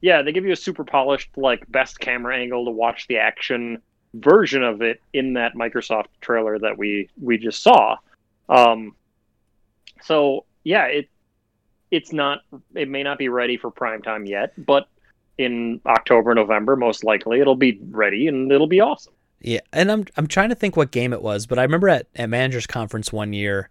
yeah 0.00 0.22
they 0.22 0.32
give 0.32 0.44
you 0.44 0.52
a 0.52 0.56
super 0.56 0.84
polished 0.84 1.30
like 1.36 1.70
best 1.70 1.98
camera 1.98 2.36
angle 2.36 2.64
to 2.64 2.70
watch 2.70 3.06
the 3.08 3.18
action 3.18 3.80
version 4.14 4.62
of 4.62 4.82
it 4.82 5.00
in 5.12 5.34
that 5.34 5.54
microsoft 5.54 6.06
trailer 6.20 6.58
that 6.58 6.76
we 6.76 7.08
we 7.20 7.38
just 7.38 7.62
saw 7.62 7.96
um 8.48 8.94
so 10.02 10.44
yeah 10.64 10.84
it 10.84 11.08
it's 11.90 12.12
not 12.12 12.40
it 12.74 12.88
may 12.88 13.02
not 13.02 13.16
be 13.18 13.28
ready 13.28 13.56
for 13.56 13.70
prime 13.70 14.02
time 14.02 14.26
yet 14.26 14.52
but 14.66 14.88
in 15.38 15.80
October, 15.86 16.34
November, 16.34 16.76
most 16.76 17.04
likely 17.04 17.40
it'll 17.40 17.56
be 17.56 17.78
ready 17.90 18.28
and 18.28 18.50
it'll 18.50 18.66
be 18.66 18.80
awesome. 18.80 19.12
Yeah, 19.40 19.60
and 19.72 19.90
I'm 19.90 20.04
I'm 20.16 20.26
trying 20.26 20.50
to 20.50 20.54
think 20.54 20.76
what 20.76 20.92
game 20.92 21.12
it 21.12 21.22
was, 21.22 21.46
but 21.46 21.58
I 21.58 21.62
remember 21.62 21.88
at, 21.88 22.06
at 22.14 22.28
managers 22.28 22.66
conference 22.66 23.12
one 23.12 23.32
year, 23.32 23.70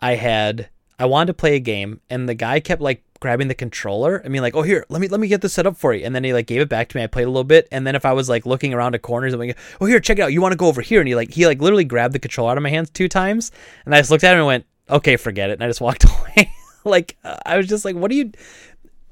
I 0.00 0.14
had 0.16 0.68
I 0.98 1.06
wanted 1.06 1.28
to 1.28 1.34
play 1.34 1.56
a 1.56 1.60
game, 1.60 2.00
and 2.10 2.28
the 2.28 2.34
guy 2.34 2.60
kept 2.60 2.82
like 2.82 3.02
grabbing 3.20 3.48
the 3.48 3.54
controller. 3.54 4.22
I 4.24 4.28
mean, 4.28 4.42
like, 4.42 4.56
oh 4.56 4.62
here, 4.62 4.84
let 4.88 5.00
me 5.00 5.08
let 5.08 5.20
me 5.20 5.28
get 5.28 5.42
this 5.42 5.52
set 5.52 5.66
up 5.66 5.76
for 5.76 5.94
you, 5.94 6.04
and 6.04 6.14
then 6.14 6.24
he 6.24 6.32
like 6.32 6.46
gave 6.46 6.60
it 6.60 6.68
back 6.68 6.88
to 6.88 6.96
me. 6.96 7.02
I 7.02 7.06
played 7.06 7.26
a 7.26 7.30
little 7.30 7.44
bit, 7.44 7.68
and 7.70 7.86
then 7.86 7.94
if 7.94 8.04
I 8.04 8.12
was 8.12 8.28
like 8.28 8.46
looking 8.46 8.74
around 8.74 8.94
a 8.94 8.98
corner, 8.98 9.30
something, 9.30 9.54
oh 9.80 9.86
here, 9.86 10.00
check 10.00 10.18
it 10.18 10.22
out. 10.22 10.32
You 10.32 10.42
want 10.42 10.52
to 10.52 10.58
go 10.58 10.66
over 10.66 10.82
here? 10.82 11.00
And 11.00 11.08
he 11.08 11.14
like 11.14 11.30
he 11.32 11.46
like 11.46 11.60
literally 11.60 11.84
grabbed 11.84 12.14
the 12.14 12.18
controller 12.18 12.50
out 12.50 12.56
of 12.56 12.62
my 12.62 12.70
hands 12.70 12.90
two 12.90 13.08
times, 13.08 13.52
and 13.84 13.94
I 13.94 13.98
just 13.98 14.10
looked 14.10 14.24
at 14.24 14.32
him 14.32 14.38
and 14.38 14.46
went, 14.46 14.66
okay, 14.88 15.16
forget 15.16 15.50
it, 15.50 15.54
and 15.54 15.64
I 15.64 15.68
just 15.68 15.80
walked 15.80 16.04
away. 16.36 16.52
like 16.84 17.16
I 17.22 17.56
was 17.56 17.68
just 17.68 17.84
like, 17.84 17.94
what 17.94 18.10
are 18.10 18.14
you? 18.14 18.32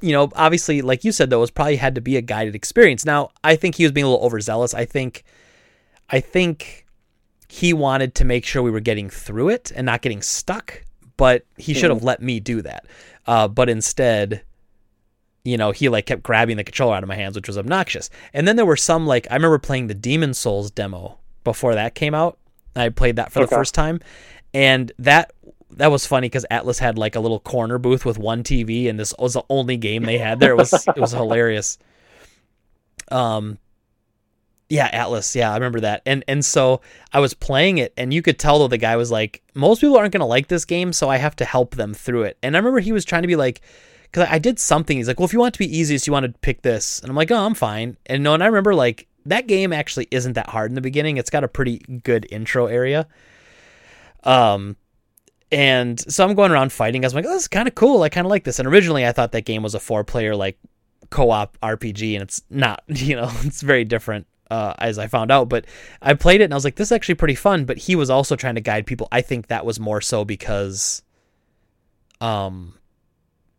you 0.01 0.13
know, 0.13 0.31
obviously, 0.37 0.83
like 0.83 1.05
you 1.05 1.13
said, 1.13 1.31
though, 1.31 1.39
it 1.39 1.41
was 1.41 1.51
probably 1.51 1.77
had 1.77 1.97
to 1.97 2.01
be 2.01 2.17
a 2.17 2.23
guided 2.23 2.55
experience. 2.55 3.05
Now, 3.05 3.31
I 3.43 3.57
think 3.57 3.75
he 3.75 3.83
was 3.83 3.93
being 3.93 4.05
a 4.05 4.09
little 4.09 4.25
overzealous. 4.25 4.75
I 4.75 4.85
think, 4.85 5.25
I 6.09 6.21
think 6.21 6.87
he 7.49 7.73
wanted 7.73 8.15
to 8.17 8.25
make 8.25 8.45
sure 8.45 8.63
we 8.63 8.71
were 8.71 8.81
getting 8.81 9.11
through 9.11 9.49
it 9.49 9.73
and 9.75 9.87
not 9.87 10.03
getting 10.03 10.23
stuck. 10.23 10.85
But 11.17 11.45
he 11.57 11.75
should 11.75 11.91
have 11.91 11.99
mm-hmm. 11.99 12.07
let 12.07 12.23
me 12.23 12.39
do 12.39 12.63
that. 12.63 12.87
Uh, 13.29 13.47
but 13.47 13.69
instead, 13.69 14.43
you 15.45 15.59
know, 15.59 15.71
he 15.71 15.91
like 15.91 16.07
kept 16.07 16.23
grabbing 16.23 16.57
the 16.57 16.65
controller 16.65 16.97
out 16.97 17.03
of 17.03 17.09
my 17.09 17.15
hands, 17.15 17.37
which 17.37 17.47
was 17.47 17.59
obnoxious. 17.59 18.09
And 18.33 18.49
then 18.49 18.57
there 18.57 18.65
were 18.67 18.77
some 18.77 19.07
like 19.07 19.29
I 19.31 19.35
remember 19.35 19.59
playing 19.59 19.87
the 19.87 19.95
Demon 19.95 20.33
Souls 20.33 20.71
demo 20.71 21.19
before 21.45 21.75
that 21.75 21.95
came 21.95 22.15
out. 22.15 22.39
I 22.75 22.89
played 22.89 23.17
that 23.17 23.31
for 23.31 23.41
okay. 23.41 23.51
the 23.51 23.55
first 23.55 23.75
time, 23.75 24.01
and 24.55 24.91
that 24.99 25.33
that 25.73 25.91
was 25.91 26.07
funny 26.07 26.27
because 26.29 26.47
Atlus 26.51 26.79
had 26.79 26.97
like 26.97 27.17
a 27.17 27.21
little 27.21 27.41
corner 27.41 27.77
booth 27.77 28.07
with 28.07 28.19
one 28.19 28.43
TV, 28.43 28.89
and 28.89 28.99
this 28.99 29.15
was 29.19 29.35
the 29.35 29.43
only 29.51 29.77
game 29.77 30.05
they 30.05 30.17
had 30.17 30.41
there. 30.41 30.53
It 30.53 30.57
was 30.57 30.73
it 30.73 30.97
was 30.97 31.13
hilarious. 31.13 31.77
Um, 33.11 33.59
yeah, 34.69 35.05
Atlus. 35.05 35.35
Yeah, 35.35 35.51
I 35.51 35.55
remember 35.55 35.81
that. 35.81 36.03
And 36.05 36.25
and 36.29 36.45
so 36.45 36.81
I 37.13 37.21
was 37.21 37.35
playing 37.35 37.79
it, 37.79 37.93
and 37.97 38.13
you 38.13 38.23
could 38.23 38.39
tell 38.39 38.59
though 38.59 38.69
the 38.69 38.79
guy 38.79 38.97
was 38.97 39.11
like, 39.11 39.43
most 39.55 39.81
people 39.81 39.97
aren't 39.97 40.13
gonna 40.13 40.27
like 40.27 40.49
this 40.49 40.65
game, 40.65 40.93
so 40.93 41.09
I 41.09 41.17
have 41.17 41.37
to 41.37 41.45
help 41.45 41.77
them 41.77 41.95
through 41.95 42.25
it. 42.25 42.39
And 42.43 42.57
I 42.57 42.59
remember 42.59 42.81
he 42.81 42.93
was 42.93 43.05
trying 43.05 43.23
to 43.23 43.29
be 43.29 43.37
like, 43.37 43.61
because 44.03 44.29
I 44.31 44.39
did 44.39 44.59
something. 44.59 44.97
He's 44.97 45.09
like, 45.09 45.19
well, 45.19 45.27
if 45.27 45.33
you 45.33 45.39
want 45.39 45.55
to 45.55 45.59
be 45.59 45.77
easiest, 45.77 46.07
you 46.07 46.13
want 46.13 46.27
to 46.27 46.39
pick 46.41 46.63
this, 46.63 47.01
and 47.01 47.11
I'm 47.11 47.17
like, 47.17 47.31
oh, 47.31 47.45
I'm 47.45 47.55
fine. 47.55 47.97
And 48.07 48.23
no, 48.23 48.35
and 48.35 48.43
I 48.43 48.47
remember 48.47 48.75
like 48.75 49.07
that 49.27 49.47
game 49.47 49.73
actually 49.73 50.09
isn't 50.11 50.35
that 50.35 50.51
hard 50.51 50.71
in 50.71 50.75
the 50.75 50.81
beginning. 50.81 51.17
It's 51.17 51.31
got 51.31 51.45
a 51.45 51.49
pretty 51.49 51.79
good 52.03 52.27
intro 52.31 52.67
area. 52.67 53.07
Um, 54.25 54.77
and 55.51 55.99
so 56.13 56.25
I'm 56.27 56.35
going 56.35 56.51
around 56.51 56.73
fighting. 56.73 57.05
I 57.05 57.07
was 57.07 57.15
like, 57.15 57.25
oh, 57.25 57.31
this 57.31 57.43
is 57.43 57.49
kind 57.49 57.69
of 57.69 57.75
cool. 57.75 58.03
I 58.03 58.09
kind 58.09 58.27
of 58.27 58.31
like 58.31 58.45
this. 58.45 58.59
And 58.59 58.69
originally, 58.69 59.07
I 59.07 59.13
thought 59.13 59.33
that 59.33 59.45
game 59.45 59.63
was 59.63 59.75
a 59.75 59.81
four 59.81 60.05
player 60.05 60.37
like 60.37 60.59
co-op 61.11 61.59
RPG, 61.61 62.15
and 62.15 62.23
it's 62.23 62.43
not. 62.51 62.83
You 62.89 63.17
know, 63.17 63.31
it's 63.45 63.63
very 63.63 63.85
different. 63.85 64.27
Uh, 64.51 64.73
as 64.79 64.99
I 64.99 65.09
found 65.09 65.31
out, 65.31 65.51
but 65.51 65.67
I 66.01 66.15
played 66.15 66.41
it 66.41 66.45
and 66.45 66.55
I 66.55 66.57
was 66.57 66.65
like, 66.65 66.77
this 66.77 66.89
is 66.89 66.93
actually 66.93 67.17
pretty 67.17 67.35
fun. 67.35 67.67
But 67.67 67.77
he 67.77 67.95
was 67.95 68.09
also 68.09 68.35
trying 68.35 68.55
to 68.55 68.63
guide 68.63 68.87
people. 68.87 69.07
I 69.13 69.21
think 69.21 69.49
that 69.49 69.67
was 69.67 69.79
more 69.79 70.01
so 70.01 70.25
because, 70.25 71.03
um, 72.23 72.75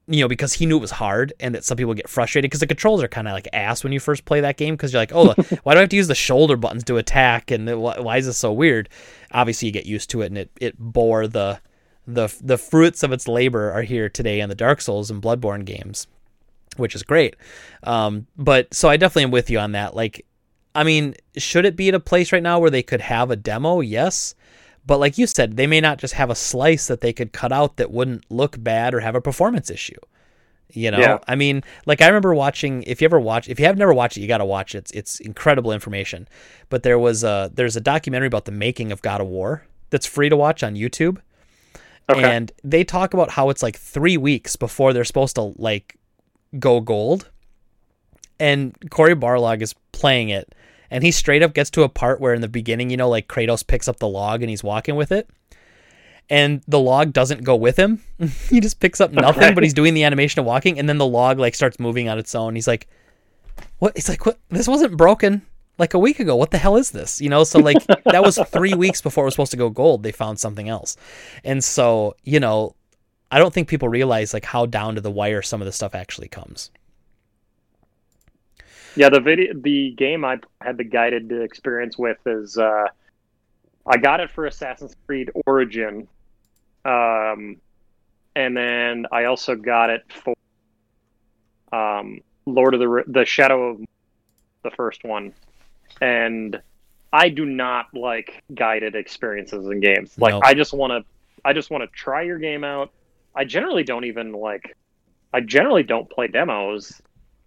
you 0.07 0.21
know, 0.21 0.27
because 0.27 0.53
he 0.53 0.65
knew 0.65 0.77
it 0.77 0.81
was 0.81 0.89
hard 0.89 1.33
and 1.39 1.53
that 1.53 1.63
some 1.63 1.77
people 1.77 1.93
get 1.93 2.09
frustrated 2.09 2.49
because 2.49 2.61
the 2.61 2.67
controls 2.67 3.03
are 3.03 3.07
kind 3.07 3.27
of 3.27 3.33
like 3.33 3.47
ass 3.53 3.83
when 3.83 3.93
you 3.93 3.99
first 3.99 4.25
play 4.25 4.41
that 4.41 4.57
game 4.57 4.75
because 4.75 4.91
you're 4.91 5.01
like, 5.01 5.13
oh, 5.13 5.33
why 5.63 5.73
do 5.73 5.77
I 5.77 5.81
have 5.81 5.89
to 5.89 5.95
use 5.95 6.07
the 6.07 6.15
shoulder 6.15 6.57
buttons 6.57 6.83
to 6.85 6.97
attack 6.97 7.51
and 7.51 7.79
why 7.79 8.17
is 8.17 8.25
this 8.25 8.39
so 8.39 8.51
weird? 8.51 8.89
Obviously, 9.31 9.67
you 9.67 9.71
get 9.71 9.85
used 9.85 10.09
to 10.09 10.21
it 10.21 10.27
and 10.27 10.37
it 10.39 10.49
it 10.59 10.79
bore 10.79 11.27
the 11.27 11.59
the 12.13 12.35
the 12.41 12.57
fruits 12.57 13.03
of 13.03 13.11
its 13.11 13.27
labor 13.27 13.71
are 13.71 13.83
here 13.83 14.09
today 14.09 14.39
in 14.39 14.49
the 14.49 14.55
Dark 14.55 14.81
Souls 14.81 15.11
and 15.11 15.21
Bloodborne 15.21 15.65
games, 15.65 16.07
which 16.77 16.95
is 16.95 17.03
great. 17.03 17.35
Um, 17.83 18.27
but 18.35 18.73
so 18.73 18.89
I 18.89 18.97
definitely 18.97 19.23
am 19.25 19.31
with 19.31 19.49
you 19.49 19.59
on 19.59 19.73
that. 19.73 19.95
Like, 19.95 20.25
I 20.75 20.83
mean, 20.83 21.15
should 21.37 21.65
it 21.65 21.75
be 21.75 21.89
at 21.89 21.95
a 21.95 21.99
place 21.99 22.31
right 22.31 22.43
now 22.43 22.59
where 22.59 22.69
they 22.69 22.83
could 22.83 23.01
have 23.01 23.31
a 23.31 23.35
demo? 23.35 23.81
Yes. 23.81 24.35
But 24.85 24.99
like 24.99 25.17
you 25.17 25.27
said, 25.27 25.57
they 25.57 25.67
may 25.67 25.81
not 25.81 25.97
just 25.97 26.13
have 26.13 26.29
a 26.29 26.35
slice 26.35 26.87
that 26.87 27.01
they 27.01 27.13
could 27.13 27.33
cut 27.33 27.51
out 27.51 27.77
that 27.77 27.91
wouldn't 27.91 28.29
look 28.31 28.61
bad 28.61 28.93
or 28.93 29.01
have 29.01 29.15
a 29.15 29.21
performance 29.21 29.69
issue. 29.69 29.99
You 30.71 30.91
know, 30.91 30.99
yeah. 30.99 31.17
I 31.27 31.35
mean, 31.35 31.63
like 31.87 32.01
I 32.01 32.07
remember 32.07 32.33
watching. 32.35 32.83
If 32.83 33.01
you 33.01 33.05
ever 33.05 33.19
watch, 33.19 33.49
if 33.49 33.59
you 33.59 33.65
have 33.65 33.77
never 33.77 33.93
watched 33.93 34.17
it, 34.17 34.21
you 34.21 34.27
got 34.27 34.37
to 34.37 34.45
watch 34.45 34.75
it. 34.75 34.77
It's, 34.77 34.91
it's 34.91 35.19
incredible 35.19 35.71
information. 35.71 36.27
But 36.69 36.83
there 36.83 36.99
was 36.99 37.23
a 37.23 37.49
there's 37.51 37.75
a 37.75 37.81
documentary 37.81 38.27
about 38.27 38.45
the 38.45 38.51
making 38.51 38.91
of 38.91 39.01
God 39.01 39.19
of 39.19 39.27
War 39.27 39.65
that's 39.89 40.05
free 40.05 40.29
to 40.29 40.37
watch 40.37 40.61
on 40.61 40.75
YouTube 40.75 41.19
Okay. 42.09 42.23
And 42.23 42.51
they 42.63 42.83
talk 42.83 43.13
about 43.13 43.29
how 43.29 43.49
it's 43.49 43.61
like 43.61 43.77
three 43.77 44.17
weeks 44.17 44.55
before 44.55 44.93
they're 44.93 45.03
supposed 45.03 45.35
to 45.35 45.53
like 45.57 45.97
go 46.57 46.81
gold. 46.81 47.29
And 48.39 48.75
Cory 48.89 49.15
Barlog 49.15 49.61
is 49.61 49.75
playing 49.91 50.29
it, 50.29 50.55
and 50.91 51.03
he 51.03 51.11
straight 51.11 51.43
up 51.43 51.53
gets 51.53 51.69
to 51.71 51.83
a 51.83 51.89
part 51.89 52.19
where 52.19 52.33
in 52.33 52.41
the 52.41 52.47
beginning, 52.47 52.89
you 52.89 52.97
know, 52.97 53.09
like 53.09 53.27
Kratos 53.27 53.65
picks 53.65 53.87
up 53.87 53.97
the 53.97 54.07
log 54.07 54.41
and 54.41 54.49
he's 54.49 54.63
walking 54.63 54.95
with 54.95 55.11
it. 55.11 55.29
And 56.29 56.61
the 56.67 56.79
log 56.79 57.11
doesn't 57.11 57.43
go 57.43 57.55
with 57.55 57.77
him. 57.77 58.03
he 58.49 58.59
just 58.59 58.79
picks 58.79 59.01
up 59.01 59.11
nothing, 59.11 59.45
okay. 59.45 59.53
but 59.53 59.63
he's 59.63 59.73
doing 59.73 59.95
the 59.95 60.03
animation 60.03 60.39
of 60.39 60.45
walking, 60.45 60.77
and 60.77 60.87
then 60.87 60.99
the 60.99 61.05
log 61.05 61.39
like 61.39 61.55
starts 61.55 61.79
moving 61.79 62.07
on 62.07 62.19
its 62.19 62.35
own. 62.35 62.55
He's 62.55 62.67
like, 62.67 62.87
What? 63.79 63.95
He's 63.95 64.09
like, 64.09 64.25
What? 64.25 64.37
This 64.49 64.67
wasn't 64.67 64.95
broken 64.95 65.41
like 65.79 65.93
a 65.93 65.99
week 65.99 66.19
ago. 66.19 66.35
What 66.35 66.51
the 66.51 66.57
hell 66.57 66.75
is 66.75 66.91
this? 66.91 67.19
You 67.19 67.29
know, 67.29 67.43
so 67.43 67.59
like 67.59 67.83
that 68.05 68.23
was 68.23 68.37
three 68.49 68.73
weeks 68.75 69.01
before 69.01 69.23
it 69.23 69.27
was 69.27 69.33
supposed 69.33 69.51
to 69.51 69.57
go 69.57 69.69
gold. 69.69 70.03
They 70.03 70.11
found 70.11 70.39
something 70.39 70.69
else. 70.69 70.97
And 71.43 71.63
so, 71.63 72.15
you 72.23 72.39
know, 72.39 72.75
I 73.31 73.39
don't 73.39 73.53
think 73.53 73.67
people 73.67 73.89
realize 73.89 74.33
like 74.33 74.45
how 74.45 74.65
down 74.65 74.95
to 74.95 75.01
the 75.01 75.11
wire 75.11 75.41
some 75.41 75.61
of 75.61 75.65
the 75.65 75.71
stuff 75.71 75.95
actually 75.95 76.27
comes. 76.27 76.69
Yeah, 78.95 79.09
the 79.09 79.19
video, 79.19 79.53
the 79.55 79.91
game 79.91 80.25
I 80.25 80.39
had 80.61 80.77
the 80.77 80.83
guided 80.83 81.31
experience 81.31 81.97
with 81.97 82.17
is 82.25 82.57
uh, 82.57 82.87
I 83.85 83.97
got 83.97 84.19
it 84.19 84.31
for 84.31 84.45
Assassin's 84.45 84.95
Creed 85.05 85.31
Origin, 85.45 86.07
um, 86.85 87.57
and 88.35 88.57
then 88.57 89.05
I 89.11 89.25
also 89.25 89.55
got 89.55 89.89
it 89.89 90.03
for 90.11 90.35
um, 91.71 92.21
Lord 92.45 92.73
of 92.73 92.79
the 92.79 93.03
the 93.07 93.25
Shadow 93.25 93.69
of 93.69 93.81
the 94.63 94.71
first 94.71 95.03
one 95.03 95.33
and 96.01 96.61
I 97.11 97.29
do 97.29 97.45
not 97.45 97.87
like 97.93 98.43
guided 98.53 98.95
experiences 98.95 99.65
in 99.65 99.79
games. 99.79 100.17
Like 100.17 100.33
no. 100.33 100.41
I 100.43 100.53
just 100.53 100.73
want 100.73 100.91
to 100.91 101.09
I 101.43 101.53
just 101.53 101.71
want 101.71 101.83
to 101.83 101.87
try 101.87 102.23
your 102.23 102.37
game 102.37 102.63
out. 102.63 102.91
I 103.35 103.45
generally 103.45 103.83
don't 103.83 104.05
even 104.05 104.31
like 104.31 104.75
I 105.33 105.41
generally 105.41 105.83
don't 105.83 106.09
play 106.09 106.27
demos 106.27 107.01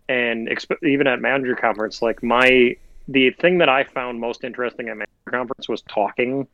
and 0.08 0.48
exp- 0.48 0.82
even 0.82 1.06
at 1.06 1.20
manager 1.20 1.54
conference 1.54 2.02
like 2.02 2.22
my 2.22 2.76
the 3.08 3.30
thing 3.30 3.58
that 3.58 3.68
I 3.68 3.84
found 3.84 4.20
most 4.20 4.44
interesting 4.44 4.88
at 4.88 4.96
manager 4.96 5.30
conference 5.30 5.68
was 5.68 5.82
talking 5.82 6.46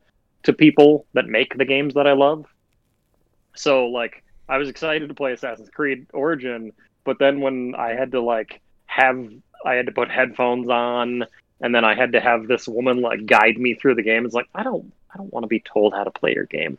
to 0.43 0.53
people 0.53 1.05
that 1.13 1.27
make 1.27 1.57
the 1.57 1.65
games 1.65 1.93
that 1.93 2.07
I 2.07 2.13
love. 2.13 2.45
So 3.55 3.87
like 3.87 4.23
I 4.47 4.57
was 4.57 4.69
excited 4.69 5.07
to 5.09 5.13
play 5.13 5.33
Assassin's 5.33 5.69
Creed 5.69 6.07
Origin, 6.13 6.71
but 7.03 7.19
then 7.19 7.41
when 7.41 7.75
I 7.77 7.89
had 7.93 8.11
to 8.11 8.21
like 8.21 8.61
have 8.85 9.29
I 9.65 9.73
had 9.73 9.85
to 9.85 9.91
put 9.91 10.09
headphones 10.09 10.69
on 10.69 11.25
and 11.61 11.75
then 11.75 11.83
I 11.83 11.93
had 11.93 12.13
to 12.13 12.19
have 12.19 12.47
this 12.47 12.67
woman 12.67 13.01
like 13.01 13.25
guide 13.25 13.57
me 13.57 13.75
through 13.75 13.95
the 13.95 14.03
game. 14.03 14.25
It's 14.25 14.33
like 14.33 14.49
I 14.55 14.63
don't 14.63 14.91
I 15.13 15.17
don't 15.17 15.31
want 15.33 15.43
to 15.43 15.47
be 15.47 15.59
told 15.59 15.93
how 15.93 16.03
to 16.03 16.11
play 16.11 16.33
your 16.33 16.45
game. 16.45 16.77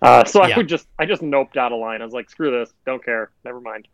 Uh, 0.00 0.24
so 0.24 0.40
I 0.40 0.48
yeah. 0.48 0.56
would 0.56 0.68
just 0.68 0.88
I 0.98 1.06
just 1.06 1.22
noped 1.22 1.56
out 1.56 1.70
a 1.70 1.76
line. 1.76 2.02
I 2.02 2.04
was 2.04 2.14
like, 2.14 2.28
screw 2.28 2.50
this, 2.50 2.72
don't 2.84 3.04
care, 3.04 3.30
never 3.44 3.60
mind. 3.60 3.86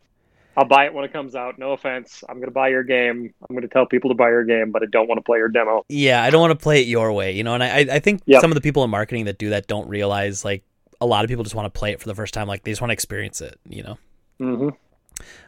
I'll 0.57 0.65
buy 0.65 0.85
it 0.85 0.93
when 0.93 1.05
it 1.05 1.13
comes 1.13 1.35
out. 1.35 1.57
No 1.57 1.71
offense. 1.71 2.23
I'm 2.27 2.39
gonna 2.39 2.51
buy 2.51 2.69
your 2.69 2.83
game. 2.83 3.33
I'm 3.49 3.55
gonna 3.55 3.67
tell 3.67 3.85
people 3.85 4.09
to 4.09 4.15
buy 4.15 4.29
your 4.29 4.43
game, 4.43 4.71
but 4.71 4.83
I 4.83 4.87
don't 4.87 5.07
want 5.07 5.19
to 5.19 5.23
play 5.23 5.37
your 5.37 5.47
demo. 5.47 5.85
Yeah, 5.89 6.21
I 6.23 6.29
don't 6.31 6.41
want 6.41 6.51
to 6.51 6.61
play 6.61 6.81
it 6.81 6.87
your 6.87 7.13
way, 7.13 7.31
you 7.31 7.43
know. 7.43 7.53
And 7.53 7.63
I, 7.63 7.77
I 7.95 7.99
think 7.99 8.21
Yep. 8.25 8.41
some 8.41 8.51
of 8.51 8.55
the 8.55 8.61
people 8.61 8.83
in 8.83 8.89
marketing 8.89 9.25
that 9.25 9.37
do 9.37 9.49
that 9.51 9.67
don't 9.67 9.87
realize 9.87 10.43
like 10.43 10.63
a 10.99 11.05
lot 11.05 11.23
of 11.23 11.29
people 11.29 11.43
just 11.43 11.55
want 11.55 11.71
to 11.73 11.77
play 11.77 11.91
it 11.91 12.01
for 12.01 12.07
the 12.07 12.15
first 12.15 12.33
time, 12.33 12.47
like 12.47 12.63
they 12.63 12.71
just 12.71 12.81
want 12.81 12.89
to 12.89 12.93
experience 12.93 13.39
it, 13.41 13.57
you 13.69 13.83
know. 13.83 13.97
hmm 14.39 14.63
All 14.69 14.75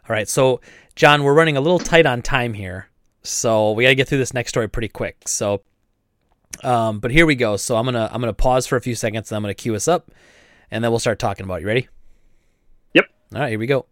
right, 0.07 0.29
so 0.29 0.61
John, 0.95 1.23
we're 1.23 1.33
running 1.33 1.57
a 1.57 1.61
little 1.61 1.79
tight 1.79 2.05
on 2.05 2.21
time 2.21 2.53
here, 2.53 2.87
so 3.23 3.71
we 3.73 3.83
got 3.83 3.89
to 3.89 3.95
get 3.95 4.07
through 4.07 4.19
this 4.19 4.33
next 4.33 4.49
story 4.51 4.69
pretty 4.69 4.87
quick. 4.87 5.27
So, 5.27 5.61
um, 6.63 6.99
but 6.99 7.11
here 7.11 7.25
we 7.25 7.35
go. 7.35 7.57
So 7.57 7.75
I'm 7.75 7.83
gonna 7.85 8.09
I'm 8.13 8.21
gonna 8.21 8.33
pause 8.33 8.65
for 8.65 8.77
a 8.77 8.81
few 8.81 8.95
seconds, 8.95 9.29
and 9.31 9.35
I'm 9.35 9.43
gonna 9.43 9.53
cue 9.53 9.75
us 9.75 9.89
up, 9.89 10.09
and 10.69 10.81
then 10.83 10.91
we'll 10.91 10.99
start 10.99 11.19
talking 11.19 11.43
about 11.43 11.55
it. 11.55 11.61
You 11.61 11.67
ready? 11.67 11.87
Yep. 12.93 13.05
All 13.35 13.41
right, 13.41 13.49
here 13.49 13.59
we 13.59 13.67
go. 13.67 13.85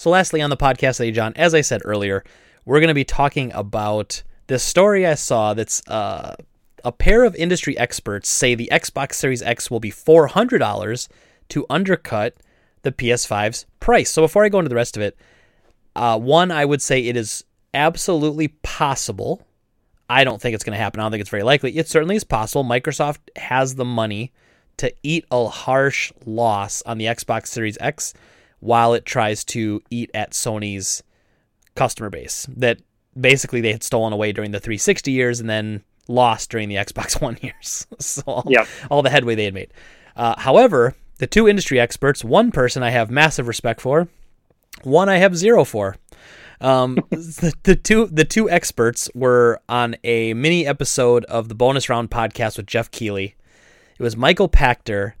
So, 0.00 0.08
lastly, 0.08 0.40
on 0.40 0.48
the 0.48 0.56
podcast 0.56 0.96
today, 0.96 1.10
John, 1.10 1.34
as 1.36 1.52
I 1.52 1.60
said 1.60 1.82
earlier, 1.84 2.24
we're 2.64 2.80
going 2.80 2.88
to 2.88 2.94
be 2.94 3.04
talking 3.04 3.52
about 3.52 4.22
this 4.46 4.62
story 4.62 5.06
I 5.06 5.12
saw 5.12 5.52
that's 5.52 5.86
uh, 5.88 6.36
a 6.82 6.90
pair 6.90 7.22
of 7.22 7.36
industry 7.36 7.76
experts 7.76 8.26
say 8.30 8.54
the 8.54 8.70
Xbox 8.72 9.12
Series 9.16 9.42
X 9.42 9.70
will 9.70 9.78
be 9.78 9.90
$400 9.90 11.08
to 11.50 11.66
undercut 11.68 12.34
the 12.80 12.92
PS5's 12.92 13.66
price. 13.78 14.10
So, 14.10 14.22
before 14.22 14.42
I 14.42 14.48
go 14.48 14.58
into 14.58 14.70
the 14.70 14.74
rest 14.74 14.96
of 14.96 15.02
it, 15.02 15.18
uh, 15.94 16.18
one, 16.18 16.50
I 16.50 16.64
would 16.64 16.80
say 16.80 17.00
it 17.00 17.18
is 17.18 17.44
absolutely 17.74 18.48
possible. 18.48 19.46
I 20.08 20.24
don't 20.24 20.40
think 20.40 20.54
it's 20.54 20.64
going 20.64 20.78
to 20.78 20.82
happen. 20.82 21.00
I 21.00 21.04
don't 21.04 21.10
think 21.10 21.20
it's 21.20 21.28
very 21.28 21.42
likely. 21.42 21.76
It 21.76 21.88
certainly 21.88 22.16
is 22.16 22.24
possible. 22.24 22.64
Microsoft 22.64 23.18
has 23.36 23.74
the 23.74 23.84
money 23.84 24.32
to 24.78 24.94
eat 25.02 25.26
a 25.30 25.46
harsh 25.46 26.10
loss 26.24 26.80
on 26.86 26.96
the 26.96 27.04
Xbox 27.04 27.48
Series 27.48 27.76
X 27.82 28.14
while 28.60 28.94
it 28.94 29.04
tries 29.04 29.44
to 29.44 29.82
eat 29.90 30.10
at 30.14 30.32
Sony's 30.32 31.02
customer 31.74 32.10
base 32.10 32.46
that 32.56 32.78
basically 33.18 33.60
they 33.60 33.72
had 33.72 33.82
stolen 33.82 34.12
away 34.12 34.32
during 34.32 34.50
the 34.50 34.60
360 34.60 35.10
years 35.10 35.40
and 35.40 35.48
then 35.50 35.82
lost 36.08 36.50
during 36.50 36.68
the 36.68 36.74
Xbox 36.76 37.20
One 37.22 37.38
years. 37.40 37.86
so 37.98 38.22
all, 38.26 38.44
Yep. 38.48 38.66
all 38.90 39.02
the 39.02 39.10
headway 39.10 39.34
they 39.34 39.44
had 39.44 39.54
made. 39.54 39.72
Uh, 40.16 40.38
however, 40.38 40.94
the 41.18 41.26
two 41.26 41.48
industry 41.48 41.78
experts, 41.80 42.24
one 42.24 42.50
person 42.50 42.82
I 42.82 42.90
have 42.90 43.10
massive 43.10 43.46
respect 43.48 43.80
for, 43.80 44.08
one 44.82 45.08
I 45.08 45.16
have 45.18 45.36
zero 45.36 45.64
for. 45.64 45.96
Um, 46.60 46.96
the, 47.10 47.54
the 47.62 47.74
two 47.76 48.06
the 48.06 48.24
two 48.24 48.50
experts 48.50 49.08
were 49.14 49.60
on 49.68 49.96
a 50.04 50.34
mini 50.34 50.66
episode 50.66 51.24
of 51.24 51.48
the 51.48 51.54
bonus 51.54 51.88
round 51.88 52.10
podcast 52.10 52.56
with 52.58 52.66
Geoff 52.66 52.90
Keighley. 52.90 53.34
It 53.98 54.02
was 54.02 54.16
Michael 54.16 54.48
Pachter 54.48 55.14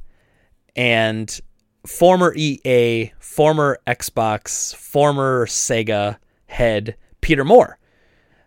and 0.76 1.40
former 1.86 2.34
EA, 2.36 3.12
former 3.18 3.78
Xbox, 3.86 4.74
former 4.74 5.46
Sega 5.46 6.16
head 6.46 6.96
Peter 7.20 7.44
Moore. 7.44 7.78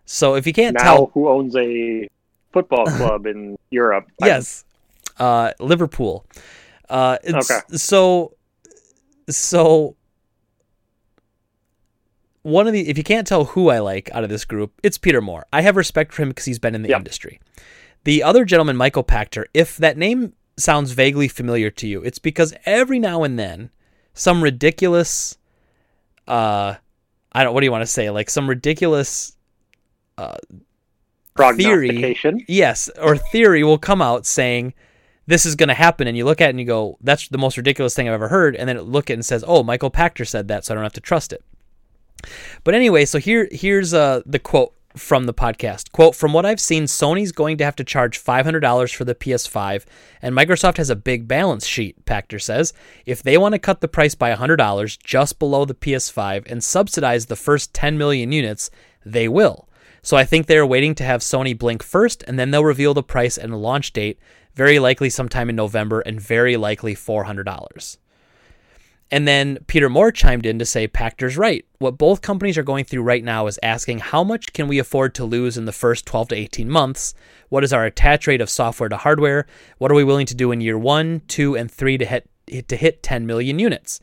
So 0.04 0.34
if 0.34 0.46
you 0.46 0.52
can't 0.52 0.74
Now, 0.74 0.82
tell, 0.82 1.06
who 1.14 1.28
owns 1.28 1.56
a 1.56 2.08
football 2.52 2.84
club 2.96 3.26
in 3.26 3.56
Europe? 3.70 4.10
Yes, 4.20 4.64
uh, 5.18 5.52
Liverpool. 5.60 6.26
Uh, 6.88 7.18
Okay. 7.26 7.60
So, 7.76 8.36
so 9.30 9.96
one 12.42 12.66
of 12.66 12.72
the 12.74 12.88
if 12.88 12.98
you 12.98 13.04
can't 13.04 13.26
tell 13.26 13.46
who 13.46 13.70
I 13.70 13.78
like 13.78 14.10
out 14.12 14.22
of 14.24 14.30
this 14.30 14.44
group, 14.44 14.72
it's 14.82 14.98
Peter 14.98 15.20
Moore. 15.22 15.46
I 15.52 15.62
have 15.62 15.76
respect 15.76 16.12
for 16.12 16.22
him 16.22 16.28
because 16.28 16.44
he's 16.44 16.58
been 16.58 16.74
in 16.74 16.82
the 16.82 16.90
Yep. 16.90 16.98
industry. 16.98 17.40
The 18.04 18.22
other 18.22 18.44
gentleman, 18.44 18.76
Michael 18.76 19.02
Pachter, 19.04 19.44
if 19.54 19.78
that 19.78 19.96
name 19.96 20.34
sounds 20.56 20.92
vaguely 20.92 21.28
familiar 21.28 21.70
to 21.70 21.86
you, 21.86 22.02
it's 22.02 22.18
because 22.18 22.54
every 22.66 22.98
now 22.98 23.22
and 23.22 23.38
then 23.38 23.70
some 24.12 24.42
ridiculous 24.42 25.36
uh 26.28 26.74
I 27.32 27.42
don't 27.42 27.52
what 27.52 27.60
do 27.60 27.66
you 27.66 27.72
want 27.72 27.82
to 27.82 27.86
say? 27.86 28.10
Like 28.10 28.30
some 28.30 28.48
ridiculous 28.48 29.36
theory 31.56 31.88
prognostication. 31.88 32.44
yes, 32.46 32.88
or 33.00 33.16
theory 33.16 33.64
will 33.64 33.78
come 33.78 34.00
out 34.00 34.24
saying 34.24 34.74
this 35.26 35.46
is 35.46 35.56
going 35.56 35.68
to 35.68 35.74
happen, 35.74 36.06
and 36.06 36.16
you 36.16 36.24
look 36.24 36.40
at 36.40 36.46
it 36.46 36.50
and 36.50 36.60
you 36.60 36.66
go, 36.66 36.98
"That's 37.00 37.28
the 37.28 37.38
most 37.38 37.56
ridiculous 37.56 37.94
thing 37.94 38.06
I've 38.06 38.14
ever 38.14 38.28
heard," 38.28 38.54
and 38.54 38.68
then 38.68 38.76
it 38.76 38.82
look 38.82 39.10
at 39.10 39.14
it 39.14 39.14
and 39.14 39.26
says, 39.26 39.42
"Oh, 39.46 39.62
Michael 39.62 39.90
Pachter 39.90 40.26
said 40.26 40.48
that, 40.48 40.64
so 40.64 40.72
I 40.72 40.74
don't 40.74 40.84
have 40.84 40.92
to 40.92 41.00
trust 41.00 41.32
it." 41.32 41.42
But 42.62 42.74
anyway, 42.74 43.04
so 43.04 43.18
here 43.18 43.48
here's 43.50 43.92
uh, 43.92 44.22
the 44.26 44.38
quote 44.38 44.74
from 44.96 45.24
the 45.24 45.34
podcast. 45.34 45.92
Quote, 45.92 46.14
from 46.14 46.32
what 46.32 46.46
I've 46.46 46.60
seen, 46.60 46.84
Sony's 46.84 47.32
going 47.32 47.58
to 47.58 47.64
have 47.64 47.76
to 47.76 47.84
charge 47.84 48.22
$500 48.22 48.94
for 48.94 49.04
the 49.04 49.14
PS5, 49.14 49.84
and 50.22 50.34
Microsoft 50.34 50.76
has 50.76 50.90
a 50.90 50.96
big 50.96 51.26
balance 51.26 51.66
sheet, 51.66 52.04
Pachter 52.04 52.40
says. 52.40 52.72
If 53.04 53.22
they 53.22 53.36
want 53.36 53.54
to 53.54 53.58
cut 53.58 53.80
the 53.80 53.88
price 53.88 54.14
by 54.14 54.34
$100 54.34 54.98
just 55.02 55.38
below 55.38 55.64
the 55.64 55.74
PS5 55.74 56.50
and 56.50 56.62
subsidize 56.62 57.26
the 57.26 57.36
first 57.36 57.74
10 57.74 57.98
million 57.98 58.32
units, 58.32 58.70
they 59.04 59.28
will. 59.28 59.68
So 60.02 60.16
I 60.16 60.24
think 60.24 60.46
they're 60.46 60.66
waiting 60.66 60.94
to 60.96 61.04
have 61.04 61.22
Sony 61.22 61.58
blink 61.58 61.82
first, 61.82 62.22
and 62.26 62.38
then 62.38 62.50
they'll 62.50 62.64
reveal 62.64 62.94
the 62.94 63.02
price 63.02 63.38
and 63.38 63.60
launch 63.60 63.92
date, 63.92 64.18
very 64.54 64.78
likely 64.78 65.10
sometime 65.10 65.48
in 65.48 65.56
November, 65.56 66.00
and 66.00 66.20
very 66.20 66.56
likely 66.56 66.94
$400. 66.94 67.96
And 69.14 69.28
then 69.28 69.58
Peter 69.68 69.88
Moore 69.88 70.10
chimed 70.10 70.44
in 70.44 70.58
to 70.58 70.66
say 70.66 70.88
Pachter's 70.88 71.36
right. 71.36 71.64
What 71.78 71.96
both 71.96 72.20
companies 72.20 72.58
are 72.58 72.64
going 72.64 72.84
through 72.84 73.04
right 73.04 73.22
now 73.22 73.46
is 73.46 73.60
asking 73.62 74.00
how 74.00 74.24
much 74.24 74.52
can 74.52 74.66
we 74.66 74.80
afford 74.80 75.14
to 75.14 75.24
lose 75.24 75.56
in 75.56 75.66
the 75.66 75.72
first 75.72 76.04
12 76.04 76.30
to 76.30 76.34
18 76.34 76.68
months? 76.68 77.14
What 77.48 77.62
is 77.62 77.72
our 77.72 77.84
attach 77.84 78.26
rate 78.26 78.40
of 78.40 78.50
software 78.50 78.88
to 78.88 78.96
hardware? 78.96 79.46
What 79.78 79.92
are 79.92 79.94
we 79.94 80.02
willing 80.02 80.26
to 80.26 80.34
do 80.34 80.50
in 80.50 80.60
year 80.60 80.76
1, 80.76 81.22
2, 81.28 81.56
and 81.56 81.70
3 81.70 81.96
to 81.98 82.04
hit 82.04 82.28
to 82.66 82.76
hit 82.76 83.04
10 83.04 83.24
million 83.24 83.60
units? 83.60 84.00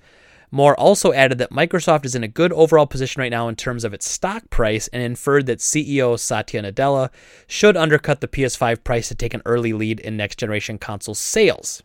Moore 0.49 0.79
also 0.79 1.11
added 1.11 1.39
that 1.39 1.51
Microsoft 1.51 2.05
is 2.05 2.15
in 2.15 2.23
a 2.23 2.29
good 2.29 2.53
overall 2.53 2.87
position 2.87 3.19
right 3.19 3.31
now 3.31 3.49
in 3.49 3.57
terms 3.57 3.83
of 3.83 3.93
its 3.93 4.09
stock 4.09 4.49
price 4.49 4.87
and 4.93 5.03
inferred 5.03 5.45
that 5.47 5.59
CEO 5.59 6.17
Satya 6.17 6.63
Nadella 6.63 7.09
should 7.47 7.75
undercut 7.75 8.21
the 8.21 8.29
PS5 8.29 8.85
price 8.85 9.09
to 9.09 9.15
take 9.15 9.33
an 9.33 9.41
early 9.43 9.73
lead 9.73 9.99
in 9.99 10.15
next 10.15 10.39
generation 10.39 10.77
console 10.77 11.15
sales. 11.15 11.83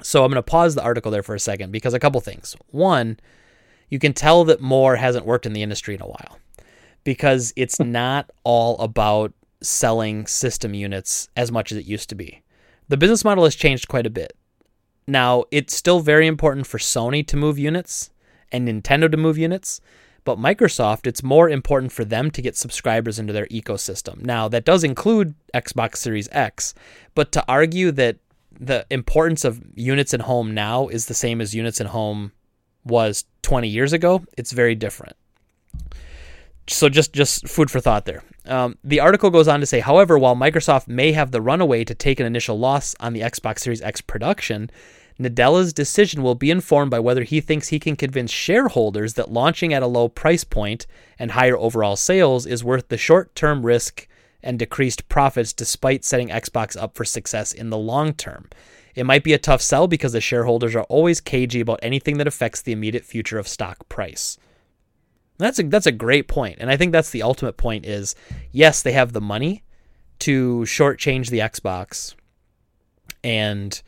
So 0.00 0.24
I'm 0.24 0.30
going 0.30 0.36
to 0.36 0.42
pause 0.42 0.74
the 0.74 0.82
article 0.82 1.10
there 1.10 1.22
for 1.22 1.34
a 1.34 1.40
second 1.40 1.70
because 1.70 1.92
a 1.92 1.98
couple 1.98 2.20
things. 2.20 2.56
One, 2.70 3.18
you 3.90 3.98
can 3.98 4.14
tell 4.14 4.44
that 4.44 4.60
Moore 4.60 4.96
hasn't 4.96 5.26
worked 5.26 5.44
in 5.44 5.52
the 5.52 5.62
industry 5.62 5.94
in 5.94 6.00
a 6.00 6.06
while 6.06 6.38
because 7.04 7.52
it's 7.56 7.76
hmm. 7.76 7.92
not 7.92 8.30
all 8.44 8.78
about 8.78 9.34
selling 9.60 10.26
system 10.26 10.74
units 10.74 11.28
as 11.36 11.52
much 11.52 11.70
as 11.72 11.78
it 11.78 11.84
used 11.84 12.08
to 12.08 12.14
be. 12.14 12.42
The 12.88 12.96
business 12.96 13.24
model 13.24 13.44
has 13.44 13.54
changed 13.54 13.88
quite 13.88 14.06
a 14.06 14.10
bit. 14.10 14.36
Now, 15.06 15.44
it's 15.50 15.74
still 15.74 16.00
very 16.00 16.26
important 16.26 16.66
for 16.66 16.78
Sony 16.78 17.26
to 17.26 17.36
move 17.36 17.58
units 17.58 18.10
and 18.50 18.68
Nintendo 18.68 19.10
to 19.10 19.16
move 19.16 19.38
units, 19.38 19.80
but 20.24 20.38
Microsoft, 20.38 21.06
it's 21.06 21.22
more 21.22 21.48
important 21.48 21.90
for 21.90 22.04
them 22.04 22.30
to 22.30 22.42
get 22.42 22.56
subscribers 22.56 23.18
into 23.18 23.32
their 23.32 23.46
ecosystem. 23.46 24.22
Now, 24.22 24.48
that 24.48 24.64
does 24.64 24.84
include 24.84 25.34
Xbox 25.54 25.96
Series 25.96 26.28
X, 26.30 26.74
but 27.14 27.32
to 27.32 27.44
argue 27.48 27.90
that 27.92 28.16
the 28.62 28.86
importance 28.90 29.44
of 29.44 29.60
units 29.74 30.14
in 30.14 30.20
home 30.20 30.54
now 30.54 30.86
is 30.86 31.06
the 31.06 31.14
same 31.14 31.40
as 31.40 31.52
units 31.52 31.80
in 31.80 31.88
home 31.88 32.30
was 32.84 33.24
20 33.42 33.66
years 33.68 33.92
ago, 33.92 34.24
it's 34.38 34.52
very 34.52 34.76
different. 34.76 35.16
So 36.68 36.88
just 36.88 37.12
just 37.12 37.48
food 37.48 37.72
for 37.72 37.80
thought 37.80 38.04
there. 38.04 38.22
Um, 38.46 38.78
the 38.84 39.00
article 39.00 39.30
goes 39.30 39.48
on 39.48 39.58
to 39.60 39.66
say, 39.66 39.80
however, 39.80 40.16
while 40.16 40.36
Microsoft 40.36 40.86
may 40.86 41.10
have 41.10 41.32
the 41.32 41.40
runaway 41.40 41.84
to 41.84 41.94
take 41.94 42.20
an 42.20 42.26
initial 42.26 42.56
loss 42.56 42.94
on 43.00 43.12
the 43.12 43.20
Xbox 43.20 43.60
Series 43.60 43.82
X 43.82 44.00
production, 44.00 44.70
Nadella's 45.18 45.72
decision 45.72 46.22
will 46.22 46.36
be 46.36 46.50
informed 46.50 46.92
by 46.92 47.00
whether 47.00 47.24
he 47.24 47.40
thinks 47.40 47.68
he 47.68 47.80
can 47.80 47.96
convince 47.96 48.30
shareholders 48.30 49.14
that 49.14 49.32
launching 49.32 49.74
at 49.74 49.82
a 49.82 49.88
low 49.88 50.08
price 50.08 50.44
point 50.44 50.86
and 51.18 51.32
higher 51.32 51.58
overall 51.58 51.96
sales 51.96 52.46
is 52.46 52.62
worth 52.62 52.88
the 52.88 52.96
short-term 52.96 53.66
risk 53.66 54.06
and 54.42 54.58
decreased 54.58 55.08
profits 55.08 55.52
despite 55.52 56.04
setting 56.04 56.28
Xbox 56.28 56.80
up 56.80 56.96
for 56.96 57.04
success 57.04 57.52
in 57.52 57.70
the 57.70 57.78
long 57.78 58.12
term. 58.14 58.48
It 58.94 59.06
might 59.06 59.24
be 59.24 59.32
a 59.32 59.38
tough 59.38 59.62
sell 59.62 59.88
because 59.88 60.12
the 60.12 60.20
shareholders 60.20 60.74
are 60.74 60.84
always 60.84 61.20
cagey 61.20 61.60
about 61.60 61.80
anything 61.82 62.18
that 62.18 62.26
affects 62.26 62.60
the 62.60 62.72
immediate 62.72 63.04
future 63.04 63.38
of 63.38 63.48
stock 63.48 63.88
price. 63.88 64.36
That's 65.38 65.58
a 65.58 65.62
that's 65.62 65.86
a 65.86 65.92
great 65.92 66.28
point, 66.28 66.58
and 66.60 66.70
I 66.70 66.76
think 66.76 66.92
that's 66.92 67.10
the 67.10 67.22
ultimate 67.22 67.56
point. 67.56 67.86
Is 67.86 68.14
yes, 68.52 68.82
they 68.82 68.92
have 68.92 69.12
the 69.12 69.20
money 69.20 69.64
to 70.20 70.60
shortchange 70.60 71.30
the 71.30 71.38
Xbox 71.38 72.14
and 73.24 73.80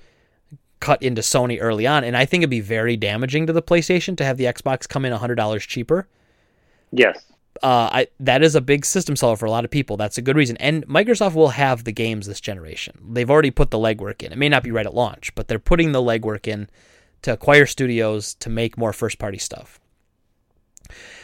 cut 0.81 1.03
into 1.03 1.21
Sony 1.21 1.59
early 1.61 1.87
on, 1.87 2.03
and 2.03 2.17
I 2.17 2.25
think 2.25 2.43
it'd 2.43 2.51
be 2.51 2.61
very 2.61 2.97
damaging 2.97 3.47
to 3.47 3.53
the 3.53 3.63
PlayStation 3.63 4.17
to 4.17 4.25
have 4.25 4.37
the 4.37 4.45
Xbox 4.45 4.89
come 4.89 5.05
in 5.05 5.13
hundred 5.13 5.37
dollars 5.37 5.65
cheaper. 5.65 6.09
Yes. 6.91 7.34
Uh, 7.63 7.89
I 7.93 8.09
that 8.21 8.43
is 8.43 8.55
a 8.55 8.61
big 8.61 8.85
system 8.85 9.17
seller 9.17 9.37
for 9.37 9.47
a 9.47 9.51
lot 9.51 9.65
of 9.65 9.71
people. 9.71 9.97
That's 9.97 10.19
a 10.19 10.23
good 10.23 10.37
reason, 10.37 10.57
and 10.59 10.87
Microsoft 10.87 11.35
will 11.35 11.51
have 11.51 11.85
the 11.85 11.93
games 11.93 12.27
this 12.27 12.41
generation. 12.41 12.99
They've 13.13 13.31
already 13.31 13.51
put 13.51 13.71
the 13.71 13.79
legwork 13.79 14.23
in. 14.23 14.33
It 14.33 14.39
may 14.39 14.49
not 14.49 14.63
be 14.63 14.71
right 14.71 14.87
at 14.87 14.95
launch, 14.95 15.35
but 15.35 15.49
they're 15.49 15.59
putting 15.59 15.93
the 15.93 16.03
legwork 16.03 16.49
in 16.49 16.69
to 17.23 17.33
acquire 17.33 17.67
studios 17.67 18.35
to 18.35 18.51
make 18.51 18.77
more 18.77 18.93
first 18.93 19.19
party 19.19 19.39
stuff. 19.39 19.81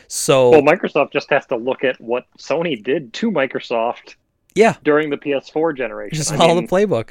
So 0.09 0.51
Well, 0.51 0.63
Microsoft 0.63 1.13
just 1.13 1.31
has 1.31 1.47
to 1.47 1.57
look 1.57 1.85
at 1.85 2.01
what 2.01 2.27
Sony 2.39 2.83
did 2.83 3.13
to 3.15 3.31
Microsoft 3.31 4.15
yeah, 4.55 4.75
during 4.83 5.11
the 5.11 5.17
PS4 5.17 5.77
generation. 5.77 6.17
just 6.17 6.33
I 6.33 6.37
follow 6.37 6.55
mean, 6.55 6.67
the 6.67 6.71
playbook. 6.71 7.11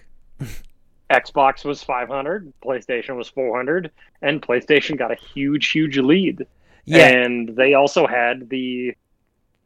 Xbox 1.10 1.66
was 1.66 1.84
500, 1.84 2.54
PlayStation 2.64 3.16
was 3.16 3.30
400, 3.30 3.92
and 4.22 4.42
PlayStation 4.42 4.98
got 4.98 5.12
a 5.12 5.16
huge, 5.16 5.70
huge 5.70 5.98
lead. 5.98 6.46
Yeah. 6.86 7.08
And 7.08 7.56
they 7.56 7.74
also 7.74 8.06
had 8.06 8.50
the, 8.50 8.96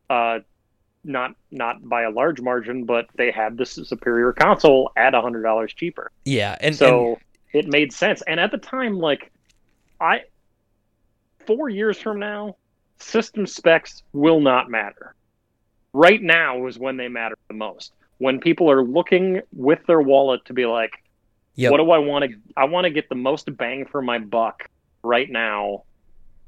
uh, 0.09 0.39
not 1.03 1.35
not 1.51 1.87
by 1.87 2.03
a 2.03 2.09
large 2.09 2.41
margin, 2.41 2.85
but 2.85 3.07
they 3.15 3.31
had 3.31 3.57
the 3.57 3.65
superior 3.65 4.33
console 4.33 4.91
at 4.95 5.13
a 5.13 5.21
hundred 5.21 5.43
dollars 5.43 5.73
cheaper. 5.73 6.11
Yeah, 6.25 6.57
and 6.61 6.75
so 6.75 7.19
and, 7.53 7.65
it 7.65 7.67
made 7.67 7.93
sense. 7.93 8.21
And 8.23 8.39
at 8.39 8.51
the 8.51 8.57
time, 8.57 8.99
like 8.99 9.31
I, 9.99 10.21
four 11.45 11.69
years 11.69 11.97
from 11.99 12.19
now, 12.19 12.55
system 12.97 13.45
specs 13.45 14.03
will 14.13 14.39
not 14.39 14.69
matter. 14.69 15.15
Right 15.93 16.21
now 16.21 16.65
is 16.67 16.79
when 16.79 16.97
they 16.97 17.07
matter 17.07 17.37
the 17.47 17.53
most. 17.53 17.93
When 18.17 18.39
people 18.39 18.71
are 18.71 18.83
looking 18.83 19.41
with 19.53 19.85
their 19.85 20.01
wallet 20.01 20.45
to 20.45 20.53
be 20.53 20.65
like, 20.65 21.03
Yep. 21.55 21.71
what 21.71 21.77
do 21.77 21.91
I 21.91 21.99
want 21.99 22.25
to? 22.25 22.37
I 22.57 22.65
want 22.65 22.85
to 22.85 22.89
get 22.89 23.09
the 23.09 23.15
most 23.15 23.55
bang 23.57 23.85
for 23.85 24.01
my 24.01 24.17
buck 24.17 24.67
right 25.03 25.29
now, 25.29 25.83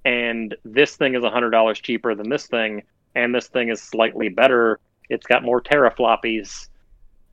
and 0.04 0.56
this 0.64 0.96
thing 0.96 1.14
is 1.14 1.24
a 1.24 1.30
hundred 1.30 1.52
dollars 1.52 1.80
cheaper 1.80 2.16
than 2.16 2.30
this 2.30 2.48
thing, 2.48 2.82
and 3.16 3.34
this 3.34 3.48
thing 3.48 3.70
is 3.70 3.82
slightly 3.82 4.30
better. 4.30 4.80
It's 5.10 5.26
got 5.26 5.44
more 5.44 5.62
terafloppies. 5.62 6.68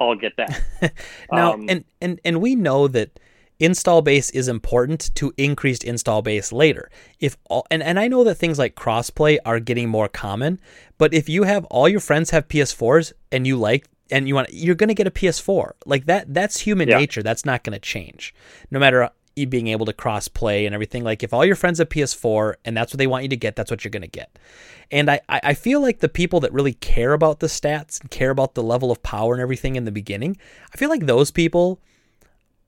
I'll 0.00 0.14
get 0.14 0.36
that. 0.36 0.62
now, 1.32 1.54
Um, 1.54 1.66
and 1.68 1.84
and 2.00 2.20
and 2.24 2.40
we 2.40 2.54
know 2.56 2.88
that 2.88 3.18
install 3.60 4.02
base 4.02 4.30
is 4.30 4.48
important 4.48 5.14
to 5.14 5.32
increased 5.36 5.84
install 5.84 6.22
base 6.22 6.50
later. 6.52 6.90
If 7.20 7.36
all, 7.48 7.66
and 7.70 7.82
and 7.82 7.98
I 8.00 8.08
know 8.08 8.24
that 8.24 8.34
things 8.34 8.58
like 8.58 8.74
crossplay 8.74 9.38
are 9.44 9.60
getting 9.60 9.88
more 9.88 10.08
common, 10.08 10.60
but 10.98 11.14
if 11.14 11.28
you 11.28 11.44
have 11.44 11.64
all 11.66 11.88
your 11.88 12.00
friends 12.00 12.30
have 12.30 12.48
PS4s 12.48 13.12
and 13.30 13.46
you 13.46 13.56
like 13.56 13.86
and 14.10 14.26
you 14.28 14.34
want 14.34 14.48
you're 14.52 14.74
going 14.74 14.88
to 14.88 14.94
get 14.94 15.06
a 15.06 15.10
PS4. 15.12 15.72
Like 15.86 16.06
that 16.06 16.34
that's 16.34 16.60
human 16.60 16.88
Yeah. 16.88 16.98
nature. 16.98 17.22
That's 17.22 17.44
not 17.44 17.62
going 17.62 17.74
to 17.74 17.78
change. 17.80 18.34
No 18.70 18.78
matter 18.80 19.08
being 19.34 19.68
able 19.68 19.86
to 19.86 19.92
cross 19.92 20.28
play 20.28 20.66
and 20.66 20.74
everything 20.74 21.04
like 21.04 21.22
if 21.22 21.32
all 21.32 21.44
your 21.44 21.56
friends 21.56 21.78
have 21.78 21.88
PS4 21.88 22.54
and 22.64 22.76
that's 22.76 22.92
what 22.92 22.98
they 22.98 23.06
want 23.06 23.22
you 23.22 23.28
to 23.30 23.36
get, 23.36 23.56
that's 23.56 23.70
what 23.70 23.84
you're 23.84 23.90
to 24.02 24.06
get. 24.06 24.38
And 24.90 25.10
I, 25.10 25.20
I 25.28 25.54
feel 25.54 25.80
like 25.80 26.00
the 26.00 26.08
people 26.08 26.40
that 26.40 26.52
really 26.52 26.74
care 26.74 27.14
about 27.14 27.40
the 27.40 27.46
stats 27.46 28.00
and 28.00 28.10
care 28.10 28.30
about 28.30 28.54
the 28.54 28.62
level 28.62 28.90
of 28.90 29.02
power 29.02 29.32
and 29.32 29.40
everything 29.40 29.76
in 29.76 29.84
the 29.84 29.92
beginning, 29.92 30.36
I 30.72 30.76
feel 30.76 30.90
like 30.90 31.06
those 31.06 31.30
people 31.30 31.80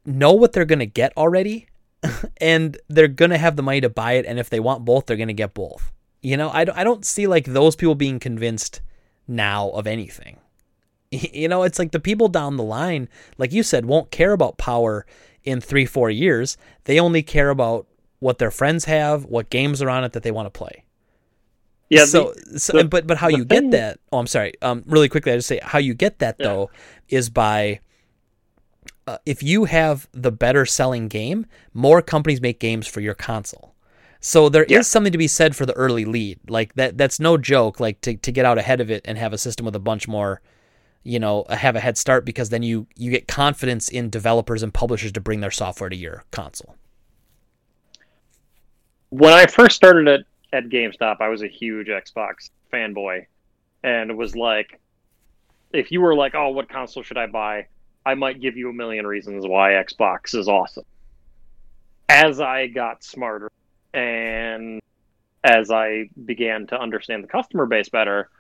know 0.07 0.33
what 0.33 0.53
they're 0.53 0.65
to 0.79 0.87
get 0.87 1.13
already 1.17 1.67
and 2.41 2.79
they're 2.89 3.09
to 3.31 3.39
have 3.39 3.57
the 3.57 3.63
money 3.63 3.81
to 3.81 3.89
buy 3.89 4.13
it. 4.13 4.27
And 4.27 4.39
if 4.39 4.51
they 4.51 4.61
want 4.61 4.85
both, 4.85 5.07
they're 5.07 5.17
to 5.29 5.35
get 5.35 5.55
both. 5.55 5.93
You 6.23 6.39
know, 6.39 6.49
I, 6.49 6.61
I 6.61 6.85
don't 6.85 7.05
see 7.05 7.27
like 7.27 7.45
those 7.45 7.77
people 7.77 7.95
being 7.95 8.19
convinced 8.19 8.81
now 9.29 9.71
of 9.71 9.87
anything. 9.87 10.39
You 11.11 11.47
know, 11.47 11.63
it's 11.63 11.79
like 11.79 11.93
the 11.93 12.01
people 12.01 12.27
down 12.27 12.57
the 12.57 12.65
line, 12.65 13.09
like 13.39 13.53
you 13.53 13.63
said, 13.63 13.87
won't 13.87 14.11
care 14.11 14.33
about 14.33 14.59
power 14.59 15.07
in 15.45 15.61
three, 15.61 15.87
four 15.87 16.11
years. 16.11 16.57
They 16.85 16.99
only 17.01 17.23
care 17.23 17.51
about 17.51 17.87
what 18.21 18.39
their 18.39 18.51
friends 18.51 18.87
have, 18.87 19.25
what 19.27 19.51
games 19.51 19.83
are 19.83 19.91
on 19.91 20.05
it 20.05 20.13
that 20.13 20.23
they 20.23 20.31
want 20.31 20.47
to 20.47 20.51
play. 20.51 20.85
yeah. 21.91 22.01
the- 22.01 22.07
so, 22.07 22.35
so 22.57 22.73
the- 22.79 22.85
but 22.85 23.07
but 23.07 23.19
how 23.19 23.29
you 23.29 23.45
thing- 23.45 23.71
get 23.71 23.79
that? 23.79 23.99
Oh, 24.13 24.19
I'm 24.19 24.27
sorry. 24.27 24.55
Um, 24.63 24.83
really 24.87 25.09
quickly, 25.09 25.33
I 25.33 25.37
just 25.37 25.49
say 25.49 25.61
how 25.63 25.79
you 25.79 25.95
get 25.95 26.19
that 26.21 26.37
Yeah. 26.39 26.47
though 26.47 26.71
is 27.09 27.29
by 27.31 27.81
uh, 29.07 29.19
if 29.27 29.43
you 29.43 29.65
have 29.67 30.09
the 30.13 30.33
better 30.33 30.65
selling 30.65 31.09
game, 31.09 31.45
more 31.75 32.01
companies 32.01 32.41
make 32.41 32.59
games 32.59 32.87
for 32.87 33.01
your 33.01 33.13
console. 33.15 33.75
So 34.21 34.49
there 34.49 34.65
is 34.65 34.71
Yeah. 34.71 34.81
something 34.81 35.13
to 35.13 35.19
be 35.19 35.29
said 35.29 35.55
for 35.55 35.67
the 35.67 35.75
early 35.75 36.07
lead. 36.07 36.39
Like 36.49 36.73
that 36.77 36.97
that's 36.97 37.21
no 37.21 37.37
joke 37.37 37.79
like 37.81 38.01
to 38.03 38.17
to 38.17 38.33
get 38.33 38.47
out 38.47 38.57
ahead 38.57 38.81
of 38.81 38.91
it 38.91 39.03
and 39.05 39.19
have 39.19 39.35
a 39.35 39.39
system 39.39 39.67
with 39.67 39.77
a 39.77 39.81
bunch 39.81 40.09
more 40.09 40.41
you 41.05 41.21
know, 41.21 41.45
have 41.51 41.77
a 41.77 41.81
head 41.81 41.97
start 41.97 42.25
because 42.25 42.49
then 42.49 42.63
you 42.63 42.87
you 42.97 43.11
get 43.11 43.29
confidence 43.29 43.89
in 43.89 44.11
developers 44.11 44.63
and 44.63 44.75
publishers 44.75 45.13
to 45.13 45.21
bring 45.21 45.41
their 45.41 45.51
software 45.51 45.91
to 45.91 45.97
your 45.97 46.25
console. 46.31 46.75
when 49.15 49.33
I 49.33 49.47
first 49.47 49.77
started 49.77 50.09
at, 50.09 50.21
at 50.53 50.69
GameStop, 50.69 51.21
I 51.21 51.29
was 51.29 51.43
a 51.43 51.49
huge 51.49 51.87
Xbox 51.87 52.51
fanboy 52.73 53.27
and 53.85 54.11
it 54.11 54.17
was 54.17 54.35
like, 54.35 54.81
if 55.73 55.93
you 55.93 56.01
were 56.01 56.17
like, 56.17 56.35
oh, 56.35 56.49
what 56.49 56.69
console 56.69 57.05
should 57.05 57.19
I 57.19 57.27
buy? 57.27 57.67
I 58.05 58.15
might 58.15 58.41
give 58.41 58.57
you 58.57 58.71
a 58.71 58.73
million 58.73 59.07
reasons 59.07 59.47
why 59.47 59.73
Xbox 59.73 60.35
is 60.35 60.49
awesome. 60.49 60.85
As 62.09 62.41
I 62.41 62.67
got 62.67 63.05
smarter 63.05 63.53
and 63.93 64.81
as 65.45 65.71
I 65.71 66.09
began 66.25 66.67
to 66.69 66.81
understand 66.81 67.23
the 67.23 67.29
customer 67.29 67.67
base 67.67 67.89
better, 67.89 68.31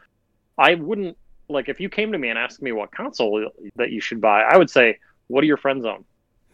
I 0.58 0.74
wouldn't 0.74 1.16
like 1.48 1.68
if 1.68 1.80
you 1.80 1.88
came 1.88 2.12
to 2.12 2.18
me 2.18 2.28
and 2.28 2.38
asked 2.38 2.62
me 2.62 2.72
what 2.72 2.90
console 2.90 3.50
that 3.76 3.90
you 3.90 4.00
should 4.00 4.20
buy, 4.20 4.42
I 4.42 4.56
would 4.56 4.70
say, 4.70 4.98
what 5.28 5.40
do 5.40 5.46
your 5.46 5.56
friends 5.56 5.84
own? 5.84 6.04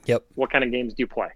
Yep. 0.07 0.25
What 0.35 0.51
kind 0.51 0.65
of 0.65 0.71
games 0.71 0.95
do 0.95 1.03
you 1.03 1.07
play? 1.07 1.31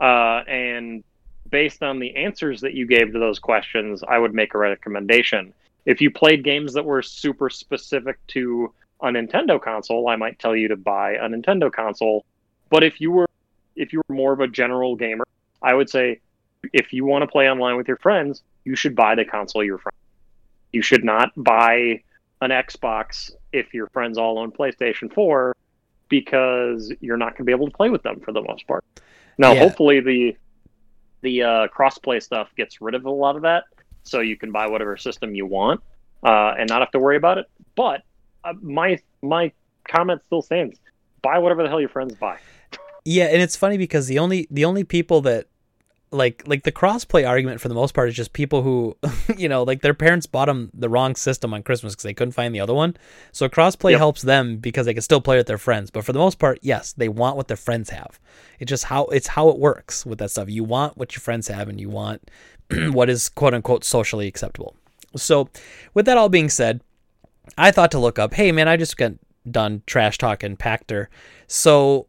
Uh, 0.00 0.42
and 0.48 1.04
based 1.50 1.82
on 1.82 1.98
the 1.98 2.16
answers 2.16 2.60
that 2.62 2.74
you 2.74 2.86
gave 2.86 3.12
to 3.12 3.18
those 3.18 3.38
questions, 3.38 4.02
I 4.06 4.18
would 4.18 4.34
make 4.34 4.54
a 4.54 4.58
recommendation. 4.58 5.52
If 5.84 6.00
you 6.00 6.10
played 6.10 6.44
games 6.44 6.74
that 6.74 6.84
were 6.84 7.02
super 7.02 7.50
specific 7.50 8.18
to 8.28 8.72
a 9.00 9.06
Nintendo 9.06 9.60
console, 9.60 10.08
I 10.08 10.16
might 10.16 10.38
tell 10.38 10.56
you 10.56 10.68
to 10.68 10.76
buy 10.76 11.12
a 11.14 11.28
Nintendo 11.28 11.70
console. 11.72 12.24
But 12.70 12.82
if 12.82 13.00
you 13.00 13.10
were 13.10 13.28
if 13.74 13.92
you 13.92 14.02
were 14.08 14.14
more 14.14 14.32
of 14.32 14.40
a 14.40 14.48
general 14.48 14.96
gamer, 14.96 15.24
I 15.62 15.74
would 15.74 15.88
say 15.88 16.20
if 16.72 16.92
you 16.92 17.04
want 17.04 17.22
to 17.22 17.26
play 17.26 17.50
online 17.50 17.76
with 17.76 17.88
your 17.88 17.96
friends, 17.96 18.42
you 18.64 18.76
should 18.76 18.94
buy 18.94 19.14
the 19.14 19.24
console 19.24 19.64
your 19.64 19.78
friends. 19.78 19.96
You 20.72 20.82
should 20.82 21.04
not 21.04 21.32
buy 21.36 22.02
an 22.42 22.50
Xbox 22.50 23.30
if 23.52 23.72
your 23.72 23.86
friends 23.88 24.18
all 24.18 24.38
own 24.38 24.50
PlayStation 24.50 25.12
4 25.14 25.56
because 26.08 26.92
you're 27.00 27.16
not 27.16 27.30
going 27.30 27.38
to 27.38 27.44
be 27.44 27.52
able 27.52 27.66
to 27.70 27.76
play 27.76 27.88
with 27.88 28.02
them 28.02 28.20
for 28.20 28.32
the 28.32 28.42
most 28.42 28.66
part. 28.66 28.84
Now, 29.38 29.52
Yeah. 29.54 29.60
hopefully 29.60 30.00
the 30.00 30.36
the 31.22 31.42
uh, 31.42 31.68
crossplay 31.68 32.20
stuff 32.20 32.48
gets 32.56 32.80
rid 32.80 32.96
of 32.96 33.04
a 33.04 33.10
lot 33.10 33.36
of 33.36 33.42
that, 33.42 33.62
so 34.02 34.18
you 34.18 34.36
can 34.36 34.50
buy 34.50 34.66
whatever 34.66 34.96
system 34.96 35.36
you 35.36 35.46
want 35.46 35.80
uh, 36.24 36.54
and 36.58 36.68
not 36.68 36.80
have 36.80 36.90
to 36.90 36.98
worry 36.98 37.16
about 37.16 37.38
it. 37.38 37.46
But 37.76 38.02
uh, 38.42 38.54
my 38.60 38.98
my 39.22 39.52
comment 39.88 40.20
still 40.26 40.42
stands: 40.42 40.80
buy 41.22 41.38
whatever 41.38 41.62
the 41.62 41.68
hell 41.68 41.80
your 41.80 41.88
friends 41.88 42.16
buy. 42.16 42.38
Yeah, 43.04 43.26
and 43.26 43.40
it's 43.40 43.54
funny 43.54 43.78
because 43.78 44.08
the 44.08 44.18
only 44.18 44.48
the 44.50 44.64
only 44.64 44.82
people 44.82 45.20
that 45.22 45.46
like 46.12 46.42
like 46.46 46.62
the 46.62 46.72
crossplay 46.72 47.26
argument 47.26 47.60
for 47.60 47.68
the 47.68 47.74
most 47.74 47.94
part 47.94 48.08
is 48.08 48.14
just 48.14 48.32
people 48.32 48.62
who 48.62 48.96
you 49.36 49.48
know 49.48 49.62
like 49.62 49.80
their 49.82 49.94
parents 49.94 50.26
bought 50.26 50.46
them 50.46 50.70
the 50.74 50.88
wrong 50.88 51.16
system 51.16 51.52
on 51.54 51.62
Christmas 51.62 51.94
because 51.94 52.04
they 52.04 52.14
couldn't 52.14 52.32
find 52.32 52.54
the 52.54 52.60
other 52.60 52.74
one. 52.74 52.96
So 53.32 53.48
crossplay 53.48 53.92
Yep. 53.92 53.98
helps 53.98 54.22
them 54.22 54.58
because 54.58 54.86
they 54.86 54.94
can 54.94 55.02
still 55.02 55.20
play 55.20 55.36
with 55.36 55.46
their 55.46 55.58
friends. 55.58 55.90
But 55.90 56.04
for 56.04 56.12
the 56.12 56.18
most 56.18 56.38
part, 56.38 56.58
yes, 56.62 56.92
they 56.92 57.08
want 57.08 57.36
what 57.36 57.48
their 57.48 57.56
friends 57.56 57.90
have. 57.90 58.20
It's 58.58 58.68
just 58.68 58.84
how 58.84 59.06
it's 59.06 59.26
how 59.28 59.48
it 59.48 59.58
works 59.58 60.04
with 60.06 60.18
that 60.18 60.30
stuff. 60.30 60.48
You 60.50 60.64
want 60.64 60.96
what 60.96 61.14
your 61.14 61.20
friends 61.20 61.48
have, 61.48 61.68
and 61.68 61.80
you 61.80 61.88
want 61.88 62.30
what 62.70 63.08
is 63.10 63.28
quote 63.28 63.54
unquote 63.54 63.84
socially 63.84 64.28
acceptable. 64.28 64.76
So, 65.16 65.48
with 65.94 66.06
that 66.06 66.16
all 66.16 66.28
being 66.28 66.48
said, 66.48 66.80
I 67.58 67.70
thought 67.70 67.90
to 67.92 67.98
look 67.98 68.18
up. 68.18 68.34
Hey 68.34 68.52
man, 68.52 68.68
I 68.68 68.76
just 68.76 68.96
got 68.96 69.12
done 69.50 69.82
trash 69.86 70.18
talking 70.18 70.56
Pachter. 70.56 71.08
So 71.48 72.06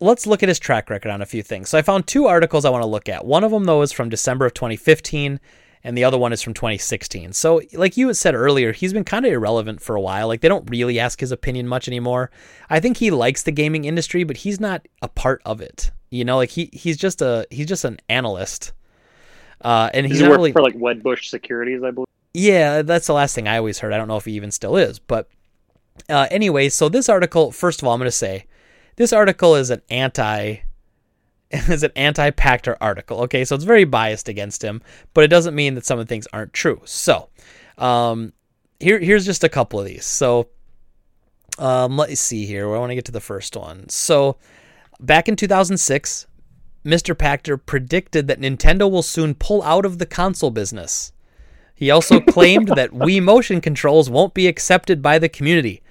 let's 0.00 0.26
look 0.26 0.42
at 0.42 0.48
his 0.48 0.58
track 0.58 0.90
record 0.90 1.10
on 1.10 1.22
a 1.22 1.26
few 1.26 1.42
things. 1.42 1.68
So 1.68 1.78
I 1.78 1.82
found 1.82 2.06
two 2.06 2.26
articles 2.26 2.64
I 2.64 2.70
want 2.70 2.82
to 2.82 2.88
look 2.88 3.08
at. 3.08 3.24
One 3.24 3.44
of 3.44 3.50
them 3.50 3.64
though 3.64 3.82
is 3.82 3.92
from 3.92 4.08
December 4.08 4.46
of 4.46 4.54
2015 4.54 5.38
and 5.82 5.96
the 5.96 6.04
other 6.04 6.18
one 6.18 6.32
is 6.32 6.42
from 6.42 6.54
2016. 6.54 7.32
So 7.32 7.60
like 7.72 7.96
you 7.96 8.08
had 8.08 8.16
said 8.16 8.34
earlier, 8.34 8.72
he's 8.72 8.92
been 8.92 9.04
kind 9.04 9.24
of 9.24 9.32
irrelevant 9.32 9.80
for 9.80 9.96
a 9.96 10.00
while. 10.00 10.28
Like 10.28 10.40
they 10.40 10.48
don't 10.48 10.68
really 10.70 10.98
ask 10.98 11.20
his 11.20 11.32
opinion 11.32 11.68
much 11.68 11.88
anymore. 11.88 12.30
I 12.68 12.80
think 12.80 12.96
he 12.98 13.10
likes 13.10 13.42
the 13.42 13.52
gaming 13.52 13.84
industry, 13.84 14.24
but 14.24 14.38
he's 14.38 14.60
not 14.60 14.86
a 15.02 15.08
part 15.08 15.40
of 15.44 15.60
it. 15.60 15.90
You 16.10 16.24
know, 16.24 16.36
like 16.36 16.50
he 16.50 16.70
he's 16.72 16.96
just 16.96 17.22
a 17.22 17.46
he's 17.50 17.66
just 17.66 17.84
an 17.84 17.98
analyst. 18.08 18.72
Uh, 19.62 19.90
and 19.94 20.04
Does 20.04 20.12
he's 20.12 20.20
he 20.20 20.26
not 20.26 20.32
really 20.36 20.52
for 20.52 20.62
like 20.62 20.74
Wedbush 20.74 21.24
Securities, 21.28 21.82
I 21.82 21.90
believe? 21.90 22.06
yeah, 22.32 22.82
that's 22.82 23.06
the 23.06 23.12
last 23.12 23.34
thing 23.34 23.46
I 23.46 23.58
always 23.58 23.78
heard. 23.78 23.92
I 23.92 23.98
don't 23.98 24.08
know 24.08 24.16
if 24.16 24.24
he 24.24 24.32
even 24.32 24.50
still 24.50 24.76
is, 24.76 24.98
but 24.98 25.28
uh, 26.08 26.26
anyway, 26.30 26.68
so 26.68 26.88
this 26.88 27.08
article, 27.08 27.52
first 27.52 27.82
of 27.82 27.86
all, 27.88 27.92
I'm 27.94 28.00
going 28.00 28.06
to 28.06 28.12
say 28.12 28.46
this 29.00 29.14
article 29.14 29.54
is 29.56 29.70
an 29.70 29.80
anti 29.88 30.56
is 31.50 31.82
an 31.82 31.90
anti-Pachter 31.96 32.76
article. 32.82 33.22
Okay, 33.22 33.46
so 33.46 33.54
it's 33.54 33.64
very 33.64 33.84
biased 33.84 34.28
against 34.28 34.62
him, 34.62 34.82
but 35.14 35.24
it 35.24 35.28
doesn't 35.28 35.54
mean 35.54 35.74
that 35.74 35.86
some 35.86 35.98
of 35.98 36.06
the 36.06 36.08
things 36.08 36.28
aren't 36.34 36.52
true. 36.52 36.82
So, 36.84 37.30
um, 37.78 38.34
here 38.78 38.98
here's 38.98 39.24
just 39.24 39.42
a 39.42 39.48
couple 39.48 39.80
of 39.80 39.86
these. 39.86 40.04
So, 40.04 40.48
um, 41.58 41.96
let's 41.96 42.20
see 42.20 42.44
here. 42.44 42.72
I 42.72 42.78
want 42.78 42.90
to 42.90 42.94
get 42.94 43.06
to 43.06 43.12
the 43.12 43.22
first 43.22 43.56
one. 43.56 43.88
So, 43.88 44.36
back 45.00 45.28
in 45.28 45.34
2006, 45.34 46.26
Mr. 46.84 47.14
Pachter 47.14 47.58
predicted 47.64 48.28
that 48.28 48.38
Nintendo 48.38 48.88
will 48.90 49.02
soon 49.02 49.34
pull 49.34 49.62
out 49.62 49.86
of 49.86 49.98
the 49.98 50.06
console 50.06 50.50
business. 50.50 51.10
He 51.74 51.90
also 51.90 52.20
claimed 52.20 52.68
that 52.76 52.90
Wii 52.90 53.22
motion 53.22 53.62
controls 53.62 54.10
won't 54.10 54.34
be 54.34 54.46
accepted 54.46 55.00
by 55.00 55.18
the 55.18 55.30
community. 55.30 55.82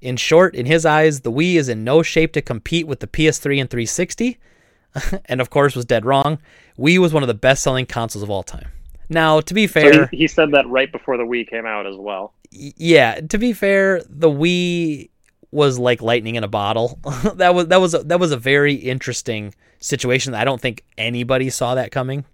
In 0.00 0.16
short, 0.16 0.54
in 0.54 0.66
his 0.66 0.84
eyes, 0.84 1.20
the 1.20 1.32
Wii 1.32 1.54
is 1.54 1.68
in 1.68 1.82
no 1.84 2.02
shape 2.02 2.32
to 2.32 2.42
compete 2.42 2.86
with 2.86 3.00
the 3.00 3.06
PS3 3.06 3.60
and 3.60 3.70
360, 3.70 4.38
and 5.26 5.40
of 5.40 5.50
course 5.50 5.74
was 5.74 5.84
dead 5.84 6.04
wrong. 6.04 6.38
Wii 6.78 6.98
was 6.98 7.12
one 7.12 7.22
of 7.22 7.26
the 7.28 7.34
best-selling 7.34 7.86
consoles 7.86 8.22
of 8.22 8.30
all 8.30 8.42
time. 8.42 8.68
Now, 9.08 9.40
to 9.40 9.54
be 9.54 9.66
So 9.66 9.72
fair, 9.80 10.06
he, 10.08 10.18
he 10.18 10.26
said 10.28 10.50
that 10.52 10.66
right 10.68 10.90
before 10.90 11.16
the 11.16 11.22
Wii 11.24 11.48
came 11.48 11.64
out 11.66 11.86
as 11.86 11.96
well. 11.96 12.34
yeah, 12.50 13.20
to 13.20 13.38
be 13.38 13.52
fair, 13.52 14.02
the 14.08 14.28
Wii 14.28 15.10
was 15.52 15.78
like 15.78 16.02
lightning 16.02 16.34
in 16.34 16.44
a 16.44 16.48
bottle. 16.48 16.98
that 17.36 17.54
was 17.54 17.68
that 17.68 17.80
was 17.80 17.94
a, 17.94 17.98
that 18.00 18.20
was 18.20 18.32
a 18.32 18.36
very 18.36 18.74
interesting 18.74 19.54
situation. 19.78 20.34
I 20.34 20.44
don't 20.44 20.60
think 20.60 20.84
anybody 20.98 21.50
saw 21.50 21.74
that 21.76 21.90
coming. 21.92 22.24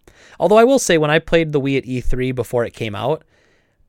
Although 0.40 0.56
I 0.56 0.64
will 0.64 0.78
say, 0.78 0.98
when 0.98 1.10
I 1.10 1.18
played 1.18 1.52
the 1.52 1.60
Wii 1.60 1.78
at 1.78 1.84
E3 1.84 2.34
before 2.34 2.64
it 2.64 2.72
came 2.74 2.94
out, 2.94 3.22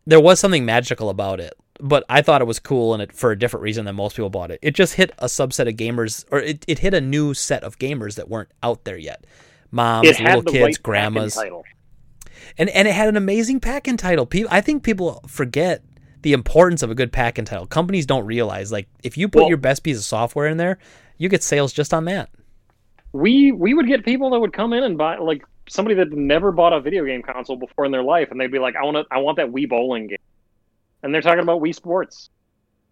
there 0.05 0.19
was 0.19 0.39
something 0.39 0.65
magical 0.65 1.09
about 1.09 1.39
it. 1.39 1.53
But 1.85 2.05
I 2.07 2.21
thought 2.21 2.39
it 2.41 2.47
was 2.47 2.59
cool, 2.59 2.93
and 2.93 3.03
it 3.03 3.11
for 3.11 3.31
a 3.31 3.37
different 3.37 3.61
reason 3.63 3.83
than 3.83 3.95
most 3.95 4.15
people 4.15 4.29
bought 4.29 4.51
it. 4.51 4.59
It 4.61 4.73
just 4.73 4.93
hit 4.93 5.11
a 5.19 5.25
subset 5.25 5.67
of 5.67 5.75
gamers, 5.75 6.23
or 6.31 6.39
it, 6.39 6.63
it 6.65 6.79
hit 6.79 6.93
a 6.93 7.01
new 7.01 7.33
set 7.33 7.61
of 7.63 7.77
gamers 7.77 8.15
that 8.15 8.29
weren't 8.29 8.49
out 8.63 8.85
there 8.85 8.97
yet. 8.97 9.25
Moms, 9.69 10.07
little 10.19 10.43
kids, 10.43 10.63
right 10.63 10.83
grandmas 10.83 11.37
and 12.57 12.69
and 12.69 12.87
it 12.87 12.93
had 12.93 13.09
an 13.09 13.17
amazing 13.17 13.59
pack-in 13.59 13.97
title. 13.97 14.25
People, 14.25 14.49
I 14.51 14.61
think 14.61 14.83
people 14.83 15.21
forget 15.27 15.83
the 16.21 16.33
importance 16.33 16.83
of 16.83 16.89
a 16.89 16.95
good 16.95 17.11
pack-in 17.11 17.45
title. 17.45 17.65
Companies 17.65 18.05
don't 18.05 18.25
realize 18.25 18.71
like 18.71 18.87
if 19.03 19.17
you 19.17 19.27
put 19.27 19.41
Well- 19.41 19.49
your 19.49 19.57
best 19.57 19.83
piece 19.83 19.97
of 19.97 20.03
software 20.03 20.47
in 20.47 20.57
there, 20.57 20.77
you 21.17 21.27
get 21.27 21.43
sales 21.43 21.73
just 21.73 21.93
on 21.93 22.05
that. 22.05 22.29
we 23.11 23.51
we 23.51 23.73
would 23.73 23.87
get 23.87 24.03
people 24.05 24.29
that 24.31 24.39
would 24.39 24.53
come 24.53 24.73
in 24.73 24.83
and 24.83 24.97
buy 24.97 25.17
like 25.17 25.43
somebody 25.69 25.95
that 25.95 26.11
never 26.11 26.51
bought 26.51 26.73
a 26.73 26.79
video 26.79 27.05
game 27.05 27.21
console 27.21 27.55
before 27.55 27.85
in 27.85 27.91
their 27.91 28.03
life, 28.03 28.29
and 28.31 28.39
they'd 28.39 28.51
be 28.51 28.59
like, 28.59 28.75
"I 28.75 28.83
want 28.83 28.97
to, 28.97 29.05
I 29.11 29.19
want 29.19 29.37
that 29.37 29.51
Wii 29.51 29.69
bowling 29.69 30.07
game," 30.07 30.17
and 31.03 31.13
they're 31.13 31.21
talking 31.21 31.43
about 31.43 31.61
Wii 31.61 31.75
Sports, 31.75 32.29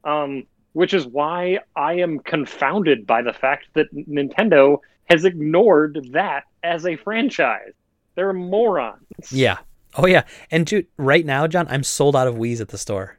um, 0.03 0.43
which 0.73 0.93
is 0.93 1.05
why 1.07 1.59
I 1.75 1.93
am 1.95 2.19
confounded 2.19 3.07
by 3.07 3.21
the 3.21 3.33
fact 3.33 3.67
that 3.73 3.93
Nintendo 3.93 4.77
has 5.09 5.25
ignored 5.25 6.07
that 6.11 6.43
as 6.63 6.85
a 6.85 6.95
franchise. 6.97 7.73
They're 8.15 8.33
morons. 8.33 9.31
Yeah. 9.31 9.57
Oh 9.95 10.05
yeah. 10.05 10.23
And 10.51 10.65
dude, 10.65 10.87
right 10.97 11.25
now, 11.25 11.47
John, 11.47 11.67
I'm 11.69 11.83
sold 11.83 12.15
out 12.15 12.27
of 12.27 12.35
Wii's 12.35 12.61
at 12.61 12.69
the 12.69 12.77
store. 12.77 13.17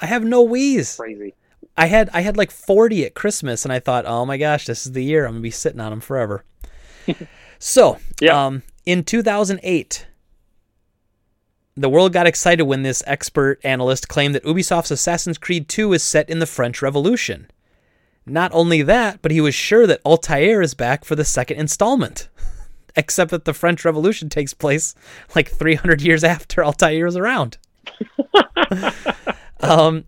I 0.00 0.06
have 0.06 0.24
no 0.24 0.46
Wii's. 0.46 0.96
Crazy. 0.96 1.34
I 1.76 1.86
had 1.86 2.10
I 2.12 2.22
had 2.22 2.36
like 2.36 2.50
40 2.50 3.04
at 3.04 3.14
Christmas, 3.14 3.64
and 3.64 3.72
I 3.72 3.78
thought, 3.78 4.06
oh 4.06 4.26
my 4.26 4.36
gosh, 4.36 4.66
this 4.66 4.86
is 4.86 4.92
the 4.92 5.04
year 5.04 5.24
I'm 5.26 5.32
gonna 5.32 5.40
be 5.42 5.50
sitting 5.50 5.80
on 5.80 5.90
them 5.90 6.00
forever. 6.00 6.44
so, 7.58 7.98
Yeah. 8.20 8.46
um, 8.46 8.62
in 8.86 9.04
2008, 9.04 10.06
the 11.80 11.88
world 11.88 12.12
got 12.12 12.26
excited 12.26 12.64
when 12.64 12.82
this 12.82 13.02
expert 13.06 13.58
analyst 13.64 14.06
claimed 14.06 14.34
that 14.34 14.44
Ubisoft's 14.44 14.90
Assassin's 14.90 15.38
Creed 15.38 15.66
2 15.66 15.94
is 15.94 16.02
set 16.02 16.28
in 16.28 16.38
the 16.38 16.46
French 16.46 16.82
Revolution. 16.82 17.50
Not 18.26 18.52
only 18.52 18.82
that, 18.82 19.22
but 19.22 19.32
he 19.32 19.40
was 19.40 19.54
sure 19.54 19.86
that 19.86 20.04
Altair 20.04 20.60
is 20.60 20.74
back 20.74 21.06
for 21.06 21.16
the 21.16 21.24
second 21.24 21.56
installment. 21.56 22.28
Except 22.96 23.30
that 23.30 23.46
the 23.46 23.54
French 23.54 23.82
Revolution 23.82 24.28
takes 24.28 24.52
place 24.52 24.94
like 25.34 25.48
300 25.48 26.02
years 26.02 26.22
after 26.22 26.62
Altair 26.62 27.06
is 27.06 27.16
around. 27.16 27.56
um, 29.60 30.04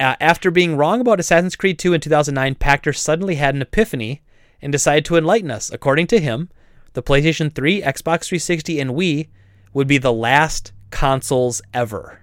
after 0.00 0.50
being 0.50 0.78
wrong 0.78 1.02
about 1.02 1.20
Assassin's 1.20 1.56
Creed 1.56 1.78
2 1.78 1.92
in 1.92 2.00
2009, 2.00 2.54
Pachter 2.54 2.96
suddenly 2.96 3.34
had 3.34 3.54
an 3.54 3.60
epiphany 3.60 4.22
and 4.62 4.72
decided 4.72 5.04
to 5.04 5.16
enlighten 5.16 5.50
us. 5.50 5.70
According 5.70 6.06
to 6.06 6.20
him, 6.20 6.48
the 6.94 7.02
PlayStation 7.02 7.54
3, 7.54 7.82
Xbox 7.82 8.24
360, 8.24 8.80
and 8.80 8.92
Wii 8.92 9.28
would 9.74 9.86
be 9.86 9.98
the 9.98 10.12
last 10.12 10.72
consoles 10.92 11.60
ever. 11.74 12.20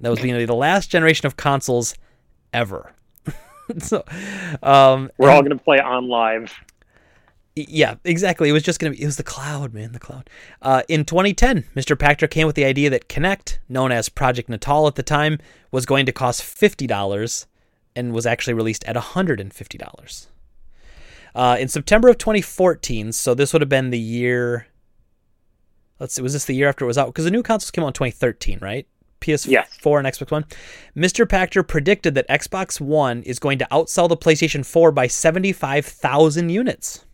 That 0.00 0.10
was 0.10 0.20
going 0.20 0.46
the 0.46 0.54
last 0.54 0.90
generation 0.90 1.26
of 1.26 1.36
consoles 1.36 1.94
ever. 2.52 2.92
so, 3.78 4.04
um, 4.62 5.10
We're 5.18 5.30
all 5.30 5.42
going 5.42 5.56
to 5.56 5.62
play 5.62 5.78
on 5.80 6.08
live. 6.08 6.52
yeah, 7.56 7.94
exactly. 8.04 8.48
It 8.48 8.52
was 8.52 8.62
just 8.62 8.80
gonna 8.80 8.92
be. 8.92 9.02
It 9.02 9.06
was 9.06 9.16
the 9.16 9.22
cloud, 9.22 9.72
man. 9.74 9.92
The 9.92 9.98
cloud. 9.98 10.28
Uh, 10.60 10.82
in 10.88 11.04
2010, 11.04 11.64
Mr. 11.76 11.96
Pachter 11.96 12.28
came 12.28 12.46
with 12.46 12.56
the 12.56 12.64
idea 12.64 12.90
that 12.90 13.08
Kinect, 13.08 13.58
known 13.68 13.92
as 13.92 14.08
Project 14.08 14.48
Natal 14.48 14.86
at 14.88 14.94
the 14.96 15.02
time, 15.02 15.38
was 15.70 15.86
going 15.86 16.06
to 16.06 16.12
cost 16.12 16.42
fifty 16.42 16.86
dollars, 16.86 17.46
and 17.94 18.12
was 18.12 18.26
actually 18.26 18.54
released 18.54 18.84
at 18.84 18.96
hundred 18.96 19.38
and 19.40 19.52
fifty 19.52 19.78
dollars. 19.78 20.28
Uh, 21.34 21.56
in 21.58 21.66
September 21.68 22.08
of 22.10 22.18
2014, 22.18 23.10
so 23.12 23.32
this 23.34 23.52
would 23.54 23.62
have 23.62 23.68
been 23.68 23.88
the 23.90 23.98
year. 23.98 24.66
Let's 26.02 26.14
see, 26.14 26.22
was 26.22 26.32
this 26.32 26.46
the 26.46 26.54
year 26.54 26.68
after 26.68 26.84
it 26.84 26.88
was 26.88 26.98
out? 26.98 27.06
Because 27.06 27.26
the 27.26 27.30
new 27.30 27.44
consoles 27.44 27.70
came 27.70 27.84
out 27.84 27.88
in 27.88 27.92
2013, 27.92 28.58
right? 28.60 28.88
PS4 29.20 29.48
Yes. 29.48 29.78
and 29.84 30.04
Xbox 30.04 30.32
One. 30.32 30.44
Mr. 30.96 31.24
Pachter 31.24 31.66
predicted 31.66 32.16
that 32.16 32.28
Xbox 32.28 32.80
One 32.80 33.22
is 33.22 33.38
going 33.38 33.56
to 33.60 33.68
outsell 33.70 34.08
the 34.08 34.16
PlayStation 34.16 34.66
4 34.66 34.90
by 34.90 35.06
75,000 35.06 36.48
units. 36.48 37.06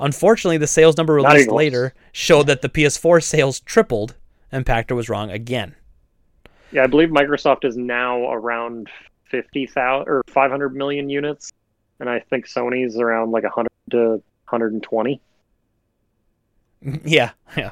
Unfortunately, 0.00 0.56
the 0.56 0.66
sales 0.66 0.96
number 0.96 1.12
released 1.12 1.50
later 1.50 1.92
showed 2.12 2.46
that 2.46 2.62
the 2.62 2.70
PS4 2.70 3.22
sales 3.22 3.60
tripled, 3.60 4.14
and 4.50 4.64
Pachter 4.64 4.96
was 4.96 5.10
wrong 5.10 5.30
again. 5.30 5.74
Yeah, 6.72 6.84
I 6.84 6.86
believe 6.86 7.10
Microsoft 7.10 7.66
is 7.66 7.76
now 7.76 8.32
around 8.32 8.88
fifty 9.30 9.66
thousand 9.66 10.08
or 10.08 10.22
five 10.26 10.50
hundred 10.50 10.74
million 10.74 11.10
units, 11.10 11.52
and 12.00 12.08
I 12.08 12.18
think 12.18 12.48
Sony's 12.48 12.96
around 12.96 13.30
like 13.30 13.44
hundred 13.44 13.70
to 13.90 14.22
hundred 14.46 14.72
and 14.72 14.82
twenty. 14.82 15.20
yeah, 17.04 17.30
yeah. 17.56 17.70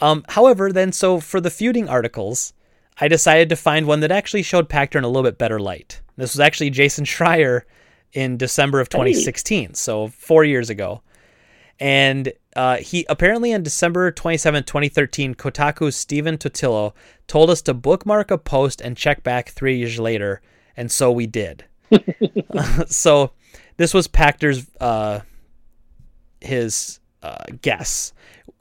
Um, 0.00 0.24
however, 0.28 0.72
then, 0.72 0.92
so 0.92 1.20
for 1.20 1.40
the 1.40 1.50
feuding 1.50 1.88
articles, 1.88 2.52
I 2.98 3.08
decided 3.08 3.48
to 3.48 3.56
find 3.56 3.86
one 3.86 4.00
that 4.00 4.12
actually 4.12 4.42
showed 4.42 4.68
Pachter 4.68 4.96
in 4.96 5.04
a 5.04 5.08
little 5.08 5.22
bit 5.22 5.38
better 5.38 5.58
light. 5.58 6.00
This 6.16 6.34
was 6.34 6.40
actually 6.40 6.70
Jason 6.70 7.04
Schreier 7.06 7.62
in 8.12 8.36
December 8.36 8.80
of 8.80 8.88
2016, 8.88 9.74
so 9.74 10.08
four 10.08 10.44
years 10.44 10.70
ago. 10.70 11.02
And 11.80 12.32
uh, 12.54 12.76
he 12.76 13.04
apparently 13.08 13.52
on 13.52 13.64
December 13.64 14.12
27, 14.12 14.62
2013, 14.64 15.34
Kotaku's 15.34 15.96
Stephen 15.96 16.38
Totilo 16.38 16.92
told 17.26 17.50
us 17.50 17.62
to 17.62 17.74
bookmark 17.74 18.30
a 18.30 18.38
post 18.38 18.80
and 18.80 18.96
check 18.96 19.24
back 19.24 19.48
three 19.48 19.78
years 19.78 19.98
later, 19.98 20.40
and 20.76 20.90
so 20.90 21.10
we 21.10 21.26
did. 21.26 21.64
so 22.86 23.32
this 23.76 23.92
was 23.92 24.06
Pachter's 24.06 24.70
uh, 24.80 25.20
his 26.40 27.00
uh, 27.24 27.44
guess. 27.60 28.12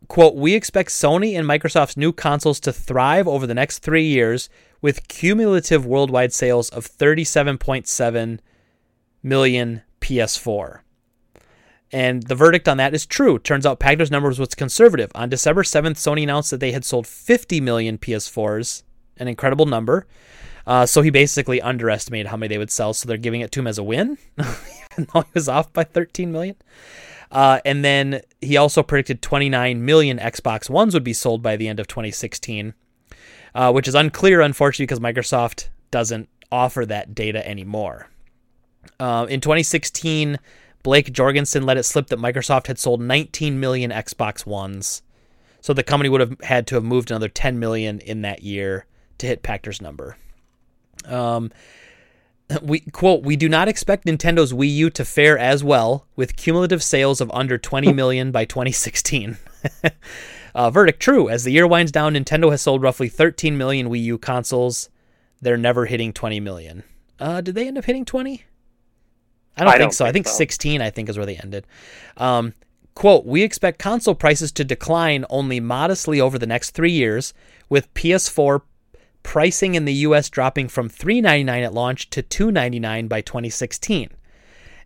Quote, 0.07 0.35
we 0.35 0.53
expect 0.53 0.89
Sony 0.89 1.37
and 1.37 1.47
Microsoft's 1.47 1.97
new 1.97 2.11
consoles 2.11 2.59
to 2.61 2.73
thrive 2.73 3.27
over 3.27 3.47
the 3.47 3.53
next 3.53 3.79
three 3.79 4.05
years 4.05 4.49
with 4.81 5.07
cumulative 5.07 5.85
worldwide 5.85 6.33
sales 6.33 6.69
of 6.69 6.85
37.7 6.85 8.39
million 9.23 9.81
PS4. 10.01 10.81
And 11.91 12.23
the 12.23 12.35
verdict 12.35 12.67
on 12.67 12.77
that 12.77 12.93
is 12.93 13.05
true. 13.05 13.37
Turns 13.37 13.65
out 13.65 13.79
Pachter's 13.79 14.11
numbers 14.11 14.39
was 14.39 14.55
conservative. 14.55 15.11
On 15.13 15.29
December 15.29 15.63
7th, 15.63 15.93
Sony 15.93 16.23
announced 16.23 16.49
that 16.51 16.59
they 16.59 16.71
had 16.71 16.83
sold 16.83 17.05
50 17.05 17.61
million 17.61 17.97
PS4s, 17.97 18.83
an 19.17 19.27
incredible 19.27 19.67
number. 19.67 20.07
Uh, 20.65 20.85
so 20.85 21.01
he 21.01 21.09
basically 21.09 21.61
underestimated 21.61 22.27
how 22.27 22.37
many 22.37 22.47
they 22.53 22.57
would 22.57 22.71
sell, 22.71 22.93
so 22.93 23.07
they're 23.07 23.17
giving 23.17 23.41
it 23.41 23.51
to 23.51 23.59
him 23.59 23.67
as 23.67 23.77
a 23.77 23.83
win, 23.83 24.17
even 24.39 25.07
though 25.13 25.21
he 25.21 25.31
was 25.33 25.47
off 25.47 25.71
by 25.71 25.83
13 25.83 26.31
million. 26.31 26.55
Uh, 27.33 27.59
and 27.65 27.83
then 27.83 28.21
he 28.41 28.55
also 28.55 28.83
predicted 28.83 29.21
29 29.21 29.83
million 29.83 30.19
Xbox 30.19 30.69
Ones 30.69 30.93
would 30.93 31.03
be 31.03 31.13
sold 31.13 31.41
by 31.41 31.57
the 31.57 31.67
end 31.67 31.79
of 31.79 31.87
2016, 31.87 32.75
uh, 33.55 33.71
which 33.71 33.87
is 33.87 33.95
unclear, 33.95 34.39
unfortunately, 34.39 34.85
because 34.85 34.99
Microsoft 34.99 35.69
doesn't 35.89 36.29
offer 36.51 36.85
that 36.85 37.15
data 37.15 37.45
anymore. 37.47 38.07
Uh, 38.99 39.25
in 39.27 39.41
2016, 39.41 40.37
Blake 40.83 41.11
Jorgensen 41.11 41.65
let 41.65 41.77
it 41.77 41.83
slip 41.83 42.07
that 42.07 42.19
Microsoft 42.19 42.67
had 42.67 42.77
sold 42.77 43.01
19 43.01 43.59
million 43.59 43.89
Xbox 43.89 44.45
Ones. 44.45 45.01
So 45.59 45.73
the 45.73 45.81
company 45.81 46.09
would 46.09 46.21
have 46.21 46.39
had 46.41 46.67
to 46.67 46.75
have 46.75 46.83
moved 46.83 47.09
another 47.09 47.29
10 47.29 47.57
million 47.57 47.99
in 47.99 48.21
that 48.21 48.43
year 48.43 48.85
to 49.17 49.25
hit 49.25 49.41
Pachter's 49.41 49.81
number. 49.81 50.17
Um, 51.05 51.51
we 52.61 52.81
quote, 52.81 53.23
we 53.23 53.35
do 53.35 53.49
not 53.49 53.67
expect 53.67 54.05
Nintendo's 54.05 54.53
Wii 54.53 54.73
U 54.75 54.89
to 54.91 55.05
fare 55.05 55.37
as 55.37 55.63
well 55.63 56.05
with 56.15 56.35
cumulative 56.35 56.83
sales 56.83 57.21
of 57.21 57.31
under 57.31 57.57
20 57.57 57.93
million 57.93 58.31
by 58.31 58.45
2016. 58.45 59.37
uh, 60.55 60.69
verdict 60.69 60.99
true. 60.99 61.29
As 61.29 61.43
the 61.43 61.51
year 61.51 61.67
winds 61.67 61.91
down, 61.91 62.13
Nintendo 62.13 62.51
has 62.51 62.61
sold 62.61 62.81
roughly 62.81 63.09
13 63.09 63.57
million 63.57 63.89
Wii 63.89 64.03
U 64.03 64.17
consoles. 64.17 64.89
They're 65.41 65.57
never 65.57 65.85
hitting 65.85 66.13
20 66.13 66.39
million. 66.39 66.83
Uh, 67.19 67.41
did 67.41 67.55
they 67.55 67.67
end 67.67 67.77
up 67.77 67.85
hitting 67.85 68.05
20? 68.05 68.43
I 69.55 69.63
don't 69.63 69.67
I 69.67 69.71
think 69.71 69.81
don't 69.81 69.93
so. 69.93 70.05
I 70.05 70.11
think 70.11 70.25
think 70.25 70.33
so. 70.33 70.37
16, 70.37 70.81
I 70.81 70.89
think, 70.89 71.09
is 71.09 71.17
where 71.17 71.25
they 71.25 71.37
ended. 71.37 71.67
Um, 72.17 72.53
quote, 72.95 73.25
we 73.25 73.43
expect 73.43 73.79
console 73.79 74.15
prices 74.15 74.51
to 74.53 74.63
decline 74.63 75.25
only 75.29 75.59
modestly 75.59 76.19
over 76.19 76.39
the 76.39 76.47
next 76.47 76.71
three 76.71 76.91
years, 76.91 77.33
with 77.69 77.93
PS4 77.93 78.61
pricing 79.23 79.75
in 79.75 79.85
the 79.85 79.93
US 79.93 80.29
dropping 80.29 80.67
from 80.67 80.89
399 80.89 81.63
at 81.63 81.73
launch 81.73 82.09
to 82.11 82.21
299 82.21 83.07
by 83.07 83.21
2016. 83.21 84.09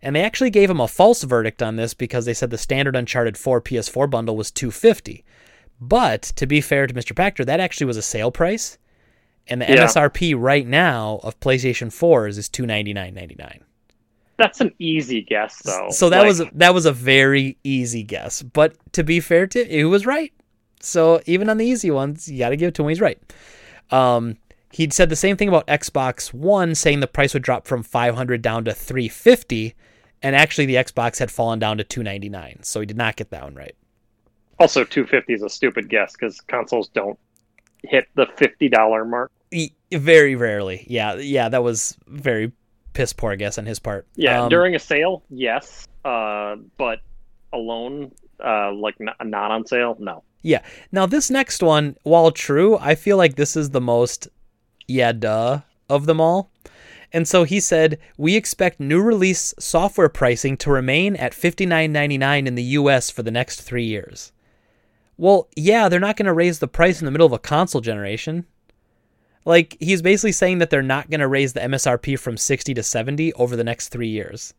And 0.01 0.15
they 0.15 0.23
actually 0.23 0.51
gave 0.51 0.69
him 0.69 0.79
a 0.79 0.87
false 0.87 1.23
verdict 1.23 1.61
on 1.63 1.75
this 1.75 1.93
because 1.93 2.25
they 2.25 2.33
said 2.33 2.51
the 2.51 2.57
standard 2.57 2.95
Uncharted 2.95 3.37
4 3.37 3.61
PS4 3.61 4.09
bundle 4.09 4.37
was 4.37 4.51
250. 4.51 5.25
But 5.81 6.21
to 6.21 6.45
be 6.45 6.61
fair 6.61 6.87
to 6.87 6.93
Mr. 6.93 7.13
Pachter, 7.13 7.45
that 7.45 7.59
actually 7.59 7.87
was 7.87 7.97
a 7.97 8.01
sale 8.01 8.31
price. 8.31 8.77
And 9.47 9.61
the 9.61 9.65
Yeah. 9.65 9.85
MSRP 9.85 10.35
right 10.37 10.67
now 10.67 11.19
of 11.23 11.39
PlayStation 11.39 11.87
4s 11.87 12.37
is 12.37 12.49
$299.99. 12.49 13.61
That's 14.37 14.61
an 14.61 14.71
easy 14.77 15.21
guess, 15.21 15.61
though. 15.63 15.87
So 15.89 16.09
that 16.09 16.19
Like, 16.19 16.27
was 16.27 16.43
that 16.53 16.73
was 16.73 16.85
a 16.85 16.91
very 16.91 17.57
easy 17.63 18.03
guess. 18.03 18.43
But 18.43 18.75
to 18.93 19.03
be 19.03 19.19
fair 19.19 19.47
to 19.47 19.65
he 19.65 19.83
was 19.83 20.05
right. 20.05 20.31
So 20.79 21.21
even 21.25 21.49
on 21.49 21.57
the 21.57 21.65
easy 21.65 21.89
ones, 21.89 22.29
you 22.29 22.37
got 22.37 22.49
to 22.49 22.55
give 22.55 22.67
it 22.67 22.75
to 22.75 22.83
him. 22.83 22.89
He's 22.89 23.01
right. 23.01 23.19
Um, 23.91 24.37
He'd 24.71 24.93
said 24.93 25.09
the 25.09 25.15
same 25.15 25.37
thing 25.37 25.47
about 25.47 25.65
Xbox 25.67 26.33
One, 26.33 26.75
saying 26.75 26.99
the 26.99 27.07
price 27.07 27.33
would 27.33 27.41
drop 27.41 27.65
from 27.65 27.83
500 27.83 28.41
down 28.41 28.65
to 28.65 28.73
350, 28.73 29.73
and 30.21 30.35
actually 30.35 30.65
the 30.65 30.75
Xbox 30.75 31.19
had 31.19 31.31
fallen 31.31 31.57
down 31.57 31.77
to 31.77 31.83
299. 31.83 32.63
So 32.63 32.81
he 32.81 32.85
did 32.85 32.97
not 32.97 33.15
get 33.15 33.29
that 33.29 33.43
one 33.43 33.55
right. 33.55 33.75
Also, 34.59 34.83
250 34.83 35.33
is 35.33 35.41
a 35.41 35.49
stupid 35.49 35.89
guess 35.89 36.13
because 36.13 36.41
consoles 36.41 36.89
don't 36.89 37.17
hit 37.83 38.07
the 38.15 38.25
$50 38.25 39.09
mark. 39.09 39.31
Very 39.91 40.35
rarely. 40.35 40.85
Yeah, 40.87 41.15
yeah, 41.15 41.47
that 41.49 41.63
was 41.63 41.97
very 42.07 42.51
piss 42.93 43.13
poor 43.13 43.35
guess 43.35 43.57
on 43.57 43.65
his 43.65 43.79
part. 43.79 44.05
Yeah, 44.15 44.43
Um, 44.43 44.49
during 44.49 44.75
a 44.75 44.79
sale, 44.79 45.23
yes, 45.29 45.87
uh, 46.03 46.57
but 46.77 46.99
alone, 47.53 48.11
uh, 48.43 48.73
like 48.73 48.95
n- 48.99 49.29
not 49.29 49.51
on 49.51 49.65
sale, 49.65 49.95
no. 49.99 50.23
Yeah. 50.41 50.61
Now 50.91 51.05
this 51.05 51.29
next 51.29 51.61
one, 51.63 51.97
while 52.03 52.31
true, 52.31 52.77
I 52.79 52.95
feel 52.95 53.17
like 53.17 53.35
this 53.35 53.55
is 53.55 53.71
the 53.71 53.81
most 53.81 54.27
yeah 54.87 55.11
duh 55.11 55.61
of 55.89 56.05
them 56.05 56.21
all. 56.21 56.51
And 57.13 57.27
so 57.27 57.43
he 57.43 57.59
said, 57.59 57.99
"We 58.17 58.35
expect 58.35 58.79
new 58.79 59.01
release 59.01 59.53
software 59.59 60.09
pricing 60.09 60.57
to 60.57 60.69
remain 60.71 61.15
at 61.15 61.33
$59.99 61.33 62.47
in 62.47 62.55
the 62.55 62.63
US 62.63 63.09
for 63.09 63.23
the 63.23 63.31
next 63.31 63.61
3 63.61 63.83
years." 63.85 64.31
Well, 65.17 65.47
yeah, 65.55 65.89
they're 65.89 65.99
not 65.99 66.15
going 66.17 66.27
to 66.27 66.33
raise 66.33 66.59
the 66.59 66.67
price 66.67 66.99
in 67.01 67.05
the 67.05 67.11
middle 67.11 67.25
of 67.25 67.33
a 67.33 67.39
console 67.39 67.81
generation. 67.81 68.45
Like 69.45 69.77
he's 69.79 70.01
basically 70.01 70.33
saying 70.33 70.57
that 70.59 70.69
they're 70.69 70.83
not 70.83 71.09
going 71.09 71.21
to 71.21 71.27
raise 71.27 71.53
the 71.53 71.61
MSRP 71.61 72.19
from 72.19 72.35
60 72.37 72.73
to 72.73 72.83
70 72.83 73.33
over 73.33 73.55
the 73.55 73.63
next 73.63 73.87
3 73.89 74.07
years. 74.09 74.53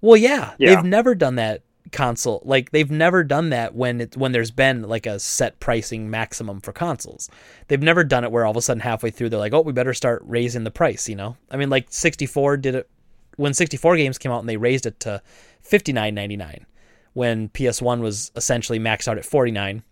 Well, 0.00 0.16
yeah, 0.16 0.54
Yeah. 0.58 0.76
they've 0.76 0.84
never 0.84 1.14
done 1.14 1.34
that 1.36 1.62
console. 1.92 2.42
Like 2.44 2.70
they've 2.70 2.90
never 2.90 3.22
done 3.22 3.50
that 3.50 3.74
when 3.74 4.00
it 4.00 4.16
when 4.16 4.32
there's 4.32 4.50
been 4.50 4.82
like 4.82 5.06
a 5.06 5.18
set 5.20 5.60
pricing 5.60 6.10
maximum 6.10 6.60
for 6.60 6.72
consoles. 6.72 7.30
They've 7.68 7.82
never 7.82 8.02
done 8.02 8.24
it 8.24 8.32
where 8.32 8.44
all 8.44 8.50
of 8.50 8.56
a 8.56 8.62
sudden 8.62 8.80
halfway 8.80 9.10
through 9.10 9.28
they're 9.28 9.38
like, 9.38 9.52
"Oh, 9.52 9.60
we 9.60 9.72
better 9.72 9.94
start 9.94 10.22
raising 10.24 10.64
the 10.64 10.70
price," 10.70 11.08
you 11.08 11.16
know? 11.16 11.36
I 11.50 11.56
mean, 11.56 11.70
like 11.70 11.86
64 11.90 12.56
did 12.56 12.74
it 12.74 12.88
when 13.36 13.54
64 13.54 13.96
games 13.96 14.18
came 14.18 14.32
out 14.32 14.40
and 14.40 14.48
they 14.48 14.56
raised 14.56 14.86
it 14.86 14.98
to 15.00 15.22
59.99 15.62 16.64
when 17.12 17.48
PS1 17.50 18.00
was 18.00 18.32
essentially 18.36 18.78
maxed 18.78 19.08
out 19.08 19.18
at 19.18 19.24
49. 19.24 19.82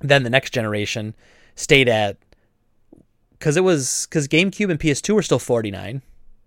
Then 0.00 0.22
the 0.22 0.30
next 0.30 0.50
generation 0.50 1.14
stayed 1.54 1.88
at 1.88 2.18
cuz 3.38 3.56
it 3.56 3.64
was 3.64 4.06
cuz 4.06 4.28
GameCube 4.28 4.70
and 4.70 4.80
PS2 4.80 5.14
were 5.14 5.22
still 5.22 5.38
49, 5.38 6.02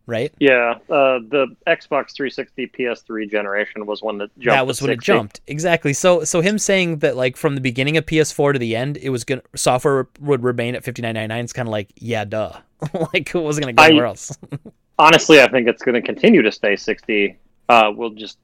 right? 0.10 0.34
Yeah, 0.40 0.72
uh, 0.90 1.20
the 1.30 1.56
Xbox 1.68 2.14
360 2.16 2.68
PS3 2.68 3.30
generation 3.30 3.86
was 3.86 4.02
one 4.02 4.18
that 4.18 4.30
jumped. 4.40 4.56
that 4.56 4.68
was 4.68 4.82
when 4.82 4.92
it 4.92 5.02
jumped 5.02 5.42
exactly 5.48 5.94
so 5.94 6.24
so 6.24 6.42
him 6.42 6.58
saying 6.60 6.98
that 7.00 7.16
like 7.16 7.38
from 7.38 7.56
the 7.56 7.62
beginning 7.62 7.96
of 7.98 8.06
ps4 8.06 8.54
to 8.54 8.60
the 8.60 8.76
end 8.76 8.98
it 8.98 9.10
was 9.10 9.24
gonna 9.24 9.42
software 9.56 10.08
would 10.20 10.44
remain 10.44 10.76
at 10.76 10.84
59.99 10.84 11.44
it's 11.44 11.54
kind 11.54 11.68
of 11.68 11.72
like 11.72 11.90
yeah 11.96 12.26
duh 12.26 12.52
like 13.14 13.34
it 13.34 13.40
wasn't 13.40 13.64
gonna 13.64 13.74
go 13.74 13.84
I- 13.84 13.88
anywhere 13.88 14.08
else 14.08 14.38
Honestly, 15.00 15.42
I 15.42 15.48
think 15.48 15.66
it's 15.70 15.82
going 15.82 15.96
to 15.96 16.02
continue 16.02 16.42
to 16.42 16.52
stay 16.52 16.76
60. 16.76 17.38
Uh, 17.70 17.90
we'll 17.96 18.10
just 18.10 18.38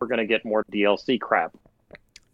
we're 0.00 0.08
going 0.08 0.18
to 0.18 0.26
get 0.26 0.44
more 0.44 0.64
DLC 0.72 1.20
crap. 1.20 1.52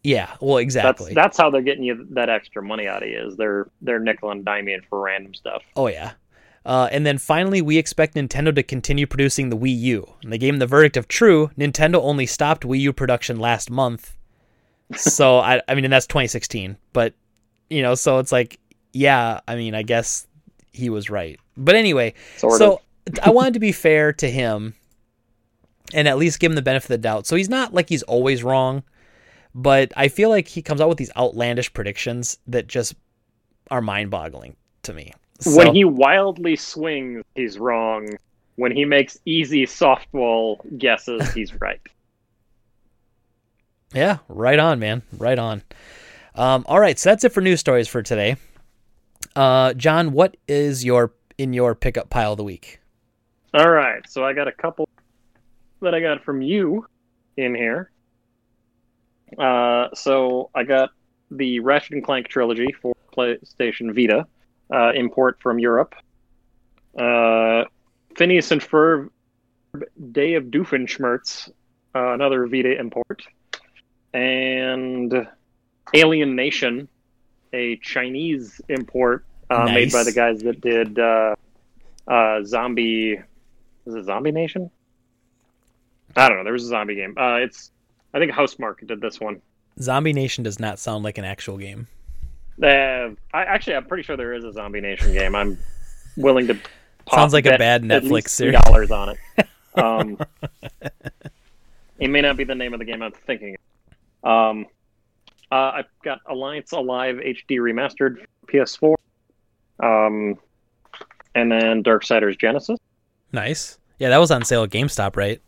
yeah 0.02 0.30
well 0.40 0.54
That's 0.56 0.62
exactly 0.62 1.12
that's 1.12 1.36
how 1.36 1.50
they're 1.50 1.60
getting 1.60 1.84
you 1.84 2.06
that 2.12 2.30
extra 2.30 2.62
money 2.62 2.88
out 2.88 3.02
of 3.02 3.10
you. 3.10 3.18
Is 3.28 3.36
they're 3.36 3.68
they're 3.82 3.98
nickel 3.98 4.30
and 4.30 4.46
diming 4.46 4.82
for 4.88 4.98
random 5.00 5.34
stuff. 5.34 5.62
oh 5.76 5.88
yeah 5.88 6.12
uh, 6.64 6.88
and 6.92 7.06
then 7.06 7.18
finally, 7.18 7.62
we 7.62 7.78
expect 7.78 8.14
Nintendo 8.14 8.54
to 8.54 8.62
continue 8.62 9.06
producing 9.06 9.48
the 9.48 9.56
Wii 9.56 9.78
U. 9.78 10.14
And 10.22 10.32
they 10.32 10.38
gave 10.38 10.52
them 10.52 10.58
the 10.58 10.66
verdict 10.66 10.96
of 10.96 11.08
true. 11.08 11.50
Nintendo 11.58 11.96
only 11.96 12.26
stopped 12.26 12.64
Wii 12.64 12.80
U 12.80 12.92
production 12.92 13.38
last 13.38 13.70
month. 13.70 14.16
So, 14.94 15.38
I, 15.40 15.62
I 15.66 15.74
mean, 15.74 15.84
and 15.84 15.92
that's 15.92 16.06
2016. 16.06 16.76
But, 16.92 17.14
you 17.70 17.82
know, 17.82 17.94
so 17.94 18.18
it's 18.18 18.32
like, 18.32 18.58
yeah, 18.92 19.40
I 19.48 19.56
mean, 19.56 19.74
I 19.74 19.82
guess 19.82 20.26
he 20.72 20.90
was 20.90 21.08
right. 21.08 21.38
But 21.56 21.76
anyway, 21.76 22.14
Sort 22.36 22.58
so. 22.58 22.80
I 23.22 23.30
wanted 23.30 23.54
to 23.54 23.60
be 23.60 23.72
fair 23.72 24.12
to 24.14 24.30
him 24.30 24.74
and 25.94 26.06
at 26.06 26.18
least 26.18 26.40
give 26.40 26.52
him 26.52 26.56
the 26.56 26.62
benefit 26.62 26.86
of 26.86 26.94
the 26.94 26.98
doubt. 26.98 27.26
So 27.26 27.36
he's 27.36 27.48
not 27.48 27.72
like 27.72 27.88
he's 27.88 28.02
always 28.02 28.44
wrong, 28.44 28.82
but 29.54 29.92
I 29.96 30.08
feel 30.08 30.28
like 30.28 30.46
he 30.46 30.62
comes 30.62 30.80
out 30.80 30.88
with 30.88 30.98
these 30.98 31.10
outlandish 31.16 31.72
predictions 31.72 32.38
that 32.46 32.66
just 32.66 32.94
are 33.70 33.80
mind 33.80 34.10
boggling 34.10 34.56
to 34.82 34.92
me. 34.92 35.12
So, 35.40 35.56
When 35.56 35.74
he 35.74 35.84
wildly 35.84 36.56
swings, 36.56 37.24
he's 37.34 37.58
wrong. 37.58 38.08
When 38.56 38.72
he 38.72 38.84
makes 38.84 39.18
easy 39.24 39.64
softball 39.64 40.58
guesses, 40.78 41.32
he's 41.32 41.58
right. 41.60 41.80
yeah, 43.94 44.18
right 44.28 44.58
on, 44.58 44.78
man. 44.78 45.02
Right 45.16 45.38
on. 45.38 45.62
Um, 46.34 46.64
all 46.68 46.78
right, 46.78 46.98
so 46.98 47.10
that's 47.10 47.24
it 47.24 47.32
for 47.32 47.40
news 47.40 47.60
stories 47.60 47.88
for 47.88 48.02
today. 48.02 48.36
Uh, 49.34 49.72
John, 49.74 50.12
what 50.12 50.36
is 50.46 50.84
your 50.84 51.12
in 51.38 51.52
your 51.52 51.74
pickup 51.74 52.10
pile 52.10 52.32
of 52.32 52.36
the 52.36 52.44
week? 52.44 52.80
All 53.54 53.70
right, 53.70 54.02
so 54.08 54.24
I 54.24 54.32
got 54.32 54.46
a 54.46 54.52
couple 54.52 54.88
that 55.80 55.94
I 55.94 56.00
got 56.00 56.22
from 56.22 56.42
you 56.42 56.86
in 57.36 57.54
here. 57.54 57.90
Uh, 59.38 59.88
so 59.94 60.50
I 60.54 60.64
got 60.64 60.90
the 61.30 61.60
Ratchet 61.60 61.92
and 61.92 62.04
Clank 62.04 62.28
trilogy 62.28 62.74
for 62.80 62.94
PlayStation 63.16 63.94
Vita, 63.94 64.26
uh, 64.72 64.92
import 64.94 65.38
from 65.40 65.58
Europe. 65.58 65.94
Uh, 66.98 67.64
Phineas 68.16 68.50
and 68.50 68.60
Ferb 68.60 69.10
Day 70.12 70.34
of 70.34 70.44
Doofenshmirtz, 70.44 71.48
uh, 71.94 72.12
another 72.12 72.46
Vita 72.46 72.78
import, 72.78 73.22
and 74.12 75.28
Alienation, 75.94 76.88
a 77.52 77.76
Chinese 77.76 78.60
import 78.68 79.24
uh, 79.48 79.64
made 79.64 79.92
by 79.92 80.04
the 80.04 80.12
guys 80.12 80.40
that 80.42 80.60
did 80.60 80.98
uh, 80.98 81.34
uh, 82.08 82.42
Zombie. 82.44 83.20
Is 83.86 83.94
it 83.94 84.04
Zombie 84.04 84.32
Nation? 84.32 84.70
I 86.16 86.28
don't 86.28 86.38
know. 86.38 86.44
There 86.44 86.52
was 86.52 86.64
a 86.64 86.68
zombie 86.68 86.96
game. 86.96 87.14
Uh, 87.16 87.36
it's 87.36 87.70
I 88.12 88.18
think 88.18 88.32
Housemarque 88.32 88.86
did 88.86 89.00
this 89.00 89.20
one. 89.20 89.40
Zombie 89.80 90.12
Nation 90.12 90.44
does 90.44 90.58
not 90.58 90.78
sound 90.78 91.04
like 91.04 91.18
an 91.18 91.24
actual 91.24 91.56
game. 91.56 91.86
Uh, 92.62 93.10
I 93.32 93.44
actually 93.44 93.76
I'm 93.76 93.86
pretty 93.86 94.02
sure 94.02 94.16
there 94.16 94.34
is 94.34 94.44
a 94.44 94.52
Zombie 94.52 94.80
Nation 94.80 95.12
game. 95.12 95.34
I'm 95.34 95.58
willing 96.16 96.46
to. 96.48 96.58
Sounds 97.12 97.32
like 97.32 97.46
a 97.46 97.56
bad 97.58 97.82
Netflix 97.82 98.28
series. 98.28 98.60
dollars 98.62 98.90
on 98.90 99.10
it. 99.10 99.18
Um, 99.76 100.18
it 102.00 102.10
may 102.10 102.20
not 102.20 102.36
be 102.36 102.42
the 102.42 102.56
name 102.56 102.72
of 102.72 102.80
the 102.80 102.84
game 102.84 103.02
I'm 103.02 103.12
thinking. 103.12 103.56
of. 104.24 104.28
Um, 104.28 104.66
uh, 105.52 105.70
I've 105.74 105.84
got 106.04 106.18
Alliance 106.26 106.72
Alive 106.72 107.16
HD 107.16 107.58
remastered 107.58 108.16
for 108.18 108.52
PS4. 108.52 108.94
Um, 109.78 110.36
and 111.36 111.52
then 111.52 111.84
Darksiders 111.84 112.36
Genesis. 112.38 112.78
Nice. 113.32 113.78
Yeah, 114.00 114.08
that 114.08 114.18
was 114.18 114.32
on 114.32 114.44
sale 114.44 114.64
at 114.64 114.70
GameStop, 114.70 115.16
right? 115.16 115.40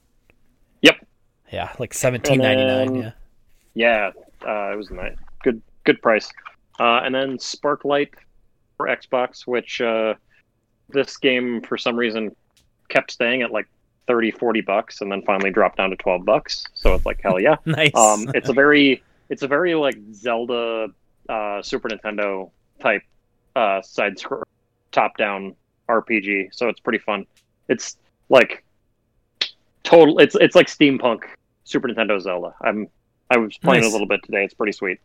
Yep. 0.82 1.04
Yeah, 1.52 1.72
like 1.80 1.92
seventeen 1.92 2.38
ninety 2.38 2.64
nine. 2.64 2.94
Yeah. 2.94 3.10
Yeah, 3.74 4.10
uh, 4.46 4.72
it 4.72 4.76
was 4.76 4.90
nice. 4.90 5.16
Good, 5.42 5.60
good 5.84 6.00
price. 6.00 6.30
Uh, 6.82 7.00
and 7.04 7.14
then 7.14 7.38
Sparklite 7.38 8.10
for 8.76 8.88
Xbox, 8.88 9.46
which 9.46 9.80
uh, 9.80 10.14
this 10.88 11.16
game 11.16 11.62
for 11.62 11.78
some 11.78 11.94
reason 11.94 12.34
kept 12.88 13.12
staying 13.12 13.42
at 13.42 13.52
like 13.52 13.68
30, 14.08 14.32
40 14.32 14.62
bucks, 14.62 15.00
and 15.00 15.10
then 15.12 15.22
finally 15.22 15.52
dropped 15.52 15.76
down 15.76 15.90
to 15.90 15.96
twelve 15.96 16.24
bucks. 16.24 16.66
So 16.74 16.92
it's 16.94 17.06
like 17.06 17.20
hell 17.22 17.38
yeah. 17.38 17.54
Nice. 17.66 17.94
Um, 17.94 18.28
it's 18.34 18.48
a 18.48 18.52
very, 18.52 19.00
it's 19.28 19.42
a 19.42 19.46
very 19.46 19.76
like 19.76 19.96
Zelda, 20.12 20.88
uh, 21.28 21.62
Super 21.62 21.88
Nintendo 21.88 22.50
type 22.80 23.02
uh, 23.54 23.80
side 23.82 24.18
scroll, 24.18 24.42
top 24.90 25.16
down 25.16 25.54
RPG. 25.88 26.52
So 26.52 26.68
it's 26.68 26.80
pretty 26.80 26.98
fun. 26.98 27.26
It's 27.68 27.96
like 28.28 28.64
total. 29.84 30.18
It's 30.18 30.34
it's 30.34 30.56
like 30.56 30.66
steampunk 30.66 31.20
Super 31.62 31.86
Nintendo 31.86 32.20
Zelda. 32.20 32.54
I'm 32.60 32.88
I 33.30 33.36
was 33.36 33.56
playing 33.58 33.82
Nice. 33.82 33.90
a 33.90 33.92
little 33.92 34.08
bit 34.08 34.24
today. 34.24 34.42
It's 34.44 34.54
pretty 34.54 34.72
sweet. 34.72 34.98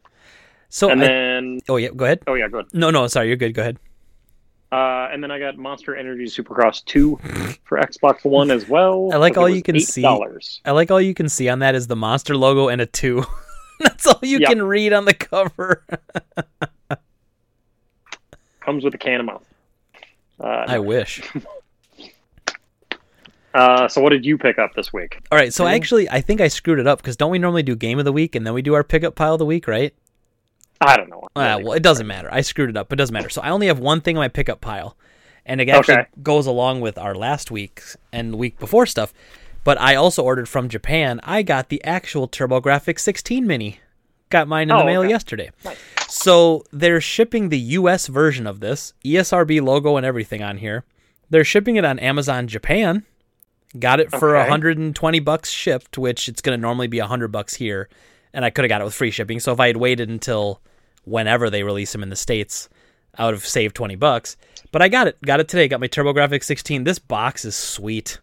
So, 0.70 0.90
and 0.90 1.02
I- 1.02 1.08
then 1.08 1.60
oh 1.70 1.78
yeah, 1.78 1.90
go 1.96 2.06
ahead. 2.06 2.20
oh 2.28 2.34
yeah, 2.36 2.48
go 2.48 2.60
ahead. 2.60 2.70
No, 2.74 2.90
no, 2.90 3.08
sorry, 3.08 3.28
you're 3.28 3.38
good. 3.38 3.54
Go 3.54 3.62
ahead. 3.62 3.78
Uh, 4.70 5.08
and 5.14 5.24
then 5.24 5.32
I 5.32 5.40
got 5.40 5.58
Monster 5.58 5.96
Energy 5.96 6.26
Supercross 6.26 6.84
two 6.84 7.18
for 7.64 7.78
Xbox 7.78 8.26
One 8.26 8.52
as 8.52 8.68
well. 8.68 9.10
I 9.14 9.16
like 9.18 9.38
all 9.38 9.48
you 9.48 9.62
can 9.64 9.80
see. 9.80 10.02
$8. 10.04 10.60
I 10.66 10.72
like 10.72 10.92
all 10.92 11.00
you 11.00 11.14
can 11.14 11.30
see 11.30 11.48
on 11.48 11.60
that 11.60 11.74
is 11.74 11.88
the 11.88 11.96
monster 11.96 12.36
logo 12.36 12.68
and 12.68 12.82
a 12.82 12.86
two. 12.86 13.24
That's 13.80 14.06
all 14.08 14.20
you 14.24 14.40
Yep. 14.40 14.50
can 14.50 14.64
read 14.64 14.92
on 14.92 15.06
the 15.06 15.14
cover. 15.14 15.86
Comes 18.60 18.84
with 18.84 18.94
a 18.94 18.98
can 18.98 19.22
of 19.22 19.26
mouth. 19.28 19.46
Uh, 20.40 20.66
I 20.68 20.80
wish. 20.80 21.22
uh, 23.54 23.88
so 23.88 24.02
what 24.02 24.10
did 24.10 24.26
you 24.26 24.38
pick 24.38 24.60
up 24.60 24.74
this 24.76 24.92
week? 24.92 25.20
All 25.32 25.38
right, 25.38 25.54
so 25.54 25.64
Mhm. 25.64 25.74
actually, 25.76 26.10
I 26.10 26.20
think 26.22 26.42
I 26.42 26.48
screwed 26.50 26.80
it 26.80 26.88
up 26.88 27.00
because 27.00 27.16
don't 27.16 27.32
we 27.32 27.40
normally 27.40 27.64
do 27.64 27.76
game 27.76 27.98
of 28.00 28.06
the 28.06 28.12
week 28.12 28.36
and 28.36 28.46
then 28.46 28.54
we 28.54 28.62
do 28.62 28.74
our 28.74 28.84
pickup 28.84 29.16
pile 29.16 29.34
of 29.34 29.40
the 29.40 29.46
week, 29.46 29.68
right? 29.68 29.94
I 30.82 30.98
don't 30.98 31.10
know. 31.10 31.24
Ah, 31.36 31.58
well, 31.62 31.74
it 31.74 31.84
doesn't 31.84 32.08
matter. 32.08 32.30
I 32.32 32.42
screwed 32.42 32.70
it 32.70 32.78
up. 32.78 32.92
It 32.94 32.96
doesn't 32.98 33.14
matter. 33.14 33.30
So 33.30 33.42
I 33.42 33.50
only 33.50 33.68
have 33.68 33.80
one 33.80 34.02
thing 34.02 34.16
in 34.16 34.20
my 34.20 34.28
pickup 34.28 34.62
pile, 34.62 34.96
and 35.46 35.60
it 35.62 35.70
actually 35.70 35.96
Okay. 35.96 36.08
goes 36.22 36.46
along 36.48 36.82
with 36.82 36.98
our 36.98 37.16
last 37.16 37.50
week 37.52 37.82
and 38.14 38.36
week 38.36 38.60
before 38.60 38.86
stuff. 38.86 39.14
But 39.64 39.80
I 39.82 39.96
also 39.96 40.24
ordered 40.24 40.48
from 40.48 40.70
Japan. 40.70 41.20
I 41.24 41.42
got 41.42 41.70
the 41.70 41.84
actual 41.84 42.28
TurboGrafx 42.28 43.00
16 43.00 43.46
Mini, 43.46 43.80
Got 44.30 44.48
mine 44.50 44.70
in 44.70 44.76
Oh, 44.76 44.80
the 44.80 44.86
mail 44.86 45.02
okay. 45.02 45.10
yesterday. 45.10 45.52
Nice. 45.64 45.78
So 46.10 46.64
they're 46.74 47.00
shipping 47.00 47.48
the 47.50 47.58
US 47.60 48.08
version 48.08 48.46
of 48.46 48.60
this, 48.60 48.94
ESRB 49.06 49.62
logo 49.62 49.96
and 49.96 50.06
everything 50.06 50.44
on 50.44 50.58
here. 50.58 50.84
They're 51.30 51.46
shipping 51.46 51.78
it 51.78 51.86
on 51.86 51.98
Amazon 52.00 52.48
Japan. 52.48 53.04
Got 53.80 54.00
it 54.02 54.12
for 54.12 54.36
Okay. 54.36 54.50
120 54.50 55.20
bucks 55.22 55.50
shipped, 55.50 55.98
which 55.98 56.28
it's 56.28 56.42
going 56.42 56.58
to 56.58 56.62
normally 56.62 56.88
be 56.88 57.00
100 57.00 57.30
bucks 57.30 57.56
here, 57.56 57.88
and 58.38 58.46
I 58.46 58.52
could 58.52 58.64
have 58.66 58.70
got 58.70 58.82
it 58.82 58.84
with 58.84 58.94
free 58.94 59.10
shipping. 59.10 59.40
So 59.40 59.52
if 59.52 59.60
I 59.60 59.66
had 59.66 59.78
waited 59.78 60.10
until 60.10 60.62
whenever 61.06 61.50
they 61.50 61.64
release 61.64 61.92
them 61.92 62.04
in 62.04 62.10
the 62.10 62.16
states, 62.16 62.70
I 63.18 63.26
would 63.26 63.34
have 63.34 63.44
saved 63.46 63.76
20 63.76 63.96
bucks. 63.96 64.38
But 64.72 64.84
I 64.84 64.90
got 64.90 65.08
it. 65.08 65.18
Got 65.26 65.40
it 65.40 65.48
today. 65.48 65.68
Got 65.68 65.80
my 65.80 65.88
TurboGrafx 65.88 66.44
16. 66.44 66.84
This 66.84 67.00
box 67.00 67.46
is 67.46 67.56
sweet. 67.56 68.20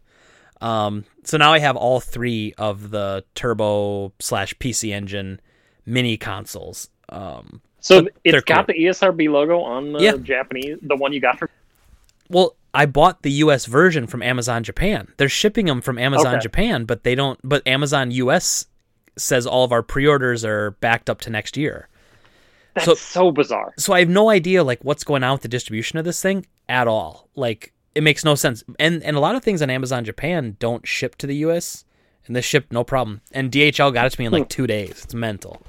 Um, 0.60 1.04
so 1.24 1.36
now 1.36 1.52
I 1.52 1.58
have 1.58 1.74
all 1.76 1.98
three 1.98 2.54
of 2.58 2.90
the 2.90 3.24
Turbo 3.34 4.12
slash 4.20 4.54
PC 4.54 4.92
Engine 4.92 5.40
mini 5.84 6.16
consoles. 6.16 6.88
Um, 7.08 7.60
So 7.80 8.06
it's 8.22 8.44
got 8.44 8.68
the 8.68 8.74
E 8.74 8.84
ESRB 8.84 9.28
logo 9.30 9.60
on 9.62 9.94
the 9.94 9.98
Yeah. 10.00 10.16
Japanese, 10.16 10.78
the 10.80 10.94
one 10.96 11.12
you 11.12 11.20
got 11.20 11.40
from. 11.40 11.48
well, 12.30 12.54
I 12.72 12.86
bought 12.86 13.22
the 13.22 13.32
US 13.32 13.66
version 13.66 14.06
from 14.06 14.22
Amazon 14.22 14.62
Japan. 14.62 15.08
They're 15.16 15.28
shipping 15.28 15.66
them 15.66 15.80
from 15.80 15.98
Amazon 15.98 16.34
Okay. 16.36 16.42
Japan, 16.42 16.84
but 16.84 17.02
they 17.02 17.16
don't. 17.16 17.40
But 17.42 17.66
Amazon 17.66 18.12
US 18.12 18.66
says 19.16 19.46
all 19.46 19.64
of 19.64 19.72
our 19.72 19.82
pre-orders 19.82 20.44
are 20.44 20.72
backed 20.80 21.08
up 21.10 21.20
to 21.22 21.30
next 21.30 21.56
year. 21.56 21.88
That's 22.74 22.86
So- 22.86 22.94
so, 22.94 23.30
bizarre. 23.30 23.72
So 23.78 23.92
I 23.92 24.00
have 24.00 24.08
no 24.08 24.30
idea 24.30 24.64
like 24.64 24.82
what's 24.84 25.04
going 25.04 25.22
on 25.22 25.32
with 25.32 25.42
the 25.42 25.48
distribution 25.48 25.98
of 25.98 26.04
this 26.04 26.20
thing 26.20 26.46
at 26.68 26.88
all. 26.88 27.28
Like 27.36 27.72
it 27.94 28.02
makes 28.02 28.24
no 28.24 28.34
sense. 28.34 28.64
And 28.80 29.02
and 29.04 29.16
a 29.16 29.20
lot 29.20 29.36
of 29.36 29.44
things 29.44 29.62
on 29.62 29.70
Amazon 29.70 30.04
Japan 30.04 30.56
don't 30.58 30.86
ship 30.86 31.14
to 31.18 31.26
the 31.28 31.36
US, 31.46 31.84
and 32.26 32.34
this 32.34 32.44
shipped 32.44 32.72
no 32.72 32.82
problem. 32.82 33.20
And 33.32 33.52
DHL 33.52 33.92
got 33.92 34.06
it 34.06 34.10
to 34.14 34.20
me 34.20 34.26
in 34.26 34.32
like 34.32 34.48
two 34.48 34.66
days. 34.66 35.02
It's 35.04 35.14
mental. 35.14 35.62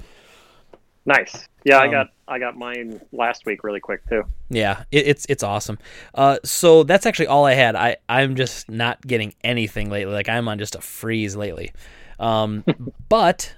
Nice. 1.04 1.46
Yeah, 1.64 1.78
I 1.78 1.84
Um, 1.84 1.90
got 1.92 2.06
I 2.26 2.38
got 2.40 2.56
mine 2.56 3.00
last 3.12 3.46
week 3.46 3.62
really 3.62 3.78
quick 3.78 4.00
too. 4.08 4.24
Yeah, 4.50 4.82
it, 4.90 5.06
it's 5.06 5.26
it's 5.28 5.44
awesome. 5.44 5.78
Uh, 6.14 6.38
so 6.44 6.82
that's 6.82 7.06
actually 7.06 7.28
all 7.28 7.44
I 7.44 7.54
had. 7.54 7.76
I 7.76 7.96
I'm 8.08 8.34
just 8.34 8.68
not 8.68 9.00
getting 9.06 9.32
anything 9.44 9.88
lately. 9.90 10.12
Like 10.12 10.28
I'm 10.28 10.48
on 10.48 10.58
just 10.58 10.74
a 10.74 10.80
freeze 10.80 11.36
lately. 11.36 11.72
Um, 12.18 12.64
but 13.08 13.54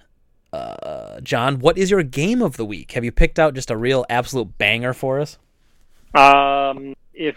uh, 0.52 1.20
John, 1.20 1.60
what 1.60 1.78
is 1.78 1.90
your 1.90 2.02
game 2.02 2.42
of 2.42 2.56
the 2.56 2.64
week? 2.64 2.92
Have 2.92 3.04
you 3.04 3.12
picked 3.12 3.38
out 3.38 3.54
just 3.54 3.70
a 3.70 3.76
real 3.76 4.04
absolute 4.08 4.56
banger 4.58 4.92
for 4.92 5.20
us? 5.20 5.38
Um, 6.14 6.94
if 7.12 7.36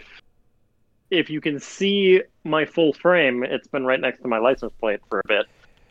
if 1.10 1.28
you 1.28 1.40
can 1.40 1.60
see 1.60 2.22
my 2.44 2.64
full 2.64 2.94
frame, 2.94 3.44
it's 3.44 3.68
been 3.68 3.84
right 3.84 4.00
next 4.00 4.22
to 4.22 4.28
my 4.28 4.38
license 4.38 4.72
plate 4.80 5.00
for 5.10 5.20
a 5.20 5.28
bit. 5.28 5.46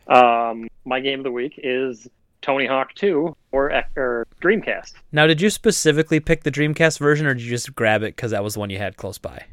Um, 0.08 0.68
my 0.84 0.98
game 0.98 1.20
of 1.20 1.24
the 1.24 1.30
week 1.30 1.60
is 1.62 2.08
Tony 2.40 2.66
Hawk 2.66 2.92
2 2.94 3.34
or, 3.52 3.84
or 3.96 4.26
Dreamcast. 4.42 4.94
Now, 5.12 5.28
did 5.28 5.40
you 5.40 5.48
specifically 5.48 6.18
pick 6.18 6.42
the 6.42 6.50
Dreamcast 6.50 6.98
version, 6.98 7.26
or 7.26 7.34
did 7.34 7.44
you 7.44 7.50
just 7.50 7.72
grab 7.76 8.02
it 8.02 8.16
because 8.16 8.32
that 8.32 8.42
was 8.42 8.54
the 8.54 8.60
one 8.60 8.70
you 8.70 8.78
had 8.78 8.96
close 8.96 9.18
by? 9.18 9.44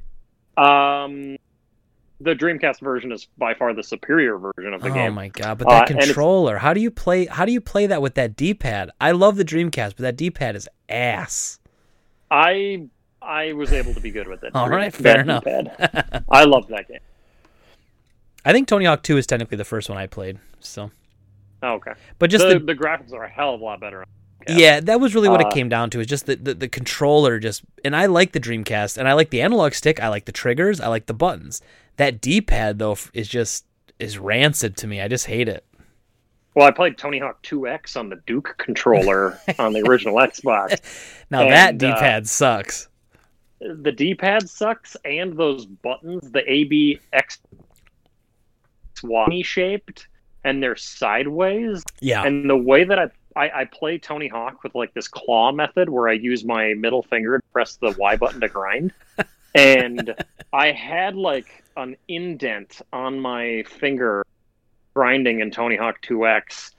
Um, 0.58 1.38
the 2.22 2.34
Dreamcast 2.36 2.80
version 2.82 3.12
is 3.12 3.28
by 3.38 3.54
far 3.54 3.74
the 3.74 3.84
superior 3.84 4.38
version 4.38 4.74
of 4.74 4.82
the 4.82 4.90
oh 4.90 4.94
game. 4.94 5.12
Oh 5.12 5.16
my 5.16 5.28
god! 5.30 5.58
But 5.60 5.68
Uh, 5.68 5.72
that 5.80 5.92
it's- 5.92 6.06
controller, 6.08 6.58
how 6.58 6.74
do 6.74 6.82
you 6.82 6.92
play? 6.92 7.26
How 7.26 7.46
do 7.46 7.52
you 7.52 7.62
play 7.62 7.86
that 7.88 8.02
with 8.02 8.16
that 8.16 8.36
D-pad? 8.36 8.92
I 9.00 9.12
love 9.12 9.36
the 9.38 9.46
Dreamcast, 9.46 9.96
but 9.96 10.00
that 10.00 10.16
D-pad 10.18 10.56
is 10.56 10.68
ass. 10.90 11.60
I 12.32 12.88
I 13.22 13.54
was 13.54 13.72
able 13.74 13.94
to 13.94 14.00
be 14.00 14.12
good 14.12 14.28
with 14.28 14.44
it. 14.44 14.52
All 14.56 14.70
right, 14.70 14.94
fair 14.94 15.22
enough. 15.22 15.44
I 16.30 16.44
love 16.46 16.68
that 16.68 16.88
game. 16.88 17.00
I 18.46 18.54
think 18.54 18.68
Tony 18.68 18.86
Hawk 18.86 19.04
2 19.04 19.18
is 19.18 19.28
technically 19.28 19.58
the 19.58 19.66
first 19.66 19.90
one 19.90 19.98
I 19.98 20.08
played. 20.08 20.40
So, 20.62 20.92
Oh, 21.62 21.74
okay. 21.74 21.92
but 22.20 22.30
just 22.30 22.48
the, 22.48 22.54
the, 22.58 22.68
the 22.68 22.76
graphics 22.76 23.12
are 23.12 23.24
a 23.26 23.30
hell 23.30 23.54
of 23.54 23.60
a 23.62 23.64
lot 23.64 23.82
better. 23.82 24.06
yeah, 24.48 24.80
that 24.80 25.02
was 25.02 25.14
really 25.14 25.28
what 25.28 25.42
it 25.42 25.48
Uh, 25.48 25.52
came 25.52 25.68
down 25.68 25.90
to. 25.90 26.00
Is 26.00 26.08
just 26.08 26.26
the, 26.26 26.38
the 26.38 26.54
the 26.54 26.68
controller 26.70 27.38
just, 27.40 27.64
and 27.84 27.96
I 27.96 28.06
like 28.06 28.32
the 28.32 28.40
Dreamcast, 28.40 28.98
and 28.98 29.08
I 29.10 29.14
like 29.14 29.30
the 29.32 29.42
analog 29.42 29.74
stick. 29.74 30.02
I 30.02 30.08
like 30.08 30.24
the 30.26 30.32
triggers. 30.32 30.80
I 30.80 30.88
like 30.88 31.08
the 31.08 31.14
buttons. 31.14 31.62
That 32.00 32.22
D-pad 32.22 32.80
though 32.80 32.98
is 33.14 33.28
just 33.28 33.66
is 34.00 34.18
rancid 34.18 34.78
to 34.78 34.88
me. 34.88 35.02
I 35.02 35.10
just 35.10 35.26
hate 35.26 35.50
it. 35.50 35.66
Well, 36.56 36.66
I 36.66 36.72
played 36.72 36.98
Tony 36.98 37.20
Hawk 37.20 37.44
2X 37.44 37.98
on 37.98 38.08
the 38.08 38.16
Duke 38.26 38.56
controller 38.58 39.38
on 39.60 39.74
the 39.74 39.82
original 39.86 40.16
Xbox. 40.16 40.80
Now 41.30 41.42
And, 41.42 41.52
that 41.52 41.74
uh, 41.74 41.78
D-pad 41.78 42.26
sucks. 42.26 42.88
The 43.60 43.92
D-pad 43.92 44.50
sucks, 44.50 44.96
and 45.04 45.36
those 45.36 45.66
buttons, 45.66 46.32
the 46.32 46.50
A, 46.50 46.64
B, 46.64 47.02
X, 47.12 47.40
Y 49.04 49.42
shaped, 49.44 50.08
and 50.46 50.64
they're 50.64 50.78
sideways. 50.78 51.84
Yeah. 52.00 52.24
And 52.24 52.50
the 52.50 52.56
way 52.56 52.86
that 52.86 52.98
I, 52.98 53.10
I 53.36 53.60
I 53.60 53.66
play 53.66 53.98
Tony 53.98 54.30
Hawk 54.30 54.64
with 54.64 54.74
like 54.74 54.94
this 54.94 55.10
claw 55.10 55.52
method, 55.52 55.90
where 55.90 56.08
I 56.08 56.14
use 56.14 56.46
my 56.46 56.76
middle 56.76 57.04
finger 57.04 57.40
to 57.40 57.44
press 57.52 57.76
the 57.76 57.94
Y 58.00 58.16
button 58.16 58.40
to 58.40 58.48
grind, 58.48 58.94
and 59.54 60.16
I 60.54 60.72
had 60.72 61.18
like 61.18 61.66
an 61.80 61.96
indent 62.08 62.82
on 62.94 63.20
my 63.20 63.64
finger 63.68 64.26
grinding 64.94 65.40
in 65.40 65.52
Tony 65.52 65.76
Hawk 65.76 66.02
2X 66.02 66.72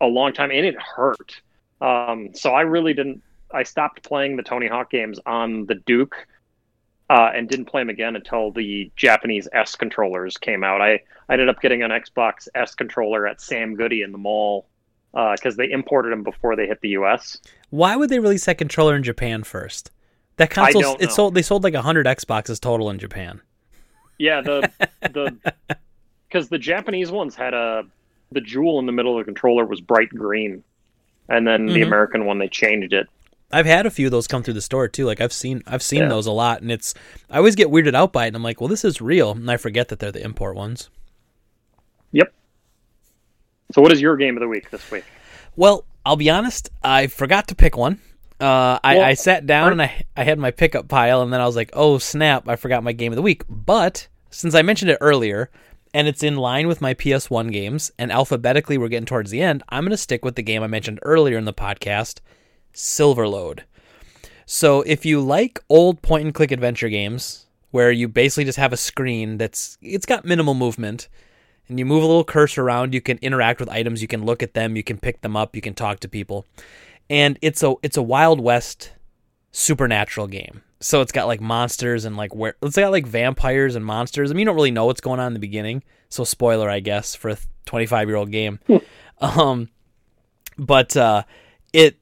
a 0.00 0.06
long 0.06 0.32
time, 0.32 0.50
and 0.50 0.66
it 0.66 0.76
hurt. 0.80 1.40
Um, 1.80 2.30
so 2.34 2.50
I 2.52 2.62
really 2.62 2.94
didn't. 2.94 3.22
I 3.52 3.62
stopped 3.62 4.02
playing 4.02 4.36
the 4.36 4.42
Tony 4.42 4.66
Hawk 4.66 4.90
games 4.90 5.20
on 5.26 5.66
the 5.66 5.74
Duke, 5.74 6.16
uh, 7.10 7.30
and 7.34 7.48
didn't 7.48 7.66
play 7.66 7.82
them 7.82 7.90
again 7.90 8.16
until 8.16 8.50
the 8.50 8.90
Japanese 8.96 9.48
S 9.52 9.76
controllers 9.76 10.36
came 10.36 10.64
out. 10.64 10.80
I, 10.80 11.00
I 11.28 11.32
ended 11.34 11.48
up 11.48 11.60
getting 11.60 11.82
an 11.82 11.90
Xbox 11.90 12.48
S 12.54 12.74
controller 12.74 13.26
at 13.26 13.40
Sam 13.40 13.74
Goody 13.74 14.02
in 14.02 14.12
the 14.12 14.18
mall 14.18 14.66
because 15.12 15.56
they 15.56 15.70
imported 15.70 16.10
them 16.10 16.24
before 16.24 16.56
they 16.56 16.66
hit 16.66 16.80
the 16.80 16.88
U.S. 16.90 17.38
Why 17.70 17.94
would 17.94 18.10
they 18.10 18.18
release 18.18 18.46
that 18.46 18.58
controller 18.58 18.96
in 18.96 19.02
Japan 19.02 19.44
first? 19.44 19.90
That 20.36 20.50
console, 20.50 20.96
it 20.96 21.02
know. 21.02 21.08
sold. 21.08 21.34
They 21.34 21.42
sold 21.42 21.62
like 21.62 21.74
hundred 21.74 22.06
Xboxes 22.06 22.60
total 22.60 22.90
in 22.90 22.98
Japan. 22.98 23.40
Yeah, 24.18 24.40
the 24.40 24.70
the 25.02 25.36
because 26.28 26.48
the 26.48 26.58
Japanese 26.58 27.10
ones 27.10 27.34
had 27.34 27.54
a 27.54 27.84
the 28.32 28.40
jewel 28.40 28.78
in 28.78 28.86
the 28.86 28.92
middle 28.92 29.12
of 29.18 29.20
the 29.20 29.24
controller 29.24 29.64
was 29.64 29.80
bright 29.80 30.08
green, 30.10 30.62
and 31.28 31.46
then 31.46 31.66
the 31.66 31.80
Mhm. 31.80 31.86
American 31.86 32.24
one 32.26 32.38
they 32.38 32.48
changed 32.48 32.92
it. 32.92 33.06
I've 33.52 33.66
had 33.66 33.86
a 33.86 33.90
few 33.90 34.06
of 34.06 34.10
those 34.10 34.26
come 34.26 34.42
through 34.42 34.54
the 34.54 34.60
store 34.62 34.88
too. 34.88 35.04
Like 35.06 35.20
I've 35.20 35.32
seen, 35.32 35.62
I've 35.66 35.82
seen 35.82 36.00
Yeah. 36.02 36.08
those 36.08 36.26
a 36.26 36.32
lot, 36.32 36.60
and 36.62 36.72
it's. 36.72 36.94
I 37.30 37.36
always 37.38 37.54
get 37.54 37.68
weirded 37.68 37.94
out 37.94 38.12
by 38.12 38.24
it, 38.24 38.28
and 38.28 38.36
I'm 38.36 38.42
like, 38.42 38.60
well, 38.60 38.68
this 38.68 38.84
is 38.84 39.00
real, 39.00 39.30
and 39.32 39.48
I 39.50 39.56
forget 39.56 39.88
that 39.88 40.00
they're 40.00 40.10
the 40.10 40.24
import 40.24 40.56
ones. 40.56 40.90
Yep. 42.12 42.32
So, 43.72 43.80
what 43.82 43.92
is 43.92 44.00
your 44.00 44.16
game 44.16 44.36
of 44.36 44.40
the 44.40 44.48
week 44.48 44.70
this 44.70 44.90
week? 44.90 45.04
Well, 45.56 45.84
I'll 46.04 46.16
be 46.16 46.30
honest, 46.30 46.70
I 46.82 47.06
forgot 47.06 47.46
to 47.48 47.54
pick 47.54 47.76
one. 47.76 48.00
Uh, 48.40 48.78
I, 48.82 48.96
Well, 48.96 49.04
I 49.04 49.14
sat 49.14 49.46
down 49.46 49.72
and 49.72 49.82
I, 49.82 50.04
I 50.16 50.24
had 50.24 50.38
my 50.38 50.50
pickup 50.50 50.88
pile, 50.88 51.22
and 51.22 51.32
then 51.32 51.40
I 51.40 51.46
was 51.46 51.56
like, 51.56 51.70
oh 51.72 51.98
snap, 51.98 52.48
I 52.48 52.56
forgot 52.56 52.82
my 52.82 52.92
game 52.92 53.12
of 53.12 53.16
the 53.16 53.22
week. 53.22 53.42
But 53.48 54.08
since 54.30 54.54
I 54.54 54.62
mentioned 54.62 54.90
it 54.90 54.98
earlier, 55.00 55.50
and 55.92 56.08
it's 56.08 56.24
in 56.24 56.36
line 56.36 56.66
with 56.66 56.80
my 56.80 56.92
PS1 56.92 57.52
games, 57.52 57.92
and 57.98 58.10
alphabetically 58.10 58.76
we're 58.76 58.88
getting 58.88 59.06
towards 59.06 59.30
the 59.30 59.40
end, 59.40 59.62
I'm 59.68 59.84
going 59.84 59.90
to 59.90 59.96
stick 59.96 60.24
with 60.24 60.34
the 60.34 60.42
game 60.42 60.62
I 60.62 60.66
mentioned 60.66 60.98
earlier 61.02 61.38
in 61.38 61.44
the 61.44 61.54
podcast, 61.54 62.18
Silverload. 62.74 63.60
So 64.46 64.82
if 64.82 65.06
you 65.06 65.20
like 65.20 65.60
old 65.68 66.02
point 66.02 66.24
and 66.24 66.34
click 66.34 66.50
adventure 66.50 66.88
games 66.88 67.46
where 67.70 67.90
you 67.90 68.08
basically 68.08 68.44
just 68.44 68.58
have 68.58 68.72
a 68.72 68.76
screen 68.76 69.38
that's 69.38 69.78
it's 69.80 70.06
got 70.06 70.24
minimal 70.24 70.54
movement 70.54 71.08
and 71.68 71.78
you 71.78 71.86
move 71.86 72.02
a 72.02 72.06
little 72.06 72.24
cursor 72.24 72.62
around, 72.62 72.92
you 72.92 73.00
can 73.00 73.18
interact 73.18 73.58
with 73.58 73.70
items, 73.70 74.02
you 74.02 74.08
can 74.08 74.24
look 74.24 74.42
at 74.42 74.54
them, 74.54 74.76
you 74.76 74.82
can 74.82 74.98
pick 74.98 75.22
them 75.22 75.36
up, 75.36 75.56
you 75.56 75.62
can 75.62 75.74
talk 75.74 76.00
to 76.00 76.08
people. 76.08 76.44
And 77.10 77.38
it's 77.42 77.62
a 77.62 77.74
it's 77.82 77.96
a 77.96 78.02
Wild 78.02 78.40
West 78.40 78.92
supernatural 79.52 80.26
game. 80.26 80.62
So 80.80 81.00
it's 81.00 81.12
got 81.12 81.26
like 81.26 81.40
monsters 81.40 82.04
and 82.04 82.16
like 82.16 82.34
where 82.34 82.56
it's 82.62 82.76
got 82.76 82.90
like 82.90 83.06
vampires 83.06 83.74
and 83.76 83.84
monsters. 83.84 84.30
I 84.30 84.34
mean, 84.34 84.40
you 84.40 84.44
don't 84.46 84.56
really 84.56 84.70
know 84.70 84.86
what's 84.86 85.00
going 85.00 85.20
on 85.20 85.28
in 85.28 85.32
the 85.34 85.38
beginning. 85.38 85.82
So 86.08 86.24
spoiler, 86.24 86.68
I 86.68 86.80
guess, 86.80 87.14
for 87.14 87.30
a 87.30 87.38
25 87.66 88.08
year 88.08 88.16
old 88.16 88.30
game. 88.30 88.58
um, 89.20 89.68
but 90.58 90.96
uh, 90.96 91.22
it 91.72 91.96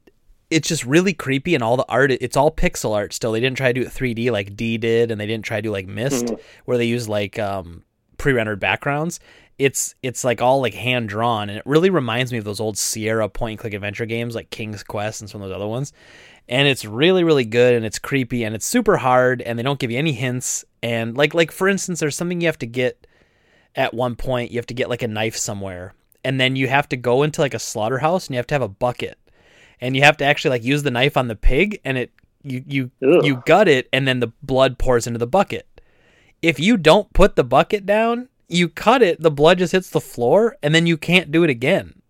it's 0.51 0.69
just 0.69 0.85
really 0.85 1.15
creepy 1.15 1.55
and 1.55 1.65
all 1.65 1.77
the 1.79 1.87
art 1.89 2.11
it's 2.11 2.37
all 2.37 2.51
pixel 2.51 2.95
art 2.95 3.13
still. 3.13 3.33
They 3.33 3.41
didn't 3.41 3.57
try 3.57 3.73
to 3.73 3.81
do 3.81 3.87
it 3.87 3.93
3D 3.93 4.31
like 4.31 4.57
D 4.57 4.79
did, 4.79 5.11
and 5.11 5.21
they 5.21 5.27
didn't 5.27 5.45
try 5.45 5.59
to 5.59 5.63
do 5.63 5.71
like 5.73 5.87
Myst 5.87 6.27
Mhm. 6.27 6.41
where 6.65 6.77
they 6.79 6.85
use 6.87 7.09
like 7.09 7.39
um, 7.39 7.85
pre-rendered 8.19 8.61
backgrounds. 8.61 9.21
It's 9.65 9.95
it's 10.03 10.25
like 10.25 10.43
all 10.43 10.61
like 10.61 10.75
hand 10.75 11.09
drawn, 11.09 11.49
and 11.49 11.57
it 11.57 11.65
really 11.67 11.91
reminds 11.91 12.33
me 12.33 12.39
of 12.39 12.45
those 12.45 12.59
old 12.59 12.77
Sierra 12.77 13.29
point 13.29 13.53
and 13.53 13.59
click 13.61 13.75
adventure 13.75 14.07
games 14.07 14.35
like 14.35 14.51
King's 14.51 14.83
Quest 14.83 15.21
and 15.21 15.31
some 15.31 15.41
of 15.41 15.49
those 15.49 15.55
other 15.55 15.69
ones. 15.69 15.93
And 16.49 16.67
it's 16.67 16.85
really 16.85 17.23
really 17.23 17.45
good, 17.45 17.75
and 17.75 17.85
it's 17.85 18.01
creepy, 18.01 18.43
and 18.43 18.57
it's 18.57 18.67
super 18.67 18.97
hard, 18.97 19.41
and 19.41 19.57
they 19.57 19.63
don't 19.63 19.79
give 19.79 19.93
you 19.93 19.99
any 19.99 20.13
hints. 20.13 20.65
And 20.83 21.17
like 21.17 21.33
like 21.33 21.53
for 21.53 21.69
instance, 21.69 22.01
there's 22.01 22.17
something 22.17 22.41
you 22.41 22.49
have 22.49 22.59
to 22.59 22.67
get 22.67 23.07
at 23.77 23.95
one 23.95 24.17
point. 24.17 24.51
You 24.51 24.59
have 24.59 24.67
to 24.67 24.75
get 24.75 24.89
like 24.89 25.03
a 25.03 25.09
knife 25.09 25.37
somewhere, 25.37 25.95
and 26.25 26.41
then 26.41 26.57
you 26.57 26.67
have 26.67 26.89
to 26.89 26.97
go 26.97 27.23
into 27.23 27.41
like 27.41 27.55
a 27.55 27.61
slaughterhouse, 27.61 28.27
and 28.27 28.35
you 28.35 28.39
have 28.39 28.49
to 28.49 28.55
have 28.57 28.63
a 28.63 28.69
bucket, 28.69 29.17
and 29.81 29.95
you 29.95 30.03
have 30.03 30.17
to 30.17 30.25
actually 30.25 30.51
like 30.51 30.65
use 30.65 30.83
the 30.83 30.91
knife 30.91 31.17
on 31.17 31.29
the 31.29 31.37
pig, 31.37 31.81
and 31.85 31.97
it 31.97 32.11
you 32.43 32.65
you 32.67 32.91
Ugh. 33.01 33.25
you 33.25 33.43
gut 33.47 33.69
it, 33.69 33.89
and 33.93 34.09
then 34.09 34.19
the 34.19 34.33
blood 34.43 34.77
pours 34.77 35.07
into 35.07 35.21
the 35.21 35.27
bucket. 35.29 35.69
If 36.43 36.59
you 36.59 36.77
don't 36.77 37.13
put 37.13 37.37
the 37.37 37.45
bucket 37.45 37.87
down, 37.87 38.29
you 38.49 38.69
cut 38.69 39.03
it, 39.03 39.21
the 39.21 39.31
blood 39.31 39.59
just 39.59 39.73
hits 39.73 39.91
the 39.91 40.01
floor, 40.01 40.57
and 40.63 40.75
then 40.75 40.87
you 40.87 40.97
can't 40.97 41.31
do 41.31 41.45
it 41.45 41.51
again. 41.51 42.03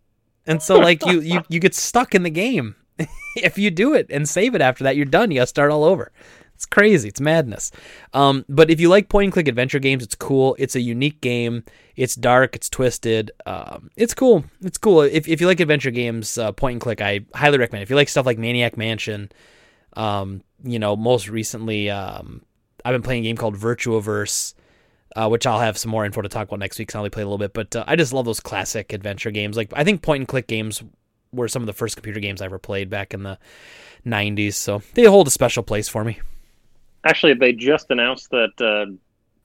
And 0.46 0.62
so 0.62 0.78
like 0.78 1.04
you 1.06 1.20
you 1.20 1.42
you 1.48 1.60
get 1.60 1.74
stuck 1.74 2.14
in 2.14 2.22
the 2.22 2.30
game. 2.30 2.74
if 3.36 3.58
you 3.58 3.70
do 3.70 3.94
it 3.94 4.06
and 4.10 4.28
save 4.28 4.54
it 4.54 4.60
after 4.60 4.84
that, 4.84 4.96
you're 4.96 5.04
done. 5.04 5.30
You 5.30 5.38
got 5.38 5.44
to 5.44 5.46
start 5.46 5.70
all 5.70 5.84
over. 5.84 6.12
It's 6.54 6.66
crazy. 6.66 7.08
It's 7.08 7.20
madness. 7.20 7.72
Um, 8.12 8.44
but 8.48 8.70
if 8.70 8.80
you 8.80 8.88
like 8.88 9.08
point 9.08 9.24
and 9.24 9.32
click 9.32 9.48
adventure 9.48 9.80
games, 9.80 10.04
it's 10.04 10.14
cool. 10.14 10.54
It's 10.60 10.76
a 10.76 10.80
unique 10.80 11.20
game. 11.20 11.64
It's 11.96 12.14
dark. 12.14 12.54
It's 12.54 12.68
twisted. 12.68 13.32
Um, 13.46 13.90
it's 13.96 14.14
cool. 14.14 14.44
It's 14.60 14.78
cool. 14.78 15.00
If, 15.00 15.26
if 15.26 15.40
you 15.40 15.48
like 15.48 15.58
adventure 15.58 15.90
games, 15.90 16.38
uh, 16.38 16.52
point 16.52 16.74
and 16.74 16.80
click, 16.80 17.00
I 17.00 17.20
highly 17.34 17.58
recommend. 17.58 17.82
If 17.82 17.90
you 17.90 17.96
like 17.96 18.08
stuff 18.08 18.26
like 18.26 18.38
Maniac 18.38 18.76
Mansion, 18.76 19.32
um, 19.94 20.42
you 20.62 20.78
know, 20.78 20.94
most 20.94 21.28
recently, 21.28 21.90
um, 21.90 22.42
I've 22.84 22.94
been 22.94 23.02
playing 23.02 23.24
a 23.24 23.28
game 23.28 23.36
called 23.36 23.56
Virtuaverse, 23.56 24.54
uh, 25.16 25.28
which 25.28 25.46
I'll 25.46 25.60
have 25.60 25.78
some 25.78 25.90
more 25.90 26.04
info 26.04 26.22
to 26.22 26.28
talk 26.28 26.48
about 26.48 26.58
next 26.58 26.78
week. 26.78 26.88
Cause 26.88 26.96
I 26.96 26.98
only 26.98 27.10
played 27.10 27.24
a 27.24 27.26
little 27.26 27.38
bit, 27.38 27.52
but 27.52 27.74
uh, 27.76 27.84
I 27.86 27.96
just 27.96 28.12
love 28.12 28.24
those 28.24 28.40
classic 28.40 28.92
adventure 28.92 29.30
games. 29.30 29.56
Like 29.56 29.70
I 29.74 29.84
think 29.84 30.02
point 30.02 30.20
and 30.22 30.28
click 30.28 30.46
games 30.46 30.82
were 31.32 31.48
some 31.48 31.62
of 31.62 31.66
the 31.66 31.72
first 31.72 31.96
computer 31.96 32.20
games 32.20 32.42
I 32.42 32.46
ever 32.46 32.58
played 32.58 32.90
back 32.90 33.14
in 33.14 33.22
the 33.22 33.38
90s, 34.06 34.54
so 34.54 34.82
they 34.94 35.04
hold 35.04 35.26
a 35.26 35.30
special 35.30 35.62
place 35.62 35.88
for 35.88 36.04
me. 36.04 36.20
Actually, 37.04 37.34
they 37.34 37.52
just 37.52 37.90
announced 37.90 38.30
that 38.30 38.98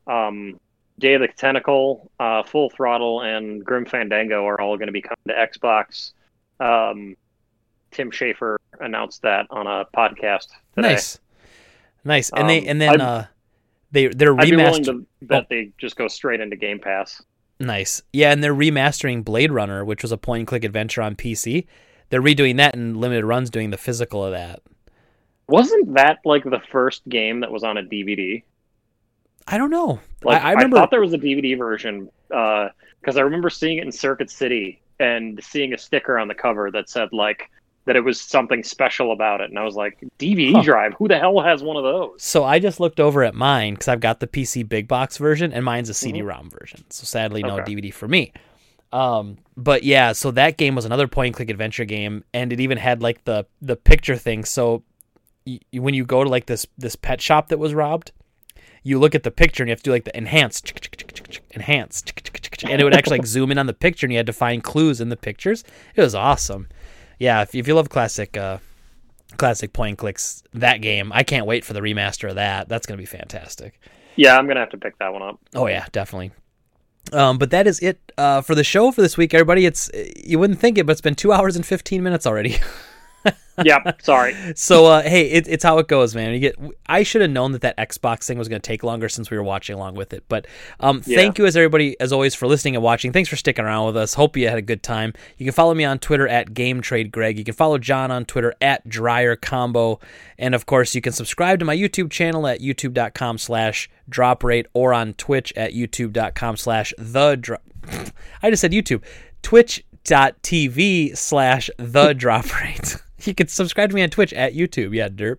uh, 0.07 0.11
um, 0.11 0.60
Day 0.99 1.14
of 1.14 1.22
the 1.22 1.27
Tentacle, 1.27 2.11
uh, 2.19 2.44
Full 2.44 2.69
Throttle, 2.69 3.22
and 3.22 3.64
Grim 3.64 3.85
Fandango 3.85 4.45
are 4.45 4.60
all 4.60 4.77
going 4.77 4.88
to 4.88 4.94
be 4.94 5.02
coming 5.02 5.18
to 5.27 5.34
Xbox. 5.34 6.11
Um, 6.60 7.15
Tim 7.91 8.11
Schafer 8.11 8.57
announced 8.80 9.22
that 9.22 9.48
on 9.49 9.68
a 9.68 9.85
podcast 9.95 10.48
today. 10.76 10.89
Nice, 10.94 11.19
nice, 12.03 12.30
and 12.31 12.41
um, 12.41 12.48
they 12.48 12.68
and 12.68 12.81
then 12.81 13.02
uh, 13.02 13.27
they 13.91 14.07
they're 14.07 14.34
remastered. 14.34 14.41
I'd 14.41 14.49
be 14.49 14.55
willing 14.57 14.84
to 14.84 15.05
bet 15.22 15.43
oh. 15.43 15.47
they 15.49 15.72
just 15.77 15.95
go 15.95 16.07
straight 16.07 16.39
into 16.39 16.55
Game 16.55 16.80
Pass. 16.80 17.22
Nice, 17.59 18.01
yeah, 18.14 18.31
and 18.31 18.43
they're 18.43 18.53
remastering 18.53 19.23
Blade 19.23 19.51
Runner, 19.51 19.84
which 19.84 20.03
was 20.03 20.11
a 20.11 20.18
point 20.18 20.41
and 20.41 20.47
click 20.47 20.64
adventure 20.64 21.01
on 21.01 21.15
PC. 21.15 21.65
They're 22.09 22.22
redoing 22.22 22.57
that 22.57 22.76
and 22.76 22.97
limited 22.97 23.26
runs, 23.26 23.49
doing 23.49 23.72
the 23.72 23.77
physical 23.77 24.23
of 24.23 24.31
that. 24.31 24.61
Wasn't 25.47 25.95
that 25.95 26.19
like 26.26 26.43
the 26.43 26.61
first 26.72 27.07
game 27.09 27.39
that 27.39 27.51
was 27.51 27.64
on 27.64 27.77
a 27.77 27.84
DVD? 27.84 28.43
I 29.47 29.57
don't 29.57 29.69
know. 29.69 29.99
Like, 30.23 30.43
I, 30.43 30.49
I, 30.49 30.51
remember 30.53 30.77
I 30.77 30.81
thought 30.81 30.91
there 30.91 31.01
was 31.01 31.14
a 31.14 31.18
DVD 31.18 31.57
version 31.57 32.09
because 32.27 33.15
uh, 33.15 33.19
I 33.19 33.22
remember 33.22 33.49
seeing 33.49 33.77
it 33.77 33.85
in 33.85 33.91
Circuit 33.91 34.30
City 34.30 34.81
and 34.99 35.41
seeing 35.43 35.73
a 35.73 35.77
sticker 35.77 36.18
on 36.19 36.27
the 36.27 36.35
cover 36.35 36.69
that 36.72 36.89
said 36.89 37.09
like 37.14 37.49
that 37.88 37.95
it 37.95 38.01
was 38.01 38.19
something 38.19 38.64
special 38.64 39.11
about 39.11 39.41
it, 39.41 39.49
and 39.49 39.57
I 39.57 39.64
was 39.64 39.76
like, 39.76 39.97
DVD 40.19 40.53
huh. 40.53 40.61
drive? 40.61 40.93
Who 40.95 41.07
the 41.07 41.18
hell 41.18 41.39
has 41.39 41.64
one 41.64 41.77
of 41.77 41.84
those? 41.84 42.22
So 42.22 42.43
I 42.43 42.59
just 42.59 42.80
looked 42.80 42.99
over 42.99 43.23
at 43.23 43.34
mine 43.34 43.73
because 43.73 43.88
I've 43.88 44.01
got 44.01 44.19
the 44.19 44.27
PC 44.27 44.68
big 44.68 44.88
box 44.88 45.18
version, 45.18 45.51
and 45.51 45.65
mine's 45.65 45.89
a 45.89 45.93
CD-ROM 45.93 46.38
mm-hmm. 46.38 46.57
version. 46.57 46.84
So 46.89 47.05
sadly, 47.05 47.41
no 47.41 47.59
okay. 47.59 47.73
DVD 47.73 47.93
for 47.93 48.07
me. 48.07 48.34
Um, 48.91 49.38
but 49.55 49.84
yeah, 49.84 50.11
so 50.11 50.31
that 50.31 50.57
game 50.57 50.76
was 50.76 50.85
another 50.85 51.07
point 51.07 51.27
and 51.27 51.35
click 51.35 51.49
adventure 51.49 51.85
game, 51.85 52.23
and 52.34 52.53
it 52.53 52.59
even 52.59 52.77
had 52.77 53.01
like 53.01 53.23
the 53.23 53.45
the 53.61 53.76
picture 53.76 54.15
thing. 54.15 54.45
So 54.45 54.84
when 55.72 55.93
you 55.93 56.05
go 56.05 56.23
to 56.23 56.30
like 56.30 56.45
this 56.45 56.65
this 56.77 56.95
pet 56.95 57.22
shop 57.22 57.47
that 57.49 57.57
was 57.57 57.73
robbed, 57.73 58.11
you 58.84 58.99
look 58.99 59.15
at 59.15 59.23
the 59.23 59.31
picture 59.31 59.64
and 59.64 59.69
you 59.69 59.72
have 59.72 59.80
to 59.80 59.84
do 59.84 59.91
like 59.91 60.05
the 60.05 60.18
enhance, 60.18 60.61
enhance, 61.53 62.03
and 62.64 62.81
it 62.81 62.84
would 62.84 62.93
actually 62.93 63.19
like 63.19 63.27
zoom 63.38 63.51
in 63.51 63.57
on 63.57 63.68
the 63.68 63.73
picture 63.73 64.05
and 64.05 64.14
you 64.14 64.18
had 64.18 64.26
to 64.26 64.34
find 64.34 64.64
clues 64.64 65.01
in 65.01 65.09
the 65.09 65.18
pictures. 65.18 65.64
It 65.95 66.01
was 66.01 66.15
awesome. 66.15 66.68
Yeah, 67.19 67.41
if, 67.41 67.56
if 67.56 67.68
you 67.68 67.76
love 67.76 67.89
classic 67.89 68.38
uh, 68.38 68.60
classic 69.38 69.73
point 69.73 69.89
and 69.89 69.98
clicks, 69.98 70.44
that 70.53 70.81
game, 70.81 71.11
I 71.14 71.23
can't 71.23 71.45
wait 71.45 71.65
for 71.65 71.73
the 71.73 71.81
remaster 71.81 72.30
of 72.30 72.35
that. 72.35 72.69
That's 72.69 72.85
gonna 72.85 72.98
be 72.98 73.06
fantastic. 73.06 73.80
Yeah, 74.15 74.38
I'm 74.38 74.48
gonna 74.48 74.60
have 74.60 74.69
to 74.72 74.77
pick 74.77 74.98
that 74.99 75.14
one 75.14 75.22
up. 75.22 75.39
Oh 75.56 75.68
yeah, 75.68 75.85
definitely. 75.91 76.31
Um, 77.14 77.38
but 77.38 77.52
that 77.52 77.68
is 77.68 77.80
it 77.80 78.11
uh, 78.18 78.41
for 78.41 78.56
the 78.56 78.64
show 78.64 78.91
for 78.91 79.02
this 79.02 79.18
week, 79.18 79.34
everybody. 79.34 79.65
It's 79.65 79.89
you 80.15 80.39
wouldn't 80.39 80.60
think 80.60 80.77
it, 80.77 80.85
but 80.85 80.91
it's 80.94 81.02
been 81.02 81.15
two 81.15 81.31
hours 81.31 81.56
and 81.56 81.65
fifteen 81.65 82.03
minutes 82.03 82.26
already. 82.27 82.57
yeah, 83.64 83.94
sorry. 84.02 84.36
So 84.56 84.86
uh, 84.86 85.02
hey, 85.02 85.30
it, 85.32 85.48
it's 85.48 85.64
how 85.64 85.78
it 85.78 85.88
goes, 85.88 86.16
man. 86.16 86.34
You 86.34 86.40
get. 86.40 86.56
I 86.88 87.04
should 87.04 87.22
have 87.22 87.32
known 87.32 87.52
that 87.54 87.62
that 87.62 87.78
Xbox 87.78 88.26
thing 88.26 88.38
was 88.38 88.48
going 88.48 88.62
to 88.62 88.66
take 88.66 88.84
longer 88.84 89.10
since 89.10 89.30
we 89.30 89.38
were 89.38 89.44
watching 89.44 89.76
along 89.76 89.95
with 89.95 90.14
it. 90.14 90.24
But 90.28 90.48
um, 90.80 91.02
yeah. 91.06 91.18
thank 91.18 91.38
you 91.38 91.45
as 91.45 91.56
everybody 91.56 91.99
as 91.99 92.12
always 92.12 92.36
for 92.36 92.48
listening 92.48 92.76
and 92.76 92.84
watching. 92.84 93.12
Thanks 93.12 93.30
for 93.30 93.36
sticking 93.36 93.66
around 93.66 93.88
with 93.88 93.98
us. 93.98 94.14
Hope 94.14 94.38
you 94.38 94.48
had 94.48 94.58
a 94.58 94.62
good 94.62 94.84
time. 94.84 95.14
You 95.38 95.45
can 95.45 95.54
follow 95.54 95.74
me 95.74 95.86
on 95.86 95.99
Twitter 95.99 96.28
at 96.28 96.54
Game 96.54 96.82
Trade 96.82 97.12
Greg. 97.12 97.38
You 97.38 97.44
can 97.44 97.54
follow 97.54 97.78
John 97.78 98.12
on 98.12 98.26
Twitter 98.26 98.54
at 98.62 98.88
Dryer 98.88 99.36
Combo, 99.36 99.99
and 100.38 100.56
of 100.56 100.66
course 100.66 100.95
you 100.95 101.02
can 101.02 101.14
subscribe 101.14 101.60
to 101.60 101.66
my 101.66 101.76
YouTube 101.76 102.12
channel 102.12 102.48
at 102.48 102.60
youtube.com/slash 102.60 103.90
Drop 104.10 104.44
Rate 104.44 104.68
or 104.74 104.93
on 104.93 105.14
Twitch 105.14 105.53
at 105.56 105.74
youtube.com/slash 105.74 106.93
The 106.98 107.35
Drop. 107.35 107.61
I 108.42 108.50
just 108.50 108.61
said 108.61 108.72
YouTube. 108.72 109.03
Twitch.tv 109.42 111.18
slash 111.18 111.69
The 111.77 112.14
Drop 112.18 112.61
Rate. 112.61 112.98
You 113.24 113.34
can 113.34 113.48
subscribe 113.48 113.90
to 113.90 113.96
me 113.96 114.04
on 114.04 114.10
Twitch 114.10 114.34
at 114.34 114.54
YouTube. 114.54 114.94
Yeah, 114.94 115.10
derp. 115.10 115.38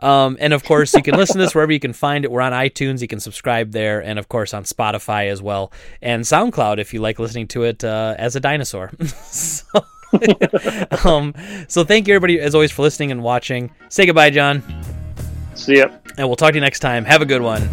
Um, 0.00 0.36
and 0.40 0.52
of 0.52 0.64
course, 0.64 0.94
you 0.94 1.02
can 1.02 1.16
listen 1.16 1.36
to 1.36 1.42
this 1.42 1.54
wherever 1.54 1.72
you 1.72 1.80
can 1.80 1.92
find 1.92 2.24
it. 2.24 2.30
We're 2.30 2.40
on 2.40 2.52
iTunes. 2.52 3.00
You 3.00 3.08
can 3.08 3.20
subscribe 3.20 3.72
there, 3.72 4.02
and 4.02 4.18
of 4.18 4.28
course 4.28 4.54
on 4.54 4.64
Spotify 4.64 5.30
as 5.30 5.42
well, 5.42 5.72
and 6.00 6.22
SoundCloud 6.24 6.78
if 6.78 6.94
you 6.94 7.00
like 7.00 7.18
listening 7.18 7.48
to 7.48 7.64
it 7.64 7.84
uh, 7.84 8.14
as 8.18 8.36
a 8.36 8.40
dinosaur. 8.40 8.90
so, 9.04 9.66
um, 11.04 11.34
so 11.68 11.84
thank 11.84 12.08
you 12.08 12.14
everybody 12.14 12.40
as 12.40 12.54
always 12.54 12.72
for 12.72 12.82
listening 12.82 13.10
and 13.10 13.22
watching. 13.22 13.70
Say 13.88 14.06
goodbye, 14.06 14.30
John. 14.30 14.62
See 15.54 15.78
ya. 15.78 15.90
And 16.16 16.26
we'll 16.26 16.36
talk 16.36 16.50
to 16.50 16.56
you 16.56 16.60
next 16.60 16.80
time. 16.80 17.04
Have 17.04 17.22
a 17.22 17.26
good 17.26 17.42
one. 17.42 17.68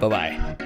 Bye 0.00 0.08
bye. 0.08 0.63